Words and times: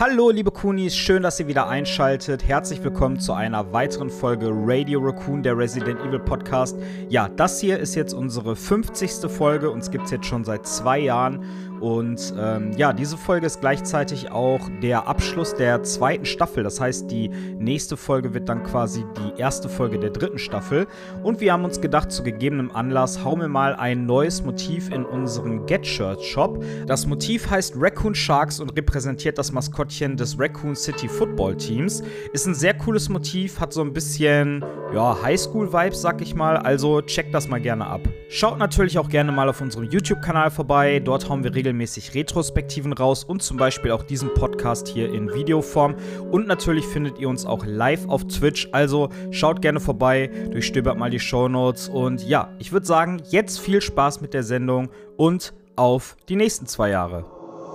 Hallo 0.00 0.30
liebe 0.30 0.50
Kunis, 0.50 0.96
schön, 0.96 1.22
dass 1.22 1.38
ihr 1.40 1.46
wieder 1.46 1.68
einschaltet. 1.68 2.48
Herzlich 2.48 2.82
willkommen 2.82 3.20
zu 3.20 3.34
einer 3.34 3.74
weiteren 3.74 4.08
Folge 4.08 4.48
Radio 4.50 4.98
Raccoon, 5.00 5.42
der 5.42 5.58
Resident 5.58 6.00
Evil 6.00 6.20
Podcast. 6.20 6.78
Ja, 7.10 7.28
das 7.28 7.60
hier 7.60 7.78
ist 7.78 7.94
jetzt 7.96 8.14
unsere 8.14 8.56
50. 8.56 9.30
Folge, 9.30 9.70
uns 9.70 9.90
gibt 9.90 10.06
es 10.06 10.10
jetzt 10.10 10.24
schon 10.24 10.42
seit 10.42 10.66
zwei 10.66 11.00
Jahren 11.00 11.44
und 11.80 12.34
ähm, 12.38 12.72
ja, 12.76 12.92
diese 12.92 13.16
Folge 13.16 13.46
ist 13.46 13.60
gleichzeitig 13.60 14.30
auch 14.30 14.60
der 14.82 15.08
Abschluss 15.08 15.54
der 15.54 15.82
zweiten 15.82 16.26
Staffel. 16.26 16.62
Das 16.62 16.78
heißt, 16.78 17.10
die 17.10 17.28
nächste 17.28 17.96
Folge 17.96 18.34
wird 18.34 18.48
dann 18.48 18.62
quasi 18.62 19.04
die 19.16 19.40
erste 19.40 19.68
Folge 19.68 19.98
der 19.98 20.10
dritten 20.10 20.38
Staffel. 20.38 20.86
Und 21.22 21.40
wir 21.40 21.52
haben 21.54 21.64
uns 21.64 21.80
gedacht, 21.80 22.12
zu 22.12 22.22
gegebenem 22.22 22.70
Anlass 22.70 23.24
hauen 23.24 23.40
wir 23.40 23.48
mal 23.48 23.74
ein 23.74 24.04
neues 24.04 24.44
Motiv 24.44 24.90
in 24.90 25.06
unseren 25.06 25.64
Get 25.64 25.86
Shirt 25.86 26.22
Shop. 26.22 26.62
Das 26.86 27.06
Motiv 27.06 27.48
heißt 27.48 27.74
Raccoon 27.78 28.14
Sharks 28.14 28.60
und 28.60 28.76
repräsentiert 28.76 29.38
das 29.38 29.50
Maskottchen 29.50 30.16
des 30.16 30.38
Raccoon 30.38 30.76
City 30.76 31.08
Football 31.08 31.56
Teams. 31.56 32.02
Ist 32.34 32.46
ein 32.46 32.54
sehr 32.54 32.74
cooles 32.74 33.08
Motiv, 33.08 33.58
hat 33.58 33.72
so 33.72 33.80
ein 33.80 33.94
bisschen 33.94 34.62
ja, 34.92 35.16
Highschool-Vibes, 35.22 36.02
sag 36.02 36.20
ich 36.20 36.34
mal. 36.34 36.58
Also 36.58 37.00
checkt 37.00 37.34
das 37.34 37.48
mal 37.48 37.60
gerne 37.60 37.86
ab. 37.86 38.02
Schaut 38.28 38.58
natürlich 38.58 38.98
auch 38.98 39.08
gerne 39.08 39.32
mal 39.32 39.48
auf 39.48 39.62
unserem 39.62 39.84
YouTube-Kanal 39.84 40.50
vorbei. 40.50 41.00
Dort 41.00 41.28
hauen 41.28 41.42
wir 41.42 41.54
regelmäßig 41.54 41.69
Retrospektiven 42.14 42.92
raus 42.92 43.24
und 43.24 43.42
zum 43.42 43.56
Beispiel 43.56 43.90
auch 43.92 44.02
diesen 44.02 44.32
Podcast 44.34 44.88
hier 44.88 45.12
in 45.12 45.32
Videoform. 45.32 45.94
Und 46.30 46.46
natürlich 46.46 46.86
findet 46.86 47.18
ihr 47.18 47.28
uns 47.28 47.46
auch 47.46 47.64
live 47.64 48.08
auf 48.08 48.26
Twitch. 48.26 48.68
Also 48.72 49.08
schaut 49.30 49.62
gerne 49.62 49.80
vorbei, 49.80 50.30
durchstöbert 50.50 50.98
mal 50.98 51.10
die 51.10 51.20
Shownotes. 51.20 51.88
Und 51.88 52.26
ja, 52.26 52.52
ich 52.58 52.72
würde 52.72 52.86
sagen, 52.86 53.22
jetzt 53.30 53.60
viel 53.60 53.80
Spaß 53.80 54.20
mit 54.20 54.34
der 54.34 54.42
Sendung 54.42 54.88
und 55.16 55.52
auf 55.76 56.16
die 56.28 56.36
nächsten 56.36 56.66
zwei 56.66 56.90
Jahre. 56.90 57.24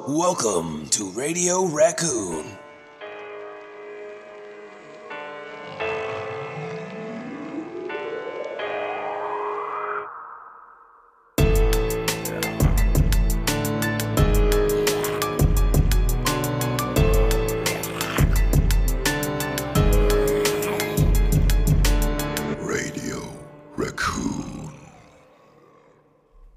Welcome 0.07 0.89
to 0.91 1.11
Radio 1.15 1.69
Raccoon. 1.73 2.64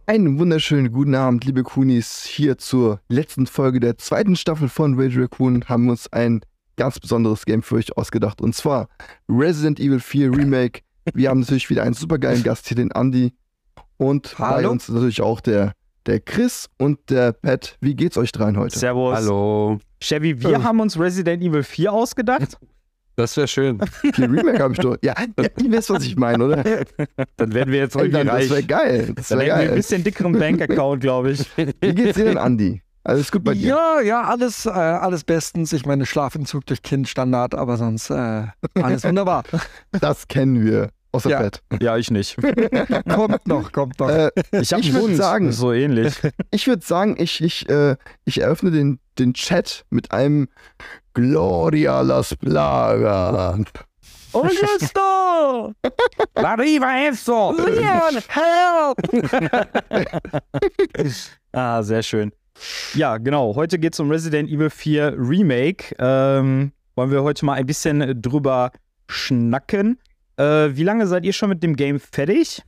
Einen 0.08 0.38
wunderschönen 0.38 0.90
guten 0.90 1.14
Abend, 1.14 1.44
liebe 1.44 1.62
Kunis. 1.62 2.24
Hier 2.24 2.56
zur 2.56 3.02
letzten 3.10 3.46
Folge 3.46 3.78
der 3.78 3.98
zweiten 3.98 4.36
Staffel 4.36 4.70
von 4.70 4.98
Radio 4.98 5.20
Raccoon 5.20 5.64
haben 5.68 5.84
wir 5.84 5.90
uns 5.90 6.10
ein 6.10 6.40
ganz 6.76 6.98
besonderes 6.98 7.44
Game 7.44 7.62
für 7.62 7.74
euch 7.74 7.94
ausgedacht. 7.94 8.40
Und 8.40 8.54
zwar 8.54 8.88
Resident 9.28 9.78
Evil 9.78 10.00
4 10.00 10.34
Remake. 10.34 10.80
Wir 11.12 11.28
haben 11.28 11.40
natürlich 11.40 11.68
wieder 11.68 11.82
einen 11.82 11.92
supergeilen 11.92 12.42
Gast 12.42 12.68
hier, 12.68 12.76
den 12.78 12.90
Andy. 12.90 13.34
Und 13.98 14.34
bei 14.38 14.46
Hallo. 14.46 14.70
uns 14.70 14.88
natürlich 14.88 15.20
auch 15.20 15.42
der, 15.42 15.74
der 16.06 16.20
Chris 16.20 16.70
und 16.78 17.10
der 17.10 17.32
Pat. 17.32 17.76
Wie 17.82 17.94
geht's 17.94 18.16
euch 18.16 18.32
dreien 18.32 18.56
heute? 18.56 18.78
Servus. 18.78 19.14
Hallo. 19.14 19.78
Chevy, 20.00 20.40
wir 20.40 20.52
Ja. 20.52 20.62
haben 20.62 20.80
uns 20.80 20.98
Resident 20.98 21.42
Evil 21.42 21.62
4 21.62 21.92
ausgedacht. 21.92 22.56
Das 23.18 23.36
wäre 23.36 23.48
schön. 23.48 23.80
Viel 24.14 24.26
Remake 24.26 24.62
habe 24.62 24.74
ich 24.74 24.78
doch. 24.78 24.96
Ja, 25.02 25.12
ja, 25.38 25.48
ihr 25.60 25.72
wisst, 25.72 25.90
was 25.90 26.04
ich 26.04 26.14
meine, 26.14 26.44
oder? 26.44 26.62
Dann 27.36 27.52
werden 27.52 27.72
wir 27.72 27.80
jetzt 27.80 27.96
irgendwie 27.96 28.12
dann, 28.12 28.28
reich. 28.28 28.42
das 28.46 28.50
wäre 28.50 28.62
geil. 28.62 29.12
Das 29.16 29.28
Dann 29.28 29.40
wäre 29.40 29.48
hätten 29.48 29.56
wir 29.56 29.62
ein 29.62 29.68
geil. 29.70 29.76
bisschen 29.76 30.04
dickeren 30.04 30.32
Bankaccount, 30.38 31.00
glaube 31.00 31.32
ich. 31.32 31.44
Wie 31.56 31.94
geht's 31.94 32.16
dir 32.16 32.26
denn, 32.26 32.36
Andy? 32.36 32.80
Alles 33.02 33.32
gut 33.32 33.42
bei 33.42 33.54
dir? 33.54 33.70
Ja, 33.70 34.00
ja, 34.02 34.22
alles, 34.22 34.66
äh, 34.66 34.70
alles 34.70 35.24
bestens. 35.24 35.72
Ich 35.72 35.84
meine, 35.84 36.06
Schlafentzug 36.06 36.64
durch 36.66 36.80
Kind 36.82 37.08
Standard, 37.08 37.56
aber 37.56 37.76
sonst 37.76 38.08
äh, 38.10 38.44
alles 38.74 39.02
wunderbar. 39.02 39.42
Das 40.00 40.28
kennen 40.28 40.64
wir. 40.64 40.90
Außer 41.12 41.30
Ja. 41.30 41.40
Pat. 41.40 41.62
Ja, 41.80 41.96
ich 41.96 42.10
nicht. 42.10 42.36
kommt 43.08 43.46
noch, 43.46 43.72
kommt 43.72 43.98
noch. 43.98 44.08
Äh, 44.10 44.30
Ich 44.60 44.72
habe 44.72 44.82
Ich 44.82 44.92
würd 44.92 45.16
sagen- 45.16 45.52
so 45.52 45.72
ähnlich. 45.72 46.14
Ich 46.50 46.66
würde 46.66 46.84
sagen, 46.84 47.16
ich, 47.18 47.42
ich, 47.42 47.68
äh, 47.68 47.96
ich 48.24 48.40
eröffne 48.40 48.70
den, 48.70 48.98
den 49.18 49.32
Chat 49.34 49.84
mit 49.90 50.12
einem 50.12 50.48
Gloria 51.14 52.00
las 52.02 52.34
Plagas. 52.36 53.60
Augusto! 54.32 55.72
Arriva 56.34 57.08
eso! 57.08 57.52
Leon, 57.56 58.22
help! 58.28 58.98
Ah, 61.52 61.82
sehr 61.82 62.02
schön. 62.02 62.32
Ja, 62.94 63.16
genau. 63.16 63.54
Heute 63.54 63.78
geht 63.78 63.94
es 63.94 64.00
um 64.00 64.10
Resident 64.10 64.50
Evil 64.50 64.68
4 64.70 65.14
Remake. 65.16 65.94
Ähm, 65.98 66.72
wollen 66.94 67.10
wir 67.10 67.22
heute 67.22 67.44
mal 67.46 67.54
ein 67.54 67.64
bisschen 67.66 68.20
drüber 68.20 68.70
schnacken. 69.08 69.98
Äh, 70.38 70.76
wie 70.76 70.84
lange 70.84 71.06
seid 71.06 71.24
ihr 71.24 71.32
schon 71.32 71.48
mit 71.48 71.62
dem 71.62 71.74
Game 71.76 71.98
fertig? 71.98 72.62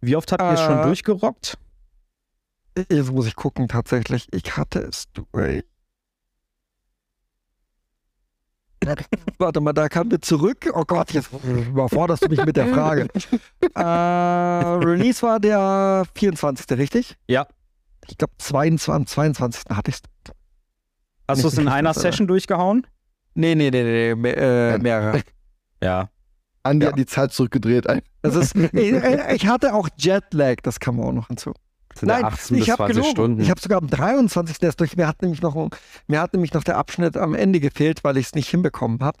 Wie 0.00 0.16
oft 0.16 0.32
habt 0.32 0.42
ihr 0.42 0.52
es 0.52 0.60
schon 0.60 0.80
Äh, 0.80 0.82
durchgerockt? 0.82 1.56
Jetzt 2.90 3.12
muss 3.12 3.26
ich 3.26 3.36
gucken, 3.36 3.68
tatsächlich. 3.68 4.26
Ich 4.32 4.56
hatte 4.56 4.80
es 4.80 5.04
durch. 5.12 5.64
Warte 9.38 9.60
mal, 9.60 9.72
da 9.74 9.88
kamen 9.88 10.10
wir 10.10 10.20
zurück. 10.22 10.70
Oh 10.72 10.84
Gott, 10.84 11.12
jetzt 11.12 11.30
überforderst 11.44 12.24
du 12.24 12.28
mich 12.28 12.44
mit 12.44 12.56
der 12.56 12.68
Frage. 12.68 13.08
äh, 13.74 13.80
Release 13.80 15.22
war 15.22 15.38
der 15.38 16.04
24. 16.14 16.78
richtig? 16.78 17.16
Ja. 17.28 17.46
Ich 18.08 18.16
glaube, 18.16 18.32
22, 18.38 19.06
22. 19.08 19.64
hatte 19.70 19.90
ich 19.90 19.96
es. 19.96 20.02
Hast 21.28 21.44
du 21.44 21.48
es 21.48 21.58
in 21.58 21.68
einer 21.68 21.92
Session 21.94 22.26
durchgehauen? 22.26 22.86
Nee, 23.34 23.54
nee, 23.54 23.70
nee, 23.70 23.82
nee, 23.84 24.14
mehr, 24.14 24.36
äh, 24.38 24.78
mehrere. 24.78 25.22
Ja. 25.82 26.08
Andi 26.62 26.84
Ja. 26.86 26.92
hat 26.92 26.98
die 26.98 27.06
Zeit 27.06 27.32
zurückgedreht. 27.32 27.86
Das 28.22 28.34
ist, 28.34 28.54
ich, 28.72 28.92
ich 28.92 29.46
hatte 29.46 29.74
auch 29.74 29.88
Jetlag, 29.96 30.56
das 30.62 30.80
kam 30.80 31.00
auch 31.00 31.12
noch 31.12 31.28
hinzu. 31.28 31.52
Nein, 32.02 32.24
18 32.24 32.56
ich 32.58 32.70
habe 32.70 32.76
20 32.84 32.94
gelogen. 32.96 33.10
Stunden. 33.10 33.40
Ich 33.40 33.50
habe 33.50 33.60
sogar 33.60 33.78
am 33.78 33.88
23. 33.88 34.62
erst 34.62 34.78
durch. 34.80 34.96
Mir 34.96 35.06
hat, 35.08 35.22
nämlich 35.22 35.42
noch, 35.42 35.68
mir 36.06 36.20
hat 36.20 36.32
nämlich 36.32 36.54
noch 36.54 36.62
der 36.62 36.76
Abschnitt 36.78 37.16
am 37.16 37.34
Ende 37.34 37.58
gefehlt, 37.60 38.04
weil 38.04 38.16
ich 38.16 38.26
es 38.26 38.34
nicht 38.34 38.48
hinbekommen 38.48 39.00
habe. 39.00 39.18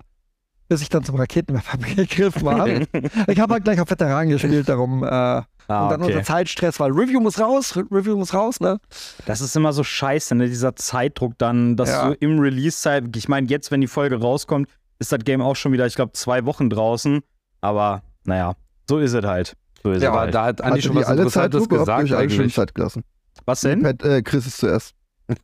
Bis 0.68 0.80
ich 0.82 0.88
dann 0.88 1.02
zum 1.02 1.16
Raketenwerfer 1.16 1.78
gegriffen 1.96 2.48
habe. 2.48 2.86
ich 3.26 3.40
habe 3.40 3.54
halt 3.54 3.64
gleich 3.64 3.80
auf 3.80 3.90
Veteran 3.90 4.28
gespielt, 4.28 4.68
darum. 4.68 5.02
Äh, 5.04 5.42
Ah, 5.68 5.84
und 5.84 5.90
dann 5.92 6.02
okay. 6.02 6.12
unser 6.14 6.24
Zeitstress, 6.24 6.80
weil 6.80 6.90
Review 6.90 7.20
muss 7.20 7.38
raus, 7.38 7.76
Re- 7.76 7.84
Review 7.92 8.16
muss 8.16 8.34
raus, 8.34 8.58
ne? 8.58 8.80
Das 9.26 9.40
ist 9.40 9.54
immer 9.54 9.72
so 9.72 9.84
scheiße, 9.84 10.34
ne? 10.34 10.48
dieser 10.48 10.74
Zeitdruck 10.74 11.34
dann, 11.38 11.76
dass 11.76 11.90
Ja. 11.90 12.08
du 12.08 12.14
im 12.14 12.40
Release-Zeit, 12.40 13.16
ich 13.16 13.28
meine, 13.28 13.46
jetzt, 13.46 13.70
wenn 13.70 13.80
die 13.80 13.86
Folge 13.86 14.20
rauskommt, 14.20 14.68
ist 14.98 15.12
das 15.12 15.20
Game 15.20 15.40
auch 15.40 15.54
schon 15.54 15.70
wieder, 15.72 15.86
ich 15.86 15.94
glaube, 15.94 16.10
zwei 16.12 16.44
Wochen 16.44 16.70
draußen. 16.70 17.20
Aber 17.60 18.02
naja, 18.24 18.54
so 18.88 18.98
ist 18.98 19.12
es 19.12 19.24
halt. 19.24 19.56
So 19.82 19.92
ist 19.92 20.02
ja, 20.02 20.08
es 20.08 20.12
aber 20.12 20.20
halt. 20.20 20.34
da 20.34 20.44
hat 20.46 20.60
Andi 20.60 20.70
Hattet 20.72 20.84
schon 20.84 20.96
was 20.96 21.04
alle 21.06 21.22
Interessantes 21.22 21.60
Zeitlupe? 21.62 21.78
Gesagt 21.78 22.08
schon 22.08 22.16
eigentlich. 22.18 22.54
Zeit 22.54 22.74
gelassen? 22.74 23.02
Was 23.46 23.60
denn? 23.62 23.82
Pat, 23.82 24.02
äh, 24.04 24.22
Chris 24.22 24.46
ist 24.46 24.58
zuerst. 24.58 24.94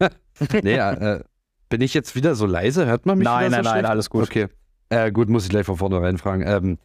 Nee, 0.62 0.74
äh, 0.76 1.20
bin 1.70 1.80
ich 1.80 1.94
jetzt 1.94 2.14
wieder 2.14 2.34
so 2.34 2.44
leise? 2.44 2.84
Hört 2.84 3.06
man 3.06 3.16
mich 3.18 3.24
Nein, 3.24 3.46
wieder 3.46 3.56
nein, 3.56 3.64
so 3.64 3.70
nein, 3.70 3.78
schlecht? 3.78 3.90
alles 3.90 4.10
gut. 4.10 4.24
Okay. 4.24 4.48
Äh, 4.90 5.10
gut, 5.10 5.30
muss 5.30 5.44
ich 5.44 5.50
gleich 5.50 5.64
von 5.64 5.76
vornherein 5.78 6.18
fragen. 6.18 6.42
Ähm, 6.46 6.78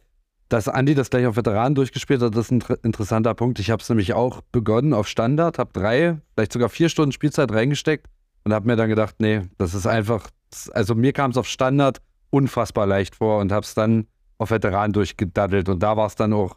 dass 0.48 0.68
Andi 0.68 0.94
das 0.94 1.10
gleich 1.10 1.26
auf 1.26 1.36
Veteran 1.36 1.74
durchgespielt 1.74 2.22
hat, 2.22 2.34
das 2.34 2.46
ist 2.46 2.50
ein 2.50 2.60
inter- 2.60 2.78
interessanter 2.82 3.34
Punkt. 3.34 3.58
Ich 3.58 3.70
habe 3.70 3.82
es 3.82 3.88
nämlich 3.90 4.14
auch 4.14 4.40
begonnen 4.52 4.94
auf 4.94 5.06
Standard, 5.08 5.58
habe 5.58 5.70
drei, 5.72 6.18
vielleicht 6.34 6.52
sogar 6.52 6.68
vier 6.70 6.88
Stunden 6.88 7.12
Spielzeit 7.12 7.52
reingesteckt 7.52 8.06
und 8.44 8.52
habe 8.54 8.66
mir 8.66 8.76
dann 8.76 8.88
gedacht, 8.88 9.16
nee, 9.18 9.42
das 9.58 9.74
ist 9.74 9.86
einfach, 9.86 10.28
also 10.72 10.94
mir 10.94 11.12
kam 11.12 11.30
es 11.30 11.36
auf 11.36 11.46
Standard 11.46 12.00
unfassbar 12.30 12.86
leicht 12.86 13.16
vor 13.16 13.40
und 13.40 13.52
habe 13.52 13.64
es 13.64 13.74
dann 13.74 14.06
auf 14.42 14.50
Veteran 14.50 14.92
durchgedaddelt 14.92 15.68
und 15.68 15.82
da 15.82 15.96
war 15.96 16.06
es 16.06 16.14
dann 16.14 16.32
auch 16.32 16.56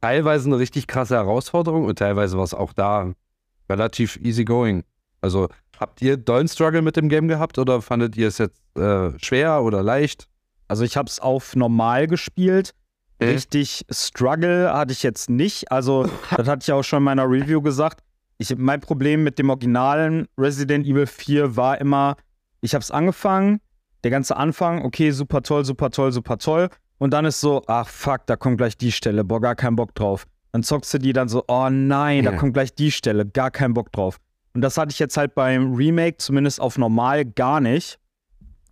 teilweise 0.00 0.48
eine 0.48 0.58
richtig 0.58 0.86
krasse 0.86 1.14
Herausforderung 1.14 1.84
und 1.84 1.98
teilweise 1.98 2.36
war 2.36 2.44
es 2.44 2.54
auch 2.54 2.72
da 2.72 3.12
relativ 3.68 4.16
easy 4.16 4.44
going. 4.44 4.84
Also 5.20 5.48
habt 5.78 6.02
ihr 6.02 6.16
dollen 6.16 6.48
Struggle 6.48 6.82
mit 6.82 6.96
dem 6.96 7.08
Game 7.08 7.28
gehabt 7.28 7.58
oder 7.58 7.80
fandet 7.80 8.16
ihr 8.16 8.28
es 8.28 8.38
jetzt 8.38 8.60
äh, 8.76 9.10
schwer 9.18 9.62
oder 9.62 9.82
leicht? 9.82 10.28
Also 10.68 10.84
ich 10.84 10.96
habe 10.96 11.08
es 11.08 11.20
auf 11.20 11.54
normal 11.54 12.06
gespielt. 12.06 12.74
Mhm. 13.20 13.28
Richtig 13.28 13.84
Struggle 13.90 14.72
hatte 14.72 14.92
ich 14.92 15.02
jetzt 15.02 15.30
nicht. 15.30 15.70
Also 15.70 16.08
das 16.36 16.48
hatte 16.48 16.64
ich 16.64 16.72
auch 16.72 16.82
schon 16.82 16.98
in 16.98 17.04
meiner 17.04 17.30
Review 17.30 17.62
gesagt. 17.62 18.02
Ich, 18.38 18.56
mein 18.56 18.80
Problem 18.80 19.22
mit 19.22 19.38
dem 19.38 19.50
originalen 19.50 20.26
Resident 20.36 20.86
Evil 20.86 21.06
4 21.06 21.56
war 21.56 21.80
immer, 21.80 22.16
ich 22.60 22.74
habe 22.74 22.82
es 22.82 22.90
angefangen, 22.90 23.60
der 24.02 24.10
ganze 24.10 24.36
Anfang, 24.36 24.84
okay, 24.84 25.12
super 25.12 25.42
toll, 25.42 25.64
super 25.64 25.90
toll, 25.90 26.10
super 26.10 26.38
toll. 26.38 26.68
Und 27.02 27.10
dann 27.10 27.24
ist 27.24 27.40
so, 27.40 27.64
ach 27.66 27.88
fuck, 27.88 28.26
da 28.26 28.36
kommt 28.36 28.58
gleich 28.58 28.76
die 28.76 28.92
Stelle, 28.92 29.24
boah, 29.24 29.40
gar 29.40 29.56
keinen 29.56 29.74
Bock 29.74 29.92
drauf. 29.96 30.24
Dann 30.52 30.62
zockst 30.62 30.94
du 30.94 30.98
die 30.98 31.12
dann 31.12 31.28
so, 31.28 31.42
oh 31.48 31.68
nein, 31.68 32.22
da 32.22 32.30
Ja. 32.30 32.36
kommt 32.36 32.54
gleich 32.54 32.76
die 32.76 32.92
Stelle, 32.92 33.26
gar 33.26 33.50
keinen 33.50 33.74
Bock 33.74 33.90
drauf. 33.90 34.18
Und 34.54 34.60
das 34.60 34.78
hatte 34.78 34.92
ich 34.92 35.00
jetzt 35.00 35.16
halt 35.16 35.34
beim 35.34 35.74
Remake, 35.74 36.18
zumindest 36.18 36.60
auf 36.60 36.78
normal, 36.78 37.24
gar 37.24 37.60
nicht. 37.60 37.98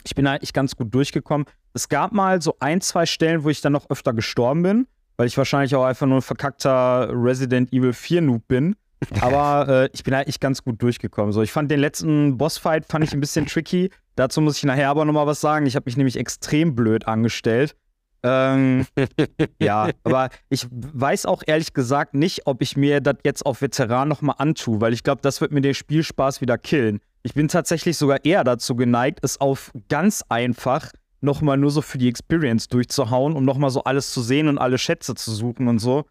Ich 0.05 0.15
bin 0.15 0.29
eigentlich 0.29 0.53
ganz 0.53 0.77
gut 0.77 0.95
durchgekommen. 0.95 1.45
Es 1.75 1.89
gab 1.89 2.13
mal 2.13 2.41
so 2.41 2.55
ein, 2.61 2.81
zwei 2.81 3.05
Stellen, 3.05 3.43
wo 3.43 3.49
ich 3.49 3.63
dann 3.63 3.73
noch 3.73 3.91
öfter 3.91 4.13
gestorben 4.13 4.63
bin, 4.63 4.87
weil 5.17 5.27
ich 5.27 5.37
wahrscheinlich 5.37 5.75
auch 5.75 5.85
einfach 5.85 6.07
nur 6.07 6.19
ein 6.19 6.23
verkackter 6.23 7.11
Resident 7.13 7.73
Evil 7.73 7.93
4 7.93 8.21
Noob 8.21 8.47
bin. 8.47 8.77
Aber 9.21 9.69
äh, 9.69 9.89
ich 9.93 10.05
bin 10.05 10.15
eigentlich 10.15 10.39
ganz 10.39 10.63
gut 10.63 10.81
durchgekommen. 10.81 11.33
So, 11.33 11.43
ich 11.43 11.51
fand 11.51 11.69
den 11.69 11.81
letzten 11.81 12.39
Bossfight 12.39 12.87
fand 12.87 13.03
ich 13.03 13.13
ein 13.13 13.19
bisschen 13.21 13.47
tricky, 13.47 13.91
Dazu 14.15 14.41
muss 14.41 14.59
ich 14.59 14.65
nachher 14.65 14.91
aber 14.91 15.05
nochmal 15.05 15.27
was 15.27 15.41
sagen. 15.41 15.67
Ich 15.67 15.75
habe 15.75 15.85
mich 15.87 15.97
nämlich 15.97 16.17
extrem 16.17 16.77
blöd 16.77 17.09
angestellt. 17.09 17.75
Ähm, 18.23 18.87
ja, 19.61 19.91
aber 20.05 20.29
ich 20.49 20.67
weiß 20.71 21.27
auch 21.27 21.43
ehrlich 21.47 21.73
gesagt 21.73 22.15
nicht, 22.15 22.47
ob 22.47 22.63
ich 22.63 22.77
mir 22.77 23.01
das 23.01 23.17
jetzt 23.25 23.47
auf 23.47 23.63
Veteran 23.63 24.09
nochmal 24.09 24.37
antue, 24.39 24.81
weil 24.81 24.93
ich 24.93 25.03
glaube, 25.03 25.23
das 25.23 25.41
wird 25.41 25.53
mir 25.53 25.61
den 25.61 25.75
Spielspaß 25.75 26.41
wieder 26.41 26.59
killen. 26.59 27.01
Ich 27.23 27.35
bin 27.35 27.49
tatsächlich 27.49 27.97
sogar 27.97 28.25
eher 28.25 28.45
dazu 28.45 28.77
geneigt, 28.77 29.21
es 29.23 29.41
auf 29.41 29.73
ganz 29.89 30.25
einfach 30.29 30.91
nochmal 31.21 31.59
nur 31.59 31.71
so 31.71 31.83
für 31.83 31.99
die 31.99 32.09
Experience 32.09 32.69
durchzuhauen, 32.69 33.37
um 33.37 33.45
nochmal 33.45 33.71
so 33.71 33.85
alles 33.85 34.13
zu 34.13 34.23
sehen 34.23 34.49
und 34.49 34.59
alle 34.59 34.79
Schätze 34.79 35.15
zu 35.15 35.31
suchen 35.33 35.69
und 35.69 35.79
so. 35.79 36.07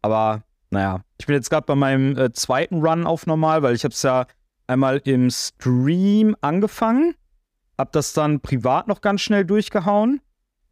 Aber 0.00 0.42
naja, 0.70 1.00
ich 1.18 1.26
bin 1.26 1.34
jetzt 1.34 1.50
gerade 1.50 1.66
bei 1.66 1.74
meinem 1.74 2.16
äh, 2.16 2.32
zweiten 2.32 2.80
Run 2.80 3.06
auf 3.06 3.26
normal, 3.26 3.62
weil 3.62 3.74
ich 3.74 3.84
habe 3.84 3.92
es 3.92 4.02
ja 4.02 4.26
einmal 4.66 5.00
im 5.04 5.30
Stream 5.30 6.34
angefangen, 6.40 7.14
hab 7.76 7.92
das 7.92 8.12
dann 8.12 8.40
privat 8.40 8.88
noch 8.88 9.00
ganz 9.00 9.20
schnell 9.20 9.44
durchgehauen, 9.44 10.20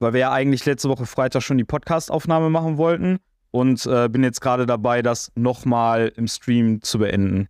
weil 0.02 0.12
wir 0.12 0.20
ja 0.20 0.32
eigentlich 0.32 0.64
letzte 0.66 0.88
Woche 0.88 1.06
Freitag 1.06 1.42
schon 1.42 1.58
die 1.58 1.64
Podcast-Aufnahme 1.64 2.50
machen 2.50 2.76
wollten 2.76 3.18
und 3.52 3.86
äh, 3.86 4.08
bin 4.08 4.24
jetzt 4.24 4.40
gerade 4.40 4.66
dabei, 4.66 5.00
das 5.00 5.30
nochmal 5.34 6.12
im 6.16 6.26
Stream 6.26 6.82
zu 6.82 6.98
beenden. 6.98 7.48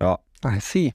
Ja. 0.00 0.18
I 0.44 0.60
see. 0.60 0.92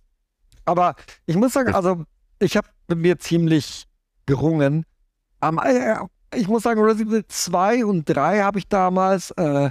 Aber 0.63 0.95
ich 1.25 1.35
muss 1.35 1.53
sagen, 1.53 1.75
also 1.75 2.05
ich 2.39 2.57
habe 2.57 2.67
mir 2.95 3.19
ziemlich 3.19 3.85
gerungen. 4.25 4.85
Am, 5.41 5.59
äh, 5.59 5.97
ich 6.33 6.47
muss 6.47 6.63
sagen, 6.63 6.81
Resident 6.81 7.11
Evil 7.11 7.25
2 7.27 7.85
und 7.85 8.05
3 8.09 8.41
habe 8.41 8.59
ich 8.59 8.67
damals, 8.67 9.31
äh, 9.31 9.69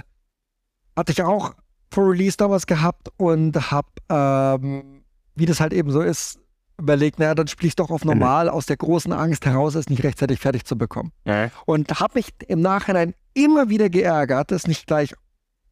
hatte 0.95 1.11
ich 1.11 1.21
auch 1.21 1.53
vor 1.91 2.09
Release 2.09 2.37
damals 2.37 2.67
gehabt 2.67 3.09
und 3.17 3.71
habe, 3.71 3.87
ähm, 4.09 5.03
wie 5.35 5.45
das 5.45 5.59
halt 5.59 5.73
eben 5.73 5.91
so 5.91 6.01
ist, 6.01 6.39
überlegt, 6.77 7.19
naja, 7.19 7.35
dann 7.35 7.47
spiele 7.47 7.69
ich 7.69 7.75
doch 7.75 7.89
auf 7.89 8.05
normal 8.05 8.49
aus 8.49 8.65
der 8.65 8.77
großen 8.77 9.13
Angst 9.13 9.45
heraus, 9.45 9.75
es 9.75 9.89
nicht 9.89 10.03
rechtzeitig 10.03 10.39
fertig 10.39 10.65
zu 10.65 10.77
bekommen. 10.77 11.11
Ja. 11.25 11.49
Und 11.65 11.99
habe 11.99 12.13
mich 12.15 12.33
im 12.47 12.61
Nachhinein 12.61 13.13
immer 13.33 13.69
wieder 13.69 13.89
geärgert, 13.89 14.51
es 14.51 14.67
nicht 14.67 14.87
gleich 14.87 15.13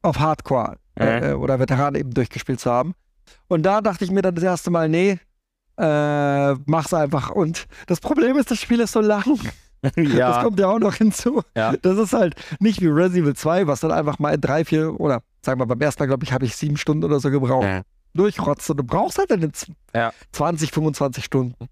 auf 0.01 0.19
Hardcore 0.19 0.77
äh, 0.95 1.33
oder 1.33 1.59
Veteran 1.59 1.95
eben 1.95 2.11
durchgespielt 2.13 2.59
zu 2.59 2.71
haben. 2.71 2.93
Und 3.47 3.63
da 3.63 3.81
dachte 3.81 4.03
ich 4.05 4.11
mir 4.11 4.21
dann 4.21 4.35
das 4.35 4.43
erste 4.43 4.69
Mal, 4.69 4.89
nee, 4.89 5.19
äh, 5.77 6.53
mach's 6.65 6.93
einfach. 6.93 7.31
Und 7.31 7.65
das 7.87 7.99
Problem 7.99 8.37
ist, 8.37 8.51
das 8.51 8.59
Spiel 8.59 8.79
ist 8.79 8.93
so 8.93 9.01
lang. 9.01 9.39
Das 9.83 9.91
ja. 9.97 10.41
kommt 10.41 10.57
ja 10.61 10.69
auch 10.69 10.79
noch 10.79 10.95
hinzu. 10.95 11.41
Ja. 11.57 11.73
Das 11.81 11.97
ist 11.97 12.13
halt 12.13 12.35
nicht 12.61 12.79
wie 12.79 12.87
Resident 12.87 13.25
Evil 13.25 13.35
2, 13.35 13.67
was 13.67 13.81
dann 13.81 13.91
einfach 13.91 14.17
mal 14.17 14.33
in 14.33 14.39
drei, 14.39 14.63
vier 14.63 14.97
oder 14.97 15.23
sagen 15.41 15.59
wir 15.59 15.65
beim 15.65 15.81
ersten 15.81 16.01
Mal, 16.01 16.07
glaube 16.07 16.23
ich, 16.23 16.31
habe 16.31 16.45
ich 16.45 16.55
sieben 16.55 16.77
Stunden 16.77 17.03
oder 17.03 17.19
so 17.19 17.29
gebraucht. 17.29 17.83
Durchrotzt 18.13 18.69
und 18.69 18.77
du 18.77 18.83
brauchst 18.83 19.17
halt 19.17 19.31
dann 19.31 19.53
z- 19.53 19.69
Ja. 19.95 20.13
20, 20.31 20.71
25 20.71 21.23
Stunden. 21.25 21.67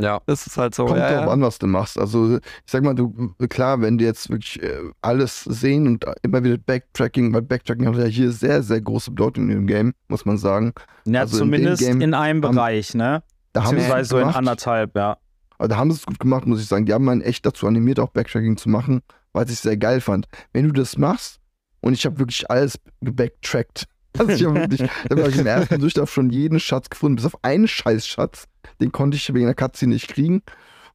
Ja. 0.00 0.20
Das 0.26 0.46
ist 0.46 0.56
halt 0.56 0.74
so. 0.76 0.86
Kommt 0.86 0.98
ja, 0.98 1.10
drauf 1.12 1.26
ja. 1.26 1.32
an, 1.32 1.42
was 1.42 1.58
du 1.58 1.66
machst. 1.66 1.98
Also, 1.98 2.36
ich 2.36 2.42
sag 2.66 2.84
mal, 2.84 2.94
du, 2.94 3.34
klar, 3.48 3.80
wenn 3.80 3.98
du 3.98 4.04
jetzt 4.04 4.30
wirklich 4.30 4.62
äh, 4.62 4.78
alles 5.02 5.42
sehen 5.42 5.88
und 5.88 6.04
immer 6.22 6.44
wieder 6.44 6.56
Backtracking, 6.56 7.34
weil 7.34 7.42
Backtracking 7.42 7.86
hat 7.88 7.96
ja 7.96 8.04
hier 8.04 8.30
sehr, 8.30 8.62
sehr 8.62 8.80
große 8.80 9.10
Bedeutung 9.10 9.44
in 9.50 9.56
dem 9.56 9.66
Game, 9.66 9.94
muss 10.06 10.24
man 10.24 10.38
sagen. 10.38 10.72
ja, 11.04 11.22
Also 11.22 11.38
in 11.38 11.38
zumindest 11.40 11.82
Game 11.82 12.00
in 12.00 12.14
einem 12.14 12.42
haben- 12.44 12.54
Bereich, 12.54 12.94
ne? 12.94 13.22
Da 13.52 13.64
haben 13.64 13.70
sie 13.70 13.76
es 13.76 13.88
Beziehungsweise 13.88 14.02
gut 14.02 14.08
so 14.10 14.16
in 14.18 14.22
gemacht. 14.22 14.36
anderthalb, 14.36 14.96
ja. 14.96 15.18
Aber 15.58 15.66
da 15.68 15.76
haben 15.76 15.90
sie 15.90 15.96
es 15.96 16.06
gut 16.06 16.20
gemacht, 16.20 16.46
muss 16.46 16.60
ich 16.60 16.68
sagen. 16.68 16.86
Die 16.86 16.92
haben 16.92 17.08
einen 17.08 17.20
echt 17.22 17.44
dazu 17.44 17.66
animiert, 17.66 17.98
auch 17.98 18.10
Backtracking 18.10 18.56
zu 18.56 18.68
machen, 18.68 19.00
weil 19.32 19.46
ich 19.46 19.52
es 19.54 19.62
sehr 19.62 19.76
geil 19.76 20.00
fand. 20.00 20.28
Wenn 20.52 20.66
du 20.68 20.72
das 20.72 20.96
machst, 20.96 21.40
und 21.80 21.92
ich 21.92 22.04
habe 22.06 22.18
wirklich 22.20 22.48
alles 22.50 22.78
gebacktrackt. 23.00 23.84
Also 24.18 24.32
ich 24.32 24.44
habe 24.44 24.54
wirklich, 24.60 24.80
ich 24.82 24.90
hab 25.10 25.16
wirklich 25.16 25.38
im 25.38 25.46
ersten 25.46 25.78
Durchlauf 25.80 26.12
schon 26.12 26.30
jeden 26.30 26.60
Schatz 26.60 26.90
gefunden, 26.90 27.16
bis 27.16 27.26
auf 27.26 27.36
einen 27.42 27.68
Scheißschatz. 27.68 28.44
Den 28.80 28.92
konnte 28.92 29.16
ich 29.16 29.32
wegen 29.32 29.46
der 29.46 29.54
Cutscene 29.54 29.94
nicht 29.94 30.08
kriegen. 30.08 30.42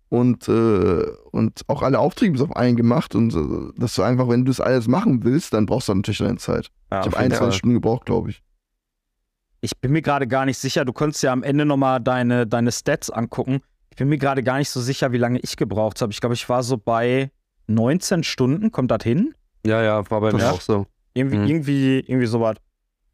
Und, 0.09 0.47
äh, 0.47 1.05
und 1.31 1.61
auch 1.67 1.81
alle 1.81 1.97
Aufträge 1.97 2.33
bis 2.33 2.41
auf 2.41 2.55
einen 2.55 2.75
gemacht. 2.75 3.15
Und 3.15 3.33
äh, 3.33 3.79
dass 3.79 3.95
du 3.95 4.03
einfach, 4.03 4.29
wenn 4.29 4.45
du 4.45 4.51
das 4.51 4.59
alles 4.59 4.87
machen 4.87 5.23
willst, 5.23 5.53
dann 5.53 5.65
brauchst 5.65 5.89
du 5.89 5.93
natürlich 5.95 6.19
deine 6.19 6.37
Zeit. 6.37 6.69
ja 6.91 6.99
ich 6.99 7.05
habe 7.07 7.15
jeden 7.15 7.17
21 7.33 7.37
Fall. 7.39 7.51
Stunden 7.53 7.73
gebraucht, 7.75 8.05
glaube 8.05 8.29
ich. 8.29 8.43
Ich 9.61 9.77
bin 9.79 9.91
mir 9.91 10.01
gerade 10.01 10.27
gar 10.27 10.45
nicht 10.45 10.57
sicher. 10.57 10.85
Du 10.85 10.93
konntest 10.93 11.23
ja 11.23 11.31
am 11.31 11.41
Ende 11.41 11.65
nochmal 11.65 11.99
deine, 12.01 12.45
deine 12.45 12.71
Stats 12.71 13.09
angucken. 13.09 13.61
Ich 13.91 13.95
bin 13.97 14.09
mir 14.09 14.17
gerade 14.17 14.43
gar 14.43 14.57
nicht 14.57 14.69
so 14.69 14.81
sicher, 14.81 15.11
wie 15.13 15.17
lange 15.17 15.39
ich 15.39 15.55
gebraucht 15.55 16.01
habe. 16.01 16.11
Ich 16.11 16.19
glaube, 16.19 16.35
ich 16.35 16.47
war 16.49 16.63
so 16.63 16.77
bei 16.77 17.31
19 17.67 18.23
Stunden. 18.23 18.71
Kommt 18.71 18.91
das 18.91 19.03
hin? 19.03 19.33
Ja, 19.65 19.81
ja, 19.81 20.09
war 20.11 20.19
bei 20.21 20.33
mir 20.33 20.39
Ja. 20.39 20.51
auch 20.51 20.61
so. 20.61 20.85
Irgendwie, 21.13 21.37
Mhm. 21.37 21.47
irgendwie, 21.47 21.99
irgendwie 21.99 22.25
sowas. 22.27 22.57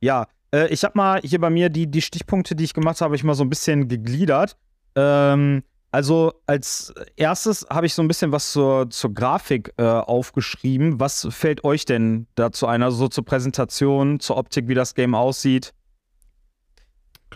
Ja, 0.02 0.28
äh, 0.54 0.68
ich 0.68 0.84
habe 0.84 0.94
mal 0.98 1.22
hier 1.22 1.40
bei 1.40 1.50
mir 1.50 1.70
die, 1.70 1.88
die 1.88 2.02
Stichpunkte, 2.02 2.56
die 2.56 2.64
ich 2.64 2.74
gemacht 2.74 3.02
habe, 3.02 3.16
ich 3.16 3.24
mal 3.24 3.34
so 3.36 3.44
ein 3.44 3.50
bisschen 3.50 3.88
gegliedert. 3.88 4.58
Ähm, 4.96 5.64
also 5.92 6.34
als 6.46 6.94
erstes 7.16 7.66
habe 7.70 7.86
ich 7.88 7.94
so 7.96 8.02
ein 8.04 8.08
bisschen 8.08 8.32
was 8.32 8.52
zur, 8.52 8.90
zur 8.92 9.14
Grafik 9.14 9.74
äh, 9.78 9.84
aufgeschrieben. 9.84 11.00
Was 11.00 11.28
fällt 11.32 11.64
euch 11.64 11.86
denn 11.86 12.28
dazu 12.36 12.68
ein? 12.68 12.84
Also 12.84 12.98
so 12.98 13.08
zur 13.08 13.26
Präsentation, 13.26 14.20
zur 14.20 14.38
Optik, 14.38 14.68
wie 14.68 14.76
das 14.76 14.94
Game 14.94 15.16
aussieht? 15.16 15.74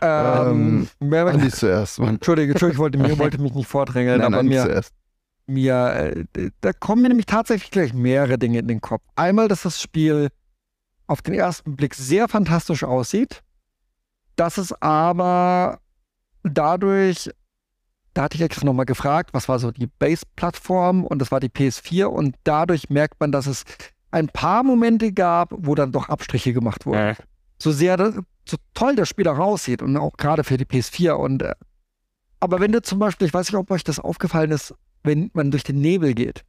Ähm, 0.02 0.88
wer- 1.00 1.28
Andi 1.28 1.50
zuerst, 1.50 2.00
Mann. 2.00 2.16
Entschuldige, 2.16 2.52
Entschuldige, 2.54 2.76
ich 2.76 2.80
wollte, 2.80 2.98
mir, 2.98 3.18
wollte 3.20 3.42
mich 3.42 3.54
nicht 3.54 3.68
vordrängeln, 3.68 4.20
Nein, 4.20 4.28
aber 4.34 4.40
Andi 4.40 4.56
mir, 4.56 4.64
zuerst. 4.64 4.94
mir, 5.48 6.26
äh, 6.36 6.50
da 6.62 6.74
kommen 6.74 7.02
mir 7.04 7.10
nämlich 7.10 7.26
tatsächlich 7.26 7.72
gleich 7.72 7.94
mehrere 7.94 8.38
Dinge 8.38 8.60
in 8.60 8.68
den 8.68 8.82
Kopf. 8.82 9.04
Einmal, 9.16 9.48
dass 9.48 9.64
das 9.64 9.82
Spiel 9.82 10.30
auf 11.08 11.22
den 11.22 11.34
ersten 11.34 11.76
Blick 11.76 11.96
sehr 11.96 12.28
fantastisch 12.28 12.84
aussieht, 12.84 13.44
dass 14.36 14.58
es 14.58 14.74
aber 14.82 15.80
dadurch, 16.44 17.30
da 18.14 18.24
hatte 18.24 18.36
ich 18.36 18.42
extra 18.42 18.66
nochmal 18.66 18.86
gefragt, 18.86 19.34
was 19.34 19.50
war 19.50 19.60
so 19.60 19.72
die 19.72 19.88
Base-Plattform 19.88 21.06
und 21.06 21.20
das 21.20 21.32
war 21.32 21.40
die 21.40 21.50
PS4 21.50 22.06
und 22.06 22.36
dadurch 22.44 22.90
merkt 22.90 23.20
man, 23.20 23.32
dass 23.32 23.48
es 23.48 23.64
ein 24.12 24.28
paar 24.28 24.64
Momente 24.64 25.12
gab, 25.12 25.54
wo 25.56 25.76
dann 25.76 25.92
doch 25.92 26.10
Abstriche 26.10 26.54
gemacht 26.54 26.86
wurden. 26.86 27.00
So 27.60 27.72
sehr, 27.72 27.98
so 28.46 28.58
toll 28.74 28.96
das 28.96 29.10
Spiel 29.10 29.28
auch 29.28 29.40
aussieht 29.40 29.82
und 29.82 29.98
auch 29.98 30.18
gerade 30.18 30.44
für 30.44 30.58
die 30.58 30.66
PS4 30.66 31.12
und 31.14 31.42
äh, 31.42 31.54
aber 32.40 32.60
wenn 32.60 32.74
du 32.74 32.82
zum 32.82 33.00
Beispiel, 33.00 33.26
ich 33.26 33.34
weiß 33.34 33.48
nicht, 33.48 33.58
ob 33.58 33.72
euch 33.72 33.86
das 33.86 34.00
aufgefallen 34.00 34.52
ist, 34.52 34.76
wenn 35.02 35.32
man 35.34 35.50
durch 35.50 35.64
den 35.64 35.80
Nebel 35.80 36.14
geht, 36.14 36.44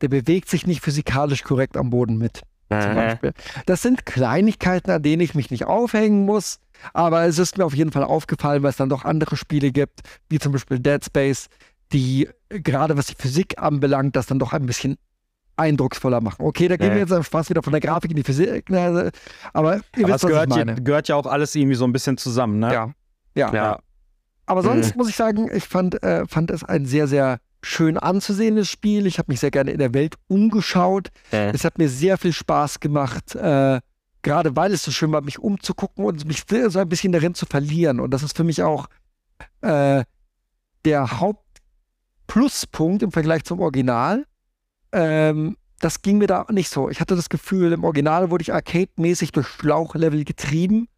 der 0.00 0.08
bewegt 0.08 0.48
sich 0.48 0.66
nicht 0.66 0.80
physikalisch 0.80 1.42
korrekt 1.44 1.76
am 1.76 1.90
Boden 1.90 2.16
mit. 2.16 2.42
Zum 2.70 2.94
Beispiel. 2.94 3.32
Das 3.66 3.82
sind 3.82 4.06
Kleinigkeiten, 4.06 4.90
an 4.90 5.02
denen 5.02 5.20
ich 5.22 5.34
mich 5.34 5.50
nicht 5.50 5.64
aufhängen 5.66 6.24
muss, 6.24 6.58
aber 6.92 7.24
es 7.24 7.38
ist 7.38 7.56
mir 7.58 7.64
auf 7.64 7.74
jeden 7.74 7.92
Fall 7.92 8.04
aufgefallen, 8.04 8.62
weil 8.62 8.70
es 8.70 8.76
dann 8.76 8.88
doch 8.88 9.04
andere 9.04 9.36
Spiele 9.36 9.70
gibt, 9.70 10.00
wie 10.28 10.38
zum 10.38 10.52
Beispiel 10.52 10.78
Dead 10.80 11.04
Space, 11.04 11.48
die 11.92 12.28
äh, 12.48 12.60
gerade 12.60 12.96
was 12.96 13.06
die 13.06 13.14
Physik 13.16 13.54
anbelangt, 13.62 14.16
das 14.16 14.26
dann 14.26 14.38
doch 14.38 14.52
ein 14.52 14.66
bisschen 14.66 14.96
eindrucksvoller 15.56 16.20
machen. 16.20 16.44
Okay, 16.44 16.66
da 16.66 16.76
gehen 16.76 16.88
wir 16.88 16.94
Ja. 16.96 17.00
jetzt 17.02 17.12
am 17.12 17.22
Spaß 17.22 17.48
wieder 17.50 17.62
von 17.62 17.72
der 17.72 17.80
Grafik 17.80 18.10
in 18.10 18.16
die 18.16 18.24
Physik, 18.24 18.68
ne, 18.70 19.12
aber 19.52 19.76
ihr 19.96 20.04
Aber 20.04 20.14
wisst, 20.14 20.24
es 20.24 20.28
gehört, 20.30 20.56
ja, 20.56 20.64
gehört 20.64 21.06
ja 21.08 21.14
auch 21.16 21.26
alles 21.26 21.54
irgendwie 21.54 21.76
so 21.76 21.84
ein 21.84 21.92
bisschen 21.92 22.16
zusammen, 22.16 22.58
ne? 22.58 22.72
Ja. 22.72 22.90
Ja. 23.36 23.54
Ja. 23.54 23.78
Aber 24.46 24.62
sonst 24.62 24.96
muss 24.96 25.08
ich 25.08 25.16
sagen, 25.16 25.48
ich 25.54 25.64
fand, 25.64 26.02
äh, 26.02 26.26
fand 26.26 26.50
es 26.50 26.64
ein 26.64 26.86
sehr, 26.86 27.06
sehr 27.06 27.38
schön 27.64 27.98
anzusehendes 27.98 28.68
Spiel. 28.68 29.06
Ich 29.06 29.18
habe 29.18 29.32
mich 29.32 29.40
sehr 29.40 29.50
gerne 29.50 29.70
in 29.70 29.78
der 29.78 29.94
Welt 29.94 30.16
umgeschaut. 30.28 31.08
Es 31.54 31.64
hat 31.64 31.78
mir 31.78 31.88
sehr 31.88 32.18
viel 32.18 32.32
Spaß 32.32 32.80
gemacht, 32.80 33.34
äh, 33.34 33.80
gerade 34.22 34.56
weil 34.56 34.72
es 34.72 34.84
so 34.84 34.90
schön 34.90 35.12
war, 35.12 35.20
mich 35.22 35.38
umzugucken 35.38 36.04
und 36.04 36.24
mich 36.26 36.44
so 36.68 36.78
ein 36.78 36.88
bisschen 36.88 37.12
darin 37.12 37.34
zu 37.34 37.46
verlieren. 37.46 38.00
Und 38.00 38.10
das 38.10 38.22
ist 38.22 38.36
für 38.36 38.44
mich 38.44 38.62
auch 38.62 38.88
äh, 39.60 40.04
der 40.84 41.20
Hauptpluspunkt 41.20 43.02
im 43.02 43.12
Vergleich 43.12 43.44
zum 43.44 43.60
Original. 43.60 44.26
Ähm, 44.92 45.56
das 45.80 46.02
ging 46.02 46.18
mir 46.18 46.26
da 46.26 46.46
nicht 46.50 46.70
so. 46.70 46.88
Ich 46.88 47.00
hatte 47.00 47.16
das 47.16 47.28
Gefühl, 47.28 47.72
im 47.72 47.84
Original 47.84 48.30
wurde 48.30 48.42
ich 48.42 48.52
arcade-mäßig 48.52 49.32
durch 49.32 49.46
Schlauchlevel 49.46 50.24
getrieben. 50.24 50.88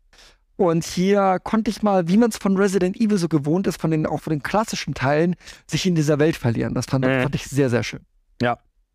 Und 0.57 0.85
hier 0.85 1.39
konnte 1.45 1.71
ich 1.71 1.83
mal, 1.83 2.09
wie 2.09 2.17
man 2.17 2.31
es 2.31 2.39
von 2.39 2.57
Resident 2.57 2.97
Evil 2.99 3.19
so 3.19 3.29
gewohnt 3.29 3.67
ist, 3.67 3.81
von 3.81 3.91
den, 3.91 4.07
auch 4.07 4.21
von 4.21 4.31
den 4.33 4.43
klassischen 4.43 4.95
Teilen, 4.95 5.37
sich 5.67 5.85
in 5.87 5.95
dieser 5.95 6.19
Welt 6.19 6.37
verlieren. 6.37 6.73
Das 6.75 6.87
fand, 6.87 7.05
Mhm. 7.05 7.23
fand 7.23 7.35
ich 7.35 7.45
sehr, 7.45 7.69
sehr 7.71 7.83
schön. 7.83 8.01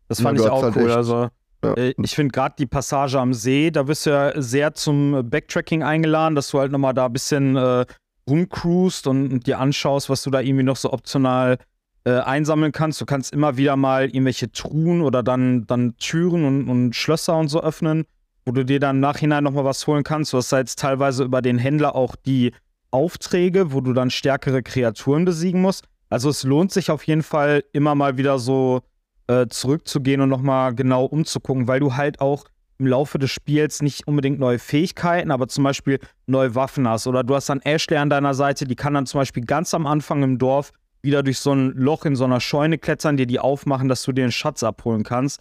Das 0.08 0.18
Ja, 0.18 0.24
fand 0.24 0.38
du 0.38 0.44
ich 0.44 0.50
auch 0.50 0.62
halt 0.62 0.76
cool. 0.76 0.82
echt- 0.88 0.96
Also, 0.96 1.28
Ja. 1.64 1.74
äh, 1.74 1.94
ich 2.02 2.14
finde 2.14 2.32
gerade 2.32 2.54
die 2.58 2.66
Passage 2.66 3.18
am 3.18 3.32
See, 3.32 3.70
da 3.70 3.86
wirst 3.86 4.04
du 4.06 4.10
ja 4.10 4.32
sehr 4.42 4.74
zum 4.74 5.22
Backtracking 5.30 5.82
eingeladen, 5.82 6.34
dass 6.34 6.50
du 6.50 6.58
halt 6.58 6.72
nochmal 6.72 6.92
da 6.92 7.06
ein 7.06 7.12
bisschen 7.12 7.56
äh, 7.56 7.86
rumcruist 8.28 9.06
und, 9.06 9.32
und 9.32 9.46
dir 9.46 9.58
anschaust, 9.58 10.10
was 10.10 10.22
du 10.24 10.30
da 10.30 10.40
irgendwie 10.40 10.64
noch 10.64 10.76
so 10.76 10.92
optional 10.92 11.58
äh, 12.04 12.18
einsammeln 12.18 12.72
kannst. 12.72 13.00
Du 13.00 13.06
kannst 13.06 13.32
immer 13.32 13.56
wieder 13.56 13.76
mal 13.76 14.06
irgendwelche 14.06 14.50
Truhen 14.50 15.02
oder 15.02 15.22
dann, 15.22 15.66
dann 15.66 15.96
Türen 15.98 16.44
und, 16.44 16.68
und 16.68 16.96
Schlösser 16.96 17.36
und 17.38 17.46
so 17.48 17.62
öffnen, 17.62 18.04
wo 18.44 18.52
du 18.52 18.64
dir 18.64 18.80
dann 18.80 18.96
im 18.96 19.00
Nachhinein 19.00 19.44
nochmal 19.44 19.64
was 19.64 19.86
holen 19.86 20.04
kannst. 20.04 20.32
Du 20.32 20.38
hast 20.38 20.52
da 20.52 20.58
jetzt 20.58 20.78
teilweise 20.78 21.24
über 21.24 21.42
den 21.42 21.58
Händler 21.58 21.94
auch 21.94 22.16
die 22.16 22.52
Aufträge, 22.90 23.72
wo 23.72 23.80
du 23.80 23.92
dann 23.92 24.10
stärkere 24.10 24.62
Kreaturen 24.62 25.24
besiegen 25.24 25.60
musst. 25.60 25.84
Also 26.10 26.28
es 26.28 26.42
lohnt 26.42 26.72
sich 26.72 26.90
auf 26.90 27.04
jeden 27.04 27.22
Fall 27.22 27.64
immer 27.72 27.94
mal 27.94 28.18
wieder 28.18 28.38
so 28.38 28.82
äh, 29.28 29.46
zurückzugehen 29.48 30.20
und 30.20 30.28
nochmal 30.28 30.74
genau 30.74 31.04
umzugucken, 31.04 31.68
weil 31.68 31.80
du 31.80 31.94
halt 31.94 32.20
auch 32.20 32.44
im 32.78 32.86
Laufe 32.86 33.18
des 33.18 33.30
Spiels 33.30 33.80
nicht 33.80 34.06
unbedingt 34.06 34.40
neue 34.40 34.58
Fähigkeiten, 34.58 35.30
aber 35.30 35.48
zum 35.48 35.64
Beispiel 35.64 36.00
neue 36.26 36.54
Waffen 36.54 36.88
hast. 36.88 37.06
Oder 37.06 37.22
du 37.22 37.34
hast 37.34 37.48
dann 37.48 37.60
Ashley 37.60 37.96
an 37.96 38.10
deiner 38.10 38.34
Seite, 38.34 38.66
die 38.66 38.74
kann 38.74 38.94
dann 38.94 39.06
zum 39.06 39.20
Beispiel 39.20 39.44
ganz 39.44 39.72
am 39.72 39.86
Anfang 39.86 40.22
im 40.22 40.38
Dorf 40.38 40.72
wieder 41.00 41.22
durch 41.22 41.38
so 41.38 41.52
ein 41.52 41.72
Loch 41.72 42.04
in 42.04 42.16
so 42.16 42.24
einer 42.24 42.40
Scheune 42.40 42.78
klettern, 42.78 43.16
dir 43.16 43.26
die 43.26 43.38
aufmachen, 43.38 43.88
dass 43.88 44.02
du 44.02 44.12
dir 44.12 44.24
einen 44.24 44.32
Schatz 44.32 44.62
abholen 44.62 45.02
kannst. 45.04 45.40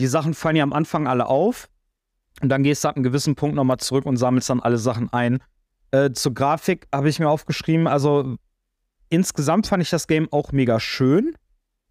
Die 0.00 0.06
Sachen 0.06 0.34
fallen 0.34 0.56
ja 0.56 0.62
am 0.62 0.72
Anfang 0.72 1.06
alle 1.06 1.26
auf. 1.26 1.68
Und 2.40 2.48
dann 2.48 2.62
gehst 2.62 2.84
du 2.84 2.88
ab 2.88 2.96
einem 2.96 3.02
gewissen 3.04 3.34
Punkt 3.34 3.54
nochmal 3.54 3.78
zurück 3.78 4.06
und 4.06 4.16
sammelst 4.16 4.50
dann 4.50 4.60
alle 4.60 4.78
Sachen 4.78 5.12
ein. 5.12 5.38
Äh, 5.90 6.12
zur 6.12 6.34
Grafik 6.34 6.86
habe 6.92 7.08
ich 7.08 7.18
mir 7.18 7.28
aufgeschrieben, 7.28 7.86
also 7.86 8.36
insgesamt 9.10 9.66
fand 9.66 9.82
ich 9.82 9.90
das 9.90 10.06
Game 10.06 10.28
auch 10.32 10.52
mega 10.52 10.80
schön. 10.80 11.34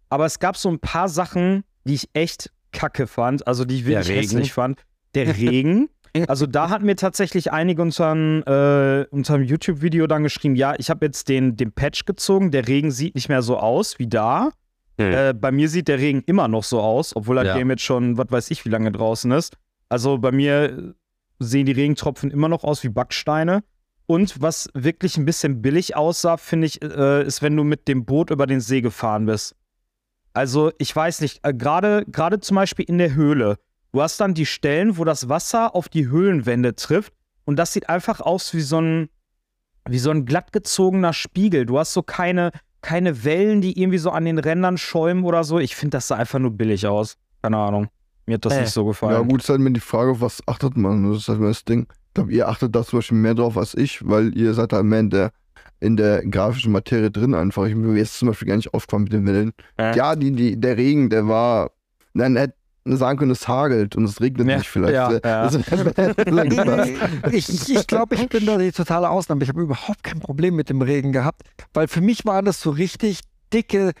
Aber 0.08 0.26
es 0.26 0.40
gab 0.40 0.56
so 0.56 0.68
ein 0.68 0.78
paar 0.78 1.08
Sachen, 1.08 1.64
die 1.84 1.94
ich 1.94 2.10
echt 2.12 2.50
kacke 2.72 3.06
fand, 3.06 3.46
also 3.46 3.64
die 3.64 3.76
ich 3.76 3.86
wirklich 3.86 4.14
hässlich 4.14 4.52
fand. 4.52 4.80
Der 5.14 5.36
Regen. 5.38 5.88
Also 6.28 6.46
da 6.46 6.68
hatten 6.68 6.84
mir 6.84 6.96
tatsächlich 6.96 7.52
einige 7.52 7.80
unseren, 7.80 8.42
äh, 8.42 9.06
unserem 9.10 9.42
YouTube-Video 9.42 10.06
dann 10.06 10.22
geschrieben, 10.22 10.56
ja, 10.56 10.74
ich 10.76 10.90
habe 10.90 11.06
jetzt 11.06 11.28
den, 11.28 11.56
den 11.56 11.72
Patch 11.72 12.04
gezogen, 12.04 12.50
der 12.50 12.68
Regen 12.68 12.90
sieht 12.90 13.14
nicht 13.14 13.30
mehr 13.30 13.40
so 13.40 13.56
aus 13.56 13.98
wie 13.98 14.06
da. 14.06 14.50
Hm. 14.98 15.12
Äh, 15.12 15.32
bei 15.34 15.50
mir 15.50 15.70
sieht 15.70 15.88
der 15.88 15.98
Regen 15.98 16.22
immer 16.26 16.48
noch 16.48 16.64
so 16.64 16.80
aus, 16.80 17.16
obwohl 17.16 17.36
das 17.36 17.46
Ja. 17.46 17.56
Game 17.56 17.70
jetzt 17.70 17.82
schon, 17.82 18.18
was 18.18 18.26
weiß 18.28 18.50
ich, 18.50 18.66
wie 18.66 18.68
lange 18.68 18.92
draußen 18.92 19.30
ist. 19.30 19.56
Also 19.92 20.16
bei 20.16 20.32
mir 20.32 20.94
sehen 21.38 21.66
die 21.66 21.72
Regentropfen 21.72 22.30
immer 22.30 22.48
noch 22.48 22.64
aus 22.64 22.82
wie 22.82 22.88
Backsteine. 22.88 23.62
Und 24.06 24.40
was 24.40 24.70
wirklich 24.72 25.18
ein 25.18 25.26
bisschen 25.26 25.60
billig 25.60 25.96
aussah, 25.96 26.38
finde 26.38 26.66
ich, 26.66 26.80
äh, 26.82 27.22
ist, 27.22 27.42
wenn 27.42 27.54
du 27.54 27.62
mit 27.62 27.88
dem 27.88 28.06
Boot 28.06 28.30
über 28.30 28.46
den 28.46 28.62
See 28.62 28.80
gefahren 28.80 29.26
bist. 29.26 29.54
Also, 30.32 30.72
ich 30.78 30.96
weiß 30.96 31.20
nicht, 31.20 31.40
äh, 31.42 31.52
gerade 31.52 32.40
zum 32.40 32.54
Beispiel 32.54 32.86
in 32.86 32.96
der 32.96 33.12
Höhle. 33.14 33.58
Du 33.92 34.00
hast 34.00 34.18
dann 34.18 34.32
die 34.32 34.46
Stellen, 34.46 34.96
wo 34.96 35.04
das 35.04 35.28
Wasser 35.28 35.74
auf 35.74 35.90
die 35.90 36.08
Höhlenwände 36.08 36.74
trifft. 36.74 37.12
Und 37.44 37.56
das 37.56 37.74
sieht 37.74 37.90
einfach 37.90 38.22
aus 38.22 38.54
wie 38.54 38.62
so 38.62 38.80
ein, 38.80 39.10
wie 39.86 39.98
so 39.98 40.10
ein 40.10 40.24
glattgezogener 40.24 41.12
Spiegel. 41.12 41.66
Du 41.66 41.78
hast 41.78 41.92
so 41.92 42.02
keine, 42.02 42.52
keine 42.80 43.24
Wellen, 43.24 43.60
die 43.60 43.78
irgendwie 43.78 43.98
so 43.98 44.10
an 44.10 44.24
den 44.24 44.38
Rändern 44.38 44.78
schäumen 44.78 45.24
oder 45.24 45.44
so. 45.44 45.58
Ich 45.58 45.76
finde, 45.76 45.98
das 45.98 46.08
sah 46.08 46.16
einfach 46.16 46.38
nur 46.38 46.52
billig 46.52 46.86
aus. 46.86 47.18
Keine 47.42 47.58
Ahnung. 47.58 47.90
Mir 48.26 48.34
hat 48.34 48.44
das 48.44 48.54
Äh. 48.54 48.60
nicht 48.62 48.70
so 48.72 48.84
gefallen. 48.84 49.12
Ja, 49.14 49.20
gut, 49.20 49.42
ist 49.42 49.48
halt 49.48 49.60
immer 49.60 49.70
die 49.70 49.80
Frage, 49.80 50.12
auf 50.12 50.20
was 50.20 50.42
achtet 50.46 50.76
man? 50.76 51.10
Das 51.10 51.22
ist 51.22 51.28
halt 51.28 51.38
immer 51.38 51.48
das 51.48 51.64
Ding. 51.64 51.86
Ich 52.08 52.14
glaube, 52.14 52.32
ihr 52.32 52.48
achtet 52.48 52.74
da 52.74 52.84
zum 52.84 52.98
Beispiel 52.98 53.18
mehr 53.18 53.34
drauf 53.34 53.56
als 53.56 53.74
ich, 53.74 54.06
weil 54.06 54.36
ihr 54.36 54.54
seid 54.54 54.72
halt 54.72 54.84
mehr 54.84 55.00
in 55.00 55.10
der, 55.10 55.32
in 55.80 55.96
der 55.96 56.24
grafischen 56.26 56.70
Materie 56.72 57.10
drin 57.10 57.34
einfach. 57.34 57.64
Ich 57.66 57.74
mir 57.74 57.96
jetzt 57.96 58.18
zum 58.18 58.28
Beispiel 58.28 58.48
gar 58.48 58.56
nicht 58.56 58.72
aufgefallen 58.74 59.04
mit 59.04 59.12
den 59.12 59.26
Wellen. 59.26 59.52
Äh. 59.78 59.96
Ja, 59.96 60.14
die, 60.14 60.30
die, 60.32 60.60
der 60.60 60.76
Regen, 60.76 61.10
der 61.10 61.26
war. 61.26 61.70
Nein, 62.14 62.36
hätte 62.36 62.54
sagen 62.84 63.18
können, 63.18 63.30
es 63.30 63.46
hagelt 63.48 63.96
und 63.96 64.04
es 64.04 64.20
regnet 64.20 64.48
Ja, 64.48 64.56
nicht 64.58 64.68
vielleicht. 64.68 64.94
ja, 64.94 65.20
ja. 65.24 65.48
Ich 67.32 67.48
ich, 67.48 67.74
ich 67.74 67.86
glaube, 67.86 68.14
ich 68.16 68.28
bin 68.28 68.44
da 68.46 68.58
die 68.58 68.72
totale 68.72 69.08
Ausnahme. 69.08 69.42
Ich 69.42 69.48
habe 69.48 69.62
überhaupt 69.62 70.02
kein 70.02 70.20
Problem 70.20 70.56
mit 70.56 70.68
dem 70.68 70.82
Regen 70.82 71.12
gehabt, 71.12 71.42
weil 71.74 71.88
für 71.88 72.00
mich 72.00 72.24
waren 72.26 72.44
das 72.44 72.60
so 72.60 72.70
richtig 72.70 73.20
dicke, 73.52 73.92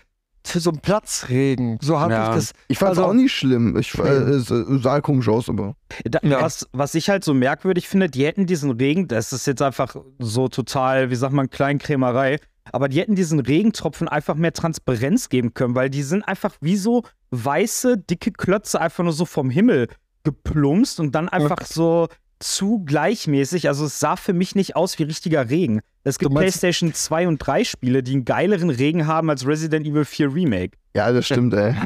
für 0.44 0.60
so 0.60 0.70
einen 0.70 0.80
Platzregen. 0.80 1.78
So 1.80 2.00
habe 2.00 2.12
Ja. 2.12 2.28
ich 2.30 2.34
das. 2.34 2.52
Ich 2.68 2.78
fand 2.78 2.92
es 2.92 2.98
Also- 2.98 3.10
auch 3.10 3.14
nicht 3.14 3.32
schlimm. 3.32 3.76
Ich, 3.76 3.94
äh, 3.98 4.02
es 4.02 4.50
äh, 4.50 4.64
sah 4.78 5.00
komisch 5.00 5.28
aus, 5.28 5.48
aber. 5.48 5.74
Da, 6.04 6.18
Ja. 6.22 6.40
was, 6.42 6.66
was 6.72 6.94
ich 6.94 7.08
halt 7.10 7.24
so 7.24 7.32
merkwürdig 7.34 7.88
finde, 7.88 8.08
die 8.08 8.24
hätten 8.26 8.46
diesen 8.46 8.70
Regen, 8.72 9.08
das 9.08 9.32
ist 9.32 9.46
jetzt 9.46 9.62
einfach 9.62 9.94
so 10.18 10.48
total, 10.48 11.10
wie 11.10 11.14
sagt 11.16 11.32
man, 11.32 11.48
Kleinkrämerei, 11.50 12.38
aber 12.72 12.88
die 12.88 13.00
hätten 13.00 13.14
diesen 13.14 13.40
Regentropfen 13.40 14.08
einfach 14.08 14.34
mehr 14.34 14.52
Transparenz 14.52 15.28
geben 15.28 15.54
können, 15.54 15.74
weil 15.74 15.90
die 15.90 16.02
sind 16.02 16.22
einfach 16.26 16.54
wie 16.60 16.76
so 16.76 17.02
weiße, 17.30 17.98
dicke 17.98 18.32
Klötze 18.32 18.80
einfach 18.80 19.04
nur 19.04 19.12
so 19.12 19.24
vom 19.24 19.50
Himmel 19.50 19.88
geplumpst 20.24 21.00
und 21.00 21.14
dann 21.14 21.28
einfach 21.28 21.66
so 21.66 22.08
zu 22.42 22.84
gleichmäßig. 22.84 23.68
Also 23.68 23.86
es 23.86 23.98
sah 23.98 24.16
für 24.16 24.32
mich 24.32 24.54
nicht 24.54 24.76
aus 24.76 24.98
wie 24.98 25.04
richtiger 25.04 25.48
Regen. 25.48 25.80
Es 26.04 26.18
gibt 26.18 26.34
PlayStation 26.34 26.92
2 26.92 27.28
und 27.28 27.38
3 27.38 27.64
Spiele, 27.64 28.02
die 28.02 28.12
einen 28.12 28.24
geileren 28.24 28.70
Regen 28.70 29.06
haben 29.06 29.30
als 29.30 29.46
Resident 29.46 29.86
Evil 29.86 30.04
4 30.04 30.34
Remake. 30.34 30.76
Ja, 30.94 31.12
das 31.12 31.26
stimmt, 31.26 31.54
ey. 31.54 31.74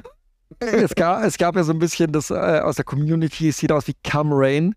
Es 0.61 0.95
gab, 0.95 1.25
es 1.25 1.37
gab 1.39 1.57
ja 1.57 1.65
so 1.65 1.73
ein 1.73 1.81
bisschen 1.81 2.13
das 2.13 2.31
äh, 2.31 2.35
aus 2.35 2.77
der 2.77 2.85
Community, 2.85 3.49
es 3.49 3.59
sieht 3.59 3.73
aus 3.73 3.89
wie 3.89 3.95
Come 4.09 4.31
Rain. 4.33 4.77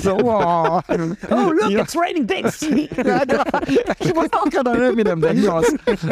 So, 0.00 0.16
oh. 0.24 0.80
Oh, 1.30 1.52
look, 1.52 1.70
Ja. 1.70 1.82
it's 1.82 1.96
raining 1.96 2.26
dicks! 2.26 2.60
Ja, 2.96 3.24
genau. 3.24 3.42
Ich 4.00 4.14
muss 4.14 4.32
auch 4.32 4.48
gerade 4.50 4.70
an 4.72 4.82
Eminem 4.82 5.20
denken 5.20 5.48
aus, 5.48 5.66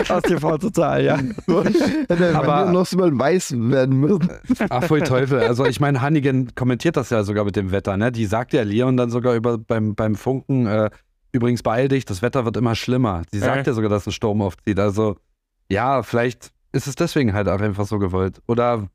aus 0.09 0.23
TV 0.23 0.59
Total, 0.59 1.03
ja. 1.05 1.19
Aber- 1.49 2.45
aber 2.55 2.71
noch 2.73 2.87
so 2.87 2.97
mal 2.99 3.17
weiß 3.19 3.55
werden 3.59 3.99
müssen. 4.01 4.29
Ach, 4.71 4.85
voll 4.85 5.03
Teufel. 5.03 5.41
Also 5.41 5.65
ich 5.67 5.81
meine, 5.81 6.01
Hannigan 6.01 6.55
kommentiert 6.55 6.97
das 6.97 7.11
ja 7.11 7.25
sogar 7.25 7.45
mit 7.45 7.57
dem 7.57 7.71
Wetter, 7.73 7.97
ne? 7.97 8.13
Die 8.13 8.27
sagt 8.27 8.53
ja 8.53 8.63
Leon 8.63 8.97
dann 8.97 9.11
sogar 9.11 9.35
über 9.35 9.59
beim, 9.59 9.95
beim 9.95 10.15
Funken, 10.15 10.67
äh, 10.67 10.91
übrigens 11.33 11.63
beeil 11.63 11.89
dich, 11.89 12.05
das 12.05 12.23
Wetter 12.23 12.45
wird 12.45 12.57
immer 12.57 12.75
schlimmer. 12.75 13.23
Sie 13.33 13.39
sagt 13.39 13.67
Äh. 13.67 13.71
ja 13.71 13.75
sogar, 13.75 13.91
dass 13.91 14.07
ein 14.07 14.13
Sturm 14.13 14.43
aufzieht. 14.43 14.79
Also, 14.79 15.17
ja, 15.69 16.03
vielleicht 16.03 16.51
ist 16.73 16.87
es 16.87 16.95
deswegen 16.95 17.33
halt 17.35 17.49
auch 17.49 17.61
einfach 17.61 17.87
so 17.87 17.99
gewollt. 17.99 18.41
Oder 18.47 18.89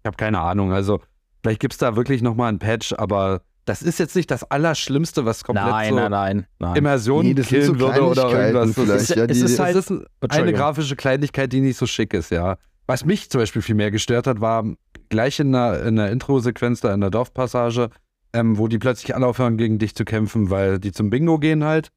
ich 0.00 0.06
habe 0.06 0.16
keine 0.16 0.40
Ahnung. 0.40 0.72
Also, 0.72 1.00
vielleicht 1.42 1.60
gibt 1.60 1.74
es 1.74 1.78
da 1.78 1.96
wirklich 1.96 2.22
nochmal 2.22 2.52
ein 2.52 2.58
Patch, 2.58 2.92
aber 2.96 3.42
das 3.64 3.82
ist 3.82 3.98
jetzt 3.98 4.16
nicht 4.16 4.30
das 4.30 4.42
Allerschlimmste, 4.50 5.24
was 5.24 5.44
komplett 5.44 5.88
so 5.88 5.94
nein, 6.08 6.46
nein. 6.58 6.76
Immersion 6.76 7.24
Nee, 7.26 7.34
killen 7.34 7.64
so 7.66 7.78
würde 7.78 8.02
oder 8.02 8.30
irgendwas. 8.52 8.76
Ist, 9.02 9.14
ja, 9.16 9.24
es 9.24 9.38
die- 9.38 9.44
ist 9.44 9.58
halt- 9.60 9.76
das 9.76 9.88
ist 9.90 10.02
eine 10.30 10.52
grafische 10.52 10.96
Kleinigkeit, 10.96 11.52
die 11.52 11.60
nicht 11.60 11.76
so 11.76 11.86
schick 11.86 12.12
ist, 12.14 12.30
ja. 12.30 12.56
Was 12.86 13.04
mich 13.04 13.30
zum 13.30 13.40
Beispiel 13.40 13.62
viel 13.62 13.76
mehr 13.76 13.92
gestört 13.92 14.26
hat, 14.26 14.40
war 14.40 14.64
gleich 15.08 15.38
in 15.38 15.52
der, 15.52 15.84
in 15.84 15.94
der 15.96 16.10
Intro-Sequenz 16.10 16.80
da 16.80 16.92
in 16.92 17.00
der 17.00 17.10
Dorfpassage, 17.10 17.90
ähm, 18.32 18.58
wo 18.58 18.66
die 18.66 18.78
plötzlich 18.78 19.14
alle 19.14 19.26
aufhören, 19.26 19.56
gegen 19.56 19.78
dich 19.78 19.94
zu 19.94 20.04
kämpfen, 20.04 20.50
weil 20.50 20.80
die 20.80 20.90
zum 20.90 21.10
Bingo 21.10 21.38
gehen 21.38 21.62
halt. 21.64 21.90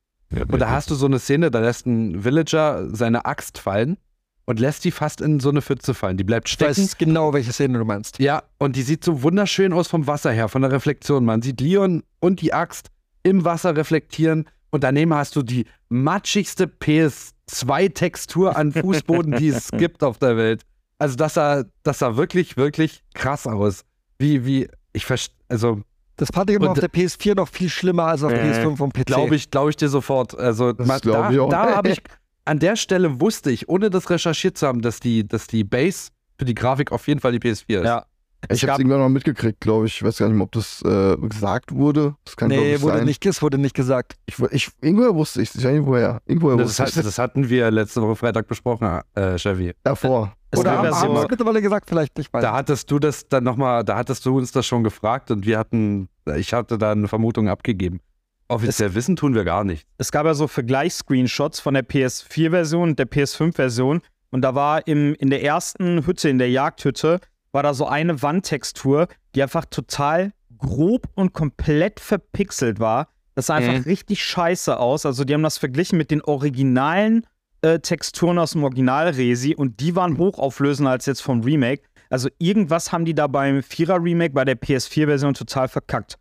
Und 0.52 0.60
da 0.60 0.70
hast 0.70 0.92
du 0.92 0.96
so 0.96 1.06
eine 1.08 1.18
Szene, 1.20 1.50
da 1.50 1.60
lässt 1.60 1.86
ein 1.88 2.24
Villager 2.24 2.88
seine 2.96 3.26
Axt 3.26 3.58
fallen 3.58 3.98
und 4.46 4.60
lässt 4.60 4.84
die 4.86 4.92
fast 4.92 5.22
in 5.22 5.40
so 5.40 5.50
eine 5.50 5.62
Pfütze 5.62 5.94
fallen. 5.94 6.18
Die 6.18 6.24
bleibt 6.24 6.48
Ich 6.48 6.54
stecken. 6.54 6.78
weiß 6.82 6.98
genau, 6.98 7.34
welche 7.34 7.52
Szene 7.52 7.78
du 7.80 7.86
meinst. 7.86 8.20
Ja, 8.20 8.44
und 8.60 8.76
die 8.76 8.82
sieht 8.84 9.04
so 9.04 9.24
wunderschön 9.24 9.74
aus 9.74 9.88
vom 9.88 10.06
Wasser 10.08 10.32
her, 10.32 10.50
von 10.50 10.62
der 10.62 10.72
Reflexion. 10.72 11.26
Man 11.26 11.42
sieht 11.42 11.60
Leon 11.62 12.04
und 12.20 12.42
die 12.42 12.54
Axt 12.54 12.90
im 13.24 13.44
Wasser 13.44 13.76
reflektieren 13.76 14.46
und 14.70 14.84
daneben 14.84 15.14
hast 15.14 15.36
du 15.36 15.42
die 15.42 15.66
matschigste 15.90 16.68
PS2-Textur 16.68 18.56
an 18.56 18.72
Fußboden, 18.72 19.36
die 19.38 19.50
es 19.50 19.70
gibt 19.78 20.04
auf 20.04 20.18
der 20.18 20.38
Welt. 20.38 20.62
Also 20.98 21.16
das 21.16 21.34
sah, 21.36 21.64
das 21.84 22.00
sah 22.00 22.16
wirklich, 22.16 22.58
wirklich 22.58 23.04
krass 23.14 23.48
aus. 23.48 23.84
Wie, 24.18 24.46
wie, 24.46 24.68
ich 24.94 25.06
verstehe, 25.06 25.36
also 25.50 25.82
Das 26.16 26.30
fand 26.34 26.50
ich 26.50 26.56
immer 26.56 26.70
auf 26.72 26.80
der 26.80 26.90
PS4 26.90 27.36
noch 27.36 27.50
viel 27.50 27.70
schlimmer 27.70 28.06
als 28.06 28.24
auf 28.24 28.32
der 28.32 28.44
Äh, 28.44 28.52
PS5 28.66 28.80
und 28.82 28.94
PC. 28.94 29.06
glaube 29.06 29.36
ich, 29.36 29.52
glaube 29.52 29.70
ich 29.72 29.76
dir 29.76 29.90
sofort. 29.90 30.38
Also 30.38 30.72
Das 30.72 30.88
ma- 30.88 31.00
glaub 31.00 31.16
da, 31.16 31.32
ich 31.32 31.40
auch. 31.40 31.50
da 31.50 31.76
habe 31.76 31.90
ich, 31.90 32.02
an 32.46 32.60
der 32.60 32.76
Stelle 32.76 33.20
wusste 33.20 33.52
ich, 33.52 33.68
ohne 33.70 33.90
das 33.90 34.10
recherchiert 34.10 34.58
zu 34.58 34.68
haben, 34.68 34.82
dass 34.82 35.00
die, 35.00 35.28
dass 35.28 35.48
die 35.48 35.64
Base 35.64 36.10
für 36.38 36.46
die 36.46 36.56
Grafik 36.56 36.92
auf 36.92 37.08
jeden 37.08 37.20
Fall 37.20 37.32
die 37.32 37.40
PS4 37.40 37.80
ist. 37.80 37.86
Ja. 37.86 38.06
Es 38.48 38.58
Ich 38.58 38.64
habe 38.64 38.74
es 38.74 38.80
irgendwann 38.80 39.00
noch 39.00 39.10
mitgekriegt, 39.10 39.60
glaube 39.60 39.88
ich. 39.88 39.96
Ich 39.96 40.04
weiß 40.04 40.18
gar 40.20 40.28
nicht 40.28 40.36
mehr, 40.36 40.44
ob 40.44 40.52
das 40.52 40.82
äh, 40.84 41.18
gesagt 41.18 41.74
wurde. 41.74 42.16
Das 42.26 42.36
kann, 42.38 42.50
Nee, 42.50 42.76
ich, 42.76 42.82
wurde 42.82 42.98
sein. 42.98 43.06
nicht, 43.06 43.26
es 43.26 43.42
wurde 43.42 43.58
nicht 43.58 43.74
gesagt. 43.74 44.14
Ich, 44.28 44.38
ich, 44.52 44.70
irgendwoher 44.82 45.16
wusste 45.16 45.42
ich 45.42 45.56
es. 45.56 45.64
Irgendwoher. 45.64 46.22
Irgendwoher 46.28 46.58
Das, 46.58 46.80
wusste 46.80 47.00
hat, 47.00 47.06
das 47.08 47.18
hatten 47.18 47.50
wir 47.50 47.72
letzte 47.72 48.04
Woche 48.04 48.16
Freitag 48.16 48.48
besprochen, 48.48 49.02
äh, 49.16 49.38
Chevy. 49.38 49.74
Davor. 49.82 50.34
Es 50.52 50.60
Oder 50.60 50.78
haben 50.78 50.94
haben 50.94 51.16
es 51.16 51.28
mittlerweile 51.28 51.60
gesagt? 51.62 51.90
Vielleicht, 51.90 52.20
ich 52.20 52.32
weiß 52.32 52.44
Da 52.44 52.52
nicht. 52.52 52.58
hattest 52.60 52.92
du 52.92 53.00
das 53.00 53.28
dann 53.28 53.44
nochmal, 53.44 53.84
da 53.84 53.98
hattest 53.98 54.24
du 54.28 54.38
uns 54.38 54.52
das 54.52 54.66
schon 54.68 54.84
gefragt 54.84 55.32
und 55.32 55.46
wir 55.48 55.58
hatten, 55.58 56.08
ich 56.38 56.54
hatte 56.54 56.78
da 56.78 56.92
eine 56.92 57.08
Vermutung 57.08 57.50
abgegeben. 57.50 58.00
Offiziell 58.48 58.94
wissen 58.94 59.16
tun 59.16 59.34
wir 59.34 59.44
gar 59.44 59.64
nicht. 59.64 59.88
es 59.98 60.12
gab 60.12 60.26
ja 60.26 60.34
so 60.34 60.48
Vergleichsscreenshots 60.48 61.60
von 61.60 61.74
der 61.74 61.84
PS4-Version 61.84 62.90
und 62.90 63.00
der 63.00 63.10
PS5-Version. 63.10 64.02
Und 64.30 64.42
da 64.42 64.54
war 64.54 64.86
im, 64.88 65.16
in 65.16 65.30
der 65.30 65.44
ersten 65.44 66.06
Hütte, 66.06 66.30
in 66.30 66.38
der 66.38 66.50
Jagdhütte, 66.50 67.20
war 67.52 67.64
da 67.64 67.74
so 67.74 67.88
eine 67.88 68.22
Wandtextur, 68.22 69.08
die 69.34 69.42
einfach 69.42 69.66
total 69.66 70.34
grob 70.58 71.08
und 71.16 71.34
komplett 71.34 72.00
verpixelt 72.00 72.80
war. 72.80 73.08
Das 73.34 73.48
sah 73.48 73.56
einfach 73.56 73.86
richtig 73.86 74.24
scheiße 74.24 74.78
aus. 74.78 75.06
Also 75.06 75.24
die 75.24 75.34
haben 75.34 75.44
das 75.44 75.58
verglichen 75.58 75.98
mit 75.98 76.12
den 76.12 76.22
originalen 76.22 77.26
äh, 77.62 77.80
Texturen 77.80 78.38
aus 78.38 78.52
dem 78.52 78.64
Original-Resi 78.64 79.56
und 79.56 79.80
die 79.80 79.96
waren 79.96 80.18
hochauflösender 80.18 80.92
als 80.92 81.06
jetzt 81.06 81.22
vom 81.22 81.42
Remake. 81.42 81.84
Also 82.10 82.30
irgendwas 82.38 82.92
haben 82.92 83.06
die 83.06 83.16
da 83.16 83.28
beim 83.28 83.60
4er-Remake 83.60 84.34
bei 84.34 84.46
der 84.46 84.60
PS4-Version 84.60 85.34
total 85.34 85.68
verkackt. 85.68 86.18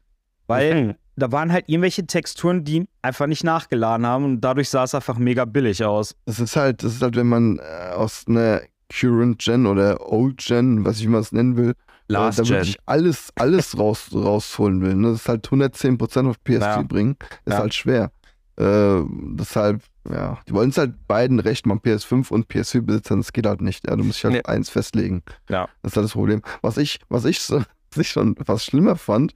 Weil 0.46 0.96
da 1.16 1.30
waren 1.32 1.52
halt 1.52 1.68
irgendwelche 1.68 2.06
Texturen, 2.06 2.64
die 2.64 2.86
einfach 3.02 3.26
nicht 3.26 3.44
nachgeladen 3.44 4.06
haben 4.06 4.24
und 4.24 4.40
dadurch 4.40 4.68
sah 4.68 4.84
es 4.84 4.94
einfach 4.94 5.16
mega 5.18 5.44
billig 5.44 5.84
aus. 5.84 6.16
Das 6.26 6.40
ist 6.40 6.56
halt, 6.56 6.82
das 6.82 6.94
ist 6.94 7.02
halt, 7.02 7.16
wenn 7.16 7.28
man 7.28 7.58
äh, 7.58 7.92
aus 7.94 8.24
einer 8.28 8.62
Current 8.92 9.38
Gen 9.38 9.66
oder 9.66 10.10
Old 10.10 10.38
Gen, 10.38 10.84
was 10.84 11.00
ich 11.00 11.06
mal 11.08 11.20
es 11.20 11.32
nennen 11.32 11.56
will, 11.56 11.74
Last 12.08 12.38
äh, 12.38 12.42
da 12.42 12.48
Gen. 12.48 12.56
wirklich 12.58 12.78
alles, 12.86 13.30
alles 13.36 13.78
raus, 13.78 14.10
rausholen 14.12 14.80
will. 14.82 14.94
Ne? 14.94 15.12
Das 15.12 15.20
ist 15.22 15.28
halt 15.28 15.46
110% 15.48 16.28
auf 16.28 16.36
PS4 16.46 16.60
Ja. 16.60 16.82
bringen, 16.82 17.16
ist 17.44 17.52
Ja. 17.54 17.58
halt 17.60 17.74
schwer. 17.74 18.10
Äh, 18.56 19.02
deshalb, 19.32 19.82
ja, 20.08 20.38
die 20.48 20.52
wollen 20.52 20.70
es 20.70 20.78
halt 20.78 21.08
beiden 21.08 21.40
recht 21.40 21.66
machen, 21.66 21.80
PS5 21.80 22.30
und 22.30 22.46
PS4-Besitzern, 22.48 23.18
das 23.20 23.32
geht 23.32 23.46
halt 23.46 23.60
nicht. 23.62 23.88
Ja, 23.88 23.96
du 23.96 24.04
musst 24.04 24.18
dich 24.18 24.24
halt 24.24 24.34
Nee. 24.34 24.42
eins 24.44 24.68
festlegen. 24.70 25.22
Ja. 25.48 25.68
Das 25.82 25.92
ist 25.92 25.96
halt 25.96 26.04
das 26.04 26.12
Problem. 26.12 26.40
Was 26.62 26.76
ich, 26.76 27.00
was 27.08 27.24
ich, 27.24 27.40
so, 27.40 27.58
was 27.90 27.98
ich 27.98 28.10
schon 28.10 28.36
fast 28.44 28.66
schlimmer 28.66 28.94
fand, 28.96 29.34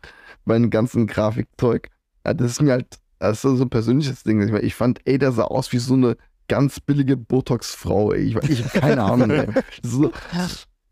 bei 0.49 0.59
dem 0.59 0.71
ganzen 0.71 1.07
Grafikzeug, 1.07 1.89
ja, 2.27 2.35
das 2.35 2.53
ist 2.53 2.63
mir 2.63 2.73
halt, 2.73 2.87
das 3.21 3.37
ist 3.37 3.43
so 3.43 3.63
ein 3.65 3.71
persönliches 3.71 4.25
Ding. 4.25 4.41
Ich, 4.43 4.51
meine, 4.51 4.65
ich 4.65 4.75
fand, 4.75 5.01
ey, 5.05 5.19
der 5.19 5.31
sah 5.33 5.45
aus 5.45 5.73
wie 5.73 5.79
so 5.79 5.95
eine 5.95 6.17
ganz 6.49 6.81
billige 6.81 7.17
Botox-Frau. 7.17 8.13
Ich, 8.15 8.35
ich 8.37 8.65
habe 8.65 8.81
keine 8.81 9.03
Ahnung, 9.05 9.31
ey. 9.31 9.47
So, 9.83 10.11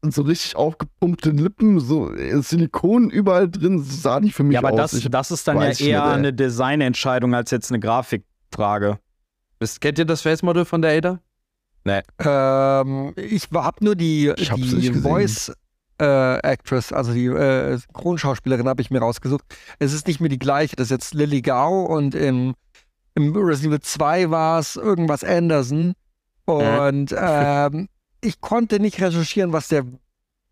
so 0.08 0.22
richtig 0.22 0.54
aufgepumpte 0.54 1.30
Lippen, 1.30 1.80
so 1.80 2.12
äh, 2.14 2.40
Silikon 2.42 3.10
überall 3.10 3.50
drin, 3.50 3.78
so 3.82 3.92
sah 3.92 4.20
die 4.20 4.30
für 4.30 4.44
mich 4.44 4.54
Ja, 4.54 4.60
aber 4.60 4.70
aus. 4.72 4.92
das, 4.92 4.94
Ich- 4.94 5.10
das 5.10 5.30
ist 5.32 5.48
dann 5.48 5.56
ja 5.56 5.62
eher 5.70 5.70
nicht, 5.70 6.14
eine 6.18 6.32
Designentscheidung 6.32 7.34
als 7.34 7.50
jetzt 7.50 7.70
eine 7.72 7.80
Grafikfrage. 7.80 8.98
Wisst- 9.58 9.80
Kennt 9.80 9.98
ihr 9.98 10.04
das 10.04 10.22
Face 10.22 10.42
Model 10.42 10.64
von 10.64 10.82
der 10.82 10.92
Ada? 10.96 11.20
Ähm, 12.18 13.12
ich 13.16 13.48
habe 13.52 13.84
nur 13.84 13.94
die, 13.94 14.32
Ich 14.36 14.50
die 14.50 14.60
nicht 14.60 14.72
gesehen. 14.92 15.02
Voice 15.02 15.52
äh, 16.00 16.38
Actress, 16.38 16.92
also 16.92 17.12
die 17.12 17.26
äh, 17.26 17.76
Synchronschauspielerin, 17.76 18.68
habe 18.68 18.82
ich 18.82 18.90
mir 18.90 19.00
rausgesucht. 19.00 19.44
Es 19.78 19.92
ist 19.92 20.06
nicht 20.06 20.20
mehr 20.20 20.28
die 20.28 20.38
gleiche. 20.38 20.76
Das 20.76 20.86
ist 20.86 20.90
jetzt 20.90 21.14
Lily 21.14 21.42
Gao 21.42 21.84
und 21.84 22.14
im, 22.14 22.54
im 23.14 23.34
Resident 23.34 23.74
Evil 23.74 23.80
2 23.80 24.30
war 24.30 24.58
es 24.58 24.76
irgendwas 24.76 25.24
Anderson. 25.24 25.94
Und 26.44 27.14
ähm, 27.18 27.88
ich 28.20 28.40
konnte 28.40 28.78
nicht 28.80 29.00
recherchieren, 29.00 29.52
was 29.52 29.68
der 29.68 29.84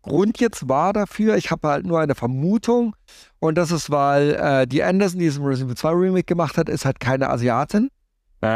Grund 0.01 0.39
jetzt 0.39 0.67
war 0.69 0.93
dafür. 0.93 1.35
Ich 1.35 1.51
habe 1.51 1.67
halt 1.67 1.85
nur 1.85 1.99
eine 1.99 2.15
Vermutung. 2.15 2.95
Und 3.39 3.55
das 3.55 3.71
ist, 3.71 3.89
weil 3.89 4.35
äh, 4.35 4.67
die 4.67 4.83
Anderson, 4.83 5.19
die 5.19 5.27
es 5.27 5.37
im 5.37 5.45
Resident 5.45 5.71
Evil 5.71 5.77
2 5.77 5.89
Remake 5.91 6.25
gemacht 6.25 6.57
hat, 6.57 6.69
ist 6.69 6.85
halt 6.85 6.99
keine 6.99 7.29
Asiatin. 7.29 7.89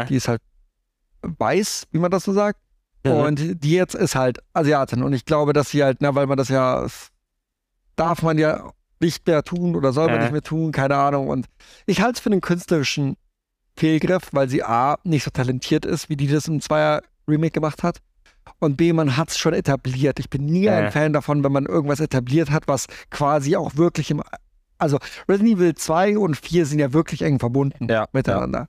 Die 0.04 0.16
ist 0.16 0.28
halt 0.28 0.42
weiß, 1.22 1.86
wie 1.90 1.98
man 1.98 2.10
das 2.10 2.24
so 2.24 2.32
sagt. 2.32 2.60
Und 3.04 3.62
die 3.64 3.72
jetzt 3.72 3.94
ist 3.94 4.14
halt 4.14 4.40
Asiatin. 4.52 5.02
Und 5.02 5.12
ich 5.12 5.24
glaube, 5.24 5.52
dass 5.52 5.70
sie 5.70 5.82
halt, 5.82 5.98
na, 6.00 6.14
weil 6.14 6.26
man 6.26 6.36
das 6.36 6.48
ja, 6.48 6.82
das 6.82 7.08
darf 7.96 8.22
man 8.22 8.36
ja 8.38 8.70
nicht 9.00 9.26
mehr 9.26 9.42
tun 9.42 9.74
oder 9.76 9.92
soll 9.92 10.08
man 10.08 10.18
Äh. 10.18 10.22
nicht 10.24 10.32
mehr 10.32 10.42
tun, 10.42 10.72
keine 10.72 10.96
Ahnung. 10.96 11.28
Und 11.28 11.46
ich 11.86 12.02
halte 12.02 12.14
es 12.16 12.20
für 12.20 12.30
einen 12.30 12.42
künstlerischen 12.42 13.16
Fehlgriff, 13.76 14.28
weil 14.32 14.48
sie 14.48 14.62
A, 14.62 14.98
nicht 15.04 15.24
so 15.24 15.30
talentiert 15.30 15.86
ist, 15.86 16.08
wie 16.10 16.16
die 16.16 16.26
das 16.26 16.48
im 16.48 16.60
Zweier 16.60 17.02
Remake 17.26 17.52
gemacht 17.52 17.82
hat. 17.82 17.98
Und 18.58 18.76
B, 18.76 18.92
man 18.92 19.16
hat 19.16 19.30
es 19.30 19.38
schon 19.38 19.54
etabliert. 19.54 20.18
Ich 20.18 20.28
bin 20.28 20.44
nie 20.44 20.66
Äh. 20.66 20.70
ein 20.70 20.92
Fan 20.92 21.12
davon, 21.12 21.42
wenn 21.44 21.52
man 21.52 21.66
irgendwas 21.66 22.00
etabliert 22.00 22.50
hat, 22.50 22.68
was 22.68 22.86
quasi 23.10 23.56
auch 23.56 23.76
wirklich 23.76 24.10
im. 24.10 24.22
Also 24.78 24.98
Resident 25.28 25.58
Evil 25.58 25.74
2 25.74 26.18
und 26.18 26.36
4 26.36 26.64
sind 26.66 26.78
ja 26.78 26.92
wirklich 26.94 27.22
eng 27.22 27.38
verbunden 27.38 27.86
Ja, 27.90 28.08
miteinander. 28.12 28.66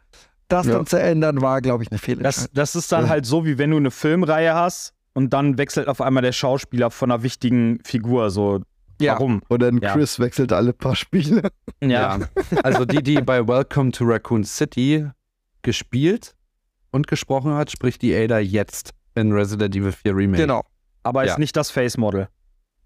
Das 0.52 0.66
Ja. 0.68 0.74
dann 0.74 0.86
zu 0.86 1.00
ändern, 1.00 1.42
war, 1.42 1.62
glaube 1.62 1.84
ich, 1.84 1.92
eine 1.92 1.98
Fehlentscheidung. 2.00 2.50
Das, 2.54 2.74
das 2.74 2.76
ist 2.76 2.92
dann 2.92 3.06
Ja. 3.06 3.10
halt 3.10 3.26
so, 3.26 3.46
wie 3.46 3.58
wenn 3.58 3.72
du 3.72 3.78
eine 3.78 3.92
Filmreihe 3.92 4.54
hast 4.54 4.94
und 5.14 5.32
dann 5.34 5.58
wechselt 5.58 5.88
auf 5.88 6.02
einmal 6.02 6.24
der 6.24 6.32
Schauspieler 6.32 6.92
von 6.92 7.12
einer 7.12 7.24
wichtigen 7.24 7.80
Figur. 7.84 8.30
So, 8.30 8.62
Ja. 9.00 9.14
warum? 9.14 9.42
Oder 9.50 9.68
ein 9.68 9.78
Ja. 9.80 9.94
Chris 9.94 10.20
wechselt 10.20 10.52
alle 10.54 10.74
paar 10.74 10.96
Spiele. 10.96 11.50
Ja. 11.82 12.20
Also 12.64 12.86
die, 12.86 13.02
die 13.02 13.22
bei 13.22 13.48
Welcome 13.48 13.92
to 13.92 14.04
Raccoon 14.06 14.44
City 14.44 15.08
gespielt 15.62 16.36
und 16.92 17.08
gesprochen 17.08 17.54
hat, 17.54 17.72
spricht 17.72 18.02
die 18.02 18.16
Ada 18.16 18.40
jetzt 18.40 18.92
in 19.16 19.32
Resident 19.32 19.76
Evil 19.76 19.92
4 19.92 20.16
Remake. 20.16 20.42
Genau. 20.44 20.64
Aber 21.04 21.24
ist 21.26 21.40
nicht 21.40 21.56
das 21.56 21.72
Face 21.72 21.98
Model. 21.98 22.28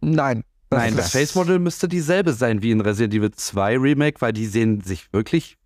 Nein. 0.01 0.43
Das 0.69 0.79
Nein, 0.79 0.95
das 0.95 1.11
Face 1.11 1.35
Model 1.35 1.59
müsste 1.59 1.87
dieselbe 1.87 2.33
sein 2.33 2.61
wie 2.63 2.71
in 2.71 2.81
Resident 2.81 3.13
Evil 3.13 3.31
2 3.31 3.77
Remake, 3.77 4.19
weil 4.21 4.33
die 4.33 4.45
sehen 4.47 4.81
sich 4.81 5.11
wirklich 5.13 5.57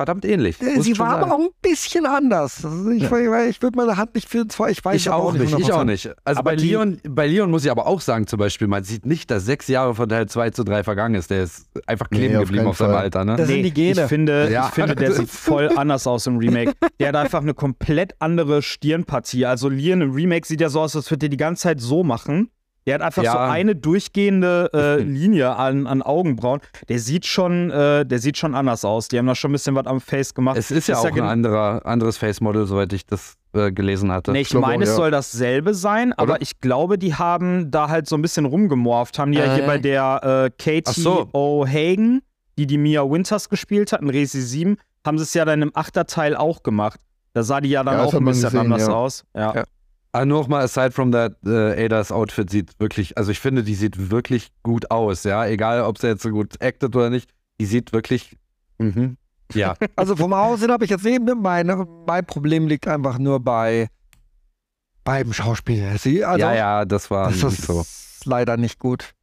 verdammt 0.00 0.24
ähnlich. 0.24 0.60
Äh, 0.62 0.80
Sie 0.80 0.98
war 0.98 1.10
sagen. 1.10 1.22
aber 1.24 1.34
auch 1.34 1.40
ein 1.40 1.48
bisschen 1.60 2.06
anders. 2.06 2.64
Also 2.64 2.88
ich 2.90 3.02
Ja. 3.02 3.44
ich 3.44 3.60
würde 3.60 3.76
meine 3.76 3.96
Hand 3.98 4.14
nicht 4.14 4.28
für 4.28 4.48
zwei, 4.48 4.70
ich 4.70 4.82
weiß 4.82 4.96
Ich 4.96 5.10
auch 5.10 5.32
nicht, 5.34 5.44
ich 5.58 5.72
auch 5.72 5.80
100%. 5.82 5.84
nicht. 5.84 6.10
Also 6.24 6.38
Aber 6.40 6.52
bei 6.52 6.54
Leon, 6.56 7.00
bei 7.06 7.26
Leon 7.26 7.50
muss 7.50 7.64
ich 7.66 7.70
aber 7.70 7.86
auch 7.86 8.00
sagen, 8.00 8.26
zum 8.26 8.38
Beispiel, 8.38 8.66
man 8.66 8.82
sieht 8.82 9.04
nicht, 9.04 9.30
dass 9.30 9.44
sechs 9.44 9.68
Jahre 9.68 9.94
von 9.94 10.08
Teil 10.08 10.26
2 10.26 10.50
zu 10.50 10.64
3 10.64 10.84
vergangen 10.84 11.16
ist. 11.16 11.30
Der 11.30 11.42
ist 11.42 11.66
einfach 11.86 12.08
kleben 12.08 12.32
Nee, 12.32 12.36
auf 12.38 12.42
geblieben 12.44 12.62
keinen 12.64 12.70
auf 12.70 12.78
seinem. 12.78 12.94
Alter, 12.94 13.24
ne? 13.26 13.36
Das 13.36 13.48
sind 13.48 13.62
die 13.62 13.72
Gene. 13.74 14.02
Ich 14.02 14.08
finde, 14.08 14.50
Ja. 14.50 14.68
ich 14.68 14.74
finde, 14.74 14.94
der 14.94 15.12
sieht 15.12 15.28
voll 15.28 15.68
anders 15.76 16.06
aus 16.06 16.26
im 16.26 16.38
Remake. 16.38 16.72
Der 16.98 17.08
hat 17.08 17.16
einfach 17.16 17.42
eine 17.42 17.52
komplett 17.54 18.14
andere 18.20 18.62
Stirnpartie. 18.62 19.44
Also 19.44 19.68
Leon 19.68 20.00
im 20.00 20.12
Remake 20.12 20.46
sieht 20.46 20.60
ja 20.62 20.70
so 20.70 20.80
aus, 20.80 20.96
als 20.96 21.10
würde 21.10 21.26
er 21.26 21.30
die 21.30 21.36
ganze 21.36 21.64
Zeit 21.64 21.80
so 21.80 22.02
machen. 22.04 22.50
Der 22.86 22.94
hat 22.94 23.02
einfach 23.02 23.22
Ja. 23.22 23.32
so 23.32 23.38
eine 23.38 23.76
durchgehende 23.76 24.70
äh, 24.72 25.02
Linie 25.02 25.54
an, 25.56 25.86
an 25.86 26.00
Augenbrauen. 26.02 26.60
Der 26.88 26.98
sieht 26.98 27.26
schon, 27.26 27.70
äh, 27.70 28.06
der 28.06 28.18
sieht 28.18 28.38
schon 28.38 28.54
anders 28.54 28.84
aus. 28.84 29.08
Die 29.08 29.18
haben 29.18 29.26
da 29.26 29.34
schon 29.34 29.50
ein 29.50 29.52
bisschen 29.52 29.74
was 29.74 29.86
am 29.86 30.00
Face 30.00 30.34
gemacht. 30.34 30.56
Es 30.56 30.70
ist 30.70 30.88
ja 30.88 30.96
auch 30.98 31.04
gen- 31.10 31.24
ein 31.24 31.28
anderer, 31.28 31.84
anderes 31.84 32.16
Face 32.16 32.40
Model, 32.40 32.66
soweit 32.66 32.92
ich 32.92 33.04
das 33.06 33.34
äh, 33.52 33.70
gelesen 33.70 34.10
hatte. 34.10 34.32
Nee, 34.32 34.40
ich 34.40 34.48
glaube 34.48 34.66
meine, 34.66 34.84
es 34.84 34.90
ja. 34.90 34.96
soll 34.96 35.10
dasselbe 35.10 35.74
sein, 35.74 36.12
aber 36.14 36.32
Oder? 36.34 36.42
ich 36.42 36.60
glaube, 36.60 36.96
die 36.98 37.14
haben 37.14 37.70
da 37.70 37.88
halt 37.88 38.08
so 38.08 38.16
ein 38.16 38.22
bisschen 38.22 38.46
rumgemorpht. 38.46 39.18
Haben 39.18 39.32
die 39.32 39.38
ja 39.38 39.54
hier 39.54 39.64
Äh. 39.64 39.66
bei 39.66 39.78
der 39.78 40.46
äh, 40.46 40.50
Katie 40.62 41.00
so. 41.00 41.28
O'Hagan, 41.34 42.20
die 42.58 42.66
die 42.66 42.78
Mia 42.78 43.02
Winters 43.08 43.48
gespielt 43.48 43.92
hat, 43.92 44.00
in 44.00 44.08
Resi 44.10 44.40
7, 44.40 44.76
haben 45.06 45.18
sie 45.18 45.24
es 45.24 45.34
ja 45.34 45.44
dann 45.44 45.62
im 45.62 45.70
Achterteil 45.74 46.34
auch 46.36 46.62
gemacht. 46.62 47.00
Da 47.34 47.42
sah 47.42 47.60
die 47.60 47.68
ja 47.70 47.84
dann 47.84 47.98
Ja, 47.98 48.04
auch 48.04 48.14
ein 48.14 48.24
bisschen 48.24 48.44
gesehen, 48.50 48.60
anders 48.60 48.86
ja. 48.86 48.92
aus. 48.94 49.24
Ja. 49.36 49.64
Ah, 50.12 50.24
nur 50.24 50.40
noch 50.40 50.48
mal 50.48 50.64
aside 50.64 50.90
from 50.90 51.12
that, 51.12 51.36
äh, 51.46 51.84
Adas 51.84 52.10
Outfit 52.10 52.50
sieht 52.50 52.78
wirklich, 52.80 53.16
also 53.16 53.30
ich 53.30 53.38
finde, 53.38 53.62
die 53.62 53.74
sieht 53.76 54.10
wirklich 54.10 54.50
gut 54.62 54.90
aus, 54.90 55.22
ja. 55.24 55.46
Egal, 55.46 55.82
ob 55.82 55.98
sie 55.98 56.08
jetzt 56.08 56.22
so 56.22 56.30
gut 56.30 56.60
acted 56.60 56.96
oder 56.96 57.10
nicht, 57.10 57.30
die 57.60 57.66
sieht 57.66 57.92
wirklich, 57.92 58.36
mhm. 58.78 59.16
ja. 59.54 59.74
Also 59.96 60.16
vom 60.16 60.32
Aussehen 60.32 60.72
habe 60.72 60.84
ich 60.84 60.90
jetzt 60.90 61.04
neben 61.04 61.40
meine, 61.40 61.86
mein 62.06 62.26
Problem 62.26 62.66
liegt 62.66 62.88
einfach 62.88 63.18
nur 63.18 63.38
bei 63.40 63.88
beim 65.04 65.32
Schauspiel. 65.32 65.96
Sie, 65.98 66.24
also, 66.24 66.40
ja, 66.40 66.54
ja, 66.54 66.84
das 66.84 67.10
war 67.10 67.28
Das 67.30 67.42
nicht 67.42 67.58
ist 67.60 67.66
so. 67.66 67.84
leider 68.24 68.56
nicht 68.56 68.78
gut. 68.78 69.14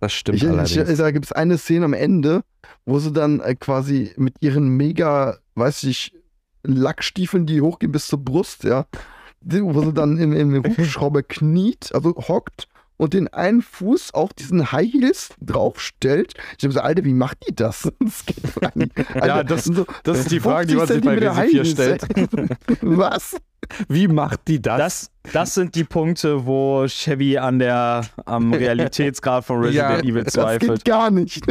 Das 0.00 0.12
stimmt 0.12 0.38
Ich, 0.38 0.42
ich, 0.44 0.48
allerdings. 0.50 0.98
da 0.98 1.10
gibt 1.10 1.26
es 1.26 1.32
eine 1.32 1.58
Szene 1.58 1.84
am 1.84 1.92
Ende, 1.92 2.42
wo 2.86 2.98
sie 2.98 3.12
dann 3.12 3.40
äh, 3.40 3.54
quasi 3.54 4.12
mit 4.16 4.34
ihren 4.40 4.68
mega, 4.70 5.36
weiß 5.54 5.84
ich, 5.84 6.12
Lackstiefeln, 6.64 7.46
die 7.46 7.60
hochgehen 7.60 7.92
bis 7.92 8.06
zur 8.08 8.24
Brust, 8.24 8.64
ja, 8.64 8.86
wo 9.44 9.82
sie 9.82 9.92
dann 9.92 10.18
im, 10.18 10.32
im 10.32 10.64
Hubschrauber 10.64 11.22
kniet, 11.22 11.90
also 11.94 12.14
hockt 12.14 12.68
und 12.98 13.14
den 13.14 13.26
einen 13.28 13.62
Fuß 13.62 14.14
auf 14.14 14.32
diesen 14.34 14.70
High 14.70 14.92
Heels 14.92 15.30
draufstellt. 15.40 16.34
Ich 16.58 16.64
habe 16.64 16.72
so, 16.72 16.80
Alter, 16.80 17.04
wie 17.04 17.14
macht 17.14 17.38
die 17.48 17.54
das? 17.56 17.90
Das. 18.00 18.24
Alter, 19.14 19.44
das- 19.44 19.64
so 19.64 19.86
das 20.04 20.18
ist 20.20 20.30
die 20.30 20.40
Frage, 20.40 20.66
die 20.68 20.74
man 20.76 20.86
50 20.86 20.94
sich 20.96 21.04
bei 21.04 21.18
Resi 21.18 21.22
4 21.22 21.36
High 21.36 21.52
Heels, 21.52 21.78
ey. 21.78 22.48
Was? 22.82 23.36
Wie 23.88 24.08
macht 24.08 24.40
die 24.48 24.60
das? 24.60 24.78
Das, 24.78 25.32
das 25.32 25.54
sind 25.54 25.74
die 25.74 25.84
Punkte, 25.84 26.46
wo 26.46 26.84
Chevy 26.88 27.38
an 27.38 27.58
der, 27.58 28.02
am 28.26 28.52
Realitätsgrad 28.52 29.44
von 29.44 29.60
Resident 29.62 30.04
Ja, 30.04 30.10
Evil 30.10 30.24
Das 30.24 30.34
zweifelt. 30.34 30.70
geht 30.76 30.84
gar 30.84 31.10
nicht. 31.10 31.42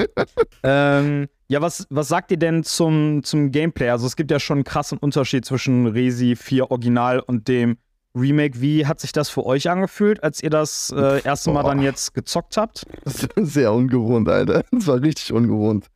Ähm, 0.64 1.28
ja, 1.52 1.62
was, 1.62 1.86
was 1.90 2.08
sagt 2.08 2.32
ihr 2.32 2.38
denn 2.38 2.64
zum, 2.64 3.24
zum 3.26 3.52
Gameplay? 3.52 3.90
Also 3.90 4.08
es 4.08 4.16
gibt 4.16 4.32
ja 4.32 4.40
schon 4.40 4.60
einen 4.60 4.64
krassen 4.64 4.98
Unterschied 4.98 5.44
zwischen 5.44 5.86
Resi 5.86 6.38
4 6.38 6.72
Original 6.72 7.20
und 7.20 7.50
dem 7.50 7.76
Remake. 8.16 8.62
Wie 8.62 8.86
hat 8.86 9.02
sich 9.02 9.12
das 9.12 9.30
für 9.30 9.46
euch 9.46 9.70
angefühlt, 9.70 10.24
als 10.24 10.42
ihr 10.42 10.50
das 10.50 10.94
äh, 10.96 11.22
erste 11.24 11.52
Mal 11.52 11.64
Boah. 11.64 11.72
dann 11.72 11.82
jetzt 11.82 12.14
gezockt 12.14 12.56
habt? 12.56 12.86
Das 13.04 13.24
ist 13.24 13.54
sehr 13.54 13.74
ungewohnt, 13.74 14.30
Alter. 14.30 14.64
Das 14.72 14.88
war 14.88 15.02
richtig 15.02 15.34
ungewohnt. 15.34 15.88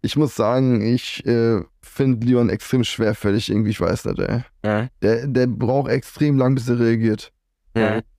Ich 0.00 0.16
muss 0.16 0.36
sagen, 0.36 0.80
ich 0.80 1.22
äh, 1.26 1.60
finde 1.82 2.26
Leon 2.26 2.48
extrem 2.48 2.82
schwerfällig 2.82 3.50
irgendwie, 3.50 3.72
ich 3.72 3.80
weiß 3.82 4.06
nicht, 4.06 4.18
ey. 4.20 4.88
Der, 5.02 5.26
der 5.26 5.46
braucht 5.48 5.90
extrem 5.90 6.38
lang, 6.38 6.54
bis 6.54 6.66
er 6.70 6.78
reagiert. 6.78 7.30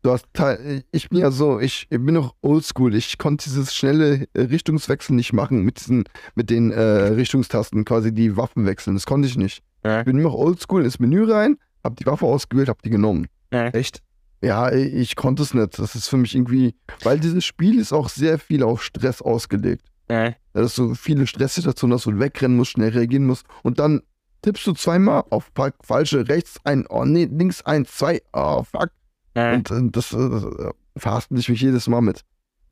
Du 0.02 0.12
hast 0.12 0.26
teil- 0.34 0.84
ich 0.92 1.10
bin 1.10 1.20
ja 1.20 1.32
so, 1.32 1.60
ich, 1.60 1.88
ich 1.90 1.98
bin 2.00 2.14
noch 2.16 2.36
oldschool. 2.42 2.94
Ich 2.96 3.18
konnte 3.18 3.46
dieses 3.46 3.74
schnelle 3.74 4.28
äh, 4.34 4.42
Richtungswechsel 4.42 5.16
nicht 5.16 5.34
machen 5.34 5.62
mit 5.62 5.80
diesen, 5.80 6.04
mit 6.36 6.50
den 6.50 6.72
äh, 6.72 6.80
Richtungstasten, 6.82 7.86
quasi 7.86 8.14
die 8.14 8.36
Waffen 8.38 8.66
wechseln. 8.66 8.96
Das 8.96 9.06
konnte 9.06 9.28
ich 9.28 9.38
nicht. 9.38 9.64
Ja. 9.84 10.00
Ich 10.00 10.06
bin 10.06 10.18
noch 10.18 10.34
oldschool 10.34 10.84
ins 10.84 11.00
Menü 11.00 11.24
rein, 11.32 11.58
hab 11.84 11.96
die 11.96 12.06
Waffe 12.06 12.26
ausgewählt, 12.26 12.70
hab 12.70 12.82
die 12.82 12.90
genommen. 12.90 13.28
Echt? 13.70 14.02
Ja, 14.42 14.72
ich, 14.72 15.16
konnte 15.16 15.42
es 15.44 15.54
nicht. 15.54 15.80
Das 15.80 15.96
ist 15.96 16.08
für 16.10 16.18
mich 16.18 16.36
irgendwie, 16.36 16.76
weil 17.04 17.20
dieses 17.20 17.46
Spiel 17.46 17.80
ist 17.80 17.94
auch 17.94 18.10
sehr 18.10 18.38
viel 18.38 18.62
auf 18.64 18.84
Stress 18.84 19.22
ausgelegt. 19.22 19.88
Ja, 20.54 20.62
dass 20.62 20.76
du 20.76 20.94
viele 20.94 21.26
Stresssituationen 21.26 21.96
hast, 21.98 22.06
wo 22.06 22.12
du 22.12 22.20
wegrennen 22.20 22.58
musst, 22.58 22.72
schnell 22.72 22.90
reagieren 22.90 23.26
musst 23.26 23.46
und 23.64 23.80
dann 23.80 24.02
tippst 24.44 24.68
du 24.68 24.74
zweimal 24.74 25.24
auf 25.32 25.50
fa- 25.56 25.72
falsche 25.82 26.28
rechts 26.28 26.60
ein, 26.64 26.86
oh 26.90 27.06
nee, 27.06 27.26
links 27.26 27.64
eins, 27.64 27.92
zwei, 27.96 28.22
oh 28.34 28.62
fuck. 28.64 28.90
Und 29.56 29.72
äh, 29.72 29.90
das 29.92 30.14
äh, 30.14 30.72
verhaspel 30.98 31.38
ich 31.40 31.50
mich 31.50 31.62
jedes 31.62 31.88
Mal 31.88 32.02
mit. 32.02 32.22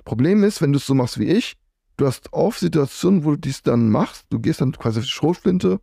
Problem 0.05 0.43
ist, 0.43 0.61
wenn 0.61 0.71
du 0.73 0.77
es 0.77 0.85
so 0.85 0.93
machst 0.95 1.19
wie 1.19 1.25
ich, 1.29 1.55
du 1.97 2.05
hast 2.07 2.31
oft 2.33 2.59
Situationen, 2.59 3.23
wo 3.23 3.31
du 3.31 3.37
dies 3.37 3.61
dann 3.63 3.89
machst, 3.89 4.25
du 4.29 4.39
gehst 4.39 4.61
dann 4.61 4.71
quasi 4.73 4.99
auf 4.99 5.05
die 5.05 5.11
Schrotflinte, 5.11 5.79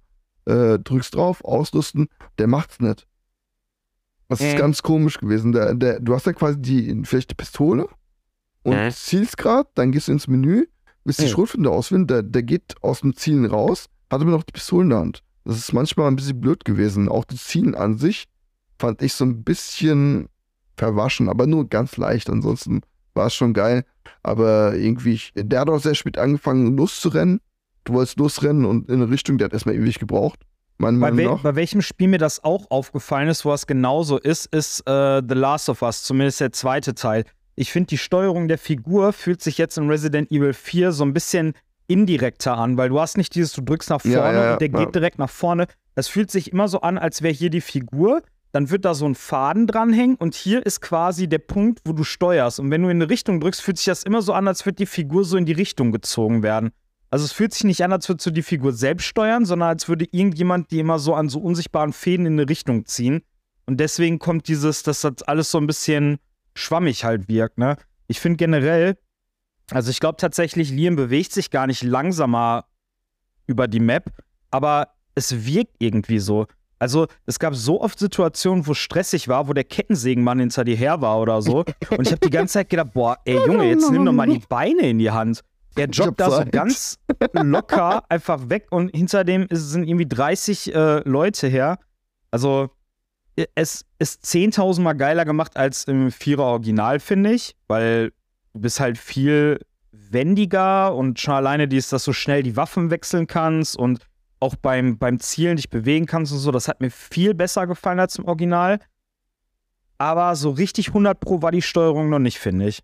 äh, 0.47 0.79
drückst 0.79 1.15
drauf, 1.15 1.45
ausrüsten, 1.45 2.09
der 2.39 2.47
macht's 2.47 2.81
nicht. 2.81 3.07
Das 4.29 4.41
ist 4.41 4.55
Mhm. 4.55 4.59
ganz 4.59 4.83
komisch 4.83 5.19
gewesen. 5.19 5.53
Der, 5.53 5.75
der, 5.75 6.01
du 6.01 6.15
hast 6.15 6.27
ja 6.27 6.33
quasi 6.33 6.61
die, 6.61 7.03
vielleicht 7.05 7.31
die 7.31 7.35
Pistole 7.35 7.89
und 8.63 8.77
Mhm. 8.85 8.91
zielst 8.91 9.37
grad, 9.39 9.69
dann 9.75 9.93
gehst 9.93 10.09
du 10.09 10.13
ins 10.13 10.29
Menü, 10.29 10.67
willst 11.05 11.21
die 11.21 11.25
Mhm. 11.25 11.31
Schrotflinte 11.31 11.71
auswählen, 11.71 12.07
der, 12.07 12.23
der 12.23 12.43
geht 12.43 12.75
aus 12.83 13.01
dem 13.01 13.17
Zielen 13.17 13.47
raus, 13.47 13.87
hat 14.11 14.21
aber 14.21 14.31
noch 14.31 14.43
die 14.45 14.53
Pistole 14.53 14.85
in 14.85 14.91
der 14.91 14.99
Hand. 15.01 15.23
Das 15.45 15.57
ist 15.59 15.73
manchmal 15.73 16.09
ein 16.09 16.17
bisschen 16.17 16.41
blöd 16.41 16.65
gewesen. 16.65 17.09
Auch 17.09 17.25
das 17.25 17.45
Zielen 17.45 17.75
an 17.75 17.97
sich 17.99 18.27
fand 18.79 19.03
ich 19.03 19.15
so 19.15 19.25
ein 19.25 19.43
bisschen 19.43 20.29
verwaschen, 20.85 21.29
aber 21.29 21.47
nur 21.47 21.69
ganz 21.69 21.97
leicht. 21.97 22.29
Ansonsten 22.31 22.81
war 23.15 23.27
es 23.27 23.35
schon 23.35 23.53
geil. 23.53 23.85
Aber 24.23 24.75
irgendwie, 24.75 25.13
ich- 25.15 25.33
der 25.37 25.61
hat 25.61 25.69
auch 25.71 25.79
sehr 25.81 25.95
spät 25.95 26.19
angefangen 26.19 26.77
loszurennen. 26.77 27.41
Du 27.85 27.93
wolltest 27.95 28.19
losrennen 28.19 28.65
und 28.65 28.89
in 28.89 28.97
eine 29.03 29.11
Richtung, 29.11 29.39
der 29.39 29.47
hat 29.47 29.53
erstmal 29.53 29.75
ewig 29.75 29.99
gebraucht. 29.99 30.41
Meiner 30.79 30.99
Bei, 30.99 31.17
wel 31.17 31.27
nach. 31.27 31.43
bei 31.43 31.55
welchem 31.55 31.83
Spiel 31.83 32.09
mir 32.09 32.19
das 32.19 32.43
auch 32.43 32.71
aufgefallen 32.71 33.29
ist, 33.29 33.45
wo 33.45 33.53
es 33.53 33.67
genauso 33.67 34.19
ist, 34.19 34.47
ist 34.47 34.81
äh, 34.87 35.23
The 35.27 35.35
Last 35.35 35.69
of 35.69 35.83
Us, 35.83 36.03
zumindest 36.03 36.41
der 36.41 36.53
zweite 36.53 36.95
Teil. 36.95 37.25
Ich 37.55 37.71
finde, 37.71 37.89
die 37.89 37.99
Steuerung 37.99 38.49
der 38.49 38.57
Figur 38.57 39.13
fühlt 39.13 39.43
sich 39.43 39.59
jetzt 39.59 39.77
in 39.77 39.89
Resident 39.91 40.31
Evil 40.31 40.55
4 40.55 40.93
so 40.93 41.05
ein 41.05 41.13
bisschen 41.13 41.53
indirekter 41.89 42.57
an, 42.57 42.77
weil 42.79 42.89
du 42.89 42.99
hast 43.01 43.19
nicht 43.19 43.35
dieses, 43.35 43.53
du 43.53 43.61
drückst 43.63 43.91
nach 43.91 44.01
vorne 44.01 44.17
Ja, 44.17 44.33
ja, 44.33 44.45
ja, 44.45 44.53
und 44.55 44.61
der 44.61 44.69
geht 44.71 44.95
direkt 44.95 45.19
nach 45.19 45.29
vorne. 45.29 45.67
Das 45.95 46.09
fühlt 46.09 46.31
sich 46.31 46.53
immer 46.53 46.69
so 46.69 46.81
an, 46.81 46.97
als 46.97 47.21
wäre 47.21 47.35
hier 47.35 47.51
die 47.51 47.61
Figur, 47.61 48.23
dann 48.53 48.71
wird 48.71 48.85
da 48.85 48.95
so 48.95 49.07
ein 49.07 49.15
Faden 49.15 49.67
dranhängen 49.67 50.17
und 50.17 50.35
hier 50.35 50.65
ist 50.65 50.81
quasi 50.81 51.29
der 51.29 51.39
Punkt, 51.39 51.81
wo 51.85 51.93
du 51.93 52.05
steuerst. 52.05 52.59
Und 52.61 52.71
wenn 52.71 52.83
du 52.83 52.89
in 52.89 52.97
eine 53.01 53.11
Richtung 53.11 53.41
drückst, 53.41 53.63
fühlt 53.63 53.77
sich 53.79 53.87
das 53.87 54.03
immer 54.03 54.23
so 54.23 54.33
an, 54.33 54.49
als 54.49 54.67
würde 54.67 54.77
die 54.77 54.87
Figur 54.87 55.25
so 55.25 55.37
in 55.37 55.47
die 55.47 55.53
Richtung 55.53 55.93
gezogen 55.93 56.43
werden. 56.43 56.71
Also 57.11 57.25
es 57.25 57.33
fühlt 57.33 57.53
sich 57.53 57.65
nicht 57.65 57.83
an, 57.83 57.93
als 57.93 58.09
würdest 58.09 58.27
du 58.27 58.31
die 58.31 58.43
Figur 58.43 58.73
selbst 58.73 59.05
steuern, 59.07 59.45
sondern 59.45 59.69
als 59.69 59.89
würde 59.89 60.07
irgendjemand 60.11 60.71
die 60.71 60.79
immer 60.79 60.99
so 60.99 61.15
an 61.15 61.29
so 61.29 61.41
unsichtbaren 61.41 61.93
Fäden 61.93 62.27
in 62.27 62.35
eine 62.35 62.49
Richtung 62.49 62.87
ziehen. 62.87 63.23
Und 63.67 63.79
deswegen 63.79 64.19
kommt 64.19 64.49
dieses, 64.49 64.83
dass 64.83 65.01
das 65.03 65.23
alles 65.23 65.51
so 65.51 65.59
ein 65.59 65.67
bisschen 65.67 66.19
schwammig 66.55 67.05
halt 67.05 67.29
wirkt, 67.29 67.59
ne? 67.59 67.77
Ich 68.07 68.21
finde 68.21 68.37
generell, 68.37 68.97
also 69.71 69.91
ich 69.91 70.01
glaube 70.01 70.17
tatsächlich, 70.17 70.71
Liam 70.71 70.97
bewegt 70.97 71.33
sich 71.33 71.51
gar 71.51 71.69
nicht 71.69 71.83
langsamer 71.83 72.65
über 73.47 73.69
die 73.69 73.79
Map, 73.81 74.11
aber 74.51 74.89
es 75.15 75.47
wirkt 75.47 75.77
irgendwie 75.79 76.19
so. 76.19 76.47
Also 76.81 77.07
es 77.27 77.39
gab 77.39 77.55
so 77.55 77.81
oft 77.81 77.99
Situationen, 77.99 78.67
wo 78.67 78.73
es 78.73 78.79
stressig 78.79 79.29
war, 79.29 79.47
wo 79.49 79.53
der 79.53 79.65
Kettensägenmann 79.65 80.41
hinter 80.41 80.65
dir 80.65 80.77
her 80.77 81.03
war 81.03 81.21
oder 81.21 81.43
so. 81.43 81.65
Und 81.91 82.07
ich 82.07 82.11
habe 82.11 82.21
die 82.27 82.31
ganze 82.31 82.55
Zeit 82.55 82.71
gedacht, 82.71 82.95
boah, 82.95 83.19
ey 83.27 83.37
Junge, 83.47 83.69
jetzt 83.69 83.91
nimm 83.91 84.05
doch 84.07 84.13
mal 84.13 84.27
die 84.27 84.43
Beine 84.49 84.89
in 84.89 84.99
die 84.99 85.11
Hand. 85.11 85.43
Der 85.77 85.89
joggt 85.89 86.19
da 86.19 86.31
so 86.31 86.45
ganz 86.51 86.99
locker 87.33 88.03
einfach 88.09 88.49
weg 88.49 88.67
und 88.71 88.95
hinter 88.97 89.25
dem 89.25 89.47
sind 89.51 89.87
irgendwie 89.87 90.09
30 90.09 90.75
äh, 90.75 91.09
Leute 91.09 91.47
her. 91.49 91.79
Also 92.31 92.71
es 93.55 93.85
ist 93.99 94.25
10.000 94.25 94.81
Mal 94.81 94.95
geiler 94.95 95.25
gemacht 95.25 95.57
als 95.57 95.85
im 95.85 96.11
Vierer 96.11 96.45
Original, 96.45 96.99
finde 96.99 97.33
ich, 97.33 97.57
weil 97.69 98.13
du 98.55 98.61
bist 98.61 98.81
halt 98.81 98.99
viel 98.99 99.61
wendiger 99.93 100.95
und 100.95 101.21
schon 101.21 101.35
alleine 101.35 101.69
dies, 101.69 101.89
dass 101.91 102.05
du 102.05 102.13
schnell 102.13 102.43
die 102.43 102.57
Waffen 102.57 102.91
wechseln 102.91 103.27
kannst 103.27 103.77
und 103.77 104.01
auch 104.41 104.57
beim, 104.57 104.99
beim 104.99 105.21
Zielen 105.21 105.57
dich 105.57 105.69
bewegen 105.71 106.07
kannst 106.07 106.33
und 106.33 106.39
so, 106.39 106.51
das 106.51 106.67
hat 106.69 106.81
mir 106.81 106.91
viel 106.91 107.35
besser 107.35 107.67
gefallen 107.67 108.01
als 108.01 108.17
im 108.17 108.25
Original. 108.25 108.81
Aber 109.99 110.35
so 110.35 110.51
richtig 110.51 110.89
100 110.89 111.21
Pro 111.21 111.43
war 111.43 111.51
die 111.53 111.63
Steuerung 111.63 112.09
noch 112.09 112.19
nicht, 112.19 112.39
finde 112.39 112.67
ich. 112.69 112.83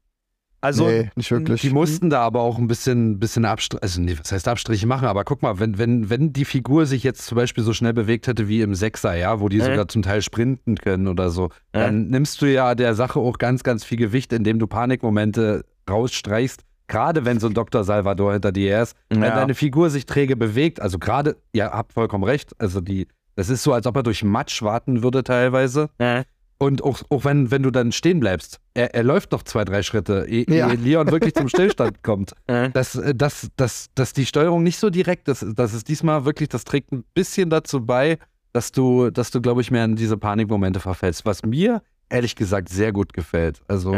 Also, 0.60 0.88
nee, 0.88 1.10
nicht 1.14 1.30
wirklich. 1.30 1.60
Die 1.60 1.70
mussten 1.70 2.10
da 2.10 2.22
aber 2.22 2.40
auch 2.40 2.58
ein 2.58 2.66
bisschen, 2.66 3.18
bisschen 3.20 3.44
Abstriche, 3.44 3.82
also 3.82 4.00
nee, 4.00 4.18
was 4.18 4.32
heißt 4.32 4.48
Abstriche 4.48 4.86
machen, 4.86 5.06
aber 5.06 5.22
guck 5.24 5.40
mal, 5.42 5.58
wenn, 5.60 5.78
wenn, 5.78 6.10
wenn 6.10 6.32
die 6.32 6.44
Figur 6.44 6.86
sich 6.86 7.04
jetzt 7.04 7.26
zum 7.26 7.36
Beispiel 7.36 7.62
so 7.62 7.72
schnell 7.72 7.92
bewegt 7.92 8.26
hätte 8.26 8.48
wie 8.48 8.62
im 8.62 8.74
Sechser, 8.74 9.14
ja, 9.14 9.38
wo 9.40 9.48
die 9.48 9.58
Mhm. 9.58 9.62
sogar 9.64 9.88
zum 9.88 10.02
Teil 10.02 10.22
sprinten 10.22 10.76
können 10.76 11.08
oder 11.08 11.30
so, 11.30 11.44
Mhm. 11.44 11.50
dann 11.72 12.06
nimmst 12.08 12.42
du 12.42 12.46
ja 12.46 12.74
der 12.74 12.94
Sache 12.94 13.20
auch 13.20 13.38
ganz, 13.38 13.62
ganz 13.62 13.84
viel 13.84 13.98
Gewicht, 13.98 14.32
indem 14.32 14.58
du 14.58 14.66
Panikmomente 14.66 15.64
rausstreichst. 15.88 16.62
Gerade 16.88 17.24
wenn 17.24 17.40
so 17.40 17.46
ein 17.48 17.54
Dr. 17.54 17.82
Salvador 17.84 18.32
hinter 18.32 18.52
dir 18.52 18.82
ist, 18.82 18.94
wenn 19.10 19.22
Ja. 19.22 19.34
deine 19.34 19.54
Figur 19.54 19.90
sich 19.90 20.06
träge 20.06 20.36
bewegt, 20.36 20.80
also 20.80 20.98
gerade, 20.98 21.36
ihr 21.52 21.64
habt 21.66 21.92
vollkommen 21.92 22.24
recht, 22.24 22.52
also 22.58 22.80
die, 22.80 23.08
das 23.34 23.48
ist 23.48 23.62
so, 23.62 23.72
als 23.72 23.86
ob 23.86 23.96
er 23.96 24.02
durch 24.02 24.22
Matsch 24.22 24.62
warten 24.62 25.02
würde 25.02 25.24
teilweise. 25.24 25.90
äh, 25.98 26.24
Und 26.58 26.82
auch, 26.82 27.02
auch 27.10 27.24
wenn, 27.26 27.50
wenn 27.50 27.62
du 27.62 27.70
dann 27.70 27.92
stehen 27.92 28.18
bleibst, 28.20 28.60
er, 28.72 28.94
er 28.94 29.02
läuft 29.02 29.32
noch 29.32 29.42
zwei, 29.42 29.64
drei 29.64 29.82
Schritte, 29.82 30.26
ehe 30.28 30.46
Ja. 30.48 30.70
ehe 30.70 30.76
Leon 30.76 31.10
wirklich 31.10 31.34
zum 31.34 31.48
Stillstand 31.48 31.96
kommt. 32.02 32.32
äh. 32.46 32.70
Dass, 32.70 32.94
äh, 32.94 33.14
dass, 33.14 33.48
dass, 33.56 33.88
dass 33.94 34.12
die 34.14 34.24
Steuerung 34.24 34.62
nicht 34.62 34.78
so 34.78 34.88
direkt 34.88 35.28
ist, 35.28 35.44
das 35.54 35.74
ist 35.74 35.88
diesmal 35.88 36.24
wirklich, 36.24 36.48
das 36.48 36.64
trägt 36.64 36.92
ein 36.92 37.04
bisschen 37.14 37.50
dazu 37.50 37.84
bei, 37.84 38.16
dass 38.54 38.72
du, 38.72 39.10
dass 39.10 39.30
du, 39.30 39.42
glaube 39.42 39.60
ich, 39.60 39.70
mehr 39.70 39.84
in 39.84 39.96
diese 39.96 40.16
Panikmomente 40.16 40.80
verfällst, 40.80 41.26
was 41.26 41.42
mir 41.44 41.82
ehrlich 42.08 42.36
gesagt 42.36 42.70
sehr 42.70 42.90
gut 42.92 43.12
gefällt. 43.12 43.60
Also 43.68 43.92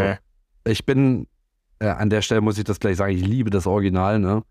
ich 0.66 0.84
bin, 0.84 1.28
äh, 1.80 1.88
an 1.88 2.10
der 2.10 2.22
Stelle 2.22 2.40
muss 2.40 2.58
ich 2.58 2.64
das 2.64 2.80
gleich 2.80 2.96
sagen, 2.96 3.12
ich 3.14 3.24
liebe 3.26 3.50
das 3.50 3.66
Original, 3.66 4.18
ne? 4.18 4.42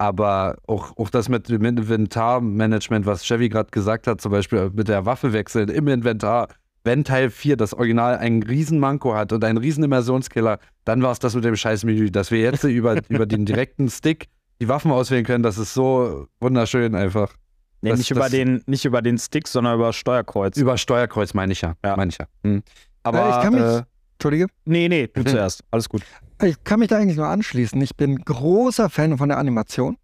Aber 0.00 0.56
auch, 0.68 0.96
auch 0.96 1.10
das 1.10 1.28
mit 1.28 1.48
dem 1.48 1.64
Inventarmanagement, 1.64 3.06
was 3.06 3.24
Chevy 3.24 3.48
gerade 3.48 3.70
gesagt 3.70 4.06
hat, 4.06 4.20
zum 4.20 4.32
Beispiel 4.32 4.70
mit 4.72 4.88
der 4.88 5.04
Waffe 5.06 5.32
wechseln 5.32 5.68
im 5.68 5.88
Inventar, 5.88 6.48
wenn 6.84 7.04
Teil 7.04 7.30
4 7.30 7.56
das 7.56 7.74
Original 7.74 8.16
einen 8.16 8.42
riesen 8.42 8.78
Manko 8.78 9.14
hat 9.14 9.32
und 9.32 9.42
einen 9.44 9.58
riesen 9.58 9.82
Immersionskiller, 9.84 10.58
dann 10.84 11.02
war 11.02 11.10
es 11.12 11.18
das 11.18 11.34
mit 11.34 11.44
dem 11.44 11.56
Scheißmenü, 11.56 12.10
dass 12.10 12.30
wir 12.30 12.40
jetzt 12.40 12.64
über, 12.64 12.96
über 13.08 13.26
den 13.26 13.44
direkten 13.44 13.88
Stick 13.90 14.28
die 14.60 14.68
Waffen 14.68 14.90
auswählen 14.90 15.24
können, 15.24 15.42
das 15.42 15.58
ist 15.58 15.74
so 15.74 16.26
wunderschön 16.40 16.94
einfach. 16.94 17.34
Nee, 17.82 17.90
Das- 17.90 17.98
nicht, 17.98 18.10
über 18.10 18.20
das- 18.20 18.30
den, 18.30 18.62
nicht 18.66 18.84
über 18.84 19.02
den 19.02 19.18
Stick, 19.18 19.46
sondern 19.48 19.74
über 19.76 19.86
das 19.88 19.96
Steuerkreuz. 19.96 20.56
Über 20.56 20.78
Steuerkreuz 20.78 21.34
meine 21.34 21.52
ich 21.52 21.60
ja. 21.60 21.74
Ja. 21.84 21.96
Meine 21.96 22.10
ich 22.10 22.18
ja. 22.18 22.26
Hm. 22.44 22.62
Aber, 23.02 23.18
Äh, 23.26 23.30
ich 23.30 23.42
kann 23.42 23.52
mich, 23.52 23.62
äh, 23.62 23.82
Entschuldige, 24.18 24.46
nee, 24.64 24.88
nee, 24.88 25.06
du 25.06 25.22
zuerst. 25.24 25.62
Alles 25.70 25.88
gut. 25.88 26.02
ich 26.42 26.62
kann 26.64 26.80
mich 26.80 26.88
da 26.88 26.98
eigentlich 26.98 27.16
nur 27.16 27.28
anschließen. 27.28 27.80
Ich 27.80 27.96
bin 27.96 28.16
großer 28.24 28.90
Fan 28.90 29.16
von 29.16 29.28
der 29.28 29.38
Animation. 29.38 29.96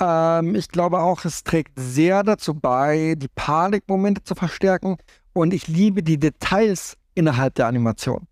Ähm, 0.00 0.54
ich 0.54 0.68
glaube 0.68 1.00
auch, 1.00 1.24
es 1.24 1.44
trägt 1.44 1.72
sehr 1.78 2.22
dazu 2.22 2.54
bei, 2.54 3.14
die 3.18 3.28
Panikmomente 3.28 4.22
zu 4.24 4.34
verstärken. 4.34 4.96
Und 5.34 5.52
ich 5.52 5.68
liebe 5.68 6.02
die 6.02 6.18
Details 6.18 6.96
innerhalb 7.14 7.54
der 7.56 7.66
Animation. 7.66 8.26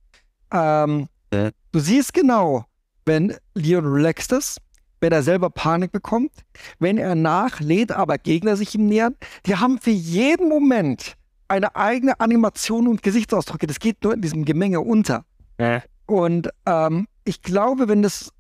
Ähm, 0.53 1.09
Ja. 1.33 1.51
Du 1.73 1.79
siehst 1.81 2.15
genau, 2.15 2.65
wenn 3.05 3.35
Leon 3.55 3.85
relaxed 3.85 4.33
ist, 4.33 4.59
wenn 5.01 5.13
er 5.13 5.23
selber 5.23 5.51
Panik 5.51 5.93
bekommt, 5.93 6.33
wenn 6.79 6.97
er 6.97 7.15
nachlädt, 7.15 7.93
aber 7.93 8.17
Gegner 8.17 8.57
sich 8.57 8.75
ihm 8.75 8.87
nähern. 8.87 9.15
Die 9.45 9.57
haben 9.57 9.79
für 9.79 9.91
jeden 9.91 10.49
Moment 10.49 11.17
eine 11.49 11.77
eigene 11.77 12.19
Animation 12.21 12.89
und 12.89 13.03
Gesichtsausdrücke. 13.03 13.67
Das 13.67 13.79
geht 13.79 14.03
nur 14.03 14.15
in 14.15 14.23
diesem 14.23 14.45
Gemenge 14.45 14.81
unter. 14.81 15.25
Äh. 15.59 15.81
Und 16.07 16.51
ähm, 16.67 17.07
ich 17.25 17.43
glaube, 17.43 17.89
wenn 17.89 18.03
das 18.03 18.33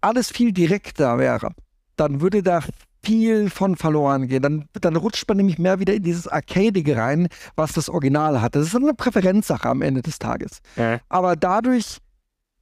alles 0.00 0.30
viel 0.30 0.52
direkter 0.52 1.18
wäre, 1.18 1.50
dann 1.96 2.20
würde 2.20 2.42
da 2.42 2.60
viel 3.04 3.50
von 3.50 3.76
verloren 3.76 4.26
gehen. 4.28 4.42
Dann, 4.42 4.64
dann 4.72 4.96
rutscht 4.96 5.28
man 5.28 5.36
nämlich 5.36 5.58
mehr 5.58 5.78
wieder 5.78 5.94
in 5.94 6.02
dieses 6.02 6.26
Arcadige 6.26 6.96
rein, 6.96 7.28
was 7.54 7.72
das 7.72 7.88
Original 7.88 8.40
hat. 8.40 8.54
Das 8.54 8.66
ist 8.66 8.76
eine 8.76 8.94
Präferenzsache 8.94 9.68
am 9.68 9.82
Ende 9.82 10.02
des 10.02 10.18
Tages. 10.18 10.60
Äh. 10.76 10.98
Aber 11.08 11.36
dadurch, 11.36 11.98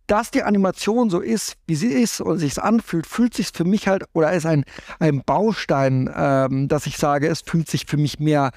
dass 0.06 0.30
die 0.30 0.42
Animation 0.42 1.10
so 1.10 1.20
ist, 1.20 1.54
wie 1.66 1.76
sie 1.76 1.88
ist 1.88 2.20
und 2.20 2.38
sich 2.38 2.60
anfühlt, 2.60 3.06
fühlt 3.06 3.34
sich 3.34 3.50
für 3.54 3.64
mich 3.64 3.88
halt, 3.88 4.04
oder 4.12 4.32
ist 4.32 4.46
ein, 4.46 4.64
ein 4.98 5.22
Baustein, 5.24 6.12
ähm, 6.14 6.68
dass 6.68 6.86
ich 6.86 6.96
sage, 6.96 7.28
es 7.28 7.42
fühlt 7.42 7.70
sich 7.70 7.86
für 7.86 7.96
mich 7.96 8.18
mehr 8.18 8.50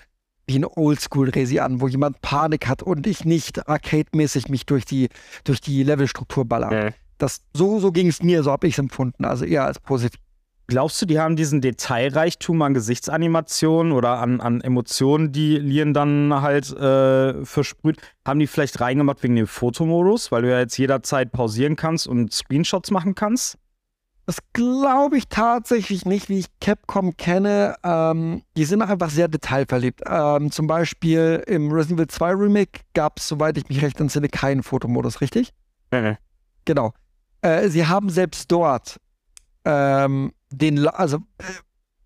wie 0.48 0.60
ein 0.60 0.66
Oldschool-Resi 0.66 1.60
an, 1.60 1.82
wo 1.82 1.88
jemand 1.88 2.22
Panik 2.22 2.68
hat 2.68 2.84
und 2.84 3.08
ich 3.08 3.26
nicht 3.26 3.68
arcade-mäßig 3.68 4.50
mich 4.50 4.66
durch 4.66 4.86
die, 4.86 5.10
durch 5.44 5.62
die 5.62 5.84
Levelstruktur 5.84 6.46
baller. 6.46 6.72
Äh. 6.72 6.92
Das, 7.18 7.42
so 7.54 7.80
so 7.80 7.92
ging 7.92 8.08
es 8.08 8.22
mir, 8.22 8.44
so 8.44 8.52
habe 8.52 8.68
ich 8.68 8.74
es 8.74 8.80
empfunden, 8.80 9.24
also 9.26 9.46
eher 9.46 9.66
als 9.66 9.80
positiv. 9.80 10.20
Glaubst 10.68 11.00
du, 11.00 11.06
die 11.06 11.20
haben 11.20 11.36
diesen 11.36 11.62
Detailreichtum 11.62 12.60
an 12.64 12.74
Gesichtsanimationen 12.74 13.92
oder 13.92 14.18
an, 14.18 14.42
an 14.42 14.62
Emotionen, 14.62 15.32
die 15.32 15.58
Lien 15.58 15.94
dann 15.94 16.42
halt 16.42 16.72
äh, 16.72 17.46
versprüht, 17.46 17.98
haben 18.26 18.40
die 18.40 18.48
vielleicht 18.48 18.82
reingemacht 18.82 19.22
wegen 19.22 19.36
dem 19.36 19.46
Fotomodus, 19.46 20.32
weil 20.32 20.42
du 20.42 20.50
ja 20.50 20.60
jetzt 20.60 20.78
jederzeit 20.78 21.32
pausieren 21.32 21.76
kannst 21.76 22.08
und 22.08 22.34
Screenshots 22.34 22.90
machen 22.90 23.14
kannst? 23.14 23.60
Das 24.26 24.40
glaube 24.54 25.18
ich 25.18 25.28
tatsächlich 25.28 26.06
nicht, 26.06 26.30
wie 26.30 26.40
ich 26.40 26.48
Capcom 26.60 27.16
kenne. 27.16 27.76
Ähm, 27.84 28.42
die 28.58 28.66
sind 28.66 28.82
einfach 28.82 29.12
sehr 29.12 29.28
detailverliebt. 29.28 30.02
Ähm, 30.08 30.52
zum 30.52 30.66
Beispiel 30.66 31.44
im 31.46 31.72
Resident 31.72 32.00
Evil 32.00 32.08
2 32.08 32.32
Remake 32.32 32.82
gab 32.94 33.20
es, 33.20 33.28
soweit 33.28 33.58
ich 33.58 33.70
mich 33.70 33.84
recht 33.84 34.00
entsinne, 34.00 34.28
keinen 34.30 34.64
Fotomodus, 34.64 35.22
richtig? 35.22 35.54
Äh. 35.92 36.16
Genau. 36.66 36.94
Äh, 37.42 37.70
sie 37.70 37.86
haben 37.86 38.10
selbst 38.10 38.52
dort 38.52 38.98
ähm, 39.64 40.32
den, 40.52 40.88
also 40.88 41.18
äh, 41.38 41.44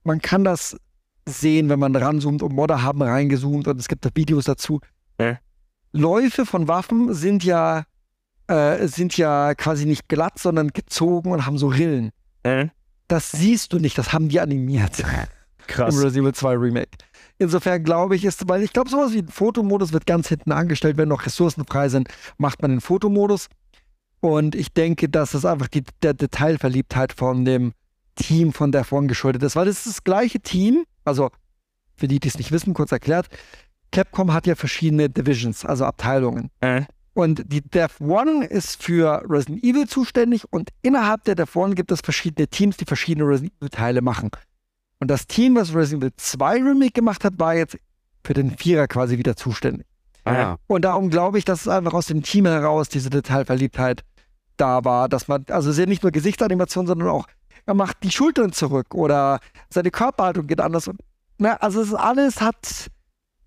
man 0.03 0.21
kann 0.21 0.43
das 0.43 0.77
sehen, 1.25 1.69
wenn 1.69 1.79
man 1.79 1.95
ranzoomt 1.95 2.43
und 2.43 2.53
Modder 2.53 2.81
haben 2.81 3.01
reingezoomt 3.01 3.67
und 3.67 3.79
es 3.79 3.87
gibt 3.87 4.05
da 4.05 4.09
Videos 4.13 4.45
dazu. 4.45 4.81
Äh. 5.17 5.35
Läufe 5.91 6.45
von 6.45 6.67
Waffen 6.67 7.13
sind 7.13 7.43
ja, 7.43 7.83
äh, 8.49 8.87
sind 8.87 9.15
ja 9.15 9.53
quasi 9.55 9.85
nicht 9.85 10.09
glatt, 10.09 10.39
sondern 10.39 10.69
gezogen 10.69 11.31
und 11.31 11.45
haben 11.45 11.57
so 11.57 11.67
Rillen. 11.67 12.11
Äh. 12.43 12.67
Das 13.07 13.31
siehst 13.31 13.73
du 13.73 13.79
nicht, 13.79 13.97
das 13.97 14.13
haben 14.13 14.29
die 14.29 14.39
animiert 14.39 15.03
Krass. 15.67 15.95
im 15.95 16.01
Resident 16.01 16.27
Evil 16.27 16.33
2 16.33 16.53
Remake. 16.53 16.97
Insofern 17.37 17.83
glaube 17.83 18.15
ich, 18.15 18.25
ist, 18.25 18.47
weil 18.49 18.63
ich 18.63 18.73
glaube, 18.73 18.89
sowas 18.89 19.13
wie 19.13 19.19
ein 19.19 19.27
Fotomodus 19.29 19.93
wird 19.93 20.05
ganz 20.05 20.27
hinten 20.27 20.51
angestellt, 20.51 20.97
wenn 20.97 21.09
noch 21.09 21.25
Ressourcen 21.25 21.65
frei 21.65 21.89
sind, 21.89 22.09
macht 22.37 22.61
man 22.61 22.71
den 22.71 22.81
Fotomodus. 22.81 23.47
Und 24.19 24.55
ich 24.55 24.73
denke, 24.73 25.09
dass 25.09 25.33
es 25.33 25.45
einfach 25.45 25.67
die, 25.67 25.83
der 26.01 26.13
Detailverliebtheit 26.13 27.13
von 27.13 27.45
dem 27.45 27.73
Team 28.15 28.51
von 28.51 28.71
der 28.71 28.83
vorn 28.83 29.07
geschuldet 29.07 29.43
ist, 29.43 29.55
weil 29.55 29.67
es 29.67 29.85
ist 29.85 29.87
das 29.87 30.03
gleiche 30.03 30.41
Team, 30.41 30.83
also 31.05 31.29
für 31.95 32.07
die, 32.07 32.19
die 32.19 32.27
es 32.27 32.37
nicht 32.37 32.51
wissen, 32.51 32.73
kurz 32.73 32.91
erklärt, 32.91 33.27
Capcom 33.91 34.33
hat 34.33 34.45
ja 34.45 34.55
verschiedene 34.55 35.09
Divisions, 35.09 35.65
also 35.65 35.85
Abteilungen. 35.85 36.51
Äh. 36.59 36.83
Und 37.19 37.51
die 37.51 37.59
Dev 37.59 38.01
One 38.01 38.45
ist 38.45 38.81
für 38.81 39.21
Resident 39.27 39.61
Evil 39.61 39.89
zuständig 39.89 40.45
und 40.53 40.69
innerhalb 40.81 41.25
der 41.25 41.35
Dev 41.35 41.53
One 41.59 41.75
gibt 41.75 41.91
es 41.91 41.99
verschiedene 41.99 42.47
Teams, 42.47 42.77
die 42.77 42.85
verschiedene 42.85 43.27
Resident 43.27 43.51
Evil 43.57 43.67
Teile 43.67 44.01
machen. 44.01 44.29
Und 44.99 45.11
das 45.11 45.27
Team, 45.27 45.57
was 45.57 45.75
Resident 45.75 46.01
Evil 46.05 46.13
2 46.15 46.53
Remake 46.63 46.91
gemacht 46.91 47.25
hat, 47.25 47.33
war 47.37 47.55
jetzt 47.55 47.77
für 48.23 48.33
den 48.33 48.57
Vierer 48.57 48.87
quasi 48.87 49.17
wieder 49.17 49.35
zuständig. 49.35 49.85
Ah, 50.23 50.33
ja. 50.33 50.57
Und 50.67 50.85
darum 50.85 51.09
glaube 51.09 51.37
ich, 51.37 51.43
dass 51.43 51.59
es 51.59 51.67
einfach 51.67 51.93
aus 51.93 52.05
dem 52.05 52.23
Team 52.23 52.45
heraus 52.45 52.87
diese 52.87 53.09
Detailverliebtheit 53.09 54.05
da 54.55 54.85
war, 54.85 55.09
dass 55.09 55.27
man, 55.27 55.43
also 55.49 55.71
ja 55.71 55.85
nicht 55.87 56.03
nur 56.03 56.13
Gesichtsanimation, 56.13 56.87
sondern 56.87 57.09
auch, 57.09 57.27
er 57.65 57.73
macht 57.73 58.01
die 58.03 58.11
Schultern 58.11 58.53
zurück 58.53 58.95
oder 58.95 59.41
seine 59.69 59.91
Körperhaltung 59.91 60.47
geht 60.47 60.61
anders. 60.61 60.87
Und, 60.87 61.01
ne, 61.37 61.61
also 61.61 61.81
es 61.81 61.89
ist 61.89 61.95
alles 61.95 62.39
hat, 62.39 62.89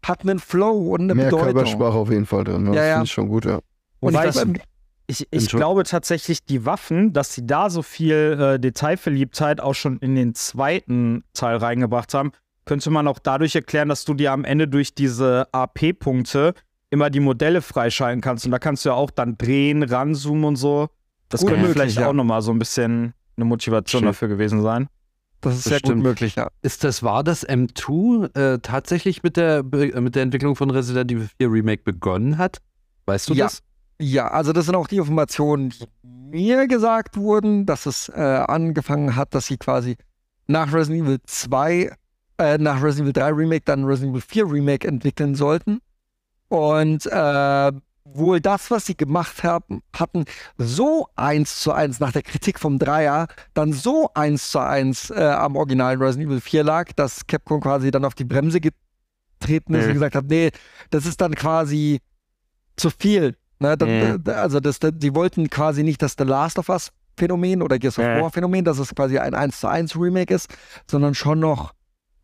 hat 0.04 0.22
einen 0.22 0.38
Flow 0.38 0.92
und 0.94 1.02
eine 1.02 1.14
Mehr 1.14 1.26
Bedeutung. 1.26 1.52
Körpersprache 1.52 1.96
auf 1.98 2.10
jeden 2.10 2.26
Fall 2.26 2.44
drin. 2.44 2.64
ne? 2.64 2.68
Das 2.70 2.76
Ja, 2.76 2.84
ja. 2.84 2.92
finde 2.94 3.04
ich 3.06 3.12
schon 3.12 3.28
gut, 3.28 3.44
ja. 3.44 3.56
Und 4.00 4.14
Wobei 4.14 4.28
ich, 4.28 4.36
ich- 5.20 5.26
Ich, 5.30 5.48
glaube 5.48 5.82
tatsächlich, 5.84 6.44
die 6.44 6.64
Waffen, 6.64 7.12
dass 7.12 7.34
sie 7.34 7.46
da 7.46 7.70
so 7.70 7.82
viel 7.82 8.38
äh, 8.54 8.58
Detailverliebtheit 8.58 9.60
auch 9.60 9.74
schon 9.74 9.98
in 9.98 10.14
den 10.14 10.34
zweiten 10.34 11.24
Teil 11.34 11.56
reingebracht 11.56 12.14
haben, 12.14 12.32
könnte 12.64 12.90
man 12.90 13.06
auch 13.08 13.18
dadurch 13.18 13.54
erklären, 13.54 13.88
dass 13.88 14.04
du 14.04 14.14
dir 14.14 14.32
am 14.32 14.44
Ende 14.44 14.68
durch 14.68 14.94
diese 14.94 15.46
AP-Punkte 15.52 16.54
immer 16.90 17.10
die 17.10 17.20
Modelle 17.20 17.62
freischalten 17.62 18.20
kannst. 18.20 18.44
Und 18.44 18.50
da 18.52 18.58
kannst 18.58 18.84
du 18.84 18.90
ja 18.90 18.94
auch 18.94 19.10
dann 19.10 19.36
drehen, 19.38 19.82
ranzoomen 19.82 20.44
und 20.44 20.56
so. 20.56 20.88
Das 21.28 21.40
Gut 21.40 21.50
könnte 21.50 21.62
möglich, 21.66 21.82
vielleicht 21.82 21.98
ja. 21.98 22.08
auch 22.08 22.12
nochmal 22.12 22.42
so 22.42 22.52
ein 22.52 22.58
bisschen 22.58 23.14
eine 23.36 23.44
Motivation 23.46 24.00
Stimmt. 24.00 24.08
dafür 24.10 24.28
gewesen 24.28 24.62
sein. 24.62 24.88
Das 25.42 25.56
ist 25.56 25.64
sehr 25.64 25.78
gut 25.78 25.82
Bestimmt. 25.82 26.02
möglich, 26.02 26.34
ja. 26.36 26.48
Ist 26.62 26.82
das, 26.84 27.02
war 27.02 27.22
das 27.22 27.46
M2 27.46 28.36
äh, 28.36 28.58
tatsächlich 28.60 29.22
mit 29.22 29.36
der, 29.36 29.62
Be- 29.62 30.00
mit 30.00 30.14
der 30.14 30.22
Entwicklung 30.22 30.56
von 30.56 30.70
Resident 30.70 31.12
Evil 31.12 31.28
4 31.38 31.50
Remake 31.52 31.82
begonnen 31.84 32.38
hat? 32.38 32.58
Weißt 33.06 33.28
du 33.28 33.34
Ja. 33.34 33.44
das? 33.46 33.60
Ja, 34.00 34.28
also 34.28 34.52
das 34.52 34.66
sind 34.66 34.74
auch 34.74 34.88
die 34.88 34.96
Informationen, 34.96 35.68
die 35.70 35.86
mir 36.02 36.66
gesagt 36.66 37.16
wurden, 37.16 37.66
dass 37.66 37.86
es 37.86 38.08
äh, 38.08 38.20
angefangen 38.20 39.14
hat, 39.14 39.34
dass 39.34 39.46
sie 39.46 39.58
quasi 39.58 39.96
nach 40.48 40.72
Resident 40.72 41.04
Evil 41.06 41.18
2, 41.24 41.92
äh, 42.38 42.58
nach 42.58 42.82
Resident 42.82 43.16
Evil 43.16 43.22
3 43.22 43.28
Remake 43.32 43.62
dann 43.64 43.84
Resident 43.84 44.12
Evil 44.16 44.22
4 44.26 44.50
Remake 44.50 44.88
entwickeln 44.88 45.34
sollten. 45.34 45.78
Und 46.48 47.06
äh, 47.06 47.72
wohl 48.14 48.40
das, 48.40 48.70
was 48.70 48.86
sie 48.86 48.96
gemacht 48.96 49.42
haben, 49.44 49.82
hatten, 49.96 50.24
so 50.58 51.08
eins 51.16 51.60
zu 51.60 51.72
eins 51.72 52.00
nach 52.00 52.12
der 52.12 52.22
Kritik 52.22 52.58
vom 52.58 52.78
Dreier, 52.78 53.26
dann 53.54 53.72
so 53.72 54.10
eins 54.14 54.50
zu 54.50 54.58
eins 54.58 55.10
äh, 55.10 55.22
am 55.22 55.56
originalen 55.56 56.00
Resident 56.00 56.30
Evil 56.30 56.40
4 56.40 56.64
lag, 56.64 56.92
dass 56.96 57.26
Capcom 57.26 57.60
quasi 57.60 57.90
dann 57.90 58.04
auf 58.04 58.14
die 58.14 58.24
Bremse 58.24 58.60
getreten 58.60 59.74
ist 59.74 59.82
Mhm. 59.82 59.88
und 59.88 59.92
gesagt 59.94 60.14
hat, 60.14 60.24
nee, 60.28 60.50
das 60.90 61.06
ist 61.06 61.20
dann 61.20 61.34
quasi 61.34 62.00
zu 62.76 62.90
viel. 62.90 63.36
Ne? 63.58 63.76
Mhm. 63.80 64.22
Also 64.30 64.60
das, 64.60 64.78
die 64.80 65.14
wollten 65.14 65.48
quasi 65.50 65.82
nicht 65.82 66.02
das 66.02 66.14
The 66.18 66.24
Last 66.24 66.58
of 66.58 66.68
Us 66.68 66.90
Phänomen 67.18 67.60
oder 67.62 67.78
Gears 67.78 67.98
of. 67.98 68.04
War 68.04 68.30
Phänomen, 68.30 68.64
dass 68.64 68.78
es 68.78 68.94
quasi 68.94 69.18
ein 69.18 69.34
1 69.34 69.60
zu 69.60 69.68
1 69.68 69.96
Remake 69.96 70.32
ist, 70.34 70.48
sondern 70.90 71.14
schon 71.14 71.40
noch 71.40 71.72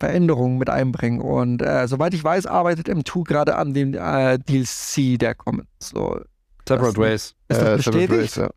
Veränderungen 0.01 0.59
mit 0.59 0.71
einbringen. 0.71 1.21
Und 1.21 1.63
äh, 1.63 1.87
soweit 1.89 2.15
ich 2.15 2.23
weiß, 2.23 2.47
arbeitet 2.47 2.89
M2 2.89 3.25
gerade 3.25 3.57
an 3.57 3.75
dem 3.75 3.95
äh, 3.95 4.39
DLC, 4.39 5.19
der 5.19 5.35
kommt. 5.35 5.63
So, 5.81 6.21
Separate 6.69 6.93
Das- 6.95 6.99
Ways. 6.99 7.35
ist 7.49 7.61
das 7.61 7.69
Äh, 7.69 7.77
bestätigt? 7.77 8.11
Ways, 8.13 8.37
ja. 8.37 8.51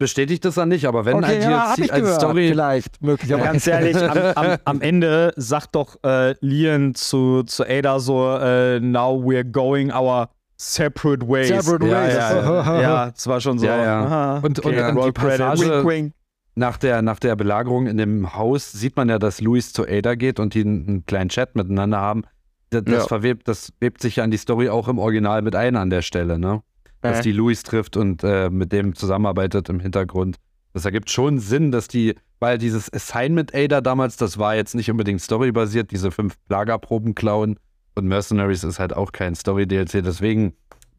Bestätigt 0.00 0.44
das 0.44 0.54
dann 0.54 0.68
nicht, 0.68 0.84
aber 0.86 1.04
wenn 1.06 1.16
okay, 1.16 1.36
ein 1.42 1.50
ja, 1.50 1.74
DLC 1.74 1.84
ich 1.86 1.92
als 1.92 2.02
gehört, 2.02 2.20
Story. 2.20 2.48
vielleicht, 2.50 2.96
Ja, 3.00 3.06
möglicherweise. 3.08 3.44
ganz 3.48 3.66
ehrlich, 3.66 3.96
am, 3.96 4.18
am, 4.36 4.56
am 4.64 4.80
Ende 4.80 5.32
sagt 5.34 5.74
doch 5.74 5.96
äh, 6.04 6.34
Leon 6.40 6.94
zu, 6.94 7.42
zu 7.42 7.64
Ada 7.68 7.98
so, 7.98 8.36
äh, 8.38 8.78
now 8.78 9.10
we're 9.20 9.42
going 9.42 9.90
our 9.90 10.28
separate 10.56 11.26
ways. 11.28 11.48
Separate 11.48 11.84
Ja, 11.86 12.00
Ways. 12.04 12.14
ja, 12.14 12.42
ja, 12.42 12.80
ja, 12.80 13.12
es 13.16 13.26
war 13.26 13.40
schon 13.40 13.58
so. 13.58 13.66
Ja, 13.66 13.82
ja. 13.82 14.04
aha, 14.04 14.38
Und, 14.44 14.64
okay, 14.64 14.88
und, 14.88 14.96
und 14.98 15.06
die. 15.06 15.12
Passage 15.12 15.60
wink, 15.62 15.88
wink. 15.88 16.12
Nach 16.58 16.76
der, 16.76 17.02
nach 17.02 17.18
der 17.18 17.36
Belagerung 17.36 17.86
in 17.86 17.96
dem 17.96 18.34
Haus 18.34 18.72
sieht 18.72 18.96
man 18.96 19.08
ja, 19.08 19.18
dass 19.18 19.40
Luis 19.40 19.72
zu 19.72 19.86
Ada 19.86 20.14
geht 20.14 20.38
und 20.40 20.54
die 20.54 20.60
einen, 20.62 20.86
einen 20.88 21.06
kleinen 21.06 21.30
Chat 21.30 21.54
miteinander 21.56 21.98
haben. 21.98 22.22
Das, 22.70 22.84
das, 22.84 22.94
Ja. 23.04 23.06
verwebt, 23.08 23.48
das 23.48 23.72
webt 23.80 24.02
sich 24.02 24.16
ja 24.16 24.24
an 24.24 24.30
die 24.30 24.36
Story 24.36 24.68
auch 24.68 24.88
im 24.88 24.98
Original 24.98 25.40
mit 25.42 25.54
ein 25.54 25.76
an 25.76 25.88
der 25.90 26.02
Stelle, 26.02 26.38
ne? 26.38 26.62
Dass 27.00 27.20
Äh. 27.20 27.22
die 27.22 27.32
Luis 27.32 27.62
trifft 27.62 27.96
und 27.96 28.22
äh, 28.24 28.50
mit 28.50 28.72
dem 28.72 28.94
zusammenarbeitet 28.94 29.68
im 29.68 29.80
Hintergrund. 29.80 30.36
Das 30.74 30.84
ergibt 30.84 31.10
schon 31.10 31.38
Sinn, 31.38 31.70
dass 31.72 31.88
die, 31.88 32.14
weil 32.40 32.58
dieses 32.58 32.92
Assignment 32.92 33.54
Ada 33.54 33.80
damals, 33.80 34.16
das 34.16 34.36
war 34.38 34.54
jetzt 34.54 34.74
nicht 34.74 34.90
unbedingt 34.90 35.20
storybasiert, 35.22 35.90
diese 35.90 36.10
fünf 36.10 36.34
Lagerproben 36.48 37.14
klauen 37.14 37.58
und 37.94 38.06
Mercenaries 38.06 38.64
ist 38.64 38.78
halt 38.78 38.94
auch 38.94 39.12
kein 39.12 39.34
Story-DLC. 39.34 40.02
Deswegen 40.04 40.52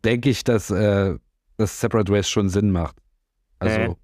denke 0.04 0.30
ich, 0.30 0.44
dass, 0.44 0.72
äh, 0.72 1.16
dass 1.58 1.80
Separate 1.80 2.12
Ways 2.12 2.30
schon 2.30 2.50
Sinn 2.50 2.72
macht. 2.72 2.96
Also 3.60 3.76
Äh. 3.78 3.96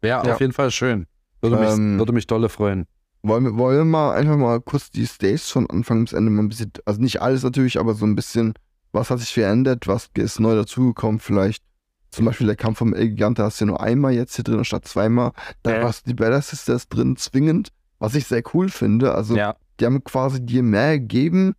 Wäre 0.00 0.26
Ja. 0.26 0.32
auf 0.34 0.40
jeden 0.40 0.52
Fall 0.52 0.70
schön. 0.70 1.06
Würde, 1.42 1.56
mich, 1.56 1.70
Ähm, 1.70 1.98
würde 1.98 2.12
mich 2.12 2.26
dolle 2.26 2.48
freuen. 2.48 2.86
Wollen 3.22 3.44
wir, 3.44 3.56
wollen 3.56 3.76
wir 3.78 3.84
mal 3.84 4.14
einfach 4.14 4.36
mal 4.36 4.60
kurz 4.60 4.90
die 4.90 5.06
Stays 5.06 5.50
von 5.50 5.68
Anfang 5.68 6.04
bis 6.04 6.12
Ende 6.14 6.30
mal 6.30 6.42
ein 6.42 6.48
bisschen, 6.48 6.72
also 6.86 7.00
nicht 7.00 7.20
alles 7.20 7.42
natürlich, 7.42 7.78
aber 7.78 7.94
so 7.94 8.06
ein 8.06 8.14
bisschen, 8.16 8.54
was 8.92 9.10
hat 9.10 9.18
sich 9.20 9.32
verändert, 9.32 9.86
was 9.86 10.08
ist 10.16 10.40
neu 10.40 10.54
dazugekommen 10.54 11.20
vielleicht. 11.20 11.62
Zum 12.10 12.24
Beispiel 12.24 12.46
der 12.48 12.56
Kampf 12.56 12.78
vom 12.78 12.92
El 12.92 13.10
Gigante 13.10 13.44
hast 13.44 13.60
du 13.60 13.64
ja 13.64 13.70
nur 13.70 13.80
einmal 13.80 14.12
jetzt 14.12 14.34
hier 14.34 14.42
drin 14.42 14.64
statt 14.64 14.86
zweimal. 14.88 15.32
Da 15.62 15.76
Ja. 15.76 15.82
hast 15.84 16.06
du 16.06 16.10
die 16.10 16.14
Badass 16.14 16.50
Sisters 16.50 16.88
drin 16.88 17.16
zwingend, 17.16 17.68
was 17.98 18.14
ich 18.16 18.26
sehr 18.26 18.42
cool 18.54 18.68
finde. 18.68 19.14
Also 19.14 19.36
Ja. 19.36 19.54
die 19.78 19.86
haben 19.86 20.02
quasi 20.02 20.44
dir 20.44 20.62
mehr 20.62 20.98
gegeben 20.98 21.54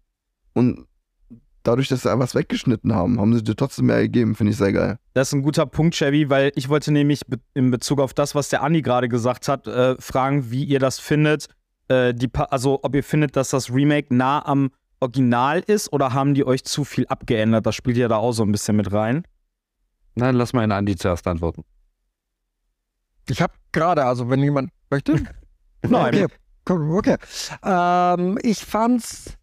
und 0.53 0.87
dadurch, 1.63 1.87
dass 1.87 2.03
sie 2.03 2.19
was 2.19 2.35
weggeschnitten 2.35 2.93
haben, 2.93 3.19
haben 3.19 3.33
sie 3.33 3.43
dir 3.43 3.55
trotzdem 3.55 3.87
mehr 3.87 4.01
gegeben, 4.01 4.35
finde 4.35 4.51
ich 4.51 4.57
sehr 4.57 4.73
geil. 4.73 4.97
Das 5.13 5.29
ist 5.29 5.33
ein 5.33 5.43
guter 5.43 5.65
Punkt, 5.65 5.95
Chevy, 5.95 6.29
weil 6.29 6.51
ich 6.55 6.69
wollte 6.69 6.91
nämlich 6.91 7.21
be 7.27 7.39
in 7.53 7.71
Bezug 7.71 7.99
auf 7.99 8.13
das, 8.13 8.35
was 8.35 8.49
der 8.49 8.63
Andi 8.63 8.81
gerade 8.81 9.09
gesagt 9.09 9.47
hat, 9.47 9.67
äh, 9.67 9.95
fragen, 9.99 10.51
wie 10.51 10.63
ihr 10.63 10.79
das 10.79 10.99
findet. 10.99 11.47
Äh, 11.89 12.13
also, 12.49 12.79
ob 12.83 12.95
ihr 12.95 13.03
findet, 13.03 13.35
dass 13.35 13.49
das 13.49 13.71
Remake 13.71 14.13
nah 14.15 14.45
am 14.45 14.71
Original 14.99 15.59
ist 15.59 15.91
oder 15.91 16.13
haben 16.13 16.33
die 16.33 16.45
euch 16.45 16.63
zu 16.63 16.83
viel 16.83 17.07
abgeändert? 17.07 17.65
Das 17.65 17.75
spielt 17.75 17.97
ja 17.97 18.07
da 18.07 18.17
auch 18.17 18.33
so 18.33 18.43
ein 18.43 18.51
bisschen 18.51 18.75
mit 18.75 18.91
rein. 18.91 19.23
Nein, 20.15 20.35
lass 20.35 20.53
mal 20.53 20.63
in 20.63 20.71
Andi 20.71 20.95
zuerst 20.95 21.25
antworten. 21.27 21.63
Ich 23.29 23.41
habe 23.41 23.53
gerade, 23.71 24.05
also 24.05 24.29
wenn 24.29 24.43
jemand 24.43 24.71
möchte. 24.89 25.15
Nein. 25.87 26.27
Okay, 26.65 26.73
okay. 26.73 27.17
Ähm, 27.63 28.37
ich 28.43 28.63
fand's 28.65 29.37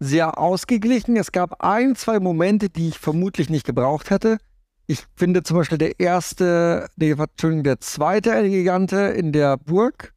sehr 0.00 0.38
ausgeglichen. 0.38 1.16
Es 1.16 1.30
gab 1.30 1.62
ein, 1.62 1.94
zwei 1.94 2.18
Momente, 2.18 2.70
die 2.70 2.88
ich 2.88 2.98
vermutlich 2.98 3.50
nicht 3.50 3.66
gebraucht 3.66 4.10
hätte. 4.10 4.38
Ich 4.86 5.04
finde 5.14 5.44
zum 5.44 5.58
Beispiel 5.58 5.78
der 5.78 6.00
erste, 6.00 6.88
nee, 6.96 7.12
Entschuldigung, 7.12 7.62
der 7.62 7.78
zweite 7.78 8.48
Gigante 8.48 8.96
in 8.96 9.30
der 9.30 9.56
Burg, 9.56 10.14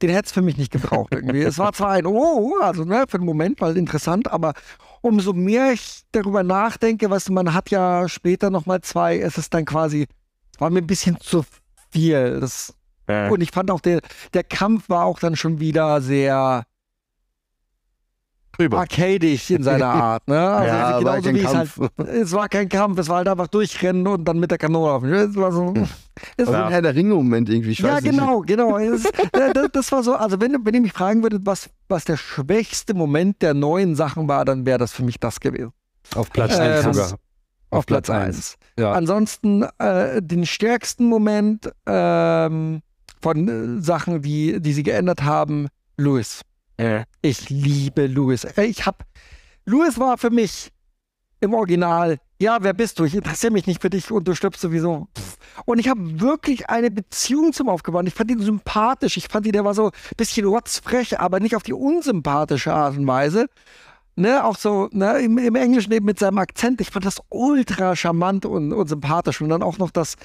den 0.00 0.10
hätte 0.10 0.26
es 0.26 0.32
für 0.32 0.42
mich 0.42 0.56
nicht 0.56 0.72
gebraucht 0.72 1.12
irgendwie. 1.12 1.42
es 1.42 1.58
war 1.58 1.72
zwar 1.72 1.90
ein 1.90 2.06
Oh, 2.06 2.54
also 2.62 2.84
ne, 2.84 3.04
für 3.08 3.18
einen 3.18 3.26
Moment 3.26 3.60
mal 3.60 3.76
interessant, 3.76 4.30
aber 4.30 4.54
umso 5.02 5.32
mehr 5.34 5.72
ich 5.72 6.02
darüber 6.12 6.42
nachdenke, 6.42 7.10
weißt 7.10 7.28
du, 7.28 7.32
man 7.32 7.52
hat 7.52 7.70
ja 7.70 8.08
später 8.08 8.48
nochmal 8.50 8.80
zwei, 8.80 9.18
es 9.18 9.36
ist 9.36 9.52
dann 9.52 9.64
quasi, 9.64 10.06
es 10.54 10.60
war 10.60 10.70
mir 10.70 10.78
ein 10.78 10.86
bisschen 10.86 11.18
zu 11.20 11.44
viel. 11.90 12.40
Das 12.40 12.74
und 13.08 13.40
ich 13.40 13.50
fand 13.52 13.70
auch, 13.70 13.80
der, 13.80 14.00
der 14.34 14.42
Kampf 14.42 14.88
war 14.88 15.04
auch 15.04 15.20
dann 15.20 15.36
schon 15.36 15.60
wieder 15.60 16.00
sehr 16.00 16.64
Drüber. 18.56 18.78
arcadisch 18.78 19.50
in 19.50 19.62
seiner 19.62 19.86
Art. 19.94 20.26
Ne? 20.28 20.38
Also 20.40 20.68
Ja, 20.68 20.98
genauso 20.98 21.34
wie 21.34 21.38
es 21.40 21.54
halt. 21.54 21.70
Kampf. 21.74 21.90
Es 22.06 22.32
war 22.32 22.48
kein 22.48 22.68
Kampf, 22.68 22.98
es 22.98 23.08
war 23.08 23.16
halt 23.18 23.28
einfach 23.28 23.48
durchrennen 23.48 24.06
und 24.06 24.24
dann 24.24 24.38
mit 24.38 24.50
der 24.50 24.58
Kanone 24.58 24.90
auf. 24.92 25.02
Es 25.04 25.36
war 25.36 25.52
so. 25.52 25.74
Es 26.36 26.46
Also 26.46 26.52
war, 26.52 26.66
ein 26.66 26.72
Herr 26.72 26.82
der 26.82 26.94
Ringe-Moment 26.94 27.48
irgendwie, 27.48 27.70
ich 27.70 27.78
ja, 27.80 27.94
weiß 27.94 28.02
nicht. 28.02 28.12
genau, 28.12 28.40
genau. 28.40 28.78
Es, 28.78 29.02
das, 29.32 29.68
das 29.72 29.92
war 29.92 30.02
so, 30.02 30.14
also 30.14 30.40
wenn, 30.40 30.56
wenn 30.64 30.74
ihr 30.74 30.80
mich 30.80 30.92
fragen 30.92 31.22
würdet, 31.22 31.42
was, 31.44 31.68
was 31.88 32.04
der 32.04 32.16
schwächste 32.16 32.94
Moment 32.94 33.42
der 33.42 33.54
neuen 33.54 33.94
Sachen 33.96 34.26
war, 34.28 34.44
dann 34.44 34.64
wäre 34.66 34.78
das 34.78 34.92
für 34.92 35.02
mich 35.04 35.20
das 35.20 35.40
gewesen. 35.40 35.72
Auf 36.14 36.30
Platz 36.30 36.54
Ähm, 36.56 36.60
1 36.62 36.84
sogar. 36.84 37.18
Auf, 37.70 37.84
Platz 37.84 38.06
Platz 38.06 38.10
1. 38.10 38.26
eins. 38.36 38.56
Ja. 38.78 38.92
Ansonsten 38.92 39.64
äh, 39.78 40.22
den 40.22 40.46
stärksten 40.46 41.06
Moment 41.08 41.70
ähm, 41.84 42.80
von 43.20 43.48
äh, 43.78 43.82
Sachen, 43.82 44.22
die, 44.22 44.60
die 44.60 44.72
sie 44.72 44.84
geändert 44.84 45.24
haben, 45.24 45.66
Louis. 45.96 46.42
Ich 47.22 47.48
liebe 47.48 48.06
Louis. 48.06 48.44
Ey, 48.44 48.66
Ich 48.66 48.86
hab. 48.86 49.04
Louis 49.64 49.98
war 49.98 50.16
für 50.18 50.30
mich 50.30 50.70
im 51.40 51.54
Original, 51.54 52.18
ja, 52.40 52.58
wer 52.60 52.72
bist 52.72 52.98
du? 52.98 53.04
Ich 53.04 53.14
interessiere 53.14 53.52
mich 53.52 53.66
nicht 53.66 53.80
für 53.80 53.90
dich 53.90 54.10
und 54.10 54.28
du 54.28 54.34
stirbst 54.34 54.60
sowieso. 54.60 55.08
Und 55.64 55.78
ich 55.78 55.88
habe 55.88 56.20
wirklich 56.20 56.68
eine 56.68 56.90
Beziehung 56.90 57.52
zum 57.52 57.68
aufgebaut. 57.68 58.06
Ich 58.06 58.14
fand 58.14 58.30
ihn 58.30 58.40
sympathisch. 58.40 59.16
Ich 59.16 59.28
fand 59.28 59.46
ihn, 59.46 59.52
der 59.52 59.64
war 59.64 59.74
so 59.74 59.86
ein 59.86 60.16
bisschen 60.16 60.46
rotzfrech, 60.46 61.18
aber 61.18 61.40
nicht 61.40 61.56
auf 61.56 61.62
die 61.62 61.72
unsympathische 61.72 62.72
Art 62.72 62.96
und 62.96 63.06
Weise. 63.06 63.46
Ne, 64.18 64.44
auch 64.44 64.56
so, 64.56 64.88
ne, 64.92 65.18
im, 65.18 65.36
im 65.36 65.54
Englischen 65.56 65.92
eben 65.92 66.06
mit 66.06 66.18
seinem 66.18 66.38
Akzent. 66.38 66.80
Ich 66.80 66.90
fand 66.90 67.04
das 67.04 67.20
ultra 67.28 67.96
charmant 67.96 68.46
und, 68.46 68.72
und 68.72 68.88
sympathisch. 68.88 69.40
Und 69.40 69.48
dann 69.50 69.62
auch 69.62 69.78
noch 69.78 69.90
das 69.90 70.16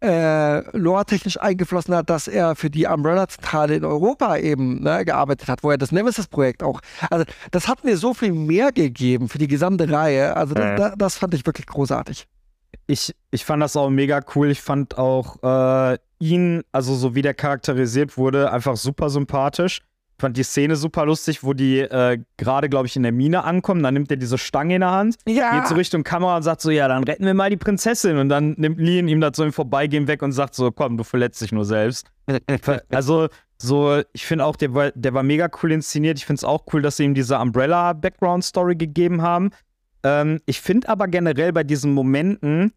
äh, 0.00 0.76
lore-technisch 0.76 1.40
eingeflossen 1.40 1.94
hat, 1.94 2.10
dass 2.10 2.28
er 2.28 2.54
für 2.54 2.70
die 2.70 2.86
Umbrella-Zentrale 2.86 3.76
in 3.76 3.84
Europa 3.84 4.36
eben 4.36 4.82
ne, 4.82 5.04
gearbeitet 5.04 5.48
hat, 5.48 5.62
wo 5.62 5.70
er 5.70 5.78
das 5.78 5.92
Nemesis-Projekt 5.92 6.62
auch. 6.62 6.80
Also, 7.10 7.24
das 7.50 7.66
hat 7.68 7.84
mir 7.84 7.96
so 7.96 8.12
viel 8.14 8.32
mehr 8.32 8.72
gegeben 8.72 9.28
für 9.28 9.38
die 9.38 9.48
gesamte 9.48 9.90
Reihe. 9.90 10.36
Also, 10.36 10.54
Äh. 10.54 10.76
das, 10.76 10.92
das 10.96 11.16
fand 11.16 11.34
ich 11.34 11.46
wirklich 11.46 11.66
großartig. 11.66 12.26
Ich, 12.86 13.14
ich 13.30 13.44
fand 13.44 13.62
das 13.62 13.76
auch 13.76 13.90
mega 13.90 14.20
cool. 14.34 14.50
Ich 14.50 14.60
fand 14.60 14.98
auch 14.98 15.42
äh, 15.42 15.98
ihn, 16.18 16.62
also 16.72 16.94
so 16.94 17.14
wie 17.14 17.22
der 17.22 17.34
charakterisiert 17.34 18.16
wurde, 18.16 18.52
einfach 18.52 18.76
super 18.76 19.10
sympathisch. 19.10 19.80
Fand 20.18 20.36
die 20.36 20.42
Szene 20.42 20.76
super 20.76 21.04
lustig, 21.06 21.44
wo 21.44 21.52
die 21.52 21.80
äh, 21.80 22.18
gerade, 22.36 22.68
glaube 22.68 22.86
ich, 22.86 22.96
in 22.96 23.02
der 23.02 23.12
Mine 23.12 23.44
ankommen. 23.44 23.82
Dann 23.82 23.94
nimmt 23.94 24.10
er 24.10 24.16
diese 24.16 24.38
Stange 24.38 24.76
in 24.76 24.80
der 24.80 24.90
Hand, 24.90 25.16
Ja. 25.26 25.58
geht 25.58 25.68
so 25.68 25.74
Richtung 25.74 26.04
Kamera 26.04 26.36
und 26.36 26.42
sagt 26.42 26.60
so, 26.62 26.70
ja, 26.70 26.88
dann 26.88 27.04
retten 27.04 27.24
wir 27.24 27.34
mal 27.34 27.50
die 27.50 27.56
Prinzessin. 27.56 28.16
Und 28.16 28.28
dann 28.28 28.54
nimmt 28.56 28.80
Leon 28.80 29.08
ihm 29.08 29.20
das 29.20 29.36
so 29.36 29.44
im 29.44 29.52
Vorbeigehen 29.52 30.08
weg 30.08 30.22
und 30.22 30.32
sagt 30.32 30.54
so, 30.54 30.70
komm, 30.72 30.96
du 30.96 31.04
verletzt 31.04 31.40
dich 31.42 31.52
nur 31.52 31.64
selbst. 31.64 32.10
Also, 32.90 33.28
so, 33.58 34.02
ich 34.12 34.26
finde 34.26 34.44
auch, 34.44 34.56
der 34.56 34.74
war, 34.74 34.90
der 34.92 35.14
war 35.14 35.22
mega 35.22 35.48
cool 35.62 35.72
inszeniert. 35.72 36.18
Ich 36.18 36.26
finde 36.26 36.40
es 36.40 36.44
auch 36.44 36.64
cool, 36.72 36.82
dass 36.82 36.96
sie 36.98 37.04
ihm 37.04 37.14
diese 37.14 37.38
Umbrella-Background-Story 37.38 38.76
gegeben 38.76 39.22
haben. 39.22 39.50
Ähm, 40.02 40.40
ich 40.46 40.60
finde 40.60 40.88
aber 40.88 41.08
generell 41.08 41.52
bei 41.52 41.64
diesen 41.64 41.94
Momenten, 41.94 42.72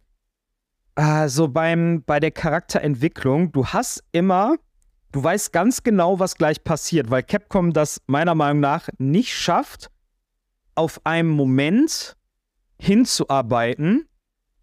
äh, 0.95 1.27
so 1.27 1.47
beim, 1.47 2.03
bei 2.05 2.19
der 2.19 2.31
Charakterentwicklung, 2.31 3.51
du 3.51 3.65
hast 3.67 4.03
immer, 4.11 4.55
du 5.11 5.23
weißt 5.23 5.53
ganz 5.53 5.83
genau, 5.83 6.19
was 6.19 6.35
gleich 6.35 6.63
passiert, 6.63 7.09
weil 7.09 7.23
Capcom 7.23 7.73
das 7.73 8.01
meiner 8.07 8.35
Meinung 8.35 8.59
nach 8.59 8.89
nicht 8.97 9.33
schafft, 9.33 9.89
auf 10.75 11.01
einen 11.05 11.29
Moment 11.29 12.15
hinzuarbeiten. 12.79 14.07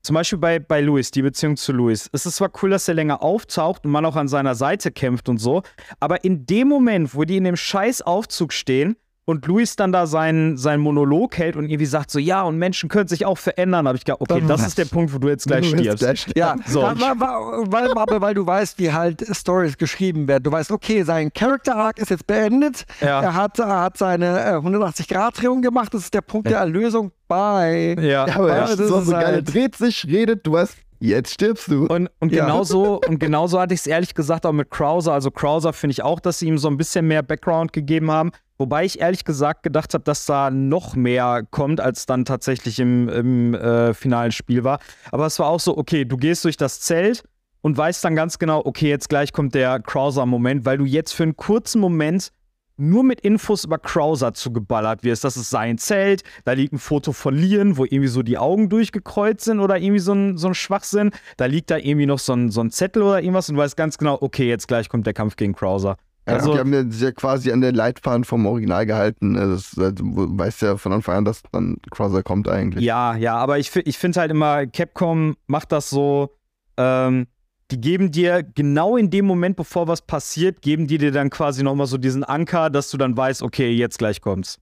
Zum 0.03 0.15
Beispiel 0.15 0.39
bei, 0.39 0.59
bei 0.61 0.81
Louis, 0.81 1.11
die 1.11 1.23
Beziehung 1.23 1.57
zu 1.57 1.73
Louis. 1.73 2.09
Es 2.13 2.27
ist 2.27 2.37
zwar 2.37 2.51
cool, 2.63 2.71
dass 2.71 2.87
er 2.87 2.95
länger 2.95 3.23
auftaucht 3.23 3.85
und 3.85 3.91
man 3.91 4.05
auch 4.05 4.17
an 4.17 4.29
seiner 4.29 4.55
Seite 4.55 4.93
kämpft 4.93 5.29
und 5.29 5.39
so, 5.39 5.63
aber 5.99 6.25
in 6.25 6.47
dem 6.47 6.69
Moment, 6.69 7.15
wo 7.15 7.25
die 7.25 7.37
in 7.37 7.45
dem 7.45 7.57
scheiß 7.57 8.03
Aufzug 8.03 8.53
stehen 8.53 8.97
und 9.29 9.45
Louis 9.47 9.75
dann 9.77 9.91
da 9.93 10.07
seinen, 10.07 10.57
seinen 10.57 10.81
Monolog 10.81 11.37
hält 11.37 11.57
und 11.57 11.65
irgendwie 11.65 11.85
sagt 11.87 12.11
so, 12.13 12.19
ja, 12.21 12.43
und 12.45 12.59
Menschen 12.59 12.89
können 12.89 13.09
sich 13.09 13.27
auch 13.27 13.37
verändern, 13.39 13.87
habe 13.89 13.99
ich 13.99 14.05
gedacht, 14.05 14.21
okay, 14.21 14.41
das 14.47 14.65
ist 14.67 14.79
der 14.79 14.85
Punkt, 14.85 15.13
wo 15.13 15.19
du 15.19 15.29
jetzt 15.29 15.47
gleich 15.49 15.69
Du 15.71 15.77
stirbst. 15.77 15.99
gleich. 15.99 16.27
Ja, 16.37 16.55
So. 16.67 16.83
weil, 16.83 16.97
weil, 16.97 17.89
weil, 17.95 18.21
weil, 18.21 18.35
du 18.35 18.47
weißt, 18.47 18.79
wie 18.79 18.93
halt 18.93 19.25
Stories 19.37 19.77
geschrieben 19.77 20.29
werden. 20.29 20.45
Du 20.45 20.53
weißt, 20.53 20.71
okay, 20.71 21.03
sein 21.03 21.33
Character 21.35 21.75
Arc 21.77 21.99
ist 21.99 22.11
jetzt 22.11 22.27
beendet. 22.27 22.85
Ja. 23.01 23.21
Er, 23.21 23.35
hat, 23.35 23.59
er 23.59 23.81
hat 23.83 23.99
seine 23.99 24.27
äh, 24.45 24.53
180-Grad-Drehung 24.55 25.61
gemacht. 25.61 25.93
Das 25.93 26.03
ist 26.03 26.15
der 26.15 26.21
Punkt 26.21 26.49
der 26.49 26.59
Erlösung. 26.59 27.11
Bye. 27.29 27.97
Ja. 28.01 28.27
Ja, 28.29 28.37
aber 28.37 28.49
Ja, 28.49 28.55
er 28.55 28.61
das 28.63 28.79
ist 28.79 28.89
so, 28.89 29.01
so 29.01 29.11
geil, 29.11 29.23
er 29.23 29.27
halt- 29.33 29.53
dreht 29.55 29.75
sich, 29.77 30.07
redet, 30.07 30.47
du 30.47 30.53
weißt, 30.53 30.77
jetzt 31.01 31.35
stirbst 31.35 31.69
du. 31.69 31.87
Und, 31.87 32.09
und 32.21 32.33
Ja. 32.33 32.45
genauso 32.45 33.01
und 33.07 33.19
genauso 33.19 33.61
hatte 33.61 33.75
ich 33.75 33.81
es 33.81 33.87
ehrlich 33.87 34.15
gesagt 34.15 34.47
auch 34.47 34.53
mit 34.53 34.71
Krauser. 34.71 35.13
Also 35.13 35.31
Krauser 35.31 35.73
finde 35.73 35.93
ich 35.93 36.03
auch, 36.03 36.21
dass 36.21 36.39
sie 36.39 36.47
ihm 36.47 36.59
so 36.59 36.69
ein 36.69 36.77
bisschen 36.77 37.07
mehr 37.09 37.23
Background 37.23 37.73
gegeben 37.73 38.11
haben. 38.11 38.31
Wobei 38.59 38.85
ich 38.85 39.01
ehrlich 39.01 39.25
gesagt 39.25 39.63
gedacht 39.63 39.93
habe, 39.95 40.05
dass 40.05 40.25
da 40.27 40.51
noch 40.51 40.97
mehr 40.97 41.43
kommt, 41.51 41.81
als 41.81 42.07
dann 42.07 42.25
tatsächlich 42.25 42.79
im, 42.79 43.09
im 43.09 43.55
äh, 43.55 43.93
finalen 43.93 44.33
Spiel 44.33 44.65
war. 44.65 44.79
Aber 45.11 45.27
es 45.27 45.39
war 45.39 45.49
auch 45.49 45.61
so, 45.61 45.77
okay, 45.77 46.05
du 46.05 46.17
gehst 46.17 46.45
durch 46.45 46.57
das 46.57 46.81
Zelt 46.81 47.23
und 47.61 47.77
weißt 47.77 48.05
dann 48.05 48.15
ganz 48.15 48.39
genau, 48.39 48.63
okay, 48.65 48.89
jetzt 48.89 49.09
gleich 49.09 49.33
kommt 49.33 49.55
der 49.55 49.81
Krauser-Moment, 49.81 50.65
weil 50.65 50.79
du 50.79 50.85
jetzt 50.85 51.13
für 51.13 51.25
einen 51.25 51.37
kurzen 51.37 51.81
Moment 51.81 52.33
nur 52.77 53.05
mit 53.05 53.21
Infos 53.23 53.65
über 53.65 53.79
Krauser 53.79 54.35
zugeballert 54.35 55.03
wirst. 55.03 55.25
Das 55.25 55.37
ist 55.37 55.51
sein 55.51 55.79
Zelt, 55.79 56.23
da 56.45 56.53
liegt 56.53 56.73
ein 56.73 56.79
Foto 56.79 57.13
von 57.13 57.35
Leon, 57.35 57.77
wo 57.77 57.85
irgendwie 57.85 58.09
so 58.09 58.23
die 58.23 58.39
Augen 58.39 58.69
durchgekreuzt 58.69 59.45
sind 59.45 59.61
oder 59.61 59.79
irgendwie 59.79 60.01
so 60.01 60.13
ein, 60.13 60.37
so 60.37 60.49
ein 60.49 60.55
Schwachsinn. 60.55 61.11
Da 61.37 61.47
liegt 61.47 61.71
da 61.71 61.79
irgendwie 61.79 62.07
noch 62.07 62.19
so 62.19 62.35
ein, 62.35 62.51
so 62.51 62.61
ein 62.61 62.71
Zettel 62.71 63.03
oder 63.03 63.21
irgendwas 63.21 63.49
und 63.49 63.57
du 63.57 63.63
weißt 63.63 63.77
ganz 63.77 63.99
genau, 63.99 64.19
okay, 64.21 64.49
jetzt 64.49 64.69
gleich 64.69 64.89
kommt 64.89 65.07
der 65.07 65.15
Kampf 65.15 65.37
gegen 65.37 65.55
Krauser. 65.55 65.97
Ja, 66.27 66.35
Also, 66.35 66.53
die 66.55 66.59
haben 66.59 66.73
ja 66.73 66.83
sich 66.91 67.03
ja 67.03 67.13
quasi 67.13 67.53
an 67.53 67.61
der 67.61 67.73
Leitfaden 67.73 68.25
vom 68.25 68.47
Original 68.47 68.85
gehalten. 68.87 69.35
Das, 69.35 69.77
also, 69.79 69.91
du 69.93 70.39
weißt 70.39 70.63
ja 70.63 70.77
von 70.77 70.93
Anfang 70.93 71.17
an, 71.19 71.25
dass 71.25 71.43
dann 71.53 71.77
Crosser 71.91 72.23
kommt 72.23 72.49
eigentlich. 72.49 72.85
ja, 72.85 73.15
ja, 73.17 73.37
aber 73.37 73.59
ich, 73.59 73.75
ich 73.77 73.97
finde 73.99 74.21
halt 74.21 74.31
immer, 74.31 74.67
Capcom 74.67 75.37
macht 75.47 75.71
das 75.73 75.89
so, 75.91 76.37
ähm, 76.77 77.27
die 77.71 77.81
geben 77.81 78.11
dir 78.13 78.43
genau 78.43 78.97
in 78.97 79.11
dem 79.11 79.25
Moment, 79.27 79.57
bevor 79.57 79.89
was 79.89 80.03
passiert, 80.03 80.63
geben 80.63 80.87
die 80.87 80.99
dir 80.99 81.11
dann 81.13 81.31
quasi 81.31 81.63
nochmal 81.63 81.87
so 81.87 81.99
diesen 81.99 82.23
Anker, 82.23 82.71
dass 82.71 82.91
du 82.91 82.97
dann 82.97 83.17
weißt, 83.17 83.43
okay, 83.43 83.71
jetzt 83.73 83.99
gleich 83.99 84.21
kommt's. 84.21 84.59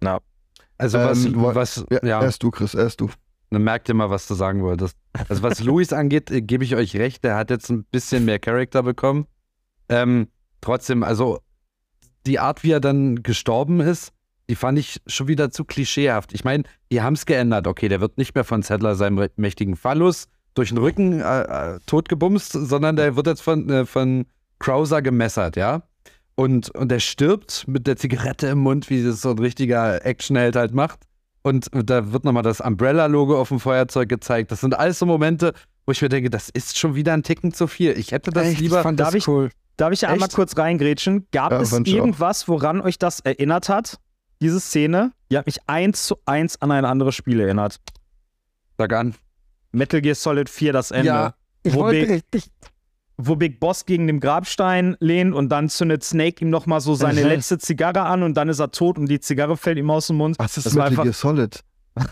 Na. 0.00 0.20
Also 0.78 0.98
was, 0.98 1.24
Ähm, 1.24 1.34
was 1.36 1.84
Ja, 1.90 1.98
ja, 2.02 2.22
Erst 2.22 2.42
du, 2.42 2.50
Chris, 2.50 2.74
erst 2.74 3.00
du. 3.00 3.08
dann 3.50 3.62
merkt 3.62 3.88
ihr 3.88 3.94
mal, 3.94 4.10
was 4.10 4.26
du 4.26 4.34
sagen 4.34 4.62
wolltest. 4.62 4.96
Also 5.28 5.42
was 5.42 5.60
Luis 5.60 5.92
angeht, 5.92 6.30
äh, 6.30 6.40
gebe 6.42 6.64
ich 6.64 6.74
euch 6.76 6.96
recht, 6.96 7.24
der 7.24 7.36
hat 7.36 7.50
jetzt 7.50 7.70
ein 7.70 7.84
bisschen 7.84 8.24
mehr 8.24 8.38
Charakter 8.38 8.82
bekommen. 8.82 9.26
Ähm, 9.88 10.28
trotzdem, 10.64 11.02
also 11.02 11.38
die 12.26 12.38
Art, 12.38 12.62
wie 12.64 12.72
er 12.72 12.80
dann 12.80 13.22
gestorben 13.22 13.80
ist, 13.80 14.12
die 14.48 14.54
fand 14.56 14.78
ich 14.78 15.00
schon 15.06 15.28
wieder 15.28 15.50
zu 15.50 15.64
klischeehaft. 15.64 16.32
Ich 16.34 16.44
meine, 16.44 16.64
die 16.90 17.00
haben 17.02 17.14
es 17.14 17.26
geändert. 17.26 17.66
Okay, 17.66 17.88
der 17.88 18.00
wird 18.00 18.18
nicht 18.18 18.34
mehr 18.34 18.44
von 18.44 18.62
Zettler 18.62 18.94
seinem 18.94 19.28
mächtigen 19.36 19.76
Phallus 19.76 20.26
durch 20.54 20.68
den 20.68 20.78
Rücken 20.78 21.20
äh, 21.20 21.42
äh, 21.74 21.78
totgebumst, 21.86 22.52
sondern 22.52 22.96
der 22.96 23.16
wird 23.16 23.26
jetzt 23.26 23.40
von, 23.42 23.68
äh, 23.70 23.86
von 23.86 24.26
Krauser 24.58 25.02
gemessert, 25.02 25.56
ja. 25.56 25.82
Und, 26.36 26.70
und 26.74 26.90
er 26.92 27.00
stirbt 27.00 27.66
mit 27.68 27.86
der 27.86 27.96
Zigarette 27.96 28.48
im 28.48 28.58
Mund, 28.58 28.90
wie 28.90 29.02
das 29.04 29.20
so 29.20 29.30
ein 29.30 29.38
richtiger 29.38 30.04
Actionheld 30.04 30.56
halt 30.56 30.74
macht. 30.74 31.00
Und 31.42 31.68
da 31.72 32.12
wird 32.12 32.24
nochmal 32.24 32.42
das 32.42 32.60
Umbrella-Logo 32.60 33.38
auf 33.38 33.48
dem 33.48 33.60
Feuerzeug 33.60 34.08
gezeigt. 34.08 34.50
Das 34.50 34.60
sind 34.60 34.74
alles 34.78 34.98
so 34.98 35.06
Momente, 35.06 35.52
wo 35.86 35.92
ich 35.92 36.00
mir 36.02 36.08
denke, 36.08 36.30
das 36.30 36.48
ist 36.48 36.78
schon 36.78 36.94
wieder 36.94 37.12
ein 37.12 37.22
Ticken 37.22 37.52
zu 37.52 37.66
viel. 37.66 37.92
Ich 37.98 38.12
hätte 38.12 38.30
das 38.30 38.46
Echt, 38.46 38.60
lieber. 38.60 38.78
ich 38.78 38.82
fand 38.82 38.98
darf 39.00 39.08
das 39.08 39.14
ich- 39.16 39.28
cool. 39.28 39.50
Darf 39.76 39.92
ich 39.92 40.06
einmal 40.06 40.28
Echt? 40.28 40.36
kurz 40.36 40.56
reingrätschen? 40.56 41.26
Gab 41.32 41.50
Ja, 41.52 41.60
es 41.60 41.72
ich 41.72 41.86
irgendwas, 41.94 42.46
woran 42.48 42.80
euch 42.80 42.98
das 42.98 43.20
erinnert 43.20 43.68
hat? 43.68 43.98
Diese 44.40 44.60
Szene? 44.60 45.12
Die 45.30 45.38
hat 45.38 45.46
mich 45.46 45.58
eins 45.66 46.06
zu 46.06 46.16
eins 46.26 46.60
an 46.60 46.70
ein 46.70 46.84
anderes 46.84 47.14
Spiel 47.14 47.40
erinnert. 47.40 47.80
Sag 48.78 48.92
an. 48.92 49.14
Metal 49.72 50.00
Gear 50.00 50.14
Solid 50.14 50.48
4, 50.48 50.72
das 50.72 50.90
Ende. 50.92 51.06
Ja, 51.08 51.34
ich 51.64 51.74
Wo 51.74 51.80
wollte 51.80 52.00
Big- 52.00 52.10
richtig. 52.10 52.50
Wo 53.16 53.36
Big 53.36 53.60
Boss 53.60 53.86
gegen 53.86 54.08
den 54.08 54.18
Grabstein 54.18 54.96
lehnt 54.98 55.34
und 55.34 55.48
dann 55.48 55.68
zündet 55.68 56.02
Snake 56.02 56.44
ihm 56.44 56.50
nochmal 56.50 56.80
so 56.80 56.94
seine 56.96 57.20
Mhm. 57.22 57.28
letzte 57.28 57.58
Zigarre 57.58 58.02
an 58.02 58.24
und 58.24 58.34
dann 58.34 58.48
ist 58.48 58.58
er 58.58 58.72
tot 58.72 58.98
und 58.98 59.06
die 59.08 59.20
Zigarre 59.20 59.56
fällt 59.56 59.78
ihm 59.78 59.88
aus 59.90 60.08
dem 60.08 60.16
Mund. 60.16 60.36
Was 60.38 60.56
ist 60.56 60.66
Das 60.66 60.74
Metal 60.74 60.96
Gear 60.96 61.12
Solid? 61.12 61.60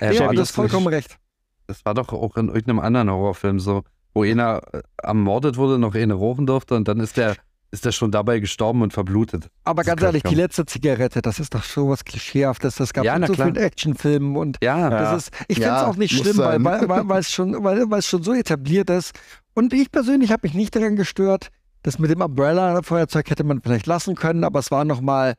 Äh, 0.00 0.14
ja, 0.14 0.28
du 0.28 0.34
das 0.34 0.48
hast 0.48 0.54
vollkommen 0.54 0.86
recht. 0.86 1.18
Das 1.66 1.84
war 1.84 1.92
doch 1.94 2.12
auch 2.12 2.36
in 2.36 2.46
irgendeinem 2.48 2.78
anderen 2.80 3.10
Horrorfilm 3.10 3.60
so, 3.60 3.82
wo 4.16 4.22
einer 4.22 4.62
äh, 4.72 4.80
ermordet 5.02 5.56
wurde, 5.58 5.78
noch 5.78 5.94
eine 5.94 6.14
rauchen 6.14 6.46
durfte 6.46 6.74
und 6.74 6.88
dann 6.88 7.00
ist 7.00 7.18
der, 7.18 7.36
ist 7.70 7.84
der 7.84 7.92
schon 7.92 8.10
dabei 8.10 8.40
gestorben 8.40 8.80
und 8.80 8.92
verblutet. 8.94 9.48
Aber 9.64 9.82
Das 9.82 9.88
ganz 9.88 10.02
ehrlich, 10.02 10.22
kaum. 10.22 10.30
die 10.30 10.40
letzte 10.40 10.64
Zigarette, 10.64 11.20
das 11.20 11.38
ist 11.38 11.54
doch 11.54 11.62
schon 11.62 11.90
was 11.90 12.02
Klischeehaftes. 12.04 12.76
Das 12.76 12.94
gab 12.94 13.04
Ja, 13.04 13.12
es 13.12 13.16
in 13.16 13.20
na 13.20 13.26
so 13.26 13.32
klar. 13.34 13.46
vielen 13.48 13.56
Actionfilmen 13.64 14.36
und 14.36 14.56
Ja, 14.62 14.78
Ja. 14.78 14.90
Das 14.90 15.16
ist, 15.24 15.34
ich 15.48 15.56
finde 15.56 15.68
Ja, 15.68 15.82
es 15.82 15.86
auch 15.88 15.96
nicht 15.96 16.12
schlimm, 16.16 16.38
weil, 16.38 16.52
sein. 16.52 16.64
weil, 16.64 16.88
weil, 16.88 17.08
weil, 17.08 17.20
es 17.20 17.30
schon, 17.30 17.62
weil, 17.62 17.90
weil 17.90 17.98
es 17.98 18.06
schon 18.06 18.22
so 18.22 18.32
etabliert 18.32 18.88
ist. 18.88 19.12
Und 19.54 19.74
ich 19.74 19.90
persönlich 19.92 20.32
habe 20.32 20.40
mich 20.44 20.54
nicht 20.54 20.74
daran 20.74 20.96
gestört. 20.96 21.48
Das 21.82 21.98
mit 21.98 22.10
dem 22.10 22.22
Umbrella-Feuerzeug 22.22 23.28
hätte 23.30 23.44
man 23.44 23.60
vielleicht 23.60 23.86
lassen 23.86 24.14
können, 24.14 24.44
aber 24.44 24.58
es 24.60 24.70
war 24.70 24.84
nochmal, 24.84 25.34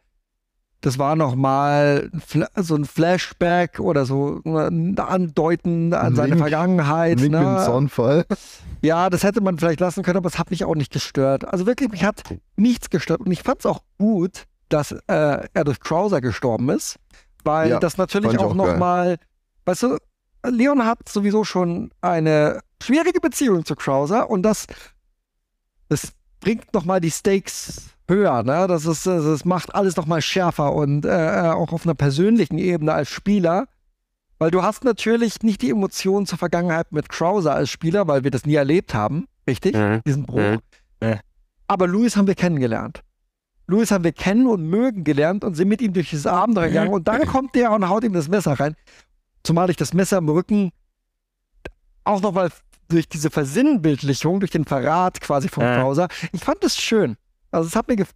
das 0.82 1.00
war 1.00 1.16
nochmal 1.16 2.12
so 2.56 2.76
ein 2.76 2.86
Flashback 2.86 3.80
oder 3.80 4.06
so 4.06 4.42
ein 4.46 4.98
Andeuten 5.00 5.94
an 5.94 6.16
seine 6.16 6.30
Link- 6.36 6.40
Vergangenheit. 6.42 7.20
Link 7.20 7.34
im 7.34 7.42
Ne? 7.42 7.64
Zaunfall. 7.66 8.26
Ja, 8.82 9.10
das 9.10 9.24
hätte 9.24 9.42
man 9.42 9.58
vielleicht 9.58 9.80
lassen 9.80 10.04
können, 10.04 10.18
aber 10.18 10.28
es 10.28 10.38
hat 10.38 10.52
mich 10.52 10.64
auch 10.66 10.76
nicht 10.76 10.92
gestört. 10.94 11.46
Also 11.48 11.66
wirklich, 11.66 11.90
mich 11.90 12.04
hat 12.04 12.24
nichts 12.56 12.90
gestört. 12.92 13.22
Und 13.22 13.32
ich 13.32 13.42
fand 13.42 13.60
es 13.62 13.66
auch 13.66 13.82
gut, 13.98 14.44
dass 14.70 14.92
äh, 14.92 15.00
er 15.08 15.64
durch 15.64 15.80
Krauser 15.80 16.22
gestorben 16.22 16.70
ist, 16.70 16.98
weil 17.44 17.70
Ja, 17.72 17.80
das 17.80 17.98
natürlich 17.98 18.38
auch, 18.38 18.52
auch 18.52 18.54
nochmal, 18.54 19.18
weißt 19.66 19.84
du, 19.84 19.98
Leon 20.46 20.86
hat 20.86 21.10
sowieso 21.10 21.44
schon 21.44 21.92
eine 22.02 22.60
schwierige 22.84 23.20
Beziehung 23.20 23.66
zu 23.66 23.76
Krauser 23.76 24.30
und 24.30 24.44
das, 24.44 24.68
das 25.90 26.12
bringt 26.40 26.72
nochmal 26.74 27.02
die 27.02 27.10
Stakes 27.12 27.90
höher, 28.08 28.44
ne? 28.44 28.68
Das, 28.68 28.86
ist, 28.86 29.06
äh, 29.06 29.18
das 29.18 29.46
macht 29.46 29.76
alles 29.76 29.96
nochmal 29.96 30.22
schärfer 30.22 30.74
und 30.74 31.06
äh, 31.06 31.52
auch 31.54 31.74
auf 31.74 31.86
einer 31.86 31.96
persönlichen 31.96 32.58
Ebene 32.58 32.94
als 32.94 33.10
Spieler. 33.10 33.68
Weil 34.40 34.52
du 34.52 34.62
hast 34.62 34.84
natürlich 34.84 35.42
nicht 35.42 35.64
die 35.64 35.72
Emotionen 35.72 36.28
zur 36.28 36.38
Vergangenheit 36.38 36.92
mit 36.92 37.10
Krauser 37.10 37.56
als 37.56 37.72
Spieler, 37.72 38.08
weil 38.08 38.24
wir 38.24 38.30
das 38.32 38.46
nie 38.46 38.54
erlebt 38.54 38.94
haben, 38.94 39.28
richtig? 39.48 39.76
Mhm. 39.76 40.02
Diesen 40.06 40.26
Bruch. 40.26 40.40
Mhm. 40.40 40.60
Ja. 41.02 41.20
Aber 41.68 41.88
Louis 41.88 42.16
haben 42.16 42.28
wir 42.28 42.36
kennengelernt. 42.36 43.02
Louis 43.66 43.92
haben 43.92 44.04
wir 44.04 44.14
kennen 44.14 44.48
und 44.48 44.64
mögen 44.64 45.04
gelernt 45.04 45.44
und 45.44 45.56
sind 45.56 45.68
mit 45.68 45.82
ihm 45.82 45.92
durch 45.92 46.12
dieses 46.12 46.28
Abenteuer 46.28 46.68
gegangen. 46.68 46.94
Und 46.94 47.08
dann 47.08 47.26
kommt 47.26 47.56
der 47.56 47.72
und 47.72 47.90
haut 47.90 48.04
ihm 48.04 48.14
das 48.14 48.30
Messer 48.30 48.54
rein. 48.54 48.76
Zumal 49.44 49.70
ich 49.70 49.76
das 49.76 49.94
Messer 49.94 50.20
im 50.20 50.30
Rücken 50.30 50.72
auch 52.06 52.22
nochmal 52.22 52.50
durch 52.88 53.10
diese 53.10 53.30
Versinnbildlichung, 53.30 54.40
durch 54.40 54.52
den 54.52 54.64
Verrat 54.64 55.20
quasi 55.20 55.50
von 55.50 55.64
Ja. 55.64 55.80
Krauser. 55.82 56.08
Ich 56.32 56.42
fand 56.42 56.64
das 56.64 56.78
schön. 56.78 57.18
Also 57.52 57.68
es 57.68 57.76
hat 57.76 57.88
mir, 57.88 57.96
gef 57.96 58.12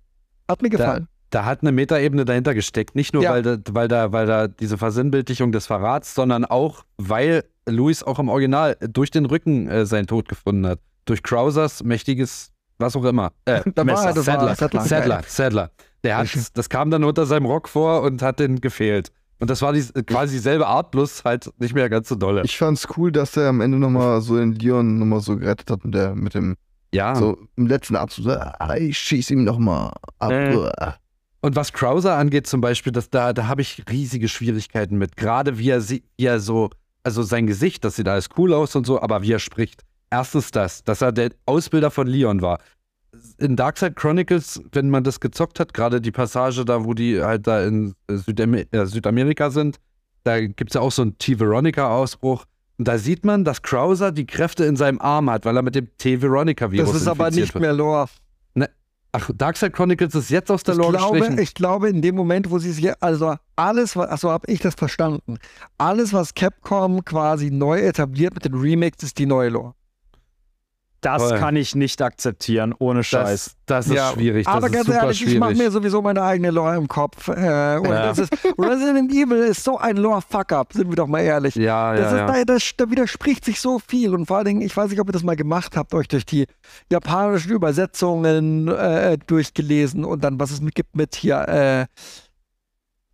hat 0.50 0.62
mir 0.62 0.70
gefallen. 0.70 1.08
Da 1.30 1.46
hat 1.46 1.62
eine 1.62 1.72
Metaebene 1.72 2.26
dahinter 2.26 2.54
gesteckt. 2.54 2.94
Nicht 2.96 3.14
nur, 3.14 3.24
Ja. 3.24 3.32
weil, 3.32 3.42
da, 3.42 3.58
weil, 3.72 3.88
da, 3.88 4.12
weil 4.12 4.26
da 4.28 4.48
diese 4.50 4.78
Versinnbildlichung 4.78 5.52
des 5.54 5.66
Verrats, 5.66 6.14
sondern 6.14 6.44
auch, 6.44 6.84
weil 6.98 7.46
Louis 7.68 8.04
auch 8.04 8.20
im 8.20 8.28
Original 8.28 8.76
durch 8.82 9.12
den 9.12 9.26
Rücken 9.26 9.70
äh, 9.70 9.86
seinen 9.86 10.08
Tod 10.08 10.28
gefunden 10.28 10.68
hat. 10.68 10.80
Durch 11.06 11.24
Krausers 11.24 11.84
mächtiges, 11.84 12.52
was 12.80 12.96
auch 12.98 13.06
immer. 13.06 13.32
Äh, 13.46 13.62
Da 13.76 13.78
war 13.78 13.86
Messer. 13.86 14.08
er, 14.08 14.14
das 14.14 14.28
war 14.28 14.34
Sadler. 14.40 14.56
Sadler. 14.56 14.82
Sadler, 14.86 15.22
Sadler. 15.26 15.72
Der 16.04 16.18
hat, 16.18 16.28
das 16.56 16.68
kam 16.70 16.92
dann 16.92 17.04
unter 17.06 17.26
seinem 17.26 17.46
Rock 17.46 17.70
vor 17.70 18.02
und 18.02 18.22
hat 18.22 18.40
den 18.40 18.60
gefehlt. 18.60 19.12
Und 19.40 19.50
das 19.50 19.62
war 19.62 19.72
die, 19.74 19.82
quasi 20.06 20.36
dieselbe 20.36 20.68
Art, 20.68 20.92
bloß 20.92 21.24
halt 21.24 21.50
nicht 21.60 21.74
mehr 21.74 21.90
ganz 21.90 22.10
so 22.10 22.16
dolle. 22.16 22.42
Ich 22.44 22.58
fand's 22.58 22.88
cool, 22.98 23.12
dass 23.12 23.38
er 23.38 23.50
am 23.50 23.62
Ende 23.62 23.78
nochmal 23.78 24.20
so 24.22 24.38
den 24.38 24.54
Leon 24.54 25.00
nochmal 25.00 25.20
so 25.22 25.38
gerettet 25.38 25.72
hat 25.72 25.86
mit, 25.86 25.94
der, 25.96 26.14
mit 26.14 26.34
dem 26.36 26.58
Ja. 26.94 27.16
So 27.16 27.38
im 27.56 27.68
letzten 27.68 27.96
so, 28.10 28.32
ah, 28.32 28.76
ich 28.78 28.98
schieße 28.98 29.34
ihm 29.34 29.44
nochmal 29.44 29.92
ab. 30.20 30.32
Äh. 30.32 30.56
Uah. 30.56 30.96
Und 31.44 31.56
was 31.56 31.74
Krauser 31.74 32.18
angeht 32.18 32.46
zum 32.48 32.62
Beispiel, 32.62 32.92
das, 32.92 33.10
da, 33.10 33.34
da 33.34 33.48
habe 33.48 33.62
ich 33.62 33.84
riesige 33.90 34.28
Schwierigkeiten 34.28 34.98
mit. 34.98 35.18
Gerade 35.18 35.58
wie 35.58 35.70
er, 35.70 35.82
sie- 35.82 36.04
wie 36.18 36.26
er 36.26 36.40
so, 36.40 36.70
also 37.04 37.24
sein 37.24 37.48
Gesicht, 37.48 37.84
das 37.84 37.96
sieht 37.96 38.08
alles 38.08 38.30
cool 38.38 38.54
aus 38.54 38.76
und 38.76 38.86
so, 38.86 39.02
aber 39.02 39.24
wie 39.24 39.32
er 39.32 39.40
spricht. 39.40 39.82
Erstens 40.12 40.52
das, 40.52 40.84
dass 40.84 41.02
er 41.02 41.12
der 41.12 41.32
Ausbilder 41.46 41.90
von 41.90 42.06
Leon 42.06 42.42
war. 42.42 42.60
In 43.40 43.56
Darkside 43.56 43.94
Chronicles, 43.94 44.62
wenn 44.72 44.90
man 44.90 45.04
das 45.04 45.20
gezockt 45.20 45.60
hat, 45.60 45.74
gerade 45.74 46.00
die 46.00 46.12
Passage 46.12 46.64
da, 46.64 46.86
wo 46.86 46.94
die 46.94 47.22
halt 47.22 47.48
da 47.48 47.64
in 47.66 47.94
Südam 48.10 48.54
äh, 48.54 48.86
Südamerika 48.86 49.50
sind, 49.50 49.78
da 50.24 50.40
gibt 50.46 50.70
es 50.72 50.76
ja 50.76 50.82
auch 50.82 50.92
so 50.92 51.02
einen 51.02 51.18
T-Veronica-Ausbruch. 51.18 52.46
Und 52.82 52.88
da 52.88 52.98
sieht 52.98 53.26
man, 53.26 53.44
dass 53.44 53.62
Krauser 53.62 54.12
die 54.12 54.26
Kräfte 54.26 54.66
in 54.66 54.76
seinem 54.76 55.00
Arm 55.00 55.30
hat, 55.30 55.46
weil 55.46 55.56
er 55.56 55.62
mit 55.62 55.76
dem 55.76 55.96
T-Veronica-Virus 56.00 56.92
Das 56.94 57.02
ist 57.04 57.08
aber 57.08 57.30
nicht 57.30 57.54
wird. 57.54 57.62
mehr 57.62 57.74
Lore. 57.74 58.08
Ach, 59.12 59.30
Darkside 59.36 59.70
Chronicles 59.70 60.16
ist 60.16 60.32
jetzt 60.32 60.50
aus 60.50 60.64
der 60.64 60.74
Ich 60.74 60.80
Lore 60.80 60.94
glaube, 60.94 61.18
gestrichen. 61.20 61.44
ich 61.44 61.54
glaube, 61.54 61.90
in 61.90 62.02
dem 62.02 62.16
Moment, 62.16 62.50
wo 62.50 62.58
sie 62.58 62.72
es 62.72 62.78
hier, 62.78 62.96
also 63.00 63.36
alles, 63.56 63.96
was, 63.96 64.10
achso, 64.10 64.32
habe 64.32 64.52
ich 64.52 64.62
das 64.62 64.74
verstanden. 64.74 65.38
Alles, 65.78 66.12
was 66.12 66.34
Capcom 66.34 67.06
quasi 67.06 67.52
neu 67.52 67.82
etabliert 67.82 68.34
mit 68.34 68.46
den 68.46 68.56
Remakes, 68.56 69.04
ist 69.04 69.20
die 69.20 69.28
neue 69.28 69.50
Lore. 69.50 69.76
Das 71.02 71.30
Toll. 71.30 71.40
kann 71.40 71.56
ich 71.56 71.74
nicht 71.74 72.00
akzeptieren, 72.04 72.76
ohne 72.78 73.04
Scheiß. 73.04 73.56
Das, 73.66 73.86
das 73.86 73.88
ist 73.88 73.94
Ja, 73.96 74.12
schwierig. 74.12 74.46
Das 74.46 74.54
Aber 74.56 74.68
ist 74.68 74.74
ganz 74.74 74.86
super 74.86 74.98
ehrlich, 75.00 75.26
ich 75.26 75.40
mache 75.40 75.52
schwierig. 75.56 75.66
mir 75.66 75.72
sowieso 75.72 76.02
meine 76.04 76.22
eigene 76.22 76.52
Lore 76.52 76.76
im 76.78 76.88
Kopf. 76.88 77.28
Äh, 77.28 77.32
und 77.32 77.86
Ja. 77.90 78.06
das 78.08 78.20
ist, 78.20 78.32
Resident 78.58 79.12
Evil 79.12 79.38
ist 79.40 79.64
so 79.64 79.78
ein 79.80 79.98
Lore-Fuck-up, 79.98 80.74
sind 80.74 80.90
wir 80.90 80.96
doch 80.96 81.08
mal 81.08 81.22
ehrlich. 81.22 81.56
ja, 81.56 81.94
Das 81.96 82.12
ja, 82.12 82.18
ja. 82.18 82.26
ist, 82.36 82.48
Da, 82.48 82.54
das, 82.54 82.72
da 82.78 82.92
widerspricht 82.92 83.46
sich 83.46 83.60
so 83.60 83.80
viel. 83.80 84.14
Und 84.14 84.28
vor 84.28 84.38
allen 84.38 84.46
Dingen, 84.46 84.62
ich 84.62 84.78
weiß 84.78 84.92
nicht, 84.92 85.00
ob 85.00 85.10
ihr 85.10 85.14
das 85.14 85.24
mal 85.24 85.36
gemacht 85.36 85.76
habt, 85.76 85.94
euch 85.96 86.08
durch 86.08 86.26
die 86.26 86.46
japanischen 86.92 87.52
Übersetzungen 87.52 88.68
äh, 88.68 89.18
durchgelesen 89.26 90.06
und 90.06 90.24
dann, 90.24 90.40
was 90.40 90.52
es 90.52 90.62
mit 90.62 90.76
gibt 90.76 90.96
mit 90.96 91.16
hier, 91.16 91.48
äh, 91.48 91.86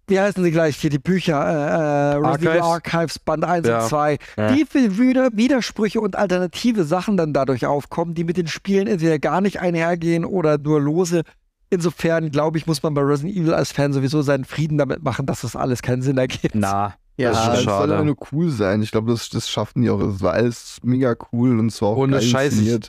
wie 0.07 0.19
heißen 0.19 0.43
sie 0.43 0.51
gleich 0.51 0.77
hier, 0.77 0.89
die 0.89 0.99
Bücher, 0.99 1.35
äh, 1.35 2.15
äh, 2.15 2.15
Resident 2.17 2.41
Evil 2.51 2.61
Archives? 2.61 2.95
Archives 2.95 3.19
Band 3.19 3.43
1 3.43 3.67
Ja. 3.67 3.81
und 3.81 3.87
2. 3.89 4.17
Ja. 4.37 4.53
Wie 4.55 4.65
viel 4.65 4.97
Wider 4.97 5.29
Widersprüche 5.33 5.99
und 6.01 6.15
alternative 6.15 6.83
Sachen 6.85 7.17
dann 7.17 7.33
dadurch 7.33 7.65
aufkommen, 7.65 8.13
die 8.13 8.23
mit 8.23 8.37
den 8.37 8.47
Spielen 8.47 8.87
entweder 8.87 9.19
gar 9.19 9.41
nicht 9.41 9.59
einhergehen 9.59 10.25
oder 10.25 10.57
nur 10.57 10.79
lose. 10.81 11.23
Insofern, 11.69 12.31
glaube 12.31 12.57
ich, 12.57 12.65
muss 12.65 12.81
man 12.81 12.93
bei 12.93 13.01
Resident 13.01 13.35
Evil 13.35 13.53
als 13.53 13.73
Fan 13.73 13.91
sowieso 13.91 14.21
seinen 14.21 14.45
Frieden 14.45 14.77
damit 14.77 15.03
machen, 15.03 15.25
dass 15.25 15.41
das 15.41 15.55
alles 15.55 15.81
keinen 15.81 16.01
Sinn 16.01 16.17
ergibt. 16.17 16.55
Na, 16.55 16.93
Ja, 17.17 17.31
Das 17.31 17.47
ist 17.47 17.57
es 17.59 17.63
soll 17.65 17.91
aber 17.91 18.03
nur 18.05 18.15
cool 18.31 18.49
sein. 18.49 18.81
Ich 18.81 18.91
glaube, 18.91 19.11
das, 19.11 19.29
das 19.29 19.49
schaffen 19.49 19.81
die 19.81 19.89
auch. 19.89 19.99
Es 19.99 20.21
war 20.21 20.33
alles 20.33 20.77
mega 20.83 21.15
cool 21.33 21.59
und 21.59 21.67
es 21.67 21.81
war 21.81 21.89
auch 21.89 21.97
Ohne 21.97 22.13
geil 22.19 22.21
Scheiß, 22.21 22.53
ich-. 22.59 22.79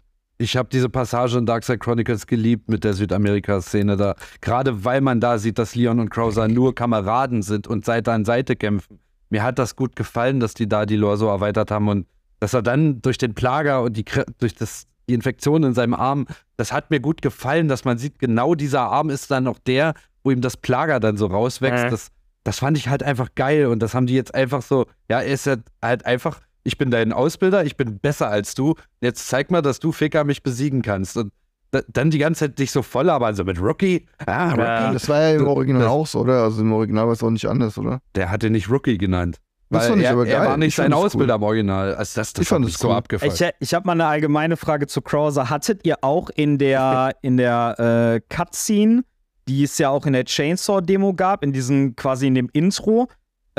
Ich 0.41 0.57
habe 0.57 0.69
diese 0.71 0.89
Passage 0.89 1.37
in 1.37 1.47
Darkside 1.47 1.79
Chronicles 1.79 2.27
geliebt 2.29 2.69
mit 2.69 2.85
der 2.85 2.95
Südamerika-Szene 2.95 3.97
da. 3.97 4.15
Gerade 4.41 4.85
weil 4.85 5.01
man 5.01 5.21
da 5.21 5.39
sieht, 5.39 5.59
dass 5.59 5.75
Leon 5.75 5.99
und 5.99 6.11
Krauser 6.11 6.47
nur 6.47 6.77
Kameraden 6.77 7.43
sind 7.43 7.67
und 7.67 7.85
Seite 7.85 8.13
an 8.13 8.25
Seite 8.25 8.55
kämpfen. 8.55 9.01
Mir 9.31 9.43
hat 9.43 9.59
das 9.59 9.75
gut 9.75 9.97
gefallen, 9.97 10.39
dass 10.39 10.55
die 10.55 10.69
da 10.69 10.87
die 10.87 10.97
Lore 10.97 11.17
so 11.17 11.27
erweitert 11.27 11.73
haben 11.73 11.89
und 11.89 12.07
dass 12.39 12.55
er 12.55 12.63
dann 12.63 13.03
durch 13.03 13.19
den 13.19 13.35
Plager 13.35 13.83
und 13.83 13.97
die, 13.97 14.05
durch 14.39 14.55
das, 14.55 14.87
die 15.09 15.15
Infektion 15.15 15.65
in 15.65 15.75
seinem 15.75 15.95
Arm, 15.95 16.27
das 16.57 16.73
hat 16.73 16.91
mir 16.91 17.01
gut 17.01 17.21
gefallen, 17.21 17.67
dass 17.67 17.85
man 17.85 17.99
sieht, 17.99 18.21
genau 18.21 18.55
dieser 18.55 18.83
Arm 18.83 19.11
ist 19.11 19.33
dann 19.33 19.49
auch 19.49 19.59
der, 19.59 19.95
wo 20.23 20.31
ihm 20.31 20.41
das 20.41 20.57
Plager 20.57 21.01
dann 21.01 21.17
so 21.17 21.27
rauswächst. 21.27 21.87
Äh. 21.87 21.91
Das, 21.91 22.11
das 22.45 22.61
fand 22.61 22.79
ich 22.79 22.89
halt 22.89 23.03
einfach 23.03 23.35
geil 23.35 23.67
und 23.67 23.81
das 23.81 23.95
haben 23.95 24.07
die 24.07 24.15
jetzt 24.15 24.35
einfach 24.35 24.63
so, 24.63 24.87
ja, 25.09 25.21
er 25.21 25.33
ist 25.33 25.49
halt, 25.49 25.63
halt 25.83 26.07
einfach, 26.07 26.41
ich 26.69 26.77
bin 26.79 26.91
dein 26.91 27.13
Ausbilder, 27.13 27.65
ich 27.65 27.77
bin 27.77 27.99
besser 27.99 28.29
als 28.29 28.55
du, 28.55 28.75
jetzt 29.01 29.27
zeig 29.29 29.51
mal, 29.51 29.63
dass 29.63 29.81
du 29.81 29.91
Ficker 29.91 30.23
mich 30.25 30.43
besiegen 30.43 30.83
kannst. 30.83 31.17
Und 31.17 31.33
da, 31.71 31.81
dann 31.89 32.11
die 32.11 32.19
ganze 32.19 32.41
Zeit 32.47 32.59
dich 32.59 32.71
so 32.71 32.83
voll 32.83 33.07
labern, 33.07 33.35
so 33.35 33.43
mit 33.45 33.61
Rookie. 33.61 34.07
Ah, 34.27 34.51
Rookie. 34.51 34.61
Ja. 34.63 34.93
Das 34.93 35.09
war 35.09 35.21
ja 35.21 35.31
im 35.37 35.47
Original 35.47 35.83
das- 35.83 35.91
auch 35.91 36.07
so, 36.07 36.21
oder? 36.21 36.43
Also 36.45 36.61
im 36.63 36.73
Original 36.73 37.07
war 37.07 37.13
es 37.15 37.23
auch 37.23 37.31
nicht 37.31 37.47
anders, 37.47 37.77
oder? 37.79 38.01
Der 38.15 38.31
hatte 38.31 38.51
nicht 38.51 38.71
Rookie 38.71 38.99
genannt. 38.99 39.39
Weil 39.71 39.99
ich 39.99 40.05
er, 40.05 40.13
aber 40.13 40.27
er 40.27 40.41
war 40.47 40.57
nicht 40.57 40.69
Ich 40.69 40.75
sein 40.77 40.93
Ausbilder 40.95 41.35
cool. 41.35 41.41
im 41.41 41.43
Original. 41.45 41.95
Also 41.95 42.21
das, 42.21 42.33
das 42.33 42.43
Ich 42.43 42.49
fand 42.49 42.65
das 42.67 42.75
so 42.75 42.89
cool. 42.89 42.95
abgefallen. 42.95 43.33
Ich, 43.35 43.51
ich 43.61 43.75
habe 43.75 43.87
mal 43.87 43.93
eine 43.93 44.07
allgemeine 44.07 44.57
Frage 44.57 44.87
zu 44.87 45.03
Krauser. 45.03 45.51
Hattet 45.51 45.87
ihr 45.87 45.97
auch 46.03 46.31
in 46.31 46.57
der, 46.57 47.15
in 47.23 47.37
der 47.37 48.21
äh, 48.21 48.35
Cutscene, 48.35 49.05
die 49.47 49.65
es 49.65 49.77
ja 49.79 49.91
auch 49.91 50.07
in 50.07 50.15
der 50.15 50.25
Chainsaw-Demo 50.25 51.13
gab, 51.15 51.43
in 51.45 51.53
diesem 51.53 51.97
quasi 51.97 52.27
in 52.29 52.35
dem 52.35 52.49
Intro, 52.53 53.09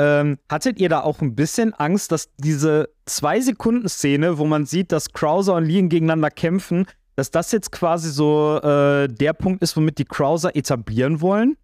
ähm, 0.00 0.38
hattet 0.48 0.80
ihr 0.80 0.88
da 0.88 1.02
auch 1.02 1.20
ein 1.20 1.34
bisschen 1.34 1.74
Angst, 1.74 2.10
dass 2.10 2.30
diese 2.38 2.88
Zwei-Sekunden-Szene, 3.04 4.38
wo 4.38 4.46
man 4.46 4.64
sieht, 4.64 4.92
dass 4.92 5.12
Krauser 5.12 5.56
und 5.56 5.66
Leon 5.66 5.90
gegeneinander 5.90 6.30
kämpfen, 6.30 6.86
dass 7.16 7.30
das 7.30 7.52
jetzt 7.52 7.70
quasi 7.70 8.08
so 8.08 8.58
äh, 8.62 9.08
der 9.08 9.34
Punkt 9.34 9.62
ist, 9.62 9.76
womit 9.76 9.98
die 9.98 10.06
Krauser 10.06 10.56
etablieren 10.56 11.20
wollen? 11.20 11.58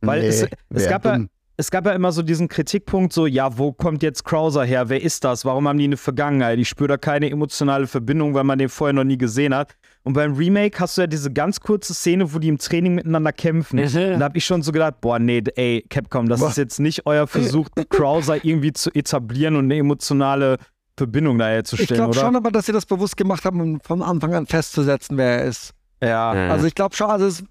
Weil 0.00 0.24
es, 0.24 0.42
es, 0.42 0.50
wär 0.70 0.88
gab 0.88 1.04
ja, 1.04 1.20
es 1.56 1.70
gab 1.70 1.86
ja 1.86 1.92
immer 1.92 2.10
so 2.10 2.22
diesen 2.22 2.48
Kritikpunkt, 2.48 3.12
so, 3.12 3.26
ja, 3.26 3.58
wo 3.58 3.72
kommt 3.72 4.02
jetzt 4.02 4.24
Krauser 4.24 4.64
her? 4.64 4.88
Wer 4.88 5.02
ist 5.02 5.22
das? 5.22 5.44
Warum 5.44 5.68
haben 5.68 5.78
die 5.78 5.84
eine 5.84 5.96
Vergangenheit? 5.96 6.58
Ich 6.58 6.68
spüre 6.68 6.88
da 6.88 6.96
keine 6.96 7.30
emotionale 7.30 7.86
Verbindung, 7.86 8.34
weil 8.34 8.44
man 8.44 8.58
den 8.58 8.68
vorher 8.68 8.92
noch 8.92 9.04
nie 9.04 9.18
gesehen 9.18 9.54
hat. 9.54 9.76
Und 10.04 10.14
beim 10.14 10.34
Remake 10.34 10.78
hast 10.80 10.96
du 10.96 11.02
ja 11.02 11.06
diese 11.06 11.30
ganz 11.32 11.60
kurze 11.60 11.92
Szene, 11.92 12.32
wo 12.32 12.38
die 12.38 12.48
im 12.48 12.58
Training 12.58 12.94
miteinander 12.94 13.32
kämpfen. 13.32 13.78
Und 13.78 13.94
da 13.94 14.20
habe 14.20 14.38
ich 14.38 14.44
schon 14.44 14.62
so 14.62 14.72
gedacht, 14.72 15.00
boah, 15.00 15.18
nee, 15.18 15.42
ey, 15.56 15.84
Capcom, 15.90 16.28
das 16.28 16.40
Boah. 16.40 16.48
ist 16.48 16.56
jetzt 16.56 16.80
nicht 16.80 17.06
euer 17.06 17.26
Versuch, 17.26 17.68
Krauser 17.90 18.42
irgendwie 18.44 18.72
zu 18.72 18.90
etablieren 18.94 19.56
und 19.56 19.64
eine 19.64 19.76
emotionale 19.76 20.56
Verbindung 20.96 21.38
da 21.38 21.58
Ich 21.58 21.86
glaube 21.88 22.14
schon, 22.14 22.36
aber 22.36 22.50
dass 22.50 22.66
sie 22.66 22.72
das 22.72 22.86
bewusst 22.86 23.16
gemacht 23.16 23.44
haben, 23.44 23.60
um 23.60 23.80
von 23.80 24.02
Anfang 24.02 24.34
an 24.34 24.46
festzusetzen, 24.46 25.16
wer 25.16 25.40
er 25.40 25.44
ist. 25.44 25.72
Ja. 26.02 26.30
Also 26.30 26.66
ich 26.66 26.74
glaube 26.74 26.94
schon, 26.96 27.10
also 27.10 27.26
es, 27.26 27.44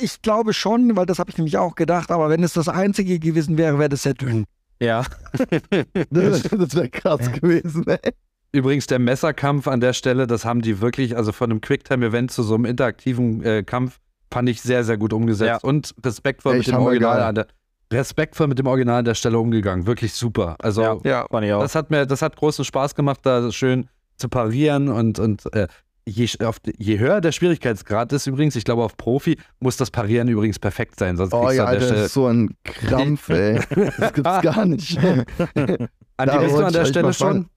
ich 0.00 0.22
glaube 0.22 0.52
schon, 0.52 0.96
weil 0.96 1.06
das 1.06 1.18
habe 1.18 1.30
ich 1.30 1.38
nämlich 1.38 1.56
auch 1.58 1.74
gedacht, 1.74 2.10
aber 2.10 2.30
wenn 2.30 2.42
es 2.42 2.52
das 2.52 2.68
Einzige 2.68 3.18
gewesen 3.18 3.58
wäre, 3.58 3.78
wäre 3.78 3.88
das 3.88 4.02
sehr 4.02 4.14
dünn. 4.14 4.44
Ja. 4.80 5.04
Das 6.10 6.74
wäre 6.74 6.88
krass 6.88 7.30
gewesen, 7.32 7.86
ey. 7.86 8.12
Übrigens, 8.52 8.86
der 8.86 8.98
Messerkampf 8.98 9.68
an 9.68 9.80
der 9.80 9.92
Stelle, 9.92 10.26
das 10.26 10.44
haben 10.44 10.60
die 10.60 10.80
wirklich, 10.80 11.16
also 11.16 11.32
von 11.32 11.50
einem 11.50 11.60
Quicktime-Event 11.60 12.32
zu 12.32 12.42
so 12.42 12.54
einem 12.54 12.64
interaktiven 12.64 13.42
äh, 13.44 13.62
Kampf, 13.62 14.00
fand 14.32 14.48
ich 14.48 14.60
sehr, 14.60 14.84
sehr 14.84 14.96
gut 14.96 15.12
umgesetzt. 15.12 15.62
Ja. 15.62 15.68
Und 15.68 15.94
respektvoll 16.04 16.56
Echt 16.56 16.68
mit 16.68 16.76
dem. 16.76 16.82
Original 16.82 17.22
an 17.22 17.34
der 17.36 17.46
respektvoll 17.92 18.46
mit 18.46 18.58
dem 18.58 18.66
Original 18.66 19.00
an 19.00 19.04
der 19.04 19.14
Stelle 19.14 19.38
umgegangen. 19.38 19.86
Wirklich 19.86 20.12
super. 20.12 20.56
Also 20.60 20.82
Ja. 20.82 20.98
Ja. 21.04 21.26
Fand 21.28 21.46
ich 21.46 21.52
auch. 21.52 21.60
das 21.60 21.74
hat 21.74 21.90
mir, 21.90 22.06
das 22.06 22.22
hat 22.22 22.36
großen 22.36 22.64
Spaß 22.64 22.94
gemacht, 22.94 23.20
da 23.24 23.50
schön 23.50 23.88
zu 24.16 24.28
parieren 24.28 24.88
und, 24.88 25.18
und 25.18 25.52
äh, 25.54 25.66
je, 26.06 26.28
auf, 26.44 26.58
je 26.78 26.98
höher 26.98 27.20
der 27.20 27.32
Schwierigkeitsgrad 27.32 28.12
ist 28.12 28.26
übrigens, 28.26 28.54
ich 28.54 28.64
glaube 28.64 28.84
auf 28.84 28.96
Profi, 28.96 29.38
muss 29.58 29.76
das 29.76 29.90
Parieren 29.90 30.28
übrigens 30.28 30.58
perfekt 30.58 30.98
sein, 30.98 31.16
sonst 31.16 31.32
Oh 31.32 31.50
ja, 31.50 31.64
an 31.64 31.68
Alter, 31.70 31.88
das 31.88 32.06
ist 32.06 32.14
so 32.14 32.26
ein 32.26 32.54
Krampf, 32.64 33.28
ey. 33.30 33.60
Das 33.98 34.12
gibt's 34.12 34.40
gar 34.42 34.64
nicht. 34.66 34.96
Da 34.96 36.38
bist 36.38 36.54
du 36.54 36.64
an 36.64 36.72
der 36.72 36.84
Stelle 36.84 37.12
schon? 37.12 37.48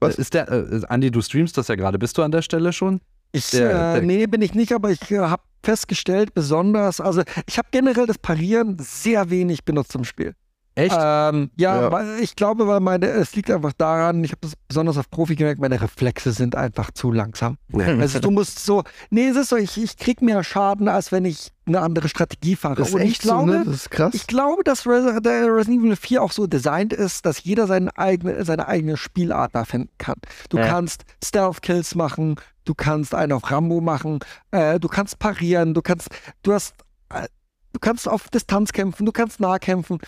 Was? 0.00 0.16
Ist 0.16 0.34
der, 0.34 0.50
äh, 0.50 0.80
Andi, 0.88 1.10
du 1.10 1.20
streamst 1.20 1.56
das 1.58 1.68
ja 1.68 1.74
gerade. 1.74 1.98
Bist 1.98 2.16
du 2.18 2.22
an 2.22 2.30
der 2.32 2.42
Stelle 2.42 2.72
schon? 2.72 3.00
Ich, 3.32 3.50
Der- 3.50 3.70
äh, 3.70 3.72
der- 3.94 4.02
nee, 4.02 4.26
bin 4.26 4.42
ich 4.42 4.54
nicht, 4.54 4.72
aber 4.72 4.90
ich 4.90 5.10
äh, 5.10 5.18
habe 5.18 5.42
festgestellt, 5.62 6.34
besonders, 6.34 7.00
also 7.00 7.22
ich 7.46 7.58
habe 7.58 7.68
generell 7.70 8.06
das 8.06 8.18
Parieren 8.18 8.76
sehr 8.80 9.28
wenig 9.30 9.64
benutzt 9.64 9.94
im 9.94 10.04
Spiel. 10.04 10.34
Echt? 10.80 10.96
Ähm, 10.98 11.50
ja, 11.56 11.82
Ja. 11.82 11.92
weil 11.92 12.20
ich 12.20 12.36
glaube, 12.36 12.66
weil 12.66 12.80
meine, 12.80 13.06
es 13.06 13.34
liegt 13.34 13.50
einfach 13.50 13.72
daran, 13.72 14.22
ich 14.24 14.30
habe 14.32 14.40
das 14.42 14.52
besonders 14.68 14.96
auf 14.98 15.10
Profi 15.10 15.36
gemerkt, 15.36 15.60
meine 15.60 15.80
Reflexe 15.80 16.32
sind 16.32 16.54
einfach 16.56 16.90
zu 16.92 17.12
langsam. 17.12 17.56
Also 17.72 18.18
du 18.20 18.30
musst 18.30 18.58
so, 18.64 18.82
nee, 19.10 19.28
es 19.28 19.36
ist 19.36 19.48
so, 19.50 19.56
ich, 19.56 19.80
ich 19.82 19.96
krieg 19.96 20.22
mehr 20.22 20.42
Schaden, 20.44 20.88
als 20.88 21.12
wenn 21.12 21.24
ich 21.24 21.52
eine 21.66 21.80
andere 21.80 22.08
Strategie 22.08 22.56
fahre. 22.56 22.76
Das 22.76 22.88
ist 22.88 22.94
Und 22.94 23.02
ich 23.02 23.10
echt 23.12 23.22
glaube, 23.22 23.52
so, 23.52 23.58
ne? 23.58 23.64
Das 23.64 23.74
ist 23.74 23.90
krass. 23.90 24.14
ich 24.14 24.26
glaube, 24.26 24.64
dass 24.64 24.86
Resident 24.86 25.68
Evil 25.68 25.96
4 25.96 26.22
auch 26.22 26.32
so 26.32 26.46
designt 26.46 26.92
ist, 26.92 27.26
dass 27.26 27.42
jeder 27.44 27.66
seine 27.66 27.96
eigene, 27.96 28.44
seine 28.44 28.66
eigene 28.66 28.96
Spielart 28.96 29.54
da 29.54 29.64
finden 29.64 29.90
kann. 29.98 30.16
Du 30.48 30.58
Ja. 30.58 30.66
kannst 30.66 31.04
Stealth-Kills 31.24 31.94
machen, 31.94 32.36
du 32.64 32.74
kannst 32.74 33.14
einen 33.14 33.32
auf 33.32 33.50
Rambo 33.50 33.80
machen, 33.80 34.18
äh, 34.50 34.80
du 34.80 34.88
kannst 34.88 35.18
parieren, 35.18 35.74
du 35.74 35.82
kannst, 35.82 36.08
du 36.42 36.52
hast, 36.52 36.74
äh, 37.12 37.28
du 37.72 37.78
kannst 37.80 38.08
auf 38.08 38.28
Distanz 38.28 38.72
kämpfen, 38.72 39.06
du 39.06 39.12
kannst 39.12 39.38
nah 39.40 39.58
kämpfen. 39.58 39.98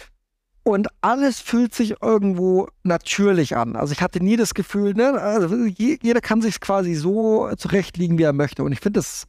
Und 0.65 0.89
alles 1.01 1.41
fühlt 1.41 1.75
sich 1.75 2.01
irgendwo 2.01 2.69
natürlich 2.85 3.57
an. 3.57 3.75
Also 3.75 3.93
ich 3.93 4.01
hatte 4.01 4.23
nie 4.23 4.37
das 4.37 4.55
Gefühl, 4.55 4.95
ne, 4.95 5.13
also 5.21 5.57
je, 5.67 5.99
jeder 6.03 6.21
kann 6.21 6.41
sich 6.41 6.61
quasi 6.61 6.95
so 6.95 7.51
zurechtlegen, 7.57 8.17
wie 8.19 8.23
er 8.23 8.33
möchte. 8.33 8.63
Und 8.63 8.71
ich 8.73 8.79
finde, 8.81 9.01
das 9.01 9.25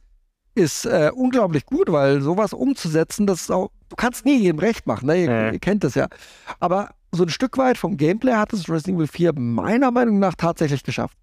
ist 0.54 0.86
äh, 0.86 1.10
unglaublich 1.12 1.66
gut, 1.66 1.90
weil 1.90 2.20
sowas 2.20 2.52
umzusetzen, 2.52 3.26
das 3.26 3.42
ist 3.42 3.50
auch, 3.50 3.70
du 3.88 3.96
kannst 3.96 4.24
nie 4.24 4.38
jedem 4.38 4.60
recht 4.60 4.86
machen, 4.86 5.06
ne? 5.06 5.16
ihr, 5.24 5.24
Ja. 5.30 5.50
ihr 5.50 5.58
kennt 5.58 5.82
das 5.82 5.96
ja. 5.96 6.06
Aber 6.60 6.90
so 7.10 7.24
ein 7.24 7.28
Stück 7.28 7.58
weit 7.58 7.78
vom 7.78 7.96
Gameplay 7.96 8.34
hat 8.34 8.52
es 8.52 8.68
Resident 8.68 8.98
Evil 8.98 9.08
4 9.08 9.32
meiner 9.36 9.90
Meinung 9.90 10.20
nach 10.20 10.34
tatsächlich 10.36 10.84
geschafft. 10.84 11.16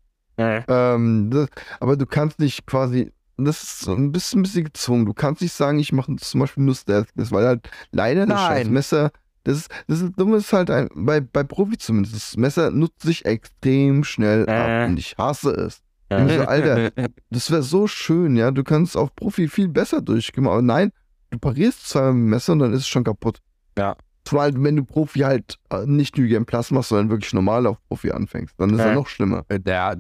Ähm, 0.68 1.30
das, 1.32 1.48
aber 1.80 1.96
du 1.96 2.06
kannst 2.06 2.40
nicht 2.40 2.66
quasi, 2.66 3.12
das 3.38 3.64
ist 3.64 3.80
so 3.80 3.94
ein 3.94 4.12
bisschen, 4.12 4.40
ein 4.40 4.44
bisschen 4.44 4.66
gezwungen. 4.66 5.06
Du 5.06 5.14
kannst 5.14 5.42
nicht 5.42 5.54
sagen, 5.54 5.80
ich 5.80 5.94
mache 5.94 6.14
zum 6.18 6.40
Beispiel 6.42 6.64
nur 6.64 6.76
Stealth, 6.76 7.08
das 7.16 7.32
weil 7.32 7.46
halt 7.46 7.70
leider 7.92 8.26
das 8.26 8.36
Nein. 8.40 8.58
scheiß 8.58 8.70
Messer, 8.70 9.12
das 9.44 9.58
ist, 9.58 9.70
das 9.88 10.04
dumm 10.18 10.34
ist 10.36 10.52
halt 10.54 10.70
ein, 10.70 10.90
bei, 10.94 11.20
bei 11.22 11.44
Profi 11.44 11.78
zumindest. 11.78 12.16
Das 12.16 12.38
Messer 12.38 12.72
nutzt 12.72 13.02
sich 13.02 13.26
extrem 13.26 14.04
schnell 14.04 14.46
Äh. 14.48 14.52
ab 14.52 14.90
und 14.90 14.98
ich 14.98 15.18
hasse 15.18 15.52
es. 15.52 15.82
Ich 16.10 16.18
denke 16.18 16.34
so, 16.36 16.42
Alter, 16.46 16.92
das 17.30 17.50
wäre 17.52 17.64
so 17.64 17.88
schön, 17.88 18.36
ja. 18.36 18.52
Du 18.52 18.64
kannst 18.64 18.98
auf 18.98 19.16
Profi 19.16 19.48
viel 19.48 19.68
besser 19.70 20.02
durchgehen. 20.02 20.46
Aber 20.46 20.62
nein, 20.62 20.92
du 21.30 21.40
parierst 21.40 21.88
zweimal 21.90 22.14
mit 22.14 22.22
dem 22.26 22.30
Messer 22.32 22.54
und 22.54 22.60
dann 22.60 22.74
ist 22.74 22.82
es 22.82 22.88
schon 22.88 23.04
kaputt. 23.06 23.40
Ja. 23.78 23.96
Zumal, 24.26 24.52
wenn 24.62 24.76
du 24.76 24.84
Profi 24.84 25.20
halt 25.22 25.56
äh, 25.72 25.86
nicht 25.86 26.18
New 26.18 26.28
Game 26.28 26.46
Plus 26.46 26.70
machst, 26.72 26.90
sondern 26.90 27.10
wirklich 27.10 27.34
normal 27.34 27.66
auf 27.66 27.78
Profi 27.88 28.12
anfängst, 28.12 28.54
dann 28.60 28.72
ist 28.72 28.80
Ja. 28.80 28.88
er 28.88 28.96
noch 28.96 29.08
schlimmer. 29.08 29.46
Äh, 29.48 29.60
Der, 29.60 29.98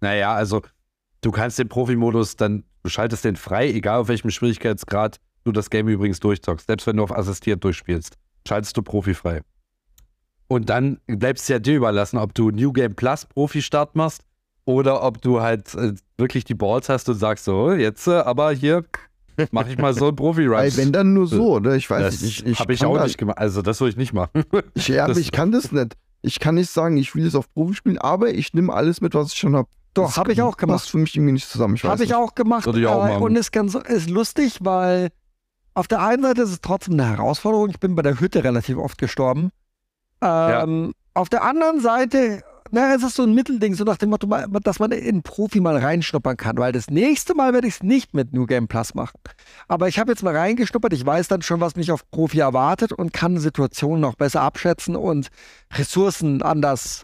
naja, 0.00 0.34
also 0.34 0.62
du 1.22 1.30
kannst 1.30 1.58
den 1.58 1.68
Profi-Modus 1.68 2.36
dann, 2.36 2.64
du 2.82 2.90
schaltest 2.90 3.24
den 3.24 3.36
frei, 3.36 3.70
egal 3.70 4.00
auf 4.00 4.08
welchem 4.08 4.30
Schwierigkeitsgrad 4.30 5.18
du 5.44 5.52
das 5.52 5.70
Game 5.70 5.88
übrigens 5.88 6.20
durchzockst. 6.20 6.66
Selbst 6.66 6.86
wenn 6.86 6.96
du 6.98 7.02
auf 7.02 7.12
assistiert 7.16 7.64
durchspielst, 7.64 8.14
schaltest 8.46 8.76
du 8.76 8.82
Profi 8.82 9.14
frei. 9.14 9.42
Und 10.48 10.68
dann 10.68 11.00
bleibt 11.06 11.38
es 11.40 11.48
ja 11.48 11.58
dir 11.58 11.76
überlassen, 11.76 12.18
ob 12.18 12.34
du 12.34 12.50
New 12.50 12.72
Game 12.72 12.94
Plus 12.94 13.24
Profi-Start 13.26 13.96
machst 13.96 14.22
oder 14.66 15.02
ob 15.02 15.20
du 15.22 15.40
halt 15.40 15.74
äh, 15.74 15.94
wirklich 16.18 16.44
die 16.44 16.54
Balls 16.54 16.88
hast 16.88 17.08
und 17.08 17.16
sagst 17.16 17.44
so, 17.46 17.72
jetzt 17.72 18.06
äh, 18.06 18.12
aber 18.12 18.52
hier 18.52 18.84
mache 19.50 19.70
ich 19.70 19.78
mal 19.78 19.94
so 19.94 20.08
ein 20.08 20.16
Profi-Run. 20.16 20.56
Weil 20.56 20.76
wenn 20.76 20.92
dann 20.92 21.14
nur 21.14 21.26
so, 21.26 21.54
oder? 21.54 21.74
Ich 21.76 21.88
weiß 21.88 22.02
das 22.02 22.20
nicht. 22.22 22.40
Ich, 22.40 22.46
ich 22.46 22.60
habe 22.60 22.72
ich 22.72 22.84
auch 22.84 23.02
nicht 23.02 23.18
gemacht. 23.18 23.38
Also 23.38 23.62
das 23.62 23.80
würde 23.80 23.90
ich 23.90 23.96
nicht 23.96 24.12
machen. 24.12 24.44
Ich, 24.74 24.88
ja, 24.88 25.04
aber 25.04 25.14
Das- 25.14 25.22
ich 25.22 25.32
kann 25.32 25.50
das 25.50 25.72
nicht. 25.72 25.96
Ich 26.22 26.40
kann 26.40 26.54
nicht 26.54 26.70
sagen, 26.70 26.96
ich 26.96 27.14
will 27.14 27.26
es 27.26 27.34
auf 27.34 27.52
Profi 27.52 27.74
spielen, 27.74 27.98
aber 27.98 28.32
ich 28.32 28.54
nehme 28.54 28.72
alles 28.72 29.00
mit, 29.02 29.14
was 29.14 29.32
ich 29.32 29.38
schon 29.38 29.54
habe. 29.56 29.68
Doch, 29.92 30.16
habe 30.16 30.32
ich 30.32 30.40
auch 30.40 30.56
gemacht. 30.56 30.78
Passt 30.78 30.90
für 30.90 30.98
mich 30.98 31.14
irgendwie 31.14 31.32
nicht 31.32 31.48
zusammen. 31.48 31.76
Habe 31.82 32.02
ich 32.02 32.14
auch 32.14 32.34
gemacht. 32.34 32.66
Auch 32.66 32.74
äh, 32.74 32.82
machen. 32.82 33.22
und 33.22 33.36
ist 33.36 33.52
ganz 33.52 33.74
ist 33.74 34.08
lustig, 34.10 34.58
weil 34.60 35.10
auf 35.74 35.88
der 35.88 36.00
einen 36.00 36.22
Seite 36.22 36.42
ist 36.42 36.50
es 36.50 36.60
trotzdem 36.60 36.94
eine 36.94 37.08
Herausforderung. 37.08 37.70
Ich 37.70 37.80
bin 37.80 37.94
bei 37.94 38.02
der 38.02 38.20
Hütte 38.20 38.44
relativ 38.44 38.78
oft 38.78 38.98
gestorben. 38.98 39.50
Ähm, 40.22 40.94
Auf 41.12 41.28
der 41.28 41.42
anderen 41.42 41.80
Seite, 41.80 42.42
na, 42.70 42.94
es 42.94 43.02
ist 43.02 43.16
so 43.16 43.24
ein 43.24 43.34
Mittelding, 43.34 43.74
so 43.74 43.84
nach 43.84 43.98
dem 43.98 44.10
Motto, 44.10 44.26
dass 44.62 44.78
man 44.78 44.90
in 44.92 45.22
Profi 45.22 45.60
mal 45.60 45.76
reinschnuppern 45.76 46.36
kann, 46.36 46.56
weil 46.56 46.72
das 46.72 46.88
nächste 46.90 47.34
Mal 47.34 47.52
werde 47.52 47.68
ich 47.68 47.74
es 47.74 47.82
nicht 47.82 48.14
mit 48.14 48.32
New 48.32 48.46
Game 48.46 48.68
Plus 48.68 48.94
machen. 48.94 49.20
Aber 49.68 49.88
ich 49.88 49.98
habe 49.98 50.12
jetzt 50.12 50.22
mal 50.22 50.36
reingeschnuppert, 50.36 50.92
ich 50.92 51.04
weiß 51.04 51.28
dann 51.28 51.42
schon, 51.42 51.60
was 51.60 51.76
mich 51.76 51.92
auf 51.92 52.08
Profi 52.10 52.38
erwartet 52.38 52.92
und 52.92 53.12
kann 53.12 53.38
Situationen 53.38 54.00
noch 54.00 54.14
besser 54.14 54.40
abschätzen 54.42 54.96
und 54.96 55.28
Ressourcen 55.72 56.42
anders 56.42 57.02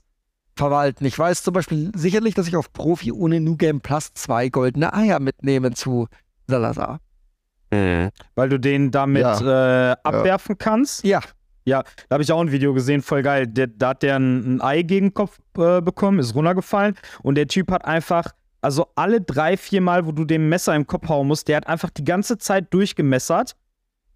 verwalten. 0.57 1.05
Ich 1.05 1.19
weiß 1.19 1.43
zum 1.43 1.55
Beispiel 1.55 1.93
sicherlich, 1.95 2.35
dass 2.35 2.49
ich 2.49 2.57
auf 2.57 2.73
Profi 2.73 3.13
ohne 3.13 3.41
New 3.41 3.57
Game 3.57 3.81
Plus 3.81 4.13
zwei 4.15 4.49
goldene 4.49 4.93
Eier 4.93 5.21
mitnehme 5.21 5.73
zu 5.73 6.09
Salazar. 6.47 7.01
Weil 8.35 8.49
du 8.49 8.59
den 8.59 8.91
damit 8.91 9.23
äh, 9.41 9.97
abwerfen 10.03 10.59
kannst. 10.59 11.05
Ja, 11.05 11.85
Da 12.09 12.15
habe 12.15 12.23
ich 12.23 12.33
auch 12.33 12.41
ein 12.41 12.51
Video 12.53 12.75
gesehen, 12.75 13.03
voll 13.03 13.23
geil. 13.23 13.47
Der, 13.47 13.67
da 13.67 13.91
hat 13.91 14.03
der 14.03 14.17
ein, 14.17 14.57
ein 14.57 14.61
Ei 14.61 14.83
gegen 14.83 15.07
den 15.07 15.15
Kopf 15.15 15.39
äh, 15.59 15.81
bekommen, 15.81 16.19
ist 16.19 16.35
runtergefallen 16.35 16.97
und 17.23 17.37
der 17.37 17.47
Typ 17.47 17.71
hat 17.71 17.85
einfach, 17.85 18.33
also 18.61 18.89
alle 18.95 19.21
drei, 19.21 19.57
vier 19.57 19.81
Mal, 19.81 20.07
wo 20.07 20.13
du 20.13 20.25
dem 20.25 20.49
Messer 20.49 20.75
im 20.75 20.87
Kopf 20.87 21.09
hauen 21.09 21.29
musst, 21.29 21.49
der 21.49 21.59
hat 21.59 21.67
einfach 21.67 21.91
die 21.91 22.05
ganze 22.05 22.39
Zeit 22.39 22.73
durchgemessert. 22.73 23.55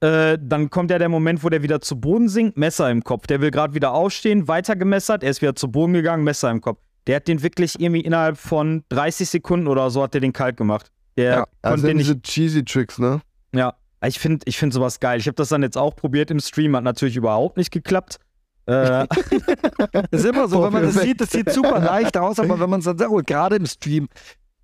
Äh, 0.01 0.39
dann 0.41 0.71
kommt 0.71 0.91
ja 0.91 0.99
der 0.99 1.09
Moment, 1.09 1.45
wo 1.45 1.49
der 1.49 1.63
wieder 1.63 1.81
zu 1.81 2.01
Boden 2.01 2.29
sinkt, 2.29 2.57
Messer 2.57 2.91
im 2.91 3.05
Kopf. 3.05 3.27
Der 3.27 3.41
will 3.41 3.51
gerade 3.51 3.75
wieder 3.75 3.93
aufstehen, 3.93 4.49
weiter 4.49 4.75
gemessert, 4.75 5.23
er 5.23 5.31
ist 5.31 5.41
wieder 5.41 5.55
zu 5.55 5.71
Boden 5.71 5.93
gegangen, 5.93 6.25
Messer 6.25 6.51
im 6.51 6.61
Kopf. 6.61 6.81
Der 7.07 7.17
hat 7.17 7.29
den 7.29 7.43
wirklich 7.43 7.79
irgendwie 7.79 8.01
innerhalb 8.01 8.37
von 8.39 8.83
30 8.89 9.29
Sekunden 9.29 9.67
oder 9.67 9.91
so 9.91 10.03
hat 10.03 10.15
der 10.15 10.23
den 10.23 10.33
kalt 10.33 10.57
gemacht. 10.57 10.91
Der 11.17 11.31
Ja, 11.31 11.39
konnte 11.41 11.55
Also 11.63 11.87
den 11.87 11.99
nicht 11.99 12.09
diese 12.09 12.23
cheesy 12.23 12.65
Tricks, 12.65 12.99
ne? 12.99 13.21
Ja, 13.55 13.75
ich 14.05 14.19
finde 14.19 14.45
ich 14.47 14.59
find 14.59 14.73
sowas 14.73 15.01
geil. 15.01 15.19
Ich 15.19 15.27
habe 15.27 15.37
das 15.37 15.49
dann 15.49 15.63
jetzt 15.63 15.79
auch 15.79 15.97
probiert 15.97 16.31
im 16.31 16.41
Stream, 16.41 16.77
hat 16.77 16.85
natürlich 16.85 17.17
überhaupt 17.17 17.57
nicht 17.57 17.71
geklappt. 17.71 18.19
Äh, 18.67 19.07
Das 19.09 19.09
ist 20.11 20.25
immer 20.27 20.49
so, 20.49 20.61
Oh, 20.61 20.65
wenn 20.65 20.73
man 20.73 20.83
das 20.83 20.95
sieht, 20.95 21.21
das 21.21 21.31
sieht 21.31 21.51
super 21.51 21.81
leicht 21.81 22.17
aus, 22.17 22.39
aber 22.39 22.59
wenn 22.61 22.71
man 22.71 22.81
es 22.81 22.87
dann 22.87 22.99
sagt, 22.99 23.11
und 23.11 23.27
gerade 23.27 23.57
im 23.57 23.67
Stream, 23.67 24.09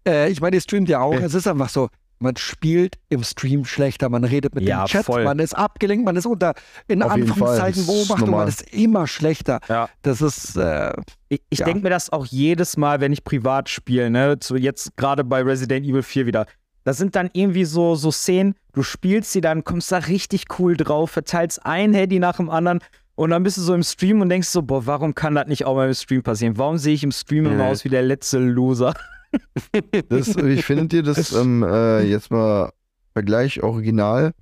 äh, 0.07 0.31
ich 0.31 0.41
meine, 0.41 0.57
ihr 0.57 0.63
streamt 0.63 0.89
ja 0.89 1.01
auch, 1.01 1.15
es 1.15 1.35
ist 1.35 1.47
einfach 1.47 1.69
so, 1.69 1.89
man 2.23 2.37
spielt 2.37 2.97
im 3.09 3.23
Stream 3.25 3.65
schlechter, 3.65 4.11
man 4.11 4.25
redet 4.25 4.55
mit 4.55 4.65
Ja, 4.65 4.85
dem 4.85 4.89
Chat, 4.89 5.07
voll. 5.07 5.25
man 5.25 5.39
ist 5.39 5.55
abgelenkt, 5.57 6.05
man 6.05 6.17
ist 6.17 6.27
unter, 6.27 6.53
in 6.87 7.03
Auf 7.03 7.13
Anführungszeichen, 7.13 7.87
Beobachtung, 7.87 8.31
man 8.31 8.47
ist 8.49 8.63
immer 8.75 9.07
schlechter. 9.07 9.61
Ja. 9.69 9.89
Das 10.03 10.21
ist, 10.21 10.57
äh, 10.57 10.93
ich 11.31 11.41
ich 11.49 11.61
Ja. 11.61 11.65
denke 11.67 11.83
mir 11.83 11.89
das 11.91 12.11
auch 12.11 12.27
jedes 12.27 12.77
Mal, 12.77 13.01
wenn 13.01 13.13
ich 13.13 13.25
privat 13.25 13.71
spiele, 13.71 14.11
ne? 14.11 14.39
Zu, 14.39 14.57
jetzt 14.57 14.97
gerade 14.99 15.25
bei 15.25 15.41
Resident 15.43 15.87
Evil 15.87 16.03
4 16.03 16.27
wieder. 16.27 16.47
Da 16.91 16.95
sind 16.95 17.15
dann 17.15 17.31
irgendwie 17.35 17.67
so, 17.67 17.95
so 17.95 18.11
Szenen, 18.11 18.57
du 18.73 18.83
spielst 18.83 19.31
sie 19.31 19.41
dann, 19.41 19.63
kommst 19.63 19.93
da 19.93 19.99
richtig 19.99 20.47
cool 20.59 20.77
drauf, 20.77 21.13
verteilst 21.13 21.65
ein 21.65 21.95
Handy 21.95 22.19
nach 22.19 22.39
dem 22.39 22.51
anderen 22.51 22.81
und 23.15 23.31
dann 23.31 23.45
bist 23.45 23.59
du 23.59 23.61
so 23.61 23.75
im 23.75 23.85
Stream 23.85 24.21
und 24.21 24.29
denkst 24.29 24.49
so, 24.49 24.61
boah, 24.63 24.87
warum 24.87 25.15
kann 25.15 25.37
das 25.37 25.47
nicht 25.47 25.67
auch 25.67 25.77
mal 25.77 25.87
im 25.87 25.95
Stream 25.95 26.25
passieren? 26.25 26.59
Warum 26.59 26.79
sehe 26.79 26.95
ich 26.95 27.05
im 27.05 27.13
Stream 27.13 27.47
immer 27.47 27.67
aus 27.67 27.85
wie 27.85 27.91
der 27.91 28.03
letzte 28.03 28.41
Loser? 28.41 28.93
Das, 30.09 30.37
wie 30.37 30.61
findet 30.61 30.93
ihr 30.93 31.05
das 31.05 31.31
ähm, 31.33 31.63
äh, 31.63 32.03
jetzt 32.03 32.33
mal 32.33 32.73
Vergleich 33.13 33.63
original? 33.63 34.33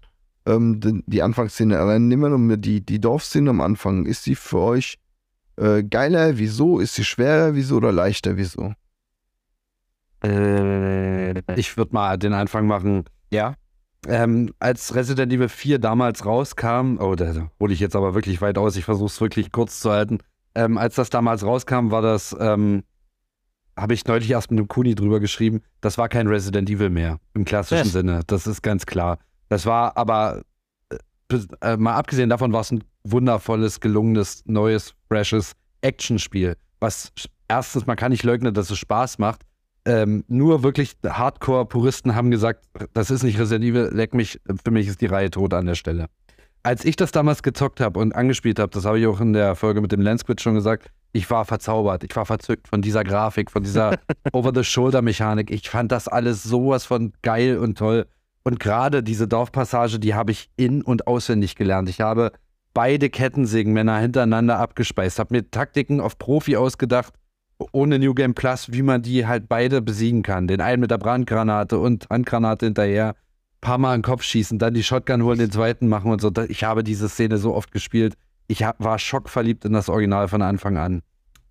Ähm, 0.47 0.81
die, 0.81 1.05
die 1.07 1.23
Anfangsszene, 1.23 1.79
allein 1.79 2.09
nehmen 2.09 2.23
wir 2.23 2.31
nur 2.31 2.57
die, 2.57 2.81
die 2.81 2.99
Dorfszene 2.99 3.51
am 3.51 3.61
Anfang. 3.61 4.07
Ist 4.07 4.25
sie 4.25 4.37
für 4.37 4.61
euch 4.61 4.97
äh, 5.57 5.83
geiler? 5.83 6.39
Wieso? 6.39 6.79
Ist 6.79 6.95
sie 6.95 7.05
schwerer? 7.05 7.55
Wieso? 7.55 7.77
Oder 7.77 7.93
leichter? 7.93 8.39
Wieso? 8.39 8.73
Ich 10.23 11.77
würde 11.77 11.95
mal 11.95 12.19
den 12.19 12.33
Anfang 12.33 12.67
machen. 12.67 13.05
Ja. 13.31 13.55
Ähm, 14.07 14.53
als 14.59 14.95
Resident 14.95 15.33
Evil 15.33 15.49
4 15.49 15.79
damals 15.79 16.25
rauskam, 16.25 16.99
oh, 17.01 17.15
da 17.15 17.51
hole 17.61 17.73
ich 17.73 17.81
jetzt 17.81 17.97
aber 17.97 18.15
wirklich 18.15 18.41
weit 18.41 18.57
aus, 18.57 18.77
ich 18.77 18.85
versuche 18.85 19.07
es 19.07 19.21
wirklich 19.21 19.51
kurz 19.51 19.81
zu 19.81 19.91
halten. 19.91 20.19
Ähm, 20.55 20.79
als 20.79 20.95
das 20.95 21.11
damals 21.11 21.45
rauskam, 21.45 21.91
war 21.91 22.01
das, 22.01 22.35
ähm, 22.39 22.85
habe 23.77 23.95
ich 23.95 24.07
neulich 24.07 24.31
erst 24.31 24.51
mit 24.51 24.59
einem 24.59 24.69
Kuni 24.69 24.95
drüber 24.95 25.21
geschrieben, 25.21 25.63
das 25.81 25.99
war 25.99 26.09
kein 26.09 26.29
Resident 26.29 26.71
Evil 26.71 26.91
mehr, 26.91 27.19
im 27.35 27.45
klassischen 27.45 27.85
Yes. 27.85 27.93
Sinne. 27.93 28.23
Das 28.27 28.47
ist 28.47 28.63
ganz 28.63 28.87
klar. 28.87 29.19
Das 29.49 29.67
war 29.67 29.97
aber, 29.97 30.43
äh, 30.91 31.39
äh, 31.61 31.77
mal 31.77 31.97
abgesehen 31.97 32.31
davon, 32.31 32.53
war 32.53 32.61
es 32.61 32.71
ein 32.71 32.85
wundervolles, 33.03 33.81
gelungenes, 33.81 34.43
neues, 34.47 34.95
freshes 35.09 35.53
Actionspiel. 35.81 36.57
Was 36.81 37.13
erstens, 37.49 37.87
man 37.87 37.97
kann 37.97 38.13
nicht 38.13 38.23
leugnen, 38.23 38.55
dass 38.55 38.71
es 38.71 38.79
Spaß 38.79 39.19
macht. 39.19 39.43
Ähm, 39.89 40.23
nur 40.29 40.63
wirklich 40.63 40.97
Hardcore-Puristen 41.03 42.15
haben 42.15 42.31
gesagt, 42.31 42.67
das 42.93 43.11
ist 43.11 43.23
nicht 43.23 43.41
Resident 43.41 43.65
Evil, 43.65 43.89
leck 43.91 44.13
mich, 44.13 44.39
für 44.63 44.71
mich 44.71 44.87
ist 44.87 45.01
die 45.01 45.07
Reihe 45.07 45.31
tot 45.31 45.55
an 45.55 45.65
der 45.65 45.77
Stelle. 45.77 46.09
Als 46.63 46.85
ich 46.85 46.95
das 46.95 47.11
damals 47.11 47.43
gezockt 47.43 47.81
habe 47.81 47.99
und 47.99 48.15
angespielt 48.15 48.59
habe, 48.59 48.71
das 48.71 48.85
habe 48.85 49.01
ich 49.01 49.07
auch 49.07 49.19
in 49.23 49.33
der 49.33 49.55
Folge 49.55 49.81
mit 49.81 49.91
dem 49.91 50.03
Landsquid 50.03 50.43
schon 50.43 50.55
gesagt, 50.55 50.91
ich 51.13 51.31
war 51.31 51.47
verzaubert, 51.47 52.05
ich 52.05 52.15
war 52.15 52.27
verzückt 52.27 52.69
von 52.69 52.83
dieser 52.83 53.03
Grafik, 53.03 53.51
von 53.51 53.63
dieser 53.63 53.99
Over-the-Shoulder-Mechanik. 54.33 55.51
Ich 55.51 55.71
fand 55.71 55.91
das 55.91 56.07
alles 56.07 56.43
sowas 56.43 56.85
von 56.85 57.15
geil 57.23 57.57
und 57.57 57.79
toll. 57.79 58.05
Und 58.45 58.61
gerade 58.61 59.03
diese 59.03 59.27
Dorfpassage, 59.27 59.99
die 59.99 60.15
habe 60.15 60.33
ich 60.33 60.51
in- 60.57 60.83
und 60.83 61.07
auswendig 61.07 61.55
gelernt. 61.55 61.89
Ich 61.89 62.03
habe 62.03 62.33
beide 62.75 63.09
Kettensägenmänner 63.09 63.97
hintereinander 63.97 64.59
abgespeist, 64.59 65.19
habe 65.19 65.35
mir 65.35 65.51
Taktiken 65.51 66.03
auf 66.03 66.19
Profi 66.19 66.57
ausgedacht, 66.57 67.15
ohne 67.73 67.99
New 67.99 68.15
Game 68.15 68.35
Plus, 68.35 68.73
wie 68.73 68.83
man 68.83 69.03
die 69.03 69.27
halt 69.27 69.49
beide 69.49 69.83
besiegen 69.83 70.23
kann. 70.23 70.47
Den 70.47 70.61
einen 70.61 70.81
mit 70.81 70.91
der 70.91 70.99
Brandgranate 70.99 71.79
und 71.79 72.09
Handgranate 72.09 72.67
hinterher, 72.67 73.15
paar 73.61 73.79
Mal 73.79 73.95
in 73.95 74.01
den 74.01 74.05
Kopf 74.05 74.23
schießen, 74.23 74.59
dann 74.59 74.75
die 74.75 74.85
Shotgun 74.85 75.23
holen, 75.23 75.39
den 75.39 75.51
zweiten 75.51 75.89
machen 75.89 76.13
und 76.13 76.21
so. 76.21 76.31
Ich 76.49 76.65
habe 76.65 76.85
diese 76.85 77.09
Szene 77.09 77.39
so 77.39 77.55
oft 77.55 77.73
gespielt. 77.73 78.15
Ich 78.47 78.61
war 78.61 78.99
schockverliebt 78.99 79.65
in 79.65 79.73
das 79.73 79.89
Original 79.89 80.29
von 80.29 80.43
Anfang 80.43 80.77
an. 80.79 81.03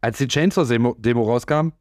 Als 0.01 0.17
die 0.17 0.27
Chainsaw-Demo 0.27 0.95
Demo 0.97 1.23
rauskam, 1.23 1.71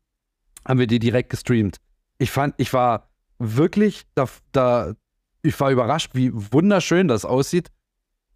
haben 0.66 0.78
wir 0.78 0.86
die 0.86 0.98
direkt 0.98 1.30
gestreamt. 1.30 1.78
Ich 2.18 2.30
fand, 2.30 2.54
ich 2.58 2.72
war 2.72 3.08
wirklich 3.38 4.02
da, 4.14 4.26
da, 4.52 4.94
ich 5.42 5.58
war 5.60 5.70
überrascht, 5.70 6.10
wie 6.14 6.32
wunderschön 6.34 7.08
das 7.08 7.24
aussieht. 7.24 7.68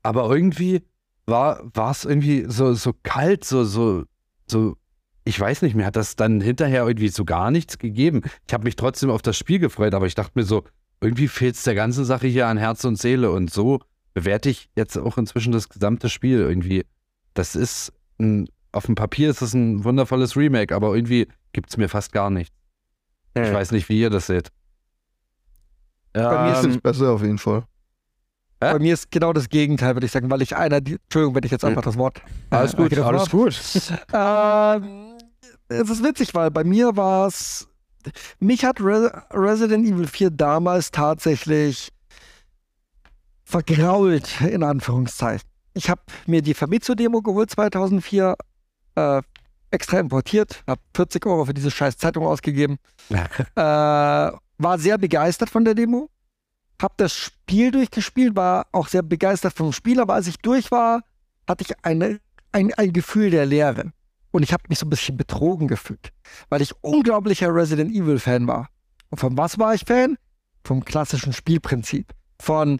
Aber 0.02 0.30
irgendwie 0.30 0.82
war 1.26 1.70
es 1.90 2.04
irgendwie 2.04 2.44
so, 2.48 2.72
so 2.74 2.94
kalt, 3.02 3.44
so, 3.44 3.64
so, 3.64 4.04
so, 4.46 4.76
ich 5.24 5.38
weiß 5.38 5.62
nicht, 5.62 5.74
mir 5.74 5.86
hat 5.86 5.96
das 5.96 6.16
dann 6.16 6.40
hinterher 6.40 6.86
irgendwie 6.86 7.08
so 7.08 7.24
gar 7.24 7.50
nichts 7.50 7.78
gegeben. 7.78 8.22
Ich 8.46 8.54
habe 8.54 8.64
mich 8.64 8.76
trotzdem 8.76 9.10
auf 9.10 9.22
das 9.22 9.36
Spiel 9.36 9.58
gefreut, 9.58 9.94
aber 9.94 10.06
ich 10.06 10.14
dachte 10.14 10.32
mir 10.34 10.44
so, 10.44 10.64
irgendwie 11.00 11.28
fehlt 11.28 11.54
es 11.56 11.62
der 11.62 11.74
ganzen 11.74 12.04
Sache 12.04 12.26
hier 12.26 12.46
an 12.46 12.56
Herz 12.58 12.84
und 12.84 12.96
Seele. 12.96 13.30
Und 13.30 13.50
so 13.50 13.80
bewerte 14.14 14.50
ich 14.50 14.68
jetzt 14.76 14.96
auch 14.96 15.18
inzwischen 15.18 15.52
das 15.52 15.68
gesamte 15.68 16.08
Spiel 16.08 16.40
irgendwie. 16.40 16.84
Das 17.34 17.54
ist 17.54 17.92
ein, 18.18 18.48
auf 18.72 18.86
dem 18.86 18.94
Papier 18.94 19.30
ist 19.30 19.42
es 19.42 19.54
ein 19.54 19.84
wundervolles 19.84 20.36
Remake, 20.36 20.74
aber 20.74 20.94
irgendwie 20.94 21.28
gibt 21.52 21.70
es 21.70 21.76
mir 21.76 21.88
fast 21.88 22.12
gar 22.12 22.30
nichts. 22.30 22.54
Ich 23.34 23.52
weiß 23.52 23.70
nicht, 23.72 23.88
wie 23.88 24.00
ihr 24.00 24.10
das 24.10 24.26
seht. 24.26 24.48
Bei 26.12 26.48
mir 26.48 26.52
ist 26.58 26.64
Ähm, 26.64 26.70
es 26.72 26.78
besser 26.78 27.10
auf 27.12 27.22
jeden 27.22 27.38
Fall. 27.38 27.64
Ja? 28.62 28.72
bei 28.72 28.78
mir 28.78 28.92
ist 28.92 29.10
genau 29.10 29.32
das 29.32 29.48
Gegenteil, 29.48 29.94
würde 29.94 30.04
ich 30.04 30.12
sagen, 30.12 30.30
weil 30.30 30.42
ich 30.42 30.54
einer, 30.56 30.80
die, 30.82 30.94
Entschuldigung, 30.94 31.34
wenn 31.36 31.44
ich 31.44 31.50
jetzt 31.50 31.64
einfach 31.64 31.82
das 31.82 31.96
Wort. 31.96 32.20
Alles 32.50 32.74
äh, 32.74 32.76
gut, 32.76 32.98
alles 32.98 33.30
gut. 33.30 33.54
Ähm, 34.12 35.09
es 35.70 35.88
ist 35.88 36.04
witzig, 36.04 36.34
weil 36.34 36.50
bei 36.50 36.64
mir 36.64 36.96
war 36.96 37.26
es. 37.26 37.68
Mich 38.38 38.64
hat 38.64 38.80
Re 38.80 39.24
Resident 39.30 39.86
Evil 39.86 40.06
4 40.06 40.30
damals 40.30 40.90
tatsächlich 40.90 41.92
vergrault, 43.44 44.40
in 44.40 44.62
Anführungszeichen. 44.62 45.48
Ich 45.74 45.88
habe 45.88 46.00
mir 46.26 46.42
die 46.42 46.54
Famitsu-Demo 46.54 47.22
geholt 47.22 47.50
2004. 47.50 48.36
Äh, 48.96 49.22
extra 49.72 50.00
importiert, 50.00 50.64
habe 50.66 50.80
40 50.96 51.24
Euro 51.26 51.44
für 51.44 51.54
diese 51.54 51.70
scheiß 51.70 51.96
Zeitung 51.96 52.26
ausgegeben. 52.26 52.78
äh, 53.54 54.32
war 54.58 54.78
sehr 54.78 54.98
begeistert 54.98 55.48
von 55.48 55.64
der 55.64 55.74
Demo. 55.74 56.10
Hab 56.82 56.96
das 56.96 57.14
Spiel 57.14 57.70
durchgespielt, 57.70 58.34
war 58.34 58.66
auch 58.72 58.88
sehr 58.88 59.02
begeistert 59.02 59.52
vom 59.52 59.72
Spiel, 59.72 60.00
aber 60.00 60.14
als 60.14 60.26
ich 60.26 60.38
durch 60.38 60.70
war, 60.70 61.02
hatte 61.46 61.62
ich 61.62 61.84
eine, 61.84 62.18
ein, 62.52 62.72
ein 62.74 62.92
Gefühl 62.92 63.30
der 63.30 63.46
Leere. 63.46 63.92
Und 64.32 64.42
ich 64.42 64.52
habe 64.52 64.64
mich 64.68 64.78
so 64.78 64.86
ein 64.86 64.90
bisschen 64.90 65.16
betrogen 65.16 65.68
gefühlt, 65.68 66.12
weil 66.48 66.62
ich 66.62 66.72
unglaublicher 66.82 67.52
Resident 67.54 67.90
Evil 67.92 68.18
Fan 68.18 68.46
war. 68.46 68.68
Und 69.10 69.18
von 69.18 69.36
was 69.36 69.58
war 69.58 69.74
ich 69.74 69.84
Fan? 69.84 70.16
Vom 70.64 70.84
klassischen 70.84 71.32
Spielprinzip. 71.32 72.12
Von 72.40 72.78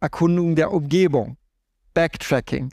Erkundung 0.00 0.56
der 0.56 0.72
Umgebung, 0.72 1.36
Backtracking, 1.94 2.72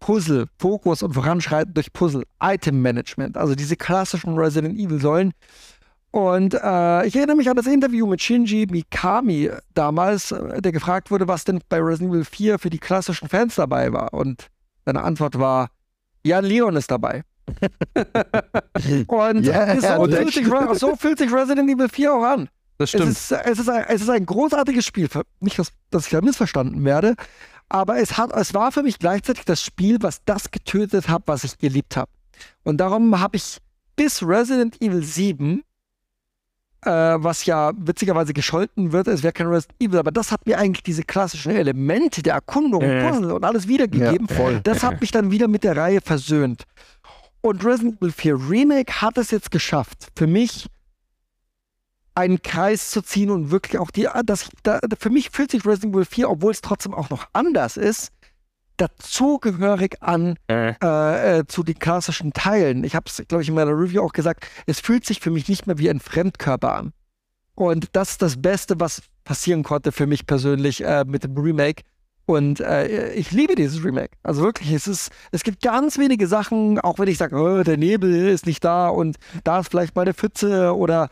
Puzzle, 0.00 0.46
Fokus 0.58 1.02
und 1.02 1.14
Voranschreiten 1.14 1.74
durch 1.74 1.92
Puzzle, 1.92 2.24
Item 2.40 2.82
Management, 2.82 3.36
also 3.36 3.54
diese 3.54 3.76
klassischen 3.76 4.36
Resident 4.36 4.78
Evil 4.78 5.00
Säulen. 5.00 5.32
Und 6.10 6.54
äh, 6.54 7.06
ich 7.06 7.16
erinnere 7.16 7.36
mich 7.36 7.50
an 7.50 7.56
das 7.56 7.66
Interview 7.66 8.06
mit 8.06 8.22
Shinji 8.22 8.66
Mikami 8.70 9.50
damals, 9.74 10.32
äh, 10.32 10.62
der 10.62 10.72
gefragt 10.72 11.10
wurde, 11.10 11.28
was 11.28 11.44
denn 11.44 11.60
bei 11.68 11.78
Resident 11.78 12.14
Evil 12.14 12.24
4 12.24 12.58
für 12.58 12.70
die 12.70 12.78
klassischen 12.78 13.28
Fans 13.28 13.56
dabei 13.56 13.92
war. 13.92 14.14
Und 14.14 14.48
seine 14.86 15.02
Antwort 15.02 15.38
war, 15.38 15.68
Jan 16.24 16.44
Leon 16.44 16.76
ist 16.76 16.90
dabei. 16.90 17.22
und 19.08 19.44
Ja, 19.44 19.80
so, 19.80 20.04
fühlt 20.06 20.32
sich, 20.32 20.46
so 20.74 20.96
fühlt 20.96 21.18
sich 21.18 21.32
Resident 21.32 21.70
Evil 21.70 21.88
4 21.88 22.14
auch 22.14 22.22
an. 22.22 22.48
Das 22.78 22.84
Es 22.84 22.90
stimmt. 22.90 23.10
ist, 23.10 23.32
es, 23.32 23.58
ist 23.58 23.68
ein, 23.68 23.84
es 23.88 24.02
ist 24.02 24.08
ein 24.10 24.24
großartiges 24.24 24.86
Spiel. 24.86 25.08
Nicht, 25.40 25.58
dass, 25.90 26.06
ich 26.06 26.12
da 26.12 26.20
missverstanden 26.20 26.84
werde, 26.84 27.14
aber 27.68 27.98
es, 27.98 28.16
hat, 28.16 28.32
es 28.32 28.54
war 28.54 28.72
für 28.72 28.82
mich 28.82 28.98
gleichzeitig 28.98 29.44
das 29.44 29.62
Spiel, 29.62 29.98
was 30.00 30.24
das 30.24 30.50
getötet 30.50 31.08
hat, 31.08 31.22
was 31.26 31.44
ich 31.44 31.58
geliebt 31.58 31.96
habe. 31.96 32.10
Und 32.62 32.78
darum 32.78 33.18
habe 33.20 33.36
ich 33.36 33.58
bis 33.96 34.22
Resident 34.22 34.80
Evil 34.80 35.02
7, 35.02 35.64
äh, 36.82 36.90
was 36.90 37.44
ja 37.46 37.72
witzigerweise 37.76 38.32
gescholten 38.32 38.92
wird, 38.92 39.08
es 39.08 39.24
wäre 39.24 39.32
kein 39.32 39.48
Resident 39.48 39.74
Evil, 39.82 39.98
aber 39.98 40.12
das 40.12 40.30
hat 40.30 40.46
mir 40.46 40.56
eigentlich 40.58 40.84
diese 40.84 41.02
klassischen 41.02 41.50
Elemente 41.50 42.22
der 42.22 42.34
Erkundung, 42.34 42.82
Äh. 42.82 43.08
Puzzle 43.10 43.32
und 43.32 43.44
alles 43.44 43.66
wiedergegeben. 43.66 44.28
Ja, 44.30 44.36
voll. 44.36 44.60
Das 44.62 44.84
hat 44.84 45.00
mich 45.00 45.10
dann 45.10 45.32
wieder 45.32 45.48
mit 45.48 45.64
der 45.64 45.76
Reihe 45.76 46.00
versöhnt. 46.00 46.62
Und 47.40 47.64
Resident 47.64 47.98
Evil 47.98 48.12
4 48.12 48.50
Remake 48.50 49.00
hat 49.00 49.16
es 49.18 49.30
jetzt 49.30 49.50
geschafft, 49.50 50.08
für 50.16 50.26
mich 50.26 50.66
einen 52.14 52.42
Kreis 52.42 52.90
zu 52.90 53.00
ziehen 53.00 53.30
und 53.30 53.50
wirklich 53.52 53.78
auch 53.78 53.92
die, 53.92 54.02
ich, 54.02 54.48
da, 54.64 54.80
für 54.98 55.10
mich 55.10 55.30
fühlt 55.30 55.52
sich 55.52 55.64
Resident 55.64 55.94
Evil 55.94 56.04
4, 56.04 56.28
obwohl 56.30 56.50
es 56.50 56.60
trotzdem 56.60 56.92
auch 56.94 57.10
noch 57.10 57.28
anders 57.32 57.76
ist, 57.76 58.10
dazugehörig 58.76 60.02
an 60.02 60.36
Äh. 60.48 60.74
äh, 60.82 61.38
äh, 61.38 61.46
zu 61.46 61.62
den 61.62 61.78
klassischen 61.78 62.32
Teilen. 62.32 62.84
Ich 62.84 62.94
habe 62.94 63.06
es, 63.06 63.22
glaube 63.28 63.42
ich, 63.42 63.48
in 63.48 63.54
meiner 63.54 63.72
Review 63.72 64.02
auch 64.02 64.12
gesagt, 64.12 64.46
es 64.66 64.80
fühlt 64.80 65.04
sich 65.04 65.20
für 65.20 65.30
mich 65.30 65.48
nicht 65.48 65.66
mehr 65.66 65.78
wie 65.78 65.90
ein 65.90 66.00
Fremdkörper 66.00 66.74
an. 66.74 66.92
Und 67.54 67.88
das 67.92 68.10
ist 68.10 68.22
das 68.22 68.40
Beste, 68.40 68.78
was 68.78 69.02
passieren 69.24 69.62
konnte 69.64 69.92
für 69.92 70.06
mich 70.06 70.26
persönlich 70.26 70.84
äh, 70.84 71.04
mit 71.04 71.24
dem 71.24 71.36
Remake. 71.36 71.82
Und 72.28 72.60
äh, 72.60 73.12
ich 73.14 73.30
liebe 73.30 73.54
dieses 73.54 73.82
Remake. 73.82 74.10
Also 74.22 74.42
wirklich, 74.42 74.70
es 74.72 74.86
ist, 74.86 75.10
es 75.32 75.42
gibt 75.44 75.62
ganz 75.62 75.96
wenige 75.96 76.26
Sachen, 76.26 76.78
auch 76.78 76.98
wenn 76.98 77.08
ich 77.08 77.16
sage, 77.16 77.34
oh, 77.36 77.62
der 77.62 77.78
Nebel 77.78 78.28
ist 78.28 78.44
nicht 78.44 78.62
da 78.62 78.88
und 78.90 79.16
da 79.44 79.60
ist 79.60 79.70
vielleicht 79.70 79.96
mal 79.96 80.02
eine 80.02 80.12
Pfütze 80.12 80.76
oder 80.76 81.08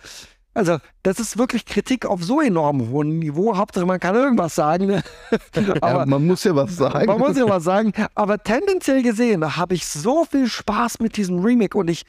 also, 0.52 0.78
das 1.02 1.18
ist 1.18 1.36
wirklich 1.38 1.64
Kritik 1.64 2.04
auf 2.06 2.22
so 2.22 2.40
enorm 2.40 2.90
hohem 2.90 3.18
Niveau. 3.18 3.56
Hauptsache, 3.56 3.84
man 3.86 3.98
kann 4.00 4.14
irgendwas 4.14 4.54
sagen. 4.54 4.86
ne? 4.86 5.02
Aber 5.82 6.00
ja, 6.00 6.06
man 6.06 6.26
muss 6.26 6.44
ja 6.44 6.54
was 6.54 6.76
sagen. 6.76 7.06
man 7.06 7.18
muss 7.18 7.36
ja 7.36 7.48
was 7.48 7.64
sagen. 7.64 7.92
Aber 8.14 8.42
tendenziell 8.42 9.02
gesehen 9.02 9.56
habe 9.56 9.74
ich 9.74 9.86
so 9.86 10.24
viel 10.26 10.48
Spaß 10.48 11.00
mit 11.00 11.16
diesem 11.16 11.40
Remake 11.40 11.76
und 11.76 11.88
ich, 11.88 12.04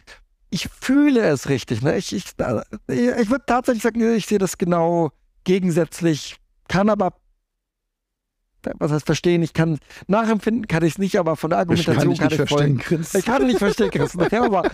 ich 0.49 0.69
fühle 0.81 1.21
es 1.27 1.47
richtig. 1.49 1.81
Ne? 1.81 1.97
Ich, 1.97 2.13
ich, 2.13 2.35
da- 2.37 2.63
ich 2.87 3.29
würde 3.29 3.43
tatsächlich 3.45 3.83
sagen, 3.83 4.15
ich 4.15 4.25
sehe 4.27 4.37
das 4.37 4.57
genau 4.57 5.11
gegensätzlich, 5.43 6.37
kann 6.69 6.89
aber, 6.89 7.13
was 8.77 8.91
heißt 8.91 9.05
verstehen, 9.05 9.41
ich 9.43 9.53
kann 9.53 9.79
nachempfinden, 10.07 10.67
kann 10.67 10.83
ich 10.83 10.93
es 10.93 10.97
nicht, 10.97 11.17
aber 11.17 11.35
von 11.35 11.49
der 11.49 11.59
ich 11.69 11.85
kann 11.85 11.95
Argumentation 11.95 12.09
dich 12.09 12.19
kann 12.19 12.27
nicht 12.27 12.39
ich 12.39 12.49
verstehen. 12.49 12.77
Chris. 12.77 13.15
Ich 13.15 13.25
kann 13.25 13.45
nicht 13.45 13.59
verstehen, 13.59 13.91
Chris. 13.91 14.17
Aber, 14.17 14.63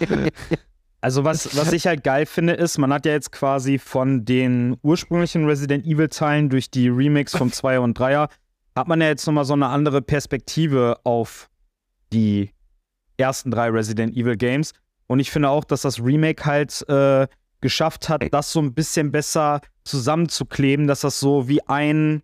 Also 1.03 1.25
was, 1.25 1.57
was 1.57 1.73
ich 1.73 1.85
halt 1.85 2.05
geil 2.05 2.25
finde, 2.25 2.53
ist, 2.53 2.77
man 2.77 2.93
hat 2.93 3.05
ja 3.05 3.11
jetzt 3.11 3.33
quasi 3.33 3.77
von 3.77 4.23
den 4.23 4.77
ursprünglichen 4.83 5.45
Resident 5.45 5.85
Evil 5.85 6.07
Teilen 6.07 6.49
durch 6.49 6.71
die 6.71 6.87
Remakes 6.87 7.35
vom 7.35 7.49
2er 7.49 7.79
und 7.79 7.99
3er, 7.99 8.29
hat 8.73 8.87
man 8.87 9.01
ja 9.01 9.07
jetzt 9.07 9.27
nochmal 9.27 9.43
so 9.43 9.51
eine 9.51 9.67
andere 9.67 10.01
Perspektive 10.01 10.97
auf 11.03 11.49
die 12.13 12.51
ersten 13.17 13.51
drei 13.51 13.67
Resident 13.69 14.15
Evil 14.15 14.37
Games. 14.37 14.71
Und 15.07 15.19
ich 15.19 15.29
finde 15.29 15.49
auch, 15.49 15.65
dass 15.65 15.81
das 15.81 15.99
Remake 15.99 16.45
halt 16.45 16.87
äh, 16.87 17.27
geschafft 17.59 18.07
hat, 18.07 18.23
das 18.31 18.53
so 18.53 18.61
ein 18.61 18.73
bisschen 18.73 19.11
besser 19.11 19.59
zusammenzukleben, 19.83 20.87
dass 20.87 21.01
das 21.01 21.19
so 21.19 21.49
wie 21.49 21.61
ein, 21.67 22.23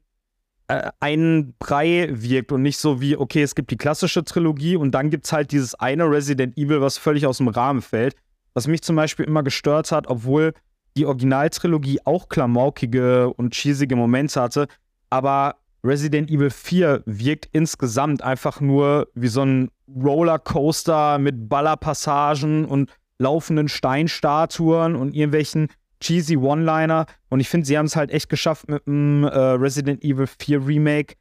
äh, 0.70 0.92
ein 1.00 1.56
Brei 1.58 2.10
wirkt 2.12 2.52
und 2.52 2.62
nicht 2.62 2.78
so 2.78 3.02
wie, 3.02 3.18
okay, 3.18 3.42
es 3.42 3.56
gibt 3.56 3.72
die 3.72 3.78
klassische 3.78 4.24
Trilogie 4.24 4.76
und 4.76 4.92
dann 4.92 5.10
gibt 5.10 5.26
es 5.26 5.34
halt 5.34 5.52
dieses 5.52 5.76
eine 5.76 6.10
Resident 6.10 6.58
Evil, 6.58 6.80
was 6.80 6.98
völlig 6.98 7.26
aus 7.26 7.38
dem 7.38 7.48
Rahmen 7.48 7.82
fällt. 7.82 8.16
Was 8.54 8.68
mich 8.68 8.82
zum 8.84 8.96
Beispiel 8.96 9.26
immer 9.26 9.44
gestört 9.44 9.92
hat, 9.92 10.08
obwohl 10.08 10.54
die 10.96 11.06
Originaltrilogie 11.06 12.00
auch 12.06 12.30
klamaukige 12.30 13.34
und 13.34 13.54
cheesige 13.54 13.96
Momente 13.96 14.42
hatte, 14.42 14.68
aber 15.10 15.56
Resident 15.84 16.30
Evil 16.30 16.50
4 16.50 17.04
wirkt 17.06 17.50
insgesamt 17.52 18.22
einfach 18.22 18.62
nur 18.62 19.08
wie 19.16 19.28
so 19.28 19.42
ein 19.42 19.72
Rollercoaster 19.88 21.18
mit 21.20 21.50
Ballerpassagen 21.50 22.66
und 22.66 22.92
laufenden 23.18 23.70
Steinstatuen 23.70 24.96
und 24.96 25.14
irgendwelchen 25.16 25.70
cheesy 26.00 26.38
One-Liner. 26.38 27.06
Und 27.30 27.40
ich 27.40 27.50
finde, 27.50 27.66
sie 27.66 27.78
haben 27.78 27.86
es 27.86 27.96
halt 27.96 28.12
echt 28.12 28.30
geschafft 28.30 28.68
mit 28.70 28.86
dem 28.86 29.24
äh, 29.24 29.28
Resident 29.30 30.04
Evil 30.04 30.28
4 30.28 30.66
Remake, 30.66 31.16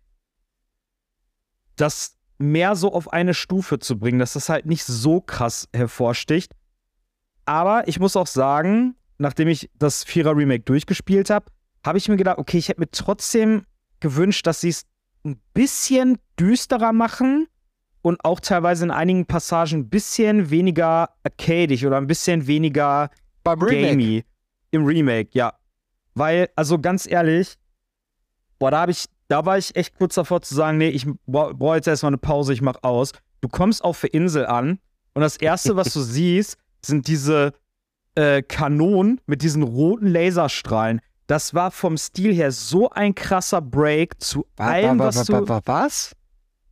das 1.77 2.17
mehr 2.39 2.77
so 2.77 2.93
auf 2.93 3.13
eine 3.13 3.35
Stufe 3.35 3.79
zu 3.79 3.99
bringen, 3.99 4.19
dass 4.19 4.35
das 4.35 4.49
halt 4.49 4.67
nicht 4.67 4.85
so 4.85 5.21
krass 5.21 5.69
hervorsticht. 5.75 6.53
Aber 7.45 7.89
ich 7.89 7.99
muss 7.99 8.17
auch 8.17 8.27
sagen, 8.27 8.95
nachdem 9.19 9.49
ich 9.49 9.71
das 9.75 10.05
Vierer 10.05 10.37
Remake 10.37 10.65
durchgespielt 10.65 11.31
habe, 11.31 11.47
habe 11.85 11.99
ich 11.99 12.09
mir 12.09 12.17
gedacht, 12.17 12.39
okay, 12.39 12.59
ich 12.59 12.69
hätte 12.69 12.81
mir 12.81 12.91
trotzdem 12.91 13.65
gewünscht, 14.01 14.47
dass 14.47 14.61
sie 14.61 14.69
es 14.69 14.85
ein 15.25 15.41
bisschen 15.55 16.19
düsterer 16.39 16.93
machen 16.93 17.49
und 18.03 18.25
auch 18.25 18.41
teilweise 18.41 18.85
in 18.85 18.91
einigen 18.91 19.27
Passagen 19.27 19.81
ein 19.81 19.89
bisschen 19.89 20.51
weniger 20.51 21.11
arcadig 21.25 21.85
oder 21.85 21.97
ein 21.97 22.07
bisschen 22.07 22.47
weniger 22.47 23.11
gamey 23.45 24.25
im 24.71 24.85
Remake, 24.85 25.31
ja. 25.33 25.55
Weil, 26.15 26.49
also 26.57 26.79
ganz 26.79 27.07
ehrlich, 27.11 27.57
boah, 28.59 28.71
da 28.71 28.81
habe 28.81 28.93
ich, 28.93 29.05
da 29.29 29.45
war 29.47 29.59
ich 29.59 29.75
echt 29.77 29.95
kurz 29.97 30.15
davor 30.15 30.43
zu 30.43 30.55
sagen, 30.55 30.79
nee, 30.79 30.89
ich 30.89 31.07
brauche 31.27 31.55
brauch 31.55 31.75
jetzt 31.75 31.87
erstmal 31.89 32.11
eine 32.11 32.19
Pause, 32.19 32.53
ich 32.53 32.63
mach 32.63 32.83
aus. 32.83 33.13
Du 33.41 33.49
kommst 33.49 33.85
auf 33.85 34.01
der 34.01 34.15
Insel 34.15 34.47
an 34.47 34.79
und 35.15 35.23
das 35.23 35.37
erste, 35.37 35.77
was 35.77 35.93
du 35.93 36.01
siehst, 36.03 36.57
sind 36.85 37.07
diese 37.07 37.53
äh, 38.15 38.43
Kanonen 38.43 39.21
mit 39.27 39.43
diesen 39.43 39.63
roten 39.63 40.07
Laserstrahlen. 40.09 41.01
Das 41.29 41.53
war 41.55 41.71
vom 41.71 41.97
Stil 41.99 42.35
her 42.35 42.51
so 42.51 42.89
ein 42.91 43.15
krasser 43.15 43.61
Break 43.61 44.21
zu 44.21 44.47
allem, 44.57 44.99
was 44.99 45.25
du. 45.27 45.47
Was? 45.67 46.15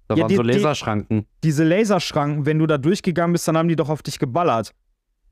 Da 0.08 0.14
Ja, 0.14 0.22
waren 0.22 0.28
die- 0.28 0.36
so 0.36 0.42
die- 0.42 0.52
Laserschranken. 0.52 1.26
Diese 1.44 1.62
Laserschranken, 1.64 2.46
wenn 2.46 2.58
du 2.58 2.66
da 2.66 2.78
durchgegangen 2.78 3.32
bist, 3.32 3.46
dann 3.48 3.56
haben 3.58 3.68
die 3.68 3.76
doch 3.76 3.90
auf 3.90 4.02
dich 4.02 4.18
geballert. 4.18 4.72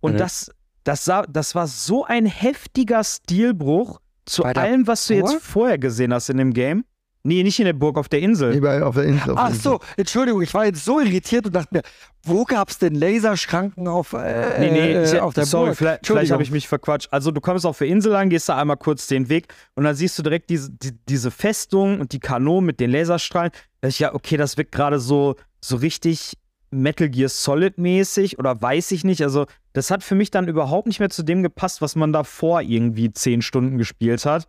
Und 0.00 0.14
Mhm. 0.14 0.16
das, 0.18 0.50
das, 0.84 1.04
sah, 1.04 1.22
das 1.26 1.54
war 1.54 1.66
so 1.66 2.04
ein 2.04 2.26
heftiger 2.26 3.02
Stilbruch 3.04 4.00
zu 4.26 4.42
Bei 4.42 4.52
allem, 4.54 4.86
was 4.86 5.06
du 5.06 5.18
Burg? 5.18 5.32
jetzt 5.32 5.44
vorher 5.44 5.78
gesehen 5.78 6.12
hast 6.14 6.28
in 6.30 6.36
dem 6.38 6.52
Game. 6.52 6.84
Nee, 7.26 7.42
nicht 7.42 7.58
in 7.58 7.64
der 7.64 7.72
Burg, 7.72 7.96
auf 7.96 8.10
der 8.10 8.20
Insel. 8.20 8.52
Nee, 8.54 8.60
bei- 8.60 8.82
auf 8.82 8.96
der 8.96 9.04
Insel. 9.04 9.30
auf 9.32 9.38
Ach 9.38 9.48
Insel. 9.48 9.62
so, 9.62 9.80
Entschuldigung, 9.96 10.42
ich 10.42 10.52
war 10.52 10.66
jetzt 10.66 10.84
so 10.84 11.00
irritiert 11.00 11.46
und 11.46 11.54
dachte 11.54 11.68
mir, 11.72 11.82
wo 12.22 12.44
gab 12.44 12.68
es 12.68 12.76
denn 12.78 12.94
Laserschranken 12.94 13.88
auf, 13.88 14.12
äh, 14.12 14.60
Nee, 14.60 14.70
nee, 14.70 14.92
äh, 14.92 15.04
ich, 15.14 15.18
auf 15.20 15.32
der 15.32 15.46
sorry, 15.46 15.68
Burg? 15.68 15.78
vielleicht, 15.78 16.06
vielleicht 16.06 16.32
habe 16.32 16.42
ich 16.42 16.50
mich 16.50 16.68
verquatscht. 16.68 17.08
Also 17.12 17.30
du 17.30 17.40
kommst 17.40 17.64
auf 17.64 17.78
der 17.78 17.86
Insel 17.86 18.14
an, 18.14 18.28
gehst 18.28 18.50
da 18.50 18.58
einmal 18.60 18.76
kurz 18.76 19.06
den 19.06 19.30
Weg 19.30 19.46
und 19.74 19.84
dann 19.84 19.94
siehst 19.94 20.18
du 20.18 20.22
direkt 20.22 20.50
diese, 20.50 20.70
die, 20.70 20.92
diese 21.08 21.30
Festung 21.30 21.98
und 21.98 22.12
die 22.12 22.20
Kanonen 22.20 22.66
mit 22.66 22.78
den 22.78 22.90
Laserstrahlen. 22.90 23.52
Da 23.52 23.58
dachte 23.80 23.88
ich, 23.88 23.98
ja, 24.00 24.14
okay, 24.14 24.36
das 24.36 24.58
wirkt 24.58 24.72
gerade 24.72 24.98
so, 24.98 25.36
so 25.62 25.76
richtig 25.76 26.34
Metal 26.82 27.08
Gear 27.08 27.28
Solid 27.28 27.78
mäßig 27.78 28.38
oder 28.38 28.60
weiß 28.60 28.90
ich 28.92 29.04
nicht. 29.04 29.22
Also 29.22 29.46
das 29.72 29.90
hat 29.90 30.02
für 30.02 30.14
mich 30.14 30.30
dann 30.30 30.48
überhaupt 30.48 30.86
nicht 30.86 31.00
mehr 31.00 31.10
zu 31.10 31.22
dem 31.22 31.42
gepasst, 31.42 31.80
was 31.82 31.96
man 31.96 32.12
davor 32.12 32.60
irgendwie 32.62 33.12
zehn 33.12 33.42
Stunden 33.42 33.78
gespielt 33.78 34.24
hat. 34.26 34.48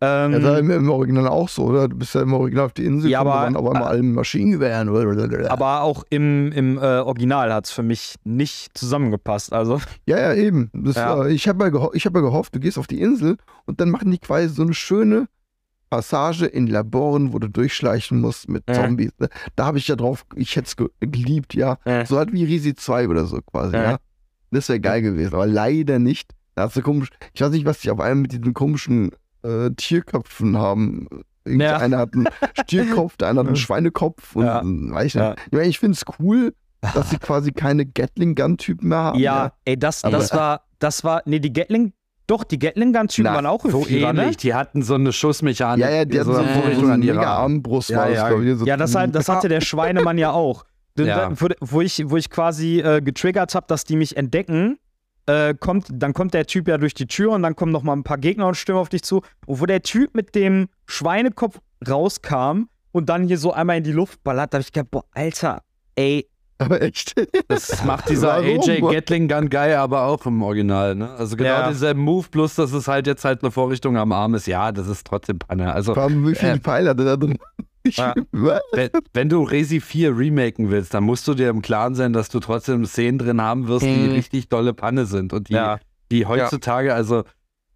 Ähm, 0.00 0.32
Ja, 0.32 0.38
das 0.40 0.50
war 0.50 0.58
im, 0.58 0.70
im 0.72 0.90
Original 0.90 1.28
auch 1.28 1.48
so, 1.48 1.62
oder? 1.64 1.88
Du 1.88 1.96
bist 1.96 2.14
ja 2.14 2.22
im 2.22 2.32
Original 2.32 2.66
auf 2.66 2.72
die 2.72 2.84
Insel, 2.84 3.10
Ja, 3.10 3.20
aber- 3.20 3.30
da 3.30 3.36
waren 3.36 3.56
aber 3.56 3.70
immer 3.70 3.86
alle 3.86 4.02
Maschinengewehren. 4.02 4.88
aber 5.48 5.82
auch 5.82 6.04
im, 6.10 6.50
im 6.52 6.78
äh, 6.78 6.80
Original 6.98 7.52
hat 7.52 7.66
es 7.66 7.70
für 7.70 7.82
mich 7.84 8.16
nicht 8.24 8.76
zusammengepasst. 8.76 9.52
Also 9.52 9.80
Ja, 10.06 10.18
ja, 10.18 10.34
eben. 10.34 10.70
Das, 10.74 10.96
Ja. 10.96 11.24
Äh, 11.24 11.32
ich 11.32 11.46
habe 11.48 11.64
ja, 11.64 11.70
geho 11.70 11.92
hab 11.94 12.14
ja 12.14 12.20
gehofft, 12.20 12.54
du 12.54 12.60
gehst 12.60 12.76
auf 12.78 12.86
die 12.86 13.00
Insel 13.00 13.36
und 13.66 13.80
dann 13.80 13.90
machen 13.90 14.10
die 14.10 14.18
quasi 14.18 14.48
so 14.48 14.62
eine 14.62 14.74
schöne 14.74 15.26
Passage 15.96 16.46
in 16.46 16.66
Laboren, 16.66 17.32
wo 17.32 17.38
du 17.38 17.48
durchschleichen 17.48 18.20
musst 18.20 18.48
mit 18.48 18.64
Ja. 18.68 18.74
Zombies. 18.74 19.12
ne? 19.18 19.28
Da 19.56 19.66
habe 19.66 19.78
ich 19.78 19.88
ja 19.88 19.96
drauf, 19.96 20.24
ich 20.34 20.56
hätte 20.56 20.66
es 20.66 20.76
ge 20.76 20.88
geliebt, 21.00 21.54
ja. 21.54 21.78
Ja. 21.84 22.04
So 22.06 22.16
halt 22.18 22.32
wie 22.32 22.44
Risi 22.44 22.74
2 22.74 23.08
oder 23.08 23.26
so 23.26 23.40
quasi, 23.42 23.74
Ja. 23.76 23.82
ja. 23.92 23.96
Das 24.50 24.68
wäre 24.68 24.80
geil 24.80 25.02
gewesen, 25.02 25.34
aber 25.34 25.46
leider 25.46 25.98
nicht. 25.98 26.30
Da 26.54 26.62
hast 26.62 26.76
du 26.76 26.82
komisch, 26.82 27.08
ich 27.32 27.40
weiß 27.40 27.50
nicht, 27.50 27.64
was 27.66 27.80
die 27.80 27.90
auf 27.90 27.98
einmal 28.00 28.22
mit 28.22 28.32
diesen 28.32 28.54
komischen 28.54 29.10
äh, 29.42 29.70
Tierköpfen 29.76 30.56
haben. 30.56 31.08
Ja. 31.46 31.76
Einer 31.78 31.98
hat 31.98 32.14
einen 32.14 32.28
Stierkopf, 32.64 33.16
der 33.18 33.28
andere 33.28 33.44
hat 33.44 33.48
einen 33.48 33.56
Schweinekopf 33.56 34.34
und 34.36 34.44
Ja. 34.46 34.62
weiß 34.64 35.06
ich 35.06 35.14
nicht. 35.16 35.36
Ich, 35.46 35.52
meine, 35.52 35.66
ich 35.68 35.78
finde 35.78 35.96
es 35.96 36.04
cool, 36.18 36.54
dass 36.94 37.10
sie 37.10 37.18
quasi 37.18 37.52
keine 37.52 37.84
Gatling-Gun-Typen 37.84 38.88
mehr 38.88 38.98
haben. 38.98 39.18
Ja, 39.18 39.52
ey, 39.64 39.76
das, 39.78 40.04
Aber- 40.04 40.16
das 40.18 40.32
war, 40.32 40.62
das 40.78 41.04
war, 41.04 41.22
nee, 41.26 41.40
die 41.40 41.52
Gatling, 41.52 41.92
doch, 42.26 42.44
die 42.44 42.58
Gatling-Gun-Typen 42.58 43.32
waren 43.32 43.46
auch 43.46 43.64
So 43.64 43.80
ne? 43.80 43.88
ähnlich. 43.88 44.38
Die 44.38 44.54
hatten 44.54 44.82
so 44.82 44.94
eine 44.94 45.12
Schussmechanik. 45.12 45.84
Ja, 45.84 45.90
ja, 45.90 46.04
die 46.04 46.18
hatten 46.18 46.32
so 46.32 46.34
so, 46.34 46.40
eine 46.40 46.76
so, 46.76 46.86
an 46.86 47.02
ihrer. 47.02 47.26
Armbrust, 47.26 47.90
Ja, 47.90 47.98
war 47.98 48.08
das, 48.08 48.16
ja. 48.16 48.40
ich. 48.40 48.58
So 48.58 48.64
Ja, 48.66 48.76
das, 48.76 48.94
hat, 48.94 49.14
das 49.14 49.28
hatte 49.28 49.48
der 49.48 49.60
Schweinemann 49.60 50.18
ja 50.18 50.32
auch. 50.32 50.64
Ja. 50.96 51.32
wo, 51.60 51.80
ich, 51.80 52.04
wo 52.08 52.16
ich 52.16 52.30
quasi 52.30 52.78
äh, 52.78 53.00
getriggert 53.00 53.56
habe, 53.56 53.66
dass 53.66 53.82
die 53.82 53.96
mich 53.96 54.16
entdecken, 54.16 54.78
äh, 55.26 55.52
kommt, 55.54 55.88
dann 55.90 56.12
kommt 56.14 56.34
der 56.34 56.46
Typ 56.46 56.68
ja 56.68 56.78
durch 56.78 56.94
die 56.94 57.06
Tür 57.08 57.32
und 57.32 57.42
dann 57.42 57.56
kommen 57.56 57.72
noch 57.72 57.82
mal 57.82 57.94
ein 57.94 58.04
paar 58.04 58.18
Gegner 58.18 58.46
und 58.46 58.54
stürmen 58.54 58.80
auf 58.80 58.90
dich 58.90 59.02
zu. 59.02 59.22
Und 59.46 59.60
wo 59.60 59.66
der 59.66 59.82
Typ 59.82 60.14
mit 60.14 60.36
dem 60.36 60.68
Schweinekopf 60.86 61.58
rauskam 61.88 62.66
und 62.92 63.08
dann 63.08 63.26
hier 63.26 63.38
so 63.38 63.52
einmal 63.52 63.78
in 63.78 63.82
die 63.82 63.90
Luft 63.90 64.22
ballert, 64.22 64.52
da 64.54 64.58
habe 64.58 64.62
ich 64.62 64.72
gedacht, 64.72 64.92
boah, 64.92 65.04
Alter, 65.12 65.62
ey, 65.96 66.28
Aber 66.58 66.80
echt. 66.82 67.14
Das 67.48 67.82
macht 67.84 68.08
dieser 68.08 68.28
Warum? 68.28 68.60
AJ 68.60 68.80
Gatling 68.80 69.28
Gun 69.28 69.50
Guy 69.50 69.74
aber 69.74 70.02
auch 70.06 70.24
im 70.26 70.40
Original, 70.42 70.94
ne? 70.94 71.10
Also 71.10 71.36
genau 71.36 71.50
Ja. 71.50 71.66
denselben 71.68 72.00
Move, 72.02 72.26
bloß 72.30 72.54
dass 72.54 72.72
es 72.72 72.86
halt 72.88 73.06
jetzt 73.06 73.24
halt 73.24 73.42
eine 73.42 73.50
Vorrichtung 73.50 73.96
am 73.96 74.12
Arm 74.12 74.34
ist. 74.34 74.46
Ja, 74.46 74.70
das 74.72 74.86
ist 74.86 75.06
trotzdem 75.06 75.38
Panne. 75.40 75.72
Also, 75.72 75.94
Vor 75.94 76.04
allem, 76.04 76.26
wie 76.28 76.34
viele 76.34 76.52
Äh, 76.52 76.58
Pfeile 76.60 76.90
hat 76.90 76.98
er 77.00 77.04
da 77.04 77.16
drin? 77.16 77.38
Ich, 77.86 77.98
Ja. 77.98 78.14
wenn, 78.32 78.88
wenn 79.12 79.28
du 79.28 79.42
Resi 79.42 79.78
4 79.78 80.16
remaken 80.16 80.70
willst, 80.70 80.94
dann 80.94 81.04
musst 81.04 81.28
du 81.28 81.34
dir 81.34 81.50
im 81.50 81.60
Klaren 81.60 81.94
sein, 81.94 82.14
dass 82.14 82.30
du 82.30 82.40
trotzdem 82.40 82.86
Szenen 82.86 83.18
drin 83.18 83.42
haben 83.42 83.68
wirst, 83.68 83.84
die 83.84 83.90
Mhm. 84.08 84.12
richtig 84.12 84.48
dolle 84.48 84.72
Panne 84.72 85.04
sind. 85.04 85.34
Und 85.34 85.50
die, 85.50 85.52
Ja. 85.52 85.78
die 86.10 86.24
heutzutage, 86.24 86.94
also, 86.94 87.24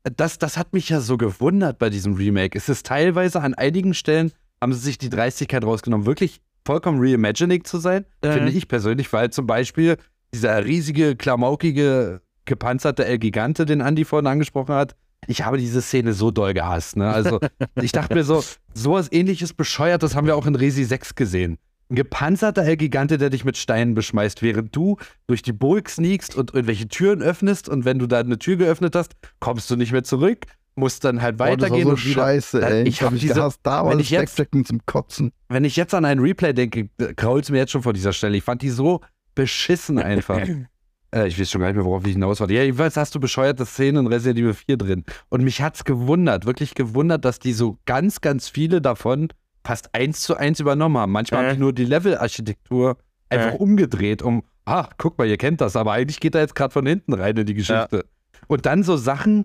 das, 0.05 0.39
das 0.39 0.57
hat 0.57 0.73
mich 0.73 0.89
ja 0.89 1.01
so 1.01 1.19
gewundert 1.19 1.79
bei 1.79 1.91
diesem 1.91 2.15
Remake. 2.15 2.57
Es 2.57 2.71
ist 2.71 2.87
teilweise 2.87 3.43
an 3.43 3.53
einigen 3.53 3.93
Stellen, 3.93 4.33
haben 4.63 4.73
sie 4.73 4.81
sich 4.81 4.97
die 4.97 5.11
Dreistigkeit 5.11 5.63
rausgenommen, 5.63 6.07
wirklich 6.07 6.41
vollkommen 6.67 6.99
reimagining 7.01 7.65
zu 7.65 7.79
sein, 7.79 8.05
Mhm. 8.25 8.33
finde 8.33 8.53
ich 8.53 8.69
persönlich, 8.69 9.13
weil 9.13 9.31
zum 9.31 9.47
Beispiel 9.47 9.97
dieser 10.35 10.65
riesige, 10.65 11.17
klamaukige, 11.17 12.21
gepanzerte 12.45 13.05
El 13.05 13.19
Gigante, 13.19 13.65
den 13.67 13.81
Andy 13.81 14.05
vorhin 14.05 14.27
angesprochen 14.27 14.75
hat, 14.75 14.95
ich 15.27 15.45
habe 15.45 15.59
diese 15.59 15.83
Szene 15.83 16.13
so 16.15 16.31
doll 16.31 16.55
gehasst. 16.55 16.97
Ne? 16.97 17.09
Also 17.09 17.41
ich 17.83 17.93
dachte 17.93 18.15
mir 18.15 18.25
so, 18.25 18.43
sowas 18.75 19.11
ähnliches 19.11 19.53
bescheuert, 19.53 20.03
das 20.03 20.15
haben 20.15 20.27
wir 20.27 20.37
auch 20.37 20.47
in 20.47 20.55
Resi 20.55 20.85
6 20.85 21.15
gesehen. 21.15 21.59
Ein 21.91 21.97
gepanzerter 21.97 22.63
El 22.65 22.77
Gigante, 22.77 23.17
der 23.17 23.31
dich 23.31 23.45
mit 23.47 23.57
Steinen 23.57 23.95
beschmeißt, 23.95 24.43
während 24.43 24.77
du 24.77 24.99
durch 25.27 25.41
die 25.43 25.53
Burg 25.55 25.89
sneakst 25.89 26.37
und 26.37 26.53
irgendwelche 26.53 26.87
Türen 26.89 27.23
öffnest 27.23 27.69
und 27.69 27.87
wenn 27.87 27.99
du 27.99 28.07
da 28.07 28.19
eine 28.21 28.39
Tür 28.39 28.57
geöffnet 28.57 28.95
hast, 28.95 29.15
kommst 29.41 29.71
du 29.71 29.77
nicht 29.77 29.93
mehr 29.93 30.05
zurück, 30.05 30.45
musst 30.79 31.05
dann 31.05 31.21
halt 31.21 31.37
Boah, 31.37 31.47
das 31.57 31.63
weitergehen 31.71 31.85
so 31.85 31.91
und 31.91 32.05
wieder. 32.05 32.23
scheiße, 32.23 32.61
Da- 32.61 32.69
ey. 32.69 32.83
ich 32.83 32.89
Ich 32.89 33.01
hab 33.03 33.07
hab 33.07 33.13
mich 33.13 33.23
diese-. 33.23 33.51
Da 33.63 33.89
wenn 33.89 33.99
ich 34.01 34.11
jetzt- 34.11 34.37
zum 34.65 34.81
Kotzen. 34.87 35.33
Wenn 35.49 35.65
ich 35.65 35.77
jetzt 35.77 35.93
an 35.95 36.05
einen 36.05 36.21
Replay 36.21 36.53
denke, 36.53 36.89
krault 37.17 37.45
es 37.45 37.51
mir 37.51 37.59
jetzt 37.59 37.73
schon 37.73 37.83
vor 37.83 37.93
dieser 37.93 38.13
Stelle. 38.13 38.37
Ich 38.37 38.45
fand 38.45 38.63
die 38.63 38.71
so 38.71 39.01
beschissen 39.35 39.99
einfach. 39.99 40.41
äh, 41.15 41.27
ich 41.29 41.39
weiß 41.41 41.51
schon 41.51 41.61
gar 41.61 41.69
nicht 41.69 41.77
mehr, 41.77 41.85
worauf 41.85 42.05
ich 42.07 42.13
hinaus 42.13 42.41
wollte. 42.41 42.55
Ja, 42.55 42.63
jedenfalls 42.63 42.97
hast 42.97 43.15
du 43.15 43.21
bescheuerte 43.21 43.65
Szenen 43.67 44.07
in 44.07 44.13
Resident 44.13 44.39
Evil 44.39 44.55
4 44.55 44.77
drin. 44.77 45.05
Und 45.29 45.43
mich 45.45 45.61
hat's 45.63 45.85
gewundert, 45.85 46.45
wirklich 46.47 46.75
gewundert, 46.75 47.25
dass 47.25 47.39
die 47.39 47.53
so 47.53 47.79
ganz, 47.87 48.21
ganz 48.21 48.49
viele 48.49 48.81
davon 48.81 49.29
fast 49.65 49.95
eins 49.95 50.21
zu 50.23 50.37
eins 50.37 50.61
übernommen 50.61 50.97
haben. 50.99 51.13
Manchmal 51.13 51.45
Äh. 51.45 51.49
haben 51.49 51.55
die 51.57 51.61
nur 51.61 51.73
die 51.73 51.85
Level-Architektur 51.85 52.97
einfach 53.29 53.55
Äh. 53.55 53.59
umgedreht, 53.59 54.23
um, 54.23 54.43
ach, 54.65 54.91
guck 54.99 55.19
mal, 55.19 55.27
ihr 55.27 55.37
kennt 55.37 55.61
das, 55.61 55.77
aber 55.77 55.93
eigentlich 55.93 56.21
geht 56.21 56.35
er 56.35 56.41
jetzt 56.43 56.55
gerade 56.55 56.73
von 56.73 56.87
hinten 56.87 57.13
rein 57.15 57.37
in 57.37 57.47
die 57.47 57.55
Geschichte. 57.55 58.05
Und 58.47 58.67
dann 58.67 58.83
so 58.83 58.97
Sachen, 58.97 59.45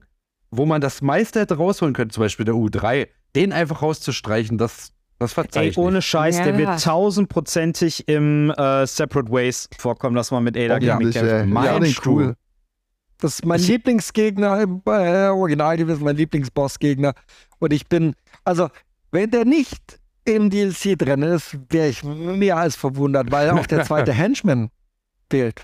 wo 0.57 0.65
man 0.65 0.81
das 0.81 1.01
meiste 1.01 1.39
hätte 1.41 1.55
rausholen 1.57 1.93
können, 1.93 2.09
zum 2.11 2.21
Beispiel 2.23 2.45
der 2.45 2.55
U3, 2.55 3.07
den 3.35 3.51
einfach 3.53 3.81
rauszustreichen, 3.81 4.57
das, 4.57 4.91
das 5.19 5.33
verzeihe 5.33 5.69
ey, 5.69 5.73
ohne. 5.77 6.01
Scheiß, 6.01 6.37
der 6.37 6.49
Ja. 6.53 6.57
wird 6.57 6.83
tausendprozentig 6.83 8.07
im 8.07 8.51
äh, 8.51 8.85
Separate 8.85 9.31
Ways 9.31 9.69
vorkommen, 9.77 10.15
dass 10.15 10.31
man 10.31 10.43
mit 10.43 10.55
Ada 10.57 10.77
Ja, 10.79 10.93
Gaming 10.93 11.07
das, 11.11 11.15
kämpft. 11.15 11.31
ja, 11.31 11.45
Mein 11.45 11.81
den 11.81 11.91
Stuhl. 11.93 12.23
cool. 12.25 12.35
Das 13.19 13.35
ist 13.35 13.45
mein 13.45 13.59
Ich- 13.59 13.67
Lieblingsgegner 13.67 14.61
im 14.61 14.81
äh, 14.85 15.27
Original 15.27 15.77
gewesen, 15.77 16.03
mein 16.03 16.17
Lieblingsbossgegner. 16.17 17.13
Und 17.59 17.71
ich 17.71 17.87
bin, 17.87 18.15
also, 18.43 18.69
wenn 19.11 19.31
der 19.31 19.45
nicht 19.45 19.99
im 20.25 20.49
DLC 20.49 20.97
drin 20.97 21.21
ist, 21.21 21.57
wäre 21.69 21.87
ich 21.89 22.03
mehr 22.03 22.57
als 22.57 22.75
verwundert, 22.75 23.31
weil 23.31 23.49
auch 23.51 23.65
der 23.67 23.83
zweite 23.85 24.11
Henchman 24.13 24.69
fehlt. 25.29 25.63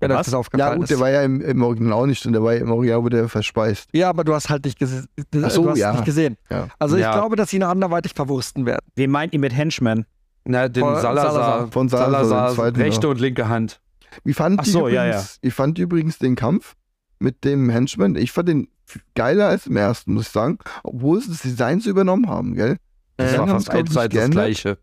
Was? 0.00 0.26
das 0.26 0.32
Ja, 0.32 0.38
aufgefallen 0.38 0.74
gut, 0.76 0.84
ist. 0.84 0.90
der 0.90 1.00
war 1.00 1.10
ja 1.10 1.22
im, 1.22 1.40
im 1.40 1.62
Original 1.62 1.92
auch 1.94 2.06
nicht 2.06 2.24
drin. 2.24 2.32
Der 2.32 2.42
war 2.42 2.52
ja 2.54 2.60
im 2.60 2.70
Original, 2.70 3.02
wurde 3.02 3.18
er 3.18 3.28
verspeist. 3.28 3.88
ja, 3.92 4.08
aber 4.10 4.24
du 4.24 4.34
hast 4.34 4.48
halt 4.50 4.64
nicht, 4.64 4.78
gese 4.78 5.06
Ach 5.42 5.50
so, 5.50 5.62
du 5.64 5.70
hast 5.70 5.78
ja. 5.78 5.92
nicht 5.92 6.04
gesehen. 6.04 6.36
Ja. 6.50 6.68
Also 6.78 6.96
ich 6.96 7.02
Ja. 7.02 7.12
glaube, 7.14 7.36
dass 7.36 7.50
sie 7.50 7.56
ihn 7.56 7.62
anderweitig 7.62 8.12
verwursten 8.14 8.66
werden. 8.66 8.84
Wen 8.94 9.10
meint 9.10 9.32
ihr 9.32 9.38
mit 9.40 9.54
Henchman? 9.54 10.04
Na, 10.44 10.68
den 10.68 10.82
Von 10.84 10.94
Salazar. 10.96 11.32
Salazar. 11.32 11.68
Von 11.72 11.88
Salazar, 11.88 12.24
Salazar, 12.24 12.46
den 12.48 12.54
zweiten, 12.56 12.80
rechte 12.80 13.06
ja. 13.06 13.10
und 13.10 13.20
linke 13.20 13.48
Hand. 13.48 13.80
Wie 14.24 14.32
fand 14.34 14.64
so, 14.66 14.88
ja, 14.88 15.06
übrigens, 15.06 15.38
Ich 15.42 15.54
fand 15.54 15.78
übrigens 15.78 16.18
den 16.18 16.36
Kampf 16.36 16.74
mit 17.18 17.44
dem 17.44 17.68
Henchman, 17.70 18.14
ich 18.16 18.32
fand 18.32 18.48
den 18.48 18.68
geiler 19.14 19.48
als 19.48 19.66
im 19.66 19.76
ersten, 19.76 20.14
muss 20.14 20.26
ich 20.26 20.32
sagen. 20.32 20.58
Obwohl 20.84 21.20
sie 21.20 21.28
das 21.30 21.42
Design 21.42 21.80
so 21.80 21.90
übernommen 21.90 22.28
haben, 22.28 22.54
gell? 22.54 22.76
Das 23.16 23.30
Design 23.30 23.40
war 23.40 23.48
haben 23.48 23.60
fast 23.60 23.66
sie, 23.66 23.70
glaub 23.72 23.80
eins 23.80 23.90
ich, 23.90 23.94
zu 23.94 23.98
nicht 24.00 24.16
eins 24.18 24.24
das. 24.26 24.30
Gleiche. 24.62 24.78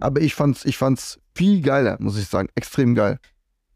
Aber 0.00 0.20
ich 0.20 0.34
fand's, 0.34 0.64
ich 0.64 0.76
fand's 0.76 1.20
viel 1.34 1.62
geiler, 1.62 1.96
muss 2.00 2.18
ich 2.18 2.26
sagen. 2.26 2.48
Extrem 2.54 2.94
geil. 2.94 3.18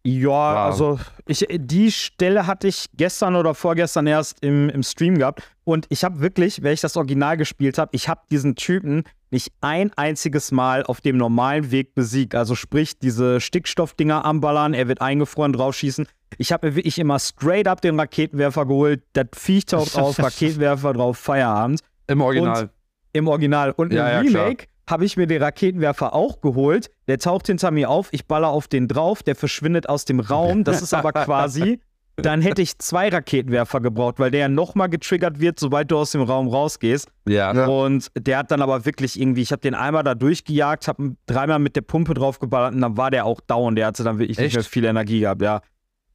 Ja, 0.02 0.28
Wow. 0.28 0.56
also 0.56 1.00
ich, 1.26 1.46
die 1.50 1.92
Stelle 1.92 2.46
hatte 2.46 2.68
ich 2.68 2.86
gestern 2.94 3.36
oder 3.36 3.54
vorgestern 3.54 4.06
erst 4.06 4.42
im, 4.42 4.70
im 4.70 4.82
Stream 4.82 5.18
gehabt. 5.18 5.42
Und 5.64 5.86
ich 5.90 6.04
habe 6.04 6.20
wirklich, 6.20 6.62
wenn 6.62 6.72
ich 6.72 6.80
das 6.80 6.96
Original 6.96 7.36
gespielt 7.36 7.76
habe, 7.78 7.90
ich 7.92 8.08
habe 8.08 8.22
diesen 8.30 8.56
Typen 8.56 9.04
nicht 9.30 9.52
ein 9.60 9.92
einziges 9.96 10.50
Mal 10.52 10.82
auf 10.84 11.00
dem 11.00 11.16
normalen 11.16 11.70
Weg 11.70 11.94
besiegt. 11.94 12.34
Also 12.34 12.54
sprich, 12.54 12.98
diese 12.98 13.40
Stickstoffdinger 13.40 14.24
anballern, 14.24 14.74
er 14.74 14.88
wird 14.88 15.00
eingefroren, 15.02 15.52
draufschießen. 15.52 16.06
Ich 16.38 16.50
habe 16.52 16.68
mir 16.68 16.76
wirklich 16.76 16.98
immer 16.98 17.18
straight 17.18 17.68
up 17.68 17.80
den 17.80 18.00
Raketenwerfer 18.00 18.66
geholt. 18.66 19.02
Das 19.12 19.26
Viech 19.36 19.66
taucht 19.66 19.96
auf, 19.98 20.18
Raketenwerfer 20.18 20.94
drauf, 20.94 21.18
Feierabend. 21.18 21.80
Im 22.06 22.22
Original. 22.22 22.70
Im 23.12 23.28
Original. 23.28 23.72
Und 23.72 23.92
Ja, 23.92 24.10
ja, 24.10 24.20
im 24.20 24.28
klar. 24.28 24.54
Habe 24.90 25.04
ich 25.04 25.16
mir 25.16 25.26
den 25.26 25.42
Raketenwerfer 25.42 26.14
auch 26.14 26.40
geholt. 26.40 26.90
Der 27.06 27.18
taucht 27.18 27.46
hinter 27.46 27.70
mir 27.70 27.88
auf, 27.88 28.08
ich 28.10 28.26
baller 28.26 28.48
auf 28.48 28.66
den 28.66 28.88
drauf, 28.88 29.22
der 29.22 29.36
verschwindet 29.36 29.88
aus 29.88 30.04
dem 30.04 30.18
Raum. 30.20 30.64
Das 30.64 30.82
ist 30.82 30.92
aber 30.92 31.12
quasi, 31.12 31.80
dann 32.16 32.42
hätte 32.42 32.60
ich 32.60 32.76
zwei 32.78 33.08
Raketenwerfer 33.08 33.80
gebraucht, 33.80 34.18
weil 34.18 34.30
der 34.30 34.40
ja 34.40 34.48
nochmal 34.48 34.88
getriggert 34.88 35.40
wird, 35.40 35.60
sobald 35.60 35.90
du 35.90 35.98
aus 35.98 36.10
dem 36.10 36.22
Raum 36.22 36.48
rausgehst. 36.48 37.08
ja. 37.54 37.66
Und 37.66 38.10
der 38.18 38.38
hat 38.38 38.50
dann 38.50 38.62
aber 38.62 38.84
wirklich 38.84 39.18
irgendwie, 39.20 39.42
ich 39.42 39.52
habe 39.52 39.60
den 39.60 39.74
einmal 39.74 40.02
da 40.02 40.14
durchgejagt, 40.14 40.88
habe 40.88 41.14
dreimal 41.26 41.60
mit 41.60 41.76
der 41.76 41.82
Pumpe 41.82 42.14
drauf 42.14 42.40
geballert 42.40 42.74
und 42.74 42.80
dann 42.80 42.96
war 42.96 43.10
der 43.10 43.26
auch 43.26 43.40
down. 43.40 43.76
Der 43.76 43.86
hatte 43.86 44.02
dann 44.02 44.18
wirklich 44.18 44.38
Echt? 44.38 44.46
nicht 44.46 44.54
mehr 44.56 44.64
viel 44.64 44.84
Energie 44.84 45.20
gehabt, 45.20 45.42
ja. 45.42 45.60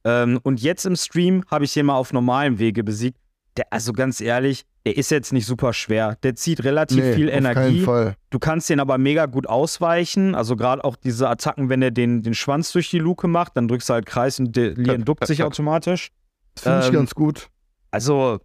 Ähm, 0.04 0.38
und 0.42 0.60
jetzt 0.60 0.86
im 0.86 0.96
Stream 0.96 1.44
habe 1.50 1.64
ich 1.64 1.72
den 1.72 1.86
mal 1.86 1.96
auf 1.96 2.12
normalem 2.12 2.58
Wege 2.58 2.84
besiegt. 2.84 3.18
Der, 3.56 3.72
also 3.72 3.92
ganz 3.92 4.20
ehrlich, 4.20 4.64
der 4.84 4.96
ist 4.96 5.10
jetzt 5.10 5.32
nicht 5.32 5.46
super 5.46 5.72
schwer. 5.72 6.16
Der 6.22 6.36
zieht 6.36 6.62
relativ 6.64 6.98
Nee, 6.98 7.14
viel 7.14 7.28
auf 7.28 7.34
keinen 7.34 7.56
Energie. 7.56 7.80
Fall. 7.82 8.16
Du 8.30 8.38
kannst 8.38 8.68
den 8.68 8.80
aber 8.80 8.98
mega 8.98 9.26
gut 9.26 9.48
ausweichen. 9.48 10.34
Also 10.34 10.56
gerade 10.56 10.84
auch 10.84 10.96
diese 10.96 11.28
Attacken, 11.28 11.68
wenn 11.68 11.82
er 11.82 11.90
den, 11.90 12.22
den 12.22 12.34
Schwanz 12.34 12.72
durch 12.72 12.90
die 12.90 12.98
Luke 12.98 13.26
macht, 13.28 13.56
dann 13.56 13.66
drückst 13.68 13.88
du 13.88 13.94
halt 13.94 14.06
Kreis 14.06 14.38
und 14.38 14.54
der 14.54 14.74
Lian 14.74 15.04
duckt 15.04 15.26
sich 15.26 15.42
automatisch. 15.42 16.10
Das 16.54 16.64
finde 16.64 16.80
ich 16.80 16.86
Ähm, 16.88 16.92
ganz 16.92 17.14
gut. 17.14 17.48
Also, 17.90 18.40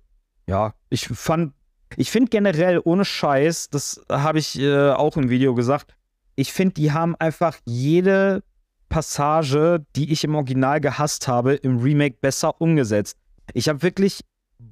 ja, 0.48 0.74
ich 0.90 1.08
fand, 1.08 1.54
ich 1.98 2.10
finde 2.10 2.30
generell 2.30 2.82
ohne 2.84 3.04
Scheiß, 3.06 3.70
das 3.70 4.02
habe 4.10 4.40
ich 4.40 4.58
äh, 4.60 4.92
auch 4.92 5.18
im 5.18 5.30
Video 5.30 5.54
gesagt, 5.54 5.94
ich 6.36 6.54
finde, 6.54 6.74
die 6.76 6.92
haben 6.94 7.16
einfach 7.18 7.58
jede 7.66 8.44
Passage, 8.90 9.86
die 9.96 10.12
ich 10.12 10.24
im 10.24 10.36
Original 10.36 10.80
gehasst 10.82 11.28
habe, 11.28 11.54
im 11.56 11.80
Remake 11.80 12.18
besser 12.22 12.60
umgesetzt. 12.62 13.18
Ich 13.54 13.68
habe 13.70 13.82
wirklich 13.82 14.22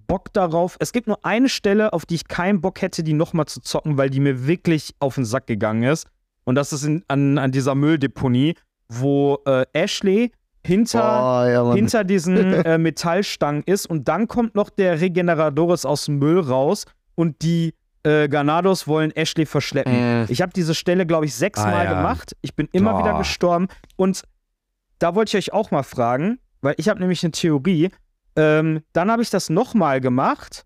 Bock 0.07 0.33
darauf. 0.33 0.75
Es 0.79 0.91
gibt 0.91 1.07
nur 1.07 1.23
eine 1.25 1.49
Stelle, 1.49 1.93
auf 1.93 2.05
die 2.05 2.15
ich 2.15 2.27
keinen 2.27 2.61
Bock 2.61 2.81
hätte, 2.81 3.03
die 3.03 3.13
nochmal 3.13 3.45
zu 3.45 3.61
zocken, 3.61 3.97
weil 3.97 4.09
die 4.09 4.19
mir 4.19 4.47
wirklich 4.47 4.93
auf 4.99 5.15
den 5.15 5.25
Sack 5.25 5.47
gegangen 5.47 5.83
ist. 5.83 6.07
Und 6.45 6.55
das 6.55 6.73
ist 6.73 6.83
in, 6.83 7.03
an, 7.07 7.37
an 7.37 7.51
dieser 7.51 7.75
Mülldeponie, 7.75 8.55
wo 8.87 9.39
äh, 9.45 9.65
Ashley 9.73 10.31
hinter 10.65 10.99
oh, 11.01 11.47
ja, 11.47 11.73
hinter 11.73 12.03
diesen 12.03 12.53
äh, 12.65 12.77
Metallstangen 12.77 13.63
ist 13.65 13.85
und 13.85 14.07
dann 14.07 14.27
kommt 14.27 14.55
noch 14.55 14.69
der 14.69 14.99
Regeneradores 14.99 15.85
aus 15.85 16.05
dem 16.05 16.17
Müll 16.19 16.39
raus 16.39 16.85
und 17.15 17.41
die 17.43 17.73
äh, 18.03 18.27
Ganados 18.27 18.87
wollen 18.87 19.11
Ashley 19.15 19.45
verschleppen. 19.45 19.93
Äh. 19.93 20.25
Ich 20.31 20.41
habe 20.41 20.51
diese 20.53 20.73
Stelle, 20.75 21.05
glaube 21.05 21.25
ich, 21.25 21.35
sechsmal 21.35 21.73
Ah, 21.73 21.83
ja. 21.83 21.93
gemacht. 21.93 22.35
Ich 22.41 22.55
bin 22.55 22.67
immer 22.71 22.95
Oh. 22.95 22.99
wieder 22.99 23.17
gestorben 23.17 23.67
und 23.95 24.23
da 24.99 25.15
wollte 25.15 25.37
ich 25.37 25.49
euch 25.49 25.53
auch 25.53 25.71
mal 25.71 25.83
fragen, 25.83 26.39
weil 26.61 26.73
ich 26.77 26.89
habe 26.89 26.99
nämlich 26.99 27.23
eine 27.23 27.31
Theorie. 27.31 27.89
Ähm, 28.39 28.83
dann 28.93 29.11
habe 29.11 29.21
ich 29.21 29.29
das 29.29 29.49
nochmal 29.49 29.99
gemacht 29.99 30.65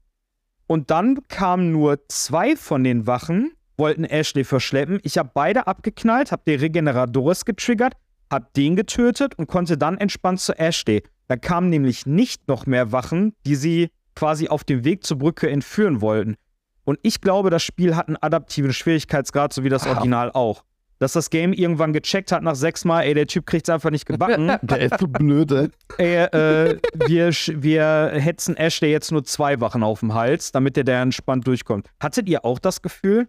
und 0.68 0.92
dann 0.92 1.28
kamen 1.28 1.72
nur 1.72 2.08
zwei 2.08 2.56
von 2.56 2.84
den 2.84 3.08
Wachen, 3.08 3.54
wollten 3.78 4.04
Ashley 4.04 4.44
verschleppen. 4.44 5.00
Ich 5.02 5.18
habe 5.18 5.32
beide 5.34 5.66
abgeknallt, 5.66 6.32
habe 6.32 6.44
den 6.46 6.60
Regeneradores 6.60 7.46
getriggert, 7.46 7.94
habe 8.32 8.46
den 8.56 8.76
getötet 8.76 9.34
und 9.40 9.48
konnte 9.48 9.76
dann 9.76 9.98
entspannt 9.98 10.40
zu 10.40 10.54
Ashley. 10.54 11.02
Da 11.28 11.36
kamen 11.36 11.72
nämlich 11.72 12.06
nicht 12.06 12.48
noch 12.48 12.68
mehr 12.68 12.92
Wachen, 12.92 13.34
die 13.48 13.56
sie 13.56 13.90
quasi 14.16 14.50
auf 14.50 14.64
dem 14.64 14.84
Weg 14.84 15.04
zur 15.04 15.18
Brücke 15.18 15.50
entführen 15.50 16.00
wollten. 16.00 16.36
Und 16.84 17.00
ich 17.02 17.22
glaube, 17.22 17.50
das 17.50 17.64
Spiel 17.64 17.96
hat 17.96 18.08
einen 18.08 18.18
adaptiven 18.18 18.72
Schwierigkeitsgrad, 18.72 19.52
so 19.52 19.64
wie 19.64 19.70
das 19.70 19.88
Original 19.88 20.32
auch. 20.32 20.64
Dass 21.04 21.12
das 21.12 21.30
Game 21.30 21.52
irgendwann 21.52 21.92
gecheckt 21.92 22.32
hat 22.32 22.44
nach 22.44 22.56
sechs 22.56 22.86
Mal, 22.86 23.02
ey, 23.02 23.14
der 23.14 23.28
Typ 23.28 23.46
kriegt's 23.46 23.70
einfach 23.70 23.90
nicht 23.90 24.06
gebacken. 24.06 24.48
Der 24.62 24.80
ist 24.80 24.98
so 25.02 25.06
blöd, 25.06 25.52
ey. 25.52 25.70
ey, 25.98 26.16
äh, 26.28 26.80
wir, 27.08 27.30
wir 27.62 28.12
hetzen 28.14 28.56
Ashley 28.56 28.90
jetzt 28.90 29.12
nur 29.12 29.26
zwei 29.26 29.60
Wachen 29.60 29.84
auf 29.84 30.00
dem 30.00 30.14
Hals, 30.14 30.54
damit 30.54 30.78
der 30.78 30.86
da 30.86 31.02
entspannt 31.02 31.46
durchkommt. 31.46 31.90
Hattet 32.00 32.30
ihr 32.30 32.46
auch 32.46 32.58
das 32.58 32.82
Gefühl? 32.82 33.28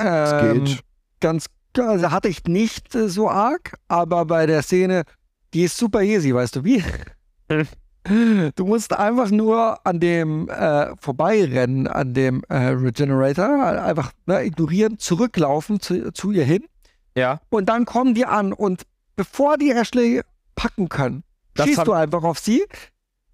Ähm, 0.00 0.64
geht. 0.64 0.80
Ganz, 1.20 1.46
also 1.78 2.10
hatte 2.10 2.26
ich 2.26 2.42
nicht 2.46 2.92
äh, 2.96 3.08
so 3.08 3.30
arg, 3.30 3.74
aber 3.86 4.24
bei 4.24 4.46
der 4.46 4.62
Szene, 4.62 5.04
die 5.54 5.62
ist 5.62 5.76
super 5.76 6.02
easy, 6.02 6.34
weißt 6.34 6.56
du 6.56 6.64
wie? 6.64 6.82
Du 8.54 8.64
musst 8.64 8.92
einfach 8.92 9.30
nur 9.30 9.84
an 9.86 10.00
dem 10.00 10.48
äh, 10.48 10.96
vorbeirennen, 11.00 11.86
an 11.86 12.14
dem 12.14 12.42
äh, 12.48 12.56
Regenerator, 12.56 13.62
einfach 13.82 14.12
ne, 14.26 14.44
ignorieren, 14.44 14.98
zurücklaufen 14.98 15.80
zu, 15.80 16.12
zu 16.12 16.30
ihr 16.32 16.44
hin 16.44 16.64
Ja. 17.16 17.40
und 17.50 17.68
dann 17.68 17.84
kommen 17.84 18.14
die 18.14 18.24
an 18.26 18.52
und 18.52 18.82
bevor 19.16 19.58
die 19.58 19.70
Ashley 19.70 20.22
packen 20.54 20.88
können, 20.88 21.22
Das 21.54 21.66
schießt 21.66 21.86
du 21.86 21.92
einfach 21.92 22.22
auf 22.22 22.38
sie, 22.38 22.64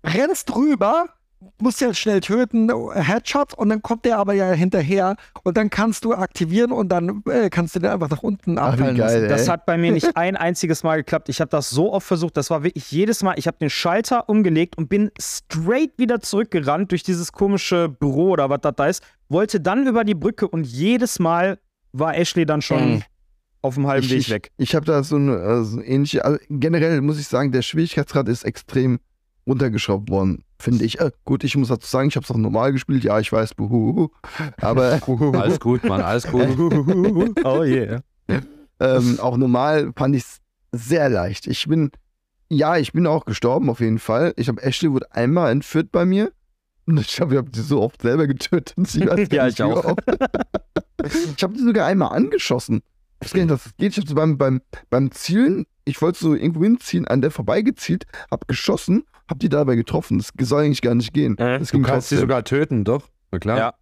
rennst 0.04 0.54
rüber, 0.56 1.06
musst 1.60 1.80
halt 1.82 1.96
schnell 1.96 2.20
töten, 2.20 2.70
Headshot 2.94 3.54
und 3.54 3.68
dann 3.68 3.82
kommt 3.82 4.04
der 4.04 4.18
aber 4.18 4.32
ja 4.34 4.50
hinterher 4.52 5.16
und 5.42 5.56
dann 5.56 5.70
kannst 5.70 6.04
du 6.04 6.14
aktivieren 6.14 6.72
und 6.72 6.88
dann 6.90 7.22
äh, 7.28 7.50
kannst 7.50 7.74
du 7.74 7.80
den 7.80 7.90
einfach 7.90 8.10
nach 8.10 8.22
unten 8.22 8.58
Ach, 8.58 8.72
abfallen 8.72 8.96
geil, 8.96 9.06
lassen. 9.06 9.22
ey. 9.24 9.28
Das 9.28 9.48
hat 9.48 9.66
bei 9.66 9.76
mir 9.76 9.92
nicht 9.92 10.08
ein 10.16 10.36
einziges 10.36 10.82
Mal 10.82 10.96
geklappt. 10.96 11.28
Ich 11.28 11.40
habe 11.40 11.50
das 11.50 11.70
so 11.70 11.92
oft 11.92 12.06
versucht. 12.06 12.36
Das 12.36 12.50
war 12.50 12.62
wirklich 12.64 12.90
jedes 12.90 13.22
Mal. 13.22 13.34
Ich 13.38 13.46
habe 13.46 13.56
den 13.58 13.70
Schalter 13.70 14.28
umgelegt 14.28 14.76
und 14.78 14.88
bin 14.88 15.10
straight 15.20 15.92
wieder 15.98 16.20
zurückgerannt 16.20 16.90
durch 16.90 17.02
dieses 17.02 17.32
komische 17.32 17.88
Büro 17.88 18.30
oder 18.30 18.50
was 18.50 18.60
das 18.62 18.74
da 18.76 18.86
ist. 18.86 19.02
Wollte 19.28 19.60
dann 19.60 19.86
über 19.86 20.04
die 20.04 20.14
Brücke 20.14 20.48
und 20.48 20.64
jedes 20.66 21.18
Mal 21.18 21.58
war 21.92 22.16
Ashley 22.16 22.44
dann 22.46 22.60
schon 22.62 22.94
Mhm. 22.96 23.02
auf 23.62 23.74
dem 23.74 23.86
halben 23.86 24.04
ich, 24.06 24.12
Weg 24.12 24.18
ich, 24.18 24.30
weg. 24.30 24.50
Ich 24.58 24.74
habe 24.74 24.84
da 24.84 25.02
so 25.02 25.16
eine 25.16 25.36
äh, 25.36 25.64
so 25.64 25.80
ähnliche, 25.80 26.24
also 26.24 26.38
generell 26.50 27.00
muss 27.00 27.18
ich 27.18 27.28
sagen, 27.28 27.52
der 27.52 27.62
Schwierigkeitsgrad 27.62 28.28
ist 28.28 28.44
extrem 28.44 28.98
runtergeschraubt 29.46 30.10
worden, 30.10 30.42
finde 30.64 30.84
ich. 30.84 30.98
Äh, 30.98 31.12
gut, 31.24 31.44
ich 31.44 31.56
muss 31.56 31.68
dazu 31.68 31.86
sagen, 31.86 32.08
ich 32.08 32.16
habe 32.16 32.24
es 32.24 32.30
auch 32.30 32.36
normal 32.36 32.72
gespielt, 32.72 33.04
ja, 33.04 33.20
ich 33.20 33.30
weiß, 33.30 33.54
buhu, 33.54 34.08
aber 34.60 35.00
Alles 35.34 35.60
gut, 35.60 35.84
Mann, 35.84 36.00
alles 36.00 36.26
gut. 36.26 36.48
oh 37.44 37.62
yeah. 37.62 38.02
ähm, 38.80 39.20
auch 39.20 39.36
normal 39.36 39.92
fand 39.94 40.16
ich 40.16 40.22
es 40.22 40.40
sehr 40.72 41.08
leicht. 41.08 41.46
Ich 41.46 41.68
bin, 41.68 41.92
ja, 42.48 42.78
ich 42.78 42.92
bin 42.92 43.06
auch 43.06 43.26
gestorben 43.26 43.70
auf 43.70 43.80
jeden 43.80 43.98
Fall. 43.98 44.32
Ich 44.36 44.48
habe 44.48 44.62
Ashley 44.62 44.90
wurde 44.90 45.12
einmal 45.12 45.52
entführt 45.52 45.92
bei 45.92 46.04
mir. 46.04 46.32
Und 46.86 47.00
ich 47.00 47.20
habe 47.20 47.38
hab 47.38 47.50
die 47.50 47.60
so 47.60 47.80
oft 47.80 48.02
selber 48.02 48.26
getötet. 48.26 48.74
Ich 48.76 49.06
weiß 49.06 49.28
Ja, 49.32 49.46
ich 49.46 49.62
auch. 49.62 49.96
ich 51.36 51.42
habe 51.42 51.54
die 51.54 51.62
sogar 51.62 51.86
einmal 51.86 52.14
angeschossen. 52.14 52.82
Ich 53.20 53.28
weiß 53.28 53.32
gar 53.32 53.40
nicht, 53.40 53.50
dass 53.50 53.64
das 53.64 53.76
geht. 53.76 53.92
Ich 53.92 53.98
habe 53.98 54.08
so 54.08 54.14
beim, 54.14 54.36
beim, 54.36 54.60
beim 54.90 55.10
Zielen, 55.12 55.64
ich 55.86 56.02
wollte 56.02 56.18
so 56.18 56.34
irgendwo 56.34 56.62
hinziehen, 56.62 57.06
an 57.06 57.22
der 57.22 57.30
vorbeigezielt, 57.30 58.04
habe 58.30 58.44
geschossen, 58.46 59.04
habe 59.28 59.38
die 59.40 59.48
dabei 59.48 59.74
getroffen. 59.76 60.18
Das 60.18 60.48
soll 60.48 60.64
eigentlich 60.64 60.82
gar 60.82 60.94
nicht 60.94 61.12
gehen. 61.12 61.36
Äh, 61.38 61.58
das 61.58 61.70
Du 61.70 61.80
kannst 61.82 62.08
sie 62.08 62.16
trotzdem. 62.16 62.18
sogar 62.20 62.44
töten, 62.44 62.84
doch? 62.84 63.08
Na 63.32 63.38
klar. 63.38 63.58
Ja. 63.58 63.74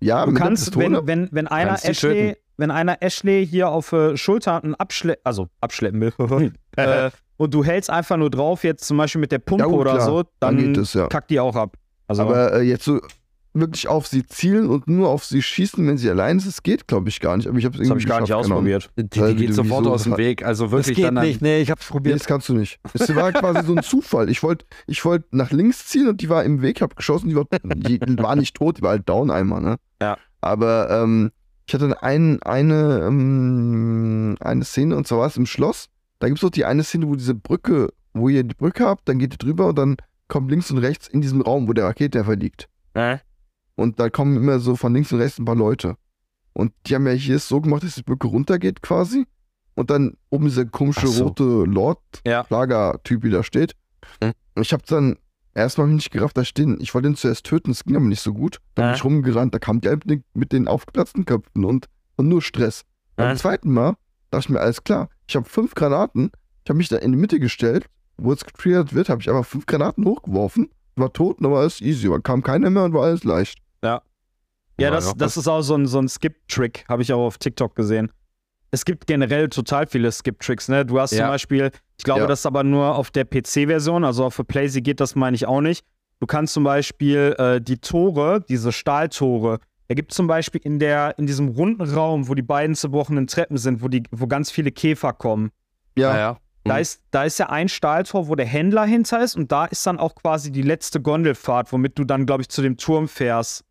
ja, 0.00 0.26
Du 0.26 0.34
kannst, 0.34 0.66
Pistole. 0.72 1.06
wenn, 1.06 1.06
wenn, 1.06 1.28
wenn 1.32 1.46
einer 1.48 1.84
Ashley, 1.84 2.36
wenn 2.56 2.70
einer 2.70 3.02
Ashley 3.02 3.46
hier 3.46 3.68
auf 3.68 3.92
äh, 3.92 4.16
Schulter 4.16 4.62
einen 4.62 4.74
abschle 4.74 5.18
also 5.24 5.48
abschleppen 5.60 6.00
will, 6.00 6.52
äh, 6.76 7.10
und 7.36 7.52
du 7.52 7.64
hältst 7.64 7.90
einfach 7.90 8.16
nur 8.16 8.30
drauf, 8.30 8.64
jetzt 8.64 8.84
zum 8.84 8.96
Beispiel 8.96 9.20
mit 9.20 9.32
der 9.32 9.38
Pumpe 9.40 9.64
Ja, 9.64 9.70
gut, 9.70 9.80
oder 9.80 9.94
klar. 9.94 10.06
so, 10.06 10.22
Dann 10.40 10.56
dann 10.56 10.58
geht 10.58 10.76
es, 10.78 10.94
ja. 10.94 11.08
kackt 11.08 11.30
die 11.30 11.40
auch 11.40 11.56
ab. 11.56 11.76
Also, 12.06 12.22
Aber 12.22 12.54
äh, 12.54 12.62
jetzt 12.62 12.84
so 12.84 13.00
wirklich 13.54 13.88
auf 13.88 14.06
sie 14.08 14.26
zielen 14.26 14.68
und 14.68 14.88
nur 14.88 15.08
auf 15.08 15.24
sie 15.24 15.40
schießen, 15.40 15.86
wenn 15.86 15.96
sie 15.96 16.10
allein 16.10 16.38
ist, 16.38 16.46
das 16.46 16.62
geht, 16.62 16.86
glaube 16.88 17.08
ich, 17.08 17.20
gar 17.20 17.36
nicht. 17.36 17.46
Aber 17.48 17.56
ich 17.56 17.64
habe 17.64 17.74
es 17.76 17.80
das 17.80 17.88
habe 17.90 18.00
irgendwie 18.00 18.04
ich 18.04 18.08
gar 18.08 18.20
nicht 18.20 18.32
Ahnung. 18.32 18.44
ausprobiert. 18.52 18.90
Die, 18.96 19.04
die 19.08 19.34
geht 19.36 19.48
du 19.50 19.52
sofort 19.54 19.86
aus 19.86 20.02
dem 20.04 20.16
Weg. 20.16 20.44
Also 20.44 20.64
Das 20.64 20.72
wirklich 20.72 20.96
geht 20.96 21.04
dann 21.06 21.18
an, 21.18 21.24
nicht, 21.26 21.40
nee, 21.40 21.60
ich 21.60 21.70
hab's 21.70 21.86
Nee, 21.88 21.92
probiert. 21.92 22.20
das 22.20 22.26
kannst 22.26 22.48
du 22.48 22.54
nicht. 22.54 22.78
Es 22.92 23.14
war 23.14 23.32
quasi 23.32 23.64
so 23.66 23.74
ein 23.74 23.82
Zufall. 23.82 24.28
Ich 24.28 24.42
wollte 24.42 24.66
ich 24.86 25.04
wollt 25.04 25.24
nach 25.32 25.50
links 25.52 25.86
ziehen 25.86 26.08
und 26.08 26.20
die 26.20 26.28
war 26.28 26.42
im 26.44 26.62
Weg, 26.62 26.82
hab 26.82 26.96
geschossen, 26.96 27.28
die 27.28 27.36
war, 27.36 27.44
die 27.62 28.00
war 28.18 28.36
nicht 28.36 28.56
tot, 28.56 28.78
die 28.78 28.82
war 28.82 28.90
halt 28.90 29.08
down 29.08 29.30
einmal, 29.30 29.60
ne? 29.62 29.76
Ja. 30.02 30.18
Aber 30.40 30.90
ähm, 30.90 31.30
ich 31.66 31.74
hatte 31.74 32.02
ein, 32.02 32.42
eine, 32.42 33.04
ähm, 33.06 34.36
eine 34.40 34.64
Szene 34.64 34.96
und 34.96 35.06
zwar 35.06 35.20
war 35.20 35.26
es 35.26 35.36
im 35.36 35.46
Schloss. 35.46 35.86
Da 36.18 36.26
gibt 36.28 36.38
es 36.38 36.42
doch 36.42 36.50
die 36.50 36.64
eine 36.64 36.82
Szene, 36.84 37.08
wo 37.08 37.14
diese 37.14 37.34
Brücke, 37.34 37.88
wo 38.14 38.28
ihr 38.28 38.42
die 38.44 38.54
Brücke 38.54 38.84
habt, 38.84 39.08
dann 39.08 39.18
geht 39.18 39.34
ihr 39.34 39.38
drüber 39.38 39.68
und 39.68 39.78
dann 39.78 39.96
kommt 40.28 40.50
links 40.50 40.70
und 40.70 40.78
rechts 40.78 41.06
in 41.08 41.20
diesem 41.20 41.40
Raum, 41.40 41.68
wo 41.68 41.72
der 41.72 41.84
Raketenwerfer 41.86 42.36
liegt. 42.36 42.68
Äh? 42.94 43.18
Und 43.76 43.98
da 43.98 44.08
kommen 44.10 44.36
immer 44.36 44.58
so 44.60 44.76
von 44.76 44.94
links 44.94 45.12
und 45.12 45.20
rechts 45.20 45.38
ein 45.38 45.44
paar 45.44 45.56
Leute. 45.56 45.96
Und 46.52 46.72
die 46.86 46.94
haben 46.94 47.06
ja 47.06 47.12
hier 47.12 47.36
es 47.36 47.48
so 47.48 47.60
gemacht, 47.60 47.82
dass 47.82 47.96
die 47.96 48.02
Brücke 48.02 48.28
runtergeht 48.28 48.82
quasi. 48.82 49.26
Und 49.74 49.90
dann 49.90 50.16
oben 50.30 50.44
dieser 50.46 50.64
komische 50.66 51.08
so. 51.08 51.24
rote 51.24 51.64
Lord, 51.64 51.98
Ja. 52.24 52.44
Wieder 52.48 53.42
steht. 53.42 53.72
Hm. 54.22 54.32
Und 54.54 54.62
ich 54.62 54.72
habe 54.72 54.84
dann 54.86 55.16
erstmal 55.54 55.88
nicht 55.88 56.12
gerafft, 56.12 56.36
da 56.36 56.44
stehen. 56.44 56.78
Ich 56.80 56.94
wollte 56.94 57.08
ihn 57.08 57.16
zuerst 57.16 57.44
töten, 57.46 57.70
das 57.72 57.82
ging 57.84 57.96
aber 57.96 58.04
nicht 58.04 58.20
so 58.22 58.32
gut. 58.32 58.58
Dann 58.76 58.84
bin 58.86 58.92
Äh? 58.92 58.96
ich 58.96 59.04
rumgerannt, 59.04 59.52
da 59.54 59.58
kam 59.58 59.80
der 59.80 59.92
mit 59.96 60.04
den, 60.10 60.24
mit 60.34 60.52
den 60.52 60.68
aufgeplatzten 60.68 61.24
Köpfen 61.24 61.64
und, 61.64 61.86
und 62.16 62.28
nur 62.28 62.40
Stress. 62.42 62.82
Beim 63.16 63.32
Äh? 63.34 63.36
zweiten 63.36 63.72
Mal 63.72 63.96
dachte 64.30 64.44
ich 64.44 64.48
mir, 64.50 64.60
alles 64.60 64.84
klar, 64.84 65.08
ich 65.26 65.34
habe 65.34 65.48
fünf 65.48 65.74
Granaten, 65.74 66.30
ich 66.64 66.70
habe 66.70 66.76
mich 66.76 66.88
da 66.88 66.96
in 66.98 67.10
die 67.12 67.18
Mitte 67.18 67.40
gestellt, 67.40 67.86
wo 68.16 68.32
es 68.32 68.44
getriggert 68.44 68.94
wird, 68.94 69.08
habe 69.08 69.20
ich 69.22 69.28
einfach 69.28 69.44
fünf 69.46 69.66
Granaten 69.66 70.04
hochgeworfen, 70.04 70.70
war 70.94 71.12
tot 71.12 71.40
und 71.40 71.50
war 71.50 71.60
alles 71.60 71.80
easy, 71.80 72.08
da 72.08 72.18
kam 72.18 72.42
keiner 72.44 72.70
mehr 72.70 72.84
und 72.84 72.92
war 72.92 73.02
alles 73.04 73.24
leicht. 73.24 73.58
Ja, 73.84 74.02
Ja, 74.80 74.90
das, 74.90 75.06
ja. 75.08 75.12
das 75.16 75.36
ist 75.36 75.46
auch 75.46 75.62
so 75.62 75.74
ein, 75.76 75.86
so 75.86 75.98
ein 76.00 76.08
Skip-Trick, 76.08 76.84
habe 76.88 77.02
ich 77.02 77.12
auch 77.12 77.24
auf 77.26 77.38
TikTok 77.38 77.76
gesehen. 77.76 78.10
Es 78.72 78.84
gibt 78.84 79.06
generell 79.06 79.48
total 79.48 79.86
viele 79.86 80.10
Skip-Tricks, 80.10 80.68
ne? 80.68 80.84
Du 80.84 80.98
hast 80.98 81.12
Ja. 81.12 81.18
zum 81.24 81.28
Beispiel, 81.28 81.70
ich 81.96 82.02
glaube, 82.04 82.22
Ja. 82.22 82.26
das 82.26 82.40
ist 82.40 82.46
aber 82.46 82.64
nur 82.64 82.96
auf 82.96 83.12
der 83.12 83.24
PC-Version, 83.24 84.02
also 84.04 84.24
auf 84.24 84.40
PlayStation 84.48 84.82
geht 84.82 84.98
das, 85.00 85.14
meine 85.14 85.36
ich 85.36 85.46
auch 85.46 85.60
nicht. 85.60 85.84
Du 86.18 86.26
kannst 86.26 86.54
zum 86.54 86.64
Beispiel 86.64 87.36
äh, 87.38 87.60
die 87.60 87.78
Tore, 87.78 88.40
diese 88.48 88.72
Stahltore, 88.72 89.58
er 89.86 89.94
gibt 89.94 90.12
zum 90.12 90.26
Beispiel 90.26 90.60
in, 90.64 90.78
der, 90.78 91.14
in 91.18 91.26
diesem 91.26 91.48
runden 91.50 91.82
Raum, 91.82 92.26
wo 92.28 92.34
die 92.34 92.42
beiden 92.42 92.74
zerbrochenen 92.74 93.26
Treppen 93.26 93.58
sind, 93.58 93.82
wo, 93.82 93.88
die, 93.88 94.02
wo 94.10 94.26
ganz 94.26 94.50
viele 94.50 94.72
Käfer 94.72 95.12
kommen. 95.12 95.50
ja, 95.96 96.16
ja. 96.18 96.36
Da 96.66 96.76
Mhm. 96.76 96.80
ist, 96.80 97.02
da 97.10 97.24
ist 97.24 97.38
ja 97.38 97.50
ein 97.50 97.68
Stahltor, 97.68 98.26
wo 98.26 98.34
der 98.36 98.46
Händler 98.46 98.86
hinter 98.86 99.22
ist 99.22 99.36
und 99.36 99.52
da 99.52 99.66
ist 99.66 99.86
dann 99.86 99.98
auch 99.98 100.14
quasi 100.14 100.50
die 100.50 100.62
letzte 100.62 100.98
Gondelfahrt, 101.02 101.70
womit 101.72 101.98
du 101.98 102.04
dann, 102.04 102.24
glaube 102.24 102.40
ich, 102.40 102.48
zu 102.48 102.62
dem 102.62 102.78
Turm 102.78 103.06
fährst. 103.06 103.64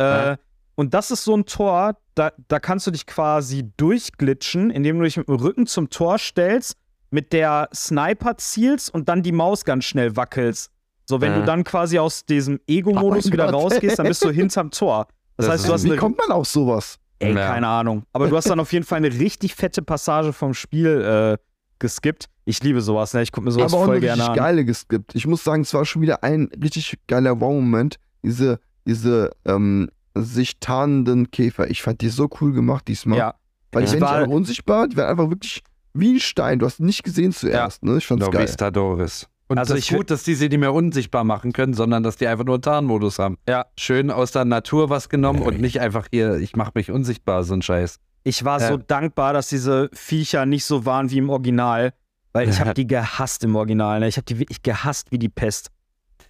Äh, 0.00 0.04
Ja. 0.30 0.36
Und 0.76 0.94
das 0.94 1.10
ist 1.10 1.24
so 1.24 1.36
ein 1.36 1.44
Tor, 1.44 1.96
da, 2.14 2.32
da 2.48 2.58
kannst 2.58 2.86
du 2.86 2.90
dich 2.90 3.04
quasi 3.06 3.70
durchglitschen, 3.76 4.70
indem 4.70 4.98
du 4.98 5.04
dich 5.04 5.16
mit 5.18 5.28
dem 5.28 5.34
Rücken 5.36 5.66
zum 5.66 5.90
Tor 5.90 6.16
stellst, 6.18 6.74
mit 7.10 7.32
der 7.34 7.68
Sniper 7.74 8.36
zielst 8.38 8.92
und 8.94 9.08
dann 9.08 9.22
die 9.22 9.32
Maus 9.32 9.64
ganz 9.64 9.84
schnell 9.84 10.16
wackelst. 10.16 10.70
So, 11.06 11.20
wenn 11.20 11.32
Ja. 11.32 11.40
du 11.40 11.44
dann 11.44 11.64
quasi 11.64 11.98
aus 11.98 12.24
diesem 12.24 12.60
Ego-Modus 12.66 13.26
Oh 13.26 13.32
wieder 13.32 13.46
Gott. 13.46 13.54
rausgehst, 13.54 13.98
dann 13.98 14.06
bist 14.06 14.24
du 14.24 14.30
hinterm 14.30 14.70
Tor. 14.70 15.06
Das, 15.36 15.46
Das 15.46 15.48
heißt, 15.54 15.68
du 15.68 15.72
hast 15.74 15.84
Wie 15.84 15.90
eine 15.90 15.96
kommt 15.98 16.16
man 16.18 16.30
auf 16.30 16.46
sowas? 16.46 16.96
Ey, 17.18 17.34
Ja. 17.34 17.48
keine 17.48 17.66
Ahnung. 17.66 18.04
Aber 18.14 18.28
du 18.28 18.36
hast 18.36 18.48
dann 18.48 18.60
auf 18.60 18.72
jeden 18.72 18.86
Fall 18.86 18.98
eine 18.98 19.08
richtig 19.12 19.54
fette 19.54 19.82
Passage 19.82 20.32
vom 20.32 20.54
Spiel 20.54 21.36
äh, 21.38 21.44
geskippt. 21.78 22.26
Ich 22.46 22.62
liebe 22.62 22.80
sowas, 22.80 23.12
ne? 23.12 23.22
Ich 23.22 23.32
gucke 23.32 23.44
mir 23.44 23.50
sowas 23.52 23.72
aber 23.72 23.82
auch 23.82 23.86
voll 23.86 23.96
eine 23.96 24.00
gerne 24.06 24.22
richtig 24.22 24.30
an. 24.30 24.36
geile 24.36 24.64
geskippt. 24.64 25.14
Ich 25.14 25.26
muss 25.26 25.44
sagen, 25.44 25.62
es 25.62 25.74
war 25.74 25.84
schon 25.84 26.00
wieder 26.00 26.22
ein 26.24 26.48
richtig 26.62 26.96
geiler 27.06 27.38
Wow-Moment. 27.40 27.96
Diese, 28.22 28.60
diese 28.90 29.30
ähm, 29.44 29.88
sich 30.14 30.58
tarnenden 30.60 31.30
Käfer. 31.30 31.70
Ich 31.70 31.82
fand 31.82 32.00
die 32.00 32.08
so 32.08 32.28
cool 32.40 32.52
gemacht 32.52 32.88
diesmal. 32.88 33.18
Ja, 33.18 33.34
Weil 33.72 33.84
die 33.84 33.92
nicht 33.92 34.00
war- 34.00 34.12
einfach 34.16 34.30
unsichtbar, 34.32 34.88
die 34.88 34.96
werden 34.96 35.10
einfach 35.10 35.30
wirklich 35.30 35.62
wie 35.94 36.14
ein 36.14 36.20
Stein. 36.20 36.58
Du 36.58 36.66
hast 36.66 36.80
ihn 36.80 36.86
nicht 36.86 37.02
gesehen 37.04 37.32
zuerst. 37.32 37.82
Ne? 37.84 37.96
Ich 37.98 38.06
fand's 38.06 38.24
No 38.26 38.30
geil. 38.30 38.42
Vistadores. 38.42 39.28
Und 39.48 39.58
Also 39.58 39.74
das 39.74 39.82
ich 39.84 39.90
ist 39.90 39.96
gut, 39.96 40.10
dass 40.10 40.22
die 40.22 40.34
sie 40.36 40.48
nicht 40.48 40.58
mehr 40.60 40.72
unsichtbar 40.72 41.24
machen 41.24 41.52
können, 41.52 41.74
sondern 41.74 42.02
dass 42.04 42.16
die 42.16 42.26
einfach 42.28 42.44
nur 42.44 42.54
einen 42.56 42.62
Tarnmodus 42.62 43.18
haben. 43.18 43.36
Ja. 43.48 43.66
Schön 43.78 44.10
aus 44.12 44.30
der 44.30 44.44
Natur 44.44 44.90
was 44.90 45.08
genommen 45.08 45.42
und 45.42 45.60
nicht 45.60 45.80
einfach 45.80 46.06
hier, 46.12 46.36
ich 46.36 46.54
mach 46.54 46.72
mich 46.74 46.90
unsichtbar, 46.92 47.42
so 47.42 47.54
ein 47.54 47.62
Scheiß. 47.62 47.98
ich 48.22 48.44
war 48.44 48.60
Ja. 48.60 48.68
so 48.68 48.76
dankbar, 48.76 49.32
dass 49.32 49.48
diese 49.48 49.88
Viecher 49.92 50.46
nicht 50.46 50.64
so 50.64 50.84
waren 50.86 51.10
wie 51.10 51.18
im 51.18 51.30
Original, 51.30 51.92
weil 52.32 52.48
ich 52.48 52.60
habe 52.60 52.74
die 52.74 52.86
gehasst 52.86 53.42
im 53.42 53.56
Original. 53.56 53.98
Ne? 54.00 54.06
Ich 54.08 54.16
habe 54.16 54.24
die 54.26 54.38
wirklich 54.38 54.62
gehasst 54.62 55.10
wie 55.10 55.18
die 55.18 55.28
Pest. 55.28 55.70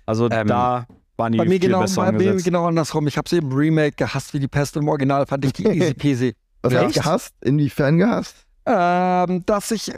Also 0.06 0.28
Ähm, 0.30 0.46
da 0.46 0.86
die 1.28 1.38
Bei 1.38 1.44
mir, 1.44 1.50
viel 1.50 1.60
genau, 1.60 1.80
besser 1.80 2.02
bei 2.04 2.12
mir 2.12 2.34
genau 2.36 2.66
andersrum. 2.66 3.06
Ich 3.06 3.18
habe 3.18 3.28
sie 3.28 3.38
im 3.38 3.52
Remake 3.52 3.96
gehasst 3.96 4.32
wie 4.32 4.40
die 4.40 4.48
Pest. 4.48 4.76
Im 4.76 4.88
Original 4.88 5.26
fand 5.26 5.44
ich 5.44 5.52
die 5.52 5.64
easy 5.66 5.94
peasy. 5.94 6.34
Was 6.62 6.72
Ja. 6.72 6.82
hast 6.84 6.96
du 6.96 7.00
gehasst? 7.00 7.34
Inwiefern 7.42 7.98
gehasst? 7.98 8.46
ähm, 8.66 9.42
dass 9.46 9.70
ich 9.70 9.92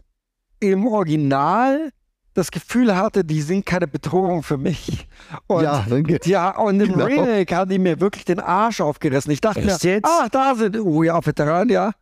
im 0.60 0.86
Original 0.86 1.90
das 2.34 2.50
Gefühl 2.50 2.96
hatte, 2.96 3.24
die 3.24 3.42
sind 3.42 3.66
keine 3.66 3.86
Bedrohung 3.86 4.42
für 4.42 4.56
mich. 4.56 5.06
Und 5.48 5.64
ja, 5.64 5.84
dann 5.88 6.04
geht. 6.04 6.26
Ja, 6.26 6.56
und 6.58 6.80
im 6.80 6.92
Genau. 6.92 7.04
Remake 7.04 7.54
haben 7.54 7.68
die 7.70 7.78
mir 7.78 8.00
wirklich 8.00 8.24
den 8.24 8.40
Arsch 8.40 8.80
aufgerissen. 8.80 9.30
Ich 9.32 9.40
dachte 9.42 9.60
Echt 9.60 9.84
mir, 9.84 9.90
jetzt? 9.90 10.06
ah, 10.06 10.28
da 10.30 10.54
sind, 10.54 10.78
oh 10.80 11.02
ja, 11.02 11.24
Veteran, 11.24 11.68
ja. 11.68 11.92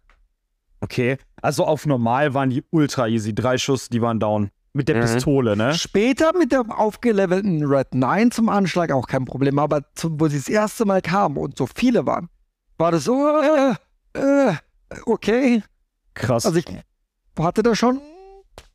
Okay, 0.81 1.18
also 1.43 1.64
auf 1.66 1.85
normal 1.85 2.33
waren 2.33 2.51
die 2.51 2.62
ultra 2.71 3.09
easy. 3.09 3.35
Drei 3.35 3.59
Schuss, 3.59 3.89
die 3.89 4.01
waren 4.01 4.21
down. 4.21 4.51
Mit 4.73 4.89
der 4.89 4.97
Mhm. 4.97 5.01
Pistole, 5.01 5.57
ne? 5.57 5.75
Später 5.75 6.31
mit 6.37 6.53
dem 6.53 6.71
aufgelevelten 6.71 7.64
Red 7.64 7.95
9 7.95 8.31
zum 8.31 8.49
Anschlag 8.49 8.93
auch 8.93 9.07
kein 9.07 9.25
Problem, 9.25 9.59
aber 9.59 9.83
zum, 9.95 10.21
wo 10.21 10.29
sie 10.29 10.37
das 10.39 10.49
erste 10.49 10.85
Mal 10.85 11.03
kamen 11.03 11.37
und 11.37 11.57
so 11.59 11.66
viele 11.66 12.07
waren, 12.07 12.29
war 12.79 12.93
das 12.93 13.05
so, 13.05 13.29
äh, 13.41 13.75
äh, 14.18 14.55
okay. 15.07 15.62
Krass. 16.14 16.47
Also 16.47 16.59
ich 16.59 16.66
hatte 17.39 17.62
da 17.62 17.75
schon, 17.75 18.01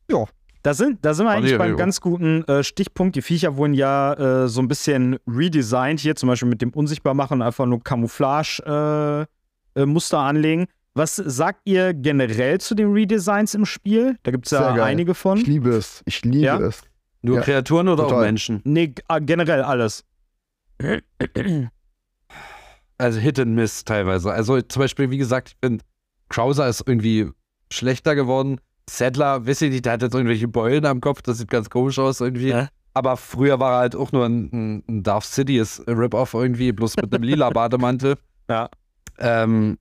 ja, 0.10 0.26
Da 0.64 0.74
sind, 0.74 1.06
da 1.06 1.14
sind 1.14 1.28
wir 1.28 1.32
eigentlich 1.32 1.52
Halleluja. 1.54 1.70
beim 1.76 1.78
ganz 1.78 2.02
guten 2.02 2.44
äh, 2.46 2.64
Stichpunkt. 2.64 3.16
Die 3.16 3.22
Viecher 3.22 3.56
wurden 3.56 3.74
ja 3.76 4.14
äh, 4.46 4.48
so 4.48 4.62
ein 4.62 4.68
bisschen 4.68 5.18
redesigned. 5.28 6.00
Hier 6.00 6.16
zum 6.16 6.28
Beispiel 6.28 6.50
mit 6.50 6.62
dem 6.62 6.72
Unsichtbarmachen 6.72 7.42
einfach 7.44 7.68
nur 7.68 7.84
Camouflage-Muster 7.84 9.28
äh, 9.76 9.82
äh, 9.82 9.86
Muster 9.86 10.20
anlegen. 10.20 10.66
Was 10.98 11.18
sagt 11.18 11.60
ihr 11.66 11.94
generell 11.94 12.60
zu 12.62 12.74
den 12.74 12.92
Redesigns 12.94 13.54
im 13.54 13.66
Spiel? 13.66 14.18
Da 14.24 14.32
gibt 14.32 14.46
es 14.46 14.52
ja 14.52 14.74
einige 14.76 15.14
von. 15.14 15.38
Ich 15.38 15.46
liebe 15.46 15.70
es. 15.72 16.02
Ich 16.06 16.24
liebe 16.24 16.46
Ja? 16.46 16.58
es. 16.60 16.82
Nur 17.22 17.38
Ja. 17.38 17.42
Kreaturen 17.44 17.90
oder 17.90 18.06
auch 18.06 18.10
Total. 18.10 18.26
Menschen? 18.26 18.62
Nee, 18.64 18.94
ah, 19.10 19.20
generell 19.20 19.62
alles. 19.62 20.06
Also 22.98 23.20
Hit 23.20 23.40
and 23.40 23.56
Miss 23.56 23.84
teilweise. 23.84 24.32
Also 24.32 24.62
zum 24.62 24.80
Beispiel, 24.82 25.12
wie 25.12 25.18
gesagt, 25.18 25.50
ich 25.50 25.58
finde, 25.62 25.84
Krauser 26.30 26.68
ist 26.70 26.84
irgendwie 26.88 27.30
schlechter 27.72 28.16
geworden. 28.16 28.62
Saddler, 28.90 29.46
wisst 29.46 29.64
ihr 29.64 29.70
nicht, 29.72 29.86
der 29.86 29.94
hat 29.94 30.02
jetzt 30.02 30.14
irgendwelche 30.14 30.48
Beulen 30.48 30.86
am 30.86 31.02
Kopf, 31.02 31.22
das 31.24 31.40
sieht 31.40 31.50
ganz 31.50 31.70
komisch 31.70 32.00
aus 32.00 32.22
irgendwie. 32.22 32.50
Ja. 32.50 32.70
Aber 32.94 33.18
früher 33.18 33.60
war 33.60 33.74
er 33.74 33.80
halt 33.80 33.96
auch 33.96 34.14
nur 34.14 34.26
ein, 34.26 34.50
ein, 34.54 34.84
ein 34.88 35.04
Darth 35.04 35.26
Sidious 35.26 35.82
Rip-Off 35.88 36.34
irgendwie, 36.36 36.72
bloß 36.72 36.96
mit 36.98 37.14
einem 37.14 37.24
lila 37.24 37.50
Bademantel. 37.52 38.16
Ja. 38.50 38.70
Ähm, 39.18 39.78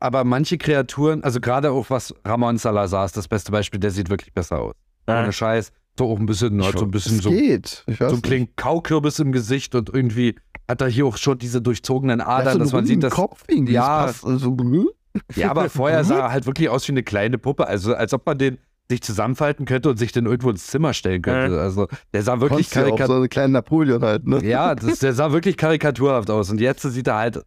aber 0.00 0.24
manche 0.24 0.58
Kreaturen, 0.58 1.24
also 1.24 1.40
gerade 1.40 1.70
auch 1.70 1.90
was 1.90 2.14
Ramon 2.24 2.58
Salazar 2.58 3.04
ist 3.04 3.16
das 3.16 3.28
beste 3.28 3.52
Beispiel, 3.52 3.80
der 3.80 3.90
sieht 3.90 4.10
wirklich 4.10 4.32
besser 4.32 4.60
aus. 4.60 4.74
Ja. 5.08 5.22
Ohne 5.22 5.32
Scheiß. 5.32 5.72
So 5.98 6.12
auch 6.12 6.18
ein 6.18 6.26
bisschen, 6.26 6.64
hat 6.64 6.78
so 6.78 6.84
ein 6.84 6.90
bisschen 6.92 7.16
Es 7.16 7.24
so, 7.24 7.30
geht. 7.30 7.84
So 7.98 8.06
nicht. 8.06 8.22
kleinen 8.22 8.54
Kaukürbis 8.54 9.18
im 9.18 9.32
Gesicht 9.32 9.74
und 9.74 9.88
irgendwie 9.92 10.36
hat 10.68 10.80
er 10.80 10.88
hier 10.88 11.06
auch 11.06 11.16
schon 11.16 11.38
diese 11.38 11.60
durchzogenen 11.60 12.20
Adern, 12.20 12.60
dass 12.60 12.72
man 12.72 12.86
sieht, 12.86 13.02
dass. 13.02 13.12
Kopf 13.12 13.42
irgendwie. 13.48 13.72
Ja. 13.72 14.06
Das 14.06 14.20
passt, 14.20 14.26
also. 14.26 14.56
Ja, 15.34 15.50
aber 15.50 15.68
vorher 15.70 16.04
sah 16.04 16.18
er 16.20 16.30
halt 16.30 16.46
wirklich 16.46 16.68
aus 16.68 16.86
wie 16.86 16.92
eine 16.92 17.02
kleine 17.02 17.38
Puppe. 17.38 17.66
Also 17.66 17.94
als 17.94 18.12
ob 18.12 18.26
man 18.26 18.38
den 18.38 18.58
sich 18.90 19.02
zusammenfalten 19.02 19.66
könnte 19.66 19.90
und 19.90 19.98
sich 19.98 20.12
den 20.12 20.26
irgendwo 20.26 20.50
ins 20.50 20.66
Zimmer 20.66 20.94
stellen 20.94 21.20
könnte. 21.20 21.60
Also 21.60 21.88
der 22.12 22.22
sah 22.22 22.40
wirklich 22.40 22.70
Konntest 22.70 22.98
ja 22.98 23.06
so 23.06 23.14
einen 23.14 23.28
kleinen 23.28 23.52
Napoleon 23.52 24.02
halt, 24.02 24.26
ne? 24.26 24.42
Ja, 24.44 24.74
das, 24.74 25.00
der 25.00 25.12
sah 25.12 25.32
wirklich 25.32 25.56
karikaturhaft 25.56 26.30
aus. 26.30 26.50
Und 26.50 26.60
jetzt 26.60 26.82
sieht 26.82 27.06
er 27.06 27.16
halt. 27.16 27.42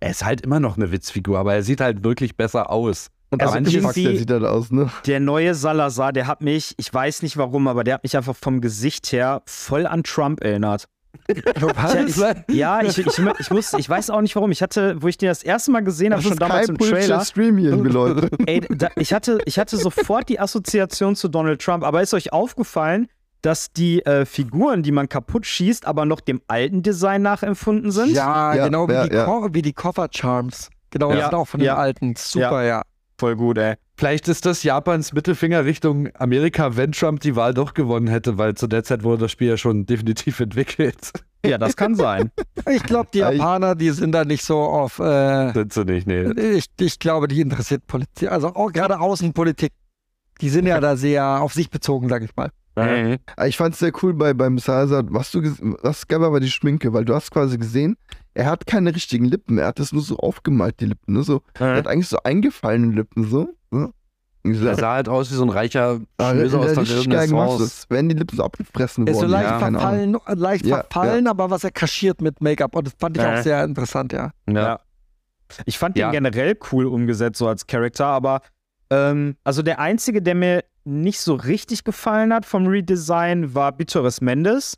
Er 0.00 0.10
ist 0.10 0.24
halt 0.24 0.40
immer 0.40 0.60
noch 0.60 0.76
eine 0.76 0.90
Witzfigur, 0.92 1.38
aber 1.38 1.54
er 1.54 1.62
sieht 1.62 1.80
halt 1.80 2.02
wirklich 2.04 2.36
besser 2.36 2.70
aus. 2.70 3.08
Und 3.30 3.42
Also 3.42 3.54
irgendwie- 3.56 4.02
der 4.04 4.16
sieht 4.16 4.30
halt 4.30 4.44
aus, 4.44 4.70
ne? 4.72 4.90
Der 5.06 5.20
neue 5.20 5.54
Salazar, 5.54 6.12
der 6.12 6.26
hat 6.26 6.40
mich, 6.40 6.74
ich 6.78 6.92
weiß 6.92 7.22
nicht 7.22 7.36
warum, 7.36 7.68
aber 7.68 7.84
der 7.84 7.94
hat 7.94 8.02
mich 8.02 8.16
einfach 8.16 8.34
vom 8.34 8.60
Gesicht 8.60 9.12
her 9.12 9.42
voll 9.46 9.86
an 9.86 10.02
Trump 10.02 10.42
erinnert. 10.42 10.88
was? 11.60 12.24
Ja, 12.48 12.82
ich, 12.82 12.98
ich, 12.98 13.06
ich, 13.38 13.50
muss, 13.50 13.72
ich 13.74 13.88
weiß 13.88 14.10
auch 14.10 14.20
nicht 14.20 14.34
warum. 14.36 14.50
Ich 14.52 14.62
hatte, 14.62 15.00
wo 15.02 15.08
ich 15.08 15.18
den 15.18 15.28
das 15.28 15.42
erste 15.42 15.70
Mal 15.70 15.80
gesehen 15.84 16.12
habe, 16.12 16.22
schon 16.22 16.36
damals 16.36 16.68
im 16.68 16.78
Trailer. 16.78 17.16
Bullshit-Stream 17.18 17.58
hier, 17.58 17.76
Leute. 17.76 18.30
Ey, 18.46 18.60
da, 18.68 18.88
ich, 18.96 19.12
hatte, 19.12 19.38
ich 19.44 19.58
hatte 19.58 19.76
sofort 19.76 20.28
die 20.28 20.40
Assoziation 20.40 21.14
zu 21.16 21.28
Donald 21.28 21.60
Trump. 21.62 21.84
Aber 21.84 22.00
ist 22.02 22.14
euch 22.14 22.32
aufgefallen, 22.32 23.08
dass 23.42 23.72
die 23.72 24.04
äh, 24.04 24.24
Figuren, 24.24 24.82
die 24.82 24.92
man 24.92 25.08
kaputt 25.08 25.46
schießt, 25.46 25.86
aber 25.86 26.04
noch 26.04 26.20
dem 26.20 26.40
alten 26.46 26.82
Design 26.82 27.22
nachempfunden 27.22 27.90
sind? 27.90 28.10
Ja, 28.10 28.54
Ja, 28.54 28.66
genau 28.66 28.88
wie, 28.88 28.92
ja, 28.92 29.06
die 29.06 29.14
ja. 29.14 29.54
Wie 29.54 29.62
die 29.62 29.72
Koffer 29.72 30.08
Charms. 30.14 30.70
Genau, 30.90 31.10
Ja, 31.10 31.16
das 31.16 31.24
sind 31.26 31.34
auch 31.34 31.48
von 31.48 31.60
den 31.60 31.70
alten. 31.70 32.14
Super, 32.16 32.64
ja. 32.64 32.82
Voll 33.18 33.36
gut, 33.36 33.58
ey. 33.58 33.74
Vielleicht 33.96 34.28
ist 34.28 34.46
das 34.46 34.62
Japans 34.62 35.12
Mittelfinger 35.12 35.66
Richtung 35.66 36.08
Amerika, 36.14 36.74
wenn 36.76 36.92
Trump 36.92 37.20
die 37.20 37.36
Wahl 37.36 37.52
doch 37.52 37.74
gewonnen 37.74 38.06
hätte, 38.06 38.38
weil 38.38 38.54
zu 38.54 38.66
der 38.66 38.82
Zeit 38.82 39.02
wurde 39.02 39.22
das 39.24 39.32
Spiel 39.32 39.48
ja 39.48 39.56
schon 39.58 39.84
definitiv 39.86 40.40
entwickelt. 40.40 41.12
Ja, 41.44 41.58
das 41.58 41.76
kann 41.76 41.94
sein. 41.94 42.30
Ich 42.70 42.82
glaube, 42.82 43.10
die 43.12 43.18
Japaner, 43.18 43.74
die 43.74 43.90
sind 43.90 44.12
da 44.12 44.24
nicht 44.24 44.42
so 44.42 44.58
auf. 44.58 44.98
Äh, 44.98 45.52
Sind 45.52 45.72
sie 45.72 45.84
nicht, 45.84 46.06
nee. 46.06 46.30
ich, 46.30 46.66
ich 46.78 46.98
glaube, 46.98 47.28
die 47.28 47.40
interessiert 47.40 47.86
Politik, 47.86 48.30
also 48.30 48.48
auch 48.48 48.72
gerade 48.72 49.00
Außenpolitik. 49.00 49.72
Die 50.40 50.48
sind 50.48 50.66
ja 50.66 50.80
da 50.80 50.96
sehr 50.96 51.42
auf 51.42 51.52
sich 51.52 51.68
bezogen, 51.70 52.08
sag 52.08 52.22
ich 52.22 52.34
mal. 52.36 52.50
Mhm. 52.76 53.18
Aber 53.36 53.46
Ich 53.48 53.56
fand 53.56 53.74
es 53.74 53.80
sehr 53.80 53.92
cool 54.02 54.14
bei, 54.14 54.32
beim 54.32 54.58
Salazar, 54.58 55.02
was 55.08 55.30
du 55.30 55.42
was 55.82 56.04
war, 56.08 56.32
war 56.32 56.40
die 56.40 56.50
Schminke, 56.50 56.92
weil 56.92 57.04
du 57.04 57.14
hast 57.14 57.30
quasi 57.30 57.58
gesehen, 57.58 57.96
er 58.34 58.46
hat 58.46 58.66
keine 58.66 58.94
richtigen 58.94 59.24
Lippen, 59.24 59.58
er 59.58 59.66
hat 59.68 59.78
das 59.78 59.92
nur 59.92 60.02
so 60.02 60.16
aufgemalt, 60.18 60.80
die 60.80 60.86
Lippen, 60.86 61.14
ne? 61.14 61.22
So, 61.22 61.42
er 61.58 61.76
hat 61.76 61.86
eigentlich 61.88 62.08
so 62.08 62.18
eingefallene 62.22 62.94
Lippen, 62.94 63.24
so. 63.28 63.48
ne? 63.70 63.92
Er 64.42 64.74
sah 64.76 64.92
halt 64.94 65.08
aus 65.08 65.30
wie 65.30 65.34
so 65.34 65.42
ein 65.42 65.50
reicher 65.50 66.00
ah, 66.16 66.30
Schnösel 66.30 66.60
aus 66.60 66.72
der 66.72 66.84
das 67.58 67.90
werden 67.90 68.08
die 68.08 68.14
Lippen 68.14 68.36
so 68.36 68.44
abgefressen 68.44 69.06
Ist 69.06 69.20
so 69.20 69.26
leicht 69.26 69.50
ja, 69.50 69.58
verfallen, 69.58 70.16
leicht 70.34 70.64
Ja, 70.64 70.76
verfallen, 70.76 71.26
aber 71.26 71.50
was 71.50 71.62
er 71.64 71.70
kaschiert 71.70 72.22
mit 72.22 72.40
Make-up. 72.40 72.74
Und 72.74 72.86
das 72.86 72.94
fand 72.98 73.18
ich 73.18 73.22
Äh. 73.22 73.26
auch 73.26 73.42
sehr 73.42 73.62
interessant, 73.64 74.14
ja. 74.14 74.30
Ja. 74.48 74.80
Ich 75.66 75.76
fand 75.78 75.98
Ja. 75.98 76.08
den 76.08 76.12
generell 76.12 76.56
cool 76.72 76.86
umgesetzt, 76.86 77.38
so 77.38 77.48
als 77.48 77.66
Charakter, 77.66 78.06
aber 78.06 78.40
ähm, 78.88 79.36
also 79.44 79.60
der 79.62 79.78
einzige, 79.78 80.22
der 80.22 80.34
mir 80.34 80.64
nicht 80.84 81.20
so 81.20 81.34
richtig 81.34 81.84
gefallen 81.84 82.32
hat 82.32 82.46
vom 82.46 82.66
Redesign, 82.66 83.54
war 83.54 83.72
Bitores 83.72 84.20
Mendes. 84.20 84.76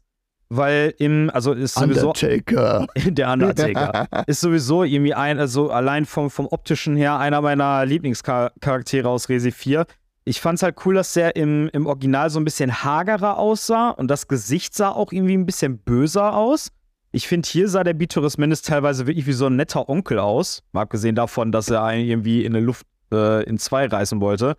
Weil 0.55 0.92
im, 0.98 1.30
also 1.32 1.55
ist 1.55 1.74
sowieso 1.74 2.09
Undertaker. 2.09 2.86
der 3.07 3.32
Undertaker. 3.32 4.07
ist 4.26 4.42
sowieso 4.42 4.84
irgendwie 4.84 5.14
ein, 5.14 5.38
also 5.38 5.70
allein 5.70 6.05
vom, 6.05 6.28
vom 6.28 6.46
optischen 6.46 6.94
her 6.94 7.18
einer 7.18 7.40
meiner 7.40 7.86
Lieblingscharaktere 7.86 9.09
aus 9.09 9.30
Resi 9.30 9.50
4. 9.50 9.86
Ich 10.24 10.42
fand's 10.42 10.62
halt 10.62 10.76
cool, 10.84 10.94
dass 10.94 11.14
der 11.14 11.36
im, 11.36 11.70
im 11.72 11.86
Original 11.86 12.28
so 12.28 12.38
ein 12.38 12.44
bisschen 12.44 12.84
hagerer 12.84 13.38
aussah 13.38 13.90
und 13.90 14.09
das 14.09 14.28
Gesicht 14.28 14.74
sah 14.74 14.90
auch 14.90 15.11
irgendwie 15.11 15.38
ein 15.38 15.46
bisschen 15.46 15.78
böser 15.78 16.36
aus. 16.36 16.68
Ich 17.12 17.28
finde, 17.28 17.48
hier 17.48 17.68
sah 17.68 17.82
der 17.82 17.94
Bitoris 17.94 18.36
Mendes 18.36 18.61
teilweise 18.61 19.07
wirklich 19.07 19.26
wie 19.26 19.32
so 19.32 19.46
ein 19.46 19.57
netter 19.57 19.88
Onkel 19.88 20.18
aus. 20.18 20.62
Mal 20.72 20.82
abgesehen 20.82 21.14
davon, 21.14 21.50
dass 21.50 21.70
er 21.70 21.82
einen 21.82 22.07
irgendwie 22.07 22.44
in 22.44 22.53
der 22.53 22.62
Luft 22.62 22.86
äh, 23.11 23.42
in 23.44 23.59
zwei 23.59 23.86
reißen 23.86 24.20
wollte. 24.20 24.57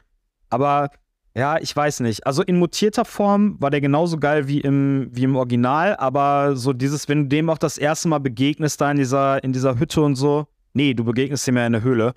Aber 0.50 0.90
ja, 1.36 1.58
ich 1.60 1.76
weiß 1.76 2.02
nicht. 2.02 2.26
Also 2.28 2.44
in 2.44 2.58
mutierter 2.60 3.06
Form 3.06 3.56
war 3.60 3.72
der 3.72 3.82
genauso 3.82 4.18
geil 4.18 4.48
wie 4.48 4.62
im, 4.62 5.10
wie 5.12 5.24
im 5.24 5.36
Original, 5.36 5.96
aber 5.98 6.56
so 6.56 6.74
dieses, 6.74 7.10
wenn 7.10 7.24
du 7.24 7.28
dem 7.30 7.50
auch 7.50 7.58
das 7.58 7.78
erste 7.78 8.08
Mal 8.08 8.20
begegnest, 8.20 8.80
da 8.82 8.92
in 8.92 8.98
dieser, 8.98 9.44
in 9.44 9.52
dieser 9.54 9.80
Hütte 9.80 10.02
und 10.02 10.16
so. 10.16 10.48
Nee, 10.74 10.94
du 10.94 11.04
begegnest 11.04 11.48
ihm 11.48 11.58
ja 11.58 11.66
in 11.66 11.74
der 11.74 11.82
Höhle. 11.84 12.14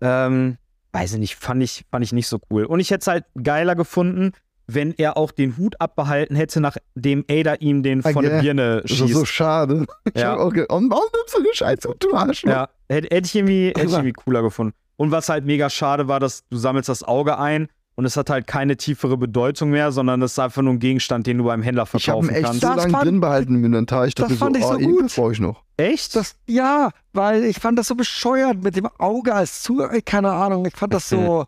Ähm, 0.00 0.56
weiß 0.92 1.14
ich 1.14 1.18
nicht, 1.18 1.36
fand 1.36 1.62
ich, 1.62 1.84
fand 1.90 2.04
ich 2.04 2.12
nicht 2.12 2.26
so 2.28 2.38
cool. 2.50 2.64
Und 2.64 2.80
ich 2.80 2.90
hätte 2.90 3.00
es 3.02 3.06
halt 3.06 3.24
geiler 3.42 3.74
gefunden, 3.74 4.32
wenn 4.66 4.92
er 4.92 5.16
auch 5.16 5.32
den 5.32 5.56
Hut 5.56 5.80
abbehalten 5.80 6.36
hätte, 6.36 6.60
nachdem 6.60 7.24
Ada 7.30 7.54
ihm 7.54 7.82
den 7.82 8.02
von 8.02 8.22
der 8.24 8.40
Birne 8.40 8.82
schießt. 8.84 9.12
so 9.12 9.24
schade. 9.24 9.86
Ich 10.14 10.20
Ja. 10.22 10.32
hab 10.32 10.38
auch 10.38 10.52
ge- 10.52 10.66
Und 10.68 10.90
warum 10.90 11.04
nimmst 11.14 11.36
du 11.36 11.42
den 11.42 11.54
Scheiß 11.54 11.84
und 11.86 12.02
du 12.02 12.14
Arschloch? 12.14 12.50
Ja, 12.50 12.68
hätte, 12.88 13.14
hätte 13.14 13.26
ich, 13.26 13.34
irgendwie, 13.34 13.68
hätte 13.68 13.86
ich 13.86 13.92
irgendwie 13.92 14.12
cooler 14.12 14.42
gefunden. 14.42 14.74
Und 14.96 15.10
was 15.10 15.28
halt 15.28 15.44
mega 15.44 15.68
schade 15.68 16.06
war, 16.08 16.20
dass 16.20 16.46
du 16.48 16.56
sammelst 16.56 16.88
das 16.88 17.02
Auge 17.02 17.38
ein 17.38 17.68
und 17.94 18.04
es 18.06 18.16
hat 18.16 18.30
halt 18.30 18.46
keine 18.46 18.76
tiefere 18.76 19.16
Bedeutung 19.16 19.70
mehr, 19.70 19.92
sondern 19.92 20.22
es 20.22 20.32
ist 20.32 20.38
einfach 20.38 20.62
nur 20.62 20.72
ein 20.72 20.78
Gegenstand, 20.78 21.26
den 21.26 21.38
du 21.38 21.44
beim 21.44 21.62
Händler 21.62 21.84
Ich 21.84 22.08
habe 22.08 22.24
ihn 22.24 22.24
verkaufen 22.24 22.28
echt 22.30 22.44
kannst. 22.44 22.60
so 22.62 22.66
Das 22.68 22.76
lange 22.76 22.90
fand- 22.92 23.04
drin 23.04 23.20
behalten 23.20 23.54
im 23.56 23.64
Inventar. 23.64 24.06
Ich 24.06 24.14
das 24.14 24.28
dachte 24.28 24.38
fand 24.38 24.56
so, 24.56 24.60
ich 24.76 24.82
so 24.82 24.88
oh, 24.88 25.00
gut. 25.00 25.14
brauche 25.14 25.32
ich 25.32 25.40
noch. 25.40 25.62
Echt? 25.76 26.16
Das, 26.16 26.36
ja, 26.46 26.90
weil 27.12 27.44
ich 27.44 27.58
fand 27.58 27.78
das 27.78 27.88
so 27.88 27.94
bescheuert 27.94 28.62
mit 28.62 28.76
dem 28.76 28.86
Auge 28.98 29.34
als 29.34 29.62
zu, 29.62 29.82
keine 30.06 30.30
Ahnung, 30.32 30.64
ich 30.66 30.76
fand 30.76 30.94
das 30.94 31.08
so, 31.08 31.44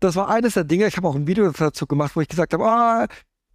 das 0.00 0.16
war 0.16 0.28
eines 0.28 0.54
der 0.54 0.64
Dinge, 0.64 0.86
ich 0.86 0.96
habe 0.96 1.06
auch 1.08 1.14
ein 1.16 1.26
Video 1.26 1.50
dazu 1.50 1.86
gemacht, 1.86 2.12
wo 2.16 2.20
ich 2.20 2.28
gesagt 2.28 2.52
habe, 2.54 2.64
ah, 2.64 3.06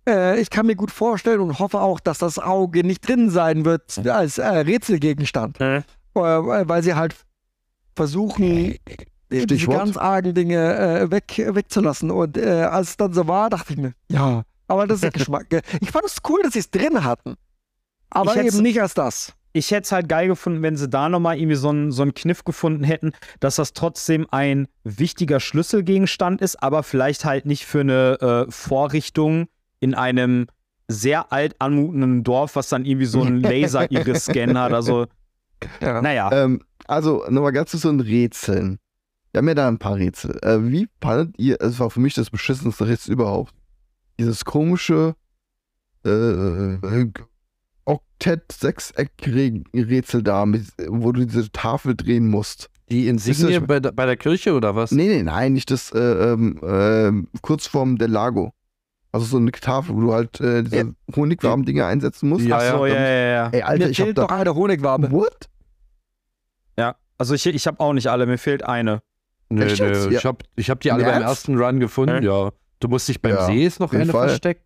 äh, 0.08 0.40
ich 0.40 0.50
kann 0.50 0.66
mir 0.66 0.76
gut 0.76 0.92
vorstellen 0.92 1.40
und 1.40 1.60
hoffe 1.60 1.80
auch, 1.80 2.00
dass 2.02 2.18
das 2.20 2.38
Auge 2.40 2.84
nicht 2.84 3.08
drin 3.08 3.30
sein 3.30 3.64
wird 3.66 4.06
als 4.08 4.38
äh, 4.38 4.46
Rätselgegenstand, 4.48 5.60
Äh, 5.62 5.78
äh, 5.78 5.84
weil 6.16 6.84
sie 6.84 6.94
halt 6.96 7.16
versuchen, 7.96 8.76
diese 9.34 9.44
Stichwort. 9.60 9.78
ganz 9.78 9.98
argen 9.98 10.34
Dinge 10.34 10.76
äh, 10.78 11.12
weg, 11.12 11.34
wegzulassen 11.38 12.12
und 12.12 12.38
äh, 12.38 12.64
als 12.64 12.92
es 12.92 12.98
dann 12.98 13.14
so 13.14 13.28
war, 13.28 13.50
dachte 13.50 13.74
ich 13.74 13.80
mir, 13.80 13.94
ja, 14.10 14.44
aber 14.68 14.88
das 14.88 14.98
ist 14.98 15.04
der 15.04 15.12
Geschmack. 15.20 15.48
Ich 15.82 15.92
fand 15.92 16.06
es 16.06 16.18
cool, 16.30 16.40
dass 16.44 16.54
sie 16.54 16.60
es 16.60 16.70
drin 16.72 17.04
hatten, 17.04 17.36
aber 18.10 18.36
eben 18.38 18.62
nicht 18.62 18.82
als 18.82 18.94
das. 18.94 19.34
ich 19.54 19.72
hätte 19.72 19.84
es 19.84 19.92
halt 19.92 20.08
geil 20.10 20.28
gefunden, 20.28 20.62
wenn 20.62 20.78
sie 20.78 20.88
da 20.90 21.10
nochmal 21.10 21.38
irgendwie 21.38 21.56
so 21.56 21.70
einen, 21.70 21.92
so 21.92 22.02
einen 22.04 22.14
Kniff 22.14 22.44
gefunden 22.44 22.84
hätten, 22.84 23.12
dass 23.40 23.56
das 23.58 23.74
trotzdem 23.74 24.26
ein 24.32 24.68
wichtiger 24.84 25.40
Schlüsselgegenstand 25.40 26.42
ist, 26.42 26.62
aber 26.64 26.84
vielleicht 26.84 27.26
halt 27.26 27.46
nicht 27.46 27.66
für 27.66 27.82
eine 27.82 28.46
äh, 28.48 28.52
Vorrichtung 28.52 29.48
in 29.80 29.94
einem 29.96 30.48
sehr 30.88 31.32
alt 31.32 31.56
anmutenden 31.60 32.24
Dorf, 32.24 32.56
was 32.56 32.70
dann 32.70 32.86
irgendwie 32.86 33.06
so 33.06 33.22
einen 33.22 33.42
Laser-Iris-Scan 33.42 34.58
hat. 34.60 34.74
Also, 34.74 35.06
Ja. 35.82 36.02
naja. 36.02 36.30
Ähm, 36.32 36.62
also, 36.88 37.26
nochmal 37.30 37.54
ganz 37.54 37.72
zu 37.72 37.78
so 37.78 37.90
ein 37.90 38.00
Rätseln. 38.02 38.80
Wir 39.34 39.40
haben 39.40 39.48
ja 39.48 39.56
da 39.56 39.68
ein 39.68 39.80
paar 39.80 39.96
Rätsel. 39.96 40.38
Äh, 40.44 40.60
wie 40.72 40.88
fandet 41.02 41.38
ihr, 41.40 41.60
es 41.60 41.80
war 41.80 41.90
für 41.90 42.00
mich 42.00 42.14
das 42.14 42.30
beschissenste 42.30 42.88
Rätsel 42.88 43.14
überhaupt, 43.14 43.52
dieses 44.20 44.46
komische 44.46 45.16
äh, 46.06 46.10
äh, 46.10 47.08
Oktett-Sechseck-Rätsel 47.86 50.24
da, 50.24 50.46
mit, 50.46 50.66
wo 50.88 51.12
du 51.12 51.26
diese 51.26 51.52
Tafel 51.52 51.96
drehen 51.96 52.30
musst. 52.30 52.70
Die 52.90 53.08
Insignie 53.08 53.52
Ist 53.54 53.60
das- 53.62 53.68
bei, 53.68 53.80
der- 53.80 53.92
bei 53.92 54.06
der 54.06 54.18
Kirche 54.18 54.54
oder 54.54 54.76
was? 54.76 54.92
Nee, 54.92 55.08
nee, 55.08 55.24
nein, 55.24 55.54
nicht 55.54 55.72
das, 55.72 55.92
äh, 55.92 55.98
ähm, 56.00 56.60
ähm, 56.64 57.28
kurz 57.42 57.66
vorm 57.68 57.98
Del 57.98 58.12
Lago. 58.12 58.54
Also 59.12 59.26
so 59.26 59.38
eine 59.38 59.52
Tafel, 59.52 59.96
wo 59.96 60.02
du 60.02 60.14
halt 60.14 60.40
äh, 60.42 60.64
diese 60.64 60.96
Honigwaben-Dinge 61.16 61.86
einsetzen 61.86 62.30
musst. 62.30 62.46
Ja, 62.46 62.58
Ach 62.58 62.78
so, 62.78 62.86
ja, 62.88 62.96
ja, 62.96 63.34
ja. 63.34 63.50
Ey, 63.50 63.62
Alter, 63.62 63.86
Mir 63.86 63.92
ich 63.92 64.00
hab 64.00 64.06
fehlt 64.08 64.18
da. 64.18 64.26
eine 64.26 64.56
Honigwabe. 64.56 65.12
What? 65.12 65.50
Ja, 66.78 66.96
also 67.18 67.36
ich, 67.36 67.46
ich 67.46 67.68
habe 67.68 67.80
auch 67.80 67.94
nicht 67.94 68.08
alle, 68.08 68.26
mir 68.26 68.38
fehlt 68.40 68.64
eine. 68.64 69.02
Nö, 69.56 69.66
Echt 69.66 69.80
nö. 69.82 70.10
Ja. 70.12 70.20
Ich 70.20 70.26
habe 70.26 70.38
ich 70.56 70.70
hab 70.70 70.80
die 70.82 70.92
alle 70.92 71.04
beim 71.04 71.22
ersten 71.22 71.58
Run 71.58 71.80
gefunden, 71.80 72.20
Hä? 72.20 72.26
ja. 72.26 72.52
Du 72.80 72.88
musst 72.88 73.08
dich 73.08 73.22
beim 73.22 73.34
Ja, 73.36 73.46
See 73.46 73.66
ist 73.66 73.80
noch 73.80 73.94
eine 73.94 74.06
Fall. 74.12 74.28
versteckt. 74.30 74.64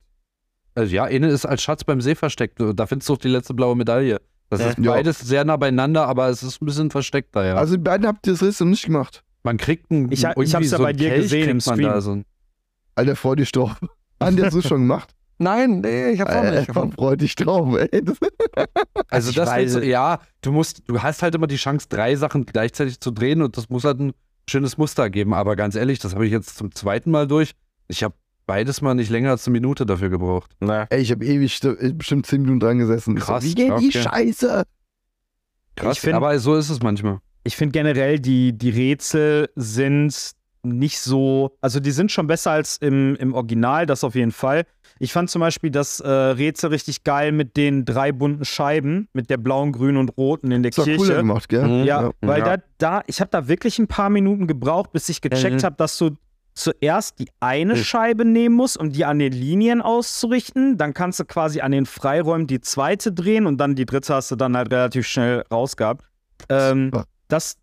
Also 0.75 0.93
ja, 0.93 1.05
eine 1.05 1.27
ist 1.29 1.45
als 1.45 1.61
Schatz 1.61 1.83
beim 1.83 2.01
See 2.01 2.15
versteckt. 2.15 2.59
Da 2.59 2.85
findest 2.87 3.09
du 3.09 3.13
auch 3.13 3.17
die 3.17 3.27
letzte 3.29 3.53
blaue 3.53 3.75
Medaille. 3.75 4.19
Das 4.49 4.61
Ja. 4.61 4.67
ist 4.69 4.77
Ja. 4.79 4.91
beides 4.91 5.19
sehr 5.19 5.43
nah 5.43 5.57
beieinander, 5.57 6.07
aber 6.07 6.29
es 6.29 6.41
ist 6.43 6.61
ein 6.61 6.65
bisschen 6.65 6.89
versteckter, 6.91 7.45
ja. 7.45 7.55
Also 7.55 7.75
die 7.75 7.81
beiden 7.83 8.07
habt 8.07 8.25
ihr 8.27 8.33
das 8.33 8.41
Rätsel 8.43 8.67
nicht 8.67 8.85
gemacht. 8.85 9.23
man 9.43 9.57
kriegt 9.57 9.89
einen, 9.91 10.11
Ich 10.11 10.19
ich 10.19 10.25
hab's 10.25 10.51
ja 10.51 10.77
so 10.77 10.83
bei 10.83 10.93
dir 10.93 11.09
Kelch 11.09 11.23
gesehen 11.23 11.49
im 11.49 11.57
kriegt 11.59 11.67
man 11.67 11.75
Stream. 11.77 11.89
Da 11.89 12.01
so 12.01 12.11
ein, 12.11 12.25
Alter, 12.95 13.15
freu 13.15 13.35
dich 13.35 13.51
drauf. 13.51 13.75
Andi, 14.19 14.41
hast 14.41 14.53
du 14.55 14.61
schon 14.61 14.81
gemacht? 14.81 15.13
Nein, 15.39 15.81
nee, 15.81 16.09
ich 16.11 16.19
hab's 16.21 16.33
auch 16.33 16.41
nicht 16.43 16.51
Alter, 16.53 16.65
gefunden. 16.65 16.93
freu 16.95 17.15
dich 17.15 17.35
drauf, 17.35 17.77
ey. 17.77 18.03
Das, 18.03 18.17
also 19.09 19.29
ich 19.29 19.35
das 19.35 19.49
weiß- 19.49 19.83
ja, 19.83 20.19
du 20.41 20.51
musst, 20.51 20.81
du 20.87 20.99
hast 21.01 21.21
halt 21.21 21.35
immer 21.35 21.47
die 21.47 21.57
Chance, 21.57 21.85
drei 21.89 22.15
Sachen 22.15 22.45
gleichzeitig 22.45 22.99
zu 22.99 23.11
drehen 23.11 23.41
und 23.41 23.55
das 23.57 23.69
muss 23.69 23.83
halt 23.83 23.99
ein 23.99 24.13
schönes 24.49 24.77
Muster 24.77 25.09
geben. 25.09 25.33
Aber 25.33 25.55
ganz 25.55 25.75
ehrlich, 25.75 25.99
das 25.99 26.13
habe 26.13 26.25
ich 26.25 26.31
jetzt 26.31 26.57
zum 26.57 26.73
zweiten 26.73 27.11
Mal 27.11 27.27
durch. 27.27 27.51
Ich 27.87 28.03
habe 28.03 28.15
beides 28.45 28.81
mal 28.81 28.93
nicht 28.93 29.09
länger 29.09 29.31
als 29.31 29.45
eine 29.47 29.53
Minute 29.53 29.85
dafür 29.85 30.09
gebraucht. 30.09 30.51
Ne. 30.59 30.87
ey, 30.89 31.01
ich 31.01 31.11
habe 31.11 31.25
ewig, 31.25 31.61
äh, 31.63 31.93
bestimmt 31.93 32.25
10 32.25 32.41
Minuten 32.41 32.59
dran 32.59 32.77
gesessen. 32.77 33.17
Ich 33.17 33.23
Krass, 33.23 33.43
So, 33.43 33.49
wie 33.49 33.55
geht 33.55 33.67
die 33.79 33.87
okay. 33.89 34.01
Scheiße? 34.03 34.63
Krass, 35.75 35.97
Ich 35.97 36.01
find- 36.01 36.15
aber 36.15 36.37
so 36.39 36.55
ist 36.55 36.69
es 36.69 36.81
manchmal. 36.81 37.19
Ich 37.43 37.55
finde 37.55 37.71
generell, 37.73 38.19
die, 38.19 38.57
die 38.57 38.69
Rätsel 38.69 39.49
sind 39.55 40.31
nicht 40.63 40.99
so, 40.99 41.55
also 41.61 41.79
die 41.79 41.91
sind 41.91 42.11
schon 42.11 42.27
besser 42.27 42.51
als 42.51 42.77
im, 42.77 43.15
im 43.15 43.33
Original, 43.33 43.85
das 43.85 44.03
auf 44.03 44.15
jeden 44.15 44.31
Fall. 44.33 44.65
Ich 44.99 45.13
fand 45.13 45.29
zum 45.29 45.39
Beispiel 45.41 45.69
das 45.71 45.99
äh, 45.99 46.07
Rätsel 46.09 46.69
richtig 46.71 47.03
geil 47.03 47.31
mit 47.31 47.57
den 47.57 47.85
drei 47.85 48.11
bunten 48.11 48.45
Scheiben, 48.45 49.07
mit 49.13 49.29
der 49.29 49.37
blauen, 49.37 49.71
grünen 49.71 49.97
und 49.97 50.15
roten 50.17 50.51
in 50.51 50.63
der 50.63 50.71
Das 50.71 50.79
war 50.79 50.85
cooler 50.85 50.97
Kirche. 50.97 51.15
gemacht, 51.15 51.49
gell? 51.49 51.67
Mhm. 51.67 51.83
Ja, 51.85 52.01
Ja. 52.03 52.11
weil 52.21 52.39
Ja. 52.39 52.57
da, 52.57 52.63
da, 52.77 53.01
ich 53.07 53.19
habe 53.21 53.29
da 53.31 53.47
wirklich 53.47 53.79
ein 53.79 53.87
paar 53.87 54.09
Minuten 54.09 54.47
gebraucht, 54.47 54.91
bis 54.91 55.09
ich 55.09 55.21
gecheckt 55.21 55.61
Mhm. 55.61 55.65
habe, 55.65 55.75
dass 55.75 55.97
du 55.97 56.11
zuerst 56.53 57.19
die 57.19 57.27
eine 57.39 57.75
Scheibe 57.75 58.25
nehmen 58.25 58.55
musst, 58.55 58.77
um 58.77 58.91
die 58.91 59.05
an 59.05 59.19
den 59.19 59.31
Linien 59.31 59.79
auszurichten. 59.81 60.77
Dann 60.77 60.93
kannst 60.95 61.19
du 61.19 61.25
quasi 61.25 61.61
an 61.61 61.71
den 61.71 61.85
Freiräumen 61.85 62.47
die 62.47 62.61
zweite 62.61 63.11
drehen 63.11 63.45
und 63.45 63.57
dann 63.57 63.75
die 63.75 63.85
dritte 63.85 64.15
hast 64.15 64.31
du 64.31 64.35
dann 64.35 64.57
halt 64.57 64.71
relativ 64.73 65.05
schnell 65.05 65.43
rausgehabt. 65.51 66.03
Ähm, 66.49 66.85
Super. 66.91 67.05
das, 67.27 67.57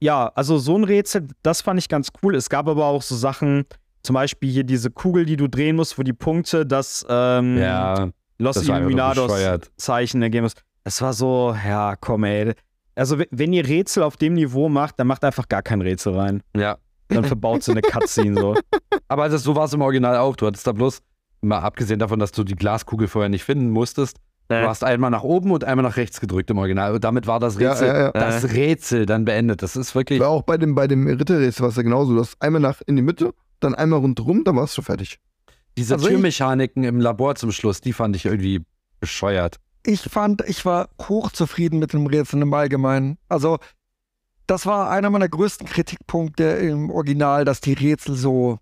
ja, 0.00 0.32
also 0.34 0.56
so 0.56 0.78
ein 0.78 0.84
Rätsel, 0.84 1.26
das 1.42 1.60
fand 1.60 1.78
ich 1.78 1.88
ganz 1.90 2.08
cool. 2.22 2.34
Es 2.34 2.48
gab 2.48 2.68
aber 2.68 2.86
auch 2.86 3.02
so 3.02 3.16
Sachen, 3.16 3.66
zum 4.02 4.14
Beispiel 4.14 4.50
hier 4.50 4.64
diese 4.64 4.90
Kugel, 4.90 5.24
die 5.26 5.36
du 5.36 5.48
drehen 5.48 5.76
musst, 5.76 5.98
wo 5.98 6.02
die 6.02 6.12
Punkte 6.12 6.64
das 6.66 7.04
ähm, 7.08 7.56
Ja, 7.58 8.08
Los 8.38 8.54
das 8.56 8.68
war 8.68 8.76
einfach 8.76 8.90
nur 8.90 8.90
Illuminados 8.90 9.26
bescheuert. 9.32 9.70
Zeichen 9.76 10.22
ergeben 10.22 10.44
muss. 10.44 10.54
Das 10.84 11.02
war 11.02 11.12
so, 11.12 11.54
ja, 11.66 11.96
komm, 11.96 12.24
ey. 12.24 12.54
Also, 12.94 13.18
wenn 13.30 13.52
ihr 13.52 13.66
Rätsel 13.66 14.02
auf 14.02 14.16
dem 14.16 14.34
Niveau 14.34 14.68
macht, 14.68 14.98
dann 14.98 15.06
macht 15.06 15.22
einfach 15.24 15.48
gar 15.48 15.62
kein 15.62 15.80
Rätsel 15.82 16.14
rein. 16.16 16.42
ja. 16.56 16.78
Dann 17.10 17.24
verbaut 17.24 17.62
sie 17.62 17.70
eine 17.70 17.80
Cutscene 17.80 18.38
so. 18.38 18.54
Aber 19.08 19.30
das, 19.30 19.42
so 19.42 19.56
war 19.56 19.64
es 19.64 19.72
im 19.72 19.80
Original 19.80 20.18
auch. 20.18 20.36
Du 20.36 20.46
hattest 20.46 20.66
da 20.66 20.72
bloß, 20.72 20.98
mal 21.40 21.60
abgesehen 21.60 21.98
davon, 21.98 22.18
dass 22.18 22.32
du 22.32 22.44
die 22.44 22.54
Glaskugel 22.54 23.08
vorher 23.08 23.30
nicht 23.30 23.44
finden 23.44 23.70
musstest, 23.70 24.18
Äh. 24.50 24.60
du 24.60 24.68
hast 24.68 24.84
einmal 24.84 25.10
nach 25.10 25.22
oben 25.22 25.50
und 25.50 25.64
einmal 25.64 25.84
nach 25.84 25.96
rechts 25.96 26.20
gedrückt 26.20 26.50
im 26.50 26.58
Original. 26.58 26.92
Und 26.94 27.04
damit 27.04 27.26
war 27.26 27.40
das 27.40 27.58
Ja, 27.58 27.70
Rätsel, 27.70 27.88
ja, 27.88 27.98
ja. 28.06 28.10
das 28.12 28.52
Rätsel 28.52 29.06
dann 29.06 29.24
beendet. 29.24 29.62
Das 29.62 29.74
ist 29.74 29.94
wirklich. 29.94 30.20
War 30.20 30.28
auch 30.28 30.42
bei 30.42 30.58
dem, 30.58 30.74
bei 30.74 30.86
dem 30.86 31.06
Ritterrätsel 31.06 31.62
war 31.62 31.70
es 31.70 31.76
ja 31.76 31.82
genauso. 31.82 32.12
Du 32.12 32.20
hast 32.20 32.36
einmal 32.42 32.60
nach 32.60 32.82
in 32.86 32.96
die 32.96 33.02
Mitte, 33.02 33.32
dann 33.60 33.74
einmal 33.74 34.00
rundherum, 34.00 34.44
dann 34.44 34.56
warst 34.56 34.76
du 34.78 34.82
fertig. 34.82 35.18
Diese 35.76 35.94
Also 35.94 36.08
Türmechaniken 36.08 36.84
im 36.84 37.00
Labor 37.00 37.36
zum 37.36 37.52
Schluss, 37.52 37.80
die 37.80 37.92
fand 37.92 38.16
ich 38.16 38.24
irgendwie 38.24 38.62
bescheuert. 39.00 39.58
Ich 39.84 40.02
fand, 40.02 40.42
ich 40.46 40.64
war 40.64 40.88
hochzufrieden 41.00 41.78
mit 41.78 41.92
dem 41.92 42.06
Rätsel 42.06 42.42
im 42.42 42.52
Allgemeinen. 42.52 43.16
Also, 43.28 43.58
das 44.46 44.66
war 44.66 44.90
einer 44.90 45.08
meiner 45.10 45.28
größten 45.28 45.68
Kritikpunkte 45.68 46.44
im 46.44 46.90
Original, 46.90 47.44
dass 47.44 47.60
die 47.60 47.74
Rätsel 47.74 48.16
so. 48.16 48.58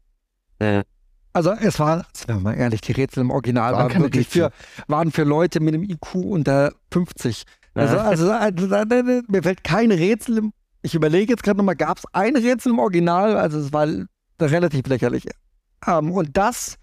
Also, 1.33 1.53
es 1.53 1.79
war, 1.79 2.07
sind 2.13 2.29
wir 2.29 2.41
mal 2.41 2.55
ehrlich, 2.55 2.81
die 2.83 2.93
Rätsel 2.93 3.21
im 3.21 3.31
Original 3.31 3.73
Waren 3.73 3.93
waren, 3.93 4.03
wirklich 4.03 4.29
für, 4.29 4.53
waren 4.87 5.11
für 5.11 5.25
Leute 5.25 5.61
mit 5.61 5.75
einem 5.75 5.85
IQ 5.85 6.17
unter 6.17 6.73
50. 6.93 7.45
Also, 7.75 7.99
also, 7.99 8.31
also, 8.31 8.75
also 8.75 9.23
mir 9.29 9.43
fällt 9.43 9.65
kein 9.65 9.91
Rätsel 9.91 10.39
im. 10.39 10.53
Ich 10.83 10.95
überlege 10.95 11.33
jetzt 11.33 11.43
gerade 11.43 11.59
nochmal, 11.59 11.77
gab 11.77 11.99
es 11.99 12.05
ein 12.13 12.37
Rätsel 12.37 12.73
im 12.73 12.79
Original? 12.79 13.37
Also, 13.37 13.59
es 13.59 13.73
war 13.73 13.87
relativ 14.41 14.87
lächerlich. 14.87 15.27
Ähm, 15.87 16.13
und 16.13 16.37
das 16.37 16.79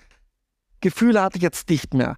Gefühl 0.82 1.22
hatte 1.22 1.38
ich 1.38 1.44
jetzt 1.44 1.70
nicht 1.70 1.94
mehr. 1.94 2.16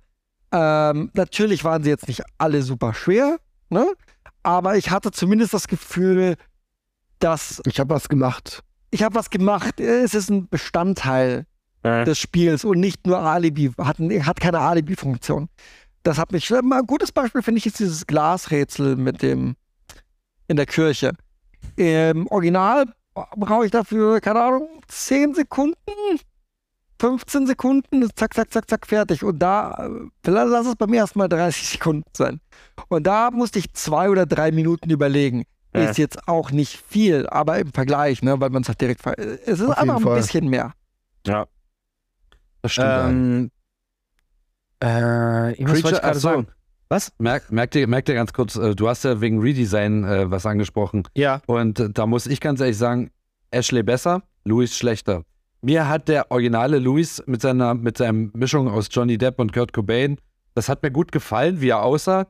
Ähm, 0.52 1.12
natürlich 1.14 1.64
waren 1.64 1.84
sie 1.84 1.90
jetzt 1.90 2.08
nicht 2.08 2.24
alle 2.38 2.62
super 2.62 2.94
schwer, 2.94 3.38
ne? 3.70 3.88
aber 4.44 4.78
ich 4.78 4.92
hatte 4.92 5.12
zumindest 5.12 5.54
das 5.54 5.68
Gefühl, 5.68 6.36
dass 7.20 7.62
Ich 7.66 7.80
habe 7.80 7.94
was 7.94 8.10
gemacht. 8.10 8.64
ich 8.92 9.04
habe 9.04 9.16
was 9.16 9.30
gemacht. 9.30 9.80
Es 9.80 10.14
ist 10.14 10.30
ein 10.30 10.48
Bestandteil 10.48 11.46
des 11.84 12.18
Spiels 12.18 12.66
und 12.66 12.80
nicht 12.80 13.06
nur 13.06 13.20
Alibi, 13.20 13.72
hat, 13.78 14.00
hat 14.00 14.40
keine 14.40 14.60
Alibi-Funktion. 14.60 15.50
Das 16.02 16.18
hat 16.18 16.32
mich, 16.32 16.50
mal 16.50 16.80
ein 16.80 16.88
gutes 16.88 17.12
Beispiel 17.12 17.42
finde 17.42 17.60
ich 17.60 17.66
ist 17.68 17.80
dieses 17.80 18.08
Glasrätsel 18.08 18.96
mit 18.96 19.22
dem 19.22 19.56
in 20.48 20.56
der 20.56 20.66
Kirche. 20.66 21.14
Im 21.76 22.28
Original 22.28 22.86
brauche 23.36 23.66
ich 23.66 23.72
dafür, 23.72 24.20
keine 24.22 24.42
Ahnung, 24.42 24.82
10 24.88 25.34
Sekunden, 25.34 25.76
15 27.00 27.48
Sekunden, 27.48 28.10
zack, 28.16 28.34
zack, 28.34 28.52
zack, 28.52 28.70
zack, 28.70 28.88
fertig. 28.88 29.24
Und 29.24 29.40
da, 29.40 29.72
äh, 29.86 30.08
vielleicht 30.24 30.48
lass 30.50 30.68
es 30.68 30.76
beim 30.76 30.94
ersten 30.94 31.20
Mal 31.20 31.28
30 31.28 31.68
Sekunden 31.70 32.10
sein. 32.16 32.40
Und 32.90 33.06
da 33.08 33.32
musste 33.32 33.60
ich 33.60 33.74
zwei 33.74 34.10
oder 34.10 34.26
drei 34.26 34.52
Minuten 34.52 34.90
überlegen. 34.90 35.44
Ja. 35.74 35.90
Ist 35.90 35.98
jetzt 35.98 36.28
auch 36.30 36.52
nicht 36.52 36.78
viel, 36.78 37.28
aber 37.28 37.60
im 37.60 37.74
Vergleich, 37.74 38.22
ne, 38.22 38.40
weil 38.40 38.50
man 38.50 38.62
es 38.62 38.70
halt 38.70 38.80
direkt, 38.80 39.02
ver 39.02 39.20
es 39.20 39.60
ist 39.60 39.64
Auf 39.64 39.78
einfach 39.78 39.98
ein 39.98 40.04
Fall. 40.04 40.16
bisschen 40.16 40.48
mehr. 40.48 40.74
Ja. 41.28 41.48
Das 42.62 42.72
stimmt. 42.72 42.88
Ähm, 42.88 43.52
äh, 44.82 45.52
ich 45.54 45.68
muss 45.68 45.82
Creature, 45.82 46.00
gerade 46.02 46.20
sagen. 46.20 46.48
Was? 46.90 47.12
Merk, 47.18 47.52
merk, 47.52 47.72
dir, 47.72 47.88
merk 47.88 48.06
dir 48.06 48.14
ganz 48.14 48.32
kurz, 48.34 48.56
äh, 48.56 48.76
du 48.76 48.88
hast 48.88 49.04
ja 49.04 49.20
wegen 49.20 49.40
Redesign 49.40 50.04
äh, 50.04 50.30
was 50.30 50.46
angesprochen. 50.46 51.04
Ja. 51.16 51.42
Und 51.48 51.80
äh, 51.80 51.90
da 51.90 52.06
muss 52.06 52.28
ich 52.28 52.40
ganz 52.40 52.60
ehrlich 52.60 52.78
sagen, 52.78 53.10
Ashley 53.52 53.84
besser, 53.84 54.22
Louis 54.44 54.76
schlechter. 54.78 55.24
Mir 55.62 55.88
hat 55.90 56.08
der 56.08 56.30
originale 56.30 56.78
Louis 56.78 57.24
mit 57.26 57.42
seiner 57.42 57.74
mit 57.74 57.98
seiner 57.98 58.30
Mischung 58.34 58.68
aus 58.68 58.88
Johnny 58.92 59.18
Depp 59.18 59.40
und 59.40 59.52
Kurt 59.52 59.74
Cobain, 59.74 60.18
das 60.54 60.70
hat 60.70 60.84
mir 60.84 60.92
gut 60.92 61.12
gefallen, 61.12 61.60
wie 61.60 61.70
er 61.70 61.82
aussah. 61.82 62.28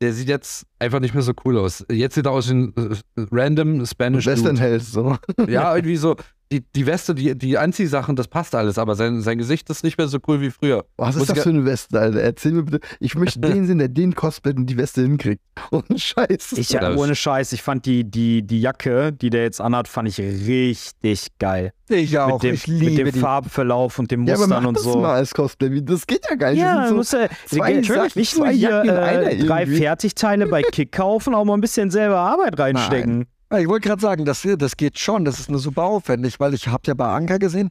Der 0.00 0.12
sieht 0.12 0.28
jetzt 0.28 0.66
einfach 0.78 1.00
nicht 1.00 1.12
mehr 1.12 1.22
so 1.22 1.32
cool 1.44 1.58
aus. 1.58 1.84
Jetzt 1.90 2.14
sieht 2.14 2.26
er 2.26 2.32
aus 2.32 2.48
wie 2.48 2.54
ein 2.54 2.74
äh, 2.76 3.26
random 3.30 3.84
Spanish 3.84 4.24
Western 4.24 4.54
Dude. 4.54 4.60
Hells, 4.60 4.92
so. 4.92 5.16
Ja, 5.48 5.74
irgendwie 5.74 5.96
so 5.96 6.16
die, 6.52 6.64
die 6.74 6.84
Weste, 6.86 7.14
die, 7.14 7.38
die 7.38 7.56
Anziehsachen, 7.58 8.16
das 8.16 8.26
passt 8.26 8.54
alles, 8.56 8.76
aber 8.76 8.96
sein, 8.96 9.20
sein 9.20 9.38
Gesicht 9.38 9.70
ist 9.70 9.84
nicht 9.84 9.98
mehr 9.98 10.08
so 10.08 10.18
cool 10.26 10.40
wie 10.40 10.50
früher. 10.50 10.84
Was 10.96 11.14
Muss 11.14 11.22
ist 11.22 11.30
das 11.30 11.36
ich- 11.38 11.42
für 11.44 11.50
eine 11.50 11.64
Weste, 11.64 12.00
Alter? 12.00 12.20
Erzähl 12.20 12.52
mir 12.52 12.64
bitte. 12.64 12.80
Ich 12.98 13.14
möchte 13.14 13.38
den 13.40 13.66
sehen, 13.66 13.78
der 13.78 13.88
den 13.88 14.14
Cosplay 14.16 14.52
und 14.54 14.66
die 14.66 14.76
Weste 14.76 15.02
hinkriegt. 15.02 15.40
Ohne 15.70 15.96
Scheiß. 15.98 16.52
Ich, 16.56 16.70
Ja, 16.70 16.80
das- 16.80 16.98
ohne 16.98 17.14
Scheiß, 17.14 17.52
ich 17.52 17.62
fand 17.62 17.86
die, 17.86 18.02
die, 18.02 18.42
die 18.42 18.60
Jacke, 18.60 19.12
die 19.12 19.30
der 19.30 19.42
jetzt 19.44 19.60
anhat, 19.60 19.86
fand 19.88 20.08
ich 20.08 20.18
richtig 20.18 21.28
geil. 21.38 21.72
Ich 21.88 22.18
auch. 22.18 22.34
mit 22.34 22.42
dem, 22.44 22.54
ich 22.54 22.66
mit 22.68 22.80
liebe 22.80 23.04
dem 23.04 23.12
die. 23.14 23.18
Farbverlauf 23.20 23.98
und 23.98 24.10
den 24.10 24.24
ja, 24.26 24.34
aber 24.34 24.42
Mustern 24.44 24.62
mach 24.62 24.68
und 24.68 24.76
das 24.76 24.84
so. 24.84 24.98
mal 25.00 25.14
als 25.14 25.32
Cosplay. 25.34 25.70
Wie- 25.72 25.82
Das 25.84 26.06
geht 26.06 26.24
ja 26.28 26.34
gar 26.36 26.50
nicht. 26.50 26.60
Ja, 26.60 26.80
das 26.80 26.88
so, 26.90 26.94
musst 26.96 27.12
ja 27.12 27.28
zwei 27.46 27.74
natürlich 27.74 27.86
Sachen, 27.88 28.10
nicht 28.18 28.36
nur 28.38 28.48
hier 28.48 28.82
äh, 28.82 29.38
drei. 29.38 29.66
Fertigteile 29.66 30.46
bei 30.46 30.62
Kick 30.62 30.92
kaufen, 30.92 31.34
auch 31.34 31.44
mal 31.44 31.54
ein 31.54 31.60
bisschen 31.60 31.90
selber 31.90 32.18
Arbeit 32.18 32.58
reinstecken. 32.58 33.26
Ich 33.58 33.66
wollte 33.68 33.88
gerade 33.88 34.00
sagen, 34.00 34.24
das, 34.24 34.46
das 34.58 34.76
geht 34.76 34.98
schon. 34.98 35.24
Das 35.24 35.40
ist 35.40 35.48
eine 35.48 35.58
super 35.58 35.82
aufwendig, 35.82 36.38
weil 36.38 36.54
ich 36.54 36.68
habe 36.68 36.82
ja 36.86 36.94
bei 36.94 37.08
Anka 37.08 37.38
gesehen. 37.38 37.68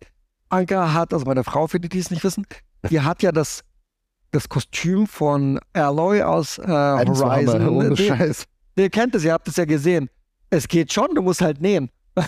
Anka 0.50 0.94
hat, 0.94 1.14
also 1.14 1.26
meine 1.26 1.44
Frau, 1.44 1.68
für 1.68 1.80
die, 1.80 1.88
die 1.90 2.00
es 2.00 2.12
nicht 2.12 2.24
wissen, 2.24 2.46
die 2.90 3.00
hat 3.02 3.22
ja 3.24 3.32
das, 3.32 3.62
das 4.32 4.50
Kostüm 4.50 5.08
von 5.08 5.60
Alloy 5.74 6.22
aus 6.24 6.58
äh, 6.58 6.64
Horizon. 6.68 7.30
Hammer, 7.64 7.72
Ohne 7.72 7.94
Die- 7.94 8.08
Scheiß. 8.08 8.46
Ihr 8.76 8.90
kennt 8.90 9.14
es, 9.16 9.24
ihr 9.24 9.34
habt 9.34 9.48
es 9.48 9.56
ja 9.58 9.66
gesehen. 9.66 10.10
Es 10.50 10.68
geht 10.68 10.92
schon, 10.92 11.14
du 11.16 11.22
musst 11.22 11.42
halt 11.42 11.62
nähen. 11.62 11.90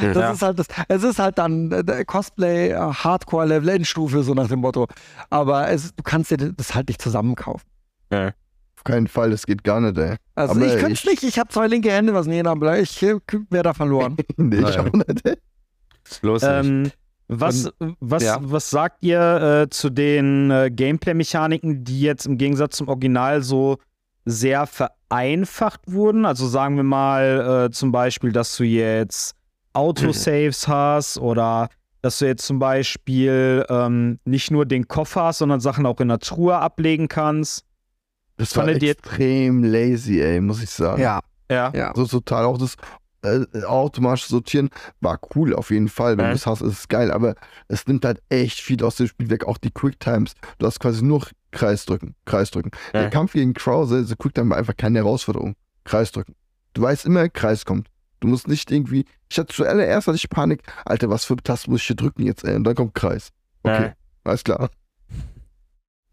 Das 0.00 0.16
Ja. 0.16 0.30
ist 0.32 0.42
halt 0.42 0.58
das, 0.58 0.66
es 0.88 1.02
ist 1.02 1.18
halt 1.18 1.38
dann 1.38 1.72
äh, 1.72 2.04
Cosplay 2.04 2.70
äh, 2.70 2.76
Hardcore 2.76 3.46
Level 3.46 3.68
Endstufe, 3.70 4.22
so 4.22 4.34
nach 4.34 4.48
dem 4.48 4.60
Motto. 4.60 4.86
Aber 5.30 5.68
es, 5.70 5.94
du 5.94 6.02
kannst 6.02 6.30
dir 6.30 6.36
das 6.36 6.74
halt 6.74 6.88
nicht 6.88 7.00
zusammenkaufen. 7.02 7.66
Auf 8.84 8.92
keinen 8.92 9.06
Fall, 9.06 9.30
das 9.30 9.46
geht 9.46 9.62
gar 9.62 9.80
nicht, 9.80 9.96
ey. 9.96 10.16
Also 10.34 10.54
Aber 10.54 10.66
ich 10.66 10.72
könnte 10.72 10.94
es 10.94 11.04
ich- 11.04 11.06
nicht, 11.06 11.22
ich 11.22 11.38
habe 11.38 11.50
zwei 11.50 11.68
linke 11.68 11.88
Hände, 11.92 12.14
was 12.14 12.26
Nähen 12.26 12.48
anbelangt. 12.48 12.82
Ich 12.82 13.00
äh, 13.00 13.14
wäre 13.48 13.62
da 13.62 13.74
verloren. 13.74 14.16
Nee, 14.36 14.56
ich 14.56 14.76
auch 14.76 14.92
nicht, 14.92 15.24
ey. 15.24 15.36
Bloß 16.20 16.42
nicht. 16.42 16.50
Ähm, 16.50 16.90
was, 17.28 17.70
was, 18.00 18.24
ja. 18.24 18.38
was 18.40 18.70
sagt 18.70 19.04
ihr 19.04 19.62
äh, 19.62 19.70
zu 19.70 19.88
den 19.88 20.50
äh, 20.50 20.68
Gameplay-Mechaniken, 20.72 21.84
die 21.84 22.00
jetzt 22.00 22.26
im 22.26 22.38
Gegensatz 22.38 22.76
zum 22.76 22.88
Original 22.88 23.40
so 23.42 23.78
sehr 24.24 24.66
vereinfacht 24.66 25.82
wurden? 25.86 26.26
Also 26.26 26.48
sagen 26.48 26.74
wir 26.74 26.82
mal 26.82 27.66
äh, 27.66 27.70
zum 27.70 27.92
Beispiel, 27.92 28.32
dass 28.32 28.56
du 28.56 28.64
jetzt 28.64 29.36
Autosaves 29.74 30.66
hast 30.66 31.18
oder 31.18 31.68
dass 32.02 32.18
du 32.18 32.26
jetzt 32.26 32.44
zum 32.44 32.58
Beispiel 32.58 33.64
ähm, 33.68 34.18
nicht 34.24 34.50
nur 34.50 34.66
den 34.66 34.88
Koffer 34.88 35.22
hast, 35.26 35.38
sondern 35.38 35.60
Sachen 35.60 35.86
auch 35.86 36.00
in 36.00 36.08
der 36.08 36.18
Truhe 36.18 36.56
ablegen 36.56 37.06
kannst. 37.06 37.64
Das 38.36 38.56
war 38.56 38.66
extrem 38.68 39.62
lazy, 39.64 40.20
ey, 40.20 40.40
muss 40.40 40.62
ich 40.62 40.70
sagen. 40.70 41.00
Ja, 41.00 41.20
Ja. 41.50 41.70
ja. 41.74 41.92
So 41.94 42.06
total 42.06 42.44
auch 42.44 42.58
das 42.58 42.76
äh, 43.24 43.62
automatische 43.64 44.28
Sortieren 44.30 44.68
war 45.00 45.20
cool 45.36 45.54
auf 45.54 45.70
jeden 45.70 45.88
Fall. 45.88 46.16
Wenn 46.18 46.26
Mhm. 46.26 46.30
du 46.30 46.34
es 46.36 46.46
hast, 46.46 46.60
ist 46.60 46.72
es 46.78 46.88
geil. 46.88 47.12
Aber 47.12 47.34
es 47.68 47.86
nimmt 47.86 48.04
halt 48.04 48.20
echt 48.30 48.58
viel 48.60 48.82
aus 48.82 48.96
dem 48.96 49.06
Spiel 49.06 49.30
weg. 49.30 49.44
Auch 49.46 49.58
die 49.58 49.70
Quicktimes. 49.70 50.32
Du 50.58 50.66
hast 50.66 50.80
quasi 50.80 51.04
nur 51.04 51.24
Kreis 51.52 51.84
drücken, 51.86 52.14
Kreis 52.24 52.50
drücken. 52.50 52.70
Der. 52.92 53.10
Kampf 53.10 53.34
gegen 53.34 53.54
Krause, 53.54 54.00
diese 54.02 54.16
Quicktime 54.16 54.50
war 54.50 54.56
einfach 54.56 54.76
keine 54.76 54.98
Herausforderung. 55.00 55.54
Kreis 55.84 56.10
drücken. 56.10 56.34
Du 56.74 56.82
weißt 56.82 57.06
immer, 57.06 57.28
Kreis 57.28 57.64
kommt. 57.64 57.86
Du 58.20 58.28
musst 58.28 58.48
nicht 58.48 58.70
irgendwie. 58.72 59.04
Ich 59.30 59.38
hatte 59.38 59.54
zuallererst 59.54 60.06
hatte 60.08 60.16
ich 60.16 60.28
Panik. 60.30 60.62
Alter, 60.84 61.08
was 61.10 61.24
für 61.24 61.36
Tasten 61.36 61.70
muss 61.70 61.80
ich 61.82 61.86
hier 61.88 61.96
drücken 61.96 62.22
jetzt? 62.24 62.44
Ey? 62.44 62.56
Und 62.56 62.64
dann 62.64 62.74
kommt 62.74 62.94
Kreis. 62.94 63.28
Okay, 63.62 63.84
Ja. 63.86 63.92
alles 64.24 64.42
klar. 64.42 64.70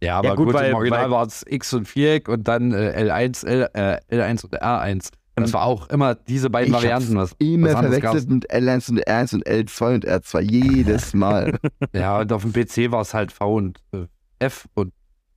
Ja, 0.01 0.17
aber 0.17 0.29
Ja, 0.29 0.35
gut, 0.35 0.45
gut, 0.47 0.55
weil- 0.55 0.69
im 0.71 0.75
Original 0.75 1.11
war 1.11 1.25
es 1.25 1.43
X 1.47 1.73
und 1.73 1.85
Viereck 1.87 2.29
und 2.29 2.47
dann 2.47 2.71
äh, 2.71 3.03
L1, 3.09 3.45
L, 3.45 3.69
äh, 3.73 3.99
L1 4.15 4.45
und 4.45 4.61
R1. 4.61 5.09
Das 5.35 5.53
war 5.53 5.63
auch 5.63 5.87
immer 5.89 6.15
diese 6.15 6.49
beiden 6.49 6.67
Ich 6.73 6.73
Varianten. 6.73 7.15
Was, 7.15 7.33
Immer 7.39 7.73
was 7.73 7.79
verwechselt 7.79 8.29
mit 8.29 8.51
L1 8.51 8.89
und 8.91 8.99
R1 9.07 9.35
und 9.35 9.47
L2 9.47 9.93
und 9.95 10.05
R2. 10.05 10.39
Jedes 10.41 11.13
Mal. 11.13 11.51
gab's. 11.51 11.63
Ja, 11.93 12.19
und 12.19 12.33
auf 12.33 12.41
dem 12.43 12.51
PC 12.51 12.91
war 12.91 13.01
es 13.01 13.13
halt 13.13 13.31
V 13.31 13.53
und 13.55 13.79
äh, 13.93 14.05
F 14.39 14.67
und 14.73 14.91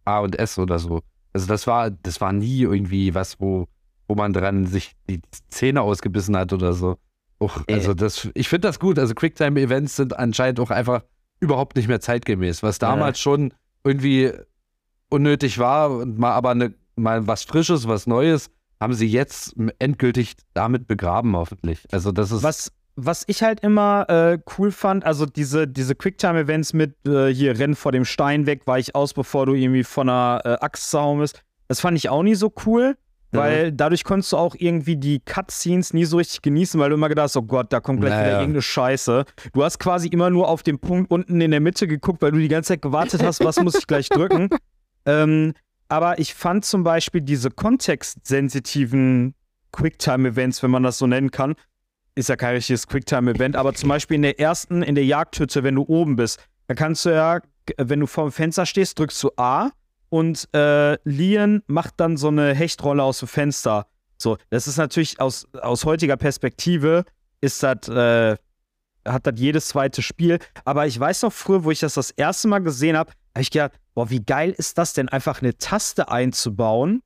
A 0.05 0.19
und 0.19 0.37
S 0.39 0.59
oder 0.59 0.81
so. 0.81 1.03
Also 1.33 1.47
das 1.47 1.69
war, 1.69 1.91
das 1.93 2.21
war 2.21 2.33
nie 2.33 2.63
irgendwie 2.63 3.15
was, 3.15 3.39
wo, 3.41 3.69
wo 4.09 4.17
man 4.17 4.33
dran 4.33 4.67
sich 4.67 4.93
die 5.09 5.21
Zähne 5.49 5.83
ausgebissen 5.83 6.37
hat 6.37 6.53
oder 6.53 6.73
so. 6.73 6.97
Och, 7.41 7.63
Äh. 7.69 7.75
also 7.75 7.95
das, 7.95 8.29
ich 8.35 8.49
finde 8.49 8.67
das 8.69 8.81
gut. 8.81 8.99
Also 8.99 9.15
Quicktime-Events 9.15 9.95
sind 9.97 10.17
anscheinend 10.19 10.59
auch 10.59 10.71
einfach 10.71 11.05
überhaupt 11.39 11.77
nicht 11.77 11.87
mehr 11.87 12.01
zeitgemäß. 12.01 12.65
Was 12.65 12.79
damals 12.81 13.21
schon 13.21 13.55
irgendwie 13.85 14.33
unnötig 15.13 15.59
war 15.59 15.91
und 15.91 16.19
mal 16.19 16.33
aber 16.33 16.55
ne, 16.55 16.75
mal 16.97 17.27
was 17.27 17.45
Frisches, 17.45 17.87
was 17.87 18.07
Neues, 18.07 18.51
haben 18.81 18.95
sie 18.95 19.07
jetzt 19.07 19.55
endgültig 19.79 20.35
damit 20.55 20.89
begraben, 20.89 21.37
hoffentlich. 21.37 21.87
Also 21.93 22.11
das 22.13 22.33
ist. 22.33 22.43
Was, 22.43 22.73
was 22.97 23.25
ich 23.27 23.43
halt 23.43 23.61
immer 23.61 24.09
äh, 24.09 24.39
cool 24.59 24.71
fand, 24.73 25.05
also 25.05 25.25
diese, 25.25 25.69
diese 25.69 25.95
Quicktime-Events 25.95 26.73
mit 26.73 26.95
äh, 27.07 27.29
hier 27.33 27.59
Rennen 27.59 27.77
vor 27.77 27.93
dem 27.93 28.05
Stein 28.05 28.47
weg, 28.47 28.63
weich 28.67 28.95
aus, 28.95 29.15
bevor 29.15 29.47
du 29.47 29.55
irgendwie 29.55 29.85
von 29.85 30.09
einer 30.09 30.41
äh, 30.45 30.49
Axt 30.61 30.91
zaum 30.91 31.21
bist, 31.21 31.43
das 31.69 31.81
fand 31.81 31.97
ich 31.97 32.09
auch 32.09 32.23
nie 32.23 32.35
so 32.35 32.53
cool. 32.67 32.97
Weil 33.35 33.73
dadurch 33.73 34.05
konntest 34.05 34.33
du 34.33 34.37
auch 34.37 34.55
irgendwie 34.59 34.97
die 34.97 35.19
Cutscenes 35.21 35.95
nie 35.95 36.05
so 36.05 36.19
richtig 36.19 36.43
genießen, 36.43 36.79
weil 36.79 36.91
du 36.91 36.97
immer 36.97 37.09
gedacht 37.09 37.25
hast, 37.25 37.37
oh 37.39 37.43
Gott, 37.43 37.73
da 37.73 37.81
kommt 37.81 38.03
gleich 38.03 38.13
wieder 38.13 38.25
Naja. 38.25 38.41
irgendeine 38.41 38.61
Scheiße. 38.61 39.25
Du 39.55 39.65
hast 39.65 39.79
quasi 39.79 40.09
immer 40.09 40.29
nur 40.29 40.49
auf 40.49 40.63
den 40.63 40.79
Punkt 40.79 41.11
unten 41.11 41.41
in 41.41 41.51
der 41.51 41.61
Mitte 41.61 41.89
geguckt, 41.89 42.21
weil 42.21 42.33
du 42.33 42.39
die 42.39 42.49
ganze 42.49 42.75
Zeit 42.75 42.83
gewartet 42.83 43.23
hast, 43.23 43.43
was 43.43 43.59
muss 43.59 43.75
ich 43.75 43.87
gleich 43.87 44.11
drücken. 44.11 44.51
Ähm, 45.07 45.55
aber 45.89 46.19
ich 46.19 46.35
fand 46.35 46.65
zum 46.65 46.85
Beispiel 46.85 47.21
diese 47.21 47.51
kontextsensitiven 47.51 49.35
Quicktime-Events, 49.73 50.63
wenn 50.63 50.71
man 50.71 50.83
das 50.83 50.99
so 50.99 51.07
nennen 51.07 51.31
kann, 51.31 51.55
ist 52.15 52.29
ja 52.29 52.37
kein 52.37 52.55
richtiges 52.55 52.87
Quicktime-Event, 52.87 53.57
aber 53.57 53.75
zum 53.75 53.89
Beispiel 53.89 54.17
in 54.17 54.23
der 54.23 54.39
ersten, 54.39 54.83
in 54.83 54.95
der 54.95 55.05
Jagdhütte, 55.05 55.63
wenn 55.63 55.75
du 55.75 55.83
oben 55.83 56.17
bist, 56.17 56.41
da 56.67 56.75
kannst 56.75 57.05
du 57.05 57.11
ja, 57.11 57.41
wenn 57.79 58.01
du 58.01 58.07
vor 58.07 58.25
dem 58.25 58.33
Fenster 58.33 58.67
stehst, 58.67 58.99
drückst 58.99 59.23
du 59.23 59.31
A 59.37 59.71
und 60.09 60.49
äh, 60.55 60.99
Lian 61.05 61.63
macht 61.67 61.95
dann 61.99 62.17
so 62.17 62.29
eine 62.29 62.55
Hechtrolle 62.55 63.03
aus 63.03 63.21
dem 63.21 63.29
Fenster. 63.29 63.87
So, 64.19 64.37
das 64.51 64.69
ist 64.69 64.77
natürlich 64.77 65.21
aus, 65.21 65.49
aus 65.61 65.85
heutiger 65.85 66.17
Perspektive, 66.17 67.05
ist 67.41 67.63
das, 67.63 67.89
äh, 67.89 68.37
hat 69.05 69.27
das 69.27 69.35
jedes 69.37 69.69
zweite 69.69 70.01
Spiel. 70.01 70.39
Aber 70.65 70.87
ich 70.87 70.99
weiß 70.99 71.23
noch 71.23 71.33
früher, 71.33 71.65
wo 71.65 71.71
ich 71.71 71.81
das 71.81 71.95
das 71.95 72.11
erste 72.11 72.47
Mal 72.49 72.61
gesehen 72.61 72.97
habe, 72.97 73.13
habe 73.35 73.43
ich 73.43 73.51
gedacht, 73.51 73.73
boah, 73.95 74.11
wie 74.11 74.23
geil 74.25 74.55
ist 74.57 74.79
das 74.79 74.93
denn, 74.95 75.09
einfach 75.09 75.43
eine 75.43 75.57
Taste 75.57 76.11
einzubauen, 76.11 77.03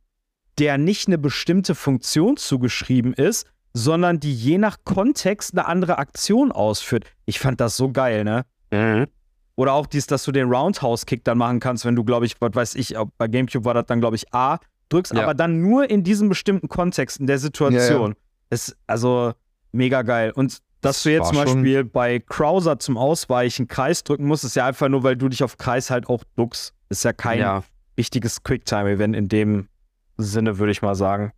der 0.59 0.79
nicht 0.79 1.09
eine 1.09 1.19
bestimmte 1.19 1.75
Funktion 1.75 2.37
zugeschrieben 2.37 3.13
ist, 3.13 3.47
sondern 3.75 4.21
die 4.21 4.35
je 4.35 4.59
nach 4.59 4.79
Kontext 4.85 5.53
eine 5.53 5.67
andere 5.67 5.99
Aktion 5.99 6.51
ausführt. 6.51 7.05
Ich 7.27 7.39
fand 7.39 7.61
das 7.61 7.77
so 7.77 7.93
geil, 7.93 8.25
ne? 8.25 8.45
Mhm. 8.71 9.07
Oder 9.55 9.73
auch 9.75 9.87
dies, 9.87 10.07
dass 10.07 10.25
du 10.25 10.33
den 10.33 10.49
Roundhouse-Kick 10.53 11.25
dann 11.25 11.39
machen 11.39 11.61
kannst, 11.61 11.85
wenn 11.85 11.97
du, 11.97 12.05
glaube 12.05 12.27
ich, 12.27 12.35
was 12.41 12.55
weiß 12.55 12.75
ich, 12.77 12.99
ob- 12.99 13.11
bei 13.19 13.27
GameCube 13.29 13.65
war 13.65 13.75
das 13.75 13.87
dann, 13.87 14.01
glaube 14.01 14.17
ich, 14.17 14.33
A, 14.35 14.59
drückst, 14.89 15.15
Ja. 15.15 15.23
aber 15.23 15.35
dann 15.35 15.61
nur 15.61 15.89
in 15.91 16.05
diesem 16.05 16.29
bestimmten 16.29 16.69
Kontext, 16.69 17.19
in 17.21 17.27
der 17.27 17.39
Situation. 17.39 18.15
Ist 18.51 18.77
also 18.87 19.33
mega 19.73 20.03
geil. 20.03 20.31
Und 20.35 20.59
dass 20.87 20.97
Das 20.97 21.03
du 21.05 21.11
jetzt 21.13 21.29
zum 21.29 21.37
Beispiel 21.37 21.85
bei 21.85 22.19
Krauser 22.21 22.79
zum 22.79 22.97
Ausweichen 22.97 23.69
Kreis 23.69 24.03
drücken 24.05 24.27
musst, 24.27 24.45
ist 24.45 24.57
ja 24.57 24.67
einfach 24.67 24.89
nur, 24.89 25.03
weil 25.03 25.17
du 25.17 25.29
dich 25.29 25.43
auf 25.45 25.57
Kreis 25.59 25.91
halt 25.91 26.09
auch 26.09 26.23
duckst. 26.37 26.73
Ist 26.89 27.05
ja 27.05 27.13
kein 27.13 27.39
ja, 27.41 27.63
wichtiges 27.97 28.43
Quicktime-Event 28.43 29.15
in 29.17 29.29
dem 29.29 29.69
Sinne, 30.17 30.59
würde 30.59 30.73
ich 30.73 30.83
mal 30.83 30.95
sagen. 30.95 31.33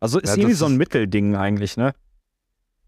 Also 0.00 0.18
ist 0.18 0.30
Ja, 0.30 0.36
irgendwie 0.36 0.54
so 0.54 0.66
ein 0.66 0.76
Mittelding 0.76 1.36
eigentlich, 1.36 1.76
ne? 1.76 1.92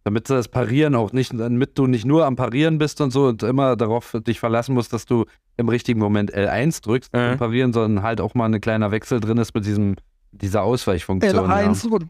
damit 0.05 0.29
das 0.31 0.49
Parieren 0.49 0.97
auch 0.97 1.13
nicht, 1.13 1.33
damit 1.33 1.79
du 1.79 1.87
nicht 1.87 2.05
nur 2.05 2.27
am 2.27 2.35
Parieren 2.35 2.79
bist 2.79 3.01
und 3.01 3.13
so 3.13 3.27
und 3.29 3.45
immer 3.45 3.77
darauf 3.77 4.17
dich 4.27 4.41
verlassen 4.41 4.75
musst, 4.75 4.93
dass 4.93 5.07
du 5.07 5.27
im 5.57 5.69
richtigen 5.69 6.01
Moment 6.01 6.35
L1 6.35 6.83
drückst 6.83 7.13
Mhm. 7.15 7.19
zum 7.31 7.39
Parieren, 7.39 7.73
sondern 7.73 8.03
halt 8.03 8.21
auch 8.21 8.35
mal 8.35 8.53
ein 8.53 8.61
kleiner 8.61 8.91
Wechsel 8.91 9.21
drin 9.21 9.39
ist 9.39 9.55
mit 9.55 9.65
diesem, 9.65 9.95
dieser 10.33 10.63
Ausweichfunktion. 10.65 11.49
L1 11.49 11.87
und 11.87 12.09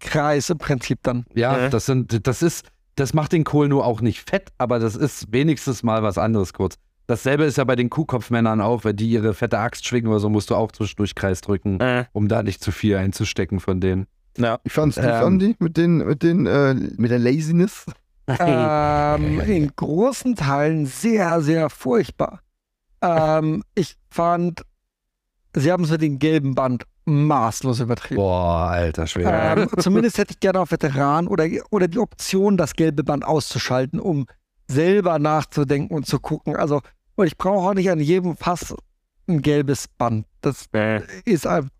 Kreis 0.00 0.48
im 0.48 0.56
Prinzip 0.58 1.00
dann. 1.02 1.26
Ja, 1.34 1.58
ja 1.58 1.66
Mhm. 1.66 1.70
das 1.72 1.84
sind, 1.86 2.26
das 2.26 2.40
ist, 2.42 2.64
das 2.96 3.14
macht 3.14 3.32
den 3.32 3.44
Kohl 3.44 3.68
nur 3.68 3.86
auch 3.86 4.00
nicht 4.00 4.28
fett, 4.28 4.50
aber 4.58 4.78
das 4.78 4.96
ist 4.96 5.32
wenigstens 5.32 5.82
mal 5.82 6.02
was 6.02 6.18
anderes 6.18 6.52
kurz. 6.52 6.76
Dasselbe 7.06 7.44
ist 7.44 7.56
ja 7.56 7.64
bei 7.64 7.76
den 7.76 7.88
Kuhkopfmännern 7.88 8.60
auch, 8.60 8.82
wenn 8.82 8.96
die 8.96 9.08
ihre 9.08 9.32
fette 9.32 9.58
Axt 9.58 9.86
schwingen 9.86 10.08
oder 10.08 10.18
so, 10.18 10.28
musst 10.28 10.50
du 10.50 10.56
auch 10.56 10.72
zwischendurch 10.72 11.14
Kreis 11.14 11.40
drücken, 11.40 11.78
um 12.12 12.26
da 12.26 12.42
nicht 12.42 12.64
zu 12.64 12.72
viel 12.72 12.96
einzustecken 12.96 13.60
von 13.60 13.80
denen. 13.80 14.06
Ja. 14.36 14.58
Ich 14.64 14.72
fand's, 14.72 14.96
wie 14.96 15.02
Ähm. 15.02 15.20
fanden 15.20 15.38
die 15.38 15.56
mit 15.60 15.76
den, 15.76 15.98
mit 15.98 16.22
den, 16.22 16.46
äh, 16.46 16.74
mit 16.74 17.10
der 17.10 17.20
Laziness? 17.20 17.86
ähm, 18.26 19.40
in 19.40 19.70
großen 19.76 20.34
Teilen 20.34 20.86
sehr, 20.86 21.40
sehr 21.42 21.70
furchtbar. 21.70 22.40
Ähm, 23.00 23.62
ich 23.76 23.96
fand, 24.10 24.62
sie 25.54 25.70
haben 25.70 25.84
es 25.84 25.90
mit 25.90 26.02
dem 26.02 26.18
gelben 26.18 26.54
Band 26.56 26.84
maßlos 27.06 27.80
übertrieben. 27.80 28.16
Boah, 28.20 28.68
alter 28.70 29.06
Schwede. 29.06 29.30
Ähm, 29.32 29.68
zumindest 29.78 30.18
hätte 30.18 30.32
ich 30.34 30.40
gerne 30.40 30.60
auf 30.60 30.70
Veteran 30.70 31.26
oder, 31.28 31.46
oder 31.70 31.88
die 31.88 31.98
Option, 31.98 32.56
das 32.56 32.74
gelbe 32.74 33.02
Band 33.04 33.24
auszuschalten, 33.24 33.98
um 34.00 34.26
selber 34.68 35.18
nachzudenken 35.18 35.94
und 35.94 36.06
zu 36.06 36.18
gucken. 36.20 36.56
Also, 36.56 36.82
und 37.14 37.26
ich 37.26 37.38
brauche 37.38 37.68
auch 37.70 37.74
nicht 37.74 37.90
an 37.90 38.00
jedem 38.00 38.36
Fass 38.36 38.74
ein 39.28 39.40
gelbes 39.42 39.88
Band. 39.88 40.26
Das 40.40 40.66
ist 41.24 41.46
ein- 41.46 41.70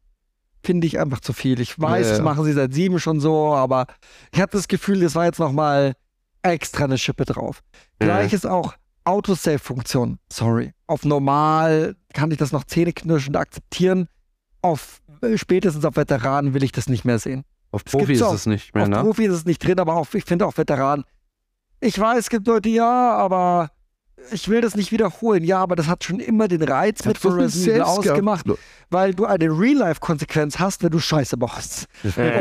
finde 0.65 0.86
ich 0.86 0.98
einfach 0.98 1.20
zu 1.20 1.32
viel. 1.32 1.61
Ich 1.61 1.78
weiß, 1.81 2.07
Ja, 2.07 2.11
das 2.11 2.19
ja. 2.19 2.24
machen 2.24 2.44
sie 2.44 2.53
seit 2.53 2.74
sieben 2.74 2.98
schon 2.98 3.20
so, 3.20 3.55
aber 3.55 3.86
ich 4.32 4.40
hatte 4.40 4.57
das 4.57 4.66
Gefühl, 4.66 5.01
das 5.01 5.15
war 5.15 5.24
jetzt 5.24 5.39
nochmal 5.39 5.94
extra 6.43 6.85
eine 6.85 6.98
Schippe 6.98 7.24
drauf. 7.24 7.62
Gleiches 8.01 8.44
auch 8.47 8.74
Autosave-Funktion. 9.05 10.19
Sorry. 10.32 10.73
Auf 10.86 11.05
normal 11.05 11.97
kann 12.15 12.31
ich 12.31 12.39
das 12.39 12.53
noch 12.53 12.65
zähneknirschend 12.65 13.36
akzeptieren. 13.36 14.09
Auf 14.62 15.01
spätestens 15.36 15.84
auf 15.84 15.97
Veteranen 15.97 16.55
will 16.55 16.62
ich 16.62 16.72
das 16.72 16.88
nicht 16.88 17.05
mehr 17.05 17.18
sehen. 17.18 17.44
Auf 17.72 17.84
Profi 17.84 18.12
ist 18.14 18.22
auch- 18.22 18.34
es 18.34 18.47
nicht 18.47 18.74
mehr, 18.74 18.84
auf 18.84 18.88
ne? 18.88 19.01
Profi 19.01 19.24
ist 19.26 19.32
es 19.34 19.44
nicht 19.44 19.64
drin, 19.64 19.78
aber 19.78 19.94
auch, 19.97 20.06
ich 20.14 20.24
finde 20.24 20.47
auch 20.47 20.56
Veteranen. 20.56 21.05
Ich 21.80 21.98
weiß, 21.98 22.18
es 22.20 22.30
gibt 22.30 22.47
Leute, 22.47 22.68
ja, 22.68 23.12
aber 23.12 23.70
ich 24.32 24.48
will 24.48 24.60
das 24.62 24.74
nicht 24.76 24.93
wiederholen. 24.93 25.44
Ja, 25.44 25.59
aber 25.59 25.76
das 25.76 25.86
hat 25.88 26.02
schon 26.05 26.20
immer 26.20 26.48
den 26.48 26.62
Reiz 26.62 27.05
mit 27.05 27.18
von 27.18 27.32
Resident 27.34 27.74
Evil 27.76 27.82
ausgemacht, 27.82 28.47
weil 28.90 29.14
du 29.14 29.26
eine 29.26 29.47
Real-Life-Konsequenz 29.47 30.59
hast, 30.59 30.82
wenn 30.82 30.90
du 30.90 30.98
Scheiße 30.98 31.36
machst. 31.36 31.86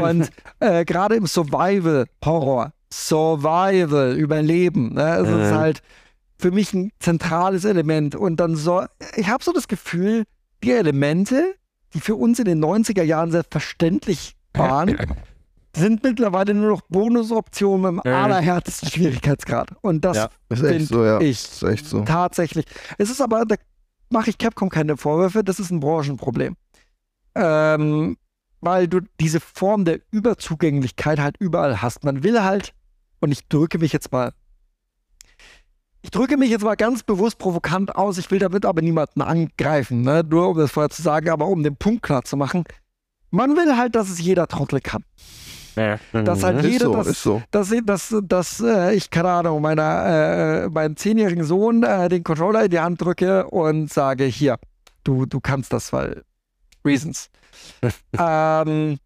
Und 0.02 0.30
äh, 0.62 0.86
gerade 0.86 1.16
im 1.16 1.28
Survival-Horror, 1.28 2.72
Survival, 2.92 4.16
Überleben, 4.18 4.94
ne, 4.94 5.18
ist 5.18 5.28
Mhm. 5.30 5.56
halt 5.56 5.82
für 6.38 6.52
mich 6.52 6.74
ein 6.74 6.92
zentrales 7.00 7.66
Element. 7.66 8.16
Und 8.16 8.38
dann 8.38 8.56
so, 8.56 8.84
ich 9.16 9.28
habe 9.28 9.44
so 9.44 9.52
das 9.52 9.68
Gefühl, 9.68 10.24
die 10.64 10.72
Elemente, 10.72 11.56
die 11.96 12.02
für 12.02 12.16
uns 12.16 12.38
in 12.40 12.46
den 12.46 12.64
90er 12.64 13.04
Jahren 13.04 13.32
selbstverständlich 13.32 14.36
waren, 14.54 14.98
sind 15.76 16.04
mittlerweile 16.04 16.54
nur 16.54 16.70
noch 16.70 16.82
Bonusoptionen 16.90 17.96
im 17.96 18.00
allerhärtesten 18.02 18.90
Schwierigkeitsgrad. 18.90 19.70
Und 19.82 20.06
das 20.06 20.18
Ja. 20.18 20.30
Ist 20.50 20.64
echt 20.64 20.76
Find 20.76 20.88
so, 20.88 21.04
ja. 21.04 21.20
ich 21.20 21.42
Ist 21.42 21.64
echt 21.64 21.86
so. 21.86 22.02
Tatsächlich. 22.04 22.66
Es 22.98 23.10
ist 23.10 23.22
aber, 23.22 23.46
da 23.46 23.56
mache 24.10 24.30
ich 24.30 24.38
Capcom 24.38 24.70
keine 24.70 24.98
Vorwürfe, 24.98 25.44
das 25.44 25.60
ist 25.60 25.72
ein 25.72 25.80
Branchenproblem. 25.80 26.56
Ähm, 27.36 28.18
weil 28.62 28.88
du 28.88 29.02
diese 29.20 29.40
Form 29.40 29.86
der 29.86 30.00
Überzugänglichkeit 30.12 31.20
halt 31.20 31.36
überall 31.40 31.82
hast. 31.82 32.04
Man 32.04 32.24
will 32.24 32.42
halt, 32.44 32.74
und 33.20 33.32
ich 33.32 33.48
drücke 33.48 33.78
mich 33.78 33.94
jetzt 33.94 34.12
mal, 34.12 34.32
ich 36.06 36.12
drücke 36.12 36.38
mich 36.38 36.52
jetzt 36.52 36.64
mal 36.64 36.76
ganz 36.76 37.02
bewusst 37.02 37.40
provokant 37.40 37.96
aus, 37.96 38.20
ich 38.20 38.30
will 38.30 38.38
damit 38.38 38.64
aber 38.64 38.84
niemanden 38.84 39.24
angreifen, 39.24 40.04
ne? 40.04 40.24
nur 40.24 40.50
um 40.50 40.58
das 40.58 40.72
vorher 40.72 40.92
zu 40.92 41.02
sagen, 41.02 41.30
aber 41.32 41.48
um 41.48 41.64
den 41.64 41.76
Punkt 41.76 42.04
klar 42.04 42.24
zu 42.24 42.38
machen. 42.38 42.64
Man 43.32 43.56
will 43.58 43.76
halt, 43.76 43.96
dass 43.96 44.10
es 44.12 44.20
jeder 44.22 44.48
Trottel 44.48 44.82
kann. 44.82 45.04
Dass 46.14 46.44
halt 46.44 46.60
Ist 46.64 46.72
jeder 46.72 46.86
so, 46.86 46.94
das, 46.94 47.08
ist 47.08 47.24
so. 47.24 47.42
dass, 47.50 47.72
ich- 47.72 47.84
dass, 47.84 48.16
dass 48.24 48.60
äh, 48.62 48.94
ich, 48.94 49.10
keine 49.10 49.30
Ahnung, 49.30 49.62
meiner, 49.64 50.66
äh, 50.66 50.70
meinem 50.70 50.96
zehnjährigen 50.96 51.44
Sohn 51.44 51.82
äh, 51.82 52.08
den 52.08 52.24
Controller 52.24 52.64
in 52.66 52.70
die 52.70 52.80
Hand 52.80 53.02
drücke 53.02 53.48
und 53.48 53.92
sage, 53.92 54.26
hier, 54.26 54.58
du, 55.04 55.26
du 55.26 55.40
kannst 55.42 55.74
das, 55.74 55.92
weil 55.92 56.24
Reasons. 56.86 57.30
ähm, 58.18 59.00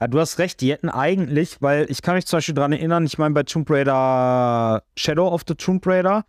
Ja, 0.00 0.08
du 0.08 0.18
hast 0.18 0.38
recht, 0.38 0.60
die 0.62 0.72
hätten 0.72 0.88
eigentlich, 0.88 1.58
weil 1.60 1.86
ich 1.90 2.00
kann 2.02 2.14
mich 2.16 2.26
zum 2.26 2.38
Beispiel 2.38 2.54
daran 2.54 2.72
erinnern, 2.72 3.04
ich 3.04 3.18
meine, 3.18 3.34
bei 3.34 3.42
Tomb 3.44 3.70
Raider 3.70 4.82
Shadow 4.96 5.28
of 5.28 5.42
the 5.46 5.54
Tomb 5.54 5.86
Raider 5.86 6.24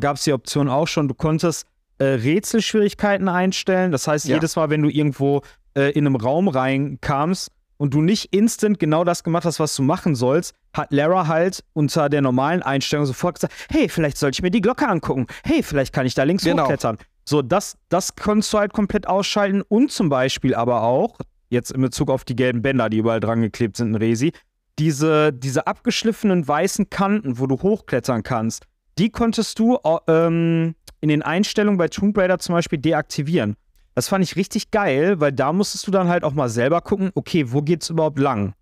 gab 0.00 0.16
es 0.16 0.24
die 0.24 0.32
Option 0.32 0.68
auch 0.68 0.86
schon, 0.88 1.08
du 1.08 1.14
konntest 1.14 1.66
äh, 1.98 2.04
Rätselschwierigkeiten 2.04 3.28
einstellen. 3.28 3.92
Das 3.92 4.06
heißt, 4.06 4.26
Ja. 4.26 4.36
jedes 4.36 4.56
Mal, 4.56 4.70
wenn 4.70 4.82
du 4.82 4.88
irgendwo 4.88 5.42
äh, 5.76 5.90
in 5.92 6.06
einem 6.06 6.16
Raum 6.16 6.48
reinkamst 6.48 7.50
und 7.76 7.94
du 7.94 8.00
nicht 8.02 8.34
instant 8.34 8.78
genau 8.78 9.04
das 9.04 9.22
gemacht 9.22 9.44
hast, 9.44 9.60
was 9.60 9.74
du 9.76 9.82
machen 9.82 10.14
sollst, 10.14 10.54
hat 10.74 10.92
Lara 10.92 11.26
halt 11.26 11.64
unter 11.74 12.08
der 12.08 12.22
normalen 12.22 12.62
Einstellung 12.62 13.06
sofort 13.06 13.36
gesagt, 13.36 13.54
hey, 13.70 13.88
vielleicht 13.88 14.16
sollte 14.18 14.36
ich 14.36 14.42
mir 14.42 14.50
die 14.50 14.60
Glocke 14.60 14.86
angucken. 14.88 15.26
Hey, 15.44 15.62
vielleicht 15.62 15.92
kann 15.92 16.06
ich 16.06 16.14
da 16.14 16.22
links 16.24 16.44
Genau. 16.44 16.62
hochklettern. 16.64 16.98
So, 17.24 17.42
das, 17.42 17.76
das 17.88 18.16
konntest 18.16 18.52
du 18.52 18.58
halt 18.58 18.72
komplett 18.72 19.06
ausschalten 19.06 19.62
und 19.62 19.92
zum 19.92 20.08
Beispiel 20.08 20.54
aber 20.54 20.82
auch, 20.82 21.18
jetzt 21.50 21.70
in 21.72 21.80
Bezug 21.82 22.10
auf 22.10 22.24
die 22.24 22.34
gelben 22.36 22.62
Bänder, 22.62 22.88
die 22.90 22.98
überall 22.98 23.20
dran 23.20 23.42
geklebt 23.42 23.76
sind 23.76 23.88
in 23.88 23.94
Resi, 23.96 24.32
diese, 24.78 25.32
diese 25.32 25.66
abgeschliffenen 25.66 26.46
weißen 26.46 26.88
Kanten, 26.90 27.38
wo 27.38 27.46
du 27.46 27.56
hochklettern 27.60 28.22
kannst, 28.22 28.64
die 28.98 29.10
konntest 29.10 29.58
du 29.58 29.78
ähm, 30.06 30.74
in 31.00 31.08
den 31.08 31.22
Einstellungen 31.22 31.78
bei 31.78 31.88
Tomb 31.88 32.16
Raider 32.16 32.38
zum 32.38 32.54
Beispiel 32.54 32.78
deaktivieren. 32.78 33.56
Das 33.94 34.08
fand 34.08 34.24
ich 34.24 34.36
richtig 34.36 34.70
geil, 34.70 35.20
weil 35.20 35.32
da 35.32 35.52
musstest 35.52 35.86
du 35.86 35.90
dann 35.90 36.08
halt 36.08 36.24
auch 36.24 36.32
mal 36.32 36.48
selber 36.48 36.80
gucken, 36.80 37.10
okay, 37.14 37.52
wo 37.52 37.62
geht's 37.62 37.90
überhaupt 37.90 38.18
lang? 38.18 38.54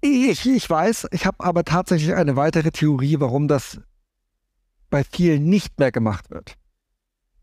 Ich, 0.00 0.46
ich 0.46 0.70
weiß, 0.70 1.08
ich 1.10 1.26
habe 1.26 1.44
aber 1.44 1.64
tatsächlich 1.64 2.14
eine 2.14 2.36
weitere 2.36 2.70
Theorie, 2.70 3.16
warum 3.18 3.48
das 3.48 3.80
bei 4.90 5.04
vielen 5.04 5.44
nicht 5.44 5.78
mehr 5.78 5.92
gemacht 5.92 6.30
wird. 6.30 6.54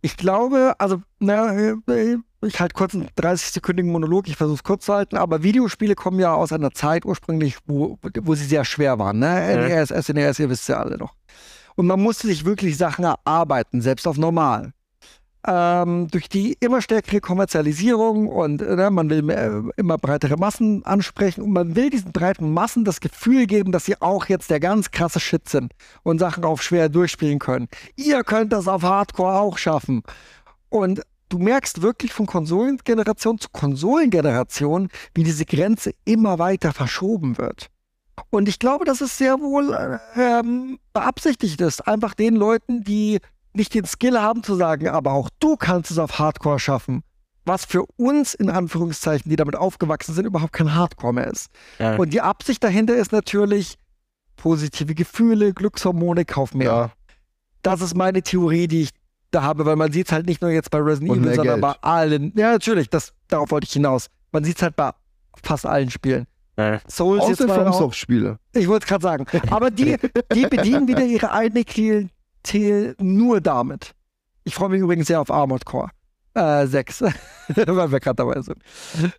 Ich 0.02 0.18
glaube, 0.18 0.76
also, 0.78 1.02
na, 1.20 1.54
äh, 1.58 2.18
ich 2.42 2.60
halte 2.60 2.74
kurz 2.74 2.94
einen 2.94 3.08
30-sekündigen 3.18 3.92
Monolog, 3.92 4.28
ich 4.28 4.36
versuche 4.36 4.58
es 4.58 4.64
kurz 4.64 4.86
zu 4.86 4.94
halten, 4.94 5.18
aber 5.18 5.44
Videospiele 5.44 5.96
kommen 5.96 6.20
ja 6.20 6.34
aus 6.34 6.52
einer 6.52 6.72
Zeit 6.72 7.06
ursprünglich, 7.06 7.58
wo, 7.66 7.98
wo 8.22 8.36
sie 8.36 8.46
sehr 8.46 8.66
schwer 8.66 9.00
waren. 9.00 9.20
Ne? 9.20 9.68
NES, 9.68 9.90
SNES, 9.90 10.40
ihr 10.40 10.50
wisst 10.50 10.70
ja 10.70 10.78
alle 10.78 10.98
noch. 10.98 11.16
Und 11.76 11.88
man 11.88 12.02
musste 12.02 12.28
sich 12.28 12.46
wirklich 12.46 12.78
Sachen 12.78 13.06
erarbeiten, 13.06 13.82
selbst 13.82 14.08
auf 14.08 14.18
normal. 14.18 14.72
Ähm, 15.48 16.08
durch 16.10 16.28
die 16.28 16.58
immer 16.60 16.82
stärkere 16.82 17.22
Kommerzialisierung 17.22 18.28
und 18.28 18.64
äh, 18.64 18.76
ne, 18.76 18.90
man 18.90 19.12
will 19.12 19.22
mehr, 19.22 19.64
immer 19.78 20.00
breitere 20.00 20.38
Massen 20.38 20.84
ansprechen 20.86 21.44
und 21.44 21.52
man 21.52 21.76
will 21.76 21.92
diesen 21.92 22.12
breiten 22.12 22.52
Massen 22.52 22.84
das 22.84 23.00
Gefühl 23.00 23.46
geben, 23.46 23.72
dass 23.72 23.86
sie 23.86 24.02
auch 24.02 24.26
jetzt 24.26 24.50
der 24.50 24.60
ganz 24.60 24.90
krasse 24.90 25.20
Shit 25.20 25.48
sind 25.48 25.74
und 26.02 26.18
Sachen 26.18 26.46
auf 26.46 26.64
schwer 26.64 26.90
durchspielen 26.90 27.38
können. 27.38 27.68
Ihr 27.96 28.24
könnt 28.24 28.54
das 28.54 28.68
auf 28.68 28.82
Hardcore 28.82 29.40
auch 29.40 29.60
schaffen. 29.60 30.02
Und 30.70 31.04
du 31.30 31.38
merkst 31.38 31.84
wirklich 31.84 32.12
von 32.12 32.26
Konsolengeneration 32.26 33.38
zu 33.38 33.50
Konsolengeneration, 33.50 34.90
wie 35.14 35.24
diese 35.24 35.46
Grenze 35.46 35.92
immer 36.06 36.40
weiter 36.40 36.74
verschoben 36.74 37.38
wird. 37.38 37.70
Und 38.30 38.48
ich 38.48 38.60
glaube, 38.60 38.86
dass 38.86 39.02
es 39.02 39.18
sehr 39.18 39.40
wohl 39.40 39.74
äh, 39.74 40.40
ähm, 40.40 40.80
beabsichtigt 40.94 41.60
ist, 41.62 41.88
einfach 41.88 42.14
den 42.14 42.36
Leuten, 42.36 42.84
die 42.84 43.20
nicht 43.54 43.74
den 43.74 43.86
Skill 43.86 44.20
haben 44.20 44.44
zu 44.44 44.56
sagen, 44.56 44.90
aber 44.90 45.14
auch 45.14 45.30
du 45.40 45.56
kannst 45.56 45.92
es 45.92 45.98
auf 45.98 46.20
Hardcore 46.20 46.60
schaffen. 46.60 47.04
Was 47.46 47.64
für 47.66 47.86
uns 47.98 48.34
in 48.34 48.50
Anführungszeichen, 48.50 49.30
die 49.30 49.36
damit 49.36 49.56
aufgewachsen 49.56 50.14
sind, 50.14 50.26
überhaupt 50.26 50.54
kein 50.54 50.74
Hardcore 50.74 51.14
mehr 51.14 51.28
ist. 51.28 51.50
Ja. 51.78 51.96
Und 51.96 52.12
die 52.12 52.22
Absicht 52.22 52.64
dahinter 52.64 52.96
ist 52.96 53.12
natürlich 53.12 53.78
positive 54.36 54.96
Gefühle, 54.96 55.54
Glückshormone, 55.54 56.26
kauf 56.26 56.54
mehr. 56.54 56.68
Ja. 56.68 56.92
Das 57.62 57.82
ist 57.82 57.96
meine 57.96 58.22
Theorie, 58.24 58.68
die 58.68 58.84
ich 58.84 58.90
da 59.32 59.44
habe, 59.44 59.66
weil 59.66 59.76
man 59.76 59.92
sieht 59.92 60.08
es 60.08 60.12
halt 60.12 60.26
nicht 60.26 60.42
nur 60.42 60.52
jetzt 60.52 60.72
bei 60.72 60.80
Resident 60.80 61.18
Evil, 61.18 61.36
sondern 61.36 61.62
Geld. 61.62 61.62
bei 61.62 61.88
allen. 61.88 62.34
Ja, 62.36 62.52
natürlich, 62.52 62.90
das, 62.90 63.14
darauf 63.28 63.52
wollte 63.52 63.66
ich 63.66 63.74
hinaus. 63.74 64.08
Man 64.32 64.44
sieht 64.44 64.58
es 64.58 64.64
halt 64.64 64.76
bei 64.76 64.92
fast 65.44 65.66
allen 65.66 65.90
Spielen. 65.92 66.26
Souls 66.88 67.28
jetzt 67.28 67.40
den 67.42 67.48
mal 67.48 67.60
auch, 67.60 67.64
FromSoft-Spiele. 67.64 68.40
ich 68.54 68.68
wollte 68.68 68.86
es 68.86 68.90
gerade 68.90 69.04
sagen. 69.04 69.26
Aber 69.52 69.72
die, 69.72 69.98
die 70.34 70.46
bedienen 70.50 70.88
wieder 70.88 71.04
ihre 71.06 71.32
eigene 71.32 71.64
Klientel 71.66 72.96
nur 73.00 73.42
damit. 73.42 73.92
Ich 74.44 74.56
freue 74.56 74.70
mich 74.70 74.80
übrigens 74.82 75.08
sehr 75.08 75.20
auf 75.20 75.32
Armored 75.32 75.66
Core 75.66 75.90
äh, 76.36 76.68
6, 76.68 77.02
weil 77.56 77.92
wir 77.92 78.00
gerade 78.00 78.16
dabei 78.16 78.42
sind. 78.42 78.58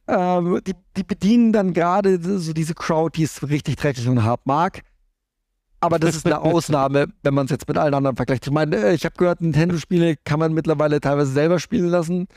Ähm, 0.06 0.60
die, 0.66 0.74
die 0.96 1.02
bedienen 1.02 1.52
dann 1.52 1.72
gerade 1.72 2.18
so 2.22 2.52
diese 2.52 2.74
Crowd, 2.74 3.16
die 3.16 3.24
es 3.24 3.46
richtig 3.48 3.76
dreckig 3.76 4.08
und 4.08 4.22
hart 4.22 4.46
mag. 4.46 4.82
Aber 5.80 5.98
das 5.98 6.16
ist 6.16 6.26
eine 6.26 6.40
Ausnahme, 6.40 7.08
wenn 7.22 7.34
man 7.34 7.46
es 7.46 7.50
jetzt 7.50 7.68
mit 7.68 7.76
allen 7.78 7.94
anderen 7.94 8.16
vergleicht. 8.16 8.46
Ich 8.46 8.52
meine, 8.52 8.76
äh, 8.76 8.94
ich 8.94 9.04
habe 9.04 9.14
gehört, 9.16 9.40
Nintendo-Spiele 9.40 10.16
kann 10.24 10.38
man 10.38 10.52
mittlerweile 10.54 11.00
teilweise 11.00 11.32
selber 11.32 11.58
spielen 11.58 11.88
lassen. 11.88 12.28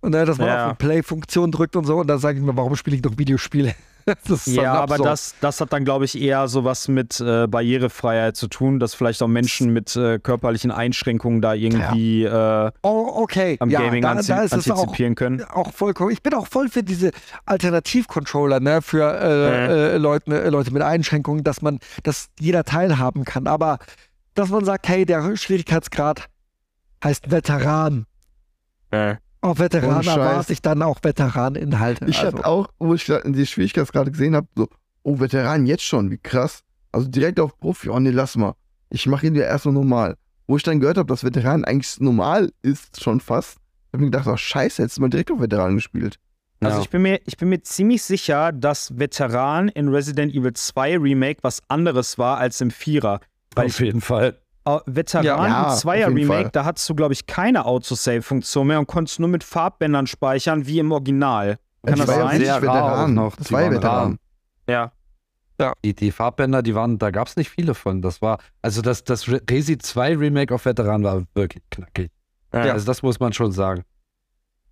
Und 0.00 0.14
äh, 0.14 0.26
dass 0.26 0.36
man 0.38 0.48
Ja. 0.48 0.66
auf 0.66 0.76
die 0.76 0.84
Play-Funktion 0.84 1.50
drückt 1.50 1.76
und 1.76 1.84
so. 1.86 1.98
Und 1.98 2.06
dann 2.06 2.18
sage 2.18 2.38
ich 2.38 2.44
mir, 2.44 2.56
warum 2.56 2.76
spiele 2.76 2.96
ich 2.96 3.02
doch 3.02 3.16
Videospiele? 3.16 3.74
Ja, 4.46 4.74
aber 4.74 4.98
das, 4.98 5.34
das 5.40 5.60
hat 5.60 5.72
dann, 5.72 5.84
glaube 5.84 6.04
ich, 6.04 6.20
eher 6.20 6.48
sowas 6.48 6.88
mit 6.88 7.20
äh, 7.20 7.46
Barrierefreiheit 7.46 8.36
zu 8.36 8.48
tun, 8.48 8.78
dass 8.78 8.94
vielleicht 8.94 9.22
auch 9.22 9.28
Menschen 9.28 9.72
mit 9.72 9.96
äh, 9.96 10.18
körperlichen 10.18 10.70
Einschränkungen 10.70 11.40
da 11.40 11.54
irgendwie 11.54 12.24
äh, 12.24 12.70
Oh, 12.82 13.22
okay. 13.22 13.56
am 13.60 13.70
ja, 13.70 13.80
Gaming 13.80 14.02
da, 14.02 14.14
da 14.14 14.42
ist 14.42 14.52
es 14.52 14.70
auch, 14.70 14.80
antizipieren 14.80 15.14
können. 15.14 15.42
auch 15.44 15.72
vollkommen. 15.72 16.10
Ich 16.10 16.22
bin 16.22 16.34
auch 16.34 16.46
voll 16.46 16.68
für 16.68 16.82
diese 16.82 17.10
Alternativcontroller, 17.46 18.60
ne, 18.60 18.82
für 18.82 19.02
äh, 19.04 19.94
äh, 19.94 19.96
Leute, 19.96 20.44
äh, 20.44 20.48
Leute 20.48 20.70
mit 20.72 20.82
Einschränkungen, 20.82 21.44
dass 21.44 21.62
man, 21.62 21.78
dass 22.02 22.28
jeder 22.38 22.64
teilhaben 22.64 23.24
kann. 23.24 23.46
Aber 23.46 23.78
dass 24.34 24.50
man 24.50 24.64
sagt, 24.64 24.88
hey, 24.88 25.06
der 25.06 25.36
Schwierigkeitsgrad 25.36 26.28
heißt 27.02 27.30
Veteran. 27.30 28.06
Auf 29.44 29.58
Veteran 29.58 30.06
erwarte 30.06 30.54
ich 30.54 30.62
dann 30.62 30.80
auch 30.80 31.00
Veteraninhalte. 31.02 32.06
Ich 32.06 32.18
also, 32.20 32.38
hatte 32.38 32.46
auch, 32.46 32.68
wo 32.78 32.94
ich 32.94 33.04
die 33.04 33.46
Schwierigkeitsgrade 33.46 34.10
gesehen 34.10 34.34
habe, 34.34 34.46
so, 34.56 34.68
oh, 35.02 35.20
Veteran 35.20 35.66
jetzt 35.66 35.82
schon, 35.82 36.10
wie 36.10 36.16
krass. 36.16 36.62
Also 36.92 37.08
direkt 37.08 37.38
auf 37.38 37.58
Profi, 37.58 37.90
oh 37.90 37.98
nee, 37.98 38.08
lass 38.08 38.36
mal. 38.36 38.54
Ich 38.88 39.06
mache 39.06 39.26
ihn 39.26 39.34
ja 39.34 39.42
erstmal 39.42 39.74
normal. 39.74 40.16
Wo 40.46 40.56
ich 40.56 40.62
dann 40.62 40.80
gehört 40.80 40.96
habe, 40.96 41.08
dass 41.08 41.24
Veteran 41.24 41.66
eigentlich 41.66 42.00
normal 42.00 42.52
ist, 42.62 43.02
schon 43.02 43.20
fast, 43.20 43.58
habe 43.92 43.96
ich 43.96 44.00
mir 44.00 44.06
gedacht, 44.06 44.26
oh 44.28 44.36
scheiße, 44.38 44.80
jetzt 44.80 44.98
mal 44.98 45.10
direkt 45.10 45.30
auf 45.30 45.40
Veteran 45.40 45.74
gespielt. 45.74 46.16
Also 46.60 46.78
Ja. 46.78 46.82
ich 46.82 46.88
bin, 46.88 47.02
mir, 47.02 47.20
ich 47.26 47.36
bin 47.36 47.50
mir 47.50 47.60
ziemlich 47.60 48.02
sicher, 48.02 48.50
dass 48.50 48.98
Veteran 48.98 49.68
in 49.68 49.88
Resident 49.88 50.34
Evil 50.34 50.54
2 50.54 50.96
Remake 50.96 51.40
was 51.42 51.60
anderes 51.68 52.16
war 52.16 52.38
als 52.38 52.62
im 52.62 52.70
Vierer. 52.70 53.20
Weil 53.54 53.66
Auf 53.66 53.80
jeden 53.80 54.00
Fall. 54.00 54.38
Äh, 54.66 54.78
Veteran 54.86 55.24
Ja, 55.24 55.36
ja, 55.36 55.46
im 55.46 55.64
auf 55.66 55.76
Zweier 55.78 56.08
jeden 56.08 56.18
Remake, 56.20 56.42
Fall. 56.44 56.50
da 56.52 56.64
hattest 56.64 56.88
du, 56.88 56.94
glaube 56.94 57.12
ich, 57.12 57.26
keine 57.26 57.64
Autosave-Funktion 57.66 58.66
mehr 58.66 58.78
und 58.78 58.86
konntest 58.86 59.20
nur 59.20 59.28
mit 59.28 59.44
Farbbändern 59.44 60.06
speichern, 60.06 60.66
wie 60.66 60.78
im 60.78 60.90
Original. 60.92 61.58
Kann 61.84 61.98
das 61.98 62.06
das 62.06 62.08
war 62.08 62.16
ja 62.16 62.28
sein? 62.28 62.38
nicht 62.38 62.46
Sehr 62.46 62.62
Veteran. 62.62 63.14
noch. 63.14 63.36
Das 63.36 63.52
war 63.52 63.62
ja 63.62 63.70
Veteran. 63.70 64.18
Ja. 64.68 64.92
Die, 65.84 65.94
die 65.94 66.10
Farbbänder, 66.10 66.62
die 66.62 66.74
waren, 66.74 66.98
da 66.98 67.10
gab 67.10 67.28
es 67.28 67.36
nicht 67.36 67.48
viele 67.50 67.74
von. 67.74 68.02
Das 68.02 68.20
war, 68.20 68.38
also 68.62 68.82
das, 68.82 69.04
das 69.04 69.28
Re- 69.28 69.40
Resi 69.48 69.78
2 69.78 70.16
Remake 70.16 70.52
auf 70.54 70.64
Veteran 70.64 71.04
war 71.04 71.22
wirklich 71.34 71.62
knackig. 71.70 72.10
Ja. 72.52 72.72
Also 72.72 72.86
das 72.86 73.02
muss 73.02 73.20
man 73.20 73.32
schon 73.32 73.52
sagen. 73.52 73.84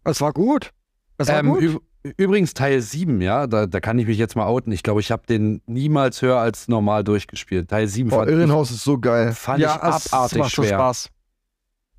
es 0.05 0.21
war 0.21 0.33
gut. 0.33 0.71
Es 1.19 1.29
war 1.29 1.39
Ähm, 1.39 1.47
gut. 1.51 1.83
Üb- 2.05 2.15
übrigens 2.17 2.55
Teil 2.55 2.81
7, 2.81 3.21
ja, 3.21 3.47
da, 3.47 3.67
da 3.67 3.81
kann 3.81 3.99
ich 3.99 4.07
mich 4.07 4.19
jetzt 4.19 4.37
mal 4.37 4.47
outen. 4.47 4.73
Ich 4.73 4.83
glaube, 4.83 5.01
ich 5.01 5.11
habe 5.11 5.23
den 5.27 5.61
niemals 5.67 6.23
höher 6.23 6.39
als 6.39 6.69
normal 6.69 7.05
durchgespielt. 7.05 7.69
Teil 7.71 7.87
7 7.89 8.11
Boah, 8.11 8.19
fand, 8.21 8.31
ich, 8.31 8.37
Irrenhaus 8.37 8.71
ist 8.71 8.85
so 8.85 8.99
geil. 8.99 9.33
fand 9.33 9.61
ja, 9.61 9.77
ich 9.77 9.97
es 9.97 10.13
abartig 10.13 10.39
macht 10.39 10.55
so 10.55 10.63
schwer. 10.63 10.75
Spaß. 10.75 11.09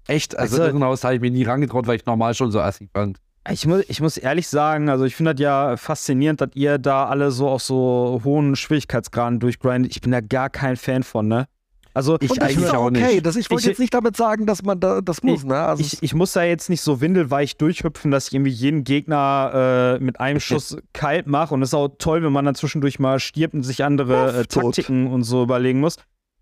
Echt, 0.08 0.38
also, 0.38 0.56
Also- 0.58 0.68
Irrenhaus 0.70 1.04
habe 1.04 1.16
ich 1.16 1.22
mir 1.22 1.32
nie 1.32 1.44
rangetraut, 1.44 1.88
weil 1.88 1.96
ich 1.96 2.06
normal 2.06 2.34
schon 2.34 2.52
so 2.52 2.60
assig 2.60 2.90
fand. 2.94 3.18
Ich 3.52 3.66
muss, 3.68 3.84
ich 3.90 4.00
muss 4.00 4.16
ehrlich 4.18 4.48
sagen, 4.48 4.88
also 4.88 5.04
ich 5.04 5.16
finde 5.18 5.36
das 5.36 5.42
ja 5.42 5.76
faszinierend, 5.76 6.40
dass 6.40 6.52
ihr 6.56 6.78
da 6.78 7.08
alle 7.08 7.30
so 7.32 7.50
auf 7.50 7.62
so 7.62 8.22
hohen 8.24 8.56
Schwierigkeitsgraden 8.56 9.42
durchgrindet. 9.42 9.92
Ich 9.94 10.00
bin 10.02 10.14
da 10.14 10.22
gar 10.22 10.50
kein 10.50 10.78
Fan 10.78 11.04
von, 11.04 11.28
ne? 11.28 11.46
Also 11.96 12.18
Ich 12.20 12.32
Und 12.32 12.42
das 12.42 12.56
ist 12.56 12.74
auch 12.74 12.86
okay. 12.86 13.16
nicht. 13.16 13.26
Das, 13.26 13.36
ich 13.36 13.50
wollte 13.52 13.68
jetzt 13.68 13.80
nicht 13.80 13.94
damit 13.94 14.18
sagen, 14.18 14.46
dass 14.48 14.64
man 14.64 14.80
da, 14.80 15.02
das 15.02 15.22
muss. 15.22 15.42
Ich- 15.42 15.46
ne? 15.46 15.58
Also 15.60 15.84
ich, 15.84 16.02
ich 16.02 16.16
muss 16.16 16.34
da 16.34 16.44
jetzt 16.44 16.70
nicht 16.70 16.82
so 16.82 17.02
windelweich 17.02 17.58
durchhüpfen, 17.58 18.10
dass 18.10 18.28
ich 18.28 18.34
irgendwie 18.34 18.52
jeden 18.52 18.84
Gegner 18.84 19.98
äh, 20.00 20.04
mit 20.04 20.20
einem 20.20 20.40
Schuss 20.40 20.78
kalt 20.94 21.28
mache. 21.28 21.54
Und 21.54 21.62
es 21.62 21.70
ist 21.70 21.74
auch 21.76 21.90
toll, 22.00 22.24
wenn 22.24 22.32
man 22.34 22.46
dann 22.46 22.56
zwischendurch 22.56 23.00
mal 23.00 23.20
stirbt 23.20 23.54
und 23.54 23.64
sich 23.64 23.84
andere 23.84 24.40
äh. 24.42 24.46
Taktiken 24.46 25.08
und 25.08 25.24
so 25.24 25.44
überlegen 25.44 25.80
muss. 25.80 25.98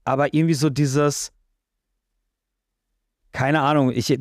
Aber 0.06 0.34
irgendwie 0.34 0.54
so 0.54 0.70
dieses. 0.70 1.32
Keine 3.34 3.62
Ahnung, 3.62 3.92
ich. 3.92 4.18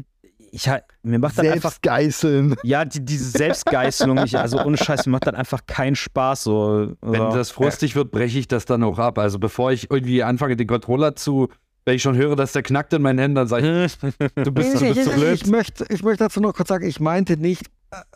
Ich 0.52 0.70
mir 1.02 1.18
macht 1.18 1.38
das 1.38 1.46
einfach. 1.46 1.70
Selbst 1.70 1.82
geißeln. 1.82 2.56
Ja, 2.62 2.84
die, 2.84 3.04
diese 3.04 3.30
Selbstgeißelung, 3.30 4.18
ich, 4.24 4.38
also 4.38 4.62
ohne 4.62 4.76
Scheiß, 4.76 5.06
mir 5.06 5.12
macht 5.12 5.26
das 5.26 5.34
einfach 5.34 5.60
keinen 5.66 5.96
Spaß. 5.96 6.42
So, 6.44 6.92
Wenn 7.00 7.30
das 7.30 7.50
frustig 7.50 7.96
wird, 7.96 8.10
breche 8.10 8.38
ich 8.38 8.48
das 8.48 8.64
dann 8.64 8.82
auch 8.82 8.98
ab. 8.98 9.18
Also 9.18 9.38
bevor 9.38 9.72
ich 9.72 9.90
irgendwie 9.90 10.22
anfange, 10.22 10.56
den 10.56 10.66
Controller 10.66 11.16
zu, 11.16 11.48
wenn 11.84 11.96
ich 11.96 12.02
schon 12.02 12.16
höre, 12.16 12.36
dass 12.36 12.52
der 12.52 12.62
knackt 12.62 12.92
in 12.92 13.02
meinen 13.02 13.18
Händen, 13.18 13.36
dann 13.36 13.48
sage 13.48 13.84
ich, 13.86 13.98
du 14.34 14.52
bist, 14.52 14.74
du 14.74 14.80
bist 14.80 15.04
so 15.04 15.10
ich, 15.10 15.16
blöd. 15.16 15.34
ich, 15.34 15.46
möchte, 15.46 15.86
ich 15.88 16.02
möchte 16.02 16.24
dazu 16.24 16.40
noch 16.40 16.54
kurz 16.54 16.68
sagen, 16.68 16.86
ich 16.86 17.00
meinte 17.00 17.36
nicht 17.36 17.66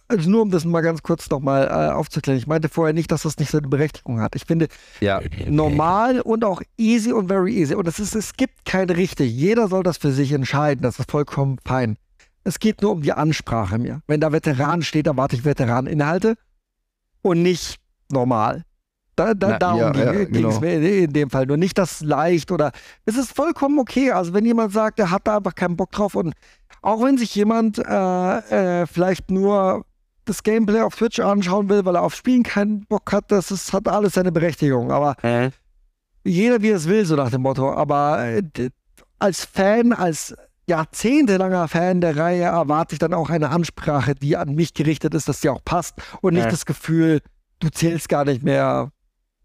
also 0.07 0.31
nur 0.31 0.43
um 0.43 0.51
das 0.51 0.65
mal 0.65 0.83
ganz 0.83 1.03
kurz 1.03 1.29
nochmal 1.31 1.67
äh, 1.67 1.93
aufzuklären. 1.93 2.39
Ich 2.39 2.47
meinte 2.47 2.69
vorher 2.69 2.93
nicht, 2.95 3.11
dass 3.11 3.23
das 3.23 3.39
nicht 3.39 3.51
seine 3.51 3.67
Berechtigung 3.69 4.21
hat. 4.21 4.37
Ich 4.37 4.45
finde 4.45 4.69
Ja. 5.01 5.21
normal 5.49 6.21
und 6.21 6.45
auch 6.45 6.63
easy 6.77 7.13
und 7.13 7.29
very 7.29 7.53
easy. 7.53 7.75
Und 7.75 7.89
es, 7.89 7.99
ist, 7.99 8.15
es 8.15 8.35
gibt 8.35 8.65
kein 8.65 8.89
richtig. 8.91 9.33
Jeder 9.33 9.69
soll 9.69 9.83
das 9.83 9.97
für 9.97 10.13
sich 10.13 10.33
entscheiden. 10.33 10.83
Das 10.83 10.99
ist 10.99 11.11
vollkommen 11.11 11.59
fein. 11.65 11.97
Es 12.45 12.59
geht 12.59 12.83
nur 12.83 12.93
um 12.93 13.03
die 13.03 13.13
Ansprache 13.13 13.79
mir. 13.79 14.03
Wenn 14.07 14.21
da 14.21 14.31
Veteran 14.31 14.83
steht, 14.83 15.07
erwarte 15.07 15.35
ich 15.35 15.45
Veteraneninhalte 15.45 16.37
und 17.23 17.43
nicht 17.43 17.81
normal. 18.11 18.65
Da, 19.17 19.33
da, 19.33 19.51
Na, 19.51 19.59
darum 19.59 19.81
ja, 19.81 19.91
ging 19.91 20.43
ja, 20.43 20.49
es 20.49 20.61
genau. 20.61 20.61
mir 20.61 21.05
in 21.05 21.13
dem 21.13 21.31
Fall. 21.31 21.47
Nur 21.47 21.57
nicht 21.57 21.79
das 21.79 22.01
leicht 22.01 22.51
oder 22.51 22.73
es 23.07 23.17
ist 23.17 23.35
vollkommen 23.35 23.79
okay. 23.79 24.11
Also 24.11 24.35
wenn 24.35 24.45
jemand 24.45 24.73
sagt, 24.73 24.99
er 24.99 25.11
hat 25.11 25.27
da 25.27 25.39
einfach 25.39 25.55
keinen 25.55 25.77
Bock 25.77 25.93
drauf 25.93 26.15
und 26.15 26.35
auch 26.83 27.03
wenn 27.03 27.17
sich 27.17 27.35
jemand 27.35 27.79
äh, 27.79 28.83
äh, 28.83 28.87
vielleicht 28.87 29.31
nur 29.31 29.87
das 30.27 30.43
Gameplay 30.43 30.81
auf 30.81 30.97
Twitch 30.97 31.21
anschauen 31.21 31.69
will, 31.69 31.85
weil 31.85 31.97
er 31.97 32.03
auf 32.03 32.15
Spielen 32.15 32.43
keinen 32.43 32.85
Bock 32.87 33.13
hat, 33.13 33.31
das 33.31 33.51
ist, 33.51 33.73
hat 33.73 33.89
alles 33.89 34.15
seine 34.15 34.33
Berechtigung. 34.33 34.91
Aber 34.91 35.17
jeder 36.25 36.63
wie 36.63 36.71
es 36.71 36.89
will, 36.89 37.05
so 37.05 37.15
nach 37.15 37.31
dem 37.31 37.43
Motto. 37.43 37.73
Aber 37.73 38.25
äh, 38.25 38.43
als 39.19 39.45
Fan, 39.45 39.93
als 39.93 40.35
jahrzehntelanger 40.67 41.69
Fan 41.69 42.01
der 42.01 42.17
Reihe 42.17 42.43
erwarte 42.43 42.95
ich 42.95 42.99
dann 42.99 43.15
auch 43.15 43.31
eine 43.31 43.51
Ansprache, 43.51 44.15
die 44.15 44.37
an 44.37 44.55
mich 44.55 44.75
gerichtet 44.75 45.15
ist, 45.15 45.29
dass 45.29 45.41
die 45.41 45.49
auch 45.49 45.65
passt 45.65 45.95
und 46.21 46.35
nicht 46.35 46.45
Ja. 46.45 46.51
das 46.51 46.67
Gefühl, 46.67 47.21
du 47.61 47.69
zählst 47.69 48.09
gar 48.09 48.25
nicht 48.25 48.43
mehr, 48.43 48.91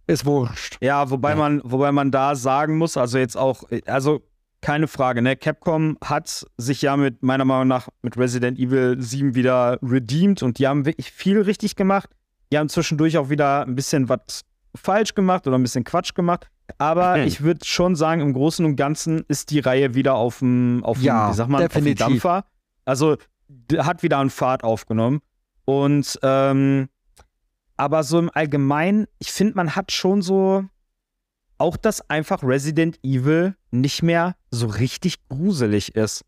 ist 0.07 0.25
wurscht. 0.25 0.77
Ja, 0.81 1.09
wobei 1.09 1.35
man, 1.35 1.61
wobei 1.63 1.91
man 1.91 2.11
da 2.11 2.35
sagen 2.35 2.77
muss, 2.77 2.97
also 2.97 3.17
jetzt 3.17 3.37
auch, 3.37 3.63
also 3.85 4.21
keine 4.61 4.87
Frage, 4.87 5.21
ne? 5.21 5.37
Capcom 5.37 5.97
hat 6.03 6.45
sich 6.57 6.81
ja 6.81 6.97
mit 6.97 7.23
meiner 7.23 7.45
Meinung 7.45 7.67
nach 7.67 7.87
mit 8.01 8.17
Resident 8.17 8.59
Evil 8.59 8.97
7 8.99 9.33
wieder 9.35 9.79
redeemed 9.81 10.43
und 10.43 10.59
die 10.59 10.67
haben 10.67 10.85
wirklich 10.85 11.11
viel 11.11 11.39
richtig 11.41 11.75
gemacht. 11.77 12.09
Die 12.51 12.57
haben 12.57 12.67
zwischendurch 12.67 13.17
auch 13.17 13.29
wieder 13.29 13.65
ein 13.65 13.75
bisschen 13.75 14.09
was 14.09 14.41
falsch 14.75 15.13
gemacht 15.15 15.47
oder 15.47 15.57
ein 15.57 15.61
bisschen 15.63 15.83
Quatsch 15.85 16.13
gemacht. 16.13 16.49
Aber 16.77 17.15
Hm. 17.15 17.27
ich 17.27 17.41
würde 17.41 17.65
schon 17.65 17.95
sagen, 17.95 18.21
im 18.21 18.33
Großen 18.33 18.65
und 18.65 18.75
Ganzen 18.75 19.23
ist 19.27 19.49
die 19.51 19.59
Reihe 19.59 19.93
wieder 19.95 20.15
auf 20.15 20.39
dem, 20.39 20.83
auf 20.83 20.97
dem, 20.99 21.05
Ja, 21.05 21.29
wie 21.31 21.33
sagt 21.35 21.49
man, 21.49 21.63
auf 21.65 21.73
dem. 21.73 21.95
Dampfer. 21.95 22.45
Also 22.85 23.17
hat 23.77 24.03
wieder 24.03 24.19
einen 24.19 24.29
Fahrt 24.29 24.63
aufgenommen. 24.63 25.21
Und 25.65 26.19
ähm, 26.23 26.89
aber 27.77 28.03
so 28.03 28.19
im 28.19 28.29
Allgemeinen, 28.33 29.07
ich 29.19 29.31
finde, 29.31 29.55
man 29.55 29.75
hat 29.75 29.91
schon 29.91 30.21
so 30.21 30.65
auch, 31.57 31.77
dass 31.77 32.09
einfach 32.09 32.41
Resident 32.43 32.99
Evil 33.03 33.55
nicht 33.71 34.01
mehr 34.03 34.35
so 34.51 34.67
richtig 34.67 35.27
gruselig 35.29 35.95
ist. 35.95 36.23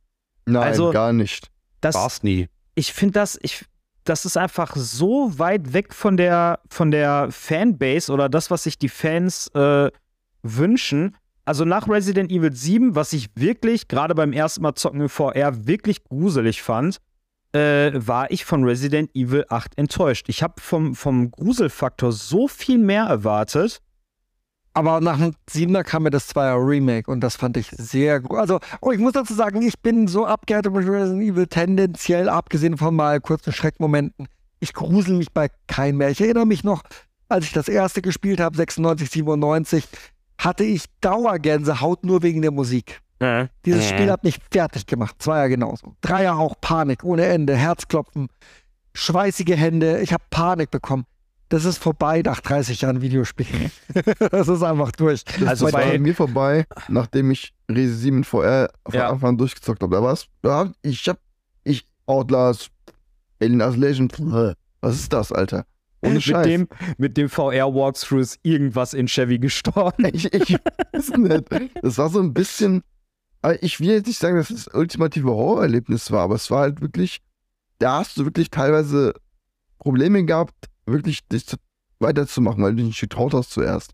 Nein, 0.45 0.63
Also- 0.63 0.91
gar 0.91 1.13
nicht. 1.13 1.47
Das, 1.81 1.95
War's 1.95 2.21
nie. 2.23 2.47
ich 2.75 2.93
finde 2.93 3.13
das, 3.13 3.39
ich, 3.41 3.65
das 4.03 4.25
ist 4.25 4.37
einfach 4.37 4.75
so 4.75 5.37
weit 5.39 5.73
weg 5.73 5.93
von 5.95 6.15
der, 6.17 6.59
von 6.69 6.91
der 6.91 7.27
Fanbase 7.31 8.11
oder 8.11 8.29
das, 8.29 8.51
was 8.51 8.63
sich 8.63 8.77
die 8.77 8.89
Fans 8.89 9.47
äh, 9.55 9.89
wünschen. 10.43 11.15
Also 11.45 11.65
nach 11.65 11.89
Resident 11.89 12.31
Evil 12.31 12.53
7, 12.53 12.95
was 12.95 13.13
ich 13.13 13.29
wirklich, 13.35 13.87
gerade 13.87 14.15
beim 14.15 14.33
ersten 14.33 14.61
Mal 14.61 14.75
zocken 14.75 15.01
in 15.01 15.09
VR, 15.09 15.67
wirklich 15.67 16.03
gruselig 16.03 16.61
fand, 16.61 16.97
äh, 17.53 17.91
war 17.93 18.31
ich 18.31 18.45
von 18.45 18.63
Resident 18.63 19.09
Evil 19.15 19.45
8 19.49 19.77
enttäuscht. 19.77 20.29
Ich 20.29 20.43
habe 20.43 20.61
vom, 20.61 20.95
vom 20.95 21.31
Gruselfaktor 21.31 22.11
so 22.11 22.47
viel 22.47 22.77
mehr 22.77 23.03
erwartet. 23.03 23.81
Aber 24.73 25.01
nach 25.01 25.17
dem 25.17 25.33
7er 25.49 25.83
kam 25.83 26.03
mir 26.03 26.11
das 26.11 26.33
2er 26.33 26.55
Remake 26.65 27.11
und 27.11 27.19
das 27.19 27.35
fand 27.35 27.57
ich 27.57 27.67
sehr 27.71 28.21
gut. 28.21 28.39
Also, 28.39 28.59
oh, 28.79 28.91
ich 28.91 28.99
muss 28.99 29.11
dazu 29.11 29.33
sagen, 29.33 29.61
ich 29.61 29.77
bin 29.81 30.07
so 30.07 30.25
abgehärtet 30.25 30.71
mit 30.73 30.87
Resident 30.87 31.23
Evil 31.23 31.47
tendenziell, 31.47 32.29
abgesehen 32.29 32.77
von 32.77 32.95
mal 32.95 33.19
kurzen 33.19 33.51
Schreckmomenten. 33.51 34.27
Ich 34.61 34.73
grusel 34.73 35.17
mich 35.17 35.33
bei 35.33 35.49
keinem 35.67 35.97
mehr. 35.97 36.09
Ich 36.09 36.21
erinnere 36.21 36.45
mich 36.45 36.63
noch, 36.63 36.83
als 37.27 37.45
ich 37.45 37.51
das 37.51 37.67
erste 37.67 38.01
gespielt 38.01 38.39
habe, 38.39 38.55
96, 38.55 39.09
97, 39.09 39.87
hatte 40.43 40.63
ich 40.63 40.85
Dauergänsehaut 41.01 42.03
nur 42.03 42.21
wegen 42.23 42.41
der 42.41 42.51
Musik. 42.51 43.01
Dieses 43.65 43.87
Spiel 43.87 44.09
hat 44.09 44.23
mich 44.23 44.39
fertig 44.51 44.87
gemacht. 44.87 45.15
Zweier 45.19 45.47
genauso. 45.47 45.95
Dreier 46.01 46.37
auch 46.37 46.55
Panik 46.59 47.03
ohne 47.03 47.25
Ende, 47.25 47.55
Herzklopfen, 47.55 48.29
schweißige 48.95 49.55
Hände. 49.55 50.01
Ich 50.01 50.11
habe 50.11 50.23
Panik 50.31 50.71
bekommen. 50.71 51.05
Das 51.49 51.65
ist 51.65 51.77
vorbei 51.77 52.21
nach 52.25 52.39
30 52.39 52.81
Jahren 52.81 53.01
Videospielen. 53.01 53.71
das 54.31 54.47
ist 54.47 54.63
einfach 54.63 54.91
durch. 54.93 55.23
Das 55.25 55.47
Also 55.49 55.65
war 55.65 55.71
bei- 55.73 55.91
bei 55.91 55.99
mir 55.99 56.15
vorbei, 56.15 56.65
nachdem 56.87 57.29
ich 57.29 57.53
Resi 57.69 57.93
7 57.93 58.23
VR 58.23 58.69
von 58.87 58.95
Ja. 58.95 59.09
Anfang 59.09 59.29
an 59.31 59.37
durchgezockt 59.37 59.83
habe. 59.83 59.95
Da 59.97 60.01
war's. 60.01 60.25
Ja, 60.43 60.71
ich 60.81 61.07
hab. 61.07 61.19
Ich 61.63 61.85
Outlast, 62.07 62.71
Alien 63.39 63.61
Isolation. 63.61 64.09
Was 64.81 64.95
ist 64.95 65.13
das, 65.13 65.31
Alter? 65.31 65.65
Ohne 66.01 66.15
Mit 66.15 66.23
Scheiß. 66.23 66.45
dem, 66.47 66.67
mit 66.97 67.15
dem 67.17 67.29
VR-Walkthrough 67.29 68.21
ist 68.21 68.39
irgendwas 68.43 68.93
in 68.93 69.07
Chevy 69.07 69.37
gestorben. 69.39 70.05
Ich, 70.13 70.33
ich 70.33 70.57
weiß 70.93 71.09
nicht. 71.17 71.45
Das 71.81 71.97
war 71.97 72.09
so 72.09 72.19
ein 72.19 72.33
bisschen. 72.33 72.81
Ich 73.61 73.79
will 73.79 73.89
jetzt 73.89 74.07
nicht 74.07 74.19
sagen, 74.19 74.35
dass 74.37 74.49
es 74.49 74.65
das 74.65 74.73
ultimative 74.75 75.29
Horrorerlebnis 75.31 76.11
war, 76.11 76.21
aber 76.21 76.35
es 76.35 76.49
war 76.51 76.61
halt 76.61 76.81
wirklich. 76.81 77.19
Da 77.79 77.99
hast 77.99 78.17
du 78.17 78.25
wirklich 78.25 78.49
teilweise 78.51 79.13
Probleme 79.79 80.23
gehabt, 80.25 80.53
wirklich 80.85 81.27
dich 81.27 81.47
zu- 81.47 81.57
weiterzumachen, 81.99 82.63
weil 82.63 82.71
du 82.71 82.77
dich 82.77 82.85
nicht 82.87 83.01
getraut 83.01 83.33
hast 83.33 83.51
zuerst. 83.51 83.93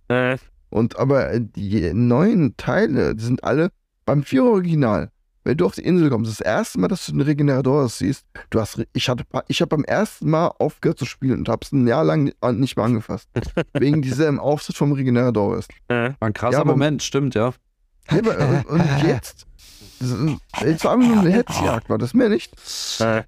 Und 0.70 0.98
aber 1.00 1.32
äh, 1.32 1.42
die 1.42 1.94
neuen 1.94 2.58
Teile, 2.58 3.16
die 3.16 3.24
sind 3.24 3.44
alle 3.46 3.70
beim 4.06 4.24
4 4.24 4.44
Original. 4.44 5.12
Wenn 5.48 5.56
du 5.57 5.65
auf 5.65 5.76
die 5.76 5.82
Insel 5.86 6.10
kommst, 6.10 6.30
das 6.30 6.41
erste 6.41 6.78
Mal, 6.78 6.90
dass 6.90 7.06
du 7.06 7.14
den 7.14 7.22
Regenerator 7.22 7.88
siehst, 7.88 8.26
du 8.49 8.60
hast, 8.60 8.84
ich 8.91 9.07
hatte, 9.07 9.24
ich 9.48 9.61
habe 9.61 9.69
beim 9.69 9.86
ersten 9.86 10.30
Mal 10.30 10.48
aufgehört 10.60 10.99
zu 10.99 11.06
spielen 11.06 11.40
und 11.40 11.48
habe 11.48 11.61
es 11.64 11.72
ein 11.72 11.88
Jahr 11.88 12.03
lang 12.03 12.26
ni- 12.26 12.34
an- 12.41 12.60
nicht 12.60 12.76
mehr 12.76 12.86
angefasst. 12.86 13.30
wegen 13.74 14.02
diesem 14.02 14.40
Auftritt 14.41 14.76
vom 14.76 14.91
Regenerator 14.91 15.57
ist. 15.57 15.72
War 15.88 16.15
ein 16.19 16.34
krasser 16.34 16.52
Ja, 16.57 16.60
aber- 16.61 16.72
Moment, 16.74 17.02
stimmt, 17.02 17.34
ja. 17.34 17.53
Ja, 18.11 18.18
aber, 18.19 18.38
äh, 18.40 18.64
und 18.68 18.84
jetzt? 19.07 19.45
Jetzt 20.65 20.84
war 20.84 20.94
einfach 20.94 21.07
nur 21.07 21.19
eine 21.22 21.32
Hetzjagd, 21.32 21.90
war 21.90 21.98
das 21.98 22.14
mehr 22.14 22.28
nicht? 22.30 22.53
Das 22.56 22.99
war 22.99 23.24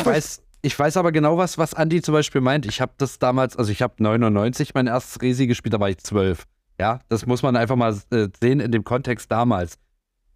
Ich 0.00 0.06
weiß, 0.06 0.42
ich 0.62 0.78
weiß 0.78 0.96
aber 0.96 1.12
genau, 1.12 1.38
was, 1.38 1.56
was 1.56 1.72
Andi 1.72 2.02
zum 2.02 2.14
Beispiel 2.14 2.40
meint. 2.40 2.66
Ich 2.66 2.80
habe 2.80 2.92
das 2.98 3.18
damals, 3.20 3.56
also 3.56 3.70
ich 3.70 3.80
habe 3.80 3.94
99 3.98 4.74
mein 4.74 4.86
erstes 4.88 5.22
Resi 5.22 5.46
gespielt, 5.46 5.72
da 5.74 5.78
war 5.80 5.88
ich 5.88 5.98
12. 5.98 6.44
Ja, 6.80 6.98
das 7.08 7.26
muss 7.26 7.42
man 7.42 7.54
einfach 7.54 7.76
mal 7.76 7.96
äh, 8.10 8.26
sehen 8.40 8.58
in 8.58 8.72
dem 8.72 8.82
Kontext 8.82 9.30
damals. 9.30 9.78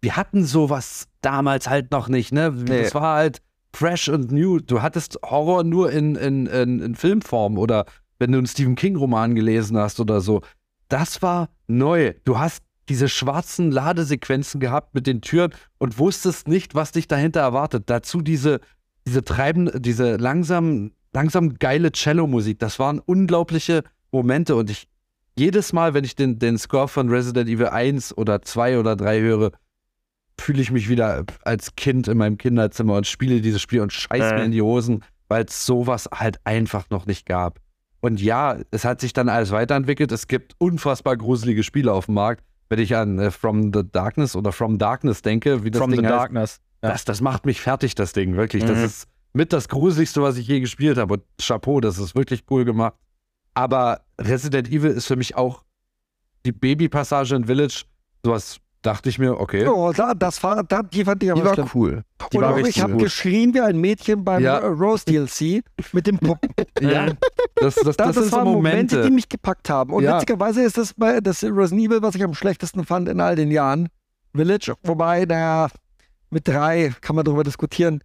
Wir 0.01 0.15
hatten 0.15 0.45
sowas 0.45 1.07
damals 1.21 1.69
halt 1.69 1.91
noch 1.91 2.07
nicht, 2.07 2.31
ne? 2.31 2.51
Nee. 2.51 2.83
Das 2.83 2.95
war 2.95 3.17
halt 3.17 3.41
fresh 3.73 4.09
und 4.09 4.31
new. 4.31 4.59
Du 4.59 4.81
hattest 4.81 5.19
Horror 5.23 5.63
nur 5.63 5.91
in, 5.91 6.15
in, 6.15 6.45
in, 6.47 6.79
in 6.79 6.95
Filmform 6.95 7.57
oder 7.57 7.85
wenn 8.17 8.31
du 8.31 8.37
einen 8.37 8.47
Stephen 8.47 8.75
King-Roman 8.75 9.35
gelesen 9.35 9.77
hast 9.77 9.99
oder 9.99 10.21
so. 10.21 10.41
Das 10.87 11.21
war 11.21 11.49
neu. 11.67 12.13
Du 12.25 12.39
hast 12.39 12.63
diese 12.89 13.07
schwarzen 13.07 13.71
Ladesequenzen 13.71 14.59
gehabt 14.59 14.95
mit 14.95 15.05
den 15.05 15.21
Türen 15.21 15.53
und 15.77 15.99
wusstest 15.99 16.47
nicht, 16.47 16.75
was 16.75 16.91
dich 16.91 17.07
dahinter 17.07 17.41
erwartet. 17.41 17.83
Dazu 17.87 18.21
diese, 18.21 18.59
diese 19.05 19.23
treiben, 19.23 19.69
diese 19.75 20.15
langsam, 20.15 20.91
langsam 21.13 21.59
geile 21.59 21.91
Cello-Musik. 21.91 22.57
Das 22.59 22.79
waren 22.79 22.99
unglaubliche 22.99 23.83
Momente 24.11 24.55
und 24.55 24.69
ich 24.69 24.87
jedes 25.37 25.71
Mal, 25.71 25.93
wenn 25.93 26.03
ich 26.03 26.15
den, 26.15 26.37
den 26.37 26.57
Score 26.57 26.87
von 26.87 27.09
Resident 27.09 27.47
Evil 27.49 27.67
1 27.67 28.17
oder 28.17 28.41
2 28.41 28.79
oder 28.79 28.95
3 28.95 29.21
höre, 29.21 29.51
fühle 30.39 30.61
ich 30.61 30.71
mich 30.71 30.89
wieder 30.89 31.25
als 31.43 31.75
Kind 31.75 32.07
in 32.07 32.17
meinem 32.17 32.37
Kinderzimmer 32.37 32.95
und 32.95 33.07
spiele 33.07 33.41
dieses 33.41 33.61
Spiel 33.61 33.81
und 33.81 33.93
scheiß 33.93 34.33
mir 34.33 34.41
Äh. 34.41 34.45
in 34.45 34.51
die 34.51 34.61
Hosen, 34.61 35.03
weil 35.27 35.45
es 35.45 35.65
sowas 35.65 36.09
halt 36.13 36.39
einfach 36.43 36.89
noch 36.89 37.05
nicht 37.05 37.25
gab. 37.25 37.59
Und 38.01 38.21
ja, 38.21 38.57
es 38.71 38.85
hat 38.85 39.01
sich 39.01 39.13
dann 39.13 39.27
alles 39.29 39.51
weiterentwickelt. 39.51 40.11
Es 40.11 40.27
gibt 40.27 40.55
unfassbar 40.57 41.17
gruselige 41.17 41.63
Spiele 41.63 41.91
auf 41.91 42.05
dem 42.05 42.15
Markt. 42.15 42.43
Wenn 42.69 42.79
ich 42.79 42.95
an 42.95 43.19
äh, 43.19 43.31
From 43.31 43.73
the 43.73 43.81
Darkness 43.91 44.35
oder 44.35 44.51
From 44.51 44.77
Darkness 44.77 45.21
denke, 45.21 45.63
wie 45.63 45.71
das 45.71 45.79
From 45.81 45.91
Ding 45.91 46.01
the 46.01 46.05
heißt, 46.05 46.15
Darkness. 46.15 46.61
Ja. 46.81 46.89
das, 46.91 47.03
das 47.03 47.19
macht 47.19 47.45
mich 47.45 47.59
fertig, 47.59 47.95
das 47.95 48.13
Ding, 48.13 48.35
wirklich. 48.37 48.63
Das 48.63 48.77
Mhm. 48.77 48.83
ist 48.85 49.07
mit 49.33 49.51
das 49.53 49.67
Gruseligste, 49.67 50.21
was 50.21 50.37
ich 50.37 50.47
je 50.47 50.59
gespielt 50.59 50.97
habe. 50.97 51.15
Und 51.15 51.23
Chapeau, 51.41 51.81
das 51.81 51.97
ist 51.99 52.15
wirklich 52.15 52.43
cool 52.49 52.63
gemacht. 52.65 52.93
Aber 53.53 54.01
Resident 54.19 54.69
Evil 54.69 54.91
ist 54.91 55.07
für 55.07 55.15
mich 55.15 55.35
auch 55.35 55.63
die 56.45 56.51
Babypassage 56.51 57.35
in 57.35 57.45
Village. 57.45 57.83
Sowas 58.23 58.59
dachte 58.81 59.09
ich 59.09 59.19
mir, 59.19 59.39
okay. 59.39 59.67
Oh, 59.67 59.91
da, 59.91 60.13
das 60.13 60.41
war, 60.43 60.63
da, 60.63 60.81
die 60.83 61.03
fand 61.03 61.21
ich 61.23 61.27
die 61.27 61.31
aber 61.31 61.43
war 61.45 61.53
schlimm. 61.53 61.69
cool. 61.73 62.03
Die 62.31 62.37
Und 62.37 62.43
war 62.43 62.53
auch 62.53 62.57
ich 62.57 62.81
habe 62.81 62.97
geschrien 62.97 63.53
wie 63.53 63.61
ein 63.61 63.77
Mädchen 63.79 64.23
beim 64.23 64.41
Ja. 64.41 64.59
äh, 64.59 64.65
Rose 64.67 65.03
DLC 65.05 65.63
mit 65.93 66.07
dem 66.07 66.17
Puppen. 66.19 66.49
Ja, 66.81 67.07
das, 67.55 67.75
das, 67.75 67.97
das, 67.97 67.97
Das, 67.97 68.15
sind 68.15 68.25
so 68.25 68.37
waren 68.37 68.45
Momente, 68.45 68.95
Momente. 68.95 69.01
die 69.09 69.11
mich 69.13 69.27
gepackt 69.27 69.69
haben. 69.69 69.91
Und 69.93 70.03
Ja. 70.03 70.15
witzigerweise 70.15 70.61
ist 70.63 70.77
das 70.77 70.93
bei 70.93 71.19
das 71.19 71.43
Resident 71.43 71.87
Evil, 71.91 72.01
was 72.01 72.15
ich 72.15 72.23
am 72.23 72.33
schlechtesten 72.33 72.85
fand 72.85 73.09
in 73.09 73.19
all 73.19 73.35
den 73.35 73.51
Jahren. 73.51 73.89
Village, 74.33 74.73
wobei, 74.83 75.25
naja, 75.25 75.67
mit 76.29 76.47
drei 76.47 76.93
kann 77.01 77.15
man 77.15 77.25
darüber 77.25 77.43
diskutieren. 77.43 78.01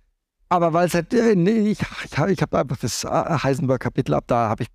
Aber 0.48 0.72
weil 0.72 0.86
es 0.86 0.94
halt, 0.94 1.12
äh, 1.14 1.34
nee, 1.36 1.70
ich, 1.70 1.78
ich, 2.28 2.42
habe 2.42 2.58
einfach 2.58 2.76
das 2.78 3.04
äh, 3.04 3.08
Heisenberg-Kapitel 3.08 4.14
ab, 4.14 4.24
da 4.26 4.48
habe 4.48 4.64
ich 4.64 4.68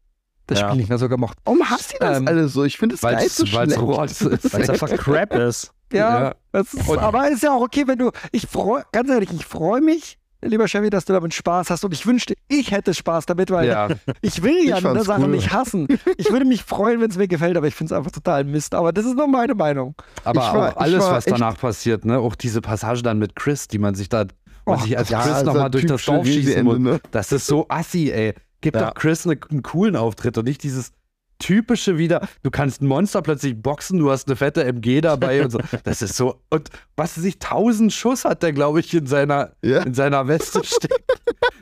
das 0.48 0.60
Ja. 0.60 0.68
Spiel 0.68 0.78
nicht 0.80 0.90
mehr 0.90 0.98
so 0.98 1.10
gemocht. 1.10 1.38
Warum 1.46 1.62
hasst 1.70 1.94
ihr 1.94 2.00
das 2.00 2.18
Ähm, 2.20 2.28
alle 2.28 2.48
so? 2.48 2.64
Ich 2.64 2.78
finde 2.78 2.96
es 2.96 3.02
geil 3.02 3.28
so. 3.30 3.46
Weil 3.54 3.70
es 4.08 4.54
einfach 4.70 4.90
Crap 4.98 5.36
ist. 5.36 5.72
Ja, 5.91 6.34
Ja. 6.53 6.60
Ist, 6.61 6.90
aber 6.90 7.30
ist 7.30 7.44
ja 7.44 7.52
auch 7.53 7.61
okay, 7.61 7.84
wenn 7.88 7.98
du, 7.99 8.11
ich 8.32 8.48
freue, 8.48 8.84
ganz 8.91 9.10
ehrlich, 9.10 9.30
ich 9.32 9.45
freue 9.45 9.82
mich, 9.82 10.18
lieber 10.41 10.66
Chevy, 10.68 10.90
dass 10.90 11.06
du 11.06 11.14
damit 11.14 11.34
Spaß 11.34 11.70
hast. 11.70 11.84
Und 11.86 11.94
ich 11.94 12.06
wünschte, 12.07 12.34
ich 12.48 12.72
hätte 12.72 12.94
Spaß 12.94 13.26
damit, 13.28 13.52
weil 13.52 13.68
Ja, 13.68 13.88
ich 14.22 14.41
will 14.41 14.66
ja 14.68 14.78
eine 14.78 15.03
Sache 15.03 15.22
cool. 15.24 15.28
nicht 15.28 15.52
hassen. 15.53 15.88
Ich 16.18 16.32
würde 16.32 16.45
mich 16.45 16.64
freuen, 16.64 17.02
wenn 17.02 17.10
es 17.11 17.18
mir 17.18 17.28
gefällt, 17.28 17.57
aber 17.57 17.68
ich 17.68 17.76
finde 17.76 17.94
es 17.94 17.98
einfach 17.98 18.11
total 18.11 18.45
Mist. 18.45 18.74
Aber 18.74 18.91
das 18.94 19.06
ist 19.06 19.16
nur 19.16 19.28
meine 19.28 19.53
Meinung. 19.53 19.95
aber 20.24 20.41
Ich 20.41 20.48
war- 20.53 20.70
auch 20.72 20.78
alles, 20.78 21.03
war 21.03 21.11
was 21.14 21.26
danach 21.26 21.57
passiert, 21.57 22.06
ne? 22.06 22.18
Auch 22.20 22.36
diese 22.36 22.61
Passage 22.61 23.03
dann 23.03 23.20
mit 23.20 23.36
Chris, 23.36 23.68
die 23.68 23.80
man 23.80 23.95
sich 23.95 24.10
da, 24.10 24.26
man 24.66 24.80
Oh, 24.80 24.82
sich 24.82 24.98
als 24.98 25.10
ja, 25.10 25.22
Chris 25.22 25.44
nochmal 25.44 25.70
durch 25.70 25.86
das 25.86 26.03
Dorf 26.06 26.26
schießen 26.26 26.64
muss. 26.64 26.80
ne? 26.80 26.99
Das 27.11 27.32
ist 27.32 27.45
so 27.45 27.66
assi, 27.70 28.11
ey. 28.11 28.34
Gib 28.61 28.76
Ja. 28.76 28.88
doch 28.88 28.94
Chris 28.95 29.26
eine, 29.28 29.38
einen 29.52 29.61
coolen 29.64 29.95
Auftritt 29.95 30.38
und 30.38 30.45
nicht 30.45 30.64
dieses 30.64 30.91
typische 31.40 31.98
wieder, 31.98 32.28
du 32.44 32.52
kannst 32.52 32.82
ein 32.82 32.88
Monster 32.88 33.22
plötzlich 33.22 33.60
boxen, 33.61 33.98
du 33.99 34.11
hast 34.11 34.28
eine 34.28 34.36
fette 34.36 34.64
MG 34.66 35.02
dabei 35.02 35.44
und 35.44 35.52
so. 35.52 35.60
Das 35.84 36.02
ist 36.02 36.16
so, 36.16 36.41
und 36.49 36.70
was 36.95 37.16
sich 37.16 37.40
tausend 37.40 37.91
Schuss 37.94 38.26
hat 38.26 38.44
der, 38.44 38.53
glaube 38.53 38.82
ich, 38.82 38.94
in 38.94 39.07
seiner, 39.07 39.53
Ja. 39.64 39.82
in 39.84 39.94
seiner 39.94 40.28
Weste 40.28 40.64
steckt. 40.64 41.03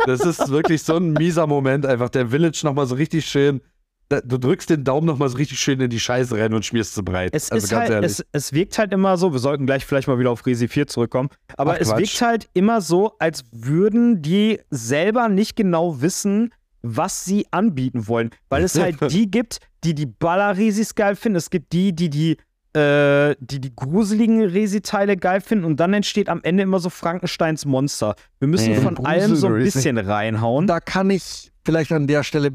Das 0.05 0.21
ist 0.21 0.49
wirklich 0.49 0.83
so 0.83 0.97
ein 0.97 1.13
mieser 1.13 1.47
Moment, 1.47 1.85
einfach 1.85 2.09
der 2.09 2.27
Village 2.29 2.61
nochmal 2.63 2.87
so 2.87 2.95
richtig 2.95 3.25
schön, 3.25 3.61
da, 4.09 4.21
du 4.21 4.37
drückst 4.37 4.69
den 4.69 4.83
Daumen 4.85 5.05
nochmal 5.05 5.27
so 5.27 5.35
richtig 5.37 5.59
schön 5.59 5.81
in 5.81 5.89
die 5.89 5.99
Scheiße 5.99 6.37
rein 6.37 6.53
und 6.53 6.65
schmierst 6.65 6.95
sie 6.95 7.03
breit. 7.03 7.31
Es, 7.33 7.51
also 7.51 7.65
ist 7.65 7.69
ganz 7.71 7.89
halt, 7.89 8.05
es, 8.05 8.25
es 8.31 8.53
wirkt 8.53 8.77
halt 8.79 8.93
immer 8.93 9.17
so, 9.17 9.33
wir 9.33 9.39
sollten 9.39 9.65
gleich 9.65 9.85
vielleicht 9.85 10.07
mal 10.07 10.17
wieder 10.17 10.31
auf 10.31 10.45
Resi 10.45 10.69
4 10.69 10.87
zurückkommen, 10.87 11.29
aber 11.57 11.73
Ach, 11.73 11.77
es 11.79 11.89
Quatsch. 11.89 11.99
wirkt 11.99 12.21
halt 12.21 12.49
immer 12.53 12.79
so, 12.79 13.15
als 13.19 13.43
würden 13.51 14.21
die 14.21 14.61
selber 14.69 15.27
nicht 15.27 15.55
genau 15.57 15.99
wissen, 16.01 16.53
was 16.95 17.25
sie 17.25 17.45
anbieten 17.51 18.07
wollen. 18.07 18.29
Weil 18.49 18.63
es 18.63 18.77
halt 18.79 18.97
die 19.11 19.29
gibt, 19.29 19.59
die 19.83 19.93
die 19.95 20.05
Baller-Resis 20.05 20.95
geil 20.95 21.15
finden, 21.15 21.37
es 21.37 21.49
gibt 21.49 21.73
die, 21.73 21.93
die 21.93 22.09
die, 22.09 22.37
äh, 22.77 23.35
die, 23.39 23.59
die 23.59 23.75
gruseligen 23.75 24.41
Resi-Teile 24.43 25.17
geil 25.17 25.41
finden 25.41 25.65
und 25.65 25.79
dann 25.79 25.93
entsteht 25.93 26.29
am 26.29 26.41
Ende 26.43 26.63
immer 26.63 26.79
so 26.79 26.89
Frankensteins 26.89 27.65
Monster. 27.65 28.15
Wir 28.39 28.47
müssen 28.47 28.73
Mhm. 28.73 28.81
von 28.81 29.05
allem 29.05 29.35
so 29.35 29.47
ein 29.47 29.59
bisschen 29.59 29.97
reinhauen. 29.97 30.67
Da 30.67 30.79
kann 30.79 31.09
ich 31.09 31.51
vielleicht 31.65 31.91
an 31.91 32.07
der 32.07 32.23
Stelle 32.23 32.53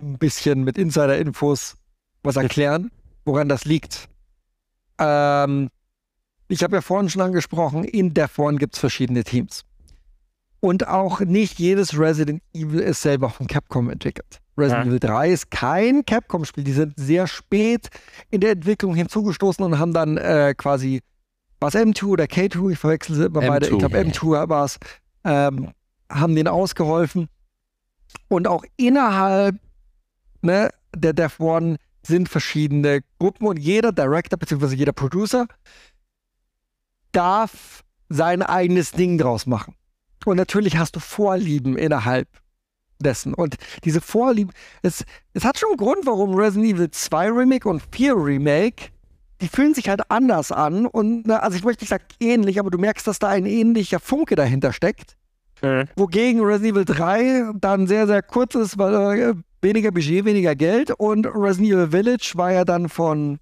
ein 0.00 0.18
bisschen 0.18 0.64
mit 0.64 0.78
Insider-Infos 0.78 1.76
was 2.22 2.36
erklären, 2.36 2.90
woran 3.24 3.48
das 3.48 3.64
liegt. 3.64 4.08
Ähm, 4.98 5.68
ich 6.48 6.62
habe 6.62 6.76
ja 6.76 6.82
vorhin 6.82 7.08
schon 7.08 7.22
angesprochen, 7.22 7.84
in 7.84 8.12
Deathborn 8.14 8.58
gibt 8.58 8.74
es 8.74 8.80
verschiedene 8.80 9.24
Teams. 9.24 9.64
Und 10.64 10.86
auch 10.86 11.18
nicht 11.18 11.58
jedes 11.58 11.98
Resident 11.98 12.40
Evil 12.54 12.78
ist 12.78 13.02
selber 13.02 13.30
von 13.30 13.48
Capcom 13.48 13.90
entwickelt. 13.90 14.38
Resident 14.56 14.84
Ja. 14.84 14.90
Evil 14.90 15.00
3 15.00 15.30
ist 15.30 15.50
kein 15.50 16.04
Capcom-Spiel. 16.06 16.62
Die 16.62 16.72
sind 16.72 16.94
sehr 16.96 17.26
spät 17.26 17.88
in 18.30 18.40
der 18.40 18.52
Entwicklung 18.52 18.94
hinzugestoßen 18.94 19.64
und 19.64 19.80
haben 19.80 19.92
dann 19.92 20.18
äh, 20.18 20.54
quasi, 20.56 21.00
was 21.58 21.74
M2 21.74 22.04
oder 22.04 22.24
K2, 22.26 22.70
ich 22.70 22.78
verwechsel 22.78 23.16
sie 23.16 23.24
immer 23.24 23.40
beide, 23.40 23.66
ich 23.66 23.72
M2. 23.72 23.78
glaube 23.78 23.98
M2 23.98 24.48
war 24.48 24.64
es, 24.64 24.78
ähm, 25.24 25.72
haben 26.08 26.36
denen 26.36 26.46
ausgeholfen. 26.46 27.28
Und 28.28 28.46
auch 28.46 28.64
innerhalb 28.76 29.56
ne, 30.42 30.70
der 30.94 31.12
Death 31.12 31.40
One 31.40 31.76
sind 32.04 32.28
verschiedene 32.28 33.00
Gruppen 33.18 33.48
und 33.48 33.58
jeder 33.58 33.90
Director 33.90 34.38
bzw. 34.38 34.76
jeder 34.76 34.92
Producer 34.92 35.46
darf 37.10 37.82
sein 38.08 38.42
eigenes 38.42 38.92
Ding 38.92 39.18
draus 39.18 39.46
machen. 39.46 39.74
Und 40.24 40.36
natürlich 40.36 40.76
hast 40.76 40.96
du 40.96 41.00
Vorlieben 41.00 41.76
innerhalb 41.76 42.28
dessen. 42.98 43.34
Und 43.34 43.56
diese 43.84 44.00
Vorlieben, 44.00 44.52
es, 44.82 45.04
es 45.34 45.44
hat 45.44 45.58
schon 45.58 45.70
einen 45.70 45.78
Grund, 45.78 46.06
warum 46.06 46.34
Resident 46.34 46.74
Evil 46.74 46.90
2 46.90 47.30
Remake 47.30 47.68
und 47.68 47.82
4 47.92 48.14
Remake, 48.14 48.90
die 49.40 49.48
fühlen 49.48 49.74
sich 49.74 49.88
halt 49.88 50.10
anders 50.10 50.52
an. 50.52 50.86
Und 50.86 51.26
ne, 51.26 51.42
also 51.42 51.56
ich 51.56 51.64
möchte 51.64 51.82
nicht 51.82 51.90
sagen 51.90 52.04
ähnlich, 52.20 52.58
aber 52.58 52.70
du 52.70 52.78
merkst, 52.78 53.06
dass 53.06 53.18
da 53.18 53.28
ein 53.28 53.46
ähnlicher 53.46 54.00
Funke 54.00 54.36
dahinter 54.36 54.72
steckt. 54.72 55.16
Wogegen 55.96 56.42
Resident 56.42 56.76
Evil 56.76 56.84
3 56.84 57.52
dann 57.54 57.86
sehr, 57.86 58.06
sehr 58.06 58.22
kurz 58.22 58.54
ist, 58.54 58.78
weil 58.78 59.18
äh, 59.18 59.34
weniger 59.60 59.90
Budget, 59.90 60.24
weniger 60.24 60.54
Geld. 60.54 60.90
Und 60.90 61.26
Resident 61.26 61.72
Evil 61.72 61.90
Village 61.90 62.32
war 62.34 62.52
ja 62.52 62.64
dann 62.64 62.88
von 62.88 63.38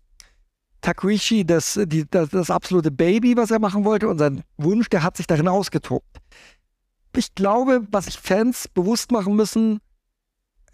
Takuichi 0.81 1.45
das, 1.45 1.79
die, 1.85 2.05
das, 2.11 2.31
das 2.31 2.51
absolute 2.51 2.91
Baby, 2.91 3.37
was 3.37 3.51
er 3.51 3.59
machen 3.59 3.85
wollte. 3.85 4.09
Und 4.09 4.19
sein 4.19 4.43
Wunsch, 4.57 4.89
der 4.89 5.03
hat 5.03 5.17
sich 5.17 5.27
darin 5.27 5.49
ausgetobt. 5.49 6.19
Ich 7.17 7.35
glaube, 7.35 7.87
was 7.91 8.05
sich 8.07 8.19
Fans 8.19 8.69
bewusst 8.69 9.11
machen 9.13 9.35
müssen, 9.37 9.81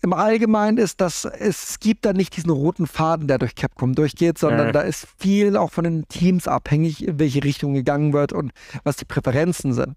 im 0.02 0.12
Allgemeinen 0.12 0.76
ist, 0.78 1.00
dass 1.00 1.24
es 1.24 1.80
gibt 1.80 2.04
da 2.04 2.12
nicht 2.12 2.36
diesen 2.36 2.50
roten 2.50 2.86
Faden, 2.86 3.28
der 3.28 3.38
durch 3.38 3.54
Capcom 3.54 3.94
durchgeht, 3.94 4.38
sondern 4.38 4.68
Mhm. 4.68 4.72
da 4.72 4.80
ist 4.82 5.06
viel 5.18 5.56
auch 5.56 5.72
von 5.72 5.84
den 5.84 6.06
Teams 6.08 6.46
abhängig, 6.46 7.06
in 7.06 7.18
welche 7.18 7.42
Richtung 7.42 7.74
gegangen 7.74 8.12
wird 8.12 8.32
und 8.32 8.52
was 8.84 8.96
die 8.96 9.06
Präferenzen 9.06 9.72
sind. 9.72 9.94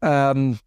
Ähm, 0.00 0.58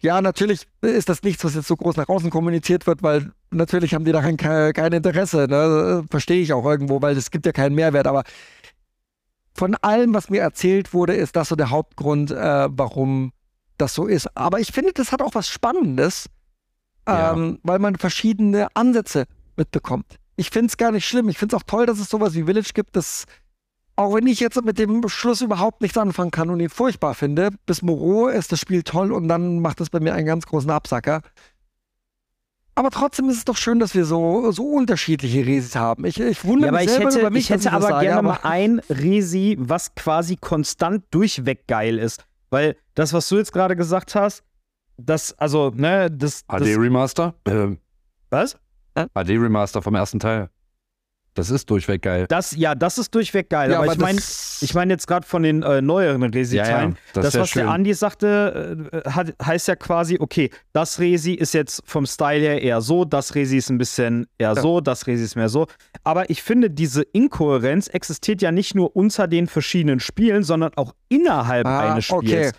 ja, 0.00 0.20
natürlich 0.20 0.66
ist 0.80 1.08
das 1.08 1.22
nichts, 1.22 1.44
was 1.44 1.54
jetzt 1.54 1.68
so 1.68 1.76
groß 1.76 1.96
nach 1.96 2.08
außen 2.08 2.30
kommuniziert 2.30 2.86
wird, 2.86 3.02
weil 3.02 3.32
natürlich 3.50 3.94
haben 3.94 4.04
die 4.04 4.12
daran 4.12 4.36
ke 4.36 4.72
kein 4.74 4.92
Interesse. 4.92 5.46
Ne? 5.48 6.04
Verstehe 6.10 6.42
ich 6.42 6.52
auch 6.52 6.64
irgendwo, 6.64 7.00
weil 7.00 7.16
es 7.16 7.30
gibt 7.30 7.46
ja 7.46 7.52
keinen 7.52 7.74
Mehrwert. 7.74 8.06
Aber 8.06 8.24
von 9.54 9.74
allem, 9.76 10.14
was 10.14 10.30
mir 10.30 10.40
erzählt 10.40 10.92
wurde, 10.94 11.14
ist 11.14 11.36
das 11.36 11.48
so 11.48 11.56
der 11.56 11.70
Hauptgrund, 11.70 12.30
äh, 12.30 12.68
warum 12.70 13.32
das 13.80 13.94
so 13.94 14.06
ist. 14.06 14.36
Aber 14.36 14.60
ich 14.60 14.72
finde, 14.72 14.92
das 14.92 15.12
hat 15.12 15.22
auch 15.22 15.34
was 15.34 15.48
Spannendes, 15.48 16.26
Ja. 17.08 17.32
ähm, 17.32 17.58
weil 17.62 17.78
man 17.78 17.96
verschiedene 17.96 18.68
Ansätze 18.74 19.24
mitbekommt. 19.56 20.16
Ich 20.36 20.50
finde 20.50 20.66
es 20.68 20.76
gar 20.76 20.92
nicht 20.92 21.06
schlimm. 21.06 21.28
Ich 21.28 21.38
finde 21.38 21.56
es 21.56 21.62
auch 21.62 21.66
toll, 21.66 21.86
dass 21.86 21.98
es 21.98 22.08
sowas 22.08 22.34
wie 22.34 22.44
Village 22.44 22.70
gibt, 22.74 22.96
das 22.96 23.26
auch 23.96 24.14
wenn 24.14 24.26
ich 24.26 24.40
jetzt 24.40 24.62
mit 24.64 24.78
dem 24.78 25.06
Schluss 25.10 25.42
überhaupt 25.42 25.82
nichts 25.82 25.98
anfangen 25.98 26.30
kann 26.30 26.48
und 26.48 26.58
ihn 26.60 26.70
furchtbar 26.70 27.14
finde, 27.14 27.50
bis 27.66 27.82
Moreau 27.82 28.28
ist 28.28 28.50
das 28.50 28.58
Spiel 28.58 28.82
toll 28.82 29.12
und 29.12 29.28
dann 29.28 29.60
macht 29.60 29.78
es 29.82 29.90
bei 29.90 30.00
mir 30.00 30.14
einen 30.14 30.24
ganz 30.26 30.46
großen 30.46 30.70
Absacker. 30.70 31.20
Aber 32.74 32.90
trotzdem 32.90 33.28
ist 33.28 33.36
es 33.36 33.44
doch 33.44 33.58
schön, 33.58 33.78
dass 33.78 33.94
wir 33.94 34.06
so, 34.06 34.52
so 34.52 34.64
unterschiedliche 34.70 35.44
Resis 35.44 35.76
haben. 35.76 36.06
Ich, 36.06 36.18
ich 36.18 36.44
wundere 36.46 36.68
Ja, 36.68 36.72
aber 36.72 36.78
mich 36.78 36.86
ich 36.86 36.90
selber 36.92 37.10
hätte, 37.10 37.20
über 37.20 37.30
mich, 37.30 37.42
ich 37.44 37.50
hätte 37.50 37.72
aber 37.72 37.88
sage, 37.88 38.06
gerne 38.06 38.18
aber 38.20 38.28
mal 38.28 38.38
ein 38.42 38.78
Resi, 38.88 39.56
was 39.60 39.94
quasi 39.94 40.36
konstant 40.36 41.04
durchweg 41.10 41.66
geil 41.66 41.98
ist. 41.98 42.24
Weil 42.50 42.76
das, 42.94 43.12
was 43.12 43.28
du 43.28 43.36
jetzt 43.36 43.52
gerade 43.52 43.76
gesagt 43.76 44.14
hast, 44.14 44.44
das, 44.96 45.32
also, 45.38 45.70
ne, 45.70 46.10
das. 46.10 46.44
das 46.46 46.62
HD 46.62 46.76
Remaster? 46.76 47.34
Ähm, 47.46 47.78
was? 48.30 48.58
HD 48.94 49.30
Remaster 49.30 49.80
vom 49.80 49.94
ersten 49.94 50.18
Teil. 50.18 50.50
Das 51.40 51.50
ist 51.50 51.68
durchweg 51.70 52.02
geil. 52.02 52.26
Das, 52.28 52.54
ja, 52.54 52.74
das 52.74 52.98
ist 52.98 53.14
durchweg 53.14 53.48
geil. 53.50 53.70
Ja, 53.70 53.76
aber, 53.78 53.84
aber 53.86 53.92
ich 53.94 53.98
meine, 53.98 54.16
das- 54.18 54.58
ich 54.62 54.74
meine 54.74 54.92
jetzt 54.92 55.06
gerade 55.06 55.26
von 55.26 55.42
den 55.42 55.62
äh, 55.62 55.80
neueren 55.80 56.22
Resi-Teilen. 56.22 56.96
das 57.14 57.24
das, 57.24 57.34
wär 57.34 57.40
was 57.42 57.50
der 57.52 57.60
schön. 57.62 57.68
Andi 57.68 57.94
sagte, 57.94 58.76
äh, 58.92 59.10
hat, 59.10 59.34
heißt 59.44 59.68
ja 59.68 59.76
quasi, 59.76 60.18
okay, 60.20 60.50
das 60.72 60.98
Resi 61.00 61.32
ist 61.34 61.54
jetzt 61.54 61.82
vom 61.86 62.06
Style 62.06 62.40
her 62.40 62.62
eher 62.62 62.80
so, 62.80 63.04
das 63.04 63.34
Resi 63.34 63.56
ist 63.56 63.70
ein 63.70 63.78
bisschen 63.78 64.26
eher 64.38 64.54
so, 64.54 64.80
das 64.80 65.06
Resi 65.06 65.24
ist 65.24 65.36
mehr 65.36 65.48
so. 65.48 65.66
Aber 66.04 66.28
ich 66.30 66.42
finde, 66.42 66.70
diese 66.70 67.02
Inkohärenz 67.02 67.88
existiert 67.88 68.42
ja 68.42 68.52
nicht 68.52 68.74
nur 68.74 68.94
unter 68.94 69.26
den 69.26 69.46
verschiedenen 69.46 70.00
Spielen, 70.00 70.42
sondern 70.42 70.72
auch 70.76 70.94
innerhalb 71.08 71.66
Ah, 71.66 71.92
eines 71.92 72.04
Spiels. 72.04 72.22
okay. 72.22 72.50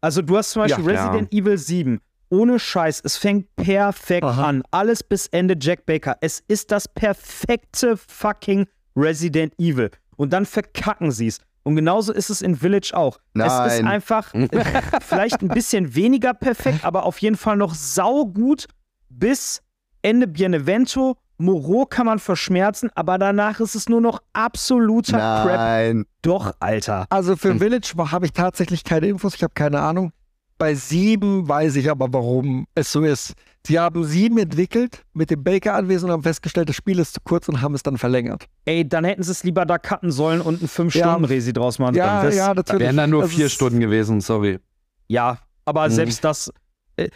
Also 0.00 0.22
du 0.22 0.36
hast 0.36 0.52
zum 0.52 0.62
Beispiel 0.62 0.84
Ja. 0.84 0.90
Resident 1.08 1.32
Evil 1.32 1.58
7. 1.58 2.00
Ohne 2.30 2.58
Scheiß, 2.58 3.00
es 3.04 3.16
fängt 3.16 3.54
perfekt 3.56 4.24
Aha. 4.24 4.44
an. 4.44 4.62
Alles 4.70 5.02
bis 5.02 5.26
Ende 5.28 5.56
Jack 5.58 5.86
Baker. 5.86 6.16
Es 6.20 6.42
ist 6.48 6.70
das 6.70 6.86
perfekte 6.88 7.96
fucking 7.96 8.66
Resident 8.96 9.54
Evil. 9.58 9.90
Und 10.16 10.32
dann 10.32 10.44
verkacken 10.46 11.10
sie 11.10 11.28
es. 11.28 11.40
Und 11.62 11.76
genauso 11.76 12.12
ist 12.12 12.30
es 12.30 12.42
in 12.42 12.56
Village 12.56 12.92
auch. 12.94 13.18
Es 13.34 13.44
ist 13.44 13.82
Nein. 13.82 13.86
einfach 13.86 14.32
vielleicht 15.00 15.42
ein 15.42 15.48
bisschen 15.48 15.94
weniger 15.94 16.34
perfekt, 16.34 16.84
aber 16.84 17.04
auf 17.04 17.18
jeden 17.18 17.36
Fall 17.36 17.56
noch 17.56 17.74
saugut 17.74 18.66
bis 19.08 19.62
Ende 20.02 20.26
Bienevento. 20.26 21.16
Moreau 21.40 21.86
kann 21.86 22.06
man 22.06 22.18
verschmerzen, 22.18 22.90
aber 22.96 23.16
danach 23.16 23.60
ist 23.60 23.74
es 23.76 23.88
nur 23.88 24.00
noch 24.00 24.20
absoluter 24.32 25.18
Crap. 25.18 25.56
Nein. 25.56 26.04
Doch, 26.22 26.52
Alter. 26.58 27.06
Also 27.10 27.36
für 27.36 27.50
Hm. 27.50 27.58
Village 27.60 27.92
habe 27.96 28.26
ich 28.26 28.32
tatsächlich 28.32 28.82
keine 28.82 29.06
Infos, 29.06 29.34
ich 29.36 29.42
habe 29.44 29.54
keine 29.54 29.80
Ahnung. 29.80 30.12
Bei 30.58 30.74
sieben 30.74 31.48
weiß 31.48 31.76
ich 31.76 31.88
aber, 31.90 32.12
warum 32.12 32.66
es 32.74 32.90
so 32.90 33.02
ist. 33.04 33.34
Sie 33.64 33.78
haben 33.78 34.02
sieben 34.04 34.38
entwickelt 34.38 35.04
mit 35.12 35.30
dem 35.30 35.44
Baker 35.44 35.74
anwesend 35.74 36.06
und 36.10 36.12
haben 36.14 36.22
festgestellt, 36.22 36.68
das 36.68 36.76
Spiel 36.76 36.98
ist 36.98 37.14
zu 37.14 37.20
kurz 37.22 37.48
und 37.48 37.60
haben 37.60 37.74
es 37.74 37.82
dann 37.82 37.96
verlängert. 37.98 38.46
Ey, 38.64 38.88
dann 38.88 39.04
hätten 39.04 39.22
sie 39.22 39.30
es 39.30 39.44
lieber 39.44 39.64
da 39.66 39.78
cutten 39.78 40.10
sollen 40.10 40.40
und 40.40 40.60
einen 40.60 40.68
5-Stunden-Resi 40.68 41.52
draus 41.52 41.78
machen. 41.78 41.94
Ja, 41.94 42.22
Das- 42.24 42.34
ja, 42.34 42.54
natürlich. 42.54 42.80
Wären 42.80 42.96
dann 42.96 43.10
nur 43.10 43.22
Das 43.22 43.30
vier 43.32 43.46
ist- 43.46 43.52
Stunden 43.52 43.78
gewesen, 43.80 44.20
sorry. 44.20 44.58
Ja, 45.06 45.38
aber 45.64 45.86
Mhm. 45.88 45.92
selbst 45.92 46.24
das. 46.24 46.50
Äh, 46.96 47.08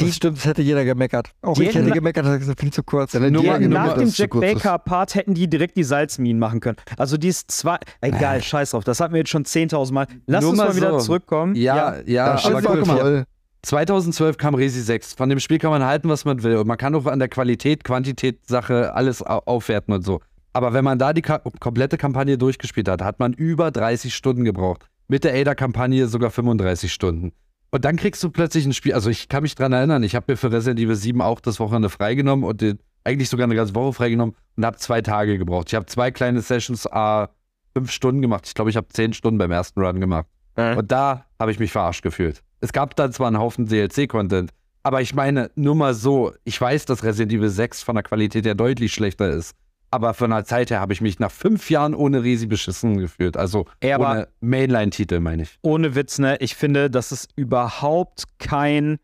die, 0.00 0.04
also, 0.04 0.10
Das 0.10 0.16
stimmt, 0.16 0.36
das 0.38 0.44
hätte 0.46 0.62
jeder 0.62 0.84
gemeckert. 0.84 1.30
Auch 1.42 1.58
ich 1.58 1.74
hätte 1.74 1.90
gemeckert, 1.90 2.26
das 2.26 2.46
ist 2.46 2.60
viel 2.60 2.72
zu 2.72 2.82
kurz. 2.82 3.12
Ja 3.12 3.20
genommen, 3.20 3.68
nach 3.70 3.94
dem 3.96 4.08
Jack. 4.08 4.30
Baker-Part 4.32 5.14
hätten 5.14 5.34
die 5.34 5.48
direkt 5.48 5.76
die 5.76 5.84
Salzminen 5.84 6.38
machen 6.38 6.60
können. 6.60 6.76
Also, 6.96 7.16
die 7.16 7.28
ist 7.28 7.50
zwar. 7.50 7.80
Egal, 8.00 8.42
scheiß 8.42 8.70
drauf, 8.72 8.84
das 8.84 9.00
hatten 9.00 9.14
wir 9.14 9.18
jetzt 9.18 9.30
schon 9.30 9.44
10.000 9.44 9.92
Mal. 9.92 10.06
Lass 10.26 10.42
Nur 10.42 10.50
uns 10.50 10.58
mal, 10.58 10.68
mal 10.68 10.76
wieder 10.76 10.90
so. 10.92 11.06
zurückkommen. 11.06 11.54
Ja, 11.54 11.96
ja, 12.06 12.32
Das 12.34 12.46
aber 12.46 12.62
guck 12.62 12.86
mal. 12.86 12.98
voll. 12.98 13.24
2012 13.62 14.36
kam 14.36 14.54
Resi 14.54 14.80
6. 14.80 15.14
Von 15.14 15.28
dem 15.28 15.40
Spiel 15.40 15.58
kann 15.58 15.70
man 15.70 15.84
halten, 15.84 16.08
was 16.08 16.24
man 16.24 16.42
will. 16.42 16.56
Und 16.56 16.66
man 16.68 16.76
kann 16.78 16.94
auch 16.94 17.06
an 17.06 17.18
der 17.18 17.28
Qualität, 17.28 17.82
Quantität, 17.84 18.46
Sache 18.46 18.94
alles 18.94 19.22
au- 19.26 19.42
aufwerten 19.44 19.92
und 19.92 20.04
so. 20.04 20.20
Aber 20.52 20.72
wenn 20.72 20.84
man 20.84 20.98
da 20.98 21.12
die 21.12 21.20
ka 21.22 21.40
komplette 21.58 21.98
Kampagne 21.98 22.38
durchgespielt 22.38 22.88
hat, 22.88 23.02
hat 23.02 23.18
man 23.18 23.32
über 23.32 23.70
30 23.70 24.14
Stunden 24.14 24.44
gebraucht. 24.44 24.86
mit 25.08 25.22
der 25.24 25.34
Ada-Kampagne 25.34 26.08
sogar 26.08 26.30
35 26.30 26.92
Stunden. 26.92 27.32
Und 27.76 27.84
dann 27.84 27.96
kriegst 27.96 28.24
du 28.24 28.30
plötzlich 28.30 28.64
ein 28.64 28.72
Spiel, 28.72 28.94
also 28.94 29.10
ich 29.10 29.28
kann 29.28 29.42
mich 29.42 29.54
dran 29.54 29.70
erinnern, 29.70 30.02
ich 30.02 30.16
habe 30.16 30.32
mir 30.32 30.38
für 30.38 30.50
Resident 30.50 30.80
Evil 30.80 30.96
7 30.96 31.20
auch 31.20 31.40
das 31.40 31.60
Wochenende 31.60 31.90
freigenommen 31.90 32.42
und 32.42 32.62
den, 32.62 32.78
eigentlich 33.04 33.28
sogar 33.28 33.44
eine 33.44 33.54
ganze 33.54 33.74
Woche 33.74 33.92
freigenommen 33.92 34.34
und 34.56 34.64
habe 34.64 34.78
zwei 34.78 35.02
Tage 35.02 35.36
gebraucht. 35.36 35.66
Ich 35.68 35.74
habe 35.74 35.84
zwei 35.84 36.10
kleine 36.10 36.40
Sessions, 36.40 36.86
äh, 36.86 37.26
fünf 37.74 37.90
Stunden 37.90 38.22
gemacht. 38.22 38.46
Ich 38.46 38.54
glaube, 38.54 38.70
ich 38.70 38.78
habe 38.78 38.88
zehn 38.88 39.12
Stunden 39.12 39.36
beim 39.36 39.50
ersten 39.50 39.78
Run 39.78 40.00
gemacht. 40.00 40.24
Äh. 40.54 40.74
Und 40.74 40.90
da 40.90 41.26
habe 41.38 41.50
ich 41.50 41.58
mich 41.58 41.70
verarscht 41.70 42.02
gefühlt. 42.02 42.42
Es 42.60 42.72
gab 42.72 42.96
da 42.96 43.10
zwar 43.10 43.26
einen 43.26 43.38
Haufen 43.38 43.66
DLC-Content, 43.66 44.52
aber 44.82 45.02
ich 45.02 45.14
meine, 45.14 45.50
nur 45.54 45.74
mal 45.74 45.92
so, 45.92 46.32
ich 46.44 46.58
weiß, 46.58 46.86
dass 46.86 47.04
Resident 47.04 47.34
Evil 47.34 47.50
6 47.50 47.82
von 47.82 47.96
der 47.96 48.04
Qualität 48.04 48.46
her 48.46 48.54
deutlich 48.54 48.94
schlechter 48.94 49.28
ist. 49.28 49.54
Aber 49.96 50.12
von 50.12 50.28
der 50.30 50.44
Zeit 50.44 50.70
her 50.70 50.78
habe 50.80 50.92
ich 50.92 51.00
mich 51.00 51.18
nach 51.18 51.30
fünf 51.30 51.70
Jahren 51.70 51.94
ohne 51.94 52.22
Resi 52.22 52.46
beschissen 52.46 52.98
gefühlt. 52.98 53.36
Also 53.38 53.64
aber- 53.82 54.10
ohne 54.10 54.28
Mainline-Titel, 54.40 55.20
meine 55.20 55.44
ich. 55.44 55.58
ohne 55.62 55.94
Witz, 55.94 56.18
ne? 56.18 56.36
Ich 56.40 56.54
finde, 56.54 56.90
das 56.90 57.12
ist 57.12 57.30
überhaupt 57.34 58.24
kein, 58.38 58.98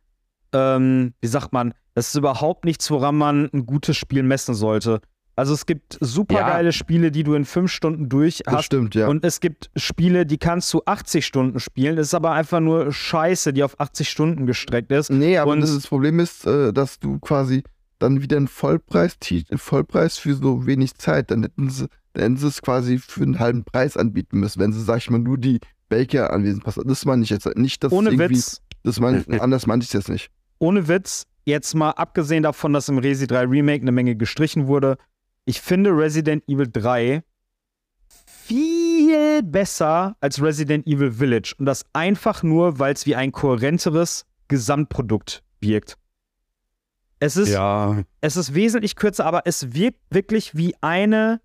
ähm, 0.53 1.15
wie 1.23 1.27
sagt 1.29 1.53
man, 1.53 1.73
das 1.95 2.09
ist 2.09 2.15
überhaupt 2.17 2.67
nichts, 2.67 2.91
woran 2.91 3.17
man 3.17 3.49
ein 3.55 3.65
gutes 3.65 3.97
Spiel 3.97 4.23
messen 4.23 4.55
sollte. 4.55 5.01
Also 5.35 5.55
es 5.55 5.65
gibt 5.65 5.97
super 6.03 6.35
Ja. 6.41 6.49
geile 6.51 6.73
Spiele, 6.73 7.11
die 7.11 7.23
du 7.25 7.33
in 7.33 7.47
fünf 7.47 7.73
Stunden 7.73 8.11
durch 8.11 8.43
Das 8.45 8.55
hast. 8.57 8.65
stimmt, 8.67 8.95
ja. 8.95 9.09
Und 9.09 9.25
es 9.25 9.41
gibt 9.41 9.71
Spiele, 9.77 10.27
die 10.27 10.37
kannst 10.37 10.73
du 10.75 10.83
80 10.85 11.25
Stunden 11.25 11.59
spielen. 11.59 11.97
Das 11.97 12.09
ist 12.09 12.15
aber 12.15 12.33
einfach 12.33 12.61
nur 12.61 12.93
Scheiße, 12.93 13.55
die 13.55 13.65
auf 13.65 13.81
80 13.81 14.11
Stunden 14.11 14.45
gestreckt 14.45 14.93
ist. 14.93 15.11
nee, 15.11 15.39
aber 15.39 15.53
und- 15.53 15.63
das, 15.63 15.73
das 15.75 15.87
Problem 15.87 16.21
ist, 16.21 16.47
äh, 16.47 16.71
dass 16.75 16.99
du 16.99 17.19
quasi 17.19 17.63
dann 18.03 18.23
wieder 18.23 18.37
einen 18.37 18.49
Vollpreis, 18.49 19.17
Vollpreis 19.57 20.19
für 20.19 20.35
so 20.35 20.67
wenig 20.67 20.95
Zeit, 20.95 21.31
dann 21.31 21.43
hätten 21.43 21.71
sie, 21.71 21.89
dann 22.13 22.23
hätten 22.23 22.37
sie 22.37 22.49
es 22.49 22.63
quasi 22.63 22.99
für 22.99 23.23
einen 23.23 23.39
halben 23.39 23.65
Preis 23.65 23.97
anbieten 23.97 24.41
müssen, 24.41 24.61
wenn 24.61 24.73
sie, 24.73 24.83
sag 24.83 24.99
ich 24.99 25.11
mal, 25.11 25.19
nur 25.19 25.39
die 25.39 25.61
Baker 25.89 26.33
anwesend 26.33 26.65
passen. 26.65 26.87
Das 26.87 27.05
meine 27.05 27.23
ich 27.23 27.31
jetzt 27.31 27.47
nicht, 27.57 27.85
dass 27.85 27.93
Ohne 27.93 28.11
irgendwie, 28.11 28.37
Witz, 28.37 28.61
das 28.83 29.01
meine 29.01 29.25
ich, 29.27 29.29
anders 29.43 29.67
meinte 29.67 29.85
ich 29.85 29.91
es 29.91 29.95
jetzt 29.95 30.09
nicht. 30.09 30.31
ohne 30.59 30.89
Witz, 30.89 31.27
jetzt 31.45 31.75
mal 31.75 31.91
abgesehen 31.91 32.43
davon, 32.43 32.73
dass 32.73 32.89
im 32.89 32.99
Resi 32.99 33.27
3 33.27 33.45
Remake 33.45 33.83
eine 33.83 33.93
Menge 33.93 34.17
gestrichen 34.17 34.67
wurde, 34.67 34.97
ich 35.45 35.61
finde 35.61 35.91
Resident 35.91 36.49
Evil 36.49 36.69
3 36.73 37.23
viel 38.45 39.43
besser 39.43 40.17
als 40.21 40.43
Resident 40.43 40.87
Evil 40.87 41.13
Village. 41.13 41.55
Und 41.59 41.67
das 41.67 41.85
einfach 41.93 42.43
nur, 42.43 42.79
weil 42.79 42.95
es 42.95 43.07
wie 43.07 43.17
ein 43.17 43.33
kohärenteres 43.33 44.25
Gesamtprodukt 44.49 45.43
wirkt. 45.61 45.97
Es 47.23 47.37
ist, 47.37 47.51
Ja, 47.51 48.03
es 48.21 48.37
ist 48.37 48.53
wesentlich 48.53 48.97
kürzer, 48.97 49.25
aber 49.25 49.43
es 49.45 49.75
wirkt 49.75 50.01
wirklich 50.11 50.57
wie 50.57 50.75
eine, 50.81 51.41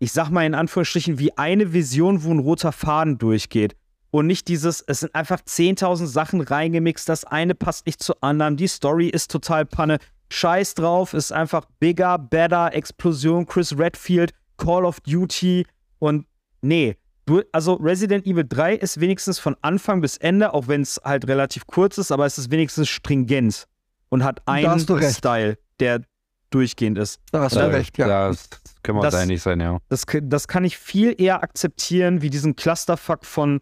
ich 0.00 0.10
sag 0.10 0.30
mal 0.30 0.44
in 0.44 0.56
Anführungsstrichen, 0.56 1.20
wie 1.20 1.38
eine 1.38 1.72
Vision, 1.72 2.24
wo 2.24 2.32
ein 2.32 2.40
roter 2.40 2.72
Faden 2.72 3.18
durchgeht. 3.18 3.76
Und 4.10 4.26
nicht 4.26 4.48
dieses, 4.48 4.80
es 4.80 4.98
sind 4.98 5.14
einfach 5.14 5.40
10.000 5.40 6.06
Sachen 6.06 6.40
reingemixt, 6.40 7.08
das 7.08 7.22
eine 7.22 7.54
passt 7.54 7.86
nicht 7.86 8.02
zu 8.02 8.20
anderen, 8.20 8.56
die 8.56 8.66
Story 8.66 9.06
ist 9.06 9.30
total 9.30 9.64
Panne. 9.64 9.98
Scheiß 10.32 10.74
drauf, 10.74 11.14
ist 11.14 11.30
einfach 11.30 11.66
bigger, 11.78 12.18
better, 12.18 12.74
Explosion, 12.74 13.46
Chris 13.46 13.78
Redfield, 13.78 14.32
Call 14.56 14.84
of 14.84 14.98
Duty 15.02 15.64
und 16.00 16.26
nee. 16.62 16.96
Du, 17.26 17.42
also 17.52 17.74
Resident 17.74 18.26
Evil 18.26 18.44
3 18.48 18.74
ist 18.74 18.98
wenigstens 18.98 19.38
von 19.38 19.54
Anfang 19.62 20.00
bis 20.00 20.16
Ende, 20.16 20.52
auch 20.52 20.66
wenn 20.66 20.82
es 20.82 21.00
halt 21.04 21.28
relativ 21.28 21.68
kurz 21.68 21.96
ist, 21.98 22.10
aber 22.10 22.26
es 22.26 22.38
ist 22.38 22.50
wenigstens 22.50 22.88
stringent 22.88 23.68
und 24.12 24.22
hat 24.24 24.46
einen. 24.46 24.78
Style, 24.78 25.58
der 25.80 26.02
durchgehend 26.50 26.98
ist. 26.98 27.18
Da 27.32 27.40
hast 27.40 27.56
du 27.56 27.72
recht, 27.72 27.96
ja. 27.96 28.28
das 28.28 28.46
können 28.82 28.98
wir 28.98 29.04
uns 29.04 29.14
einig 29.14 29.40
sein, 29.40 29.58
ja. 29.58 29.78
Das, 29.88 30.04
das 30.24 30.48
kann 30.48 30.64
ich 30.64 30.76
viel 30.76 31.14
eher 31.16 31.42
akzeptieren, 31.42 32.20
wie 32.20 32.28
diesen 32.28 32.54
Clusterfuck 32.54 33.24
von, 33.24 33.60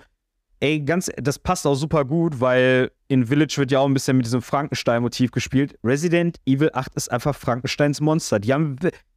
ey, 0.59 0.81
ganz, 0.81 1.09
das 1.16 1.39
passt 1.39 1.68
auch 1.68 1.77
super 1.77 2.05
gut, 2.05 2.40
weil 2.40 2.90
in 3.06 3.27
Village 3.27 3.59
wird 3.59 3.70
ja 3.70 3.78
auch 3.78 3.86
ein 3.86 3.94
bisschen 3.94 4.16
mit 4.16 4.27
diesem 4.27 4.43
Frankenstein-Motiv 4.43 5.31
gespielt. 5.31 5.78
Resident 5.85 6.39
Evil 6.47 6.70
8 6.72 6.97
ist 6.97 7.12
einfach 7.12 7.36
Frankensteins 7.36 8.01
Monster. 8.01 8.40
Die 8.40 8.52
haben 8.52 8.74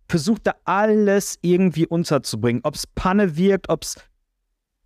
versucht, 0.07 0.45
da 0.45 0.53
alles 0.65 1.39
irgendwie 1.41 1.87
unterzubringen. 1.87 2.61
Ob's 2.63 2.85
Panne 2.85 3.35
wirkt, 3.35 3.69
ob's. 3.69 3.95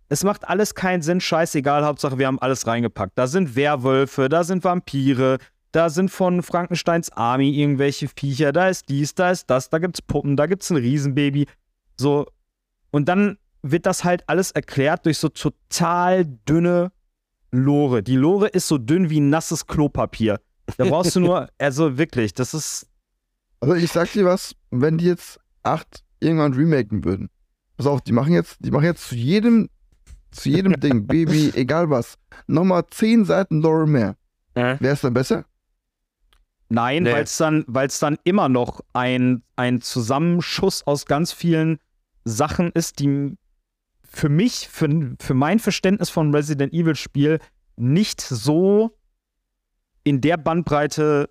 Es 0.08 0.24
macht 0.24 0.48
alles 0.48 0.74
keinen 0.74 1.02
Sinn, 1.02 1.20
scheißegal, 1.20 1.84
Hauptsache 1.84 2.18
wir 2.18 2.26
haben 2.26 2.38
alles 2.38 2.66
reingepackt. 2.66 3.18
Da 3.18 3.26
sind 3.26 3.54
Werwölfe, 3.54 4.30
da 4.30 4.44
sind 4.44 4.64
Vampire, 4.64 5.36
da 5.78 5.90
sind 5.90 6.10
von 6.10 6.42
Frankensteins 6.42 7.08
Army 7.10 7.50
irgendwelche 7.50 8.08
Viecher, 8.08 8.50
da 8.50 8.68
ist 8.68 8.88
dies, 8.88 9.14
da 9.14 9.30
ist 9.30 9.48
das, 9.48 9.70
da 9.70 9.78
gibt's 9.78 10.02
Puppen, 10.02 10.36
da 10.36 10.46
gibt's 10.46 10.70
ein 10.70 10.76
Riesenbaby. 10.76 11.46
So, 11.96 12.26
und 12.90 13.08
dann 13.08 13.38
wird 13.62 13.86
das 13.86 14.02
halt 14.02 14.28
alles 14.28 14.50
erklärt 14.50 15.06
durch 15.06 15.18
so 15.18 15.28
total 15.28 16.24
dünne 16.48 16.90
Lore. 17.52 18.02
Die 18.02 18.16
Lore 18.16 18.48
ist 18.48 18.66
so 18.66 18.76
dünn 18.76 19.08
wie 19.08 19.20
nasses 19.20 19.68
Klopapier. 19.68 20.40
Da 20.78 20.84
brauchst 20.84 21.14
du 21.14 21.20
nur, 21.20 21.48
also 21.58 21.96
wirklich, 21.96 22.34
das 22.34 22.54
ist. 22.54 22.88
Also 23.60 23.74
ich 23.74 23.92
sag 23.92 24.10
dir 24.10 24.24
was, 24.24 24.56
wenn 24.72 24.98
die 24.98 25.04
jetzt 25.04 25.38
acht 25.62 26.02
irgendwann 26.18 26.54
remaken 26.54 27.04
würden. 27.04 27.30
Pass 27.76 27.86
auf, 27.86 28.00
die 28.00 28.10
machen 28.10 28.32
jetzt, 28.32 28.56
die 28.58 28.72
machen 28.72 28.84
jetzt 28.84 29.10
zu 29.10 29.14
jedem, 29.14 29.68
zu 30.32 30.48
jedem 30.48 30.80
Ding, 30.80 31.06
Baby, 31.06 31.52
egal 31.54 31.88
was, 31.88 32.18
nochmal 32.48 32.84
zehn 32.90 33.24
Seiten 33.24 33.60
Lore 33.62 33.86
mehr. 33.86 34.16
Wäre 34.54 34.88
es 34.88 35.02
dann 35.02 35.14
besser? 35.14 35.44
Nein, 36.70 37.04
Nee. 37.04 37.12
weil 37.12 37.22
es 37.24 37.36
dann, 37.36 37.64
weil's 37.66 37.98
dann 37.98 38.18
immer 38.24 38.48
noch 38.48 38.80
ein, 38.92 39.42
ein 39.56 39.80
Zusammenschuss 39.80 40.86
aus 40.86 41.06
ganz 41.06 41.32
vielen 41.32 41.78
Sachen 42.24 42.70
ist, 42.72 43.00
die 43.00 43.36
für 44.04 44.28
mich, 44.28 44.68
für, 44.68 45.16
für 45.20 45.34
mein 45.34 45.58
Verständnis 45.60 46.10
von 46.10 46.34
Resident 46.34 46.72
Evil 46.74 46.94
Spiel 46.96 47.38
nicht 47.76 48.20
so 48.20 48.96
in 50.04 50.20
der 50.20 50.36
Bandbreite 50.36 51.28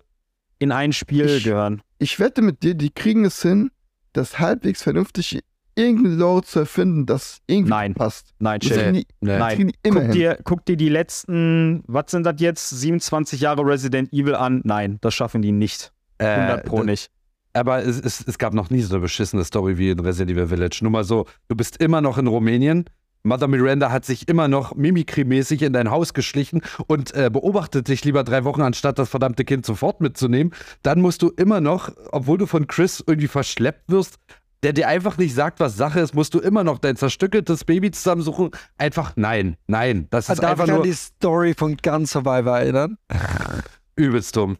in 0.58 0.72
ein 0.72 0.92
Spiel 0.92 1.26
Ich- 1.26 1.44
gehören. 1.44 1.82
Ich 2.00 2.18
wette 2.20 2.42
mit 2.42 2.62
dir, 2.62 2.74
die 2.74 2.90
kriegen 2.90 3.24
es 3.24 3.42
hin, 3.42 3.70
das 4.12 4.38
halbwegs 4.38 4.82
vernünftig 4.82 5.40
irgendeine 5.78 6.16
Lore 6.16 6.42
zu 6.42 6.60
erfinden, 6.60 7.06
das 7.06 7.38
irgendwie 7.46 7.70
Nein. 7.70 7.94
passt. 7.94 8.34
Nein, 8.38 8.60
Das 8.60 8.68
chill. 8.68 8.92
Nee. 8.92 9.06
Nein. 9.20 9.72
Guck 9.82 10.10
dir, 10.10 10.38
guck 10.44 10.64
dir 10.64 10.76
die 10.76 10.88
letzten, 10.88 11.82
was 11.86 12.10
sind 12.10 12.24
das 12.24 12.34
jetzt, 12.38 12.68
27 12.70 13.40
Jahre 13.40 13.64
Resident 13.64 14.12
Evil 14.12 14.34
an? 14.34 14.60
Nein, 14.64 14.98
das 15.00 15.14
schaffen 15.14 15.40
die 15.42 15.52
nicht. 15.52 15.92
100 16.18 16.64
Pro 16.64 16.82
Äh, 16.82 16.86
nicht. 16.86 17.10
Aber 17.54 17.82
es, 17.84 18.00
es, 18.00 18.26
es 18.26 18.38
gab 18.38 18.52
noch 18.52 18.70
nie 18.70 18.82
so 18.82 18.94
eine 18.94 19.02
beschissene 19.02 19.44
Story 19.44 19.78
wie 19.78 19.90
in 19.90 20.00
Resident 20.00 20.30
Evil 20.36 20.48
Village. 20.48 20.80
Nur 20.82 20.90
mal 20.90 21.04
so, 21.04 21.26
du 21.48 21.56
bist 21.56 21.80
immer 21.80 22.00
noch 22.00 22.18
in 22.18 22.26
Rumänien. 22.26 22.84
Mother 23.24 23.48
Miranda 23.48 23.90
hat 23.90 24.04
sich 24.04 24.28
immer 24.28 24.46
noch 24.48 24.74
mimikry-mäßig 24.76 25.62
in 25.62 25.72
dein 25.72 25.90
Haus 25.90 26.14
geschlichen 26.14 26.62
und 26.86 27.14
äh, 27.14 27.30
beobachtet 27.32 27.88
dich 27.88 28.04
lieber 28.04 28.22
drei 28.22 28.44
Wochen, 28.44 28.62
anstatt 28.62 28.98
das 28.98 29.08
verdammte 29.08 29.44
Kind 29.44 29.66
sofort 29.66 30.00
mitzunehmen. 30.00 30.52
Dann 30.82 31.00
musst 31.00 31.22
du 31.22 31.30
immer 31.36 31.60
noch, 31.60 31.90
obwohl 32.12 32.38
du 32.38 32.46
von 32.46 32.66
Chris 32.68 33.02
irgendwie 33.06 33.28
verschleppt 33.28 33.90
wirst, 33.90 34.18
der 34.62 34.72
dir 34.72 34.88
einfach 34.88 35.16
nicht 35.18 35.34
sagt, 35.34 35.60
was 35.60 35.76
Sache 35.76 36.00
ist, 36.00 36.14
musst 36.14 36.34
du 36.34 36.40
immer 36.40 36.64
noch 36.64 36.78
dein 36.78 36.96
zerstückeltes 36.96 37.64
Baby 37.64 37.90
zusammensuchen. 37.90 38.50
Einfach 38.76 39.12
nein, 39.16 39.56
nein. 39.66 40.08
Das 40.10 40.28
ist 40.28 40.42
Darf 40.42 40.50
einfach 40.52 40.64
ich 40.64 40.70
an 40.70 40.76
nur 40.76 40.84
die 40.84 40.92
Story 40.94 41.54
von 41.54 41.76
Gun 41.76 42.06
Survivor 42.06 42.58
erinnern? 42.58 42.98
übelst 43.96 44.36
dumm. 44.36 44.56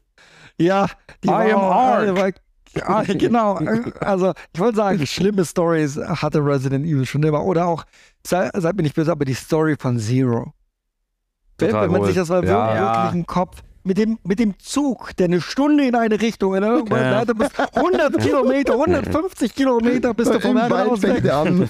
Ja, 0.60 0.86
die 1.24 1.28
I 1.28 1.30
war, 1.30 1.52
am 1.52 1.60
Ark. 1.60 2.16
war, 2.16 2.32
ja, 2.74 3.02
genau. 3.14 3.54
Also, 4.00 4.32
ich 4.52 4.60
wollte 4.60 4.76
sagen, 4.76 5.06
schlimme 5.06 5.44
Stories 5.44 5.96
hatte 5.96 6.44
Resident 6.44 6.84
Evil 6.84 7.06
schon 7.06 7.22
immer. 7.22 7.44
Oder 7.44 7.66
auch, 7.66 7.84
sei, 8.26 8.50
seid 8.54 8.76
mir 8.76 8.82
nicht 8.82 8.94
böse, 8.96 9.10
aber 9.12 9.24
die 9.24 9.34
Story 9.34 9.76
von 9.78 9.98
Zero. 9.98 10.52
Wenn, 11.58 11.70
Total 11.70 11.84
wenn 11.84 11.92
man 11.92 12.04
sich 12.04 12.14
das 12.14 12.28
mal 12.28 12.44
Ja. 12.44 12.68
wirklich 12.68 12.76
Ja. 12.76 13.10
im 13.10 13.26
Kopf 13.26 13.62
mit 13.88 13.96
dem, 13.96 14.18
mit 14.22 14.38
dem 14.38 14.58
Zug, 14.58 15.16
der 15.16 15.24
eine 15.24 15.40
Stunde 15.40 15.86
in 15.86 15.94
eine 15.94 16.20
Richtung, 16.20 16.52
ne? 16.52 16.84
Ja. 16.90 17.24
du 17.24 17.34
bist 17.34 17.52
100 17.58 18.18
Kilometer, 18.18 18.74
150 18.74 19.54
Kilometer 19.54 20.12
bist 20.12 20.32
du 20.32 20.38
vom 20.38 20.58
Herrenhaus 20.58 21.02
weg. 21.02 21.24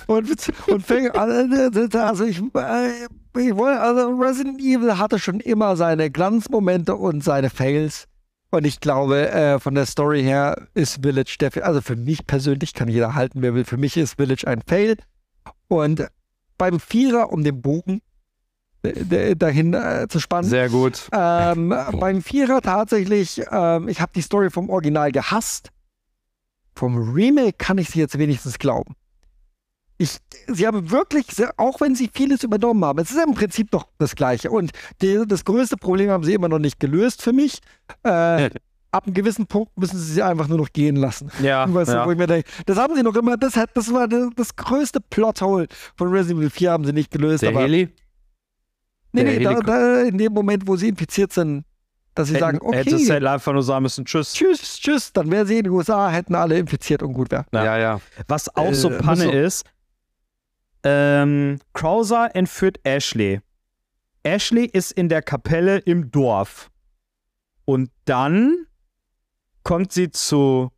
Und, 0.09 0.35
und 0.67 0.83
fängt 0.85 1.17
an, 1.17 1.53
also 1.95 2.25
ich, 2.25 2.41
äh, 2.41 2.91
ich 3.37 3.57
wollte, 3.57 3.81
also 3.81 4.09
Resident 4.19 4.61
Evil 4.61 4.99
hatte 4.99 5.21
schon 5.21 5.39
immer 5.39 5.77
seine 5.77 6.11
Glanzmomente 6.11 6.97
und 6.97 7.23
seine 7.23 7.51
Fails. 7.51 8.07
Und 8.51 8.67
ich 8.67 8.81
glaube, 8.81 9.31
äh, 9.31 9.61
von 9.61 9.77
der 9.77 9.87
Story 9.87 10.23
her 10.23 10.67
ist 10.75 11.03
Village 11.03 11.37
der, 11.41 11.65
also 11.65 11.81
für 11.81 11.97
mich 11.97 12.27
persönlich 12.27 12.75
kann 12.75 12.89
jeder 12.89 13.15
halten, 13.15 13.43
wer 13.43 13.55
will. 13.55 13.65
Für 13.65 13.77
mich 13.77 13.97
ist 13.97 14.17
Village 14.17 14.47
ein 14.47 14.63
Fail. 14.67 14.97
Und 15.69 16.09
beim 16.57 16.81
Vierer, 16.81 17.33
um 17.33 17.45
den 17.45 17.63
Bogen 17.63 18.01
dahin 18.83 19.75
äh, 19.75 20.07
zu 20.09 20.21
spannen, 20.21 20.49
Sehr 20.49 20.69
gut. 20.69 21.09
ähm, 21.13 21.75
beim 21.99 22.23
Vierer 22.23 22.61
tatsächlich, 22.61 23.43
ähm, 23.51 23.89
ich 23.89 24.01
habe 24.01 24.13
die 24.15 24.23
Story 24.23 24.51
vom 24.51 24.71
Original 24.71 25.11
gehasst. 25.13 25.71
Vom 26.75 27.13
Remake 27.13 27.55
kann 27.59 27.79
ich 27.79 27.91
sie 27.91 27.99
jetzt 27.99 28.19
wenigstens 28.19 28.59
glauben. 28.59 28.95
Ich, 30.01 30.19
sie 30.47 30.65
haben 30.65 30.93
wirklich, 30.93 31.27
auch 31.57 31.81
wenn 31.81 31.97
sie 31.97 32.09
vieles 32.13 32.45
übernommen 32.45 32.85
haben, 32.85 33.01
es 33.01 33.11
ist 33.11 33.21
im 33.21 33.35
Prinzip 33.35 33.73
doch 33.73 33.89
das 33.99 34.15
Gleiche. 34.15 34.49
Und 34.51 34.71
die, 35.03 35.25
das 35.27 35.45
größte 35.45 35.77
Problem 35.77 36.11
haben 36.11 36.23
sie 36.23 36.35
immer 36.35 36.49
noch 36.49 36.61
nicht 36.61 36.79
gelöst 36.79 37.21
für 37.21 37.33
mich. 37.33 37.59
Äh, 38.05 38.51
ab 38.93 39.07
einem 39.07 39.15
gewissen 39.15 39.47
Punkt 39.47 39.77
müssen 39.77 39.99
sie 39.99 40.13
sie 40.13 40.23
einfach 40.23 40.47
nur 40.47 40.59
noch 40.59 40.73
gehen 40.73 40.95
lassen. 40.95 41.33
Ja, 41.43 41.67
Weißt 41.73 41.91
du, 41.91 41.97
ja. 41.97 42.07
wo 42.07 42.13
ich 42.13 42.19
mir 42.19 42.29
denke, 42.29 42.49
das 42.67 42.79
haben 42.79 42.95
sie 42.95 43.03
noch 43.03 43.17
immer, 43.17 43.37
das, 43.37 43.57
hat, 43.57 43.71
das 43.75 43.93
war 43.93 44.07
das, 44.07 44.29
das 44.37 44.55
größte 44.55 45.01
Plothole 45.01 45.67
von 45.97 46.09
Resident 46.11 46.39
Evil 46.39 46.51
4 46.51 46.71
haben 46.71 46.85
sie 46.85 46.93
nicht 46.93 47.11
gelöst. 47.11 47.43
Der 47.43 47.51
aber 47.51 47.63
Heli? 47.63 47.89
Nee, 49.13 49.23
nee, 49.25 49.39
da, 49.43 49.55
da, 49.61 50.03
in 50.03 50.19
dem 50.19 50.33
Moment, 50.33 50.67
wo 50.67 50.77
sie 50.77 50.89
infiziert 50.89 51.33
sind, 51.33 51.65
dass 52.15 52.29
sie 52.29 52.39
sagen, 52.39 52.59
Hätten- 52.59 52.73
Hättest 52.73 52.93
du 52.93 53.03
okay, 53.05 53.11
halt 53.13 53.25
einfach 53.25 53.53
nur 53.53 53.63
sagen 53.63 53.83
müssen, 53.83 54.05
tschüss. 54.05 54.33
tschüss, 54.33 54.79
tschüss, 54.81 55.13
dann 55.13 55.31
wäre 55.31 55.47
sie 55.47 55.59
in 55.59 55.65
den 55.65 55.73
USA, 55.73 56.09
hätten 56.11 56.35
alle 56.35 56.59
infiziert 56.59 57.03
und 57.03 57.13
gut 57.15 57.31
wäre. 57.31 57.47
Ja. 57.53 57.65
Ja, 57.65 57.79
ja. 57.79 58.01
Was 58.27 58.55
auch 58.57 58.75
so 58.75 58.91
Äh, 58.91 58.99
Panne 58.99 59.25
so- 59.25 59.31
ist, 59.31 59.65
ähm, 60.85 61.59
Krauser 61.73 62.35
entführt 62.35 62.79
Ashley. 62.85 63.41
Ashley 64.23 64.67
ist 64.67 64.93
in 64.93 65.09
der 65.09 65.23
Kapelle 65.23 65.79
im 65.79 66.11
Dorf. 66.11 66.71
Und 67.65 67.91
dann 68.05 68.67
kommt 69.63 69.93
sie 69.93 70.11
zu 70.11 70.71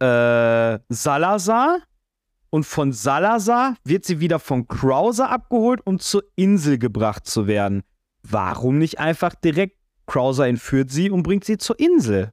äh, 0.00 0.78
Salazar 0.88 1.78
und 2.50 2.64
von 2.64 2.92
Salazar 2.92 3.76
wird 3.84 4.04
sie 4.04 4.20
wieder 4.20 4.38
von 4.38 4.68
Krauser 4.68 5.30
abgeholt, 5.30 5.80
um 5.84 5.98
zur 5.98 6.22
Insel 6.36 6.78
gebracht 6.78 7.26
zu 7.26 7.46
werden. 7.46 7.82
Warum 8.22 8.78
nicht 8.78 8.98
einfach 8.98 9.34
direkt 9.34 9.76
Krauser 10.06 10.46
entführt 10.46 10.90
sie 10.90 11.10
und 11.10 11.22
bringt 11.22 11.44
sie 11.44 11.58
zur 11.58 11.78
Insel? 11.78 12.32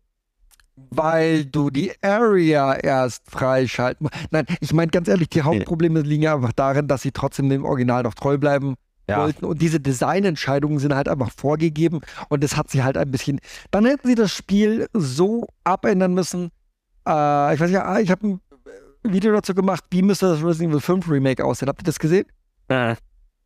Weil 0.76 1.46
du 1.46 1.70
die 1.70 1.92
Area 2.02 2.74
erst 2.74 3.30
freischalten 3.30 4.06
musst. 4.06 4.32
Nein, 4.32 4.46
ich 4.60 4.74
meine 4.74 4.92
ganz 4.92 5.08
ehrlich, 5.08 5.30
die 5.30 5.44
Hauptprobleme 5.44 6.02
liegen 6.02 6.24
ja 6.24 6.36
einfach 6.36 6.54
darin, 6.54 6.88
dass 6.88 7.04
sie 7.04 7.12
trotzdem 7.12 7.50
dem 7.50 7.66
Original 7.66 8.04
noch 8.04 8.16
treu 8.16 8.38
bleiben 8.38 8.76
wollten. 9.08 9.46
Und 9.46 9.62
diese 9.62 9.80
Designentscheidungen 9.80 10.80
sind 10.80 10.96
halt 10.96 11.08
einfach 11.08 11.32
vorgegeben 11.32 12.02
und 12.30 12.44
das 12.44 12.58
hat 12.58 12.70
sie 12.72 12.84
halt 12.84 12.98
ein 12.98 13.12
bisschen. 13.12 13.40
Dann 13.72 13.86
hätten 13.86 14.08
sie 14.08 14.16
das 14.16 14.32
Spiel 14.32 14.88
so 14.94 15.48
abändern 15.64 16.14
müssen. 16.14 16.52
Äh, 17.08 17.54
ich 17.54 17.60
weiß 17.60 17.70
ja, 17.70 18.00
ich 18.00 18.10
habe 18.10 18.28
ein 18.28 18.42
Video 19.04 19.34
dazu 19.34 19.54
gemacht, 19.54 19.84
wie 19.92 20.02
müsste 20.02 20.28
das 20.28 20.44
Resident 20.44 20.72
Evil 20.72 20.82
5 20.82 21.10
Remake 21.10 21.44
aussehen. 21.44 21.70
Habt 21.70 21.82
ihr 21.82 21.86
das 21.86 22.00
gesehen? 22.00 22.26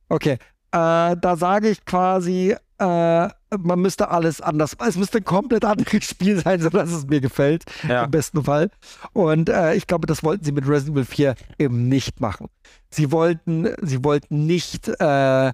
Okay. 0.09 0.38
Äh, 0.71 1.15
da 1.17 1.35
sage 1.35 1.69
ich 1.69 1.84
quasi, 1.85 2.55
äh, 2.79 3.29
man 3.59 3.79
müsste 3.79 4.09
alles 4.09 4.41
anders. 4.41 4.75
Es 4.85 4.97
müsste 4.97 5.19
ein 5.19 5.23
komplett 5.23 5.65
anderes 5.65 6.03
Spiel 6.09 6.39
sein, 6.39 6.61
sodass 6.61 6.91
es 6.91 7.07
mir 7.07 7.21
gefällt. 7.21 7.63
Ja. 7.88 8.03
Im 8.03 8.11
besten 8.11 8.43
Fall. 8.43 8.69
Und 9.13 9.49
äh, 9.49 9.75
ich 9.75 9.88
glaube, 9.88 10.07
das 10.07 10.23
wollten 10.23 10.43
sie 10.43 10.51
mit 10.51 10.67
Resident 10.67 10.95
Evil 10.97 11.05
4 11.05 11.35
eben 11.57 11.88
nicht 11.89 12.19
machen. 12.19 12.47
Sie 12.89 13.11
wollten, 13.11 13.69
sie 13.81 14.03
wollten 14.03 14.45
nicht 14.45 14.89
äh, 14.99 15.53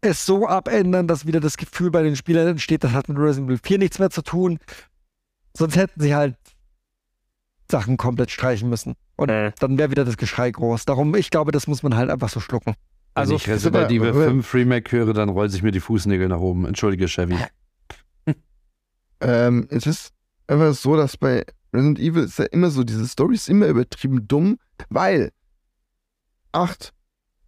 es 0.00 0.26
so 0.26 0.46
abändern, 0.46 1.08
dass 1.08 1.26
wieder 1.26 1.40
das 1.40 1.56
Gefühl 1.56 1.90
bei 1.90 2.02
den 2.02 2.16
Spielern 2.16 2.48
entsteht, 2.48 2.84
das 2.84 2.92
hat 2.92 3.08
mit 3.08 3.18
Resident 3.18 3.48
Evil 3.48 3.60
4 3.62 3.78
nichts 3.78 3.98
mehr 3.98 4.10
zu 4.10 4.22
tun. 4.22 4.58
Sonst 5.56 5.76
hätten 5.76 6.00
sie 6.00 6.14
halt 6.14 6.36
Sachen 7.70 7.96
komplett 7.96 8.30
streichen 8.30 8.68
müssen. 8.68 8.94
Und 9.16 9.28
Äh. 9.30 9.52
dann 9.58 9.78
wäre 9.78 9.90
wieder 9.90 10.04
das 10.04 10.16
Geschrei 10.16 10.50
groß. 10.50 10.84
Darum, 10.84 11.14
ich 11.14 11.30
glaube, 11.30 11.52
das 11.52 11.66
muss 11.66 11.82
man 11.82 11.96
halt 11.96 12.10
einfach 12.10 12.28
so 12.28 12.40
schlucken. 12.40 12.74
Also, 13.14 13.30
Wenn 13.32 13.36
ich 13.36 13.48
Resident 13.48 13.90
Evil 13.90 14.10
aber- 14.10 14.24
5 14.26 14.54
Remake 14.54 14.92
höre, 14.96 15.14
dann 15.14 15.30
rollen 15.30 15.48
sich 15.50 15.62
mir 15.62 15.72
die 15.72 15.80
Fußnägel 15.80 16.28
nach 16.28 16.38
oben. 16.40 16.66
Entschuldige, 16.66 17.06
Chevy. 17.06 17.36
Ähm, 19.20 19.66
es 19.70 19.86
ist 19.86 20.12
einfach 20.46 20.74
so, 20.74 20.96
dass 20.96 21.16
bei 21.16 21.44
Resident 21.72 21.98
Evil 21.98 22.24
ist 22.24 22.38
ja 22.38 22.44
immer 22.46 22.70
so, 22.70 22.84
diese 22.84 23.06
Story 23.06 23.34
ist 23.34 23.48
immer 23.48 23.66
übertrieben 23.66 24.28
dumm, 24.28 24.58
weil 24.90 25.32
8 26.52 26.92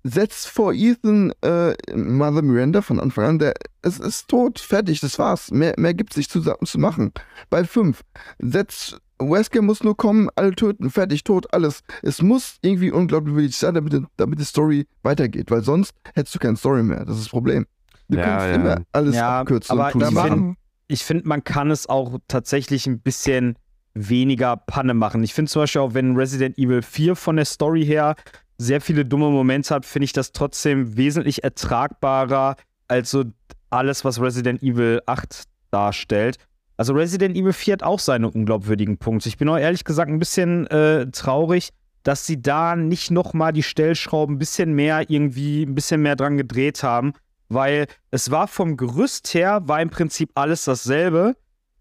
setzt 0.05 0.47
vor 0.49 0.73
Ethan 0.73 1.33
äh, 1.43 1.75
Mother 1.95 2.41
Miranda 2.43 2.81
von 2.81 2.99
Anfang 3.01 3.25
an, 3.27 3.39
der 3.39 3.53
es 3.83 3.99
ist 3.99 4.29
tot, 4.29 4.59
fertig, 4.59 5.01
das 5.01 5.19
war's. 5.19 5.51
Mehr, 5.51 5.75
mehr 5.77 5.93
gibt's 5.93 6.17
nicht 6.17 6.31
zu, 6.31 6.41
zu 6.41 6.79
machen. 6.79 7.13
Bei 7.51 7.65
5 7.65 8.03
setzt 8.39 8.99
Wesker 9.21 9.63
muss 9.63 9.83
nur 9.83 9.97
kommen, 9.97 10.29
alle 10.37 10.55
töten, 10.55 10.91
fertig, 10.91 11.25
tot, 11.25 11.53
alles. 11.53 11.81
Es 12.03 12.23
muss 12.23 12.57
irgendwie 12.63 12.91
unglaublich 12.91 13.35
wichtig 13.37 13.57
sein, 13.57 13.75
damit, 13.75 14.01
damit 14.17 14.39
die 14.39 14.45
Story 14.45 14.87
weitergeht, 15.03 15.51
weil 15.51 15.63
sonst 15.63 15.93
hättest 16.15 16.35
du 16.35 16.39
keine 16.39 16.57
Story 16.57 16.83
mehr. 16.83 17.05
Das 17.05 17.17
ist 17.17 17.25
das 17.25 17.29
Problem. 17.31 17.67
Du 18.09 18.17
Ja, 18.19 18.25
kannst 18.25 18.47
ja. 18.47 18.55
immer 18.55 18.83
alles 18.93 19.17
Ja, 19.17 19.41
abkürzen. 19.41 19.73
aber 19.79 19.87
und 19.87 19.93
tun. 19.93 20.01
ich 20.03 20.15
Da 20.15 20.23
find- 20.23 20.31
machen, 20.31 20.57
ich 20.87 21.05
finde, 21.05 21.29
man 21.29 21.45
kann 21.45 21.71
es 21.71 21.89
auch 21.89 22.19
tatsächlich 22.29 22.87
ein 22.87 23.01
bisschen 23.01 23.57
weniger 23.95 24.57
Panne 24.57 24.95
machen. 24.95 25.23
Ich 25.25 25.35
finde 25.35 25.51
zum 25.51 25.63
Beispiel 25.63 25.81
auch, 25.83 25.95
wenn 25.95 26.17
Resident 26.17 26.57
Evil 26.57 26.83
4 26.83 27.17
von 27.17 27.37
der 27.37 27.45
Story 27.45 27.85
her 27.85 28.15
sehr 28.57 28.81
viele 28.81 29.05
dumme 29.05 29.29
Momente 29.31 29.75
hat, 29.75 29.85
finde 29.85 30.05
ich 30.05 30.13
das 30.13 30.33
trotzdem 30.33 30.97
wesentlich 30.97 31.45
ertragbarer 31.45 32.57
als 32.89 33.11
so 33.11 33.25
alles, 33.71 34.05
was 34.05 34.21
Resident 34.21 34.63
Evil 34.63 35.01
8 35.07 35.45
darstellt. 35.71 36.39
Also 36.79 36.93
Resident 36.93 37.37
Evil 37.37 37.53
4 37.53 37.73
hat 37.73 37.83
auch 37.83 37.99
seine 37.99 38.31
unglaubwürdigen 38.31 38.99
Punkte. 38.99 39.29
Ich 39.29 39.37
bin 39.37 39.49
auch 39.49 39.59
ehrlich 39.59 39.83
gesagt 39.83 40.09
ein 40.09 40.21
bisschen 40.21 40.69
äh, 40.69 41.11
traurig, 41.11 41.71
dass 42.05 42.25
sie 42.25 42.41
da 42.41 42.77
nicht 42.77 43.11
nochmal 43.11 43.53
die 43.53 43.65
Stellschrauben 43.65 44.37
ein 44.37 44.39
bisschen 44.39 44.75
mehr 44.75 45.11
irgendwie, 45.11 45.65
ein 45.65 45.75
bisschen 45.75 46.01
mehr 46.03 46.15
dran 46.15 46.37
gedreht 46.37 46.85
haben, 46.85 47.15
weil 47.49 47.89
es 48.13 48.31
war 48.31 48.47
vom 48.47 48.77
Gerüst 48.77 49.35
her, 49.35 49.63
war 49.65 49.83
im 49.83 49.91
Prinzip 49.91 50.31
alles 50.37 50.65
dasselbe. 50.65 51.35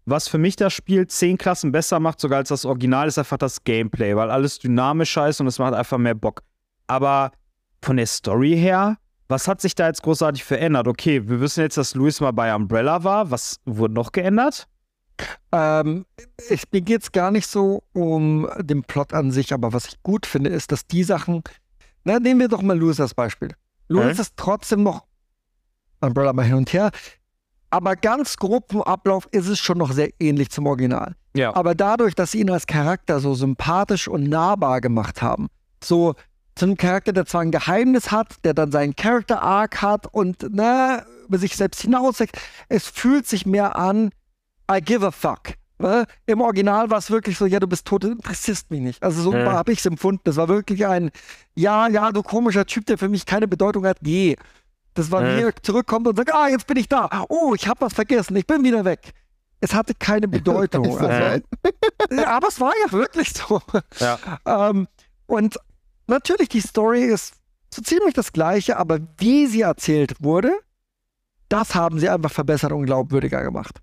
Was 0.04 0.26
für 0.26 0.38
mich 0.38 0.56
das 0.56 0.72
Spiel 0.72 1.06
zehn 1.06 1.38
Klassen 1.38 1.70
besser 1.70 2.00
macht, 2.00 2.18
sogar 2.18 2.38
als 2.38 2.48
das 2.48 2.64
Original, 2.64 3.06
ist 3.06 3.18
einfach 3.18 3.36
das 3.36 3.62
Gameplay, 3.62 4.16
weil 4.16 4.32
alles 4.32 4.58
dynamischer 4.58 5.28
ist 5.28 5.40
und 5.40 5.46
es 5.46 5.60
macht 5.60 5.74
einfach 5.74 5.98
mehr 5.98 6.16
Bock. 6.16 6.42
Aber 6.88 7.30
von 7.82 7.98
der 7.98 8.06
Story 8.06 8.56
her, 8.56 8.96
was 9.28 9.46
hat 9.46 9.60
sich 9.60 9.76
da 9.76 9.86
jetzt 9.86 10.02
großartig 10.02 10.42
verändert? 10.42 10.88
Okay, 10.88 11.28
wir 11.28 11.40
wissen 11.40 11.60
jetzt, 11.60 11.76
dass 11.76 11.94
Luis 11.94 12.20
mal 12.20 12.32
bei 12.32 12.52
Umbrella 12.52 13.04
war. 13.04 13.30
Was 13.30 13.60
wurde 13.64 13.94
noch 13.94 14.10
geändert? 14.10 14.66
Ähm, 15.52 16.04
ich, 16.48 16.64
mir 16.72 16.80
geht 16.80 17.02
es 17.02 17.12
gar 17.12 17.30
nicht 17.30 17.46
so 17.46 17.82
um 17.92 18.48
den 18.60 18.82
Plot 18.82 19.12
an 19.12 19.30
sich, 19.30 19.52
aber 19.52 19.72
was 19.72 19.86
ich 19.86 20.02
gut 20.02 20.26
finde, 20.26 20.50
ist, 20.50 20.72
dass 20.72 20.86
die 20.86 21.04
Sachen. 21.04 21.42
Na, 22.04 22.18
nehmen 22.18 22.40
wir 22.40 22.48
doch 22.48 22.62
mal 22.62 22.78
Louis 22.78 23.00
als 23.00 23.14
Beispiel. 23.14 23.54
Louis 23.88 24.12
Okay. 24.12 24.20
ist 24.20 24.34
trotzdem 24.36 24.82
noch 24.82 25.04
Umbrella 26.00 26.32
mal 26.32 26.44
hin 26.44 26.54
und 26.54 26.72
her, 26.72 26.90
aber 27.70 27.96
ganz 27.96 28.36
grob 28.36 28.72
im 28.72 28.82
Ablauf 28.82 29.26
ist 29.32 29.48
es 29.48 29.58
schon 29.58 29.78
noch 29.78 29.92
sehr 29.92 30.10
ähnlich 30.20 30.50
zum 30.50 30.66
Original. 30.66 31.14
Ja. 31.34 31.54
Aber 31.54 31.74
dadurch, 31.74 32.14
dass 32.14 32.32
sie 32.32 32.40
ihn 32.40 32.50
als 32.50 32.66
Charakter 32.66 33.20
so 33.20 33.34
sympathisch 33.34 34.08
und 34.08 34.24
nahbar 34.28 34.80
gemacht 34.80 35.22
haben, 35.22 35.48
so 35.82 36.14
zu 36.54 36.64
einem 36.64 36.76
Charakter, 36.76 37.12
der 37.12 37.26
zwar 37.26 37.42
ein 37.42 37.50
Geheimnis 37.50 38.10
hat, 38.10 38.44
der 38.44 38.54
dann 38.54 38.72
seinen 38.72 38.96
Character 38.96 39.42
Arc 39.42 39.80
hat 39.82 40.06
und 40.12 40.44
na, 40.50 41.04
über 41.26 41.38
sich 41.38 41.56
selbst 41.56 41.82
hinauswächst, 41.82 42.36
es 42.68 42.86
fühlt 42.88 43.26
sich 43.26 43.46
mehr 43.46 43.76
an, 43.76 44.10
I 44.70 44.80
give 44.80 45.04
a 45.06 45.10
fuck. 45.10 45.54
Im 46.26 46.40
Original 46.40 46.90
war 46.90 46.98
es 46.98 47.08
wirklich 47.10 47.38
so, 47.38 47.46
ja, 47.46 47.60
du 47.60 47.68
bist 47.68 47.86
tot, 47.86 48.02
du 48.02 48.10
interessierst 48.10 48.68
mich 48.70 48.80
nicht. 48.80 49.00
Also 49.02 49.22
so 49.22 49.32
Ja. 49.32 49.52
habe 49.52 49.70
ich 49.72 49.78
es 49.78 49.86
empfunden. 49.86 50.20
Das 50.24 50.34
war 50.36 50.48
wirklich 50.48 50.84
ein, 50.86 51.10
ja, 51.54 51.86
ja, 51.88 52.10
du 52.10 52.22
komischer 52.24 52.66
Typ, 52.66 52.84
der 52.86 52.98
für 52.98 53.08
mich 53.08 53.24
keine 53.26 53.46
Bedeutung 53.46 53.86
hat, 53.86 53.98
geh. 54.02 54.34
Das 54.94 55.12
war 55.12 55.22
Ja. 55.24 55.36
mir 55.46 55.52
zurückkommt 55.62 56.08
und 56.08 56.16
sagt, 56.16 56.34
ah, 56.34 56.48
jetzt 56.48 56.66
bin 56.66 56.76
ich 56.78 56.88
da. 56.88 57.24
Oh, 57.28 57.54
ich 57.54 57.68
habe 57.68 57.80
was 57.80 57.92
vergessen, 57.94 58.34
ich 58.36 58.46
bin 58.46 58.64
wieder 58.64 58.84
weg. 58.84 59.12
Es 59.60 59.72
hatte 59.72 59.94
keine 59.94 60.26
Bedeutung. 60.28 60.84
Also, 60.98 61.40
ja, 62.10 62.26
aber 62.26 62.48
es 62.48 62.58
war 62.60 62.72
ja 62.84 62.90
wirklich 62.92 63.32
so. 63.32 63.62
Ja. 64.00 64.18
Ähm, 64.44 64.88
und 65.26 65.58
natürlich, 66.08 66.48
die 66.48 66.60
Story 66.60 67.04
ist 67.04 67.34
so 67.72 67.82
ziemlich 67.82 68.14
das 68.14 68.32
gleiche, 68.32 68.78
aber 68.78 68.98
wie 69.18 69.46
sie 69.46 69.60
erzählt 69.60 70.14
wurde, 70.20 70.52
das 71.48 71.76
haben 71.76 72.00
sie 72.00 72.08
einfach 72.08 72.32
verbessert 72.32 72.72
und 72.72 72.86
glaubwürdiger 72.86 73.42
gemacht. 73.44 73.80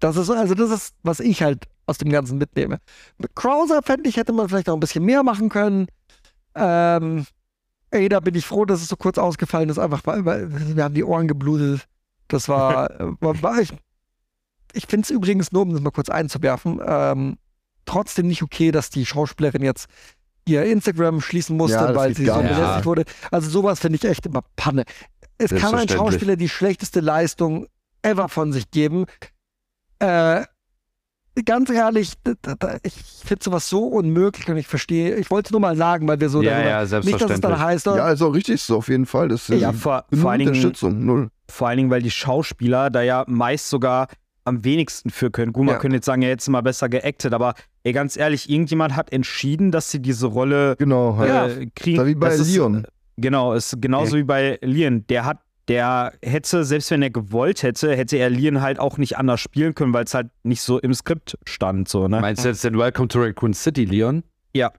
Das 0.00 0.16
ist, 0.16 0.30
also 0.30 0.54
das 0.54 0.70
ist, 0.70 0.94
was 1.02 1.20
ich 1.20 1.42
halt 1.42 1.64
aus 1.86 1.98
dem 1.98 2.10
Ganzen 2.10 2.38
mitnehme. 2.38 2.78
Mit 3.18 3.34
Krauser, 3.36 3.82
fände 3.82 4.08
ich, 4.08 4.16
hätte 4.16 4.32
man 4.32 4.48
vielleicht 4.48 4.66
noch 4.66 4.74
ein 4.74 4.80
bisschen 4.80 5.04
mehr 5.04 5.22
machen 5.22 5.48
können. 5.48 5.86
Ähm, 6.54 7.26
ey, 7.90 8.08
da 8.08 8.20
bin 8.20 8.34
ich 8.34 8.46
froh, 8.46 8.64
dass 8.64 8.80
es 8.82 8.88
so 8.88 8.96
kurz 8.96 9.18
ausgefallen 9.18 9.68
ist, 9.68 9.78
einfach 9.78 10.00
weil, 10.04 10.24
weil 10.24 10.76
wir 10.76 10.84
haben 10.84 10.94
die 10.94 11.04
Ohren 11.04 11.28
geblutet. 11.28 11.86
Das 12.28 12.48
war, 12.48 12.88
war, 13.20 13.42
war 13.42 13.60
ich, 13.60 13.70
ich 14.72 14.86
finde 14.86 15.04
es 15.04 15.10
übrigens 15.10 15.52
nur, 15.52 15.62
um 15.62 15.72
das 15.72 15.80
mal 15.80 15.90
kurz 15.90 16.08
einzuwerfen, 16.08 16.80
ähm, 16.84 17.36
trotzdem 17.84 18.26
nicht 18.26 18.42
okay, 18.42 18.70
dass 18.70 18.90
die 18.90 19.04
Schauspielerin 19.06 19.62
jetzt 19.62 19.86
ihr 20.46 20.64
Instagram 20.64 21.20
schließen 21.20 21.56
musste, 21.56 21.76
Ja, 21.76 21.94
weil 21.94 22.14
sie 22.14 22.26
so 22.26 22.34
belästigt 22.34 22.60
Ja. 22.60 22.84
wurde. 22.84 23.04
Also 23.30 23.48
sowas 23.50 23.80
finde 23.80 23.96
ich 23.96 24.04
echt 24.04 24.26
immer 24.26 24.42
Panne. 24.56 24.84
Es 25.38 25.54
kann 25.54 25.74
ein. 25.74 25.88
Schauspieler 25.88 26.36
die 26.36 26.48
schlechteste 26.48 27.00
Leistung 27.00 27.66
ever 28.02 28.28
von 28.28 28.52
sich 28.52 28.70
geben. 28.70 29.06
Äh, 30.04 31.42
ganz 31.44 31.68
ehrlich, 31.70 32.12
ich 32.82 32.94
finde 33.24 33.42
sowas 33.44 33.68
so 33.68 33.86
unmöglich 33.86 34.48
und 34.48 34.56
ich 34.56 34.66
verstehe, 34.66 35.16
ich 35.16 35.30
wollte 35.30 35.48
es 35.48 35.52
nur 35.52 35.60
mal 35.60 35.76
sagen, 35.76 36.06
weil 36.06 36.20
wir 36.20 36.28
so 36.28 36.42
ja, 36.42 36.52
darüber, 36.52 36.68
ja, 36.68 36.80
nicht, 36.80 36.92
dass 36.92 37.00
es 37.02 37.06
selbstverständlich. 37.06 37.40
dann 37.52 37.60
heißt, 37.60 37.86
Ja, 37.86 38.04
also 38.04 38.28
richtig 38.28 38.54
ist 38.56 38.64
es 38.64 38.70
auf 38.70 38.88
jeden 38.88 39.06
Fall. 39.06 39.28
Das 39.28 39.48
ist 39.48 39.60
Ja, 39.60 39.72
vor, 39.72 40.04
vor 40.14 40.30
allen 40.30 40.38
Dingen, 40.40 40.50
Unterstützung, 40.50 41.04
null. 41.04 41.28
vor 41.50 41.68
allen 41.68 41.78
Dingen, 41.78 41.90
weil 41.90 42.02
die 42.02 42.10
Schauspieler 42.10 42.90
da 42.90 43.02
ja 43.02 43.24
meist 43.26 43.68
sogar 43.70 44.08
am 44.44 44.62
wenigsten 44.62 45.08
für 45.10 45.30
können. 45.30 45.52
Gut, 45.54 45.64
man 45.64 45.74
Ja. 45.76 45.80
könnte 45.80 45.96
jetzt 45.96 46.06
sagen, 46.06 46.20
ja, 46.22 46.28
jetzt 46.28 46.46
mal 46.48 46.60
besser 46.60 46.88
geactet, 46.90 47.32
aber 47.32 47.54
ey, 47.82 47.92
ganz 47.92 48.16
ehrlich, 48.16 48.48
irgendjemand 48.50 48.94
hat 48.94 49.10
entschieden, 49.10 49.72
dass 49.72 49.90
sie 49.90 50.00
diese 50.00 50.26
Rolle 50.26 50.76
Genau, 50.76 51.16
halt. 51.16 51.58
äh, 51.58 51.66
kriegen. 51.74 51.96
Da 51.96 52.06
wie 52.06 52.14
bei 52.14 52.28
Das 52.28 52.40
ist, 52.40 52.54
Leon. 52.54 52.86
Genau, 53.16 53.54
ist 53.54 53.76
genauso 53.80 54.16
wie 54.16 54.22
bei 54.24 54.58
Leon. 54.60 55.06
Der 55.08 55.24
hat, 55.24 55.38
der 55.68 56.12
hätte, 56.22 56.64
selbst 56.64 56.90
wenn 56.90 57.02
er 57.02 57.10
gewollt 57.10 57.62
hätte, 57.62 57.94
hätte 57.96 58.16
er 58.16 58.28
Leon 58.30 58.60
halt 58.60 58.78
auch 58.78 58.98
nicht 58.98 59.16
anders 59.16 59.40
spielen 59.40 59.74
können, 59.74 59.92
weil 59.94 60.04
es 60.04 60.14
halt 60.14 60.28
nicht 60.42 60.60
so 60.60 60.78
im 60.78 60.92
Skript 60.92 61.38
stand, 61.46 61.88
so, 61.88 62.06
ne? 62.08 62.20
Meinst 62.20 62.44
du 62.44 62.48
jetzt 62.48 62.64
den 62.64 62.76
Welcome 62.78 63.08
to 63.08 63.20
Raccoon 63.20 63.54
City, 63.54 63.84
Leon? 63.84 64.22
Ja. 64.52 64.70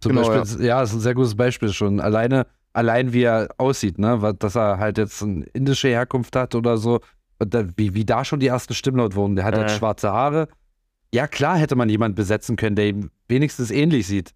Zum 0.00 0.12
Genau, 0.12 0.26
Beispiel, 0.28 0.64
ja. 0.64 0.82
ist 0.82 0.92
ein 0.94 1.00
sehr 1.00 1.14
gutes 1.14 1.34
Beispiel 1.36 1.72
schon. 1.72 2.00
Alleine, 2.00 2.46
allein 2.72 3.12
wie 3.12 3.22
er 3.22 3.48
aussieht, 3.58 3.98
ne? 3.98 4.34
Dass 4.38 4.54
er 4.56 4.78
halt 4.78 4.98
jetzt 4.98 5.22
eine 5.22 5.44
indische 5.52 5.88
Herkunft 5.88 6.36
hat 6.36 6.54
oder 6.54 6.76
so. 6.78 7.00
Und 7.38 7.52
da, 7.52 7.64
wie, 7.76 7.94
wie 7.94 8.04
da 8.04 8.24
schon 8.24 8.40
die 8.40 8.46
ersten 8.46 8.74
Stimmen 8.74 8.98
laut 8.98 9.14
wurden. 9.16 9.36
Der 9.36 9.44
hat 9.44 9.56
halt 9.56 9.70
Äh. 9.70 9.74
schwarze 9.74 10.10
Haare. 10.10 10.48
Ja, 11.12 11.26
klar 11.26 11.56
hätte 11.58 11.76
man 11.76 11.88
jemanden 11.88 12.14
besetzen 12.16 12.56
können, 12.56 12.76
der 12.76 12.86
ihm 12.88 13.10
wenigstens 13.28 13.70
ähnlich 13.70 14.06
sieht. 14.06 14.32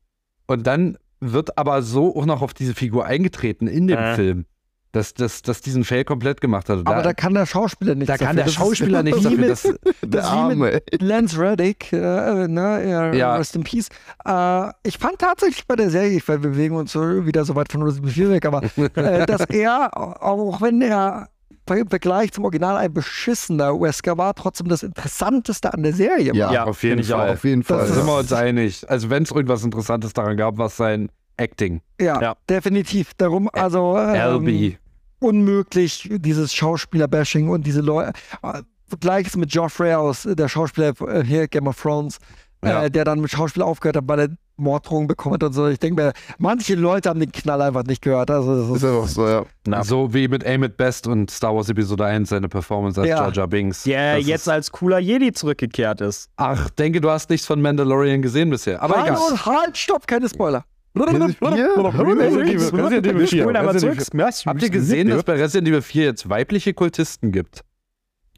Und 0.46 0.66
dann 0.66 0.96
wird 1.20 1.58
aber 1.58 1.82
so 1.82 2.14
auch 2.16 2.26
noch 2.26 2.42
auf 2.42 2.54
diese 2.54 2.74
Figur 2.74 3.04
eingetreten 3.06 3.66
in 3.66 3.86
dem 3.88 3.98
Äh. 3.98 4.14
Film, 4.14 4.46
dass, 4.92 5.12
dass, 5.14 5.42
dass 5.42 5.60
diesen 5.60 5.84
Fail 5.84 6.04
komplett 6.04 6.40
gemacht 6.40 6.68
hat. 6.68 6.78
Und 6.78 6.86
Aber 6.86 6.96
da, 6.96 7.02
da 7.02 7.12
kann 7.14 7.34
der 7.34 7.44
Schauspieler 7.46 7.94
nichts 7.94 8.06
da 8.08 8.16
kann 8.24 8.36
dafür. 8.36 8.36
der 8.36 8.44
Das 8.44 8.54
Schauspieler 8.54 9.02
nichts 9.04 9.20
wie 9.20 9.24
dafür. 9.24 9.38
mit- 9.38 9.50
Das, 9.50 9.62
Der 10.02 10.20
Das 10.22 10.24
Arme. 10.26 10.80
Lance 11.00 11.38
Reddick, 11.38 11.92
äh, 11.92 12.48
ne, 12.48 12.88
ja, 12.88 13.12
Ja. 13.12 13.36
Rest 13.36 13.54
in 13.56 13.64
Peace. 13.64 13.88
Äh, 14.24 14.70
ich 14.84 14.98
fand 14.98 15.18
tatsächlich 15.18 15.66
bei 15.66 15.76
der 15.76 15.90
Serie, 15.90 16.20
weil 16.26 16.42
wir 16.42 16.50
bewegen 16.50 16.76
uns 16.76 16.92
so 16.92 17.26
wieder 17.26 17.44
so 17.44 17.54
weit 17.54 17.70
von 17.70 17.82
Rest 17.82 17.98
in 17.98 18.04
Peace 18.04 18.28
weg, 18.30 18.46
aber 18.46 18.62
äh, 18.94 19.26
dass 19.26 19.42
er, 19.50 19.90
auch 19.96 20.60
wenn 20.60 20.80
er 20.82 21.28
im 21.70 21.86
Vergleich 21.88 22.32
zum 22.32 22.44
Original 22.44 22.78
ein 22.78 22.94
beschissener 22.94 23.78
Wesker 23.78 24.16
war, 24.16 24.34
trotzdem 24.34 24.68
das 24.68 24.82
Interessanteste 24.82 25.74
an 25.74 25.82
der 25.82 25.92
Serie 25.92 26.32
Ja, 26.34 26.46
war. 26.46 26.52
Ja, 26.54 26.64
auf 26.64 26.82
jeden 26.82 27.00
ich 27.00 27.08
Fall. 27.08 27.30
Auf 27.34 27.44
jeden 27.44 27.62
Fall. 27.62 27.80
Das 27.80 27.88
da 27.90 27.94
sind 27.96 28.06
wir 28.06 28.16
uns 28.18 28.32
einig. 28.32 28.88
Also 28.88 29.10
wenn 29.10 29.24
es 29.24 29.30
irgendwas 29.30 29.62
Interessantes 29.64 30.14
daran 30.14 30.38
gab, 30.38 30.56
war 30.56 30.68
es 30.68 30.78
sein 30.78 31.10
Acting. 31.38 31.80
Ja, 32.00 32.20
Ja. 32.20 32.36
definitiv. 32.48 33.12
Darum, 33.16 33.48
also 33.52 33.96
ähm, 33.98 34.46
LB. 34.46 34.76
unmöglich, 35.20 36.08
dieses 36.12 36.54
Schauspieler-Bashing 36.54 37.48
und 37.48 37.66
diese 37.66 37.80
Leute. 37.80 38.12
Äh, 38.42 38.62
Gleiches 39.00 39.36
mit 39.36 39.52
Joffrey 39.52 39.92
aus, 39.94 40.24
äh, 40.24 40.34
der 40.34 40.48
Schauspieler 40.48 40.92
äh, 41.08 41.22
hier, 41.24 41.46
Game 41.48 41.66
of 41.66 41.80
Thrones, 41.80 42.18
Ja. 42.64 42.84
äh, 42.84 42.90
der 42.90 43.04
dann 43.04 43.20
mit 43.20 43.30
Schauspiel 43.30 43.62
aufgehört 43.62 43.96
hat, 43.98 44.04
weil 44.06 44.20
er 44.20 44.28
Morddrohungen 44.60 45.06
bekommen 45.06 45.34
hat 45.34 45.42
und 45.44 45.52
so. 45.52 45.68
Ich 45.68 45.78
denke 45.78 46.02
mir, 46.02 46.12
manche 46.38 46.74
Leute 46.74 47.08
haben 47.10 47.20
den 47.20 47.30
Knall 47.30 47.62
einfach 47.62 47.84
nicht 47.84 48.02
gehört. 48.02 48.28
Also, 48.30 48.56
das 48.60 48.70
Ist 48.70 48.82
ist, 48.82 48.84
einfach 48.90 49.06
so, 49.08 49.28
ja. 49.28 49.44
Na. 49.66 49.84
So 49.84 50.12
wie 50.14 50.26
mit 50.26 50.44
Aim 50.44 50.64
It 50.64 50.76
Best 50.76 51.06
und 51.06 51.30
Star 51.30 51.54
Wars 51.54 51.68
Episode 51.68 52.06
1 52.06 52.30
seine 52.30 52.48
Performance 52.48 52.98
als 53.00 53.08
Ja. 53.10 53.18
Jar 53.18 53.32
Jar 53.32 53.46
Binks. 53.46 53.84
Der 53.84 54.16
Das 54.16 54.26
jetzt 54.26 54.40
ist, 54.42 54.48
als 54.48 54.72
cooler 54.72 54.98
Jedi 54.98 55.32
zurückgekehrt 55.32 56.00
ist. 56.00 56.28
Ach, 56.36 56.70
denke, 56.70 57.00
du 57.00 57.08
hast 57.10 57.30
nichts 57.30 57.46
von 57.46 57.60
Mandalorian 57.62 58.20
gesehen 58.22 58.50
bisher. 58.50 58.82
Aber 58.82 58.96
halt, 58.96 59.10
egal. 59.10 59.20
und 59.30 59.46
halt, 59.46 59.76
stopp, 59.78 60.06
keine 60.08 60.28
Spoiler. 60.28 60.64
Resident 60.96 61.36
Evil 61.40 62.80
Resident 62.80 63.06
Evil 63.06 63.26
4. 63.26 63.42
Spulen 63.42 63.56
einmal 63.56 63.74
Resident 63.74 64.02
zurück. 64.04 64.46
Habt 64.46 64.62
ihr 64.62 64.70
gesehen, 64.70 65.08
dass 65.08 65.22
bei 65.22 65.34
Resident 65.34 65.68
Evil 65.68 65.82
4 65.82 66.04
jetzt 66.04 66.28
weibliche 66.28 66.74
Kultisten 66.74 67.32
gibt? 67.32 67.62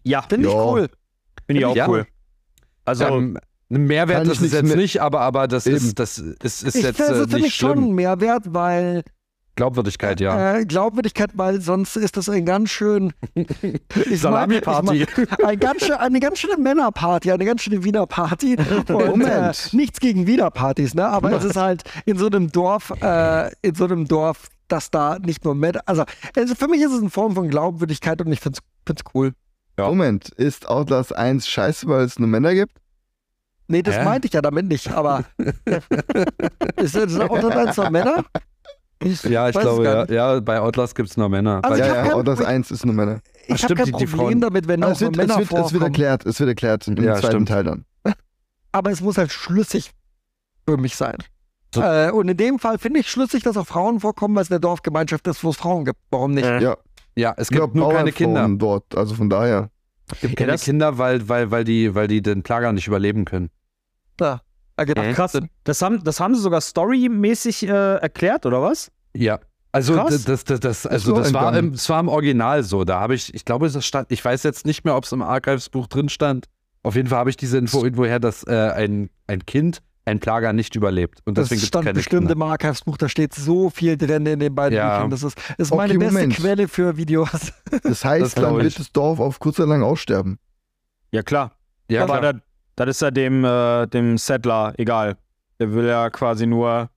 Ja, 0.02 0.22
Finde 0.22 0.48
ich 0.48 0.55
cool. 0.55 0.89
finde 1.47 1.60
ich 1.60 1.66
auch 1.66 1.89
cool. 1.89 2.06
Also, 2.85 3.05
ähm, 3.05 3.39
ein 3.70 3.86
Mehrwert 3.86 4.27
ist 4.27 4.40
es 4.40 4.52
jetzt 4.52 4.66
mit- 4.68 4.77
nicht, 4.77 5.01
aber, 5.01 5.20
aber 5.20 5.47
das 5.47 5.66
Eben. 5.66 5.77
ist, 5.77 5.98
das 5.98 6.18
ist, 6.18 6.62
ist 6.64 6.74
Ich 6.74 6.82
jetzt 6.82 6.97
finde 7.01 7.36
äh, 7.36 7.40
nicht 7.40 7.55
schon 7.55 7.78
einen 7.78 7.93
Mehrwert, 7.94 8.52
weil 8.52 9.02
Glaubwürdigkeit, 9.61 10.20
ja. 10.20 10.57
äh, 10.57 10.65
Glaubwürdigkeit, 10.65 11.32
weil 11.35 11.61
sonst 11.61 11.95
ist 11.97 12.16
das 12.16 12.31
ein 12.31 12.47
ganz 12.47 12.70
schön 12.70 13.12
ich 13.35 14.20
Salami-Party. 14.23 15.07
Ein 15.45 15.61
ganz 15.61 15.85
schön, 15.85 15.97
eine 15.97 16.19
ganz 16.19 16.39
schöne 16.39 16.57
Männerparty, 16.57 17.31
eine 17.31 17.45
ganz 17.45 17.61
schöne 17.61 17.85
Wiener 17.85 18.07
Party. 18.07 18.57
Und, 18.89 18.89
äh, 18.89 19.07
Moment. 19.07 19.69
nichts 19.74 20.01
gegen 20.01 20.27
Wiener 20.27 20.51
Partys, 20.51 20.95
ne? 20.95 21.07
Aber 21.07 21.32
es 21.32 21.45
ist 21.45 21.57
halt 21.57 21.82
in 22.07 22.16
so 22.16 22.28
einem 22.28 22.51
Dorf, 22.51 22.91
äh, 23.03 23.51
in 23.61 23.74
so 23.74 23.85
einem 23.85 24.09
Dorf, 24.09 24.49
dass 24.69 24.91
da 24.91 25.19
nicht 25.19 25.45
nur 25.45 25.55
Männer, 25.55 25.81
also, 25.85 26.05
also 26.35 26.55
für 26.55 26.66
mich 26.66 26.81
ist 26.81 26.93
es 26.93 27.01
eine 27.03 27.11
Form 27.11 27.35
von 27.35 27.51
Glaubwürdigkeit 27.51 28.19
und 28.23 28.32
ich 28.32 28.41
finde 28.41 28.61
es 28.87 29.03
cool. 29.15 29.32
Moment, 29.77 30.31
ist 30.31 30.70
Outlast 30.70 31.15
1 31.15 31.47
scheiße, 31.47 31.87
weil 31.87 32.05
es 32.05 32.19
nur 32.19 32.28
Männer 32.28 32.55
gibt? 32.55 32.78
Nee, 33.69 33.82
das 33.82 33.99
Hä? 33.99 34.05
meinte 34.05 34.27
ich 34.27 34.32
ja 34.32 34.41
damit 34.41 34.66
nicht, 34.66 34.91
aber 34.91 35.24
ist 36.77 36.97
das 36.97 37.20
auch 37.20 37.39
das 37.41 37.77
noch 37.77 37.91
Männer? 37.91 38.24
Ich 39.02 39.22
Ja, 39.24 39.48
ich 39.48 39.56
es 39.56 39.62
glaube, 39.62 39.85
ja, 39.85 40.05
ja, 40.35 40.40
bei 40.40 40.60
Outlast 40.60 40.94
gibt 40.94 41.09
es 41.10 41.16
nur 41.16 41.28
Männer. 41.28 41.60
Also 41.62 41.74
ich 41.77 41.81
ja, 41.81 41.86
ja, 41.97 42.02
kein 42.02 42.12
Outlast 42.12 42.40
Problem- 42.43 42.56
1 42.56 42.70
ist 42.70 42.85
nur 42.85 42.94
Männer. 42.94 43.20
Ich 43.47 43.48
habe 43.51 43.59
stimmt, 43.59 43.78
kein 43.81 43.90
Problem 43.93 44.09
Frauen- 44.09 44.40
damit, 44.43 44.68
wenn 44.68 44.85
auch 44.85 44.90
es 44.90 45.01
wird, 45.01 45.12
es, 45.12 45.16
Männer 45.16 45.36
wird, 45.39 45.44
es 45.47 45.51
wird 45.51 45.60
vorkommen. 45.70 45.82
erklärt, 45.85 46.27
es 46.27 46.39
wird 46.39 46.48
erklärt 46.51 46.86
im 46.86 46.97
Ja, 47.02 47.14
zweiten 47.14 47.27
stimmt. 47.47 47.48
Teil 47.48 47.64
dann. 47.64 47.85
aber 48.72 48.90
es 48.90 49.01
muss 49.01 49.16
halt 49.16 49.32
schlüssig 49.32 49.90
für 50.68 50.77
mich 50.77 50.97
sein. 50.97 51.16
So- 51.74 51.81
Äh, 51.82 52.10
und 52.10 52.28
in 52.28 52.36
dem 52.36 52.59
Fall 52.59 52.78
finde 52.78 53.01
ich 53.01 53.10
schlüssig, 53.10 53.43
dass 53.43 53.56
auch 53.56 53.66
Frauen 53.66 54.01
vorkommen, 54.01 54.35
weil 54.35 54.43
es 54.43 54.51
eine 54.51 54.60
Dorfgemeinschaft 54.60 55.27
ist, 55.28 55.43
wo 55.44 55.51
es 55.51 55.56
Frauen 55.56 55.85
gibt. 55.86 55.98
Warum 56.10 56.32
nicht? 56.35 56.44
Ja, 56.47 56.77
ja, 57.16 57.35
es 57.39 57.51
ich 57.51 57.56
gibt 57.59 57.74
nur 57.74 57.93
keine 57.93 58.12
Kinder. 58.12 58.47
dort, 58.51 58.94
also 58.94 59.14
von 59.14 59.31
daher. 59.31 59.70
Es 60.12 60.20
gibt 60.20 60.36
keine 60.36 60.59
Kinder, 60.59 60.98
weil, 60.98 61.28
weil, 61.28 61.51
weil, 61.51 61.64
die, 61.64 61.94
weil 61.94 62.06
die 62.09 62.20
den 62.20 62.43
Plager 62.43 62.72
nicht 62.72 62.86
überleben 62.89 63.24
können. 63.24 63.48
Ja, 64.20 64.40
ergibt 64.81 64.98
Ach, 64.98 65.05
auch 65.11 65.15
krass. 65.15 65.39
Das 65.65 65.81
haben, 65.82 66.02
das 66.02 66.19
haben 66.19 66.35
sie 66.35 66.40
sogar 66.40 66.61
storymäßig 66.61 67.69
äh, 67.69 67.97
erklärt, 67.97 68.47
oder 68.47 68.61
was? 68.62 68.90
Ja. 69.15 69.39
Also 69.73 69.94
Krass. 69.94 70.24
das, 70.24 70.43
das, 70.44 70.59
das, 70.59 70.85
also 70.86 71.15
so 71.15 71.19
das 71.23 71.32
war, 71.32 71.57
im, 71.57 71.73
das 71.73 71.89
war 71.89 72.01
im 72.01 72.09
Original 72.09 72.65
so. 72.65 72.82
Da 72.85 72.98
habe 72.98 73.15
ich, 73.15 73.32
ich 73.32 73.44
glaube, 73.44 73.66
es 73.66 73.86
stand, 73.86 74.11
ich 74.11 74.24
weiß 74.24 74.43
jetzt 74.43 74.66
nicht 74.66 74.85
mehr, 74.85 74.97
ob 74.97 75.05
es 75.05 75.12
im 75.12 75.23
Archivesbuch 75.23 75.86
drin 75.86 76.09
stand. 76.09 76.47
Auf 76.82 76.97
jeden 76.97 77.09
Fall 77.09 77.19
habe 77.19 77.31
ich 77.31 77.36
diese 77.36 77.57
Info 77.59 77.85
irgendwoher, 77.85 78.19
dass 78.19 78.43
äh, 78.48 78.52
ein, 78.74 79.11
ein 79.28 79.47
Kind 79.47 79.81
ein 80.07 80.19
Plager 80.19 80.52
nicht 80.52 80.74
überlebt. 80.74 81.20
Und 81.24 81.39
Das 81.39 81.44
deswegen 81.51 81.61
es 81.62 81.69
stand 81.69 81.85
keine 81.85 81.94
bestimmt 81.94 82.23
Kinder. 82.28 82.32
im 82.32 82.43
Archivesbuch, 82.51 82.97
da 82.97 83.09
steht 83.09 83.32
so 83.35 83.70
viel 83.70 83.97
drin 83.97 84.27
in 84.27 84.40
den 84.40 84.55
beiden 84.57 84.77
Ja. 84.77 84.97
Büchern. 84.97 85.11
Das 85.11 85.23
ist, 85.23 85.39
ist 85.57 85.70
Okay, 85.70 85.77
meine 85.77 85.98
beste 85.98 86.15
Moment. 86.15 86.35
Quelle 86.35 86.66
für 86.66 86.97
Videos. 86.97 87.52
Das 87.85 88.05
heißt, 88.05 88.24
Das 88.24 88.35
dann 88.35 88.57
ich. 88.57 88.62
wird 88.65 88.78
das 88.81 88.90
Dorf 88.90 89.20
auf 89.20 89.39
kurz 89.39 89.61
oder 89.61 89.69
lang 89.69 89.82
aussterben. 89.85 90.39
Ja, 91.12 91.23
klar. 91.23 91.52
Ja, 91.89 92.02
Aber 92.05 92.19
klar. 92.19 92.35
Das, 92.86 92.97
ist 92.97 93.02
ja 93.02 93.11
dem, 93.11 93.44
äh, 93.44 93.86
dem 93.86 94.19
Settler 94.19 94.73
egal. 94.78 95.16
Der 95.59 95.73
will 95.73 95.86
ja 95.86 96.09
quasi 96.11 96.47
nur 96.47 96.89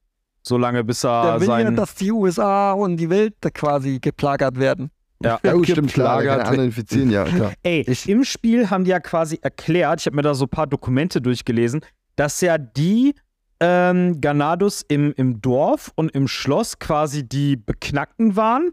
so 0.41 0.57
lange, 0.57 0.83
bis 0.83 1.03
er 1.03 1.23
Der 1.23 1.41
will 1.41 1.47
ja, 1.47 1.63
sein. 1.65 1.75
dass 1.75 1.95
die 1.95 2.11
USA 2.11 2.73
und 2.73 2.97
die 2.97 3.09
Welt 3.09 3.35
da 3.41 3.49
quasi 3.49 3.99
geplagert 3.99 4.59
werden. 4.59 4.89
ja. 5.21 5.39
Ja, 5.43 5.53
gut, 5.53 5.67
stimmt, 5.69 5.93
klar, 5.93 6.21
infizieren, 6.53 7.09
ja, 7.11 7.23
klar. 7.23 7.53
Ey, 7.63 7.81
Ich- 7.87 8.07
im 8.09 8.23
Spiel 8.23 8.69
haben 8.69 8.83
die 8.83 8.91
ja 8.91 8.99
quasi 8.99 9.39
erklärt, 9.41 10.01
ich 10.01 10.05
habe 10.05 10.15
mir 10.17 10.21
da 10.21 10.33
so 10.33 10.45
ein 10.45 10.49
paar 10.49 10.67
Dokumente 10.67 11.21
durchgelesen, 11.21 11.81
dass 12.15 12.41
ja 12.41 12.57
die 12.57 13.15
ähm, 13.59 14.19
Ganados 14.19 14.83
im, 14.87 15.13
im 15.15 15.39
Dorf 15.41 15.91
und 15.95 16.11
im 16.11 16.27
Schloss 16.27 16.77
quasi 16.79 17.27
die 17.27 17.55
Beknackten 17.55 18.35
waren 18.35 18.71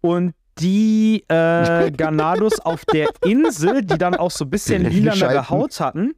und 0.00 0.34
die 0.60 1.24
äh, 1.28 1.90
Ganados 1.96 2.60
auf 2.60 2.84
der 2.84 3.08
Insel, 3.24 3.82
die 3.84 3.98
dann 3.98 4.14
auch 4.14 4.30
so 4.30 4.44
ein 4.44 4.50
bisschen 4.50 4.84
Die 4.84 5.00
lilanere. 5.00 5.48
Haut 5.50 5.80
hatten, 5.80 6.12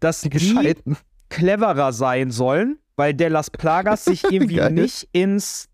dass 0.00 0.20
die 0.22 0.30
Gescheiten. 0.30 0.96
cleverer 1.28 1.92
sein 1.92 2.30
sollen, 2.30 2.78
weil 2.96 3.14
der 3.14 3.30
Las 3.30 3.50
Plagas 3.50 4.04
sich 4.04 4.24
irgendwie 4.30 4.60
nicht 4.70 5.08
ins, 5.12 5.68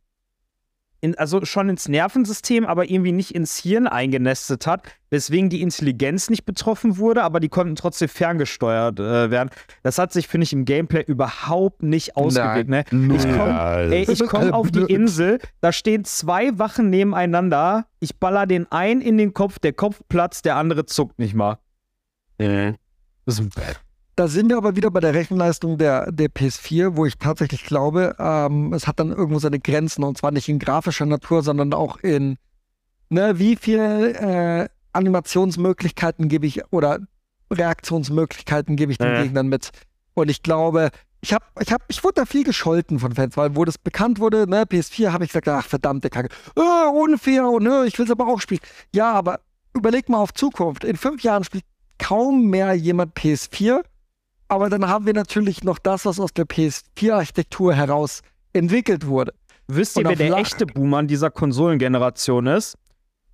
in, 1.01 1.17
also 1.19 1.45
schon 1.45 1.69
ins 1.69 1.89
Nervensystem, 1.89 2.65
aber 2.65 2.91
irgendwie 2.91 3.13
nicht 3.13 3.35
ins 3.35 3.59
Hirn 3.59 3.87
eingenestet 3.87 4.67
hat, 4.67 4.83
weswegen 5.11 5.51
die 5.51 5.61
Intelligenz 5.63 6.31
nicht 6.31 6.45
betroffen 6.45 6.97
wurde, 6.99 7.23
aber 7.23 7.41
die 7.41 7.49
konnten 7.49 7.77
trotzdem 7.77 8.09
ferngesteuert 8.09 8.99
äh, 9.01 9.31
werden. 9.31 9.51
Das 9.83 9.99
hat 9.99 10.13
sich, 10.13 10.27
finde 10.29 10.45
ich, 10.45 10.53
im 10.53 10.65
Gameplay 10.65 11.03
überhaupt 11.03 11.83
nicht 11.83 12.17
ausgewirkt. 12.17 12.71
Ne? 12.71 12.85
Ich 13.15 13.23
komme 13.23 13.51
Ja, 13.51 13.81
Ey, 13.81 14.11
ich 14.11 14.27
komm 14.27 14.53
auf 14.53 14.71
die 14.71 14.81
Insel, 14.93 15.39
da 15.61 15.73
stehen 15.73 16.05
zwei 16.05 16.59
Wachen 16.59 16.91
nebeneinander, 16.91 17.87
ich 18.01 18.17
baller 18.19 18.47
den 18.47 18.71
einen 18.73 19.01
in 19.03 19.19
den 19.19 19.35
Kopf, 19.35 19.59
der 19.59 19.73
Kopf 19.75 20.01
platzt, 20.09 20.47
der 20.47 20.57
andere 20.57 20.87
zuckt 20.87 21.19
nicht 21.19 21.35
mal. 21.35 21.59
Das 23.27 23.39
ist 23.39 23.51
Da 24.16 24.28
sind 24.28 24.49
wir 24.49 24.57
aber 24.57 24.77
wieder 24.77 24.91
bei 24.91 25.01
der 25.01 25.12
Rechenleistung 25.12 25.77
der, 25.77 26.11
der 26.12 26.28
PS4, 26.28 26.97
wo 26.97 27.05
ich 27.05 27.19
tatsächlich 27.19 27.65
glaube, 27.65 28.15
ähm, 28.19 28.73
es 28.73 28.86
hat 28.86 29.01
dann 29.01 29.11
irgendwo 29.11 29.41
seine 29.41 29.59
Grenzen 29.59 30.05
und 30.05 30.16
zwar 30.16 30.31
nicht 30.31 30.49
in 30.49 30.61
grafischer 30.61 31.05
Natur, 31.07 31.43
sondern 31.43 31.73
auch 31.74 31.97
in, 31.99 32.36
ne, 33.09 33.39
wie 33.39 33.57
viel 33.57 33.81
äh, 33.81 34.69
Animationsmöglichkeiten 34.93 36.28
gebe 36.28 36.47
ich 36.47 36.62
oder 36.73 37.01
Reaktionsmöglichkeiten 37.53 38.77
gebe 38.77 38.93
ich 38.93 38.99
den 38.99 39.15
Äh. 39.15 39.23
Gegnern 39.24 39.49
mit. 39.49 39.70
Und 40.15 40.31
ich 40.31 40.45
glaube, 40.45 40.91
ich 41.20 41.32
habe, 41.32 41.45
ich 41.61 41.73
habe, 41.73 41.82
ich 41.89 42.05
wurde 42.05 42.15
da 42.20 42.24
viel 42.24 42.45
gescholten 42.45 43.01
von 43.01 43.16
Fans, 43.16 43.36
weil 43.36 43.57
wo 43.57 43.65
das 43.65 43.78
bekannt 43.78 44.20
wurde, 44.20 44.49
ne, 44.49 44.62
PS4, 44.62 45.11
habe 45.11 45.24
ich 45.24 45.31
gesagt, 45.31 45.49
ach 45.49 45.66
verdammte 45.66 46.09
Kacke, 46.09 46.28
äh, 46.55 46.89
unfair 46.89 47.49
und 47.49 47.65
ne, 47.65 47.85
ich 47.86 47.99
will 47.99 48.05
es 48.05 48.12
aber 48.12 48.28
auch 48.28 48.41
spielen. 48.41 48.61
Ja, 48.95 49.12
aber 49.12 49.41
überleg 49.74 50.09
mal 50.09 50.19
auf 50.19 50.32
Zukunft. 50.32 50.85
In 50.85 50.97
fünf 50.97 51.24
Jahren 51.24 51.43
spielt 51.43 51.65
kaum 51.99 52.47
mehr 52.47 52.74
jemand 52.74 53.16
PS4 53.16 53.82
aber 54.55 54.70
dann 54.70 54.89
haben 54.89 55.06
wir 55.06 55.14
natürlich 55.14 55.64
noch 55.64 55.78
das, 55.78 56.05
was 56.05 56.20
aus 56.20 56.32
der 56.32 56.47
PS4-Architektur 56.47 57.74
heraus 57.74 58.22
entwickelt 58.52 59.06
wurde. 59.06 59.35
Wisst 59.66 59.97
ihr, 59.97 60.05
wer 60.05 60.16
der 60.16 60.36
echte 60.36 60.66
Boomer 60.66 60.98
an 60.98 61.09
dieser 61.09 61.31
Konsolengeneration 61.31 62.47
ist? 62.47 62.76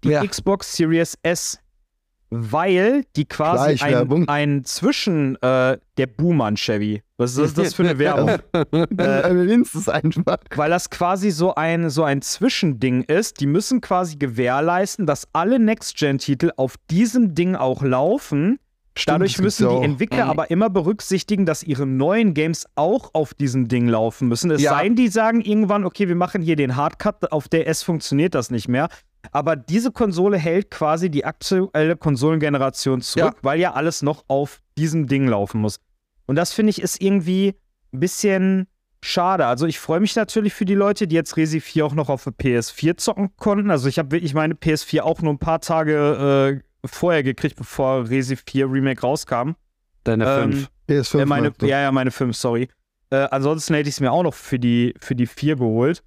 Die 0.02 0.10
Wer? 0.10 0.26
Xbox 0.26 0.76
Series 0.76 1.18
S. 1.22 1.58
Weil 2.32 3.04
die 3.16 3.24
quasi 3.24 3.82
ein, 3.82 4.28
ein 4.28 4.64
Zwischen 4.64 5.34
äh, 5.42 5.78
der 5.98 6.06
Boomer 6.06 6.54
Chevy. 6.54 7.02
Was 7.16 7.36
ist 7.36 7.58
das 7.58 7.74
für 7.74 7.82
eine 7.82 7.98
Werbung? 7.98 8.30
Äh, 8.72 9.32
Linz 9.32 9.74
ist 9.74 9.88
einfach. 9.88 10.38
Weil 10.54 10.70
das 10.70 10.90
quasi 10.90 11.32
so 11.32 11.56
ein, 11.56 11.90
so 11.90 12.04
ein 12.04 12.22
Zwischending 12.22 13.02
ist. 13.02 13.40
Die 13.40 13.46
müssen 13.46 13.80
quasi 13.80 14.16
gewährleisten, 14.16 15.06
dass 15.06 15.26
alle 15.32 15.58
Next-Gen-Titel 15.58 16.52
auf 16.56 16.76
diesem 16.88 17.34
Ding 17.34 17.56
auch 17.56 17.82
laufen, 17.82 18.60
Stimmt, 18.96 19.14
Dadurch 19.14 19.38
müssen 19.38 19.70
ja 19.70 19.78
die. 19.78 19.84
Entwickler 19.84 20.24
Mhm. 20.24 20.30
aber 20.30 20.50
immer 20.50 20.68
berücksichtigen, 20.68 21.46
dass 21.46 21.62
ihre 21.62 21.86
neuen 21.86 22.34
Games 22.34 22.66
auch 22.74 23.10
auf 23.14 23.34
diesem 23.34 23.68
Ding 23.68 23.86
laufen 23.88 24.28
müssen. 24.28 24.50
Es 24.50 24.60
Ja. 24.62 24.70
sei 24.72 24.84
denn, 24.84 24.96
die 24.96 25.08
sagen 25.08 25.40
irgendwann, 25.40 25.84
okay, 25.84 26.08
wir 26.08 26.16
machen 26.16 26.42
hier 26.42 26.56
den 26.56 26.74
Hardcut, 26.76 27.30
auf 27.32 27.48
der 27.48 27.68
S 27.68 27.82
funktioniert 27.82 28.34
das 28.34 28.50
nicht 28.50 28.66
mehr. 28.68 28.88
Aber 29.32 29.54
diese 29.54 29.92
Konsole 29.92 30.38
hält 30.38 30.70
quasi 30.70 31.08
die 31.10 31.24
aktuelle 31.24 31.96
Konsolengeneration 31.96 33.00
zurück, 33.00 33.36
weil 33.42 33.60
ja 33.60 33.74
alles 33.74 34.02
noch 34.02 34.24
auf 34.28 34.60
diesem 34.78 35.06
Ding 35.06 35.26
laufen 35.28 35.60
muss. 35.60 35.78
Und 36.26 36.36
das 36.36 36.52
finde 36.52 36.70
ich 36.70 36.80
ist 36.82 37.00
irgendwie 37.02 37.54
ein 37.92 38.00
bisschen 38.00 38.66
schade. 39.02 39.46
Also 39.46 39.66
ich 39.66 39.78
freue 39.78 40.00
mich 40.00 40.16
natürlich 40.16 40.52
für 40.54 40.64
die 40.64 40.74
Leute, 40.74 41.06
die 41.06 41.14
jetzt 41.14 41.36
Resi 41.36 41.60
4 41.60 41.86
auch 41.86 41.94
noch 41.94 42.08
auf 42.08 42.24
der 42.24 42.32
PS4 42.32 42.96
zocken 42.96 43.30
konnten. 43.36 43.70
Also 43.70 43.88
ich 43.88 43.98
habe 43.98 44.10
wirklich 44.10 44.34
meine 44.34 44.54
PS4 44.54 45.02
auch 45.02 45.22
nur 45.22 45.32
ein 45.32 45.38
paar 45.38 45.60
Tage 45.60 46.60
äh, 46.62 46.69
vorher 46.84 47.22
gekriegt, 47.22 47.56
bevor 47.56 48.08
Resi 48.08 48.36
4 48.36 48.70
Remake 48.70 49.00
rauskam. 49.02 49.52
Deine 50.04 50.24
Ähm, 50.24 50.52
fünf. 50.52 50.70
PS5. 50.88 51.20
Äh, 51.20 51.26
meine, 51.26 51.52
ja, 51.62 51.80
ja, 51.80 51.92
meine 51.92 52.10
5, 52.10 52.36
sorry. 52.36 52.68
Äh, 53.10 53.26
ansonsten 53.30 53.74
hätte 53.74 53.88
ich 53.88 53.96
es 53.96 54.00
mir 54.00 54.12
auch 54.12 54.22
noch 54.22 54.34
für 54.34 54.58
die, 54.58 54.94
für 55.00 55.14
die 55.14 55.26
4 55.26 55.56
geholt. 55.56 56.02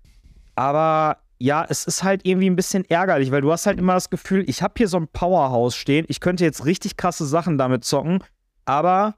Aber 0.55 1.17
ja, 1.39 1.65
es 1.67 1.85
ist 1.85 2.03
halt 2.03 2.21
irgendwie 2.25 2.49
ein 2.49 2.55
bisschen 2.55 2.85
ärgerlich, 2.85 3.31
weil 3.31 3.41
du 3.41 3.51
hast 3.51 3.65
halt 3.65 3.77
immer 3.79 3.95
das 3.95 4.09
Gefühl, 4.09 4.47
ich 4.47 4.61
habe 4.61 4.75
hier 4.77 4.87
so 4.87 4.97
ein 4.97 5.07
Powerhouse 5.07 5.75
stehen, 5.75 6.05
ich 6.07 6.19
könnte 6.19 6.43
jetzt 6.45 6.65
richtig 6.65 6.95
krasse 6.95 7.25
Sachen 7.25 7.57
damit 7.57 7.83
zocken, 7.83 8.23
aber 8.65 9.15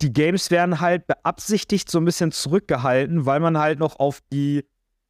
die 0.00 0.12
Games 0.12 0.50
werden 0.50 0.80
halt 0.80 1.06
beabsichtigt 1.06 1.90
so 1.90 1.98
ein 1.98 2.04
bisschen 2.04 2.32
zurückgehalten, 2.32 3.26
weil 3.26 3.40
man 3.40 3.58
halt 3.58 3.78
noch 3.78 3.98
auf 3.98 4.20
die, 4.32 4.64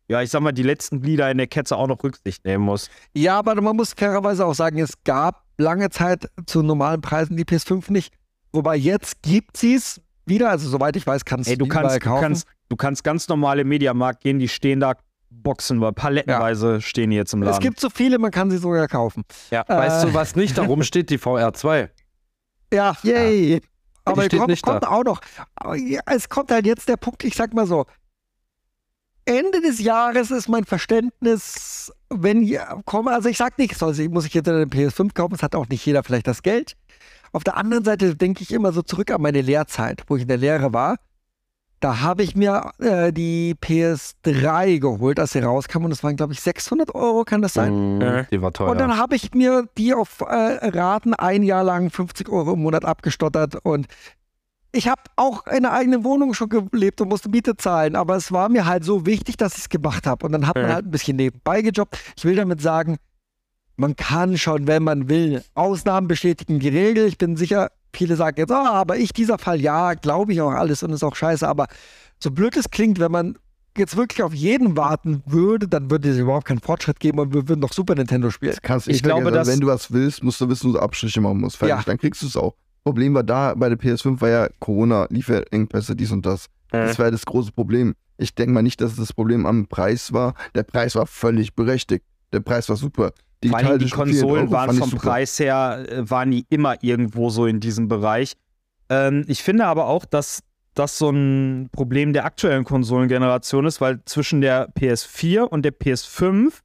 ja, 0.08 0.22
ich 0.22 0.30
sag 0.30 0.40
mal, 0.42 0.52
die 0.52 0.62
letzten 0.62 1.00
Glieder 1.00 1.30
in 1.30 1.38
der 1.38 1.46
Kette 1.46 1.76
auch 1.76 1.86
noch 1.86 2.02
Rücksicht 2.02 2.44
nehmen 2.44 2.64
muss. 2.64 2.90
Ja, 3.14 3.38
aber 3.38 3.60
man 3.60 3.76
muss 3.76 3.94
fairerweise 3.94 4.44
auch 4.44 4.54
sagen, 4.54 4.78
es 4.78 5.02
gab 5.04 5.44
lange 5.56 5.90
Zeit 5.90 6.28
zu 6.46 6.62
normalen 6.62 7.00
Preisen 7.00 7.36
die 7.36 7.44
PS5 7.44 7.90
nicht. 7.92 8.12
Wobei 8.52 8.76
jetzt 8.76 9.22
gibt 9.22 9.56
sie 9.56 9.74
es 9.74 10.00
wieder. 10.26 10.50
Also 10.50 10.68
soweit 10.68 10.96
ich 10.96 11.06
weiß, 11.06 11.24
kannst 11.24 11.48
Ey, 11.50 11.56
du 11.56 11.66
kannst, 11.66 11.96
du 11.96 12.00
kaufen. 12.00 12.22
kannst, 12.22 12.46
du 12.68 12.76
kannst 12.76 13.04
ganz 13.04 13.28
normal 13.28 13.58
im 13.60 13.68
Mediamarkt 13.68 14.22
gehen, 14.22 14.38
die 14.38 14.48
stehen 14.48 14.80
da 14.80 14.94
Boxen, 15.30 15.80
weil 15.80 15.92
palettenweise 15.92 16.80
stehen 16.80 17.10
die 17.10 17.16
jetzt 17.16 17.32
im 17.32 17.42
Laden. 17.42 17.54
es 17.54 17.60
gibt 17.60 17.80
so 17.80 17.90
viele, 17.90 18.18
man 18.18 18.30
kann 18.30 18.50
sie 18.50 18.58
sogar 18.58 18.86
kaufen. 18.86 19.24
ja. 19.50 19.64
Weißt 19.66 20.04
äh, 20.04 20.06
du, 20.08 20.14
was 20.14 20.36
nicht 20.36 20.56
darum 20.56 20.82
steht? 20.84 21.10
Die 21.10 21.18
VR2. 21.18 21.88
Ja, 22.72 22.96
Yay! 23.02 23.60
aber 24.04 24.24
steht 24.24 24.38
kommt, 24.38 24.50
nicht 24.50 24.62
kommt 24.62 24.84
da. 24.84 24.88
auch 24.88 25.04
noch. 25.04 25.20
Aber 25.56 25.76
ja, 25.76 26.00
es 26.06 26.28
kommt 26.28 26.50
halt 26.50 26.66
jetzt 26.66 26.88
der 26.88 26.96
Punkt, 26.96 27.24
ich 27.24 27.34
sag 27.34 27.52
mal 27.54 27.66
so. 27.66 27.86
Ende 29.26 29.60
des 29.60 29.80
Jahres 29.80 30.30
ist 30.30 30.48
mein 30.48 30.64
Verständnis, 30.64 31.92
wenn 32.10 32.42
ja, 32.42 32.80
komme, 32.84 33.12
also 33.12 33.28
ich 33.28 33.38
sag 33.38 33.58
nicht, 33.58 33.76
soll, 33.76 33.94
muss 34.08 34.26
ich 34.26 34.34
jetzt 34.34 34.48
eine 34.48 34.64
PS5 34.64 35.14
kaufen, 35.14 35.34
es 35.34 35.42
hat 35.42 35.54
auch 35.54 35.68
nicht 35.68 35.84
jeder 35.84 36.02
vielleicht 36.02 36.26
das 36.26 36.42
Geld. 36.42 36.76
Auf 37.32 37.42
der 37.42 37.56
anderen 37.56 37.84
Seite 37.84 38.14
denke 38.14 38.42
ich 38.42 38.52
immer 38.52 38.72
so 38.72 38.82
zurück 38.82 39.10
an 39.10 39.22
meine 39.22 39.40
Lehrzeit, 39.40 40.04
wo 40.08 40.16
ich 40.16 40.22
in 40.22 40.28
der 40.28 40.36
Lehre 40.36 40.72
war. 40.72 40.96
Da 41.80 42.00
habe 42.00 42.22
ich 42.22 42.36
mir 42.36 42.70
äh, 42.78 43.12
die 43.12 43.56
PS3 43.60 44.78
geholt, 44.78 45.18
als 45.18 45.32
sie 45.32 45.40
rauskam 45.40 45.84
und 45.84 45.90
das 45.90 46.02
waren, 46.02 46.16
glaube 46.16 46.32
ich, 46.32 46.40
600 46.40 46.94
Euro, 46.94 47.24
kann 47.24 47.42
das 47.42 47.54
sein? 47.54 47.98
Mhm. 47.98 48.26
Die 48.30 48.40
war 48.40 48.52
teuer. 48.52 48.70
Und 48.70 48.78
dann 48.78 48.96
habe 48.96 49.16
ich 49.16 49.34
mir 49.34 49.68
die 49.76 49.92
auf 49.92 50.20
äh, 50.20 50.24
Raten 50.24 51.12
ein 51.12 51.42
Jahr 51.42 51.64
lang 51.64 51.90
50 51.90 52.28
Euro 52.28 52.54
im 52.54 52.62
Monat 52.62 52.84
abgestottert 52.84 53.56
und 53.64 53.86
ich 54.74 54.88
habe 54.88 55.02
auch 55.16 55.46
in 55.46 55.62
der 55.62 55.72
eigenen 55.72 56.04
Wohnung 56.04 56.34
schon 56.34 56.48
gelebt 56.48 57.00
und 57.00 57.08
musste 57.08 57.28
Miete 57.28 57.56
zahlen, 57.56 57.96
aber 57.96 58.16
es 58.16 58.32
war 58.32 58.48
mir 58.48 58.66
halt 58.66 58.84
so 58.84 59.06
wichtig, 59.06 59.36
dass 59.36 59.54
ich 59.54 59.60
es 59.60 59.68
gemacht 59.68 60.06
habe. 60.06 60.26
Und 60.26 60.32
dann 60.32 60.46
hat 60.46 60.56
man 60.56 60.72
halt 60.72 60.86
ein 60.86 60.90
bisschen 60.90 61.16
nebenbei 61.16 61.62
gejobbt. 61.62 61.98
Ich 62.16 62.24
will 62.24 62.36
damit 62.36 62.60
sagen, 62.60 62.96
man 63.76 63.96
kann 63.96 64.38
schon, 64.38 64.66
wenn 64.66 64.82
man 64.84 65.08
will. 65.08 65.42
Ausnahmen 65.54 66.06
bestätigen 66.08 66.60
die 66.60 66.68
Regel. 66.68 67.06
Ich 67.06 67.18
bin 67.18 67.36
sicher, 67.36 67.70
viele 67.92 68.16
sagen 68.16 68.38
jetzt, 68.38 68.52
ah, 68.52 68.72
aber 68.72 68.96
ich, 68.98 69.12
dieser 69.12 69.38
Fall, 69.38 69.60
ja, 69.60 69.94
glaube 69.94 70.32
ich 70.32 70.40
auch 70.40 70.50
alles 70.52 70.82
und 70.82 70.90
ist 70.92 71.02
auch 71.02 71.16
scheiße. 71.16 71.46
Aber 71.48 71.66
so 72.22 72.30
blöd 72.30 72.56
es 72.56 72.70
klingt, 72.70 73.00
wenn 73.00 73.10
man 73.12 73.36
jetzt 73.76 73.96
wirklich 73.96 74.22
auf 74.22 74.32
jeden 74.32 74.76
warten 74.76 75.24
würde, 75.26 75.66
dann 75.66 75.90
würde 75.90 76.08
es 76.10 76.16
überhaupt 76.18 76.44
keinen 76.46 76.60
Fortschritt 76.60 77.00
geben 77.00 77.18
und 77.18 77.34
wir 77.34 77.48
würden 77.48 77.58
noch 77.60 77.72
Super 77.72 77.96
Nintendo 77.96 78.30
spielen. 78.30 78.52
Das 78.52 78.62
kannst 78.62 78.86
Ich 78.86 79.02
glaube, 79.02 79.22
glaube, 79.22 79.36
dass- 79.36 79.48
wenn 79.48 79.58
du 79.58 79.66
was 79.66 79.92
willst, 79.92 80.22
musst 80.22 80.40
du 80.40 80.48
wissen, 80.48 80.68
wo 80.68 80.74
du 80.74 80.78
Abstriche 80.78 81.20
machen 81.20 81.38
musst. 81.40 81.56
Fertig, 81.56 81.76
Ja. 81.78 81.82
dann 81.84 81.98
kriegst 81.98 82.22
du 82.22 82.26
es 82.26 82.36
auch. 82.36 82.54
Problem 82.84 83.14
war 83.14 83.22
da 83.22 83.54
bei 83.54 83.68
der 83.68 83.78
PS5 83.78 84.20
war 84.20 84.28
ja 84.28 84.48
Corona, 84.60 85.06
Lieferengpässe, 85.10 85.96
dies 85.96 86.12
und 86.12 86.24
das. 86.26 86.46
Das 86.70 86.98
war 86.98 87.10
das 87.10 87.24
große 87.24 87.52
Problem. 87.52 87.94
Ich 88.18 88.34
denke 88.34 88.52
mal 88.52 88.62
nicht, 88.62 88.80
dass 88.80 88.96
das 88.96 89.12
Problem 89.12 89.46
am 89.46 89.66
Preis 89.66 90.12
war. 90.12 90.34
Der 90.54 90.64
Preis 90.64 90.94
war 90.94 91.06
völlig 91.06 91.54
berechtigt. 91.54 92.04
Der 92.32 92.40
Preis 92.40 92.68
war 92.68 92.76
super. 92.76 93.12
Vor 93.46 93.58
allem 93.58 93.78
die 93.78 93.84
Digital 93.84 94.06
für 94.06 94.12
400 94.12 94.22
Konsolen 94.22 94.42
Euro 94.44 94.52
waren 94.52 94.76
vom 94.76 94.90
super. 94.90 95.02
Preis 95.02 95.38
her, 95.38 95.84
äh, 95.88 96.10
waren 96.10 96.30
die 96.30 96.46
immer 96.50 96.82
irgendwo 96.82 97.30
so 97.30 97.46
in 97.46 97.60
diesem 97.60 97.88
Bereich. 97.88 98.34
Ähm, 98.88 99.24
ich 99.28 99.42
finde 99.42 99.66
aber 99.66 99.86
auch, 99.86 100.04
dass 100.04 100.40
das 100.74 100.98
so 100.98 101.10
ein 101.10 101.68
Problem 101.72 102.12
der 102.12 102.24
aktuellen 102.24 102.64
Konsolengeneration 102.64 103.66
ist, 103.66 103.80
weil 103.80 104.00
zwischen 104.04 104.40
der 104.40 104.70
PS4 104.74 105.42
und 105.42 105.62
der 105.62 105.72
PS5, 105.72 106.60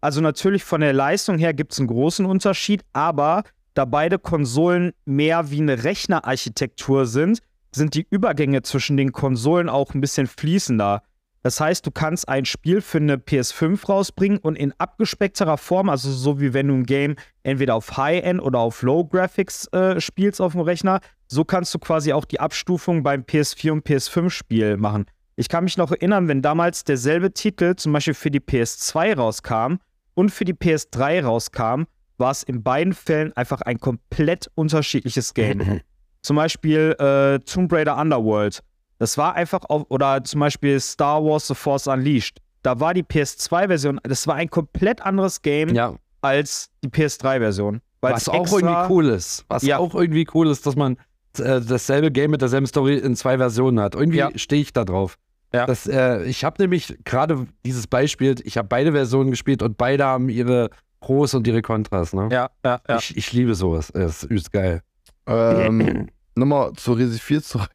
also 0.00 0.20
natürlich 0.20 0.64
von 0.64 0.82
der 0.82 0.92
Leistung 0.92 1.38
her 1.38 1.54
gibt 1.54 1.72
es 1.72 1.78
einen 1.78 1.88
großen 1.88 2.26
Unterschied, 2.26 2.82
aber 2.92 3.44
da 3.74 3.84
beide 3.84 4.18
Konsolen 4.18 4.92
mehr 5.04 5.50
wie 5.50 5.60
eine 5.60 5.84
Rechnerarchitektur 5.84 7.06
sind, 7.06 7.40
sind 7.74 7.94
die 7.94 8.06
Übergänge 8.08 8.62
zwischen 8.62 8.96
den 8.96 9.12
Konsolen 9.12 9.68
auch 9.68 9.94
ein 9.94 10.00
bisschen 10.00 10.26
fließender. 10.26 11.02
Das 11.42 11.60
heißt, 11.60 11.84
du 11.84 11.90
kannst 11.90 12.26
ein 12.26 12.46
Spiel 12.46 12.80
für 12.80 12.98
eine 12.98 13.16
PS5 13.16 13.86
rausbringen 13.86 14.38
und 14.38 14.56
in 14.56 14.72
abgespeckterer 14.78 15.58
Form, 15.58 15.90
also 15.90 16.10
so 16.10 16.40
wie 16.40 16.54
wenn 16.54 16.68
du 16.68 16.74
ein 16.74 16.86
Game 16.86 17.16
entweder 17.42 17.74
auf 17.74 17.98
High-End 17.98 18.40
oder 18.40 18.60
auf 18.60 18.80
Low 18.80 19.04
Graphics 19.04 19.66
äh, 19.72 20.00
spielst 20.00 20.40
auf 20.40 20.52
dem 20.52 20.62
Rechner, 20.62 21.00
so 21.26 21.44
kannst 21.44 21.74
du 21.74 21.78
quasi 21.78 22.14
auch 22.14 22.24
die 22.24 22.40
Abstufung 22.40 23.02
beim 23.02 23.22
PS4 23.22 23.72
und 23.72 23.86
PS5-Spiel 23.86 24.78
machen. 24.78 25.04
Ich 25.36 25.48
kann 25.48 25.64
mich 25.64 25.76
noch 25.76 25.90
erinnern, 25.90 26.28
wenn 26.28 26.40
damals 26.40 26.84
derselbe 26.84 27.34
Titel 27.34 27.74
zum 27.74 27.92
Beispiel 27.92 28.14
für 28.14 28.30
die 28.30 28.40
PS2 28.40 29.16
rauskam 29.16 29.74
und 30.14 30.30
für 30.30 30.46
die 30.46 30.54
PS3 30.54 31.24
rauskam, 31.24 31.82
war 32.18 32.30
es 32.30 32.42
in 32.42 32.62
beiden 32.62 32.92
Fällen 32.92 33.32
einfach 33.36 33.60
ein 33.62 33.78
komplett 33.80 34.50
unterschiedliches 34.54 35.34
Game. 35.34 35.80
zum 36.22 36.36
Beispiel 36.36 36.94
äh, 36.98 37.38
Tomb 37.40 37.72
Raider 37.72 37.96
Underworld. 37.98 38.60
Das 38.98 39.18
war 39.18 39.34
einfach 39.34 39.64
auf, 39.68 39.84
oder 39.88 40.22
zum 40.24 40.40
Beispiel 40.40 40.78
Star 40.80 41.22
Wars 41.24 41.48
The 41.48 41.54
Force 41.54 41.86
Unleashed. 41.86 42.38
Da 42.62 42.80
war 42.80 42.94
die 42.94 43.02
PS2-Version, 43.02 44.00
das 44.04 44.26
war 44.26 44.36
ein 44.36 44.48
komplett 44.48 45.02
anderes 45.02 45.42
Game 45.42 45.74
ja, 45.74 45.94
als 46.22 46.70
die 46.82 46.88
PS3-Version. 46.88 47.80
was 48.00 48.28
auch 48.28 48.50
irgendwie 48.52 48.92
cool 48.92 49.08
ist. 49.08 49.44
Was 49.48 49.62
Ja. 49.64 49.78
auch 49.78 49.94
irgendwie 49.94 50.26
cool 50.34 50.48
ist, 50.48 50.64
dass 50.66 50.76
man 50.76 50.96
äh, 51.38 51.60
dasselbe 51.60 52.10
Game 52.12 52.30
mit 52.30 52.40
derselben 52.40 52.66
Story 52.66 52.96
in 52.96 53.16
zwei 53.16 53.36
Versionen 53.38 53.80
hat. 53.80 53.94
Irgendwie 53.96 54.18
Ja. 54.18 54.30
stehe 54.36 54.62
ich 54.62 54.72
da 54.72 54.84
drauf. 54.84 55.16
Das, 55.50 55.86
äh, 55.86 56.24
ich 56.24 56.42
habe 56.44 56.60
nämlich 56.62 56.96
gerade 57.04 57.46
dieses 57.64 57.86
Beispiel, 57.86 58.34
ich 58.42 58.56
habe 58.58 58.66
beide 58.66 58.90
Versionen 58.90 59.30
gespielt 59.30 59.62
und 59.62 59.76
beide 59.76 60.04
haben 60.04 60.28
ihre 60.28 60.70
Pros 61.04 61.34
und 61.34 61.46
ihre 61.46 61.60
Kontras. 61.60 62.14
Ne? 62.14 62.28
Ja, 62.32 62.50
ja, 62.64 62.80
ja. 62.88 62.96
Ich, 62.96 63.14
ich 63.14 63.32
liebe 63.34 63.54
sowas. 63.54 63.90
Das 63.92 64.22
ist 64.24 64.50
geil. 64.50 64.80
Ähm, 65.26 66.08
Nochmal 66.34 66.72
zur 66.72 66.96
Resi 66.96 67.18
4 67.18 67.42
zurück. 67.42 67.68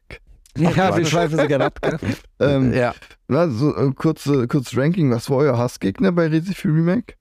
Ja, 0.58 0.96
wir 0.96 1.06
schweifen 1.06 1.38
sie 1.38 1.46
gerne 1.46 1.66
ab. 1.66 1.78
Ähm, 2.40 2.72
Ja. 2.72 2.92
na, 3.28 3.48
so, 3.48 3.76
äh, 3.76 3.92
kurze, 3.92 4.48
kurzes 4.48 4.76
Ranking. 4.76 5.10
Was 5.12 5.30
war 5.30 5.36
euer 5.38 5.56
Hassgegner 5.56 6.10
bei 6.10 6.26
Resi 6.26 6.54
4 6.54 6.70
Remake? 6.74 7.14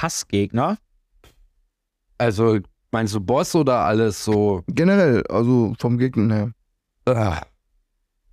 Hassgegner. 0.00 0.78
Also, 2.18 2.58
meinst 2.90 3.14
du 3.14 3.20
Boss 3.20 3.54
oder 3.54 3.78
alles 3.80 4.24
so? 4.24 4.64
Generell, 4.68 5.24
also 5.28 5.74
vom 5.78 5.98
Gegner 5.98 6.34
her. 6.34 6.50
Ah, 7.06 7.42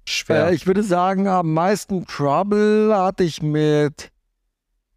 Schwer. 0.05 0.47
Äh, 0.47 0.55
ich 0.55 0.65
würde 0.67 0.83
sagen, 0.83 1.27
am 1.27 1.53
meisten 1.53 2.05
Trouble 2.07 2.93
hatte 2.95 3.23
ich 3.23 3.41
mit 3.41 4.11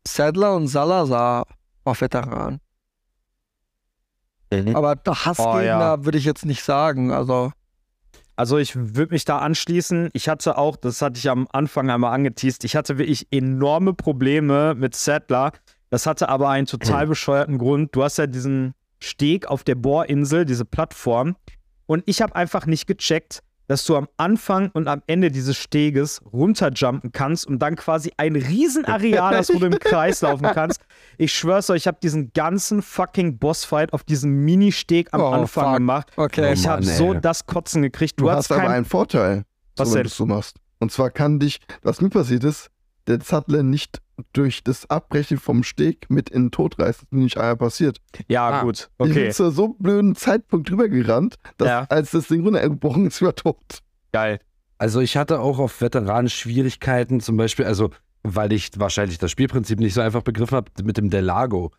Sadler 0.06 0.54
und 0.54 0.68
Salazar 0.68 1.46
auf 1.84 2.00
Veteran. 2.00 2.60
Aber 4.74 4.94
der 4.96 5.24
Hassgegner 5.24 5.54
Oh, 5.54 5.60
ja. 5.60 6.04
würde 6.04 6.18
ich 6.18 6.24
jetzt 6.24 6.46
nicht 6.46 6.62
sagen. 6.62 7.10
Also, 7.10 7.52
Also 8.36 8.58
ich 8.58 8.76
würde 8.76 9.12
mich 9.14 9.24
da 9.24 9.38
anschließen. 9.38 10.10
Ich 10.12 10.28
hatte 10.28 10.56
auch, 10.58 10.76
das 10.76 11.02
hatte 11.02 11.18
ich 11.18 11.28
am 11.28 11.48
Anfang 11.52 11.90
einmal 11.90 12.12
angeteased, 12.14 12.64
ich 12.64 12.76
hatte 12.76 12.98
wirklich 12.98 13.26
enorme 13.30 13.94
Probleme 13.94 14.74
mit 14.74 14.94
Sattler. 14.94 15.52
Das 15.90 16.06
hatte 16.06 16.28
aber 16.28 16.50
einen 16.50 16.66
total 16.66 17.06
bescheuerten 17.06 17.58
Grund. 17.58 17.94
Du 17.94 18.02
hast 18.02 18.18
ja 18.18 18.26
diesen 18.26 18.74
Steg 19.00 19.46
auf 19.46 19.64
der 19.64 19.74
Bohrinsel, 19.76 20.44
diese 20.44 20.64
Plattform. 20.64 21.36
Und 21.86 22.02
ich 22.06 22.20
habe 22.22 22.34
einfach 22.34 22.66
nicht 22.66 22.86
gecheckt, 22.86 23.40
dass 23.68 23.84
du 23.84 23.96
am 23.96 24.08
Anfang 24.16 24.70
und 24.72 24.88
am 24.88 25.02
Ende 25.06 25.30
dieses 25.30 25.56
Steges 25.56 26.20
runterjumpen 26.32 27.12
kannst 27.12 27.46
und 27.46 27.58
dann 27.58 27.76
quasi 27.76 28.12
ein 28.16 28.36
Riesenareal 28.36 29.36
hast, 29.36 29.52
wo 29.54 29.58
du 29.58 29.66
im 29.66 29.78
Kreis 29.80 30.20
laufen 30.22 30.46
kannst. 30.54 30.80
Ich 31.18 31.32
schwör's 31.32 31.68
euch, 31.70 31.78
ich 31.82 31.86
habe 31.86 31.98
diesen 32.02 32.32
ganzen 32.32 32.82
fucking 32.82 33.38
Bossfight 33.38 33.92
auf 33.92 34.04
diesem 34.04 34.44
Mini-Steg 34.44 35.08
am 35.12 35.20
Oh, 35.20 35.26
Anfang 35.28 35.64
fuck. 35.64 35.76
gemacht. 35.78 36.12
okay. 36.16 36.52
Ich 36.52 36.66
habe 36.66 36.82
Mann, 36.82 36.90
ey. 36.90 36.96
so 36.96 37.14
das 37.14 37.46
Kotzen 37.46 37.82
gekriegt. 37.82 38.18
Du, 38.20 38.24
Du, 38.24 38.30
hast 38.30 38.50
hast 38.50 38.52
aber 38.58 38.68
einen 38.70 38.84
Vorteil, 38.84 39.44
Was 39.76 39.88
so, 39.90 39.94
wenn 39.96 40.02
denn? 40.04 40.12
du 40.16 40.26
machst. 40.26 40.56
Und 40.78 40.92
zwar 40.92 41.10
kann 41.10 41.38
dich, 41.40 41.58
was 41.82 42.00
mir 42.00 42.10
passiert 42.10 42.44
ist, 42.44 42.70
der 43.06 43.20
Zattler 43.20 43.62
nicht 43.62 44.00
durch 44.32 44.64
das 44.64 44.88
Abbrechen 44.88 45.38
vom 45.38 45.62
Steg 45.62 46.08
mit 46.10 46.30
in 46.30 46.44
den 46.46 46.50
Tod 46.50 46.78
reißt. 46.78 47.00
Das 47.00 47.06
ist 47.10 47.12
nicht 47.12 47.36
einmal 47.36 47.56
passiert. 47.56 48.00
Ja, 48.28 48.48
Ah. 48.48 48.62
gut. 48.62 48.88
Ich 48.92 48.96
bin 48.98 49.10
Okay, 49.10 49.30
zu 49.30 49.50
so 49.50 49.74
blöden 49.78 50.14
Zeitpunkt 50.16 50.70
drüber 50.70 50.88
gerannt, 50.88 51.36
dass 51.58 51.68
Ja. 51.68 51.84
als 51.90 52.12
das 52.12 52.28
Ding 52.28 52.42
runtergebrochen 52.44 53.06
ist, 53.06 53.20
war 53.22 53.34
tot. 53.34 53.82
geil. 54.12 54.40
Also 54.78 55.00
ich 55.00 55.16
hatte 55.16 55.40
auch 55.40 55.58
auf 55.58 55.80
Veteranen 55.80 56.28
Schwierigkeiten, 56.30 57.20
zum 57.20 57.36
Beispiel, 57.38 57.64
also 57.64 57.90
weil 58.22 58.52
ich 58.52 58.70
wahrscheinlich 58.76 59.18
das 59.18 59.30
Spielprinzip 59.30 59.78
nicht 59.78 59.94
so 59.94 60.00
einfach 60.00 60.22
begriffen 60.22 60.56
habe 60.56 60.70
mit 60.82 60.96
dem 60.96 61.08
Delago. 61.10 61.70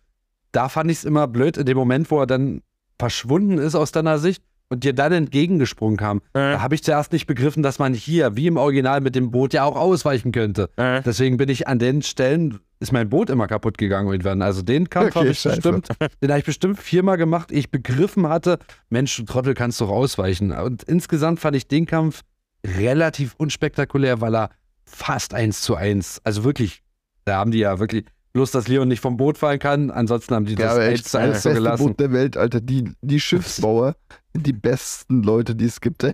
Da 0.52 0.70
fand 0.70 0.90
ich 0.92 0.98
es 1.00 1.04
immer 1.06 1.28
blöd, 1.28 1.58
in 1.58 1.66
dem 1.66 1.78
Moment, 1.78 2.10
wo 2.10 2.20
er 2.20 2.26
dann 2.28 2.62
verschwunden 3.00 3.58
ist 3.58 3.76
aus 3.76 3.92
deiner 3.92 4.18
Sicht 4.18 4.44
und 4.70 4.84
dir 4.84 4.94
dann 4.94 5.12
entgegengesprungen 5.14 5.98
kam. 5.98 6.18
Äh, 6.34 6.54
Da 6.54 6.62
habe 6.62 6.76
ich 6.76 6.84
zuerst 6.84 7.12
nicht 7.14 7.26
begriffen, 7.28 7.64
dass 7.64 7.80
man 7.80 7.94
hier, 7.94 8.36
wie 8.36 8.48
im 8.48 8.58
Original 8.58 9.02
mit 9.02 9.16
dem 9.16 9.32
Boot, 9.32 9.54
ja 9.54 9.64
auch 9.64 9.76
ausweichen 9.76 10.32
könnte. 10.32 10.70
äh. 10.78 11.02
Deswegen 11.04 11.38
bin 11.38 11.50
ich 11.50 11.68
an 11.68 11.80
den 11.80 12.02
Stellen, 12.02 12.60
ist 12.80 12.92
mein 12.92 13.10
Boot 13.10 13.30
immer 13.30 13.48
kaputt 13.48 13.78
gegangen 13.78 14.10
irgendwann. 14.10 14.42
Also 14.42 14.62
den 14.62 14.90
Kampf 14.90 15.08
Okay, 15.08 15.20
habe 15.20 15.30
ich 15.30 15.40
scheiße. 15.40 15.56
bestimmt, 15.62 15.90
den 16.22 16.30
habe 16.30 16.40
ich 16.40 16.46
bestimmt 16.46 16.80
viermal 16.80 17.18
gemacht, 17.18 17.52
ehe 17.52 17.60
ich 17.60 17.72
begriffen 17.72 18.28
hatte, 18.28 18.60
Mensch, 18.90 19.16
du 19.18 19.24
Trottel 19.24 19.54
kannst 19.54 19.80
doch 19.82 19.90
ausweichen. 19.90 20.52
Und 20.52 20.84
insgesamt 20.84 21.40
fand 21.40 21.56
ich 21.56 21.68
den 21.68 21.86
Kampf 21.86 22.22
relativ 22.66 23.36
unspektakulär, 23.38 24.22
weil 24.22 24.36
er 24.36 24.50
fast 24.86 25.34
eins 25.34 25.62
zu 25.62 25.76
eins, 25.76 26.20
also 26.24 26.44
wirklich, 26.44 26.82
da 27.26 27.38
haben 27.38 27.52
die 27.52 27.60
ja 27.60 27.80
wirklich, 27.80 28.06
bloß 28.34 28.52
dass 28.52 28.68
Leon 28.68 28.88
nicht 28.88 29.00
vom 29.02 29.18
Boot 29.18 29.38
fallen 29.38 29.60
kann, 29.60 29.92
ansonsten 29.92 30.36
haben 30.36 30.46
die 30.46 30.54
Ja, 30.54 30.70
das 30.70 30.78
eins 30.78 30.94
echt, 30.94 31.08
zu 31.10 31.18
das 31.18 31.26
eins 31.28 31.44
so 31.44 31.50
beste 31.50 31.64
gelassen. 31.64 31.86
Boot 31.88 32.00
der 32.00 32.12
Welt, 32.12 32.38
Alter. 32.38 32.62
Die, 32.62 32.92
die 33.02 33.20
Schiffsbauer 33.20 33.96
die 34.44 34.54
besten 34.54 35.24
Leute, 35.24 35.56
die 35.56 35.66
es 35.66 35.82
gibt. 35.82 36.04
ey. 36.04 36.14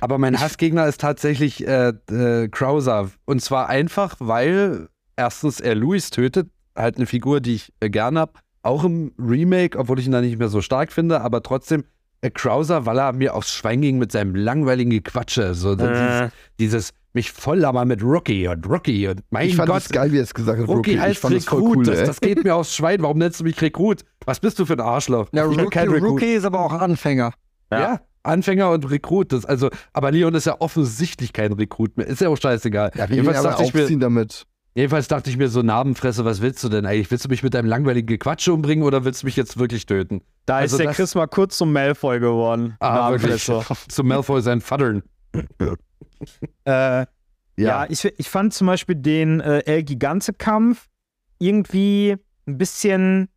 Aber 0.00 0.18
mein 0.18 0.40
Hassgegner 0.40 0.86
ist 0.86 1.00
tatsächlich 1.00 1.66
äh, 1.66 1.92
äh, 2.10 2.48
Krauser. 2.48 3.10
Und 3.26 3.40
zwar 3.42 3.68
einfach, 3.68 4.16
weil 4.18 4.88
erstens 5.16 5.60
er 5.60 5.74
Louis 5.74 6.10
tötet, 6.10 6.48
halt 6.76 6.96
eine 6.96 7.06
Figur, 7.06 7.40
die 7.40 7.54
ich 7.54 7.72
äh, 7.80 7.90
gerne 7.90 8.20
habe. 8.20 8.32
Auch 8.62 8.82
im 8.84 9.12
Remake, 9.18 9.78
obwohl 9.78 9.98
ich 10.00 10.06
ihn 10.06 10.12
da 10.12 10.20
nicht 10.20 10.38
mehr 10.38 10.48
so 10.48 10.60
stark 10.62 10.90
finde, 10.90 11.20
aber 11.20 11.42
trotzdem 11.42 11.84
äh, 12.22 12.30
Krauser, 12.30 12.86
weil 12.86 12.98
er 12.98 13.12
mir 13.12 13.34
aufs 13.34 13.52
Schwein 13.52 13.82
ging 13.82 13.98
mit 13.98 14.10
seinem 14.10 14.34
langweiligen 14.34 14.90
Gequatsche. 14.90 15.54
So 15.54 15.76
dieses, 15.76 15.90
Äh. 15.96 16.28
dieses 16.58 16.90
mich 17.12 17.30
voll 17.30 17.58
labern 17.60 17.86
mit 17.86 18.02
Rookie 18.02 18.48
und 18.48 18.66
Rookie 18.68 19.06
und 19.06 19.20
mein 19.30 19.46
Ich 19.46 19.54
fand 19.54 19.68
Gott. 19.68 19.76
das 19.84 19.88
geil, 19.90 20.10
wie 20.10 20.16
er 20.18 20.24
es 20.24 20.34
gesagt 20.34 20.58
hat. 20.60 20.66
Rookie 20.66 20.74
Rookie. 20.76 20.94
Ich 20.94 21.00
heißt 21.00 21.20
fand 21.20 21.36
das 21.36 21.44
voll 21.44 21.58
Rekrut. 21.60 21.76
cool, 21.76 21.84
das, 21.84 22.02
das 22.04 22.20
geht 22.20 22.42
mir 22.42 22.56
aufs 22.56 22.74
Schwein. 22.74 23.00
Warum 23.02 23.18
nennst 23.18 23.38
du 23.38 23.44
mich 23.44 23.60
Rekrut? 23.62 24.00
Was 24.24 24.40
bist 24.40 24.58
du 24.58 24.66
für 24.66 24.72
ein 24.72 24.80
Arschloch? 24.80 25.28
Ja, 25.32 25.44
Rookie. 25.44 25.78
Rookie 25.86 26.32
ist 26.32 26.44
aber 26.44 26.58
auch 26.58 26.72
Anfänger. 26.72 27.32
Ja. 27.72 27.80
Ja. 27.80 28.00
Anfänger 28.22 28.70
und 28.70 28.90
Rekrut. 28.90 29.32
Das, 29.32 29.44
also, 29.44 29.68
aber 29.92 30.10
Leon 30.10 30.34
ist 30.34 30.46
ja 30.46 30.58
offensichtlich 30.60 31.32
kein 31.34 31.52
Rekrut 31.52 31.96
mehr. 31.98 32.06
Ist 32.06 32.20
ja 32.22 32.28
auch 32.30 32.36
scheißegal. 32.36 32.90
Ja, 32.94 33.08
wir 33.08 33.16
jedenfalls, 33.16 33.42
dachte 33.42 33.64
ich 33.64 33.74
mir, 33.74 33.98
damit. 33.98 34.46
jedenfalls 34.74 35.08
dachte 35.08 35.28
ich 35.28 35.36
mir 35.36 35.48
so, 35.48 35.60
Narbenfresse, 35.62 36.24
was 36.24 36.40
willst 36.40 36.64
du 36.64 36.70
denn 36.70 36.86
eigentlich? 36.86 37.10
Willst 37.10 37.26
du 37.26 37.28
mich 37.28 37.42
mit 37.42 37.52
deinem 37.52 37.68
langweiligen 37.68 38.06
Gequatsche 38.06 38.54
umbringen 38.54 38.82
oder 38.84 39.04
willst 39.04 39.22
du 39.22 39.26
mich 39.26 39.36
jetzt 39.36 39.58
wirklich 39.58 39.84
töten? 39.84 40.22
Da 40.46 40.56
Also 40.56 40.76
ist 40.76 40.78
der 40.78 40.86
das- 40.86 40.96
Chris 40.96 41.14
mal 41.14 41.26
kurz 41.26 41.58
zum 41.58 41.70
Malfoy 41.72 42.18
geworden. 42.18 42.76
Ah, 42.80 43.10
wirklich. 43.10 43.46
Namenfresser. 43.48 43.76
Zu 43.88 44.04
Malfoy 44.04 44.40
sein 44.40 44.62
Vatern. 44.62 45.02
Äh, 46.64 47.06
ja, 47.56 47.86
ich, 47.88 48.04
ich 48.04 48.28
fand 48.30 48.54
zum 48.54 48.66
Beispiel 48.66 48.96
den 48.96 49.40
äh, 49.40 49.58
El 49.66 49.82
Gigante-Kampf 49.84 50.88
irgendwie 51.38 52.16
ein 52.46 52.58
bisschen, 52.58 53.28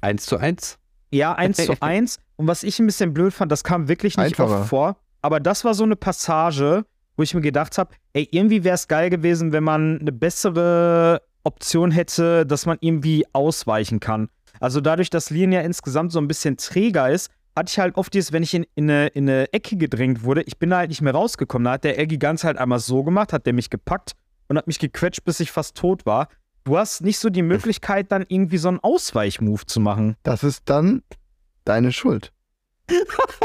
Eins 0.00 0.26
zu 0.26 0.36
eins. 0.36 0.78
Ja, 1.14 1.32
eins 1.36 1.56
zu 1.56 1.74
eins. 1.80 2.18
Und 2.36 2.46
was 2.46 2.62
ich 2.62 2.78
ein 2.78 2.86
bisschen 2.86 3.14
blöd 3.14 3.32
fand, 3.32 3.50
das 3.52 3.64
kam 3.64 3.88
wirklich 3.88 4.16
nicht 4.16 4.38
Einfacher. 4.38 4.60
oft 4.60 4.68
vor. 4.68 4.96
Aber 5.22 5.40
das 5.40 5.64
war 5.64 5.74
so 5.74 5.84
eine 5.84 5.96
Passage, 5.96 6.84
wo 7.16 7.22
ich 7.22 7.34
mir 7.34 7.40
gedacht 7.40 7.78
habe, 7.78 7.94
ey, 8.12 8.28
irgendwie 8.30 8.64
wäre 8.64 8.74
es 8.74 8.88
geil 8.88 9.10
gewesen, 9.10 9.52
wenn 9.52 9.64
man 9.64 10.00
eine 10.00 10.12
bessere 10.12 11.22
Option 11.44 11.90
hätte, 11.90 12.44
dass 12.44 12.66
man 12.66 12.78
irgendwie 12.80 13.24
ausweichen 13.32 14.00
kann. 14.00 14.28
Also 14.60 14.80
dadurch, 14.80 15.10
dass 15.10 15.30
Lien 15.30 15.52
ja 15.52 15.60
insgesamt 15.60 16.12
so 16.12 16.18
ein 16.18 16.28
bisschen 16.28 16.56
träger 16.56 17.10
ist, 17.10 17.30
hatte 17.56 17.70
ich 17.70 17.78
halt 17.78 17.96
oft 17.96 18.12
dieses, 18.12 18.32
wenn 18.32 18.42
ich 18.42 18.54
in, 18.54 18.66
in, 18.74 18.90
eine, 18.90 19.06
in 19.08 19.28
eine 19.28 19.52
Ecke 19.52 19.76
gedrängt 19.76 20.24
wurde, 20.24 20.42
ich 20.42 20.58
bin 20.58 20.70
da 20.70 20.78
halt 20.78 20.88
nicht 20.88 21.02
mehr 21.02 21.14
rausgekommen. 21.14 21.64
Da 21.64 21.72
hat 21.72 21.84
der 21.84 21.98
Eggy 21.98 22.18
ganz 22.18 22.44
halt 22.44 22.58
einmal 22.58 22.80
so 22.80 23.04
gemacht, 23.04 23.32
hat 23.32 23.46
der 23.46 23.52
mich 23.52 23.70
gepackt 23.70 24.12
und 24.48 24.58
hat 24.58 24.66
mich 24.66 24.78
gequetscht, 24.78 25.24
bis 25.24 25.40
ich 25.40 25.52
fast 25.52 25.76
tot 25.76 26.04
war. 26.06 26.28
Du 26.64 26.78
hast 26.78 27.02
nicht 27.02 27.18
so 27.18 27.28
die 27.28 27.42
Möglichkeit, 27.42 28.10
dann 28.10 28.24
irgendwie 28.26 28.56
so 28.56 28.68
einen 28.68 28.80
Ausweichmove 28.80 29.66
zu 29.66 29.80
machen. 29.80 30.16
Das 30.22 30.42
ist 30.42 30.62
dann 30.64 31.02
deine 31.64 31.92
Schuld. 31.92 32.32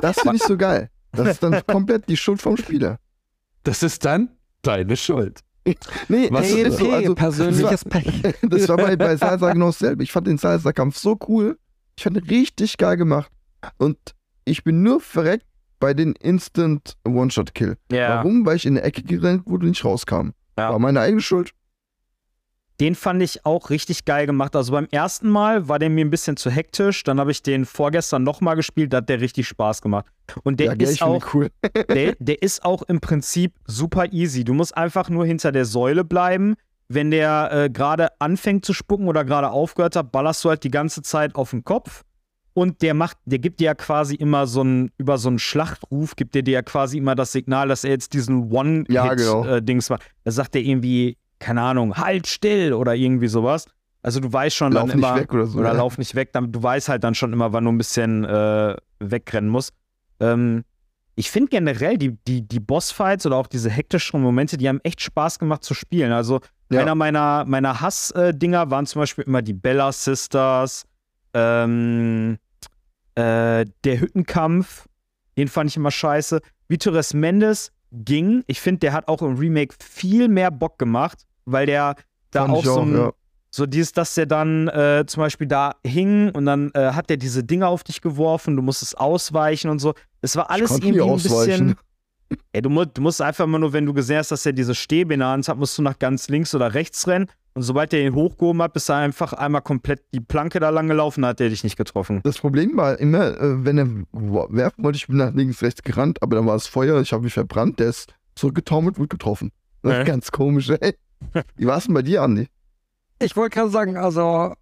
Das 0.02 0.20
finde 0.20 0.38
ich 0.38 0.44
so 0.44 0.58
geil. 0.58 0.90
Das 1.12 1.28
ist 1.28 1.44
dann 1.44 1.62
komplett 1.68 2.08
die 2.08 2.16
Schuld 2.16 2.42
vom 2.42 2.56
Spieler. 2.56 2.98
Das 3.64 3.84
ist 3.84 4.06
dann 4.06 4.30
deine 4.62 4.96
Schuld. 4.96 5.42
Nee, 6.08 6.30
Was 6.32 6.50
ey, 6.50 6.62
ist 6.64 6.80
so, 6.80 6.92
also, 6.92 7.14
persönliches 7.14 7.86
Pech. 7.86 8.24
Das 8.42 8.68
war 8.70 8.78
bei, 8.78 8.96
bei 8.96 9.16
Salsa 9.16 9.52
genau 9.54 9.68
dasselbe. 9.68 10.02
Ich 10.04 10.12
fand 10.12 10.26
den 10.26 10.38
Salsa-Kampf 10.38 10.98
so 10.98 11.20
cool. 11.28 11.60
Ich 11.96 12.04
fand 12.04 12.18
ihn 12.18 12.24
richtig 12.24 12.78
geil 12.78 12.98
gemacht. 12.98 13.30
Und 13.78 13.98
ich 14.46 14.64
bin 14.64 14.82
nur 14.82 15.00
verreckt 15.00 15.46
bei 15.80 15.94
den 15.94 16.14
Instant 16.14 16.98
One-Shot-Kill. 17.06 17.78
Warum? 17.90 18.46
Weil 18.46 18.56
ich 18.56 18.66
in 18.66 18.78
eine 18.78 18.86
Ecke 18.86 19.04
gerannt 19.04 19.46
wurde 19.46 19.66
und 19.66 19.72
nicht 19.72 19.86
rauskam. 19.86 20.30
Ja. 20.58 20.72
War 20.72 20.80
meine 20.80 21.02
eigene 21.02 21.22
Schuld. 21.22 21.52
Den 22.80 22.96
fand 22.96 23.22
ich 23.22 23.46
auch 23.46 23.70
richtig 23.70 24.06
geil 24.06 24.26
gemacht. 24.26 24.56
Also 24.56 24.72
beim 24.72 24.88
ersten 24.92 25.30
Mal 25.30 25.68
war 25.68 25.80
der 25.80 25.90
mir 25.90 26.06
ein 26.06 26.10
bisschen 26.10 26.38
zu 26.38 26.50
hektisch. 26.50 27.04
Dann 27.04 27.20
habe 27.20 27.32
ich 27.32 27.44
den 27.44 27.66
vorgestern 27.66 28.24
nochmal 28.24 28.56
gespielt, 28.56 28.94
da 28.94 28.98
hat 28.98 29.10
der 29.10 29.20
richtig 29.20 29.48
Spaß 29.48 29.82
gemacht. 29.82 30.06
Und 30.44 30.60
der 30.60 30.68
ja, 30.68 30.74
ist 30.74 31.02
auch, 31.02 31.34
cool. 31.34 31.50
der, 31.90 32.16
der 32.20 32.42
ist 32.42 32.64
auch 32.64 32.84
im 32.84 33.02
Prinzip 33.02 33.54
super 33.66 34.12
easy. 34.14 34.46
Du 34.46 34.54
musst 34.54 34.78
einfach 34.78 35.10
nur 35.10 35.26
hinter 35.26 35.52
der 35.52 35.66
Säule 35.66 36.06
bleiben. 36.06 36.56
Wenn 36.88 37.12
der 37.12 37.50
äh, 37.52 37.70
gerade 37.70 38.10
anfängt 38.20 38.66
zu 38.66 38.74
spucken 38.74 39.08
oder 39.08 39.26
gerade 39.26 39.52
aufgehört 39.52 39.96
hat, 39.96 40.12
ballerst 40.12 40.44
du 40.44 40.50
halt 40.50 40.64
die 40.64 40.72
ganze 40.72 41.02
Zeit 41.02 41.36
auf 41.36 41.52
den 41.52 41.64
Kopf. 41.64 42.04
Und 42.54 42.82
der 42.82 42.94
macht, 42.94 43.18
der 43.26 43.40
gibt 43.40 43.60
dir 43.60 43.66
ja 43.66 43.76
quasi 43.76 44.16
immer 44.16 44.48
so 44.48 44.64
ein, 44.64 44.92
über 44.98 45.18
so 45.18 45.30
einen 45.30 45.40
Schlachtruf, 45.40 46.16
gibt 46.16 46.34
dir 46.34 46.44
dir 46.44 46.54
ja 46.54 46.62
quasi 46.62 46.98
immer 46.98 47.16
das 47.16 47.32
Signal, 47.32 47.68
dass 47.68 47.84
er 47.84 47.92
jetzt 47.92 48.14
diesen 48.14 48.52
Ja, 48.90 49.14
genau. 49.14 49.42
One-Hit-Dings 49.42 49.90
macht. 49.90 50.04
Da 50.24 50.32
sagt 50.32 50.56
er 50.56 50.62
irgendwie, 50.62 51.18
keine 51.40 51.62
Ahnung, 51.62 51.98
halt 51.98 52.28
still 52.28 52.74
oder 52.74 52.96
irgendwie 52.96 53.28
sowas. 53.28 53.66
Also 54.02 54.20
du 54.20 54.32
weißt 54.32 54.56
schon 54.56 54.72
Lauf 54.72 54.90
dann 54.90 55.00
nicht 55.00 55.08
immer, 55.10 55.20
weg 55.20 55.34
oder 55.34 55.46
so. 55.46 55.60
oder 55.60 55.70
ja. 55.70 55.74
lauf 55.74 55.98
nicht 55.98 56.16
weg. 56.16 56.32
Dann, 56.34 56.52
du 56.52 56.62
weißt 56.64 56.88
halt 56.90 57.04
dann 57.04 57.16
schon 57.16 57.34
immer, 57.34 57.52
wann 57.52 57.66
du 57.66 57.72
ein 57.72 57.78
bisschen 57.78 58.24
äh, 58.24 58.76
wegrennen 59.00 59.50
musst. 59.50 59.74
Ähm, 60.20 60.64
ich 61.16 61.30
finde 61.32 61.50
generell 61.50 61.98
die, 61.98 62.18
die, 62.28 62.48
die 62.48 62.60
Bossfights 62.62 63.26
oder 63.26 63.36
auch 63.36 63.48
diese 63.48 63.70
hektischen 63.70 64.22
Momente, 64.22 64.58
die 64.58 64.70
haben 64.70 64.80
echt 64.84 65.02
Spaß 65.02 65.38
gemacht 65.40 65.66
zu 65.66 65.74
spielen. 65.74 66.14
Also 66.14 66.40
Ja. 66.72 66.82
einer 66.82 66.96
meiner, 66.96 67.44
meiner 67.46 67.82
Hass-Dinger 67.82 68.72
waren 68.72 68.86
zum 68.86 69.02
Beispiel 69.02 69.26
immer 69.26 69.42
die 69.42 69.54
Bella 69.54 69.92
Sisters, 69.92 70.86
ähm, 71.34 72.38
äh, 73.16 73.66
der 73.84 74.00
Hüttenkampf, 74.00 74.86
den 75.38 75.48
fand 75.50 75.70
ich 75.70 75.78
immer 75.78 75.92
scheiße. 75.92 76.40
Vitores 76.70 77.14
Mendes 77.14 77.72
ging. 77.92 78.44
Ich 78.48 78.62
finde, 78.62 78.80
der 78.80 78.94
hat 78.94 79.08
auch 79.08 79.22
im 79.22 79.36
Remake 79.36 79.76
viel 79.84 80.28
mehr 80.30 80.52
Bock 80.52 80.78
gemacht, 80.80 81.24
weil 81.52 81.66
der 81.66 81.96
da 82.32 82.42
Fand 82.42 82.54
auch 82.54 82.64
so 82.66 82.82
ein, 82.82 82.94
ja. 82.96 83.12
so 83.50 83.66
dieses, 83.66 83.92
dass 83.92 84.14
der 84.16 84.26
dann 84.26 84.68
äh, 84.68 85.04
zum 85.08 85.22
Beispiel 85.22 85.48
da 85.48 85.76
hing 85.86 86.30
und 86.32 86.46
dann 86.46 86.72
äh, 86.74 86.92
hat 86.92 87.10
der 87.10 87.18
diese 87.18 87.44
Dinge 87.44 87.68
auf 87.68 87.84
dich 87.84 88.02
geworfen, 88.02 88.56
du 88.56 88.62
musstest 88.62 88.98
ausweichen 89.00 89.70
und 89.70 89.80
so. 89.80 89.94
Es 90.22 90.36
war 90.36 90.50
alles 90.50 90.72
irgendwie 90.72 91.02
ein 91.02 91.14
bisschen. 91.16 91.76
Ey, 92.52 92.62
du, 92.62 92.70
musst, 92.70 92.90
du 92.94 93.02
musst 93.02 93.22
einfach 93.24 93.46
immer 93.46 93.58
nur, 93.58 93.74
wenn 93.74 93.88
du 93.88 93.94
gesehen 93.94 94.18
hast, 94.20 94.32
dass 94.32 94.46
er 94.46 94.54
diese 94.54 94.76
Stäbe 94.76 95.16
in 95.16 95.22
der 95.22 95.30
Hand 95.30 95.48
hat, 95.48 95.58
musst 95.58 95.76
du 95.80 95.82
nach 95.82 95.98
ganz 95.98 96.30
links 96.30 96.54
oder 96.54 96.76
rechts 96.76 97.08
rennen. 97.08 97.26
Und 97.56 97.64
sobald 97.64 97.92
er 97.92 98.06
ihn 98.06 98.14
hochgehoben 98.14 98.62
hat, 98.62 98.74
bist 98.74 98.88
du 98.88 98.94
einfach 98.94 99.34
einmal 99.34 99.64
komplett 99.64 100.04
die 100.14 100.20
Planke 100.20 100.60
da 100.60 100.70
lang 100.70 100.88
gelaufen, 100.88 101.26
hat 101.26 101.42
er 101.42 101.50
dich 101.50 101.64
nicht 101.64 101.76
getroffen. 101.76 102.22
Das 102.24 102.38
Problem 102.38 102.78
war 102.78 103.00
immer, 103.00 103.36
äh, 103.36 103.66
wenn 103.66 103.80
er 103.80 103.88
werfen 104.54 104.84
wollte, 104.84 104.98
ich 104.98 105.08
bin 105.08 105.18
nach 105.18 105.34
links, 105.34 105.64
rechts 105.64 105.82
gerannt, 105.82 106.22
aber 106.22 106.36
dann 106.36 106.46
war 106.46 106.56
es 106.56 106.68
Feuer, 106.68 107.02
ich 107.02 107.12
habe 107.12 107.24
mich 107.24 107.34
verbrannt, 107.34 107.80
der 107.80 107.88
ist 107.90 108.14
zurückgetaumelt, 108.36 109.00
wurde 109.00 109.08
getroffen. 109.08 109.52
Das 109.82 109.94
ist 109.94 110.00
Äh. 110.02 110.04
ganz 110.06 110.32
komisch, 110.32 110.70
ey. 110.70 110.94
Wie 111.56 111.66
war 111.66 111.78
es 111.78 111.86
denn 111.86 111.94
bei 111.94 112.02
dir, 112.02 112.22
Andi? 112.22 112.48
Ich 113.20 113.36
wollte 113.36 113.56
gerade 113.56 113.70
sagen, 113.70 113.98
also 113.98 114.56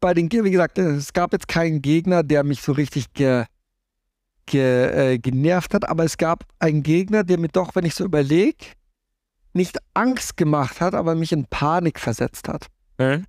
bei 0.00 0.14
den, 0.14 0.30
wie 0.30 0.50
gesagt, 0.50 0.78
es 0.78 1.12
gab 1.12 1.32
jetzt 1.32 1.48
keinen 1.48 1.82
Gegner, 1.82 2.22
der 2.22 2.44
mich 2.44 2.62
so 2.62 2.72
richtig 2.72 3.12
ge, 3.12 3.44
ge, 4.46 5.12
äh, 5.12 5.18
genervt 5.18 5.74
hat, 5.74 5.88
aber 5.88 6.04
es 6.04 6.16
gab 6.16 6.44
einen 6.58 6.82
Gegner, 6.82 7.24
der 7.24 7.38
mir 7.38 7.48
doch, 7.48 7.74
wenn 7.74 7.84
ich 7.84 7.94
so 7.94 8.04
überlege, 8.04 8.66
nicht 9.52 9.78
Angst 9.94 10.36
gemacht 10.36 10.80
hat, 10.80 10.94
aber 10.94 11.14
mich 11.14 11.32
in 11.32 11.46
Panik 11.46 11.98
versetzt 11.98 12.48
hat. 12.48 12.66
Äh? 12.98 13.20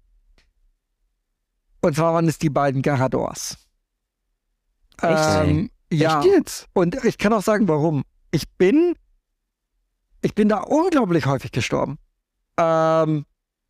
Und 1.81 1.95
zwar 1.95 2.13
waren 2.13 2.27
es 2.27 2.37
die 2.37 2.49
beiden 2.49 2.81
Garadors. 2.81 3.57
Echt? 5.01 5.47
Ähm, 5.47 5.71
ja. 5.91 6.19
Echt 6.19 6.31
jetzt? 6.31 6.67
Und 6.73 7.03
ich 7.03 7.17
kann 7.17 7.33
auch 7.33 7.41
sagen, 7.41 7.67
warum. 7.67 8.03
Ich 8.31 8.47
bin, 8.57 8.95
ich 10.21 10.35
bin 10.35 10.49
da 10.49 10.59
unglaublich 10.59 11.25
häufig 11.25 11.51
gestorben. 11.51 11.97
Ähm, 12.57 13.25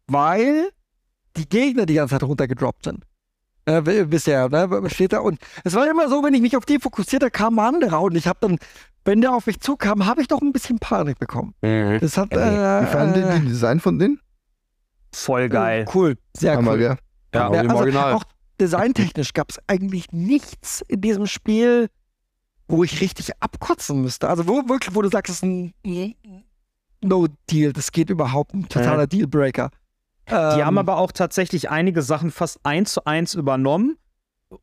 weil 0.08 0.70
die 1.38 1.48
Gegner 1.48 1.86
die 1.86 1.94
ganze 1.96 2.16
Zeit 2.16 2.24
runtergedroppt 2.24 2.86
sind. 2.86 3.04
Äh, 3.66 4.08
ja, 4.26 4.50
ne? 4.50 4.90
steht 4.90 5.14
da 5.14 5.20
und 5.20 5.40
es 5.64 5.76
war 5.76 5.88
immer 5.90 6.10
so, 6.10 6.24
wenn 6.24 6.34
ich 6.34 6.42
mich 6.42 6.58
auf 6.58 6.66
die 6.66 6.80
fokussierte, 6.80 7.30
kam 7.30 7.60
ein 7.60 7.76
anderer 7.76 8.02
und 8.02 8.16
ich 8.16 8.28
habe 8.28 8.40
dann 8.42 8.58
wenn 9.06 9.22
der 9.22 9.34
auf 9.34 9.48
mich 9.48 9.60
zukam, 9.60 10.06
habe 10.06 10.22
ich 10.22 10.28
doch 10.28 10.42
ein 10.42 10.52
bisschen 10.52 10.78
Panik 10.80 11.20
bekommen. 11.20 11.54
Mhm. 11.62 12.00
Das 12.00 12.18
hat. 12.18 12.32
Wie 12.32 12.86
fanden 12.86 13.24
Äh, 13.24 13.34
die, 13.36 13.40
die 13.42 13.48
Design 13.48 13.80
von 13.80 13.98
denen? 13.98 14.20
Voll 15.12 15.50
geil. 15.50 15.86
Cool, 15.94 16.18
sehr 16.38 16.56
Hammer, 16.58 16.74
cool. 16.74 16.82
Ja, 16.82 16.98
Ja, 17.34 17.48
im 17.62 17.70
also 17.72 17.76
Original. 17.78 18.14
auch 18.14 18.24
designtechnisch 18.62 19.34
gab 19.34 19.50
es 19.50 19.60
eigentlich 19.68 20.12
nichts 20.12 20.84
in 20.88 21.02
diesem 21.02 21.26
Spiel, 21.26 21.90
wo 22.70 22.84
ich 22.84 23.02
richtig 23.02 23.32
abkotzen 23.40 24.02
müsste. 24.02 24.30
Also 24.30 24.48
wo 24.48 24.70
wirklich, 24.70 24.96
wo 24.96 25.02
du 25.02 25.10
sagst, 25.10 25.30
es 25.32 25.38
ist 25.38 25.44
ein 25.44 25.74
No-Deal, 27.02 27.74
das 27.74 27.92
geht 27.92 28.10
überhaupt 28.10 28.54
ein 28.54 28.70
totaler 28.70 29.08
Dealbreaker. 29.08 29.72
Die 30.28 30.34
haben 30.36 30.76
Ähm, 30.76 30.78
aber 30.78 30.98
auch 30.98 31.12
tatsächlich 31.12 31.72
einige 31.72 32.04
Sachen 32.04 32.30
fast 32.30 32.60
eins 32.64 32.94
zu 32.94 33.06
eins 33.06 33.34
übernommen. 33.34 33.98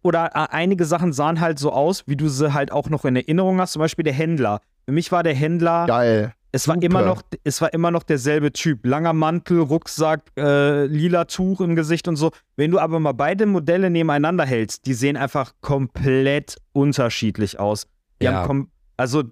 Oder 0.02 0.26
äh, 0.34 0.46
einige 0.50 0.84
Sachen 0.84 1.12
sahen 1.12 1.40
halt 1.40 1.58
so 1.58 1.72
aus, 1.72 2.04
wie 2.06 2.16
du 2.16 2.28
sie 2.28 2.52
halt 2.52 2.70
auch 2.70 2.88
noch 2.88 3.04
in 3.04 3.16
Erinnerung 3.16 3.60
hast. 3.60 3.72
Zum 3.72 3.80
Beispiel 3.80 4.04
der 4.04 4.12
Händler. 4.12 4.60
Für 4.84 4.92
mich 4.92 5.10
war 5.10 5.24
der 5.24 5.34
Händler, 5.34 5.86
Geil. 5.86 6.32
es 6.52 6.68
war 6.68 6.80
immer 6.80 7.02
noch, 7.02 7.22
es 7.42 7.60
war 7.60 7.72
immer 7.72 7.90
noch 7.90 8.04
derselbe 8.04 8.52
Typ. 8.52 8.86
Langer 8.86 9.12
Mantel, 9.12 9.60
Rucksack, 9.60 10.22
äh, 10.36 10.86
lila 10.86 11.24
Tuch 11.24 11.60
im 11.60 11.74
Gesicht 11.74 12.06
und 12.06 12.14
so. 12.14 12.30
Wenn 12.54 12.70
du 12.70 12.78
aber 12.78 13.00
mal 13.00 13.12
beide 13.12 13.46
Modelle 13.46 13.90
nebeneinander 13.90 14.44
hältst, 14.44 14.86
die 14.86 14.94
sehen 14.94 15.16
einfach 15.16 15.54
komplett 15.60 16.56
unterschiedlich 16.72 17.58
aus. 17.58 17.88
Die 18.20 18.26
Ja. 18.26 18.32
haben 18.48 18.70
also, 18.96 19.24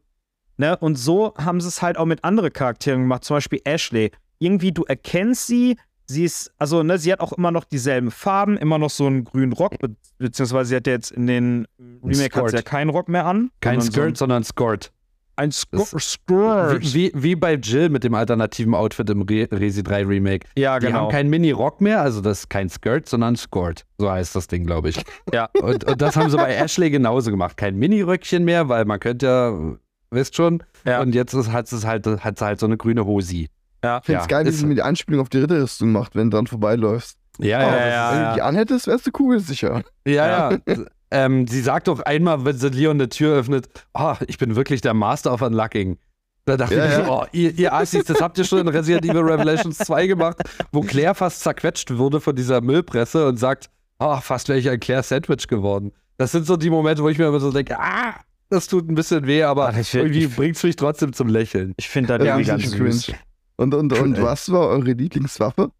ne, 0.59 0.77
und 0.77 0.97
so 0.97 1.35
haben 1.39 1.61
sie 1.61 1.69
es 1.69 1.81
halt 1.83 1.97
auch 1.97 2.05
mit 2.07 2.23
anderen 2.25 2.53
Charakteren 2.53 3.01
gemacht, 3.03 3.25
zum 3.25 3.37
Beispiel 3.37 3.61
Ashley. 3.65 4.11
Irgendwie, 4.39 4.73
du 4.73 4.85
erkennst 4.85 5.47
sie, 5.47 5.77
sie 6.07 6.25
ist, 6.25 6.53
also, 6.59 6.83
ne, 6.83 6.99
sie 6.99 7.11
hat 7.13 7.21
auch 7.21 7.33
immer 7.33 7.51
noch 7.51 7.65
dieselben 7.65 8.11
Farben, 8.11 8.57
immer 8.59 8.79
noch 8.79 8.91
so 8.91 9.07
einen 9.07 9.25
grünen 9.25 9.53
Rock, 9.53 9.79
be 9.79 9.97
beziehungsweise 10.19 10.69
sie 10.71 10.77
hat 10.77 10.87
ja 10.87 10.93
jetzt 10.93 11.11
in 11.13 11.27
den 11.27 11.67
Remake 11.79 12.35
hat 12.37 12.51
sie 12.51 12.57
ja 12.57 12.61
Skirt. 12.61 12.65
keinen 12.67 12.91
Rock 12.91 13.09
mehr 13.09 13.27
an. 13.27 13.51
Kein 13.61 13.81
Skirt, 13.81 14.17
sondern 14.17 14.45
Skort. 14.45 14.93
Ein, 15.37 15.51
Skirt. 15.53 16.95
Wie, 16.95 17.11
wie, 17.15 17.35
bei 17.35 17.55
Jill 17.55 17.89
mit 17.89 18.05
dem 18.05 18.15
alternativen 18.15 18.75
Outfit 18.75 19.11
im 19.11 19.23
Re 19.23 19.49
Resi 19.51 19.83
3 19.83 20.05
Remake. 20.07 20.47
ja, 20.57 20.79
Die 20.79 20.87
genau. 20.87 21.01
haben 21.03 21.11
keinen 21.11 21.31
Mini-Rock 21.31 21.81
mehr, 21.81 22.01
also 22.01 22.21
das 22.21 22.41
ist 22.41 22.51
kein 22.51 22.69
Skirt, 22.69 23.09
sondern 23.09 23.37
Skort. 23.37 23.85
So 23.99 24.11
heißt 24.11 24.35
das 24.37 24.47
Ding, 24.47 24.65
glaube 24.65 24.91
ich. 24.91 25.03
Ja. 25.33 25.49
Und, 25.61 25.85
und 25.85 26.01
das 26.01 26.17
haben 26.17 26.31
sie 26.31 26.37
bei 26.37 26.55
Ashley 26.55 26.91
genauso 26.91 27.31
gemacht. 27.31 27.57
Kein 27.57 27.77
Mini-Röckchen 27.77 28.45
mehr, 28.45 28.69
weil 28.69 28.85
man 28.85 29.01
könnte 29.01 29.27
ja, 29.27 29.77
wisst 30.11 30.37
schon. 30.37 30.63
Ja. 30.85 31.01
Und 31.01 31.15
jetzt 31.15 31.33
ist, 31.35 31.51
hat, 31.51 31.71
es 31.73 31.85
halt, 31.85 32.07
hat 32.07 32.39
sie 32.39 32.45
halt 32.45 32.61
so 32.61 32.67
eine 32.67 32.77
grüne 32.77 33.05
Hosi. 33.05 33.49
ja. 33.83 33.99
Ich 33.99 34.07
finde 34.07 34.21
es 34.21 34.25
Ja, 34.25 34.29
geil, 34.29 34.45
wie 34.45 34.51
ist- 34.51 34.59
sie 34.59 34.67
mir 34.67 34.75
die 34.77 34.83
Anspielung 34.83 35.21
auf 35.21 35.29
die 35.29 35.39
Ritterrüstung 35.39 35.91
macht, 35.93 36.15
wenn 36.15 36.31
du 36.31 36.37
dran 36.37 36.47
vorbeiläufst. 36.47 37.19
Ja, 37.39 37.59
Oh, 37.59 37.63
ja, 37.63 37.77
ja, 37.77 37.87
ja. 37.89 38.13
Wenn 38.13 38.29
du 38.29 38.35
die 38.37 38.43
anhättest, 38.43 38.87
wärst 38.87 39.07
du 39.09 39.11
kugelsicher. 39.11 39.83
Ja, 40.07 40.53
ja. 40.53 40.59
ähm, 41.15 41.47
sie 41.47 41.61
sagt 41.63 41.89
doch 41.89 42.01
einmal, 42.01 42.45
wenn 42.45 42.57
sie 42.59 42.69
Leon 42.69 42.97
eine 42.97 43.09
Tür 43.09 43.37
öffnet, 43.37 43.69
oh, 43.95 44.15
ich 44.27 44.37
bin 44.39 44.57
wirklich 44.57 44.81
der 44.81 44.93
Master 44.95 45.33
of 45.33 45.41
Unlocking. 45.43 45.99
Da 46.45 46.57
dachte 46.59 46.75
Ja, 46.75 46.85
ich 46.87 46.93
ja. 46.93 47.05
so, 47.07 47.11
oh, 47.13 47.25
ihr, 47.33 47.59
ihr 47.59 47.73
Assis, 47.73 48.05
das 48.05 48.21
habt 48.21 48.37
ihr 48.37 48.45
schon 48.45 48.59
in 48.59 48.69
Resident 48.69 49.05
Evil 49.07 49.23
Revelations 49.23 49.79
2 49.79 50.07
gemacht, 50.09 50.37
wo 50.73 50.83
Claire 50.83 51.15
fast 51.15 51.41
zerquetscht 51.41 51.97
wurde 51.97 52.21
von 52.21 52.37
dieser 52.37 52.61
Müllpresse 52.61 53.27
und 53.27 53.39
sagt, 53.39 53.71
oh, 53.99 54.17
fast 54.21 54.49
wäre 54.51 54.59
ich 54.59 54.69
ein 54.69 54.79
Claire-Sandwich 54.79 55.47
geworden. 55.49 55.93
Das 56.19 56.33
sind 56.33 56.47
so 56.47 56.57
die 56.59 56.69
Momente, 56.69 57.03
wo 57.03 57.09
ich 57.09 57.17
mir 57.19 57.29
immer 57.29 57.41
so 57.41 57.51
denke, 57.51 57.79
ah, 57.81 58.15
das 58.51 58.67
tut 58.67 58.89
ein 58.91 58.95
bisschen 58.95 59.27
weh, 59.27 59.43
aber 59.43 59.69
Ach, 59.71 59.77
ich- 59.79 59.95
irgendwie 59.95 60.27
bringt 60.27 60.57
es 60.57 60.63
mich 60.63 60.77
trotzdem 60.77 61.13
zum 61.15 61.29
Lächeln. 61.29 61.73
Ich 61.79 61.89
finde 61.89 62.19
das 62.19 62.27
Ja, 62.27 62.35
irgendwie 62.35 62.51
ganz 62.51 62.63
süß. 62.71 63.07
cringe. 63.07 63.19
Und, 63.57 63.73
und, 63.75 63.93
und 63.99 64.21
was 64.21 64.53
war 64.53 64.69
eure 64.69 64.93
Lieblingswaffe? 64.93 65.71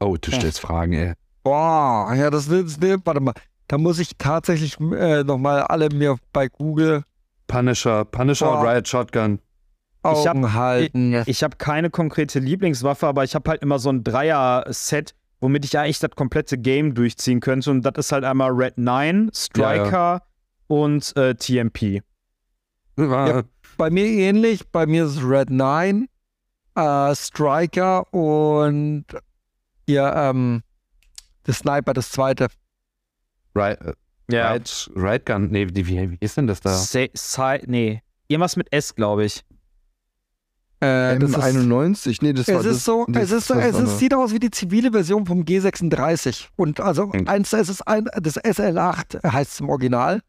Oh, 0.00 0.16
du 0.18 0.30
stellst 0.32 0.60
Fragen, 0.60 0.92
ey. 0.94 1.12
Boah, 1.42 2.12
ja, 2.14 2.30
das 2.30 2.46
ist, 2.48 2.80
nee, 2.80 2.96
warte 3.04 3.20
mal. 3.20 3.34
Da 3.70 3.78
muss 3.78 4.00
ich 4.00 4.16
tatsächlich 4.18 4.80
äh, 4.80 5.22
nochmal 5.22 5.62
alle 5.62 5.90
mir 5.90 6.16
bei 6.32 6.48
Google 6.48 7.04
Punisher, 7.46 8.04
Punisher 8.04 8.46
Boah. 8.46 8.60
und 8.62 8.66
Riot 8.66 8.88
Shotgun. 8.88 9.38
Augen 10.02 10.20
Ich 10.20 10.26
hab- 10.26 10.52
halten. 10.54 11.22
Ich 11.26 11.44
habe 11.44 11.56
keine 11.56 11.88
konkrete 11.88 12.40
Lieblingswaffe, 12.40 13.06
aber 13.06 13.22
ich 13.22 13.36
habe 13.36 13.48
halt 13.48 13.62
immer 13.62 13.78
so 13.78 13.90
ein 13.90 14.02
Dreier-Set, 14.02 15.14
womit 15.38 15.64
ich 15.64 15.78
eigentlich 15.78 16.00
das 16.00 16.10
komplette 16.16 16.58
Game 16.58 16.94
durchziehen 16.94 17.38
könnte. 17.38 17.70
Und 17.70 17.82
das 17.82 17.92
ist 17.96 18.10
halt 18.10 18.24
einmal 18.24 18.50
Red 18.50 18.76
9, 18.76 19.30
Striker 19.32 20.22
und 20.66 21.16
äh, 21.16 21.36
TMP. 21.36 22.02
Ja. 22.98 23.42
Bei 23.76 23.88
mir 23.88 24.04
ähnlich. 24.04 24.68
Bei 24.72 24.84
mir 24.86 25.04
ist 25.04 25.18
es 25.18 25.22
Red 25.22 25.50
9, 25.50 26.08
äh, 26.74 27.14
Striker 27.14 28.12
und 28.12 29.04
hier, 29.86 30.12
ähm, 30.16 30.64
der 31.46 31.54
Sniper, 31.54 31.92
das 31.92 32.10
zweite. 32.10 32.48
Riot, 33.54 33.78
äh, 33.80 34.36
Riot, 34.36 34.90
Riot 34.94 35.26
Gun, 35.26 35.48
nee, 35.50 35.66
wie, 35.72 35.86
wie, 35.86 36.16
ist 36.20 36.36
denn 36.36 36.46
das 36.46 36.60
da? 36.60 36.70
Sa 36.76 37.06
Sa 37.14 37.56
nee. 37.66 38.02
Irgendwas 38.28 38.56
mit 38.56 38.72
S, 38.72 38.94
glaube 38.94 39.24
ich. 39.24 39.42
Äh, 40.82 41.18
das 41.18 41.30
ist, 41.30 41.36
M91? 41.36 42.18
Nee, 42.22 42.32
das 42.32 42.48
war 42.48 42.56
es 42.60 42.64
das. 42.64 42.76
ist 42.76 42.84
so, 42.84 43.04
das 43.08 43.24
es 43.24 43.32
ist 43.32 43.48
so, 43.48 43.54
das 43.54 43.74
es 43.74 43.78
ist, 43.80 43.98
sieht 43.98 44.14
aus 44.14 44.32
wie 44.32 44.38
die 44.38 44.50
zivile 44.50 44.92
Version 44.92 45.26
vom 45.26 45.42
G36. 45.42 46.46
Und 46.56 46.80
also 46.80 47.12
Hm. 47.12 47.28
eins, 47.28 47.52
es 47.52 47.68
ist 47.68 47.82
ein, 47.86 48.06
das 48.16 48.38
SL8 48.42 49.30
heißt 49.30 49.52
es 49.52 49.60
im 49.60 49.68
Original. 49.68 50.20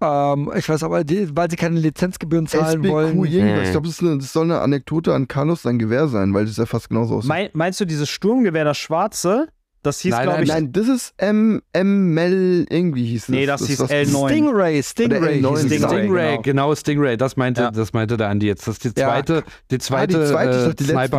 Ähm, 0.00 0.50
ich 0.56 0.68
weiß 0.68 0.82
aber, 0.82 1.04
die, 1.04 1.34
weil 1.36 1.48
sie 1.50 1.56
keine 1.56 1.78
Lizenzgebühren 1.78 2.46
zahlen 2.46 2.80
SBQ 2.82 2.88
wollen. 2.92 3.24
irgendwas. 3.24 3.64
Ich 3.66 3.70
glaube, 3.70 3.86
das, 3.86 3.96
ist 3.96 4.02
eine- 4.02 4.18
das 4.18 4.32
soll 4.32 4.44
eine 4.44 4.60
Anekdote 4.60 5.14
an 5.14 5.28
Carlos 5.28 5.62
sein 5.62 5.78
Gewehr 5.78 6.08
sein, 6.08 6.34
weil 6.34 6.44
das 6.46 6.56
ja 6.56 6.66
fast 6.66 6.88
genauso 6.88 7.16
aussieht. 7.16 7.28
Mein, 7.28 7.48
meinst 7.52 7.80
du 7.80 7.84
dieses 7.84 8.08
Sturmgewehr, 8.08 8.64
das 8.64 8.78
schwarze? 8.78 9.48
Das 9.86 10.00
hieß, 10.00 10.10
Nein, 10.10 10.22
glaube 10.24 10.36
nein, 10.38 10.44
ich. 10.44 10.52
Nein, 10.52 10.72
das 10.72 10.88
ist 10.88 11.14
M, 11.16 11.62
ML 11.72 12.66
irgendwie 12.68 13.06
hieß 13.06 13.26
das. 13.26 13.28
Nee, 13.28 13.46
das 13.46 13.64
hieß 13.66 13.78
was- 13.78 13.90
L9. 13.90 14.28
Stingray, 14.28 14.82
Stingray. 14.82 15.38
L9 15.40 15.48
hieß 15.50 15.58
es. 15.60 15.66
Stingray. 15.66 15.98
Stingray, 16.00 16.30
genau. 16.30 16.42
genau. 16.42 16.74
Stingray, 16.74 17.16
das 17.16 17.36
meinte, 17.36 17.60
Ja. 17.60 17.70
das 17.70 17.92
meinte 17.92 18.16
der 18.16 18.28
Andi 18.28 18.46
jetzt. 18.48 18.66
Das 18.66 18.78
ist 18.78 18.84
die 18.84 19.00
Ja. 19.00 19.06
zweite, 19.08 19.44
die 19.70 19.78
zweite, 19.78 20.18
die 20.18 20.26
zweite, 20.26 20.50
ich 20.50 20.56
äh, 20.56 20.64
dachte, 20.64 20.74
die 20.74 20.84
du. 20.86 20.92
Zweite 20.92 21.16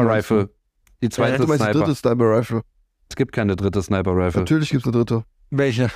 meinst 1.48 1.53
die 1.53 1.57
Sniper. 1.57 1.73
dritte 1.80 1.95
Sniper 1.95 2.38
Rifle. 2.38 2.61
Es 3.10 3.15
gibt 3.15 3.31
keine 3.31 3.56
dritte 3.56 3.81
Sniper 3.81 4.11
Rifle. 4.18 4.41
Natürlich 4.41 4.69
gibt 4.69 4.81
es 4.85 4.94
eine 4.94 4.98
dritte. 4.98 5.23
Welche? 5.49 5.89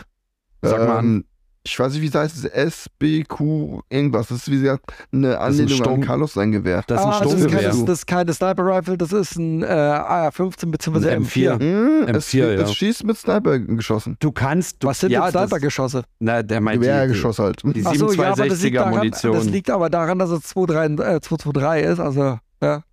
Sag 0.61 0.79
mal 0.87 0.97
an. 0.97 1.25
Ich 1.63 1.79
weiß 1.79 1.93
nicht, 1.93 2.01
wie 2.01 2.07
es 2.07 2.15
heißt. 2.15 2.43
SBQ 2.45 3.81
irgendwas. 3.89 4.27
Das 4.29 4.39
ist 4.39 4.51
wie 4.51 4.59
gesagt 4.61 4.83
eine 5.11 5.29
ist 5.29 5.35
ein 5.35 5.41
Anlehnung 5.41 5.69
Sturm- 5.77 5.93
an 5.93 6.01
Carlos 6.01 6.33
sein 6.33 6.51
Gewehr. 6.51 6.83
Das 6.87 6.99
ist 7.01 7.05
ein 7.05 7.11
ah, 7.11 7.19
das, 7.19 7.33
ist 7.33 7.39
Sturmgewehr. 7.39 7.69
keine, 7.69 7.85
das 7.85 7.99
ist 7.99 8.07
keine 8.07 8.33
Sniper 8.33 8.65
Rifle, 8.65 8.97
das 8.97 9.13
ist 9.13 9.35
ein 9.37 9.61
äh, 9.63 9.65
AR-15 9.67 10.71
bzw. 10.71 11.09
Ein 11.11 11.23
M4. 11.25 11.57
M4. 11.57 11.59
Hm, 12.07 12.15
es, 12.15 12.29
M4, 12.29 12.37
wird- 12.39 12.59
ja. 12.59 12.65
es 12.65 12.73
schießt 12.73 13.03
mit 13.03 13.17
Sniper 13.17 13.59
geschossen. 13.59 14.17
Du 14.19 14.31
kannst, 14.31 14.81
du, 14.83 14.87
Was 14.87 14.99
sind 15.01 15.11
ja, 15.11 15.23
denn 15.25 15.33
das- 15.33 15.41
Snipergeschosse? 15.49 16.03
Na, 16.19 16.41
der 16.41 16.61
meint 16.61 16.81
die, 16.81 16.87
Gewehrgeschoss 16.87 17.37
halt. 17.39 17.61
die 17.63 17.85
Ach 17.85 17.93
so, 17.95 18.11
ja, 18.11 18.31
aber 18.31 18.47
das 18.47 18.59
762er 18.59 18.63
liegt, 18.63 18.75
daran, 18.77 18.93
Munition. 18.95 19.33
das 19.35 19.45
liegt 19.45 19.69
aber 19.69 19.89
daran, 19.91 20.19
dass 20.19 20.29
es 20.31 20.41
223, 20.43 21.15
äh, 21.15 21.21
223 21.21 21.91
ist, 21.91 21.99
also 21.99 22.39
ja, 22.61 22.83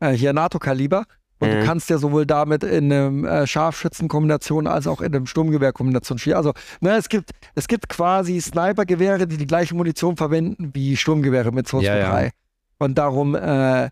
äh, 0.00 0.10
hier 0.12 0.32
NATO-Kaliber. 0.32 1.04
Und 1.38 1.48
Mhm. 1.50 1.60
du 1.60 1.64
kannst 1.66 1.90
ja 1.90 1.98
sowohl 1.98 2.24
damit 2.26 2.64
in 2.64 2.90
einem 2.92 3.24
äh, 3.26 3.46
Scharfschützenkombination 3.46 4.66
als 4.66 4.86
auch 4.86 5.00
in 5.02 5.14
einem 5.14 5.26
Sturmgewehrkombination 5.26 6.18
schießen. 6.18 6.36
Also, 6.36 6.52
ne, 6.80 6.96
es 6.96 7.08
gibt, 7.08 7.30
es 7.54 7.68
gibt 7.68 7.88
quasi 7.90 8.40
Snipergewehre, 8.40 9.26
die 9.26 9.36
die 9.36 9.46
gleiche 9.46 9.74
Munition 9.74 10.16
verwenden 10.16 10.70
wie 10.74 10.96
Sturmgewehre 10.96 11.52
mit 11.52 11.68
223. 11.68 12.24
Ja, 12.24 12.30
Und 12.78 12.96
darum 12.96 13.34
äh, 13.34 13.90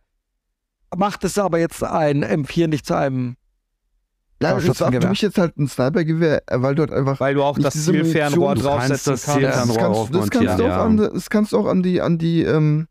macht 0.96 1.24
es 1.24 1.38
aber 1.38 1.58
jetzt 1.58 1.82
ein 1.84 2.24
M4 2.24 2.66
nicht 2.68 2.86
zu 2.86 2.94
einem 2.94 3.36
Ja, 4.40 4.50
das 4.50 4.52
war 4.52 4.60
für 4.60 4.66
Schützengewehr. 4.68 5.10
mich 5.10 5.20
jetzt 5.22 5.38
halt 5.38 5.56
ein 5.58 5.68
Snipergewehr, 5.68 6.42
äh, 6.46 6.62
weil 6.62 6.74
du 6.74 6.82
halt 6.82 6.92
einfach. 6.92 7.20
Weil 7.20 7.34
du 7.34 7.42
auch 7.42 7.58
das 7.58 7.74
Zielfernrohr 7.84 8.54
draufsetzen 8.54 9.12
das 9.12 9.24
kannst. 9.26 9.26
das, 9.26 9.34
Zielfernrohr 9.34 9.76
kannst, 9.76 10.14
das, 10.14 10.30
kannst 10.30 10.58
du 10.58 10.64
auch 10.64 10.68
ja. 10.68 10.84
an, 10.84 10.96
das 10.96 11.30
kannst 11.30 11.52
du 11.52 11.58
auch 11.58 11.66
an 11.66 11.82
die, 11.82 12.00
an 12.00 12.16
die, 12.18 12.42
ähm, 12.42 12.86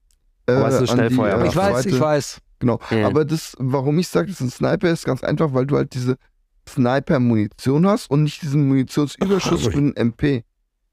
äh, 0.48 0.54
Aber 0.54 0.68
es 0.68 0.82
ist 0.82 0.90
an 0.92 1.08
die, 1.08 1.16
Schnellfeuer. 1.16 1.42
äh, 1.44 1.48
Ich 1.48 1.56
weiß, 1.56 1.86
ich 1.88 2.00
weiß. 2.00 2.38
Genau. 2.64 2.80
Mhm. 2.92 3.04
Aber 3.06 3.26
das, 3.26 3.56
warum 3.60 4.00
ich 4.00 4.08
sage, 4.08 4.28
das 4.28 4.36
ist 4.36 4.42
ein 4.42 4.50
Sniper, 4.50 4.90
ist 4.90 5.06
ganz 5.06 5.22
einfach, 5.24 5.54
weil 5.54 5.66
du 5.66 5.76
halt 5.76 5.94
diese 5.94 6.16
Sniper-Munition 6.68 7.88
hast 7.88 8.10
und 8.10 8.24
nicht 8.24 8.42
diesen 8.42 8.68
Munitionsüberschuss 8.68 9.68
für 9.68 9.78
einen 9.78 9.96
MP. 9.96 10.44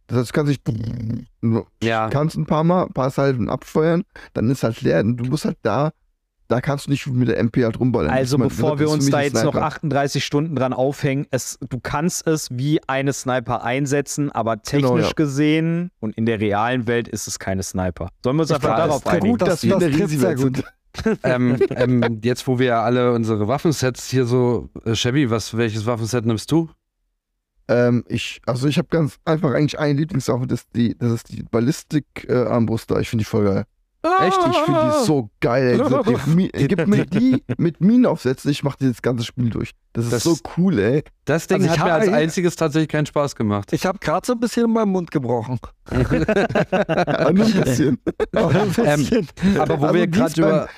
Das 0.06 0.18
heißt, 0.18 0.30
du 0.30 0.34
kannst 0.34 0.52
dich 0.52 1.60
Ja. 1.82 2.08
kannst 2.08 2.36
ein 2.36 2.46
paar 2.46 2.64
Mal, 2.64 2.86
ein 2.86 2.92
paar 2.92 3.10
Salven 3.10 3.48
abfeuern, 3.48 4.02
dann 4.34 4.50
ist 4.50 4.62
halt 4.64 4.80
leer. 4.82 5.00
Und 5.00 5.16
du 5.18 5.24
musst 5.26 5.44
halt 5.44 5.58
da, 5.62 5.90
da 6.48 6.60
kannst 6.60 6.86
du 6.86 6.90
nicht 6.90 7.06
mit 7.06 7.28
der 7.28 7.38
MP 7.38 7.62
halt 7.62 7.78
rumballern. 7.78 8.10
Also 8.10 8.36
Das 8.36 8.46
ist 8.52 8.58
mein- 8.58 8.62
bevor 8.64 8.70
das 8.72 8.80
wir 8.80 8.90
uns 8.90 9.08
da 9.10 9.20
jetzt 9.20 9.34
noch 9.44 9.52
Sniper. 9.52 9.66
38 9.66 10.24
Stunden 10.24 10.56
dran 10.56 10.72
aufhängen, 10.72 11.26
es, 11.30 11.58
du 11.60 11.78
kannst 11.78 12.26
es 12.26 12.48
wie 12.50 12.80
eine 12.88 13.12
Sniper 13.12 13.62
einsetzen, 13.62 14.32
aber 14.32 14.60
technisch 14.62 14.90
Genau, 14.90 14.98
ja. 15.06 15.12
gesehen 15.14 15.92
und 16.00 16.16
in 16.16 16.26
der 16.26 16.40
realen 16.40 16.88
Welt 16.88 17.06
ist 17.06 17.28
es 17.28 17.38
keine 17.38 17.62
Sniper. 17.62 18.08
Sollen 18.24 18.36
wir 18.36 18.40
uns 18.42 18.50
einfach 18.50 18.74
glaub, 18.74 18.78
das 18.78 18.86
darauf 19.02 19.06
einigen? 19.06 19.28
gut, 19.28 19.42
dass 19.42 19.48
dass 19.48 19.62
wir 19.62 19.74
in 19.74 19.78
das 19.78 19.88
der 19.90 19.98
trifft 19.98 20.18
sehr 20.18 20.34
gut. 20.34 20.64
Ähm, 21.22 21.58
ähm, 21.70 22.20
jetzt, 22.22 22.46
wo 22.46 22.58
wir 22.58 22.78
alle 22.78 23.12
unsere 23.12 23.48
Waffensets 23.48 24.08
hier 24.10 24.24
so, 24.24 24.70
äh, 24.84 24.94
Chevy, 24.94 25.30
was, 25.30 25.56
welches 25.56 25.86
Waffenset 25.86 26.26
nimmst 26.26 26.50
du? 26.50 26.70
Ähm, 27.68 28.04
ich, 28.08 28.40
also 28.46 28.66
ich 28.66 28.78
habe 28.78 28.88
ganz 28.88 29.18
einfach 29.24 29.52
eigentlich 29.52 29.78
eine 29.78 29.98
Lieblingswaffe, 29.98 30.46
das 30.46 30.68
die, 30.70 30.98
das 30.98 31.12
ist 31.12 31.30
die 31.30 31.42
Ballistik-Armbruster. 31.44 33.00
ich 33.00 33.08
finde 33.08 33.22
die 33.22 33.30
voll 33.30 33.44
geil. 33.44 33.64
Echt, 34.02 34.38
ich 34.50 34.56
finde 34.58 34.80
die 34.98 35.04
so 35.04 35.28
geil. 35.40 35.78
ey. 35.78 36.02
Die, 36.04 36.30
Mi- 36.30 36.48
gib 36.68 36.86
mir 36.86 37.04
die 37.04 37.42
mit 37.58 37.80
Minen 37.82 38.06
aufsetzen, 38.06 38.50
ich 38.50 38.62
mache 38.62 38.78
das 38.80 39.02
ganze 39.02 39.24
Spiel 39.24 39.50
durch. 39.50 39.72
Das 39.92 40.04
ist 40.06 40.12
Das- 40.12 40.22
so 40.22 40.36
cool, 40.56 40.78
ey. 40.78 41.04
Das 41.26 41.46
Ding 41.46 41.60
Also 41.60 41.72
ich 41.74 41.78
hat 41.78 41.86
mir 41.86 41.92
als 41.94 42.08
einziges 42.08 42.56
tatsächlich 42.56 42.88
keinen 42.88 43.06
Spaß 43.06 43.36
gemacht. 43.36 43.72
Ich 43.72 43.84
habe 43.84 43.98
gerade 43.98 44.26
so 44.26 44.32
ein 44.32 44.40
bisschen 44.40 44.64
in 44.66 44.72
meinem 44.72 44.90
Mund 44.92 45.10
gebrochen. 45.10 45.58
Aber 45.90 47.32
nur 47.32 47.46
ein 47.46 47.52
bisschen. 47.64 47.98
Ein 48.32 48.74
Ähm, 48.78 48.96
bisschen. 49.04 49.28
Aber 49.58 49.80
wo 49.80 49.84
Also 49.86 49.94
wir 49.94 50.06
gerade 50.06 50.40
über. 50.40 50.68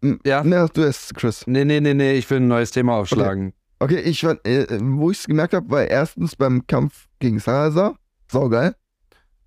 beim- 0.00 0.20
Ja. 0.24 0.42
Na, 0.44 0.66
du 0.68 0.86
hast 0.86 1.14
Chris. 1.14 1.46
Nee, 1.46 1.64
nee, 1.64 1.80
nee, 1.80 1.94
nee, 1.94 2.12
ich 2.14 2.28
will 2.30 2.38
ein 2.38 2.48
neues 2.48 2.70
Thema 2.70 2.94
aufschlagen. 2.96 3.52
Okay, 3.80 4.00
ich 4.00 4.20
fand, 4.20 4.44
äh, 4.46 4.66
wo 4.82 5.10
ich 5.10 5.20
es 5.20 5.26
gemerkt 5.26 5.54
habe, 5.54 5.70
war 5.70 5.84
erstens 5.84 6.34
beim 6.36 6.66
Kampf 6.66 7.06
gegen 7.20 7.38
Salazar, 7.38 7.96
saugeil. 8.30 8.74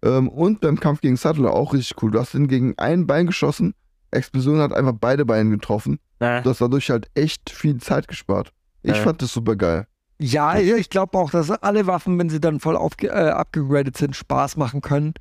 Ähm, 0.04 0.30
und 0.30 0.62
beim 0.62 0.80
Kampf 0.80 1.02
gegen 1.02 1.16
Sattler 1.16 1.54
auch 1.54 1.74
richtig 1.74 2.02
cool. 2.02 2.12
Du 2.12 2.20
hast 2.20 2.34
ihn 2.34 2.48
gegen 2.48 2.74
ein 2.78 3.06
Bein 3.08 3.28
geschossen, 3.28 3.74
Explosion 4.12 4.60
hat 4.60 4.74
einfach 4.74 4.94
beide 5.00 5.26
Beine 5.26 5.50
getroffen. 5.52 6.00
Äh, 6.20 6.42
Du 6.42 6.50
hast 6.50 6.62
dadurch 6.62 6.90
halt 6.90 7.08
echt 7.14 7.50
viel 7.50 7.78
Zeit 7.78 8.08
gespart. 8.08 8.52
Ich 8.84 8.96
Ja. 8.98 9.04
fand 9.04 9.22
das 9.22 9.32
super 9.34 9.56
geil. 9.56 9.86
Ja, 10.20 10.58
ich 10.60 10.90
glaube 10.90 11.18
auch, 11.18 11.32
dass 11.32 11.50
alle 11.50 11.88
Waffen, 11.88 12.18
wenn 12.20 12.30
sie 12.30 12.40
dann 12.40 12.60
voll 12.60 12.76
äh, 13.02 13.08
abgegradet 13.10 13.98
sind, 13.98 14.16
Spaß 14.16 14.58
machen 14.58 14.82
können. 14.82 15.14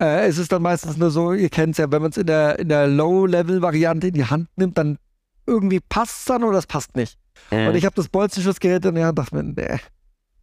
Äh, 0.00 0.26
es 0.26 0.38
ist 0.38 0.50
dann 0.50 0.62
meistens 0.62 0.96
nur 0.96 1.10
so, 1.12 1.32
ihr 1.32 1.48
kennt 1.48 1.72
es 1.72 1.78
ja, 1.78 1.90
wenn 1.92 2.02
man 2.02 2.10
es 2.10 2.16
in 2.16 2.26
der, 2.26 2.58
in 2.58 2.68
der 2.68 2.88
Low-Level-Variante 2.88 4.08
in 4.08 4.14
die 4.14 4.24
Hand 4.24 4.48
nimmt, 4.56 4.76
dann 4.78 4.98
irgendwie 5.46 5.78
passt 5.80 6.20
es 6.20 6.24
dann 6.24 6.42
oder 6.42 6.58
es 6.58 6.66
passt 6.66 6.96
nicht. 6.96 7.18
äh, 7.50 7.68
Und 7.68 7.76
ich 7.76 7.84
habe 7.84 7.94
das 7.94 8.08
Bolzenschussgerät 8.08 8.84
in 8.84 8.94
der 8.96 9.06
Hand 9.06 9.18
und 9.18 9.24
dachte 9.24 9.36
mir, 9.36 9.42
nee. 9.44 9.78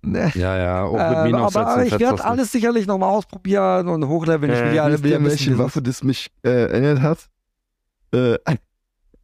Nee. 0.01 0.29
Ja, 0.35 0.57
ja, 0.57 0.83
auch 0.83 0.93
mit 0.93 1.01
Äh, 1.01 1.23
Minen 1.23 1.35
aber 1.35 1.67
aufsetzen. 1.67 1.83
ich 1.95 1.99
werde 1.99 2.23
alles 2.23 2.51
sicherlich 2.51 2.87
nochmal 2.87 3.09
ausprobieren 3.09 3.87
und 3.89 4.07
hochleveln. 4.07 4.51
Ich 4.51 4.57
will 4.59 4.67
Äh, 4.67 4.75
ja, 4.75 4.87
ja 4.87 4.95
ihr, 4.95 5.03
wissen, 5.03 5.25
welche 5.25 5.57
Waffe 5.57 5.81
das 5.81 6.03
mich 6.03 6.31
äh, 6.43 6.49
erinnert 6.49 7.01
hat? 7.01 7.27
Äh, 8.13 8.37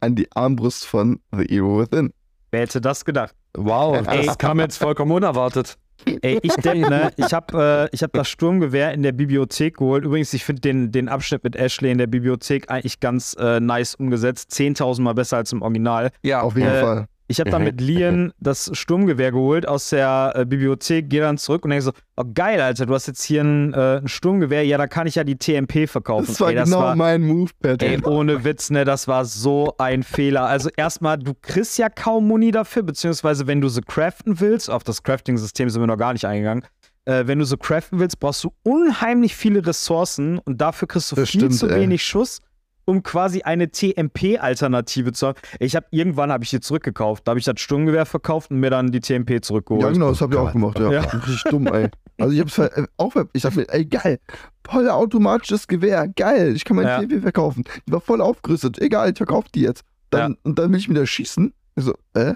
an, 0.01 0.15
die 0.15 0.27
Armbrust 0.35 0.85
von 0.85 1.19
The 1.31 1.45
Hero 1.49 1.79
Within. 1.79 2.11
wer 2.51 2.61
hätte 2.61 2.81
das 2.81 3.05
gedacht? 3.05 3.33
Wow, 3.57 4.05
Ey. 4.07 4.25
das 4.25 4.37
kam 4.37 4.59
jetzt 4.59 4.77
vollkommen 4.77 5.11
unerwartet. 5.11 5.77
Ey, 6.21 6.39
ich 6.43 6.53
denke, 6.55 6.89
ne, 6.89 7.11
ich 7.15 7.33
habe 7.33 7.87
äh, 7.89 7.95
ich 7.95 8.03
hab 8.03 8.11
das 8.11 8.27
Sturmgewehr 8.27 8.91
in 8.93 9.01
der 9.01 9.13
Bibliothek 9.13 9.77
geholt. 9.77 10.03
Übrigens, 10.03 10.33
ich 10.33 10.43
finde 10.43 10.61
den, 10.61 10.91
den 10.91 11.07
Abschnitt 11.07 11.43
mit 11.45 11.55
Ashley 11.55 11.89
in 11.89 11.97
der 11.97 12.07
Bibliothek 12.07 12.69
eigentlich 12.69 12.99
ganz 12.99 13.33
äh, 13.39 13.61
nice 13.61 13.95
umgesetzt. 13.95 14.51
10.000 14.51 15.01
Mal 15.01 15.13
besser 15.13 15.37
als 15.37 15.53
im 15.53 15.61
Original. 15.61 16.11
Ja, 16.21 16.41
Auf 16.41 16.57
jeden 16.57 16.67
Äh, 16.67 16.81
Fall. 16.81 17.05
Ich 17.27 17.39
habe 17.39 17.49
dann 17.49 17.63
mit 17.63 17.81
Lian 17.81 18.33
das 18.39 18.69
Sturmgewehr 18.73 19.31
geholt 19.31 19.67
aus 19.67 19.89
der 19.89 20.33
äh, 20.35 20.45
Bibliothek, 20.45 21.09
gehe 21.09 21.21
dann 21.21 21.37
zurück 21.39 21.63
und 21.63 21.71
denke 21.71 21.81
so, 21.83 21.91
oh 22.17 22.23
geil, 22.33 22.61
Alter, 22.61 22.85
du 22.85 22.93
hast 22.93 23.07
jetzt 23.07 23.23
hier 23.23 23.43
ein, 23.43 23.73
äh, 23.73 23.97
ein 23.97 24.07
Sturmgewehr, 24.07 24.63
ja, 24.63 24.77
da 24.77 24.85
kann 24.85 25.07
ich 25.07 25.15
ja 25.15 25.23
die 25.23 25.35
TMP 25.35 25.87
verkaufen. 25.89 26.27
Das 26.27 26.39
war 26.39 26.49
Ey, 26.49 26.55
genau 26.63 26.79
war, 26.79 26.95
mein 26.95 27.23
Move, 27.23 27.49
Ey, 27.63 27.77
Patrick. 27.77 28.07
ohne 28.07 28.43
Witz, 28.43 28.69
ne, 28.69 28.85
das 28.85 29.07
war 29.07 29.25
so 29.25 29.73
ein 29.79 30.03
Fehler. 30.03 30.43
Also 30.43 30.69
erstmal, 30.77 31.17
du 31.17 31.33
kriegst 31.41 31.77
ja 31.79 31.89
kaum 31.89 32.27
Muni 32.27 32.51
dafür, 32.51 32.83
beziehungsweise 32.83 33.47
wenn 33.47 33.59
du 33.59 33.69
sie 33.69 33.81
craften 33.81 34.39
willst, 34.39 34.69
auf 34.69 34.83
das 34.83 35.01
Crafting-System 35.01 35.69
sind 35.69 35.81
wir 35.81 35.87
noch 35.87 35.97
gar 35.97 36.13
nicht 36.13 36.25
eingegangen, 36.25 36.63
äh, 37.05 37.23
wenn 37.25 37.39
du 37.39 37.45
so 37.45 37.57
craften 37.57 37.99
willst, 37.99 38.19
brauchst 38.19 38.43
du 38.43 38.51
unheimlich 38.63 39.35
viele 39.35 39.65
Ressourcen 39.65 40.37
und 40.39 40.61
dafür 40.61 40.87
kriegst 40.87 41.11
du 41.11 41.15
Das 41.15 41.29
viel 41.29 41.41
stimmt, 41.41 41.55
zu 41.55 41.67
ey. 41.69 41.81
wenig 41.81 42.03
Schuss, 42.05 42.39
um 42.85 43.03
quasi 43.03 43.41
eine 43.41 43.69
TMP-Alternative 43.71 45.11
zu 45.11 45.27
haben. 45.27 45.39
Ich 45.59 45.75
habe 45.75 45.85
irgendwann 45.91 46.31
habe 46.31 46.43
ich 46.43 46.49
die 46.49 46.59
zurückgekauft, 46.59 47.27
da 47.27 47.31
habe 47.31 47.39
ich 47.39 47.45
das 47.45 47.59
Sturmgewehr 47.59 48.05
verkauft 48.05 48.51
und 48.51 48.59
mir 48.59 48.69
dann 48.69 48.91
die 48.91 48.99
TMP 48.99 49.43
zurückgeholt. 49.43 49.83
Ja, 49.83 49.91
genau, 49.91 50.09
das 50.09 50.21
hab 50.21 50.31
ich 50.31 50.37
auch 50.37 50.51
gemacht, 50.51 50.79
ja. 50.79 50.91
Ja. 50.91 51.01
Richtig 51.01 51.43
dumm, 51.49 51.67
ey. 51.67 51.89
Also 52.19 52.33
ich 52.33 52.39
hab's 52.39 52.53
ver- 52.53 52.77
äh, 52.77 52.87
auch, 52.97 53.13
ich 53.33 53.41
dachte 53.41 53.57
mir, 53.59 53.69
ey, 53.69 53.85
geil, 53.85 54.19
voll 54.65 54.89
automatisches 54.89 55.67
Gewehr, 55.67 56.07
geil, 56.07 56.53
ich 56.55 56.63
kann 56.63 56.77
mein 56.77 56.85
Ja. 56.87 56.99
TMP 57.01 57.21
verkaufen. 57.21 57.63
Die 57.87 57.91
war 57.91 58.01
voll 58.01 58.21
aufgerüstet, 58.21 58.79
egal, 58.79 59.11
ich 59.11 59.17
verkauf 59.17 59.45
die 59.49 59.61
jetzt. 59.61 59.83
Dann, 60.11 60.37
Und 60.43 60.57
dann 60.59 60.71
will 60.71 60.79
ich 60.79 60.87
wieder 60.89 61.05
schießen. 61.05 61.53
Ich 61.75 61.83
so, 61.83 61.93
äh, 62.13 62.35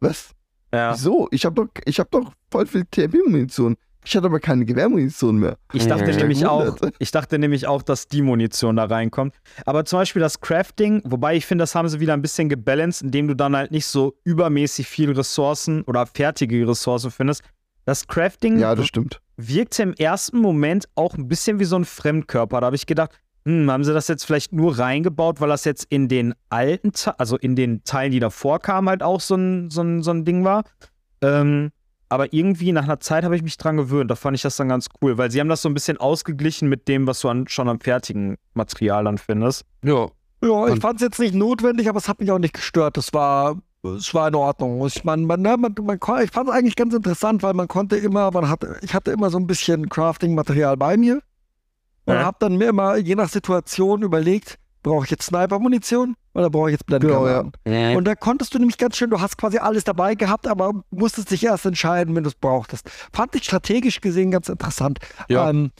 was? 0.00 0.30
Ja. 0.72 0.94
Wieso? 0.94 1.28
Ich 1.32 1.44
hab 1.44 1.54
doch, 1.56 1.66
ich 1.84 1.98
hab 1.98 2.10
doch 2.12 2.32
voll 2.50 2.64
viel 2.66 2.84
TMP-Munition. 2.90 3.76
Ich 4.04 4.16
hatte 4.16 4.26
aber 4.26 4.40
keine 4.40 4.64
Gewehrmunition 4.64 5.38
mehr. 5.38 5.56
Ich 5.72 5.86
dachte 5.86 6.10
Mhm. 6.10 6.16
nämlich 6.16 6.46
auch, 6.46 6.74
ich 6.98 7.10
dachte 7.10 7.38
nämlich 7.38 7.66
auch, 7.66 7.82
dass 7.82 8.08
die 8.08 8.22
Munition 8.22 8.76
da 8.76 8.84
reinkommt. 8.84 9.34
Aber 9.66 9.84
zum 9.84 9.98
Beispiel 9.98 10.20
das 10.20 10.40
Crafting, 10.40 11.02
wobei 11.04 11.36
ich 11.36 11.44
finde, 11.46 11.62
das 11.62 11.74
haben 11.74 11.88
sie 11.88 12.00
wieder 12.00 12.14
ein 12.14 12.22
bisschen 12.22 12.48
gebalanced, 12.48 13.02
indem 13.02 13.28
du 13.28 13.34
dann 13.36 13.54
halt 13.54 13.70
nicht 13.72 13.86
so 13.86 14.14
übermäßig 14.24 14.86
viel 14.88 15.12
Ressourcen 15.12 15.82
oder 15.82 16.06
fertige 16.06 16.66
Ressourcen 16.66 17.10
findest. 17.10 17.42
Das 17.84 18.06
Crafting 18.06 18.58
Ja, 18.58 18.74
das 18.74 18.86
stimmt. 18.86 19.20
wirkte 19.36 19.82
im 19.82 19.94
ersten 19.94 20.38
Moment 20.38 20.88
auch 20.94 21.14
ein 21.16 21.28
bisschen 21.28 21.58
wie 21.60 21.64
so 21.64 21.76
ein 21.76 21.84
Fremdkörper. 21.84 22.60
Da 22.60 22.66
habe 22.66 22.76
ich 22.76 22.86
gedacht, 22.86 23.10
hm, 23.44 23.70
haben 23.70 23.84
sie 23.84 23.94
das 23.94 24.06
jetzt 24.08 24.24
vielleicht 24.24 24.52
nur 24.52 24.78
reingebaut, 24.78 25.40
weil 25.40 25.48
das 25.48 25.64
jetzt 25.64 25.84
in 25.88 26.08
den 26.08 26.34
alten, 26.50 26.92
Te 26.92 27.18
also 27.18 27.36
in 27.38 27.56
den 27.56 27.82
Teilen, 27.84 28.12
die 28.12 28.20
davor 28.20 28.60
kamen, 28.60 28.88
halt 28.88 29.02
auch 29.02 29.20
so 29.20 29.34
ein, 29.34 29.70
so 29.70 29.82
ein, 29.82 30.02
so 30.02 30.10
ein 30.10 30.24
Ding 30.24 30.44
war. 30.44 30.64
Ähm, 31.22 31.70
aber 32.10 32.32
irgendwie 32.34 32.72
nach 32.72 32.84
einer 32.84 33.00
Zeit 33.00 33.24
habe 33.24 33.34
ich 33.36 33.42
mich 33.42 33.56
dran 33.56 33.76
gewöhnt. 33.78 34.10
Da 34.10 34.16
fand 34.16 34.36
ich 34.36 34.42
das 34.42 34.56
dann 34.56 34.68
ganz 34.68 34.88
cool, 35.00 35.16
weil 35.16 35.30
sie 35.30 35.40
haben 35.40 35.48
das 35.48 35.62
so 35.62 35.68
ein 35.68 35.74
bisschen 35.74 35.96
ausgeglichen 35.96 36.68
mit 36.68 36.86
dem, 36.88 37.06
was 37.06 37.20
du 37.20 37.28
an, 37.28 37.48
schon 37.48 37.68
am 37.68 37.80
fertigen 37.80 38.36
Material 38.54 39.04
dann 39.04 39.16
findest. 39.16 39.64
Ja, 39.84 40.08
Ja, 40.42 40.68
ich 40.68 40.80
fand 40.80 40.96
es 40.96 41.02
jetzt 41.02 41.18
nicht 41.20 41.34
notwendig, 41.34 41.88
aber 41.88 41.98
es 41.98 42.08
hat 42.08 42.20
mich 42.20 42.30
auch 42.30 42.38
nicht 42.38 42.54
gestört. 42.54 42.96
Das 42.96 43.12
war, 43.14 43.56
es 43.82 44.12
war 44.12 44.28
in 44.28 44.34
Ordnung. 44.34 44.86
Ich, 44.86 45.04
man, 45.04 45.24
man, 45.24 45.40
ne, 45.40 45.56
man, 45.56 45.74
man, 45.82 45.98
kon- 46.00 46.22
ich 46.22 46.30
fand 46.30 46.48
es 46.48 46.54
eigentlich 46.54 46.76
ganz 46.76 46.92
interessant, 46.94 47.42
weil 47.42 47.54
man 47.54 47.68
konnte 47.68 47.96
immer, 47.96 48.30
man 48.30 48.48
hatte, 48.48 48.76
ich 48.82 48.92
hatte 48.94 49.10
immer 49.12 49.30
so 49.30 49.38
ein 49.38 49.46
bisschen 49.46 49.88
Crafting-Material 49.88 50.76
bei 50.76 50.96
mir 50.96 51.20
und 52.06 52.14
Ja. 52.14 52.24
habe 52.24 52.36
dann 52.40 52.56
mir 52.56 52.68
immer 52.68 52.96
je 52.96 53.14
nach 53.14 53.28
Situation 53.28 54.02
überlegt, 54.02 54.58
brauche 54.82 55.04
ich 55.04 55.10
jetzt 55.10 55.26
Sniper-Munition 55.26 56.16
oder 56.34 56.50
brauche 56.50 56.68
ich 56.70 56.72
jetzt 56.72 56.86
Blendgranaten? 56.86 57.52
Genau, 57.64 57.98
Und 57.98 58.04
da 58.04 58.14
konntest 58.14 58.54
du 58.54 58.58
nämlich 58.58 58.78
ganz 58.78 58.96
schön, 58.96 59.10
du 59.10 59.20
hast 59.20 59.36
quasi 59.38 59.58
alles 59.58 59.84
dabei 59.84 60.14
gehabt, 60.14 60.46
aber 60.46 60.72
musstest 60.90 61.30
dich 61.30 61.44
erst 61.44 61.66
entscheiden, 61.66 62.14
wenn 62.14 62.22
du 62.24 62.28
es 62.30 62.34
brauchtest. 62.36 62.88
Fand 63.12 63.34
ich 63.34 63.44
strategisch 63.44 64.00
gesehen 64.00 64.30
ganz 64.30 64.48
interessant. 64.48 64.98
Ja. 65.28 65.50
Ähm, 65.50 65.70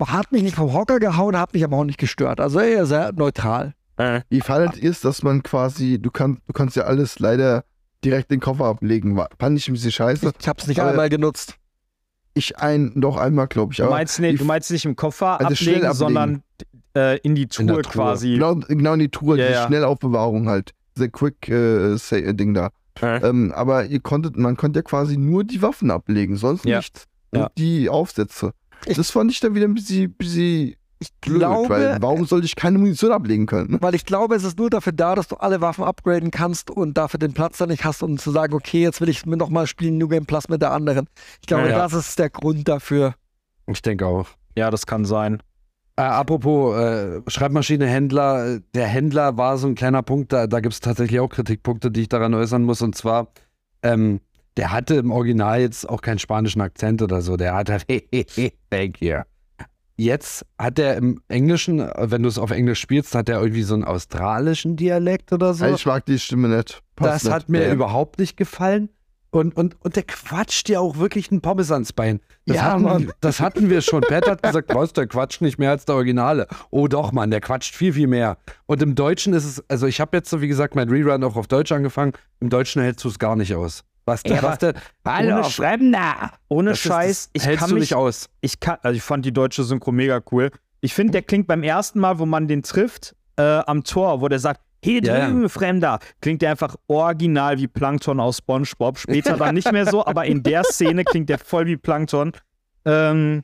hat 0.00 0.32
mich 0.32 0.42
nicht 0.42 0.56
vom 0.56 0.72
Hocker 0.74 0.98
gehauen, 1.00 1.38
hat 1.38 1.54
mich 1.54 1.64
aber 1.64 1.76
auch 1.78 1.84
nicht 1.84 1.98
gestört. 1.98 2.38
Also 2.40 2.60
eher 2.60 2.84
sehr 2.86 3.12
neutral. 3.12 3.74
Wie 4.28 4.40
fandet 4.40 4.76
ihr 4.78 4.90
es, 4.90 5.00
dass 5.00 5.22
man 5.22 5.42
quasi, 5.42 5.98
du, 6.00 6.10
kann, 6.10 6.40
du 6.46 6.52
kannst 6.52 6.76
ja 6.76 6.82
alles 6.82 7.20
leider 7.20 7.64
direkt 8.04 8.30
in 8.30 8.36
den 8.38 8.42
Koffer 8.42 8.64
ablegen. 8.66 9.16
Fand 9.38 9.56
ich 9.58 9.68
ein 9.68 9.74
bisschen 9.74 9.92
scheiße. 9.92 10.32
Ich 10.38 10.48
habe 10.48 10.60
es 10.60 10.66
nicht 10.66 10.80
einmal 10.82 11.08
genutzt. 11.08 11.54
Ich 12.34 12.58
ein, 12.58 12.92
doch 12.96 13.16
einmal, 13.16 13.46
glaube 13.46 13.72
ich. 13.72 13.76
Du 13.78 13.84
meinst, 13.84 14.18
nicht, 14.18 14.32
die- 14.34 14.38
du 14.38 14.44
meinst 14.44 14.70
nicht 14.72 14.84
im 14.84 14.96
Koffer 14.96 15.40
Also 15.40 15.54
schnell 15.54 15.76
ablegen, 15.76 15.94
sondern 15.94 16.42
äh, 16.96 17.18
in 17.18 17.34
die 17.34 17.48
In 17.58 17.66
der 17.66 17.76
Truhe 17.76 17.82
quasi. 17.82 18.32
genau, 18.34 18.54
genau 18.56 18.92
in 18.94 19.00
die 19.00 19.10
Truhe, 19.10 19.38
Ja, 19.38 19.46
die 19.46 19.52
ja. 19.52 19.66
Schnellaufbewahrung 19.66 20.48
halt. 20.48 20.72
Dieser 20.96 21.08
Quick-Ding 21.08 22.54
da. 22.54 22.70
Ja. 23.00 23.22
Ähm, 23.24 23.52
aber 23.54 23.86
ihr 23.86 24.00
konntet, 24.00 24.36
man 24.36 24.56
konnte 24.56 24.78
ja 24.78 24.82
quasi 24.82 25.16
nur 25.16 25.42
die 25.44 25.60
Waffen 25.62 25.90
ablegen, 25.90 26.36
sonst 26.36 26.64
Ja. 26.64 26.78
nichts. 26.78 27.04
Und 27.32 27.40
Ja. 27.40 27.50
die 27.58 27.88
Aufsätze. 27.88 28.52
Ich- 28.86 28.96
das 28.96 29.10
fand 29.10 29.32
ich 29.32 29.40
dann 29.40 29.54
wieder 29.56 29.66
ein 29.66 29.74
bisschen, 29.74 30.12
bisschen 30.12 30.74
Ich 31.00 31.12
blöd, 31.20 31.40
glaube, 31.40 31.68
weil 31.70 31.96
warum 32.00 32.24
sollte 32.26 32.46
ich 32.46 32.54
keine 32.54 32.78
Munition 32.78 33.10
ablegen 33.10 33.46
können? 33.46 33.78
weil 33.82 33.96
ich 33.96 34.04
glaube, 34.06 34.36
es 34.36 34.44
ist 34.44 34.56
nur 34.58 34.70
dafür 34.70 34.92
da, 34.92 35.16
dass 35.16 35.26
du 35.26 35.34
alle 35.36 35.60
Waffen 35.60 35.82
upgraden 35.82 36.30
kannst 36.30 36.70
und 36.70 36.96
dafür 36.96 37.18
den 37.18 37.32
Platz 37.32 37.58
dann 37.58 37.70
nicht 37.70 37.84
hast, 37.84 38.02
um 38.04 38.16
zu 38.16 38.30
sagen, 38.30 38.54
okay, 38.54 38.82
jetzt 38.82 39.00
will 39.00 39.08
ich 39.08 39.26
mir 39.26 39.36
nochmal 39.36 39.66
spielen, 39.66 39.98
New 39.98 40.06
Game 40.06 40.26
Plus 40.26 40.48
mit 40.48 40.62
der 40.62 40.70
anderen. 40.70 41.08
Ich 41.40 41.48
glaube, 41.48 41.68
Ja. 41.68 41.78
das 41.78 41.92
ist 41.94 42.18
der 42.20 42.30
Grund 42.30 42.68
dafür. 42.68 43.14
ich 43.66 43.82
denke 43.82 44.06
auch. 44.06 44.28
Ja, 44.56 44.70
das 44.70 44.86
kann 44.86 45.04
sein. 45.04 45.42
Äh, 45.96 46.02
apropos 46.02 46.76
äh, 46.76 47.20
Schreibmaschinehändler, 47.28 48.60
der 48.74 48.86
Händler 48.86 49.36
war 49.36 49.58
so 49.58 49.68
ein 49.68 49.74
kleiner 49.74 50.02
Punkt, 50.02 50.32
da, 50.32 50.46
da 50.46 50.60
gibt 50.60 50.74
es 50.74 50.80
tatsächlich 50.80 51.20
auch 51.20 51.28
Kritikpunkte, 51.28 51.90
die 51.90 52.02
ich 52.02 52.08
daran 52.08 52.34
äußern 52.34 52.62
muss. 52.64 52.82
Und 52.82 52.96
zwar, 52.96 53.28
ähm, 53.82 54.20
der 54.56 54.72
hatte 54.72 54.94
im 54.96 55.10
Original 55.12 55.60
jetzt 55.60 55.88
auch 55.88 56.00
keinen 56.00 56.18
spanischen 56.18 56.60
Akzent 56.60 57.00
oder 57.02 57.22
so. 57.22 57.36
Der 57.36 57.54
hat 57.54 57.70
halt, 57.70 57.86
thank 58.70 59.00
you. 59.00 59.18
Jetzt 59.96 60.44
hat 60.58 60.80
er 60.80 60.96
im 60.96 61.20
Englischen, 61.28 61.78
wenn 61.96 62.24
du 62.24 62.28
es 62.28 62.38
auf 62.38 62.50
Englisch 62.50 62.80
spielst, 62.80 63.14
hat 63.14 63.28
er 63.28 63.40
irgendwie 63.40 63.62
so 63.62 63.74
einen 63.74 63.84
australischen 63.84 64.74
Dialekt 64.74 65.32
oder 65.32 65.54
so. 65.54 65.66
Ich 65.66 65.86
mag 65.86 66.04
die 66.06 66.18
Stimme 66.18 66.48
nicht. 66.48 66.82
Passt 66.96 67.12
das 67.14 67.24
nicht. 67.24 67.32
hat 67.32 67.48
mir 67.48 67.66
Ja. 67.68 67.72
überhaupt 67.72 68.18
nicht 68.18 68.36
gefallen. 68.36 68.88
Und, 69.34 69.56
und, 69.56 69.76
und 69.82 69.96
der 69.96 70.04
quatscht 70.04 70.68
ja 70.68 70.78
auch 70.78 70.96
wirklich 70.98 71.30
einen 71.32 71.40
Pommes 71.40 71.72
ans 71.72 71.92
Bein. 71.92 72.20
Das, 72.46 72.56
Ja, 72.56 72.62
hatten, 72.62 72.82
Mann. 72.82 73.12
das 73.20 73.40
hatten 73.40 73.68
wir 73.68 73.80
schon. 73.80 74.00
Pat 74.02 74.28
hat 74.28 74.42
gesagt, 74.44 74.70
was, 74.74 74.92
der 74.92 75.08
quatscht 75.08 75.40
nicht 75.42 75.58
mehr 75.58 75.70
als 75.70 75.84
der 75.86 75.96
Originale. 75.96 76.46
Oh 76.70 76.86
doch, 76.86 77.10
Mann, 77.10 77.32
der 77.32 77.40
quatscht 77.40 77.74
viel, 77.74 77.92
viel 77.92 78.06
mehr. 78.06 78.36
Und 78.66 78.80
im 78.80 78.94
Deutschen 78.94 79.32
ist 79.32 79.44
es, 79.44 79.64
also 79.68 79.88
ich 79.88 80.00
habe 80.00 80.16
jetzt 80.16 80.30
so, 80.30 80.40
wie 80.40 80.46
gesagt, 80.46 80.76
mein 80.76 80.88
Rerun 80.88 81.24
auch 81.24 81.34
auf 81.34 81.48
Deutsch 81.48 81.72
angefangen. 81.72 82.12
Im 82.38 82.48
Deutschen 82.48 82.80
hältst 82.82 83.04
du 83.04 83.08
es 83.08 83.18
gar 83.18 83.34
nicht 83.34 83.54
aus. 83.56 83.82
Was, 84.06 84.22
der, 84.22 84.40
was 84.42 84.58
der, 84.58 84.74
Ohne, 85.04 85.42
Fremder. 85.44 86.30
Ohne 86.48 86.70
das 86.70 86.78
ist- 86.78 86.84
Scheiß. 86.84 87.30
das 87.32 87.42
ich 87.42 87.46
hältst 87.48 87.60
kann 87.60 87.70
du 87.70 87.74
mich, 87.74 87.82
nicht 87.82 87.94
aus. 87.94 88.28
ich 88.40 88.60
kann, 88.60 88.76
also 88.82 88.94
ich 88.96 89.02
fand 89.02 89.24
die 89.24 89.32
deutsche 89.32 89.64
Synchro 89.64 89.90
mega 89.92 90.20
cool. 90.30 90.50
Ich 90.80 90.94
finde, 90.94 91.12
der 91.12 91.22
klingt 91.22 91.46
beim 91.48 91.62
ersten 91.64 91.98
Mal, 91.98 92.18
wo 92.20 92.26
man 92.26 92.46
den 92.46 92.62
trifft, 92.62 93.16
äh, 93.36 93.42
am 93.42 93.82
Tor, 93.82 94.20
wo 94.20 94.28
der 94.28 94.38
sagt, 94.38 94.60
hier 94.84 95.02
Ja, 95.02 95.18
ja. 95.18 95.26
drüben, 95.28 95.48
Fremder, 95.48 95.98
klingt 96.20 96.42
der 96.42 96.50
einfach 96.50 96.76
original 96.88 97.58
wie 97.58 97.66
Plankton 97.66 98.20
aus 98.20 98.38
SpongeBob. 98.38 98.98
Später 98.98 99.36
dann 99.36 99.54
nicht 99.54 99.72
mehr 99.72 99.86
so, 99.86 100.04
aber 100.06 100.26
in 100.26 100.42
der 100.42 100.62
Szene 100.64 101.04
klingt 101.04 101.28
der 101.28 101.38
voll 101.38 101.66
wie 101.66 101.76
Plankton. 101.76 102.32
Ähm, 102.84 103.42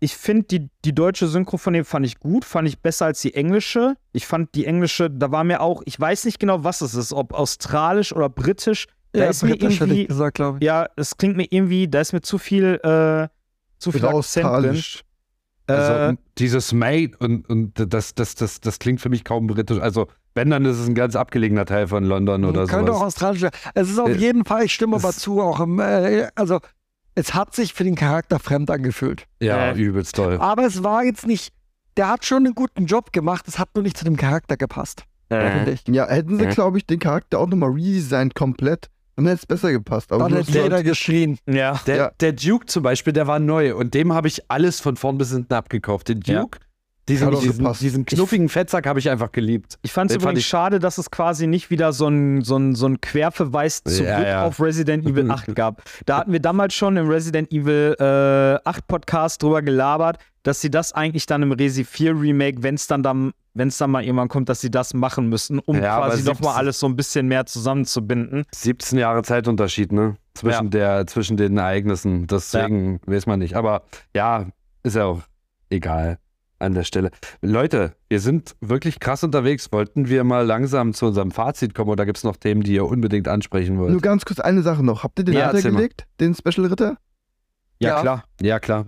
ich 0.00 0.14
finde, 0.14 0.46
die, 0.46 0.68
die 0.84 0.94
deutsche 0.94 1.26
Synchro 1.26 1.56
von 1.56 1.72
dem 1.72 1.84
fand 1.86 2.04
ich 2.04 2.18
gut, 2.20 2.44
fand 2.44 2.68
ich 2.68 2.80
besser 2.80 3.06
als 3.06 3.22
die 3.22 3.34
englische. 3.34 3.94
Ich 4.12 4.26
fand 4.26 4.54
die 4.54 4.66
englische, 4.66 5.10
da 5.10 5.30
war 5.30 5.44
mir 5.44 5.60
auch, 5.62 5.82
ich 5.86 5.98
weiß 5.98 6.26
nicht 6.26 6.38
genau, 6.38 6.62
was 6.62 6.82
es 6.82 6.94
ist, 6.94 7.12
ob 7.14 7.32
australisch 7.32 8.12
oder 8.14 8.28
britisch. 8.28 8.86
Da 9.12 9.20
Ja, 9.20 9.30
ist 9.30 9.42
mir 9.42 9.50
britisch 9.56 9.80
hätte 9.80 9.84
irgendwie, 9.94 10.06
gesagt, 10.06 10.42
ja, 10.60 10.86
es 10.96 11.16
klingt 11.16 11.36
mir 11.36 11.46
irgendwie, 11.48 11.88
da 11.88 12.00
ist 12.00 12.12
mir 12.12 12.20
zu 12.20 12.36
viel, 12.36 12.80
äh, 12.82 13.28
zu 13.78 13.92
viel 13.92 14.04
Akzent 14.04 14.44
drin. 14.46 14.82
Also 15.66 15.92
Äh, 15.92 16.16
dieses 16.38 16.72
Mate 16.72 17.12
und, 17.18 17.48
und 17.48 17.72
das, 17.92 18.14
das, 18.14 18.34
das, 18.34 18.60
das 18.60 18.78
klingt 18.78 19.00
für 19.00 19.08
mich 19.08 19.24
kaum 19.24 19.46
britisch. 19.46 19.78
Also 19.80 20.08
wenn, 20.34 20.50
dann 20.50 20.64
ist 20.64 20.78
es 20.78 20.88
ein 20.88 20.94
ganz 20.94 21.16
abgelegener 21.16 21.64
Teil 21.64 21.86
von 21.86 22.04
London 22.04 22.44
oder 22.44 22.66
Könnte 22.66 22.90
auch 22.92 22.96
sowas. 22.96 23.06
australisch 23.14 23.40
sein. 23.42 23.50
Es 23.74 23.88
ist 23.90 23.98
auf 23.98 24.08
Äh, 24.08 24.16
jeden 24.16 24.44
Fall, 24.44 24.64
ich 24.64 24.74
stimme 24.74 24.96
aber 24.96 25.12
zu, 25.12 25.40
auch 25.40 25.60
im, 25.60 25.78
äh, 25.78 26.28
also 26.34 26.58
es 27.14 27.34
hat 27.34 27.54
sich 27.54 27.72
für 27.74 27.84
den 27.84 27.94
Charakter 27.94 28.38
fremd 28.40 28.70
angefühlt. 28.70 29.26
Ja, 29.40 29.70
Äh. 29.70 29.78
übelst 29.80 30.16
toll. 30.16 30.36
Aber 30.40 30.66
es 30.66 30.82
war 30.82 31.04
jetzt 31.04 31.26
nicht, 31.26 31.54
der 31.96 32.08
hat 32.08 32.24
schon 32.24 32.44
einen 32.44 32.54
guten 32.56 32.86
Job 32.86 33.12
gemacht, 33.12 33.46
es 33.46 33.58
hat 33.60 33.68
nur 33.76 33.84
nicht 33.84 33.96
zu 33.96 34.04
dem 34.04 34.16
Charakter 34.16 34.56
gepasst. 34.56 35.04
finde 35.28 35.70
ich. 35.72 35.82
Ja, 35.88 36.06
hätten 36.08 36.38
sie, 36.38 36.46
glaube 36.46 36.78
ich, 36.78 36.86
den 36.86 36.98
Charakter 36.98 37.38
auch 37.38 37.46
nochmal 37.48 37.70
redesigned 37.70 38.34
komplett, 38.34 38.88
dann 39.16 39.26
hätte 39.26 39.36
es 39.40 39.46
besser 39.46 39.70
gepasst. 39.72 40.12
Aber 40.12 40.28
Dann 40.28 40.38
hätte 40.44 40.58
jeder 40.58 40.82
geschrien. 40.82 41.38
ja. 41.46 41.80
Der, 41.86 41.96
Ja. 41.96 42.10
der 42.20 42.32
Duke 42.32 42.66
zum 42.66 42.82
Beispiel, 42.82 43.12
der 43.12 43.26
war 43.26 43.38
neu 43.38 43.74
und 43.76 43.94
dem 43.94 44.12
habe 44.12 44.28
ich 44.28 44.42
alles 44.50 44.80
von 44.80 44.96
vorn 44.96 45.18
bis 45.18 45.30
hinten 45.32 45.52
abgekauft. 45.54 46.08
Den 46.08 46.20
Ja. 46.24 46.40
Duke, 46.40 46.58
diesen, 47.08 47.34
auch 47.34 47.40
diesen, 47.40 47.58
gepasst. 47.58 47.82
diesen 47.82 48.06
knuffigen 48.06 48.48
Fettsack 48.48 48.86
habe 48.86 48.98
ich 48.98 49.10
einfach 49.10 49.30
geliebt. 49.30 49.78
Ich 49.82 49.92
fand 49.92 50.10
es 50.10 50.14
fand 50.14 50.22
übrigens 50.22 50.40
ich- 50.40 50.46
schade, 50.46 50.78
dass 50.78 50.96
es 50.98 51.10
quasi 51.10 51.46
nicht 51.46 51.68
wieder 51.70 51.92
so 51.92 52.08
ein, 52.08 52.42
so 52.42 52.56
ein, 52.56 52.74
so 52.74 52.86
ein 52.86 53.00
Querverweis 53.02 53.82
zurück 53.84 54.08
Ja, 54.08 54.22
ja. 54.26 54.44
auf 54.46 54.58
Resident 54.60 55.04
Evil 55.06 55.30
8 55.30 55.54
gab. 55.54 55.82
Da 56.06 56.18
hatten 56.18 56.32
wir 56.32 56.40
damals 56.40 56.72
schon 56.74 56.96
im 56.96 57.08
Resident 57.08 57.52
Evil 57.52 57.94
äh, 58.00 58.58
8 58.68 58.86
Podcast 58.88 59.42
drüber 59.42 59.60
gelabert, 59.62 60.18
dass 60.44 60.60
sie 60.62 60.70
das 60.70 60.92
eigentlich 60.92 61.26
dann 61.26 61.42
im 61.42 61.52
Resi 61.52 61.84
4 61.84 62.18
Remake, 62.18 62.62
wenn 62.62 62.74
es 62.76 62.86
dann, 62.86 63.02
dann, 63.02 63.32
wenn's 63.54 63.78
dann 63.78 63.90
mal 63.90 64.02
irgendwann 64.04 64.28
kommt, 64.28 64.48
dass 64.48 64.60
sie 64.60 64.70
das 64.70 64.94
machen 64.94 65.28
müssen, 65.28 65.58
um 65.60 65.76
Ja, 65.76 65.98
quasi 65.98 66.22
nochmal 66.24 66.34
17 66.34 66.46
alles 66.58 66.80
so 66.80 66.86
ein 66.86 66.96
bisschen 66.96 67.26
mehr 67.28 67.46
zusammenzubinden. 67.46 68.44
17 68.54 68.98
Jahre 68.98 69.22
Zeitunterschied, 69.22 69.92
ne? 69.92 70.16
Zwischen, 70.34 70.70
der, 70.70 71.06
zwischen 71.06 71.36
den 71.36 71.56
Ereignissen. 71.56 72.26
Deswegen 72.26 73.00
weiß 73.06 73.26
man 73.26 73.38
nicht. 73.38 73.54
Aber 73.56 73.82
ja, 74.14 74.46
ist 74.82 74.96
ja 74.96 75.04
auch 75.04 75.22
egal 75.70 76.18
an 76.58 76.74
der 76.74 76.84
Stelle. 76.84 77.10
Leute, 77.42 77.94
wir 78.08 78.20
sind 78.20 78.56
wirklich 78.60 78.98
krass 78.98 79.22
unterwegs. 79.22 79.70
Wollten 79.70 80.08
wir 80.08 80.24
mal 80.24 80.44
langsam 80.46 80.92
zu 80.94 81.06
unserem 81.06 81.30
Fazit 81.30 81.74
kommen 81.74 81.90
oder 81.90 82.06
gibt 82.06 82.18
es 82.18 82.24
noch 82.24 82.36
Themen, 82.36 82.62
die 82.62 82.74
ihr 82.74 82.86
unbedingt 82.86 83.28
ansprechen 83.28 83.78
wollt? 83.78 83.92
Nur 83.92 84.00
ganz 84.00 84.24
kurz 84.24 84.40
eine 84.40 84.62
Sache 84.62 84.82
noch. 84.84 85.04
Habt 85.04 85.18
ihr 85.18 85.24
den 85.24 85.34
Ja, 85.34 85.50
Ritter 85.50 85.70
gelegt? 85.70 86.06
Den 86.20 86.34
Special 86.34 86.66
Ritter? 86.66 86.96
Ja, 87.80 87.88
Ja. 87.90 88.00
klar. 88.00 88.24
Ja, 88.40 88.58
klar. 88.60 88.86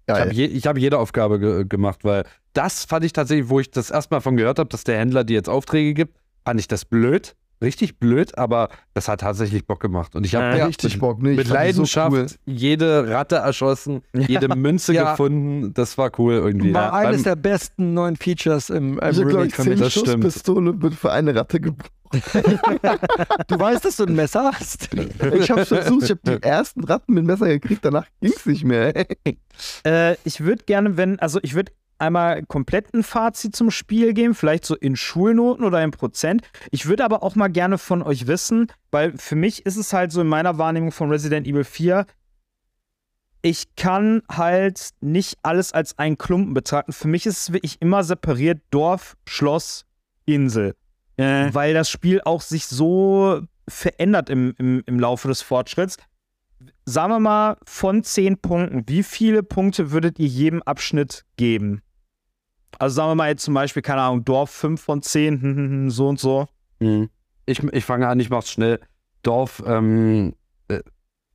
Ich 0.00 0.06
Geil. 0.14 0.20
habe 0.22 0.32
je, 0.32 0.44
ich 0.46 0.66
hab 0.66 0.76
jede 0.76 0.98
Aufgabe 0.98 1.38
ge 1.38 1.64
gemacht, 1.68 2.02
weil 2.04 2.24
das 2.52 2.84
fand 2.84 3.04
ich 3.04 3.12
tatsächlich, 3.12 3.48
wo 3.48 3.60
ich 3.60 3.70
das 3.70 3.90
erstmal 3.90 4.20
von 4.20 4.36
gehört 4.36 4.58
habe, 4.58 4.68
dass 4.68 4.84
der 4.84 4.98
Händler 4.98 5.24
dir 5.24 5.34
jetzt 5.34 5.48
Aufträge 5.48 5.94
gibt, 5.94 6.16
fand 6.44 6.58
ich 6.60 6.68
das 6.68 6.84
blöd. 6.84 7.34
Richtig 7.62 7.98
blöd, 7.98 8.38
aber 8.38 8.70
das 8.94 9.06
hat 9.06 9.20
tatsächlich 9.20 9.66
Bock 9.66 9.80
gemacht. 9.80 10.16
Und 10.16 10.24
ich 10.24 10.34
habe 10.34 10.56
Ja, 10.56 10.64
Richtig 10.64 10.98
Bock, 10.98 11.20
ne? 11.22 11.30
Mit 11.34 11.44
die 11.44 11.48
so 11.48 11.54
Leidenschaft 11.54 12.12
cool. 12.16 12.26
jede 12.46 13.10
Ratte 13.10 13.36
erschossen, 13.36 14.00
jede 14.14 14.48
Münze 14.56 14.94
Ja. 14.94 15.10
gefunden. 15.10 15.74
Das 15.74 15.98
war 15.98 16.10
cool 16.18 16.32
irgendwie. 16.36 16.72
War 16.72 16.84
Ja, 16.84 16.92
eines 16.92 17.24
beim- 17.24 17.24
der 17.24 17.36
besten 17.36 17.92
neuen 17.92 18.16
Features 18.16 18.70
im, 18.70 18.94
im 18.94 18.94
Ich 18.98 19.02
habe, 19.02 19.12
glaube 19.12 19.28
Remake 19.32 19.48
ich, 19.48 19.54
für 19.56 19.62
zehn 19.62 19.70
mich. 19.72 19.80
das 19.80 19.92
Schuss 19.92 20.02
stimmt. 20.08 20.24
Pistole 20.24 20.80
wird 20.80 20.94
für 20.94 21.12
eine 21.12 21.34
Ratte 21.34 21.60
gebraucht. 21.60 21.92
Du 23.48 23.58
weißt, 23.58 23.84
dass 23.84 23.96
du 23.96 24.04
ein 24.04 24.14
Messer 24.14 24.50
hast. 24.54 24.88
Ich 24.94 25.50
habe 25.50 25.64
versucht, 25.66 26.04
ich 26.04 26.10
habe 26.10 26.20
die 26.38 26.42
ersten 26.42 26.82
Ratten 26.84 27.14
mit 27.14 27.24
Messer 27.24 27.46
gekriegt, 27.48 27.84
danach 27.84 28.06
ging 28.20 28.32
es 28.34 28.46
nicht 28.46 28.64
mehr. 28.64 28.94
Äh, 29.84 30.16
ich 30.24 30.40
würde 30.40 30.64
gerne, 30.64 30.96
wenn, 30.96 31.18
also 31.20 31.38
ich 31.42 31.54
würde 31.54 31.72
einmal 32.00 32.44
komplett 32.46 32.92
ein 32.94 33.02
Fazit 33.02 33.54
zum 33.54 33.70
Spiel 33.70 34.14
geben, 34.14 34.34
vielleicht 34.34 34.64
so 34.64 34.76
in 34.76 34.96
Schulnoten 34.96 35.64
oder 35.64 35.82
in 35.82 35.90
Prozent. 35.90 36.42
Ich 36.70 36.86
würde 36.86 37.04
aber 37.04 37.22
auch 37.22 37.34
mal 37.34 37.48
gerne 37.48 37.78
von 37.78 38.02
euch 38.02 38.26
wissen, 38.26 38.72
weil 38.90 39.16
für 39.16 39.36
mich 39.36 39.66
ist 39.66 39.76
es 39.76 39.92
halt 39.92 40.12
so 40.12 40.20
in 40.20 40.26
meiner 40.26 40.58
Wahrnehmung 40.58 40.92
von 40.92 41.10
Resident 41.10 41.46
Evil 41.46 41.64
4, 41.64 42.06
ich 43.42 43.74
kann 43.74 44.22
halt 44.30 44.90
nicht 45.00 45.38
alles 45.42 45.72
als 45.72 45.98
einen 45.98 46.18
Klumpen 46.18 46.52
betrachten. 46.52 46.92
Für 46.92 47.08
mich 47.08 47.24
ist 47.24 47.38
es 47.38 47.52
wirklich 47.52 47.80
immer 47.80 48.04
separiert 48.04 48.60
Dorf, 48.70 49.16
Schloss, 49.26 49.86
Insel. 50.26 50.76
Weil 51.54 51.74
das 51.74 51.88
Spiel 51.88 52.20
auch 52.24 52.42
sich 52.42 52.66
so 52.66 53.40
verändert 53.66 54.28
im, 54.30 54.54
im, 54.58 54.82
im 54.84 55.00
Laufe 55.00 55.28
des 55.28 55.42
Fortschritts 55.42 55.96
sagen 56.84 57.12
wir 57.12 57.20
mal, 57.20 57.56
von 57.64 58.02
10 58.02 58.38
Punkten, 58.38 58.84
wie 58.86 59.02
viele 59.02 59.42
Punkte 59.42 59.92
würdet 59.92 60.18
ihr 60.18 60.26
jedem 60.26 60.62
Abschnitt 60.62 61.24
geben? 61.36 61.82
Also 62.78 62.94
sagen 62.96 63.10
wir 63.10 63.14
mal 63.16 63.28
jetzt 63.30 63.42
zum 63.44 63.54
Beispiel, 63.54 63.82
keine 63.82 64.02
Ahnung, 64.02 64.24
Dorf 64.24 64.50
5 64.50 64.80
von 64.80 65.02
10, 65.02 65.40
hm, 65.42 65.56
hm, 65.56 65.56
hm, 65.70 65.90
so 65.90 66.08
und 66.08 66.18
so. 66.20 66.46
Mhm. 66.78 67.10
Ich, 67.46 67.62
ich 67.62 67.84
fange 67.84 68.08
an, 68.08 68.20
ich 68.20 68.30
mach's 68.30 68.50
schnell. 68.50 68.80
Dorf, 69.22 69.62
ähm, 69.66 70.34
äh, 70.68 70.80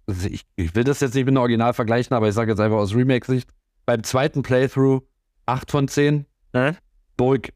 also 0.08 0.28
ich, 0.30 0.44
ich 0.56 0.74
will 0.76 0.84
das 0.84 1.02
jetzt 1.02 1.14
nicht 1.14 1.26
mit 1.26 1.34
einem 1.34 1.42
Original 1.42 1.74
vergleichen, 1.74 2.16
aber 2.16 2.28
ich 2.30 2.34
sage 2.34 2.52
jetzt 2.52 2.60
einfach 2.60 2.78
aus 2.78 2.96
Remake-Sicht. 2.96 3.50
Beim 3.86 4.04
zweiten 4.04 4.42
Playthrough 4.42 5.02
8 5.46 5.70
von 5.72 5.88
10. 5.88 6.26
Äh? 6.54 6.74
Burg 7.18 7.50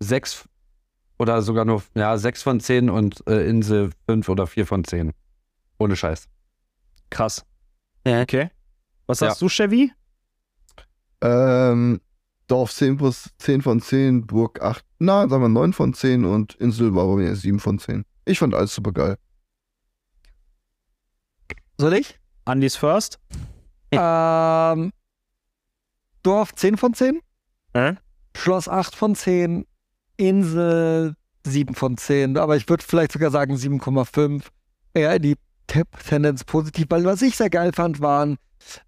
6 0.00 0.48
oder 1.18 1.42
sogar 1.42 1.64
nur, 1.64 1.82
ja, 1.94 2.16
6 2.16 2.42
von 2.42 2.60
10 2.60 2.90
und 2.90 3.26
äh, 3.26 3.48
Insel 3.48 3.90
5 4.08 4.28
oder 4.28 4.46
4 4.46 4.66
von 4.66 4.84
10. 4.84 5.12
Ohne 5.78 5.96
Scheiß. 5.96 6.28
Krass. 7.10 7.44
Ja. 8.06 8.22
Okay. 8.22 8.50
Was 9.06 9.20
Ja. 9.20 9.28
sagst 9.28 9.42
du, 9.42 9.48
Chevy? 9.48 9.92
ähm, 11.22 12.00
Dorf 12.54 12.72
10 12.72 12.98
plus 12.98 13.30
10 13.38 13.62
von 13.62 13.80
10, 13.80 14.28
Burg 14.28 14.62
8, 14.62 14.84
na, 15.00 15.28
sagen 15.28 15.42
wir 15.42 15.48
9 15.48 15.72
von 15.72 15.92
10 15.92 16.24
und 16.24 16.54
Insel 16.54 16.94
war 16.94 17.04
bei 17.08 17.16
mir 17.16 17.34
7 17.34 17.58
von 17.58 17.80
10. 17.80 18.04
Ich 18.26 18.38
fand 18.38 18.54
alles 18.54 18.72
super 18.72 18.92
geil. 18.92 19.16
Soll 21.78 21.94
ich? 21.94 22.20
Andy's 22.44 22.76
First? 22.76 23.18
Ähm, 23.90 24.92
Dorf 26.22 26.54
10 26.54 26.76
von 26.76 26.94
10. 26.94 27.20
Äh? 27.72 27.94
Schloss 28.36 28.68
8 28.68 28.94
von 28.94 29.16
10. 29.16 29.66
Insel 30.16 31.16
7 31.44 31.74
von 31.74 31.96
10. 31.96 32.36
Aber 32.36 32.56
ich 32.56 32.68
würde 32.68 32.84
vielleicht 32.84 33.10
sogar 33.10 33.32
sagen 33.32 33.56
7,5. 33.56 34.44
Eher 34.94 35.16
in 35.16 35.22
die 35.22 35.36
Tendenz 35.66 36.44
positiv. 36.44 36.86
Weil 36.88 37.04
was 37.04 37.20
ich 37.20 37.36
sehr 37.36 37.50
geil 37.50 37.72
fand, 37.72 38.00
waren 38.00 38.38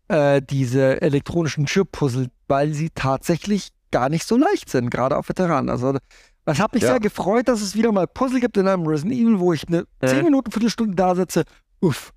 äh, 0.07 0.41
diese 0.41 1.03
elektronischen 1.03 1.67
Chip-Puzzle, 1.67 2.29
weil 2.49 2.73
sie 2.73 2.91
tatsächlich 2.95 3.71
gar 3.91 4.09
nicht 4.09 4.27
so 4.27 4.37
leicht 4.37 4.69
sind, 4.71 4.91
gerade 4.91 5.17
auf 5.17 5.29
Veteranen. 5.29 5.71
Also 5.71 5.97
es 6.45 6.59
hat 6.59 6.75
mich 6.75 6.83
Ja. 6.83 6.91
sehr 6.91 7.01
gefreut, 7.01 7.49
dass 7.49 7.61
es 7.63 7.75
wieder 7.75 7.93
mal 7.93 8.07
Puzzle 8.07 8.41
gibt 8.41 8.57
in 8.57 8.69
einem 8.69 8.87
Resident 8.87 9.15
Evil, 9.21 9.39
wo 9.39 9.53
ich 9.53 9.67
eine 9.69 9.87
Äh. 10.01 10.09
10 10.09 10.25
Minuten, 10.25 10.51
Viertelstunde 10.51 10.95
da 10.95 11.15
sitze. 11.15 11.45
Uff. 11.81 12.13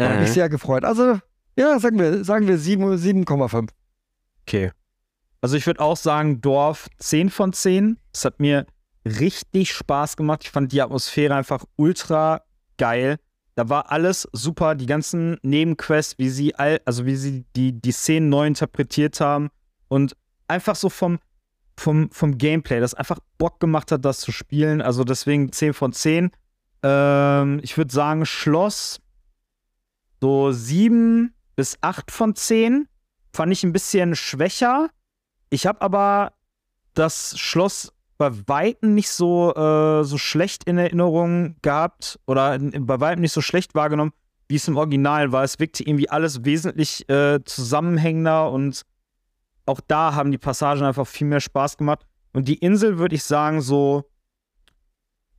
Hat 0.00 0.16
Äh. 0.16 0.20
mich 0.20 0.32
sehr 0.32 0.48
gefreut. 0.48 0.84
Also, 0.84 1.18
ja, 1.56 1.78
sagen 1.78 1.98
wir, 1.98 2.24
sagen 2.24 2.46
wir 2.46 2.58
7 2.58 2.96
7,5. 2.96 3.70
Okay. 4.46 4.72
Also 5.40 5.56
ich 5.56 5.66
würde 5.66 5.80
auch 5.80 5.96
sagen, 5.96 6.40
Dorf 6.40 6.88
10 6.98 7.28
von 7.30 7.52
10. 7.52 7.98
Es 8.12 8.24
hat 8.24 8.40
mir 8.40 8.66
richtig 9.04 9.72
Spaß 9.72 10.16
gemacht. 10.16 10.40
Ich 10.44 10.50
fand 10.50 10.72
die 10.72 10.80
Atmosphäre 10.80 11.34
einfach 11.34 11.64
ultra 11.76 12.42
geil. 12.78 13.18
Da 13.54 13.68
war 13.68 13.92
alles 13.92 14.28
super, 14.32 14.74
die 14.74 14.86
ganzen 14.86 15.38
Nebenquests, 15.42 16.18
wie 16.18 16.28
sie 16.28 16.54
all, 16.56 16.80
also 16.84 17.06
wie 17.06 17.16
sie 17.16 17.44
die, 17.54 17.72
die 17.72 17.92
Szenen 17.92 18.28
neu 18.28 18.46
interpretiert 18.46 19.20
haben 19.20 19.50
und 19.88 20.16
einfach 20.48 20.74
so 20.74 20.88
vom, 20.88 21.18
vom, 21.76 22.10
vom 22.10 22.36
Gameplay, 22.36 22.80
das 22.80 22.94
einfach 22.94 23.20
Bock 23.38 23.60
gemacht 23.60 23.92
hat, 23.92 24.04
das 24.04 24.20
zu 24.20 24.32
spielen. 24.32 24.82
Also 24.82 25.04
deswegen 25.04 25.52
10 25.52 25.72
von 25.72 25.92
10. 25.92 26.30
Ähm, 26.82 27.60
ich 27.62 27.76
würde 27.76 27.92
sagen, 27.92 28.26
Schloss 28.26 29.00
so 30.24 30.52
7 30.52 31.34
bis 31.54 31.76
8 31.82 32.10
von 32.10 32.34
10 32.34 32.88
fand 33.34 33.52
ich 33.52 33.62
ein 33.62 33.74
bisschen 33.74 34.16
schwächer. 34.16 34.88
Ich 35.50 35.66
habe 35.66 35.82
aber 35.82 36.32
das 36.94 37.38
Schloss 37.38 37.92
bei 38.16 38.30
Weitem 38.46 38.94
nicht 38.94 39.10
so, 39.10 39.54
äh, 39.54 40.04
so 40.04 40.18
schlecht 40.18 40.64
in 40.64 40.78
Erinnerung 40.78 41.56
gehabt 41.62 42.18
oder 42.26 42.58
bei 42.58 43.00
Weitem 43.00 43.20
nicht 43.20 43.32
so 43.32 43.40
schlecht 43.40 43.74
wahrgenommen, 43.74 44.12
wie 44.48 44.56
es 44.56 44.68
im 44.68 44.76
Original 44.76 45.32
war. 45.32 45.42
Es 45.42 45.58
wirkte 45.58 45.82
irgendwie 45.82 46.08
alles 46.08 46.44
wesentlich 46.44 47.08
äh, 47.08 47.42
zusammenhängender 47.44 48.50
und 48.50 48.82
auch 49.66 49.80
da 49.86 50.14
haben 50.14 50.30
die 50.30 50.38
Passagen 50.38 50.82
einfach 50.82 51.06
viel 51.06 51.26
mehr 51.26 51.40
Spaß 51.40 51.76
gemacht. 51.76 52.06
Und 52.32 52.48
die 52.48 52.56
Insel 52.58 52.98
würde 52.98 53.14
ich 53.14 53.24
sagen 53.24 53.60
so, 53.60 54.04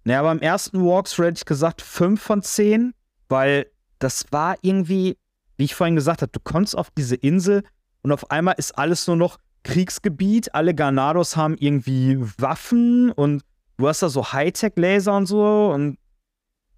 naja, 0.03 0.23
beim 0.23 0.39
ersten 0.39 0.83
Walkthrough 0.83 1.25
hätte 1.27 1.39
ich 1.39 1.45
gesagt 1.45 1.81
5 1.81 2.21
von 2.21 2.41
10, 2.41 2.93
weil 3.29 3.67
das 3.99 4.31
war 4.31 4.55
irgendwie, 4.61 5.17
wie 5.57 5.65
ich 5.65 5.75
vorhin 5.75 5.95
gesagt 5.95 6.21
habe, 6.21 6.31
du 6.31 6.39
kommst 6.39 6.77
auf 6.77 6.91
diese 6.91 7.15
Insel 7.15 7.63
und 8.01 8.11
auf 8.11 8.29
einmal 8.31 8.55
ist 8.57 8.77
alles 8.77 9.07
nur 9.07 9.15
noch 9.15 9.37
Kriegsgebiet. 9.65 10.55
Alle 10.55 10.73
Ganados 10.73 11.35
haben 11.35 11.57
irgendwie 11.59 12.17
Waffen 12.37 13.11
und 13.11 13.43
du 13.77 13.87
hast 13.87 14.01
da 14.01 14.09
so 14.09 14.31
Hightech-Laser 14.31 15.15
und 15.17 15.25
so 15.25 15.71
und 15.73 15.97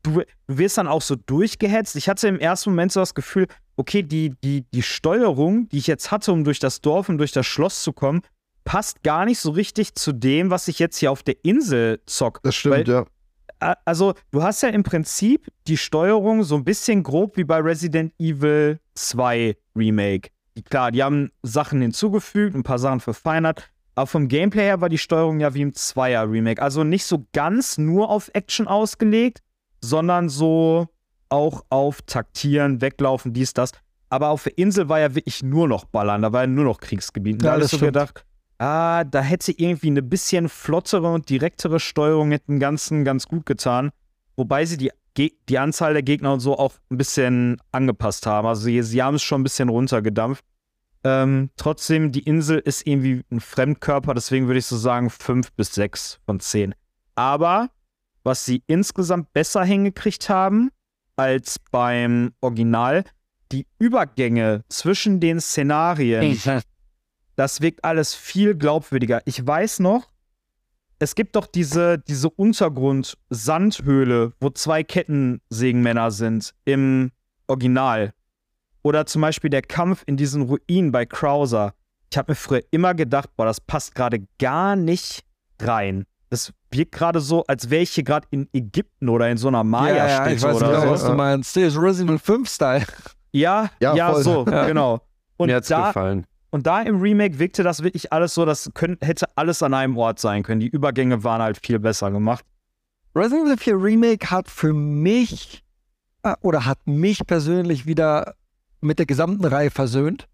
du, 0.04 0.22
du 0.48 0.58
wirst 0.58 0.78
dann 0.78 0.88
auch 0.88 1.02
so 1.02 1.16
durchgehetzt. 1.16 1.96
Ich 1.96 2.10
hatte 2.10 2.28
im 2.28 2.40
ersten 2.40 2.72
Moment 2.72 2.92
so 2.92 3.00
das 3.00 3.14
Gefühl, 3.14 3.48
okay, 3.76 4.04
die, 4.04 4.34
die, 4.44 4.66
die 4.72 4.82
Steuerung, 4.82 5.70
die 5.70 5.78
ich 5.78 5.88
jetzt 5.88 6.12
hatte, 6.12 6.32
um 6.32 6.44
durch 6.44 6.60
das 6.60 6.82
Dorf 6.82 7.10
und 7.10 7.18
durch 7.18 7.32
das 7.32 7.46
Schloss 7.46 7.84
zu 7.84 7.94
kommen, 7.94 8.22
passt 8.64 9.04
gar 9.04 9.26
nicht 9.26 9.40
so 9.40 9.52
richtig 9.52 9.96
zu 9.96 10.12
dem, 10.14 10.50
was 10.50 10.68
ich 10.68 10.80
jetzt 10.80 10.98
hier 10.98 11.12
auf 11.12 11.24
der 11.24 11.36
Insel 11.44 12.02
zock. 12.06 12.42
Das 12.44 12.56
stimmt, 12.56 12.88
Weil, 12.88 12.88
ja. 12.88 13.06
Also, 13.86 14.14
du 14.32 14.44
hast 14.44 14.62
ja 14.62 14.70
im 14.70 14.84
Prinzip 14.84 15.48
die 15.68 15.78
Steuerung 15.78 16.44
so 16.44 16.56
ein 16.56 16.64
bisschen 16.64 17.02
grob 17.02 17.38
wie 17.38 17.44
bei 17.44 17.58
Resident 17.58 18.14
Evil 18.20 18.80
2 18.94 19.58
Remake. 19.76 20.30
Klar, 20.64 20.92
die 20.92 21.04
haben 21.04 21.32
Sachen 21.44 21.82
hinzugefügt, 21.82 22.56
ein 22.56 22.64
paar 22.64 22.80
Sachen 22.80 23.00
verfeinert. 23.00 23.70
Aber 23.96 24.08
vom 24.08 24.28
Gameplay 24.28 24.64
her 24.64 24.80
war 24.80 24.90
die 24.90 25.00
Steuerung 25.00 25.40
ja 25.40 25.54
wie 25.54 25.62
im 25.62 25.72
2er 25.72 26.32
Remake. 26.32 26.62
Also 26.62 26.84
nicht 26.84 27.06
so 27.06 27.26
ganz 27.34 27.78
nur 27.78 28.10
auf 28.10 28.30
Action 28.34 28.68
ausgelegt, 28.68 29.42
sondern 29.82 30.30
so 30.30 30.88
auch 31.30 31.66
auf 31.70 32.02
Taktieren, 32.04 32.82
Weglaufen, 32.82 33.34
dies, 33.34 33.54
das. 33.54 33.72
Aber 34.10 34.30
auf 34.30 34.44
der 34.44 34.58
Insel 34.58 34.88
war 34.88 35.00
ja 35.00 35.16
wirklich 35.16 35.44
nur 35.44 35.68
noch 35.68 35.86
Ballern, 35.86 36.22
da 36.22 36.32
war 36.32 36.42
ja 36.42 36.48
nur 36.48 36.64
noch 36.64 36.80
Kriegsgebiet. 36.80 37.36
Und 37.36 37.44
Ja, 37.44 37.52
da 37.52 37.58
ich 37.58 37.64
das 37.64 37.72
so 37.72 37.86
gedacht, 37.86 38.26
ah, 38.60 39.04
da 39.04 39.22
hätte 39.22 39.52
irgendwie 39.52 39.88
eine 39.88 40.02
bisschen 40.02 40.48
flottere 40.48 41.12
und 41.12 41.30
direktere 41.30 41.80
Steuerung 41.80 42.32
hätte 42.32 42.46
dem 42.48 42.60
Ganzen 42.60 43.04
ganz 43.04 43.28
gut 43.28 43.46
getan. 43.46 43.92
Wobei 44.36 44.66
sie 44.66 44.78
die, 44.78 44.92
die 45.18 45.58
Anzahl 45.58 45.94
der 45.94 46.04
Gegner 46.04 46.34
und 46.34 46.40
so 46.40 46.58
auch 46.58 46.74
ein 46.92 46.98
bisschen 46.98 47.62
angepasst 47.72 48.26
haben. 48.26 48.48
Also 48.48 48.64
sie, 48.64 48.82
sie 48.84 49.02
haben 49.02 49.16
es 49.16 49.24
schon 49.24 49.42
ein 49.42 49.44
bisschen 49.44 49.70
runtergedampft. 49.70 50.44
Ähm, 51.04 51.50
trotzdem, 51.58 52.12
die 52.12 52.24
Insel 52.24 52.60
ist 52.60 52.86
irgendwie 52.86 53.24
ein 53.32 53.40
Fremdkörper, 53.40 54.14
deswegen 54.14 54.48
würde 54.48 54.60
ich 54.60 54.66
so 54.66 54.78
sagen 54.78 55.10
5 55.10 55.52
bis 55.54 55.74
6 55.74 56.20
von 56.26 56.40
10. 56.40 56.76
Aber 57.16 57.70
was 58.24 58.46
sie 58.46 58.64
insgesamt 58.68 59.32
besser 59.34 59.64
hingekriegt 59.64 60.30
haben 60.30 60.70
als 61.16 61.60
beim 61.72 62.34
Original, 62.42 63.06
die 63.52 63.66
Übergänge 63.80 64.66
zwischen 64.70 65.20
den 65.20 65.40
Szenarien, 65.40 66.38
das 67.36 67.62
wirkt 67.62 67.84
alles 67.84 68.14
viel 68.14 68.56
glaubwürdiger. 68.56 69.22
Ich 69.26 69.46
weiß 69.46 69.80
noch, 69.80 70.08
es 71.00 71.16
gibt 71.16 71.36
doch 71.36 71.48
diese, 71.48 72.00
diese 72.00 72.30
Untergrund-Sandhöhle, 72.30 74.34
wo 74.40 74.50
zwei 74.50 74.84
Kettensägenmänner 74.84 76.12
sind 76.12 76.54
im 76.66 77.12
Original. 77.48 78.14
Oder 78.84 79.06
zum 79.06 79.22
Beispiel 79.22 79.50
der 79.50 79.62
Kampf 79.62 80.04
in 80.06 80.18
diesen 80.18 80.44
Ruinen 80.44 80.92
bei 80.92 81.06
Krauser. 81.06 81.74
Ich 82.12 82.18
habe 82.18 82.32
mir 82.32 82.36
früher 82.36 82.62
immer 82.72 82.94
gedacht, 82.94 83.30
boah, 83.36 83.46
das 83.46 83.60
passt 83.60 83.96
gerade 83.96 84.26
gar 84.40 84.76
nicht 84.76 85.24
rein. 85.62 86.06
Das 86.30 86.54
wirkt 86.72 86.94
gerade 86.94 87.20
so, 87.20 87.44
als 87.48 87.70
wäre 87.70 87.84
ich 87.84 87.92
hier 87.92 88.04
gerade 88.04 88.28
in 88.32 88.50
Ägypten 88.54 89.10
oder 89.10 89.30
in 89.30 89.38
so 89.38 89.48
einer 89.48 89.60
ja, 89.60 89.64
Maya-Stätte 89.64 90.36
ich 90.36 90.42
weiß 90.42 90.56
oder 90.58 90.68
genau, 90.68 90.82
so. 90.82 90.90
was 90.90 91.06
du 91.06 91.14
meinst. 91.14 91.56
Das 91.56 91.64
ist 91.64 91.78
Resident 91.78 92.22
Evil 92.22 92.36
5-Style. 92.36 92.86
Ja, 93.32 93.70
Ja, 93.80 93.96
ja, 93.96 94.14
so, 94.16 94.46
genau. 94.46 95.02
Und 95.38 95.48
Mir 95.48 95.58
hat's 95.58 95.68
da, 95.68 95.88
gefallen. 95.88 96.26
Und 96.50 96.66
da 96.66 96.82
im 96.82 97.02
Remake 97.02 97.40
wirkte 97.40 97.64
das 97.64 97.84
wirklich 97.84 98.14
alles 98.14 98.34
so, 98.34 98.46
das 98.46 98.70
könnt, 98.74 99.06
hätte 99.06 99.26
alles 99.36 99.62
an 99.62 99.74
einem 99.74 99.98
Ort 99.98 100.20
sein 100.20 100.44
können. 100.44 100.62
Die 100.62 100.70
Übergänge 100.70 101.24
waren 101.24 101.42
halt 101.42 101.60
viel 101.64 101.80
besser 101.80 102.12
gemacht. 102.12 102.46
Resident 103.16 103.48
Evil 103.48 103.58
4 103.58 103.76
Remake 103.76 104.30
hat 104.30 104.50
für 104.50 104.74
mich 104.74 105.64
äh, 106.24 106.36
oder 106.42 106.66
hat 106.66 106.80
mich 106.86 107.26
persönlich 107.26 107.86
wieder 107.86 108.36
mit 108.80 109.00
der 109.00 109.06
gesamten 109.06 109.44
Reihe 109.46 109.72
versöhnt. 109.72 110.28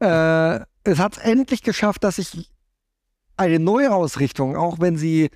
Äh, 0.00 0.60
es 0.84 0.98
hat 0.98 1.16
es 1.16 1.18
endlich 1.18 1.62
geschafft, 1.62 2.02
dass 2.04 2.18
ich 2.18 2.50
eine 3.36 3.58
Neuausrichtung, 3.58 4.56
auch 4.56 4.80
wenn 4.80 4.96
sie 4.96 5.30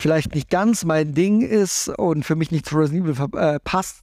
vielleicht 0.00 0.34
nicht 0.34 0.50
ganz 0.50 0.84
mein 0.84 1.14
Ding 1.14 1.42
ist 1.42 1.88
und 1.88 2.24
für 2.24 2.36
mich 2.36 2.50
nicht 2.50 2.66
zu 2.66 2.76
Resident 2.76 3.08
Evil 3.08 3.38
äh, 3.38 3.60
passt, 3.60 4.00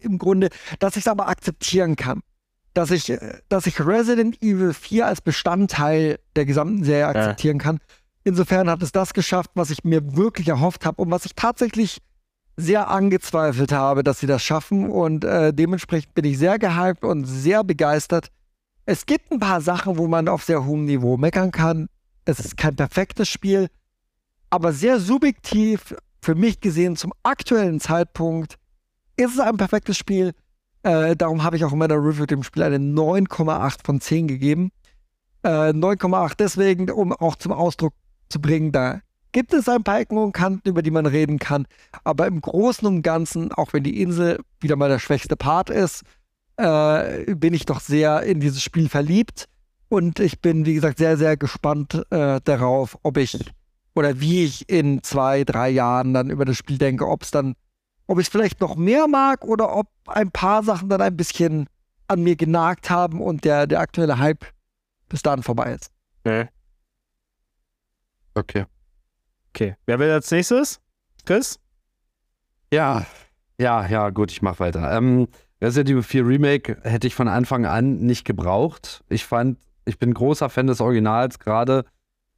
im 0.00 0.18
Grunde, 0.18 0.48
dass 0.78 0.96
ich 0.96 1.02
es 1.04 1.08
aber 1.08 1.28
akzeptieren 1.28 1.96
kann. 1.96 2.22
Dass 2.78 2.90
ich, 2.90 3.12
dass 3.48 3.66
ich 3.66 3.80
Resident 3.80 4.40
Evil 4.40 4.72
4 4.72 5.06
als 5.06 5.20
Bestandteil 5.20 6.18
der 6.36 6.44
gesamten 6.44 6.84
Serie 6.84 7.08
akzeptieren 7.08 7.58
kann. 7.58 7.80
Insofern 8.24 8.70
hat 8.70 8.82
es 8.82 8.92
das 8.92 9.14
geschafft, 9.14 9.50
was 9.54 9.70
ich 9.70 9.84
mir 9.84 10.16
wirklich 10.16 10.48
erhofft 10.48 10.86
habe 10.86 11.02
und 11.02 11.10
was 11.10 11.24
ich 11.24 11.34
tatsächlich 11.34 11.98
sehr 12.56 12.88
angezweifelt 12.88 13.72
habe, 13.72 14.02
dass 14.02 14.20
sie 14.20 14.26
das 14.26 14.42
schaffen. 14.42 14.90
Und 14.90 15.24
äh, 15.24 15.52
dementsprechend 15.52 16.14
bin 16.14 16.24
ich 16.24 16.38
sehr 16.38 16.58
gehypt 16.58 17.04
und 17.04 17.24
sehr 17.24 17.64
begeistert. 17.64 18.28
Es 18.84 19.06
gibt 19.06 19.30
ein 19.32 19.38
paar 19.38 19.60
Sachen, 19.60 19.98
wo 19.98 20.06
man 20.06 20.28
auf 20.28 20.44
sehr 20.44 20.64
hohem 20.64 20.84
Niveau 20.84 21.16
meckern 21.16 21.50
kann. 21.50 21.88
Es 22.24 22.38
ist 22.40 22.56
kein 22.56 22.76
perfektes 22.76 23.28
Spiel, 23.28 23.68
aber 24.50 24.72
sehr 24.72 25.00
subjektiv 25.00 25.94
für 26.20 26.34
mich 26.34 26.60
gesehen 26.60 26.96
zum 26.96 27.12
aktuellen 27.22 27.80
Zeitpunkt 27.80 28.56
ist 29.16 29.34
es 29.34 29.40
ein 29.40 29.56
perfektes 29.56 29.96
Spiel. 29.96 30.32
Äh, 30.88 31.16
darum 31.16 31.42
habe 31.42 31.56
ich 31.56 31.66
auch 31.66 31.72
in 31.72 31.78
meiner 31.78 31.96
Review 31.96 32.24
dem 32.24 32.42
Spiel 32.42 32.62
eine 32.62 32.78
9,8 32.78 33.84
von 33.84 34.00
10 34.00 34.26
gegeben. 34.26 34.70
Äh, 35.42 35.74
9,8 35.74 36.32
deswegen, 36.38 36.90
um 36.90 37.12
auch 37.12 37.36
zum 37.36 37.52
Ausdruck 37.52 37.92
zu 38.30 38.40
bringen, 38.40 38.72
da 38.72 39.02
gibt 39.32 39.52
es 39.52 39.68
ein 39.68 39.84
paar 39.84 40.00
Ecken 40.00 40.16
und 40.16 40.32
Kanten, 40.32 40.66
über 40.66 40.80
die 40.80 40.90
man 40.90 41.04
reden 41.04 41.38
kann. 41.38 41.66
Aber 42.04 42.26
im 42.26 42.40
Großen 42.40 42.88
und 42.88 43.02
Ganzen, 43.02 43.52
auch 43.52 43.74
wenn 43.74 43.82
die 43.82 44.00
Insel 44.00 44.40
wieder 44.60 44.76
mal 44.76 44.88
der 44.88 44.98
schwächste 44.98 45.36
Part 45.36 45.68
ist, 45.68 46.04
äh, 46.56 47.34
bin 47.34 47.52
ich 47.52 47.66
doch 47.66 47.80
sehr 47.80 48.22
in 48.22 48.40
dieses 48.40 48.62
Spiel 48.62 48.88
verliebt. 48.88 49.46
Und 49.90 50.20
ich 50.20 50.40
bin, 50.40 50.64
wie 50.64 50.74
gesagt, 50.74 50.96
sehr, 50.96 51.18
sehr 51.18 51.36
gespannt 51.36 52.02
äh, 52.08 52.40
darauf, 52.42 52.98
ob 53.02 53.18
ich 53.18 53.38
oder 53.94 54.20
wie 54.20 54.44
ich 54.44 54.66
in 54.70 55.02
zwei, 55.02 55.44
drei 55.44 55.68
Jahren 55.68 56.14
dann 56.14 56.30
über 56.30 56.46
das 56.46 56.56
Spiel 56.56 56.78
denke, 56.78 57.06
ob 57.06 57.24
es 57.24 57.30
dann, 57.30 57.56
ob 58.08 58.18
ich 58.18 58.26
es 58.26 58.32
vielleicht 58.32 58.60
noch 58.60 58.74
mehr 58.74 59.06
mag 59.06 59.44
oder 59.44 59.76
ob 59.76 59.86
ein 60.06 60.30
paar 60.32 60.64
Sachen 60.64 60.88
dann 60.88 61.00
ein 61.00 61.16
bisschen 61.16 61.68
an 62.08 62.22
mir 62.22 62.34
genagt 62.34 62.90
haben 62.90 63.20
und 63.20 63.44
der, 63.44 63.66
der 63.66 63.80
aktuelle 63.80 64.18
Hype 64.18 64.44
bis 65.08 65.22
dahin 65.22 65.42
vorbei 65.42 65.74
ist. 65.74 65.92
Okay. 68.34 68.64
Okay, 69.50 69.76
wer 69.86 69.98
will 69.98 70.10
als 70.10 70.30
nächstes? 70.30 70.80
Chris? 71.24 71.60
Ja, 72.72 73.06
ja, 73.60 73.86
ja, 73.86 74.10
gut, 74.10 74.30
ich 74.32 74.40
mach 74.40 74.58
weiter. 74.58 74.90
Ähm, 74.96 75.28
Resident 75.60 75.90
Evil 75.90 76.02
4 76.02 76.26
Remake 76.26 76.78
hätte 76.82 77.06
ich 77.06 77.14
von 77.14 77.28
Anfang 77.28 77.66
an 77.66 77.98
nicht 77.98 78.24
gebraucht. 78.24 79.04
Ich 79.08 79.24
fand, 79.24 79.58
ich 79.84 79.98
bin 79.98 80.14
großer 80.14 80.48
Fan 80.48 80.66
des 80.66 80.80
Originals, 80.80 81.38
gerade 81.38 81.84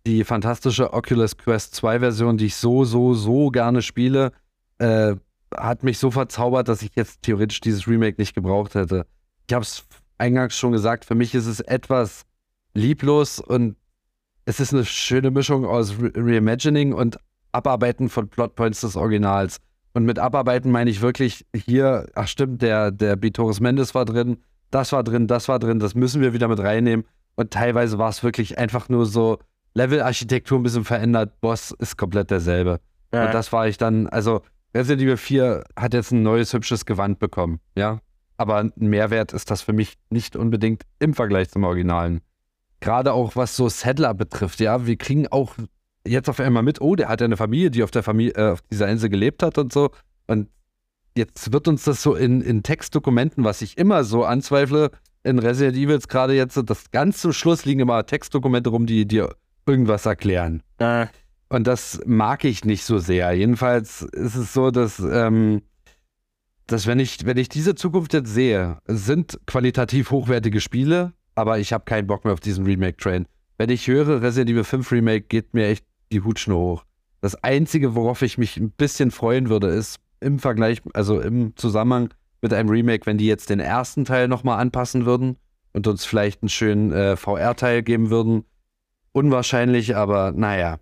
die 0.07 0.25
fantastische 0.25 0.93
Oculus 0.95 1.37
Quest 1.37 1.75
2 1.75 2.01
Version, 2.01 2.39
die 2.39 2.47
ich 2.47 2.57
so, 2.57 2.85
so, 2.85 3.15
so 3.15 3.51
gerne 3.51 3.83
spiele, 3.83 4.33
äh, 4.79 5.15
hat 5.57 5.83
mich 5.83 5.99
so 5.99 6.11
verzaubert, 6.11 6.69
dass 6.69 6.83
ich 6.83 6.93
jetzt 6.95 7.23
theoretisch 7.23 7.61
dieses 7.61 7.87
Remake 7.87 8.21
nicht 8.21 8.35
gebraucht 8.35 8.75
hätte. 8.75 9.07
Ich 9.49 9.55
habe 9.55 9.65
es 9.65 9.85
eingangs 10.19 10.57
schon 10.57 10.73
gesagt, 10.73 11.05
für 11.05 11.15
mich 11.15 11.35
ist 11.35 11.47
es 11.47 11.61
etwas 11.61 12.25
lieblos 12.75 13.41
und 13.41 13.77
es 14.45 14.61
ist 14.61 14.73
eine 14.73 14.85
schöne 14.85 15.31
Mischung 15.31 15.65
aus 15.65 15.95
Re 16.01 16.13
Reimagining 16.15 16.93
und 16.93 17.19
Abarbeiten 17.53 18.09
von 18.09 18.29
Plotpoints 18.29 18.81
des 18.83 18.97
Originals. 18.97 19.59
Und 19.93 20.05
mit 20.05 20.19
Abarbeiten 20.19 20.71
meine 20.71 20.91
ich 20.91 21.01
wirklich 21.01 21.47
hier, 21.55 22.07
ach 22.15 22.29
stimmt, 22.29 22.63
der, 22.63 22.93
der 22.93 23.17
Bitoris 23.17 23.61
Mendes 23.61 23.95
war 23.95 24.05
drin, 24.05 24.39
das 24.71 24.93
war 24.93 25.03
drin, 25.03 25.27
das 25.27 25.49
war 25.49 25.59
drin, 25.59 25.81
das 25.81 25.95
müssen 25.95 26.21
wir 26.21 26.33
wieder 26.33 26.47
mit 26.47 26.61
reinnehmen. 26.61 27.05
Und 27.35 27.51
teilweise 27.51 27.99
war 27.99 28.09
es 28.09 28.23
wirklich 28.23 28.59
einfach 28.59 28.89
nur 28.89 29.07
so 29.07 29.39
Levelarchitektur 29.75 30.59
ein 30.59 30.63
bisschen 30.63 30.85
verändert, 30.85 31.41
Boss 31.41 31.73
ist 31.73 31.97
komplett 31.97 32.31
derselbe. 32.31 32.81
Und 33.27 33.35
das 33.35 33.53
war 33.53 33.67
ich 33.67 33.79
dann, 33.79 34.07
also 34.07 34.43
Resident 34.75 35.03
Evil 35.03 35.17
4 35.17 35.65
hat 35.77 35.95
jetzt 35.95 36.13
ein 36.13 36.23
neues 36.23 36.53
hübsches 36.53 36.87
Gewand 36.87 37.19
bekommen, 37.19 37.61
ja. 37.77 38.01
Aber 38.37 38.57
ein 38.57 38.73
Mehrwert 38.77 39.33
ist 39.33 39.51
das 39.51 39.63
für 39.63 39.73
mich 39.73 39.99
nicht 40.09 40.37
unbedingt 40.37 40.85
im 40.99 41.13
Vergleich 41.13 41.51
zum 41.51 41.65
Originalen. 41.65 42.21
Gerade 42.81 43.13
auch 43.13 43.37
was 43.37 43.57
so 43.57 43.69
Settler 43.69 44.15
betrifft, 44.15 44.61
ja. 44.61 44.87
Wir 44.87 44.97
kriegen 44.97 45.27
auch 45.29 45.55
jetzt 46.07 46.29
auf 46.29 46.41
einmal 46.41 46.63
mit, 46.63 46.81
oh, 46.81 46.95
der 46.97 47.09
hat 47.09 47.21
ja 47.21 47.27
eine 47.27 47.37
Familie, 47.37 47.71
die 47.71 47.83
auf 47.83 47.91
der 47.91 48.03
Familie, 48.03 48.35
äh, 48.35 48.53
auf 48.53 48.63
dieser 48.63 48.89
Insel 48.89 49.11
gelebt 49.11 49.43
hat 49.43 49.59
und 49.59 49.73
so. 49.73 49.91
Und 50.27 50.49
jetzt 51.17 51.53
wird 51.53 51.69
uns 51.69 51.85
das 51.85 52.03
so 52.03 52.15
in, 52.15 52.41
in 52.41 52.63
Textdokumenten, 52.63 53.45
was 53.45 53.63
ich 53.63 53.77
immer 53.77 54.05
so 54.05 54.25
anzweifle, 54.25 54.91
in 55.23 55.39
Resident 55.39 55.77
Evils 55.77 56.09
gerade 56.09 56.35
jetzt, 56.35 56.57
das 56.65 56.91
ganz 56.91 57.21
zum 57.21 57.33
Schluss 57.33 57.65
liegen 57.65 57.81
immer 57.81 58.07
Textdokumente 58.07 58.71
rum, 58.71 58.87
die 58.87 59.07
dir 59.07 59.35
irgendwas 59.67 60.07
erklären. 60.07 60.63
Und 61.51 61.67
das 61.67 62.01
mag 62.07 62.45
ich 62.45 62.65
nicht 62.65 62.85
so 62.85 62.99
sehr. 62.99 63.33
Jedenfalls 63.33 64.03
ist 64.03 64.37
es 64.37 64.55
so, 64.55 64.71
dass, 64.71 65.01
ähm, 65.01 65.63
dass 66.69 66.87
wenn 66.87 67.01
ich, 67.01 67.27
wenn 67.27 67.37
ich 67.37 67.49
diese 67.49 67.75
Zukunft 67.75 68.15
jetzt 68.15 68.33
sehe, 68.33 68.79
sind 68.87 69.39
qualitativ 69.47 70.13
hochwertige 70.13 70.61
Spiele, 70.61 71.13
aber 71.35 71.59
ich 71.59 71.73
habe 71.73 71.85
keinen 71.85 72.07
Bock 72.07 72.25
mehr 72.25 72.35
auf 72.35 72.41
diesen 72.41 72.65
Remake-Train. 72.65 73.27
Wenn 73.59 73.69
ich 73.69 73.89
höre, 73.89 74.23
Resident 74.23 74.51
Evil 74.51 74.65
5 74.65 74.93
Remake, 74.93 75.27
geht 75.27 75.53
mir 75.53 75.67
echt 75.67 75.85
die 76.13 76.23
Hutschnur 76.23 76.59
hoch. 76.59 76.85
Das 77.21 77.35
Einzige, 77.43 77.97
worauf 77.97 78.23
ich 78.23 78.39
mich 78.39 78.57
ein 78.57 78.71
bisschen 78.71 79.11
freuen 79.11 79.49
würde, 79.49 79.67
ist 79.67 79.99
im 80.21 80.39
Vergleich, 80.39 80.81
also 80.95 81.21
im 81.21 81.57
Zusammenhang 81.57 82.15
mit 82.43 82.53
einem 82.53 82.69
Remake, 82.69 83.07
wenn 83.07 83.19
die 83.19 83.27
jetzt 83.27 83.51
den 83.51 83.61
ersten 83.61 84.05
Teil 84.05 84.29
nochmal 84.29 84.61
anpassen 84.61 85.05
würden 85.05 85.37
und 85.73 85.89
uns 85.89 86.05
vielleicht 86.05 86.43
einen 86.43 86.49
schönen 86.49 86.93
äh, 86.93 87.17
VR-Teil 87.17 87.83
geben 87.83 88.11
würden. 88.11 88.45
Unwahrscheinlich, 89.13 89.97
aber 89.97 90.31
naja. 90.31 90.79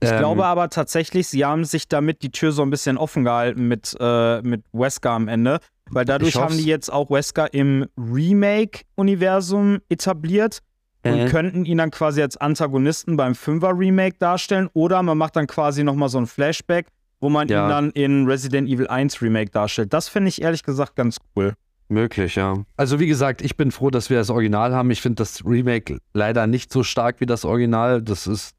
Ich 0.00 0.10
Ähm, 0.10 0.18
glaube 0.18 0.44
aber 0.46 0.68
tatsächlich, 0.70 1.28
sie 1.28 1.44
haben 1.44 1.64
sich 1.64 1.88
damit 1.88 2.22
die 2.22 2.30
Tür 2.30 2.52
so 2.52 2.62
ein 2.62 2.70
bisschen 2.70 2.96
offen 2.98 3.24
gehalten 3.24 3.68
mit, 3.68 3.96
äh, 4.00 4.40
mit 4.42 4.62
Wesker 4.72 5.10
am 5.10 5.28
Ende. 5.28 5.58
Weil 5.90 6.04
dadurch 6.06 6.36
haben 6.36 6.56
die 6.56 6.64
jetzt 6.64 6.90
auch 6.90 7.10
Wesker 7.10 7.52
im 7.52 7.86
Remake-Universum 7.98 9.78
etabliert 9.88 10.60
und 11.04 11.12
Äh. 11.18 11.26
könnten 11.28 11.64
ihn 11.64 11.78
dann 11.78 11.90
quasi 11.90 12.22
als 12.22 12.36
Antagonisten 12.36 13.16
beim 13.16 13.32
5er 13.34 13.76
Remake 13.78 14.16
darstellen. 14.18 14.68
Oder 14.72 15.02
man 15.02 15.18
macht 15.18 15.36
dann 15.36 15.46
quasi 15.46 15.82
nochmal 15.84 16.08
so 16.08 16.18
ein 16.18 16.26
Flashback, 16.26 16.86
wo 17.20 17.28
man 17.28 17.48
Ja. 17.48 17.66
ihn 17.66 17.68
dann 17.68 17.90
in 17.90 18.26
Resident 18.26 18.68
Evil 18.68 18.86
1 18.86 19.20
Remake 19.20 19.50
darstellt. 19.50 19.92
Das 19.92 20.08
finde 20.08 20.28
ich 20.28 20.40
ehrlich 20.42 20.62
gesagt 20.62 20.96
ganz 20.96 21.18
cool. 21.36 21.54
Möglich, 21.88 22.36
ja. 22.36 22.54
Also 22.76 23.00
wie 23.00 23.06
gesagt, 23.06 23.42
ich 23.42 23.56
bin 23.56 23.70
froh, 23.70 23.90
dass 23.90 24.08
wir 24.08 24.16
das 24.16 24.30
Original 24.30 24.72
haben. 24.74 24.90
Ich 24.90 25.02
finde 25.02 25.16
das 25.16 25.44
Remake 25.44 25.98
leider 26.14 26.46
nicht 26.46 26.72
so 26.72 26.82
stark 26.84 27.20
wie 27.20 27.26
das 27.26 27.44
Original. 27.44 28.00
Das 28.00 28.26
ist 28.26 28.54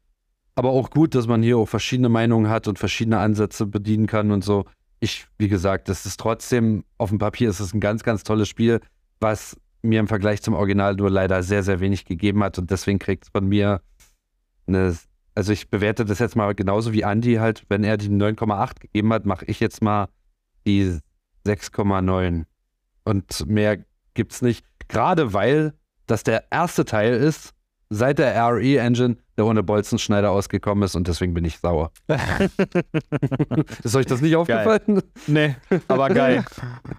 aber 0.54 0.70
auch 0.70 0.90
gut, 0.90 1.14
dass 1.14 1.26
man 1.26 1.42
hier 1.42 1.58
auch 1.58 1.68
verschiedene 1.68 2.08
Meinungen 2.08 2.48
hat 2.48 2.68
und 2.68 2.78
verschiedene 2.78 3.18
Ansätze 3.18 3.66
bedienen 3.66 4.06
kann 4.06 4.30
und 4.30 4.44
so. 4.44 4.64
Ich, 5.00 5.26
wie 5.38 5.48
gesagt, 5.48 5.88
das 5.88 6.06
ist 6.06 6.20
trotzdem, 6.20 6.84
auf 6.98 7.10
dem 7.10 7.18
Papier 7.18 7.50
ist 7.50 7.60
es 7.60 7.74
ein 7.74 7.80
ganz, 7.80 8.02
ganz 8.02 8.22
tolles 8.22 8.48
Spiel, 8.48 8.80
was 9.20 9.56
mir 9.82 10.00
im 10.00 10.08
Vergleich 10.08 10.42
zum 10.42 10.54
Original 10.54 10.94
nur 10.94 11.10
leider 11.10 11.42
sehr, 11.42 11.62
sehr 11.62 11.80
wenig 11.80 12.04
gegeben 12.04 12.42
hat 12.42 12.58
und 12.58 12.70
deswegen 12.70 12.98
kriegt 12.98 13.24
es 13.24 13.30
von 13.30 13.46
mir 13.46 13.82
eine, 14.66 14.96
also 15.34 15.52
ich 15.52 15.68
bewerte 15.68 16.04
das 16.04 16.20
jetzt 16.20 16.36
mal 16.36 16.54
genauso 16.54 16.92
wie 16.92 17.02
Andy 17.02 17.34
halt, 17.34 17.64
wenn 17.68 17.84
er 17.84 17.96
die 17.96 18.08
9,8 18.08 18.80
gegeben 18.80 19.12
hat, 19.12 19.26
mache 19.26 19.44
ich 19.44 19.60
jetzt 19.60 19.82
mal 19.82 20.08
die 20.66 20.98
6,9. 21.46 22.44
Und 23.04 23.46
mehr 23.46 23.84
gibt's 24.14 24.40
nicht. 24.40 24.64
Gerade 24.88 25.32
weil 25.32 25.74
das 26.06 26.22
der 26.22 26.50
erste 26.50 26.84
Teil 26.84 27.14
ist, 27.14 27.53
seit 27.94 28.18
der 28.18 28.34
RE-Engine, 28.36 29.16
der 29.36 29.46
ohne 29.46 29.62
Bolzenschneider 29.62 30.30
ausgekommen 30.30 30.84
ist 30.84 30.94
und 30.96 31.08
deswegen 31.08 31.34
bin 31.34 31.44
ich 31.44 31.58
sauer. 31.58 31.90
ist 33.82 33.96
euch 33.96 34.06
das 34.06 34.20
nicht 34.20 34.36
aufgefallen? 34.36 35.02
Nee, 35.26 35.56
aber 35.88 36.08
geil. 36.08 36.44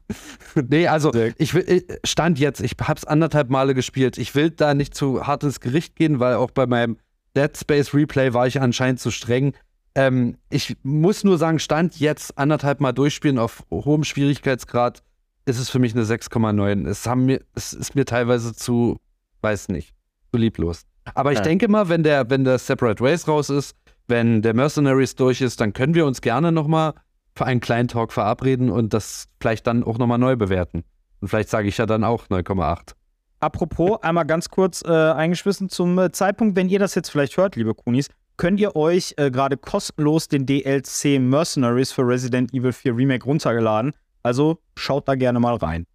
nee, 0.70 0.88
also 0.88 1.12
ich 1.38 1.54
will, 1.54 1.66
ich- 1.68 1.86
stand 2.10 2.40
jetzt, 2.40 2.62
ich 2.62 2.76
hab's 2.82 3.04
anderthalb 3.06 3.50
Male 3.50 3.74
gespielt. 3.74 4.18
Ich 4.18 4.36
will 4.36 4.50
da 4.52 4.74
nicht 4.74 4.96
zu 4.96 5.28
hart 5.28 5.44
ins 5.44 5.60
Gericht 5.60 5.96
gehen, 5.96 6.20
weil 6.20 6.36
auch 6.36 6.52
bei 6.52 6.66
meinem 6.66 6.98
Dead 7.36 7.56
Space 7.58 7.94
Replay 7.94 8.34
war 8.34 8.48
ich 8.48 8.62
anscheinend 8.62 9.00
zu 9.00 9.12
streng. 9.12 9.54
Ähm, 9.96 10.38
ich 10.50 10.78
muss 10.84 11.24
nur 11.24 11.38
sagen, 11.38 11.60
stand 11.60 12.00
jetzt 12.00 12.38
anderthalb 12.38 12.80
Mal 12.80 12.92
durchspielen 12.92 13.40
auf 13.40 13.64
hohem 13.72 14.04
Schwierigkeitsgrad, 14.04 15.04
ist 15.46 15.60
es 15.60 15.70
für 15.70 15.80
mich 15.80 15.94
eine 15.94 16.04
6,9. 16.04 16.88
Es, 16.88 17.06
haben 17.06 17.26
mir, 17.26 17.42
es 17.54 17.74
ist 17.74 17.96
mir 17.96 18.06
teilweise 18.06 18.54
zu, 18.54 18.98
weiß 19.42 19.70
nicht, 19.70 19.95
zu 20.36 20.41
lieblos. 20.41 20.84
Aber 21.14 21.32
ich 21.32 21.38
Ja. 21.40 21.44
denke 21.44 21.68
mal, 21.68 21.88
wenn 21.90 22.03
der, 22.03 22.30
wenn 22.30 22.44
der 22.44 22.57
Separate 22.60 23.03
Ways 23.03 23.28
raus 23.28 23.49
ist, 23.49 23.76
wenn 24.07 24.41
der 24.41 24.53
Mercenaries 24.53 25.16
durch 25.16 25.41
ist, 25.41 25.62
dann 25.62 25.72
können 25.74 25.95
wir 25.95 26.06
uns 26.06 26.22
gerne 26.22 26.52
nochmal 26.52 26.94
für 27.36 27.45
einen 27.45 27.60
kleinen 27.62 27.88
Talk 27.88 28.12
verabreden 28.12 28.70
und 28.70 28.94
das 28.94 29.28
vielleicht 29.40 29.66
dann 29.68 29.84
auch 29.84 29.98
nochmal 29.98 30.18
neu 30.18 30.36
bewerten. 30.36 30.84
Und 31.22 31.30
vielleicht 31.30 31.49
sage 31.49 31.68
ich 31.68 31.78
ja 31.78 31.86
dann 31.86 32.03
auch 32.03 32.28
9,8. 32.30 32.94
Apropos, 33.40 34.02
einmal 34.03 34.26
ganz 34.26 34.49
kurz 34.49 34.84
äh, 34.86 34.90
eingeschmissen 34.91 35.70
zum 35.70 35.98
äh, 35.99 36.12
Zeitpunkt, 36.12 36.56
wenn 36.56 36.70
ihr 36.70 36.80
das 36.80 36.95
jetzt 36.95 37.10
vielleicht 37.10 37.38
hört, 37.38 37.56
liebe 37.56 37.74
Kunis, 37.74 38.07
könnt 38.38 38.60
ihr 38.60 38.76
euch 38.76 39.14
äh, 39.18 39.32
gerade 39.32 39.57
kostenlos 39.57 40.28
den 40.28 40.45
DLC 40.45 41.20
Mercenaries 41.20 41.91
für 41.91 42.02
Resident 42.07 42.53
Evil 42.53 42.74
4 42.74 42.95
Remake 42.95 43.26
runtergeladen. 43.26 43.94
Also 44.24 44.60
schaut 44.78 45.07
da 45.07 45.16
gerne 45.16 45.40
mal 45.40 45.56
rein. 45.56 45.86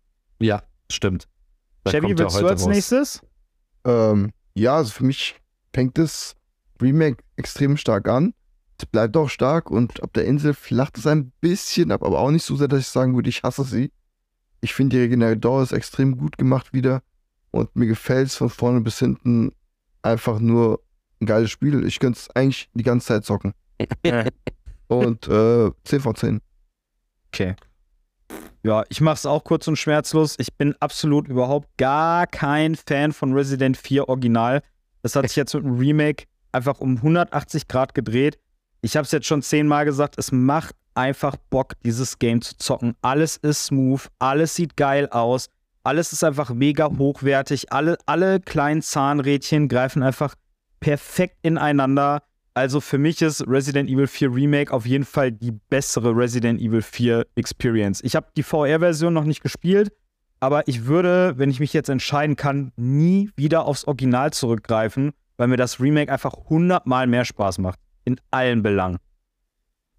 Ja, 0.40 0.62
stimmt. 0.90 1.26
Chevy, 1.88 2.16
willst 2.16 2.40
du 2.40 2.46
als 2.46 2.62
raus. 2.62 2.68
nächstes? 2.68 3.22
Ähm, 3.84 4.32
ja, 4.54 4.76
also 4.76 4.92
für 4.92 5.04
mich 5.04 5.36
fängt 5.72 5.98
das 5.98 6.34
Remake 6.80 7.22
extrem 7.36 7.76
stark 7.76 8.08
an. 8.08 8.34
Es 8.78 8.86
bleibt 8.86 9.16
auch 9.16 9.28
stark 9.28 9.70
und 9.70 10.02
ab 10.02 10.12
der 10.14 10.24
Insel 10.24 10.54
flacht 10.54 10.96
es 10.98 11.06
ein 11.06 11.32
bisschen 11.40 11.92
ab, 11.92 12.02
aber 12.02 12.18
auch 12.18 12.30
nicht 12.30 12.44
so 12.44 12.56
sehr, 12.56 12.68
dass 12.68 12.80
ich 12.80 12.88
sagen 12.88 13.14
würde, 13.14 13.28
ich 13.28 13.42
hasse 13.42 13.64
sie. 13.64 13.92
Ich 14.62 14.74
finde, 14.74 14.96
die 14.96 15.02
Regeneration 15.02 15.62
ist 15.62 15.72
extrem 15.72 16.16
gut 16.16 16.38
gemacht 16.38 16.72
wieder 16.72 17.02
und 17.50 17.74
mir 17.76 17.86
gefällt 17.86 18.28
es 18.28 18.36
von 18.36 18.50
vorne 18.50 18.80
bis 18.80 18.98
hinten 18.98 19.52
einfach 20.02 20.38
nur 20.38 20.80
ein 21.20 21.26
geiles 21.26 21.50
Spiel. 21.50 21.84
Ich 21.84 21.98
könnte 21.98 22.18
es 22.18 22.30
eigentlich 22.34 22.70
die 22.74 22.82
ganze 22.82 23.08
Zeit 23.08 23.24
zocken. 23.24 23.52
und 24.88 25.28
äh, 25.28 25.70
10 25.84 26.00
von 26.00 26.14
10. 26.14 26.40
Okay. 27.28 27.54
Ja, 28.62 28.84
ich 28.90 29.00
mach's 29.00 29.24
auch 29.24 29.44
kurz 29.44 29.66
und 29.68 29.76
schmerzlos. 29.76 30.34
Ich 30.38 30.54
bin 30.54 30.74
absolut 30.80 31.28
überhaupt 31.28 31.68
gar 31.78 32.26
kein 32.26 32.74
Fan 32.74 33.12
von 33.12 33.32
Resident 33.32 33.76
4 33.76 34.08
Original. 34.08 34.62
Das 35.02 35.16
hat 35.16 35.26
sich 35.26 35.36
jetzt 35.36 35.54
mit 35.54 35.64
dem 35.64 35.78
Remake 35.78 36.24
einfach 36.52 36.80
um 36.80 36.96
180 36.96 37.68
Grad 37.68 37.94
gedreht. 37.94 38.38
Ich 38.82 38.96
habe 38.96 39.04
es 39.04 39.12
jetzt 39.12 39.26
schon 39.26 39.42
zehnmal 39.42 39.84
gesagt, 39.84 40.16
es 40.18 40.30
macht 40.30 40.74
einfach 40.94 41.36
Bock, 41.48 41.74
dieses 41.84 42.18
Game 42.18 42.42
zu 42.42 42.56
zocken. 42.58 42.94
Alles 43.00 43.36
ist 43.38 43.66
smooth, 43.66 44.08
alles 44.18 44.54
sieht 44.54 44.76
geil 44.76 45.08
aus, 45.10 45.48
alles 45.82 46.12
ist 46.12 46.24
einfach 46.24 46.50
mega 46.50 46.90
hochwertig, 46.98 47.72
alle, 47.72 47.96
alle 48.06 48.40
kleinen 48.40 48.82
Zahnrädchen 48.82 49.68
greifen 49.68 50.02
einfach 50.02 50.34
perfekt 50.80 51.36
ineinander. 51.42 52.22
Also 52.54 52.80
für 52.80 52.98
mich 52.98 53.22
ist 53.22 53.46
Resident 53.46 53.88
Evil 53.88 54.06
4 54.06 54.34
Remake 54.34 54.72
auf 54.72 54.84
jeden 54.84 55.04
Fall 55.04 55.30
die 55.30 55.52
bessere 55.52 56.10
Resident 56.16 56.60
Evil 56.60 56.82
4 56.82 57.26
Experience. 57.36 58.00
Ich 58.02 58.16
habe 58.16 58.26
die 58.36 58.42
VR-Version 58.42 59.14
noch 59.14 59.24
nicht 59.24 59.42
gespielt, 59.42 59.92
aber 60.40 60.66
ich 60.66 60.86
würde, 60.86 61.34
wenn 61.36 61.50
ich 61.50 61.60
mich 61.60 61.72
jetzt 61.72 61.88
entscheiden 61.88 62.34
kann, 62.34 62.72
nie 62.76 63.30
wieder 63.36 63.66
aufs 63.66 63.84
Original 63.84 64.32
zurückgreifen, 64.32 65.12
weil 65.36 65.48
mir 65.48 65.56
das 65.56 65.80
Remake 65.80 66.12
einfach 66.12 66.32
hundertmal 66.48 67.06
mehr 67.06 67.24
Spaß 67.24 67.58
macht. 67.58 67.78
In 68.04 68.20
allen 68.30 68.62
Belangen. 68.62 68.98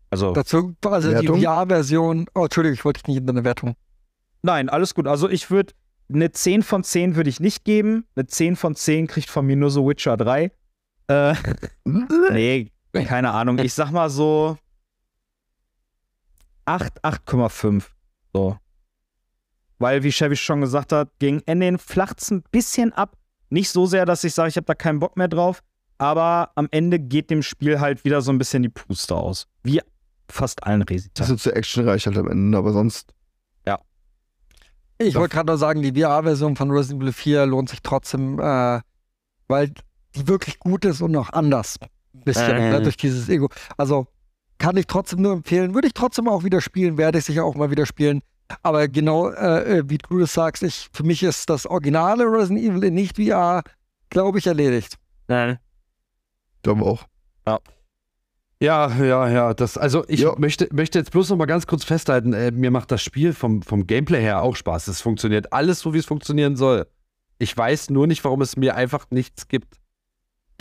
Also, 0.09 0.33
Dazu 0.33 0.75
also 0.81 1.09
die 1.09 1.15
Wertung? 1.15 1.41
VR-Version. 1.41 2.25
Oh, 2.35 2.43
Entschuldigung, 2.43 2.73
ich 2.73 2.83
wollte 2.83 2.99
dich 2.99 3.07
nicht 3.07 3.17
in 3.17 3.27
deine 3.27 3.45
Wertung. 3.45 3.75
nein, 4.41 4.67
alles 4.67 4.93
gut. 4.93 5.07
Also 5.07 5.29
ich 5.29 5.49
würde, 5.49 5.73
eine 6.13 6.31
10 6.31 6.63
von 6.63 6.83
10 6.83 7.15
würde 7.15 7.29
ich 7.29 7.39
nicht 7.39 7.63
geben. 7.63 8.05
Eine 8.15 8.27
10 8.27 8.57
von 8.57 8.75
10 8.75 9.07
kriegt 9.07 9.29
von 9.29 9.45
mir 9.45 9.55
nur 9.55 9.71
so 9.71 9.87
Witcher 9.87 10.17
3. 10.17 10.51
Äh, 11.11 11.35
nee, 12.31 12.71
keine 12.93 13.31
Ahnung. 13.31 13.59
Ich 13.59 13.73
sag 13.73 13.91
mal 13.91 14.09
so 14.09 14.57
8, 16.65 17.03
8,5. 17.03 17.85
So. 18.33 18.57
Weil, 19.79 20.03
wie 20.03 20.11
Chevy 20.11 20.35
schon 20.35 20.61
gesagt 20.61 20.91
hat, 20.91 21.09
gegen 21.19 21.41
Ende 21.45 21.65
hin 21.65 21.77
flacht 21.77 22.21
es 22.21 22.31
ein 22.31 22.43
bisschen 22.51 22.93
ab. 22.93 23.17
Nicht 23.49 23.69
so 23.69 23.85
sehr, 23.85 24.05
dass 24.05 24.23
ich 24.23 24.33
sage, 24.33 24.49
ich 24.49 24.55
habe 24.55 24.65
da 24.65 24.75
keinen 24.75 24.99
Bock 24.99 25.17
mehr 25.17 25.27
drauf. 25.27 25.61
Aber 25.97 26.51
am 26.55 26.67
Ende 26.71 26.99
geht 26.99 27.29
dem 27.29 27.43
Spiel 27.43 27.79
halt 27.79 28.05
wieder 28.05 28.21
so 28.21 28.31
ein 28.31 28.37
bisschen 28.37 28.63
die 28.63 28.69
Puste 28.69 29.15
aus. 29.15 29.47
Wie 29.63 29.81
fast 30.29 30.63
allen 30.63 30.81
Das 30.81 30.89
Resita. 30.89 31.23
ist 31.25 31.43
zu 31.43 31.53
actionreich 31.53 32.05
halt 32.05 32.17
am 32.17 32.29
Ende, 32.29 32.57
aber 32.57 32.71
sonst. 32.71 33.13
Ich 35.01 35.15
wollte 35.15 35.33
gerade 35.33 35.47
nur 35.47 35.57
sagen, 35.57 35.81
die 35.81 35.99
VR-Version 35.99 36.55
von 36.55 36.69
Resident 36.69 37.01
Evil 37.01 37.13
4 37.13 37.45
lohnt 37.47 37.69
sich 37.69 37.81
trotzdem, 37.81 38.39
äh, 38.39 38.81
weil 39.47 39.73
die 40.15 40.27
wirklich 40.27 40.59
gut 40.59 40.85
ist 40.85 41.01
und 41.01 41.15
auch 41.15 41.29
anders. 41.31 41.77
Ein 42.13 42.21
bisschen, 42.23 42.55
Äh. 42.57 42.69
ne, 42.71 42.81
durch 42.81 42.97
dieses 42.97 43.27
Ego. 43.29 43.49
Also 43.77 44.07
kann 44.57 44.77
ich 44.77 44.85
trotzdem 44.87 45.21
nur 45.21 45.33
empfehlen. 45.33 45.73
Würde 45.73 45.87
ich 45.87 45.93
trotzdem 45.93 46.27
auch 46.27 46.43
wieder 46.43 46.61
spielen, 46.61 46.97
werde 46.97 47.17
ich 47.19 47.25
sicher 47.25 47.43
auch 47.45 47.55
mal 47.55 47.71
wieder 47.71 47.85
spielen. 47.85 48.21
Aber 48.63 48.87
genau 48.89 49.29
äh, 49.29 49.77
äh, 49.79 49.83
wie 49.87 49.97
du 49.97 50.19
das 50.19 50.33
sagst, 50.33 50.61
ich, 50.63 50.89
für 50.91 51.03
mich 51.03 51.23
ist 51.23 51.49
das 51.49 51.65
originale 51.65 52.25
Resident 52.25 52.59
Evil 52.65 52.83
in 52.83 52.93
nicht 52.93 53.15
VR, 53.15 53.63
glaube 54.09 54.39
ich, 54.39 54.47
erledigt. 54.47 54.97
Ich 55.29 56.61
glaube 56.63 56.83
auch. 56.83 57.05
Ja, 58.59 58.93
ja, 59.03 59.27
ja. 59.27 59.53
Das, 59.55 59.75
also 59.77 60.03
ich 60.07 60.19
Ja. 60.19 60.35
möchte, 60.37 60.67
möchte 60.71 60.99
jetzt 60.99 61.11
bloß 61.11 61.29
noch 61.29 61.37
mal 61.37 61.45
ganz 61.47 61.65
kurz 61.65 61.83
festhalten, 61.83 62.33
äh, 62.33 62.51
mir 62.51 62.69
macht 62.69 62.91
das 62.91 63.01
Spiel 63.01 63.33
vom, 63.33 63.63
vom 63.63 63.87
Gameplay 63.87 64.21
her 64.21 64.43
auch 64.43 64.55
Spaß. 64.55 64.87
Es 64.87 65.01
funktioniert 65.01 65.51
alles 65.51 65.79
so, 65.79 65.93
wie 65.95 65.97
es 65.97 66.05
funktionieren 66.05 66.55
soll. 66.55 66.85
Ich 67.39 67.57
weiß 67.57 67.89
nur 67.89 68.05
nicht, 68.05 68.23
warum 68.23 68.41
es 68.41 68.57
mir 68.57 68.75
einfach 68.75 69.07
nichts 69.09 69.47
gibt. 69.47 69.77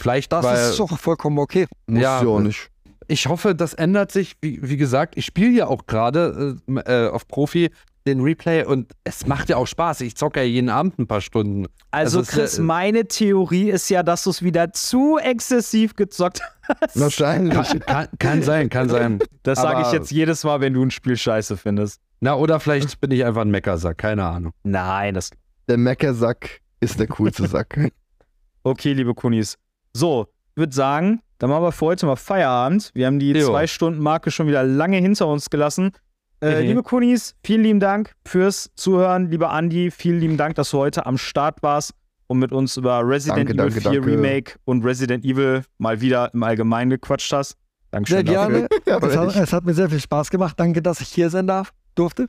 Vielleicht, 0.00 0.32
Das 0.32 0.44
weil 0.44 0.70
ist 0.70 0.78
doch 0.80 0.98
vollkommen 0.98 1.38
okay. 1.38 1.66
Muss 1.86 2.02
Ja, 2.02 2.22
ja 2.22 2.28
auch 2.28 2.40
nicht. 2.40 2.70
ich 3.08 3.26
hoffe, 3.26 3.54
das 3.54 3.74
ändert 3.74 4.10
sich. 4.12 4.36
Wie, 4.40 4.58
wie 4.62 4.76
gesagt, 4.76 5.16
ich 5.16 5.26
spiele 5.26 5.50
ja 5.50 5.66
auch 5.66 5.86
gerade 5.86 6.56
äh, 6.68 6.80
äh, 7.06 7.08
auf 7.10 7.26
Profi 7.28 7.70
den 8.06 8.22
Replay 8.22 8.64
und 8.64 8.92
es 9.04 9.26
macht 9.26 9.50
ja 9.50 9.56
auch 9.58 9.66
Spaß. 9.66 10.00
Ich 10.00 10.16
zocke 10.16 10.40
ja 10.40 10.46
jeden 10.46 10.70
Abend 10.70 10.98
ein 10.98 11.06
paar 11.06 11.20
Stunden. 11.20 11.66
Also, 11.90 12.20
Also 12.20 12.30
Chris, 12.32 12.58
äh, 12.58 12.62
meine 12.62 13.06
Theorie 13.06 13.68
ist 13.70 13.90
ja, 13.90 14.02
dass 14.02 14.24
du 14.24 14.30
es 14.30 14.42
wieder 14.42 14.72
zu 14.72 15.18
exzessiv 15.18 15.94
gezockt 15.96 16.40
hast. 16.66 16.98
Wahrscheinlich. 16.98 17.52
Kann, 17.54 17.80
kann, 17.80 18.08
kann 18.18 18.42
sein, 18.42 18.70
kann 18.70 18.88
sein. 18.88 19.18
Das 19.42 19.60
sage 19.60 19.82
ich 19.82 19.92
jetzt 19.92 20.10
jedes 20.10 20.44
Mal, 20.44 20.60
wenn 20.62 20.72
du 20.72 20.82
ein 20.82 20.90
Spiel 20.90 21.16
scheiße 21.16 21.58
findest. 21.58 22.00
Na, 22.20 22.34
oder 22.36 22.58
vielleicht 22.58 23.00
bin 23.02 23.10
ich 23.10 23.22
einfach 23.24 23.42
ein 23.42 23.50
Meckersack, 23.50 23.98
keine 23.98 24.24
Ahnung. 24.24 24.52
Nein, 24.62 25.14
das. 25.14 25.30
Der 25.68 25.76
Meckersack 25.76 26.60
ist 26.80 26.98
der 26.98 27.06
coolste 27.06 27.46
Sack. 27.48 27.90
Okay, 28.62 28.92
liebe 28.94 29.14
Kunis. 29.14 29.56
So, 29.92 30.26
ich 30.54 30.56
würde 30.56 30.74
sagen, 30.74 31.20
dann 31.38 31.50
machen 31.50 31.62
wir 31.62 31.72
für 31.72 31.86
heute 31.86 32.06
mal 32.06 32.16
Feierabend. 32.16 32.90
Wir 32.94 33.06
haben 33.06 33.18
die 33.18 33.32
Jo. 33.32 33.48
Zwei-Stunden-Marke 33.48 34.30
schon 34.30 34.46
wieder 34.46 34.62
lange 34.62 34.98
hinter 34.98 35.26
uns 35.26 35.50
gelassen. 35.50 35.92
Äh, 36.42 36.62
Mhm. 36.62 36.66
Liebe 36.68 36.82
Kunis, 36.82 37.34
vielen 37.44 37.62
lieben 37.62 37.80
Dank 37.80 38.14
fürs 38.26 38.70
Zuhören. 38.74 39.30
Lieber 39.30 39.50
Andi, 39.50 39.90
vielen 39.90 40.20
lieben 40.20 40.36
Dank, 40.36 40.54
dass 40.54 40.70
du 40.70 40.78
heute 40.78 41.04
am 41.06 41.18
Start 41.18 41.62
warst 41.62 41.92
und 42.28 42.38
mit 42.38 42.52
uns 42.52 42.76
über 42.76 43.06
Resident 43.06 43.48
Danke, 43.50 43.52
Evil 43.52 43.72
danke, 43.74 43.80
4 43.80 43.90
danke. 43.92 44.06
Remake 44.06 44.52
und 44.64 44.84
Resident 44.84 45.24
Evil 45.24 45.62
mal 45.78 46.00
wieder 46.00 46.32
im 46.32 46.42
Allgemeinen 46.42 46.90
gequatscht 46.90 47.32
hast. 47.32 47.56
Dankeschön 47.90 48.18
Sehr 48.18 48.24
gerne. 48.24 48.68
Ja, 48.86 48.98
Es 48.98 49.16
hat, 49.16 49.36
es 49.36 49.52
hat 49.52 49.64
mir 49.64 49.74
sehr 49.74 49.90
viel 49.90 50.00
Spaß 50.00 50.30
gemacht. 50.30 50.54
Danke, 50.58 50.80
dass 50.80 51.00
ich 51.00 51.08
hier 51.08 51.28
sein 51.28 51.46
darf, 51.46 51.72
durfte. 51.94 52.26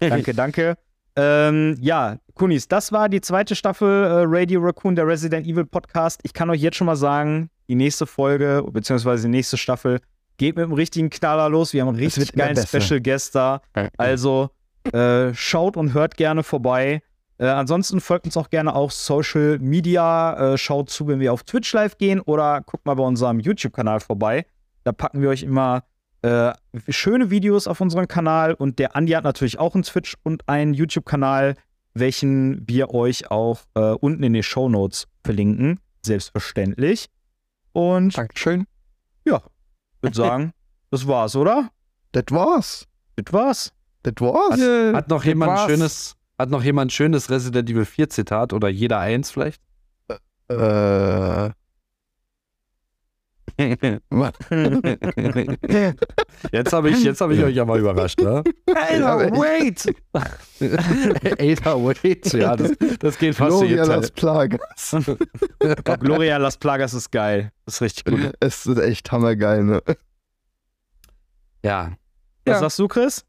Danke, 0.00 0.34
danke. 0.34 0.76
Ähm, 1.16 1.76
ja, 1.80 2.18
Kunis, 2.40 2.68
das 2.68 2.90
war 2.90 3.10
die 3.10 3.20
zweite 3.20 3.54
Staffel 3.54 3.86
äh, 3.86 4.24
Radio 4.26 4.62
Raccoon, 4.62 4.96
der 4.96 5.06
Resident 5.06 5.46
Evil 5.46 5.66
Podcast. 5.66 6.20
Ich 6.22 6.32
kann 6.32 6.48
euch 6.48 6.62
jetzt 6.62 6.78
schon 6.78 6.86
mal 6.86 6.96
sagen, 6.96 7.50
die 7.68 7.74
nächste 7.74 8.06
Folge, 8.06 8.64
beziehungsweise 8.72 9.24
die 9.24 9.32
nächste 9.32 9.58
Staffel, 9.58 10.00
geht 10.38 10.56
mit 10.56 10.64
einem 10.64 10.72
richtigen 10.72 11.10
Knaller 11.10 11.50
los. 11.50 11.74
Wir 11.74 11.82
haben 11.82 11.90
einen 11.90 11.98
richtig 11.98 12.32
geilen. 12.32 12.56
Special 12.56 12.98
Guest 12.98 13.34
da. 13.34 13.60
Also 13.98 14.48
äh, 14.90 15.34
schaut 15.34 15.76
und 15.76 15.92
hört 15.92 16.16
gerne 16.16 16.42
vorbei. 16.42 17.02
Äh, 17.36 17.44
ansonsten 17.44 18.00
folgt 18.00 18.24
uns 18.24 18.38
auch 18.38 18.48
gerne 18.48 18.74
auf 18.74 18.94
Social 18.94 19.58
Media. 19.58 20.54
Äh, 20.54 20.56
schaut 20.56 20.88
zu, 20.88 21.08
wenn 21.08 21.20
wir 21.20 21.34
auf 21.34 21.42
Twitch 21.42 21.70
live 21.74 21.98
gehen 21.98 22.22
oder 22.22 22.62
guckt 22.62 22.86
mal 22.86 22.94
bei 22.94 23.04
unserem 23.04 23.38
YouTube-Kanal 23.38 24.00
vorbei. 24.00 24.46
Da 24.84 24.92
packen 24.92 25.20
wir 25.20 25.28
euch 25.28 25.42
immer 25.42 25.82
äh, 26.22 26.52
schöne 26.88 27.30
Videos 27.30 27.66
auf 27.66 27.82
unseren 27.82 28.08
Kanal 28.08 28.54
und 28.54 28.78
der 28.78 28.96
Andi 28.96 29.12
hat 29.12 29.24
natürlich 29.24 29.58
auch 29.58 29.74
einen 29.74 29.82
Twitch 29.82 30.16
und 30.22 30.48
einen 30.48 30.72
YouTube-Kanal, 30.72 31.56
welchen 31.94 32.66
wir 32.68 32.90
euch 32.94 33.30
auch 33.30 33.60
äh, 33.74 33.80
unten 33.92 34.22
in 34.22 34.32
den 34.32 34.42
Show 34.42 34.68
Notes 34.68 35.06
verlinken. 35.24 35.80
Selbstverständlich. 36.04 37.06
Und 37.72 38.16
Dankeschön. 38.16 38.66
ja, 39.24 39.42
würde 40.00 40.16
sagen, 40.16 40.52
das 40.90 41.06
war's, 41.06 41.36
oder? 41.36 41.70
Das 42.12 42.24
war's. 42.30 42.86
Das 43.16 43.32
war's. 43.32 43.72
Das 44.02 44.14
war's. 44.18 44.58
Äh, 44.60 44.92
Hat 44.94 45.08
noch 45.08 45.18
das 45.18 45.26
jemand 45.26 45.52
ein 45.52 45.56
war's. 45.58 45.70
schönes, 45.70 46.16
hat 46.38 46.50
noch 46.50 46.62
jemand 46.62 46.88
ein 46.88 46.90
schönes 46.90 47.30
Resident 47.30 47.68
Evil 47.68 47.84
4 47.84 48.08
Zitat 48.08 48.52
oder 48.52 48.68
jeder 48.68 48.98
eins 48.98 49.30
vielleicht? 49.30 49.62
Äh, 50.48 51.50
Jetzt 56.52 56.72
habe 56.72 56.90
ich, 56.90 57.02
jetzt 57.04 57.20
hab 57.20 57.30
ich 57.30 57.42
euch 57.42 57.60
aber 57.60 57.78
überrascht, 57.78 58.20
ne? 58.20 58.42
Alter, 58.66 59.30
wait! 59.32 59.94
Ada, 60.60 61.76
wait. 61.84 62.32
Ja, 62.32 62.56
das, 62.56 62.72
das 62.98 63.18
geht 63.18 63.34
fast 63.34 63.50
Gloria 63.50 63.84
Las 63.84 64.10
Plagas. 64.10 64.96
Oh, 65.62 65.96
Gloria 65.98 66.36
Las 66.38 66.56
Plagas 66.56 66.94
ist 66.94 67.10
geil. 67.12 67.52
Das 67.66 67.74
ist 67.76 67.82
richtig 67.82 68.04
gut. 68.04 68.32
Es 68.40 68.66
ist 68.66 68.78
echt 68.78 69.10
hammergeil, 69.12 69.64
ne? 69.64 69.82
Ja. 71.64 71.92
Was 72.44 72.54
Ja. 72.54 72.58
sagst 72.60 72.78
du, 72.78 72.88
Chris? 72.88 73.24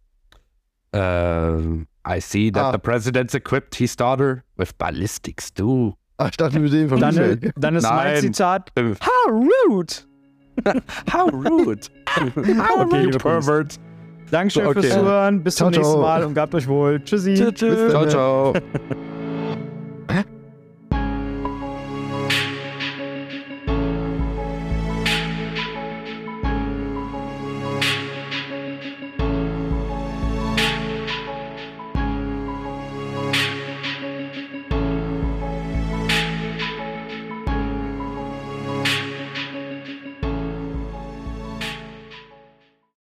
Ähm, 0.94 1.88
I 2.08 2.20
see 2.20 2.52
that 2.52 2.64
Ah. 2.66 2.72
the 2.74 2.78
president's 2.80 3.34
equipped 3.34 3.76
his 3.76 3.96
daughter 3.96 4.44
with 4.58 4.74
ballistics 4.78 5.54
too. 5.54 5.94
Ach, 6.18 6.30
ich 6.30 6.38
dachte 6.38 6.60
mit 6.60 6.72
dem 6.74 6.90
von 6.90 7.00
Dann, 7.00 7.52
dann 7.56 7.76
ist 7.76 7.84
mein 7.84 8.14
Nein. 8.14 8.22
Zitat. 8.22 8.72
How 8.78 9.32
rude! 9.32 9.94
How 11.12 11.28
rude. 11.30 11.88
How 12.08 12.82
okay, 12.82 12.98
rude. 12.98 13.12
you 13.12 13.18
pervert. 13.18 13.80
Dankeschön 14.32 14.64
So, 14.64 14.70
okay. 14.70 14.82
fürs 14.82 14.94
Zuhören. 14.94 15.44
Bis 15.44 15.56
zum 15.56 15.72
Ciao, 15.74 15.80
nächsten 15.82 15.94
ciao. 15.94 16.02
Mal 16.02 16.24
und 16.24 16.34
gehabt 16.34 16.56
euch 16.56 16.68
wohl. 16.68 17.02
Tschüssi. 17.04 17.34
Tschüss, 17.34 17.54
tschüss. 17.54 17.92
Ciao, 17.92 18.06
ciao. 18.08 18.54